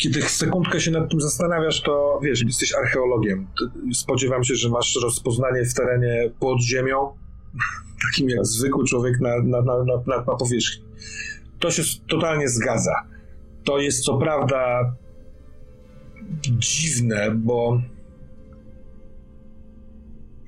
Kiedy 0.00 0.22
sekundkę 0.22 0.80
się 0.80 0.90
nad 0.90 1.10
tym 1.10 1.20
zastanawiasz, 1.20 1.80
to 1.80 2.20
wiesz, 2.22 2.42
jesteś 2.42 2.74
archeologiem. 2.74 3.46
Spodziewam 3.94 4.44
się, 4.44 4.54
że 4.54 4.68
masz 4.68 4.98
rozpoznanie 5.02 5.64
w 5.64 5.74
terenie 5.74 6.30
pod 6.38 6.62
ziemią, 6.62 7.16
takim 8.06 8.30
jak 8.30 8.46
zwykły 8.46 8.84
człowiek 8.84 9.20
na, 9.20 9.42
na, 9.42 9.62
na, 9.62 9.84
na, 9.84 10.16
na, 10.26 10.36
powierzchni. 10.36 10.84
To 11.58 11.70
się 11.70 11.82
totalnie 12.08 12.48
zgadza. 12.48 12.94
To 13.64 13.78
jest 13.78 14.04
co 14.04 14.18
prawda 14.18 14.92
dziwne, 16.42 17.30
bo. 17.30 17.82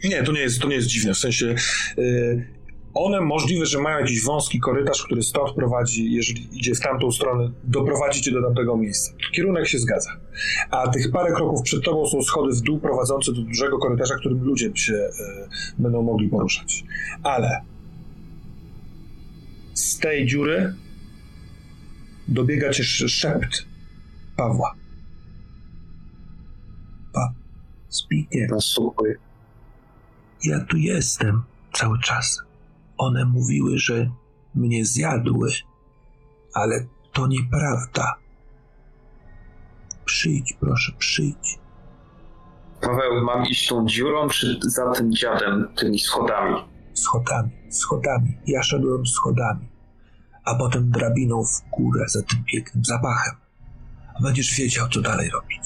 Nie, 0.05 0.23
to 0.23 0.33
nie 0.33 0.41
jest, 0.41 0.61
to 0.61 0.69
nie 0.69 0.75
jest 0.75 0.89
dziwne. 0.89 1.15
W 1.15 1.19
sensie. 1.19 1.55
y, 1.99 2.52
one 2.95 3.21
możliwe, 3.21 3.67
że 3.67 3.79
mają 3.79 3.99
jakiś 3.99 4.25
wąski 4.25 4.61
korytarz, 4.61 5.03
który 5.03 5.23
stąd 5.23 5.55
prowadzi, 5.55 6.13
jeżeli 6.13 6.59
idzie 6.59 6.75
w 6.75 6.81
tamtą 6.81 7.13
stronę, 7.13 7.51
doprowadzi 7.65 8.23
cię 8.23 8.33
do 8.33 8.43
tamtego 8.43 8.77
miejsca. 8.77 9.13
Kierunek 9.33 9.67
się 9.67 9.79
zgadza. 9.79 10.11
A 10.71 10.89
tych 10.89 11.11
parę 11.11 11.33
kroków 11.35 11.63
przed 11.63 11.85
tobą 11.85 12.07
są 12.07 12.23
schody 12.23 12.55
w 12.55 12.61
dół 12.61 12.81
prowadzące 12.81 13.33
do 13.33 13.43
dużego 13.43 13.79
korytarza, 13.79 14.15
którym 14.15 14.45
ludzie 14.45 14.71
się 14.75 14.93
y, 14.93 15.11
będą 15.79 16.03
mogli 16.03 16.29
poruszać. 16.29 16.85
Ale 17.23 17.61
z 19.75 19.99
tej 19.99 20.27
dziury 20.27 20.75
dobiega 22.29 22.71
cię 22.71 22.83
sz- 22.83 23.11
szept 23.11 23.67
Pawła. 24.37 24.75
Pa. 27.13 27.33
Nasłuchuj. 28.51 29.15
Ja 30.45 30.61
tu 30.61 30.77
jestem 30.77 31.43
cały 31.73 31.99
czas. 31.99 32.43
One 32.99 33.25
mówiły, 33.25 33.79
że 33.79 34.11
mnie 34.55 34.85
zjadły, 34.85 35.51
ale 36.55 36.87
to 37.13 37.27
nieprawda. 37.27 38.15
Przyjdź, 40.05 40.53
proszę, 40.61 40.93
przyjdź. 40.99 41.59
Paweł, 42.81 43.25
mam 43.25 43.45
iść 43.47 43.69
tą 43.69 43.87
dziurą, 43.87 44.29
czy 44.29 44.59
za 44.63 44.91
tym 44.93 45.13
dziadem, 45.13 45.69
tymi 45.77 45.99
schodami? 45.99 46.57
Schodami, 46.95 47.51
schodami. 47.71 48.39
Ja 48.47 48.63
szedłem 48.63 49.07
schodami, 49.07 49.69
a 50.45 50.55
potem 50.55 50.91
drabiną 50.91 51.45
w 51.45 51.71
górę 51.71 52.05
za 52.09 52.23
tym 52.23 52.45
pięknym 52.45 52.85
zapachem. 52.85 53.35
A 54.19 54.23
będziesz 54.23 54.55
wiedział, 54.55 54.89
co 54.89 55.01
dalej 55.01 55.31
robić. 55.31 55.61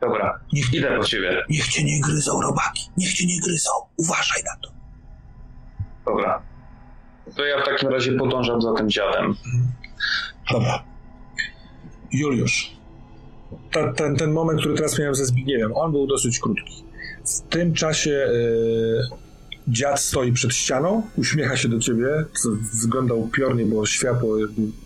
Dobra, 0.00 0.40
Niech, 0.52 0.74
idę 0.74 0.98
po 0.98 1.04
ciebie. 1.04 1.44
niech 1.50 1.68
cię 1.68 1.84
nie 1.84 2.00
gryzą 2.00 2.40
robaki, 2.42 2.90
niech 2.96 3.12
cię 3.12 3.26
nie 3.26 3.40
gryzą. 3.40 3.70
Uważaj 3.96 4.42
na 4.44 4.56
to. 4.62 4.75
Dobra. 6.06 6.42
To 7.36 7.44
ja 7.44 7.62
w 7.62 7.64
takim 7.64 7.88
razie 7.88 8.12
podążam 8.12 8.62
za 8.62 8.72
tym 8.72 8.90
dziadem. 8.90 9.34
Dobra. 10.52 10.82
Juliusz. 12.12 12.76
Ta, 13.72 13.92
ten, 13.92 14.16
ten 14.16 14.32
moment, 14.32 14.60
który 14.60 14.74
teraz 14.74 14.98
miałem 14.98 15.14
ze 15.14 15.24
Zbigniewem, 15.24 15.72
on 15.74 15.92
był 15.92 16.06
dosyć 16.06 16.38
krótki. 16.38 16.84
W 17.24 17.40
tym 17.40 17.74
czasie 17.74 18.10
e, 18.10 19.26
dziad 19.68 20.00
stoi 20.00 20.32
przed 20.32 20.54
ścianą, 20.54 21.02
uśmiecha 21.16 21.56
się 21.56 21.68
do 21.68 21.78
ciebie, 21.78 22.06
co 22.42 22.48
wygląda 22.82 23.14
upiornie, 23.14 23.64
bo 23.64 23.86
światło 23.86 24.36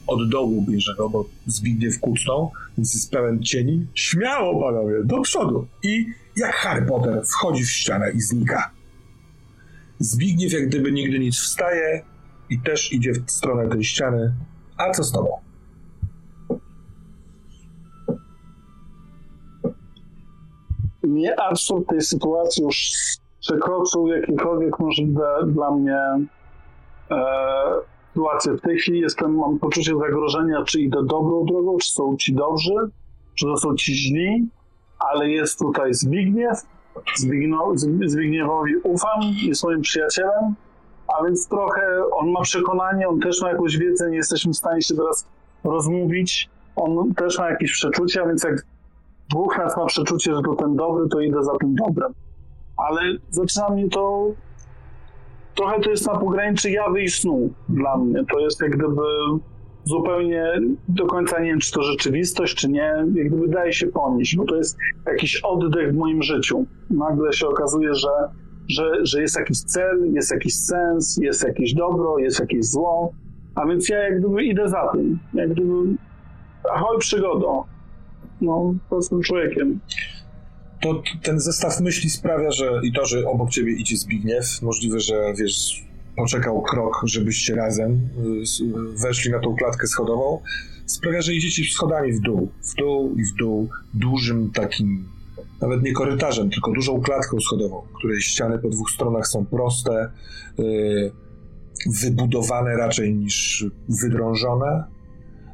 od 0.07 0.29
dołu 0.29 0.63
bierze 0.63 0.95
go, 0.97 1.09
bo 1.09 1.25
Zbigniew 1.47 2.01
kucnął, 2.01 2.53
więc 2.79 2.95
jest 2.95 3.11
pełen 3.11 3.43
cieni. 3.43 3.87
Śmiało, 3.95 4.63
panowie, 4.63 4.95
do 5.05 5.21
przodu. 5.21 5.67
I 5.83 6.07
jak 6.37 6.55
Harry 6.55 6.87
Potter 6.87 7.23
wchodzi 7.27 7.65
w 7.65 7.71
ścianę 7.71 8.11
i 8.11 8.21
znika. 8.21 8.71
Zbigniew 10.01 10.53
jak 10.53 10.69
gdyby 10.69 10.93
nigdy 10.93 11.19
nic 11.19 11.37
wstaje 11.37 12.05
i 12.51 12.61
też 12.61 12.93
idzie 12.93 13.13
w 13.13 13.31
stronę 13.31 13.69
tej 13.69 13.85
ściany. 13.85 14.35
A 14.77 14.91
co 14.91 15.05
z 15.05 15.13
tobą? 15.13 15.41
Mnie 21.03 21.41
absurd 21.41 21.89
tej 21.89 22.01
sytuacji 22.01 22.65
już 22.65 22.93
przekroczył 23.41 24.09
jakiekolwiek 24.09 24.79
możliwe 24.79 25.39
dla 25.47 25.71
mnie 25.71 25.99
e, 27.11 27.25
sytuacje. 28.09 28.53
W 28.53 28.61
tej 28.61 28.79
chwili 28.79 29.01
jestem, 29.01 29.35
mam 29.35 29.59
poczucie 29.59 29.93
zagrożenia, 29.99 30.65
czy 30.65 30.81
idę 30.81 30.99
dobrą 31.07 31.45
drogą, 31.45 31.79
czy 31.79 31.93
są 31.93 32.17
ci 32.17 32.35
dobrzy, 32.35 32.75
czy 33.35 33.47
to 33.47 33.57
są 33.57 33.75
ci 33.75 33.95
źli, 33.95 34.49
ale 34.99 35.31
jest 35.31 35.59
tutaj 35.59 35.95
Zbigniew. 35.95 36.59
Zbigniew 37.17 37.61
Zbigniewowi 38.07 38.77
ufam, 38.77 39.21
jest 39.43 39.65
moim 39.65 39.81
przyjacielem, 39.81 40.55
a 41.09 41.25
więc 41.25 41.49
trochę 41.49 41.83
on 42.13 42.31
ma 42.31 42.41
przekonanie, 42.41 43.09
on 43.09 43.21
też 43.21 43.43
ma 43.43 43.49
jakąś 43.49 43.77
wiedzę, 43.77 44.11
nie 44.11 44.17
jesteśmy 44.17 44.53
w 44.53 44.57
stanie 44.57 44.83
się 44.83 44.95
teraz 44.95 45.27
rozmówić. 45.65 46.51
On 46.77 47.15
też 47.15 47.39
ma 47.39 47.51
jakieś 47.51 47.73
przeczucia, 47.73 48.27
więc 48.27 48.45
jak 48.45 48.67
dwóch 49.31 49.59
nas 49.59 49.77
ma 49.77 49.87
przeczucie, 49.87 50.35
że 50.35 50.43
to 50.43 50.55
ten 50.55 50.77
dobry, 50.77 51.09
to 51.09 51.21
idę 51.21 51.45
za 51.45 51.57
tym 51.57 51.75
dobrem. 51.75 52.13
Ale 52.77 53.01
zaczyna 53.31 53.69
mnie 53.69 53.89
to. 53.89 54.31
Trochę 55.55 55.81
to 55.81 55.91
jest 55.91 56.07
na 56.07 56.19
pograniczy 56.19 56.71
jawy 56.71 57.03
i 57.03 57.09
snu 57.09 57.51
dla 57.69 57.97
mnie. 57.97 58.25
To 58.33 58.39
jest 58.39 58.63
jak 58.63 58.77
gdyby 58.77 59.03
zupełnie 59.91 60.45
do 60.89 61.07
końca 61.07 61.41
nie 61.41 61.51
wiem, 61.51 61.61
czy 61.61 61.73
to 61.73 61.83
rzeczywistość, 61.83 62.55
czy 62.55 62.69
nie. 62.69 62.93
Jak 63.15 63.29
gdyby 63.29 63.49
daje 63.49 63.73
się 63.73 63.87
ponieść, 63.87 64.37
bo 64.37 64.45
to 64.45 64.57
jest 64.57 64.79
jakiś 65.07 65.41
oddech 65.41 65.93
w 65.93 65.97
moim 65.97 66.23
życiu. 66.23 66.67
Nagle 66.91 67.33
się 67.33 67.49
okazuje, 67.49 67.95
że, 67.95 68.09
że, 68.69 69.07
że 69.07 69.23
jest 69.23 69.39
jakiś 69.39 69.61
cel, 69.61 70.13
jest 70.13 70.31
jakiś 70.31 70.55
sens, 70.55 71.19
jest 71.23 71.45
jakieś 71.45 71.75
dobro, 71.75 72.19
jest 72.19 72.41
jakieś 72.41 72.65
zło. 72.65 73.13
A 73.55 73.67
więc 73.67 73.89
ja 73.89 73.99
jak 73.99 74.19
gdyby 74.19 74.45
idę 74.45 74.69
za 74.69 74.89
tym. 74.93 75.19
Jak 75.35 75.53
gdyby. 75.53 75.97
Ahoj 76.73 76.99
przygodo 76.99 77.65
no, 78.41 78.75
prostym 78.89 79.23
człowiekiem. 79.23 79.81
To 80.83 81.03
ten 81.23 81.41
zestaw 81.41 81.81
myśli 81.81 82.11
sprawia, 82.11 82.51
że 82.51 82.81
i 82.83 82.93
to, 82.93 83.07
że 83.07 83.29
obok 83.29 83.51
ciebie 83.51 83.73
idzie 83.73 83.97
Zbigniew, 83.97 84.63
możliwe, 84.63 85.01
że 85.01 85.35
wiesz, 85.39 85.85
poczekał 86.21 86.63
krok, 86.63 87.03
żebyście 87.05 87.55
razem 87.55 88.09
y, 88.61 89.03
weszli 89.03 89.31
na 89.31 89.39
tą 89.39 89.57
klatkę 89.57 89.87
schodową, 89.87 90.41
sprawia, 90.87 91.23
że 91.23 91.35
idziecie 91.35 91.73
schodami 91.73 92.13
w 92.13 92.21
dół, 92.21 92.51
w 92.63 92.75
dół 92.75 93.15
i 93.17 93.25
w 93.25 93.35
dół, 93.35 93.69
dużym 93.95 94.51
takim, 94.53 95.09
nawet 95.61 95.83
nie 95.83 95.93
korytarzem, 95.93 96.51
tylko 96.51 96.73
dużą 96.73 97.01
klatką 97.01 97.41
schodową, 97.41 97.83
której 97.99 98.21
ściany 98.21 98.59
po 98.59 98.69
dwóch 98.69 98.91
stronach 98.91 99.27
są 99.27 99.47
proste, 99.47 100.11
y, 100.59 101.13
wybudowane 102.01 102.77
raczej 102.77 103.15
niż 103.15 103.67
wydrążone. 103.89 104.85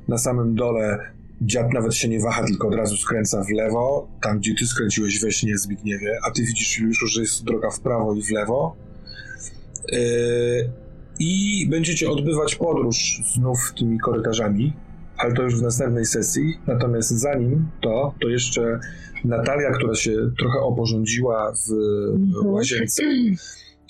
Na 0.09 0.19
samym 0.19 0.55
dole 0.55 1.17
Dziad 1.41 1.73
nawet 1.73 1.95
się 1.95 2.09
nie 2.09 2.20
waha, 2.20 2.45
tylko 2.45 2.69
od 2.69 2.75
razu 2.75 2.97
skręca 2.97 3.45
w 3.45 3.51
lewo, 3.51 4.09
tam 4.23 4.39
gdzie 4.39 4.55
ty 4.55 4.67
skręciłeś 4.67 5.20
we 5.20 5.33
śnie 5.33 5.59
Zbigniewie, 5.59 6.19
a 6.27 6.31
ty 6.31 6.43
widzisz 6.43 6.78
już, 6.78 6.99
że 6.99 7.20
jest 7.20 7.45
droga 7.45 7.70
w 7.70 7.81
prawo 7.81 8.15
i 8.15 8.23
w 8.23 8.31
lewo. 8.31 8.77
Yy, 9.93 10.71
I 11.19 11.67
będziecie 11.71 12.11
odbywać 12.11 12.55
podróż 12.55 13.23
znów 13.35 13.73
tymi 13.79 13.99
korytarzami, 13.99 14.73
ale 15.19 15.35
to 15.35 15.43
już 15.43 15.59
w 15.59 15.63
następnej 15.63 16.05
sesji. 16.07 16.55
Natomiast 16.67 17.11
zanim 17.11 17.69
to, 17.83 18.15
to 18.23 18.29
jeszcze 18.29 18.81
Natalia, 19.25 19.71
która 19.71 19.95
się 19.95 20.31
trochę 20.39 20.59
oporządziła 20.59 21.53
w 21.53 21.73
Mhm. 22.15 22.47
łazience. 22.47 23.03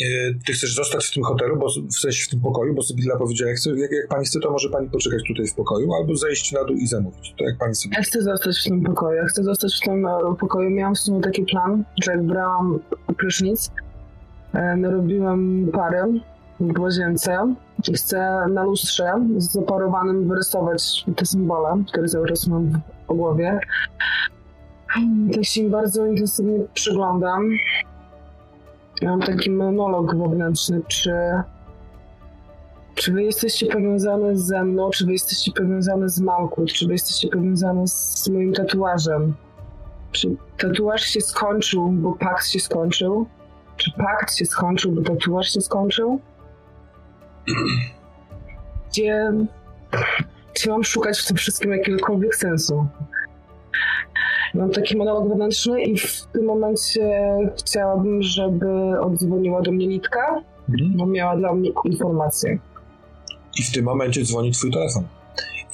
Yy, 0.01 0.07
Ty 0.47 0.53
chcesz 0.53 0.75
zostać 0.75 1.07
w 1.07 1.15
tym 1.15 1.23
hotelu, 1.23 1.57
bo 1.57 1.67
w 1.69 1.99
sensie 1.99 2.25
w 2.27 2.29
tym 2.29 2.41
pokoju, 2.41 2.75
bo 2.75 2.83
Sybilla 2.83 3.17
powiedziała, 3.17 3.51
jak, 3.51 3.59
jak, 3.79 3.93
jak 3.93 4.09
pani 4.09 4.25
chce, 4.27 4.41
to 4.41 4.51
może 4.51 4.69
pani 4.71 4.91
poczekać 4.91 5.23
tutaj 5.29 5.47
w 5.47 5.55
pokoju, 5.55 5.95
albo 5.95 6.17
zejść 6.17 6.53
na 6.53 6.65
dół 6.65 6.77
i 6.77 6.87
zamówić. 6.87 7.35
To 7.39 7.45
jak 7.45 7.59
pani 7.59 7.75
sobie. 7.75 7.95
Ja 7.97 8.03
chcę 8.03 8.23
zostać 8.23 8.61
w 8.61 8.65
tym 8.65 8.83
pokoju. 8.83 9.17
Ja 9.17 9.25
chcę 9.25 9.45
zostać 9.45 9.73
w 9.83 9.85
tym 9.85 10.07
e, 10.07 10.11
pokoju. 10.41 10.71
Miałam 10.71 10.95
w 10.95 10.99
sumie 10.99 11.21
taki 11.21 11.43
plan, 11.43 11.85
że 12.05 12.11
jak 12.13 12.23
brałam 12.27 12.79
prysznic, 13.19 13.69
e, 13.69 13.73
narobiłam 14.53 15.67
parę 15.73 16.13
w 16.61 16.81
łazience 16.81 17.55
i 17.89 17.93
chcę 17.93 18.47
na 18.51 18.63
lustrze 18.63 19.13
z 19.37 19.53
zaparowanym 19.53 20.29
wyrysować 20.29 21.05
te 21.17 21.27
symbole, 21.27 21.83
które 21.89 22.09
cały 22.09 22.29
czas 22.29 22.47
mam 22.47 22.69
w 22.69 22.81
głowie. 23.07 23.61
Tak 25.35 25.45
się 25.45 25.61
im 25.61 25.71
bardzo 25.71 26.07
intensywnie 26.07 26.59
przyglądam. 26.75 27.51
Mam 29.03 29.21
taki 29.21 29.51
monolog 29.51 30.17
wewnętrzny, 30.17 30.81
czy 30.89 31.13
czy 32.97 33.13
wy 33.13 33.23
jesteście 33.23 33.67
powiązane 33.67 34.37
ze 34.37 34.65
mną, 34.65 34.91
czy 34.91 35.07
wy 35.07 35.13
jesteście 35.13 35.53
powiązane 35.53 36.09
z 36.09 36.21
Malkut, 36.21 36.73
czy 36.73 36.87
wy 36.87 36.93
jesteście 36.93 37.29
powiązane 37.29 37.87
z 37.87 38.29
moim 38.29 38.53
tatuażem? 38.53 39.35
Czy 40.13 40.37
tatuaż 40.59 41.03
się 41.03 41.21
skończył, 41.21 41.89
bo 41.89 42.13
pakt 42.13 42.47
się 42.47 42.61
skończył? 42.61 43.27
Czy 43.77 43.93
pakt 43.93 44.37
się 44.37 44.47
skończył, 44.47 44.93
bo 44.93 45.03
tatuaż 45.03 45.53
się 45.53 45.61
skończył? 45.61 46.21
Gdzie, 48.91 49.33
gdzie 50.55 50.71
mam 50.71 50.85
szukać 50.85 51.19
w 51.19 51.27
tym 51.27 51.37
wszystkim 51.37 51.73
jakiegokolwiek 51.73 52.35
sensu? 52.35 52.87
Mam 54.55 54.71
taki 54.71 54.97
monolog 54.97 55.29
wewnętrzny 55.29 55.83
i 55.83 55.99
w 55.99 56.27
tym 56.33 56.45
momencie 56.45 57.23
chciałabym, 57.59 58.23
żeby 58.23 59.01
oddzwoniła 59.01 59.63
do 59.63 59.73
mnie 59.73 59.89
Litka, 59.89 60.43
bo 60.69 61.07
miała 61.07 61.37
dla 61.37 61.55
mnie 61.55 61.71
informację. 61.85 62.59
I 63.59 63.63
w 63.63 63.73
tym 63.73 63.85
momencie 63.85 64.25
dzwoni 64.25 64.53
twój 64.53 64.73
telefon. 64.73 65.05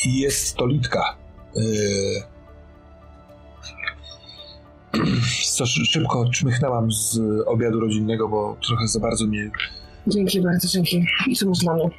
I 0.06 0.20
jest 0.20 0.56
to 0.56 0.66
Litka. 0.66 1.16
Yy... 1.54 2.31
Szybko 5.92 6.30
czmychnęłam 6.30 6.92
z 6.92 7.20
obiadu 7.46 7.80
rodzinnego, 7.80 8.28
bo 8.28 8.56
trochę 8.66 8.88
za 8.88 9.00
bardzo 9.00 9.26
mnie... 9.26 9.50
Dzięki 10.06 10.40
bardzo, 10.40 10.68
dzięki. 10.68 11.06
I 11.26 11.36
co 11.36 11.48
masz 11.48 11.58
dla 11.58 11.74
mnie? 11.74 11.90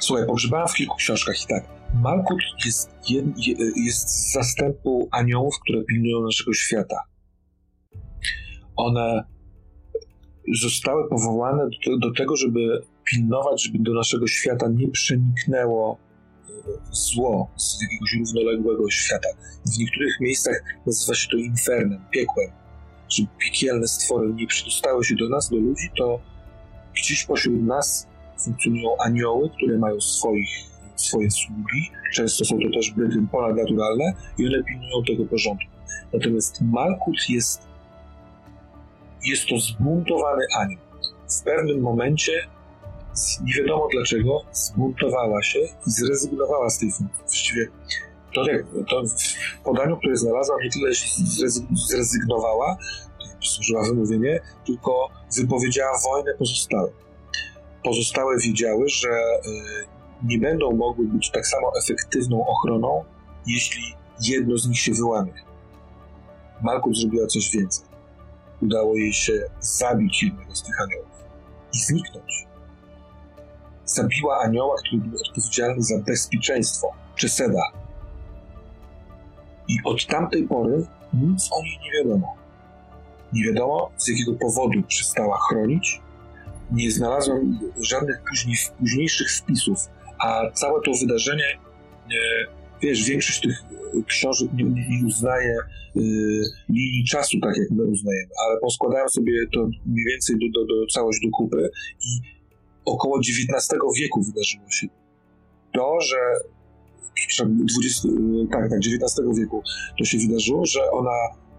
Słuchaj, 0.00 0.26
pogrzebałam 0.26 0.68
w 0.68 0.74
kilku 0.74 0.96
książkach 0.96 1.44
i 1.44 1.46
tak. 1.46 1.64
Malkut 1.94 2.38
jest, 2.64 2.90
jed, 3.08 3.24
je, 3.46 3.54
jest 3.84 4.08
z 4.08 4.32
zastępu 4.32 5.08
aniołów, 5.10 5.54
które 5.62 5.84
pilnują 5.84 6.22
naszego 6.22 6.52
świata. 6.52 6.96
One 8.76 9.24
zostały 10.62 11.08
powołane 11.08 11.68
do, 11.86 11.98
do 11.98 12.12
tego, 12.14 12.36
żeby 12.36 12.82
pilnować, 13.04 13.64
żeby 13.64 13.78
do 13.78 13.94
naszego 13.94 14.26
świata 14.26 14.68
nie 14.68 14.88
przeniknęło 14.88 15.98
zło 16.92 17.50
z 17.56 17.82
jakiegoś 17.82 18.12
równoległego 18.18 18.90
świata. 18.90 19.28
W 19.66 19.78
niektórych 19.78 20.20
miejscach 20.20 20.64
nazywa 20.86 21.14
się 21.14 21.28
to 21.28 21.36
infernem, 21.36 22.04
piekłem. 22.10 22.50
Żeby 23.08 23.28
piekielne 23.38 23.88
stwory 23.88 24.34
nie 24.34 24.46
przedostały 24.46 25.04
się 25.04 25.14
do 25.14 25.28
nas, 25.28 25.50
do 25.50 25.56
ludzi, 25.56 25.90
to 25.96 26.20
gdzieś 26.94 27.24
pośród 27.24 27.62
nas 27.62 28.06
funkcjonują 28.38 28.88
anioły, 28.98 29.50
które 29.50 29.78
mają 29.78 30.00
swoich, 30.00 30.48
swoje 30.96 31.30
sługi. 31.30 31.90
Często 32.12 32.44
są 32.44 32.58
to 32.58 32.78
też 32.78 32.90
byty 32.90 33.26
ponadnaturalne 33.32 34.12
i 34.38 34.46
one 34.46 34.64
pilnują 34.64 35.04
tego 35.06 35.24
porządku. 35.24 35.70
Natomiast 36.12 36.60
Malkut 36.60 37.28
jest 37.28 37.72
jest 39.24 39.46
to 39.46 39.58
zbuntowany 39.58 40.44
anioł. 40.58 40.80
W 41.40 41.42
pewnym 41.42 41.80
momencie, 41.80 42.32
nie 43.44 43.54
wiadomo 43.54 43.88
dlaczego, 43.92 44.40
zbuntowała 44.52 45.42
się 45.42 45.58
i 45.58 45.90
zrezygnowała 45.90 46.70
z 46.70 46.78
tej 46.78 46.92
funkcji. 46.92 47.18
Właściwie 47.20 47.68
to, 48.34 48.44
to 48.90 49.02
w 49.60 49.62
podaniu, 49.64 49.96
które 49.96 50.16
znalazłam, 50.16 50.58
nie 50.64 50.70
tyle 50.70 50.94
się 50.94 51.06
zrezygnowała, 51.88 52.76
służyła 53.40 53.84
wymówienie, 53.84 54.40
tylko 54.66 55.08
wypowiedziała 55.36 55.98
wojnę 56.04 56.34
pozostałym. 56.38 56.92
Pozostałe 57.84 58.38
wiedziały, 58.38 58.88
że 58.88 59.08
y, 59.08 59.86
nie 60.24 60.38
będą 60.38 60.72
mogły 60.72 61.06
być 61.06 61.30
tak 61.30 61.46
samo 61.46 61.72
efektywną 61.84 62.46
ochroną, 62.46 63.04
jeśli 63.46 63.82
jedno 64.20 64.58
z 64.58 64.68
nich 64.68 64.78
się 64.78 64.92
wyłamie. 64.92 65.32
Malkut 66.62 66.96
zrobiła 66.98 67.26
coś 67.26 67.50
więcej. 67.50 67.86
Udało 68.62 68.96
jej 68.96 69.12
się 69.12 69.32
zabić 69.60 70.22
jednego 70.22 70.54
z 70.54 70.62
tych 70.62 70.80
aniołów 70.80 71.24
i 71.74 71.78
zniknąć. 71.78 72.51
Zabiła 73.94 74.38
anioła, 74.38 74.76
który 74.78 75.02
był 75.02 75.18
odpowiedzialny 75.28 75.82
za 75.82 75.98
bezpieczeństwo, 75.98 76.88
Czeseda. 77.16 77.62
I 79.68 79.76
od 79.84 80.06
tamtej 80.06 80.48
pory 80.48 80.86
nic 81.14 81.48
o 81.52 81.62
niej 81.62 81.78
nie 81.84 81.92
wiadomo. 81.92 82.36
Nie 83.32 83.44
wiadomo, 83.44 83.90
z 83.96 84.08
jakiego 84.08 84.32
powodu 84.32 84.82
przestała 84.82 85.38
chronić. 85.48 86.00
Nie 86.70 86.90
znalazłem 86.90 87.58
żadnych 87.80 88.22
później, 88.28 88.56
późniejszych 88.78 89.30
wpisów, 89.30 89.78
a 90.18 90.50
całe 90.50 90.80
to 90.82 90.90
wydarzenie, 91.00 91.44
e, 91.44 92.16
wiesz, 92.82 93.04
większość 93.04 93.40
tych 93.40 93.62
książek 94.06 94.48
nie, 94.54 94.64
nie 94.64 95.06
uznaje 95.06 95.56
y, 95.96 96.00
linii 96.68 97.04
czasu 97.04 97.40
tak, 97.42 97.56
jak 97.56 97.70
my 97.70 97.84
uznajemy, 97.84 98.30
ale 98.46 98.60
poskładałem 98.60 99.08
sobie 99.08 99.32
to 99.52 99.68
mniej 99.86 100.04
więcej 100.04 100.36
do, 100.38 100.60
do, 100.60 100.66
do 100.66 100.86
całość 100.86 101.20
do 101.24 101.30
kupy 101.30 101.70
i 102.00 102.31
około 102.84 103.18
XIX 103.18 103.68
wieku 104.00 104.22
wydarzyło 104.22 104.70
się 104.70 104.86
to, 105.72 106.00
że 106.00 106.16
20, 107.44 108.08
tak, 108.50 108.70
tak, 108.70 108.78
XIX 108.78 109.38
wieku 109.38 109.62
to 109.98 110.04
się 110.04 110.18
wydarzyło, 110.18 110.66
że 110.66 110.90
ona 110.90 111.16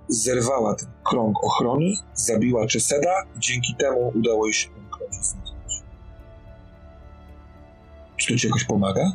zerwała 0.08 0.76
ten 0.76 0.90
krąg 1.04 1.44
ochrony, 1.44 1.94
zabiła 2.14 2.68
Czeseda 2.68 3.24
dzięki 3.38 3.76
temu 3.76 4.12
udało 4.16 4.46
jej 4.46 4.54
się 4.54 4.70
ten 4.70 4.84
krąg 4.92 5.14
zniknąć. 5.14 5.82
Czy 8.18 8.34
to 8.34 8.40
ci 8.40 8.48
jakoś 8.48 8.64
pomaga? 8.64 9.12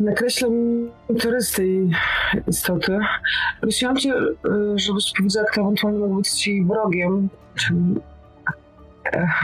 Nakreślam 0.00 0.52
interes 1.08 1.52
tej 1.52 1.90
istoty. 2.48 2.98
Prosiłam 3.60 3.96
cię, 3.96 4.14
żebyś 4.74 5.12
powiedział, 5.18 5.44
kto 5.52 5.60
ewentualnie 5.60 5.98
mógł 5.98 6.16
być 6.16 6.30
ci 6.30 6.64
wrogiem. 6.64 7.28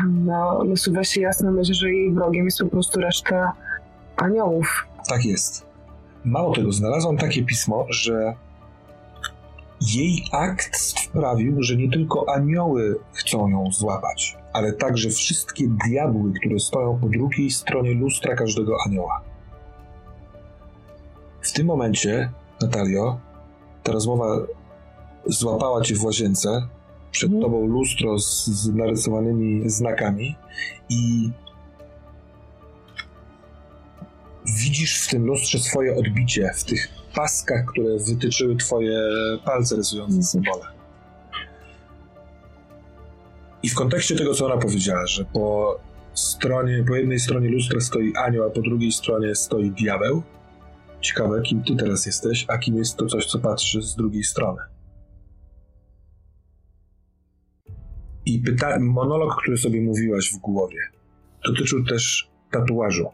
No, 0.08 0.65
nasuwa 0.65 1.05
się 1.05 1.20
jasna 1.20 1.50
myśl, 1.50 1.74
że 1.74 1.92
jej 1.92 2.12
wrogiem 2.12 2.44
jest 2.44 2.58
po 2.58 2.66
prostu 2.66 3.00
reszta 3.00 3.52
aniołów. 4.16 4.86
Tak 5.08 5.24
jest. 5.24 5.66
Mało 6.24 6.55
tego, 6.55 6.73
znalazłam 6.73 7.16
takie 7.16 7.44
pismo, 7.44 7.86
że 7.89 8.34
jej 9.81 10.24
akt 10.32 10.76
sprawił, 10.76 11.62
że 11.62 11.76
nie 11.76 11.91
tylko 11.91 12.28
anioły 12.34 12.99
chcą 13.12 13.49
ją 13.49 13.73
złapać, 13.73 14.36
ale 14.52 14.73
także 14.73 15.10
wszystkie 15.10 15.65
diabły, 15.89 16.32
które 16.32 16.58
stoją 16.58 16.99
po 16.99 17.08
drugiej 17.08 17.50
stronie 17.50 17.94
lustra 17.94 18.34
każdego 18.34 18.76
anioła. 18.86 19.20
W 21.41 21.52
tym 21.52 21.66
momencie, 21.66 22.31
Natalio, 22.60 23.20
ta 23.82 23.92
rozmowa 23.92 24.36
złapała 25.26 25.82
cię 25.82 25.94
w 25.94 26.05
łazience, 26.05 26.68
przed 27.12 27.31
mm. 27.31 27.42
tobą 27.42 27.66
lustro 27.66 28.18
z, 28.18 28.47
z 28.47 28.74
narysowanymi 28.74 29.70
znakami 29.70 30.36
i 30.89 31.31
widzisz 34.58 35.07
w 35.07 35.10
tym 35.10 35.26
lustrze 35.26 35.58
swoje 35.58 35.97
odbicie, 35.97 36.50
w 36.57 36.65
tych 36.65 36.89
paskach, 37.15 37.65
które 37.66 37.99
wytyczyły 37.99 38.57
twoje 38.57 38.99
palce 39.44 39.76
rysujące 39.76 40.15
mhm. 40.15 40.24
symbole. 40.24 40.65
I 43.62 43.68
w 43.68 43.74
kontekście 43.74 44.16
tego, 44.16 44.34
co 44.34 44.47
ona 44.47 44.57
powiedziała, 44.57 45.07
że 45.07 45.24
po 45.24 45.78
stronie, 46.15 46.84
po 46.89 46.97
jednej 46.97 47.20
stronie 47.20 47.49
lustra 47.49 47.81
stoi 47.81 48.12
anioł, 48.16 48.47
a 48.47 48.50
po 48.50 48.60
drugiej 48.60 48.92
stronie 48.92 49.34
stoi 49.34 49.70
diabeł, 49.70 50.23
Ciekawe, 51.02 51.42
kim 51.42 51.62
ty 51.62 51.76
teraz 51.76 52.07
jesteś, 52.07 52.44
a 52.49 52.58
kim 52.58 52.76
jest 52.76 52.97
to 52.97 53.07
coś, 53.07 53.26
co 53.26 53.39
patrzy 53.39 53.82
z 53.82 53.97
drugiej 53.97 54.24
strony. 54.24 54.60
I 58.26 58.42
pyta- 58.42 58.81
monolog, 58.81 59.36
który 59.42 59.57
sobie 59.59 59.81
mówiłaś 59.81 60.33
w 60.33 60.39
głowie, 60.39 60.78
dotyczył 61.44 61.84
też 61.84 62.31
tatuażu. 62.51 63.09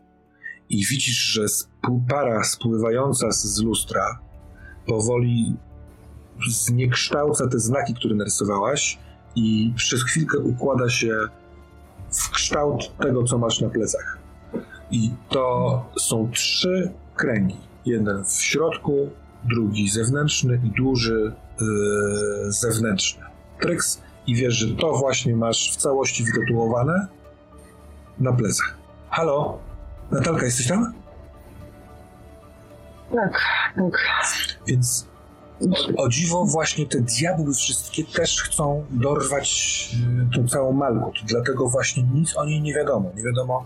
I 0.68 0.86
widzisz, 0.86 1.16
że 1.16 1.46
para 2.08 2.44
spływająca 2.44 3.32
z 3.32 3.62
lustra 3.62 4.18
powoli 4.86 5.56
zniekształca 6.48 7.48
te 7.48 7.58
znaki, 7.58 7.94
które 7.94 8.14
narysowałaś 8.14 8.98
i 9.36 9.72
przez 9.76 10.02
chwilkę 10.04 10.38
układa 10.38 10.90
się 10.90 11.18
w 12.10 12.30
kształt 12.30 12.96
tego, 12.98 13.24
co 13.24 13.38
masz 13.38 13.60
na 13.60 13.68
plecach. 13.68 14.18
I 14.90 15.10
to 15.28 15.84
są 15.98 16.30
trzy 16.30 16.92
kręgi. 17.16 17.56
Jeden 17.86 18.24
w 18.24 18.32
środku, 18.32 19.10
drugi 19.44 19.88
zewnętrzny 19.88 20.60
i 20.64 20.70
duży 20.70 21.32
yy, 21.60 22.52
zewnętrzny. 22.52 23.22
Tryks 23.60 24.02
i 24.28 24.34
wiesz, 24.34 24.54
że 24.54 24.74
to 24.74 24.92
właśnie 24.92 25.36
masz 25.36 25.72
w 25.72 25.76
całości 25.76 26.24
wytatuowane 26.24 27.06
na 28.18 28.32
plecach. 28.32 28.76
Halo? 29.10 29.58
Natalka, 30.10 30.44
jesteś 30.44 30.68
tam? 30.68 30.92
Tak, 33.14 33.40
tak. 33.76 34.06
Więc 34.66 35.06
o 35.96 36.08
dziwo 36.08 36.44
właśnie 36.44 36.86
te 36.86 37.00
diabły 37.00 37.54
wszystkie 37.54 38.04
też 38.04 38.42
chcą 38.42 38.84
dorwać 38.90 39.90
yy, 39.92 40.36
tą 40.36 40.48
całą 40.48 40.72
Malkut. 40.72 41.14
Dlatego 41.24 41.68
właśnie 41.68 42.02
nic 42.02 42.36
o 42.36 42.44
niej 42.44 42.62
nie 42.62 42.74
wiadomo. 42.74 43.10
Nie 43.16 43.22
wiadomo, 43.22 43.64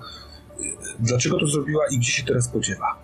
yy, 0.58 0.66
dlaczego 1.00 1.38
to 1.38 1.46
zrobiła 1.46 1.84
i 1.90 1.98
gdzie 1.98 2.12
się 2.12 2.24
teraz 2.24 2.44
spodziewa 2.44 2.96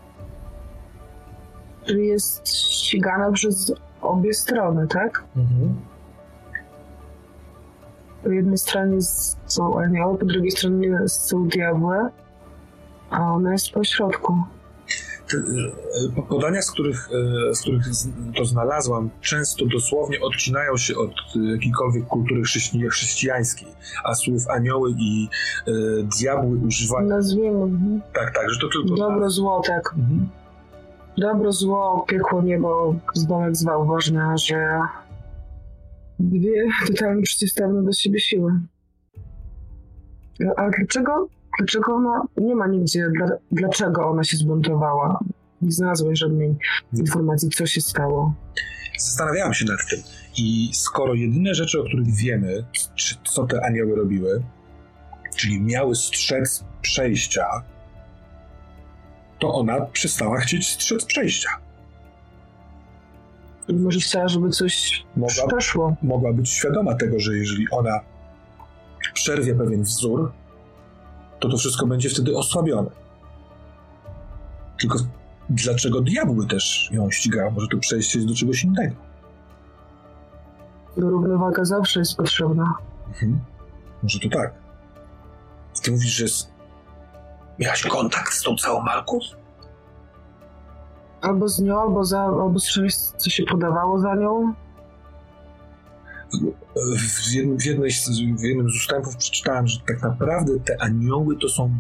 jest 1.96 2.48
ścigana 2.48 3.32
przez 3.32 3.72
obie 4.00 4.34
strony, 4.34 4.88
tak? 4.88 5.24
Mhm. 5.36 5.80
Po 8.22 8.28
jednej 8.28 8.58
stronie 8.58 8.98
są 9.47 9.80
anioły, 9.80 10.18
po 10.18 10.24
drugiej 10.24 10.50
stronie 10.50 10.98
są 11.08 11.48
diabły, 11.48 11.97
a 13.10 13.32
ona 13.32 13.52
jest 13.52 13.70
po 13.70 13.84
środku. 13.84 14.42
E, 16.16 16.22
podania, 16.22 16.62
z 16.62 16.70
których, 16.70 17.08
z 17.52 17.60
których 17.60 17.82
to 18.36 18.44
znalazłam, 18.44 19.10
często 19.20 19.66
dosłownie 19.66 20.20
odcinają 20.20 20.76
się 20.76 20.97
od 20.97 21.10
jakiejkolwiek 21.52 22.06
kultury 22.06 22.42
chrześcijańskiej, 22.90 23.68
a 24.05 24.14
słów 24.14 24.48
anioły 24.48 24.90
i 24.98 25.28
e, 25.66 25.70
diabły 26.20 26.58
używają. 26.66 27.08
Nazwijmy. 27.08 27.62
Mhm. 27.62 28.00
Tak, 28.14 28.34
tak, 28.34 28.50
że 28.50 28.60
to 28.60 28.68
tylko. 28.72 28.97
Dobro, 28.97 29.30
zło, 29.30 29.62
tak. 29.66 29.94
Mhm. 29.98 30.28
Dobro, 31.18 31.52
zło, 31.52 32.05
piekło, 32.08 32.42
niebo, 32.42 32.94
zdomek 33.14 33.56
zwał, 33.56 33.86
ważne, 33.86 34.38
że 34.38 34.80
dwie 36.18 36.66
totalnie 36.86 37.22
przeciwstawne 37.22 37.82
do 37.82 37.92
siebie 37.92 38.20
siły. 38.20 38.52
A 40.56 40.70
dlaczego, 40.70 41.28
dlaczego 41.58 41.94
ona, 41.94 42.22
nie 42.36 42.55
ma 42.55 42.66
nigdzie, 42.66 43.08
dla, 43.16 43.26
dlaczego 43.52 44.10
ona 44.10 44.24
się 44.24 44.36
zbuntowała? 44.36 45.18
Nie 45.62 45.72
znalazłeś 45.72 46.18
żadnej 46.18 46.56
informacji, 46.92 47.50
co 47.50 47.66
się 47.66 47.80
stało. 47.80 48.34
Zastanawiałam 48.98 49.55
się 49.55 49.64
nad 49.64 49.78
tym. 49.90 49.98
I 50.38 50.70
skoro 50.72 51.14
jedyne 51.14 51.55
rzeczy, 51.55 51.80
o 51.80 51.84
których 51.84 52.14
wiemy, 52.14 52.64
czy 52.94 53.14
co 53.24 53.47
te 53.47 53.64
anioły 53.64 53.97
robiły, 53.97 54.42
czyli 55.36 55.60
miały 55.60 55.94
strzec 55.94 56.64
przejścia, 56.82 57.47
to 59.38 59.55
ona 59.55 59.80
przestała 59.80 60.40
chcieć 60.40 60.70
strzec 60.70 61.05
przejścia. 61.05 61.48
Może 63.68 64.00
chciała, 64.00 64.28
żeby 64.28 64.50
coś 64.50 65.05
mogła, 65.16 65.47
przeszło. 65.47 65.97
Mogła 66.02 66.32
być 66.32 66.50
świadoma 66.50 66.94
tego, 66.94 67.20
że 67.20 67.36
jeżeli 67.36 67.66
ona 67.70 68.00
przerwie 69.14 69.55
pewien 69.55 69.82
wzór, 69.82 70.32
to 71.40 71.48
to 71.48 71.56
wszystko 71.56 71.86
będzie 71.86 72.08
wtedy 72.08 72.36
osłabione. 72.36 72.90
Tylko 74.80 74.98
dlaczego 75.50 76.00
diabły 76.00 76.47
też 76.47 76.90
ją 76.92 77.10
ścigają? 77.10 77.50
Może 77.50 77.68
to 77.68 77.78
przejście 77.78 78.18
jest 78.18 78.28
do 78.28 78.34
czegoś 78.34 78.64
innego. 78.64 78.94
Równowaga 80.97 81.64
zawsze 81.64 82.00
jest 82.00 82.16
potrzebna. 82.16 82.74
Mhm. 83.08 83.40
Może 84.02 84.18
to 84.20 84.28
tak. 84.28 84.55
Ty 85.82 85.90
mówisz, 85.90 86.10
że 86.10 86.24
jest 86.24 86.58
Miałaś 87.58 87.82
kontakt 87.82 88.32
z 88.32 88.42
tą 88.42 88.56
całą 88.56 88.82
Malkus? 88.82 89.36
Albo 91.20 91.48
z 91.48 91.60
nią, 91.60 91.80
albo, 91.80 92.05
za, 92.05 92.20
albo 92.20 92.58
z 92.58 92.68
czymś, 92.68 92.94
co 92.94 93.30
się 93.30 93.42
podawało 93.44 93.98
za 93.98 94.14
nią. 94.14 94.55
w 96.98 97.32
jednym, 97.32 97.58
w, 97.58 97.64
jednej, 97.64 97.90
w 98.38 98.42
jednym 98.42 98.70
z 98.70 98.76
ustępów 98.76 99.16
przeczytałem, 99.16 99.68
że 99.68 99.78
tak 99.86 100.02
naprawdę 100.02 100.60
te 100.60 100.82
anioły 100.82 101.36
to 101.36 101.48
są 101.48 101.70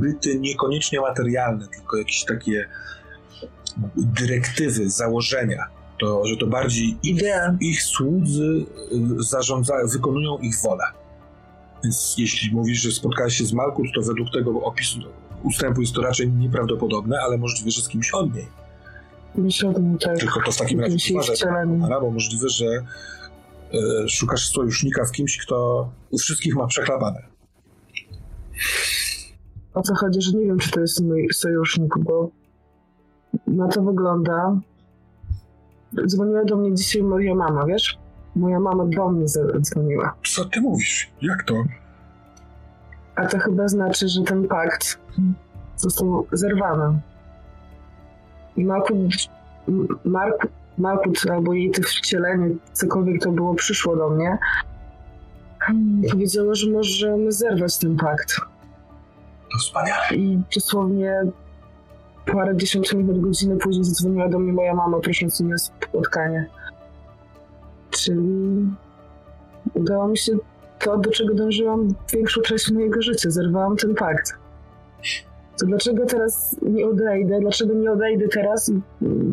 byty 0.00 0.38
niekoniecznie 0.38 1.00
materialne, 1.00 1.66
tylko 1.68 1.96
jakieś 1.96 2.24
takie 2.24 2.68
dyrektywy, 3.96 4.90
założenia. 4.90 5.66
To, 6.00 6.26
że 6.26 6.36
to 6.36 6.46
bardziej 6.46 6.98
Idea. 7.02 7.56
ich 7.60 7.82
słudzy 7.82 8.66
y, 8.92 9.88
wykonują 9.92 10.38
ich 10.38 10.54
wolę. 10.62 10.84
Więc 11.84 12.14
jeśli 12.18 12.54
mówisz, 12.54 12.82
że 12.82 12.92
spotkałeś 12.92 13.34
się 13.34 13.44
z 13.44 13.52
Malkut, 13.52 13.86
to 13.94 14.02
według 14.02 14.28
tego 14.32 14.62
opisu 14.62 14.98
ustępu 15.42 15.80
jest 15.80 15.92
to 15.92 16.02
raczej 16.02 16.30
nieprawdopodobne, 16.30 17.18
ale 17.26 17.38
możliwe, 17.38 17.70
że 17.70 17.82
z 17.82 17.88
kimś 17.88 18.10
od 18.10 18.34
niej. 18.34 18.46
Tak. 20.00 20.18
Tylko 20.18 20.40
to 20.42 20.52
w 20.52 20.56
takim 20.56 20.80
razie 20.80 21.14
uważaj, 21.14 21.36
wcieleniem. 21.36 21.82
albo 21.82 22.10
możliwe, 22.10 22.48
że 22.48 22.66
e, 22.66 24.08
szukasz 24.08 24.50
sojusznika 24.50 25.04
w 25.04 25.12
kimś, 25.12 25.38
kto 25.38 25.88
u 26.10 26.18
wszystkich 26.18 26.56
ma 26.56 26.66
przeklapane. 26.66 27.22
O 29.74 29.82
co 29.82 29.94
chodzi, 29.94 30.22
że 30.22 30.32
nie 30.32 30.46
wiem, 30.46 30.58
czy 30.58 30.70
to 30.70 30.80
jest 30.80 31.00
mój 31.00 31.28
sojusznik, 31.32 31.98
bo 31.98 32.30
na 33.46 33.68
to 33.68 33.82
wygląda. 33.82 34.60
Dzwoniła 36.06 36.44
do 36.44 36.56
mnie 36.56 36.74
dzisiaj 36.74 37.02
moja 37.02 37.34
mama, 37.34 37.66
wiesz? 37.66 37.98
Moja 38.36 38.60
mama 38.60 38.84
do 38.86 39.08
mnie 39.08 39.28
zadzwoniła. 39.28 40.14
Co 40.24 40.44
ty 40.44 40.60
mówisz? 40.60 41.10
Jak 41.22 41.42
to? 41.42 41.54
A 43.14 43.26
to 43.26 43.38
chyba 43.38 43.68
znaczy, 43.68 44.08
że 44.08 44.22
ten 44.22 44.48
pakt 44.48 44.98
został 45.76 46.26
zerwany. 46.32 47.00
I 48.56 48.64
Malkut, 48.64 48.96
Mark, 50.04 50.46
Malkut 50.78 51.30
albo 51.30 51.52
jej 51.52 51.70
to 51.70 51.82
wcielenie, 51.82 52.50
cokolwiek 52.72 53.22
to 53.22 53.32
było, 53.32 53.54
przyszło 53.54 53.96
do 53.96 54.10
mnie. 54.10 54.38
Powiedziało, 56.10 56.54
że 56.54 56.70
możemy 56.70 57.32
zerwać 57.32 57.78
ten 57.78 57.96
pakt. 57.96 58.36
To 59.52 59.58
wspaniale. 59.58 60.16
I 60.16 60.38
dosłownie 60.54 61.22
parę 62.26 62.56
dziesiąt 62.56 62.94
minut, 62.94 63.20
godziny 63.20 63.56
później 63.56 63.84
zadzwoniła 63.84 64.28
do 64.28 64.38
mnie 64.38 64.52
moja 64.52 64.74
mama, 64.74 65.00
prosząc 65.00 65.40
mnie 65.40 65.54
o 65.54 65.58
spotkanie. 65.58 66.46
Czyli 67.90 68.68
udało 69.74 70.08
mi 70.08 70.18
się 70.18 70.32
to, 70.78 70.96
do 70.96 71.10
czego 71.10 71.34
dążyłam 71.34 71.88
większą 72.12 72.40
część 72.40 72.70
mojego 72.70 73.02
życia. 73.02 73.30
Zerwałam 73.30 73.76
ten 73.76 73.94
pakt. 73.94 74.38
To 75.60 75.66
dlaczego 75.66 76.06
teraz 76.06 76.56
nie 76.62 76.86
odejdę? 76.86 77.40
Dlaczego 77.40 77.74
nie 77.74 77.90
odejdę 77.90 78.28
teraz 78.28 78.72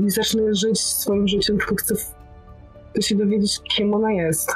i 0.05 0.09
zacznę 0.09 0.55
żyć 0.55 0.81
swoim 0.81 1.27
życiem, 1.27 1.57
tylko 1.57 1.75
chcę, 1.75 1.95
chcę 2.89 3.01
się 3.01 3.15
dowiedzieć, 3.15 3.59
kim 3.75 3.93
ona 3.93 4.11
jest. 4.11 4.51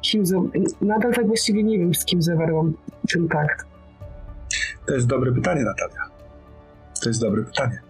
Kim 0.00 0.26
za... 0.26 0.36
Nadal 0.80 1.14
tak 1.14 1.26
właściwie 1.26 1.62
nie 1.62 1.78
wiem, 1.78 1.94
z 1.94 2.04
kim 2.04 2.22
zawarłam 2.22 2.74
ten 3.12 3.28
pakt. 3.28 3.66
To 4.86 4.94
jest 4.94 5.06
dobre 5.06 5.32
pytanie, 5.32 5.62
Natalia. 5.62 6.10
To 7.02 7.08
jest 7.08 7.20
dobre 7.20 7.42
pytanie. 7.42 7.80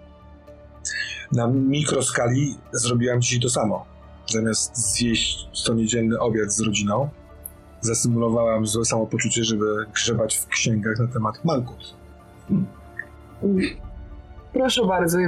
Na 1.32 1.46
mikroskali 1.46 2.58
zrobiłam 2.72 3.20
dzisiaj 3.20 3.40
to 3.40 3.50
samo. 3.50 3.86
Zamiast 4.32 4.76
zjeść 4.76 5.48
co 5.64 5.74
niedzielny 5.74 6.20
obiad 6.20 6.52
z 6.52 6.60
rodziną, 6.60 7.08
zasymulowałam 7.80 8.66
złe 8.66 8.84
samopoczucie, 8.84 9.44
żeby 9.44 9.86
grzebać 9.94 10.36
w 10.36 10.46
księgach 10.46 10.98
na 10.98 11.06
temat 11.06 11.44
Malkut. 11.44 12.03
Proszę 14.52 14.86
bardzo. 14.86 15.18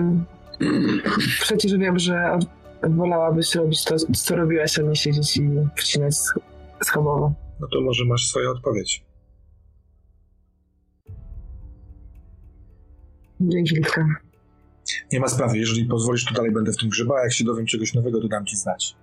Przecież 1.41 1.77
wiem, 1.77 1.99
że 1.99 2.39
wolałabyś 2.83 3.55
robić 3.55 3.85
to, 3.85 3.97
co 3.97 4.37
robiłaś, 4.37 4.79
a 4.79 4.83
nie 4.83 4.97
siedzieć 4.97 5.37
i 5.37 5.51
wcinać 5.77 6.15
sch- 6.15 6.41
schabowo. 6.85 7.33
No 7.61 7.67
to 7.73 7.81
może 7.81 8.05
masz 8.05 8.29
swoją 8.29 8.51
odpowiedź. 8.51 9.05
Dzięki, 13.41 13.75
Litka. 13.75 14.07
Nie 15.13 15.21
ma 15.21 15.29
sprawy, 15.29 15.59
jeżeli 15.59 15.85
pozwolisz, 15.85 16.25
to 16.25 16.35
dalej 16.35 16.51
będę 16.53 16.73
w 16.73 16.77
tym 16.77 16.89
grzebał, 16.89 17.17
jak 17.19 17.33
się 17.33 17.45
dowiem 17.45 17.67
czegoś 17.67 17.95
nowego, 17.95 18.21
to 18.21 18.29
dam 18.29 18.47
ci 18.47 18.57
znać. 18.57 18.97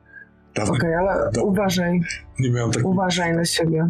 Okej, 0.69 0.93
ale 0.95 1.25
Dobra. 1.25 1.41
uważaj, 1.43 2.01
Nie 2.39 2.51
miałem 2.51 2.71
tak... 2.71 2.85
uważaj 2.85 3.33
na 3.35 3.45
siebie. 3.45 3.87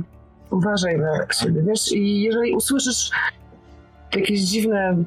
Uważaj 0.51 0.97
na 0.99 1.27
siebie, 1.33 1.63
wiesz? 1.67 1.91
I 1.91 2.21
jeżeli 2.21 2.55
usłyszysz 2.55 3.11
jakieś 4.15 4.41
dziwne 4.41 5.03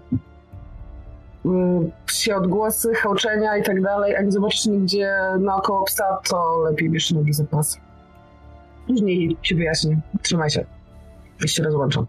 y, 1.47 1.49
psie 2.07 2.37
odgłosy, 2.37 2.95
chełczenia 2.95 3.57
i 3.57 3.63
tak 3.63 3.83
dalej, 3.83 4.15
nie 4.25 4.33
zobaczysz 4.33 4.67
nigdzie 4.67 5.13
naokoło 5.39 5.85
psa, 5.85 6.21
to 6.29 6.63
lepiej 6.71 6.91
bierz 6.91 7.11
nogi 7.11 7.33
zapas. 7.33 7.81
Później 8.87 9.37
ci 9.43 9.55
wyjaśnię. 9.55 10.01
Trzymaj 10.23 10.51
się. 10.51 10.65
Już 11.41 11.51
się 11.51 11.63
rozłączam. 11.63 12.07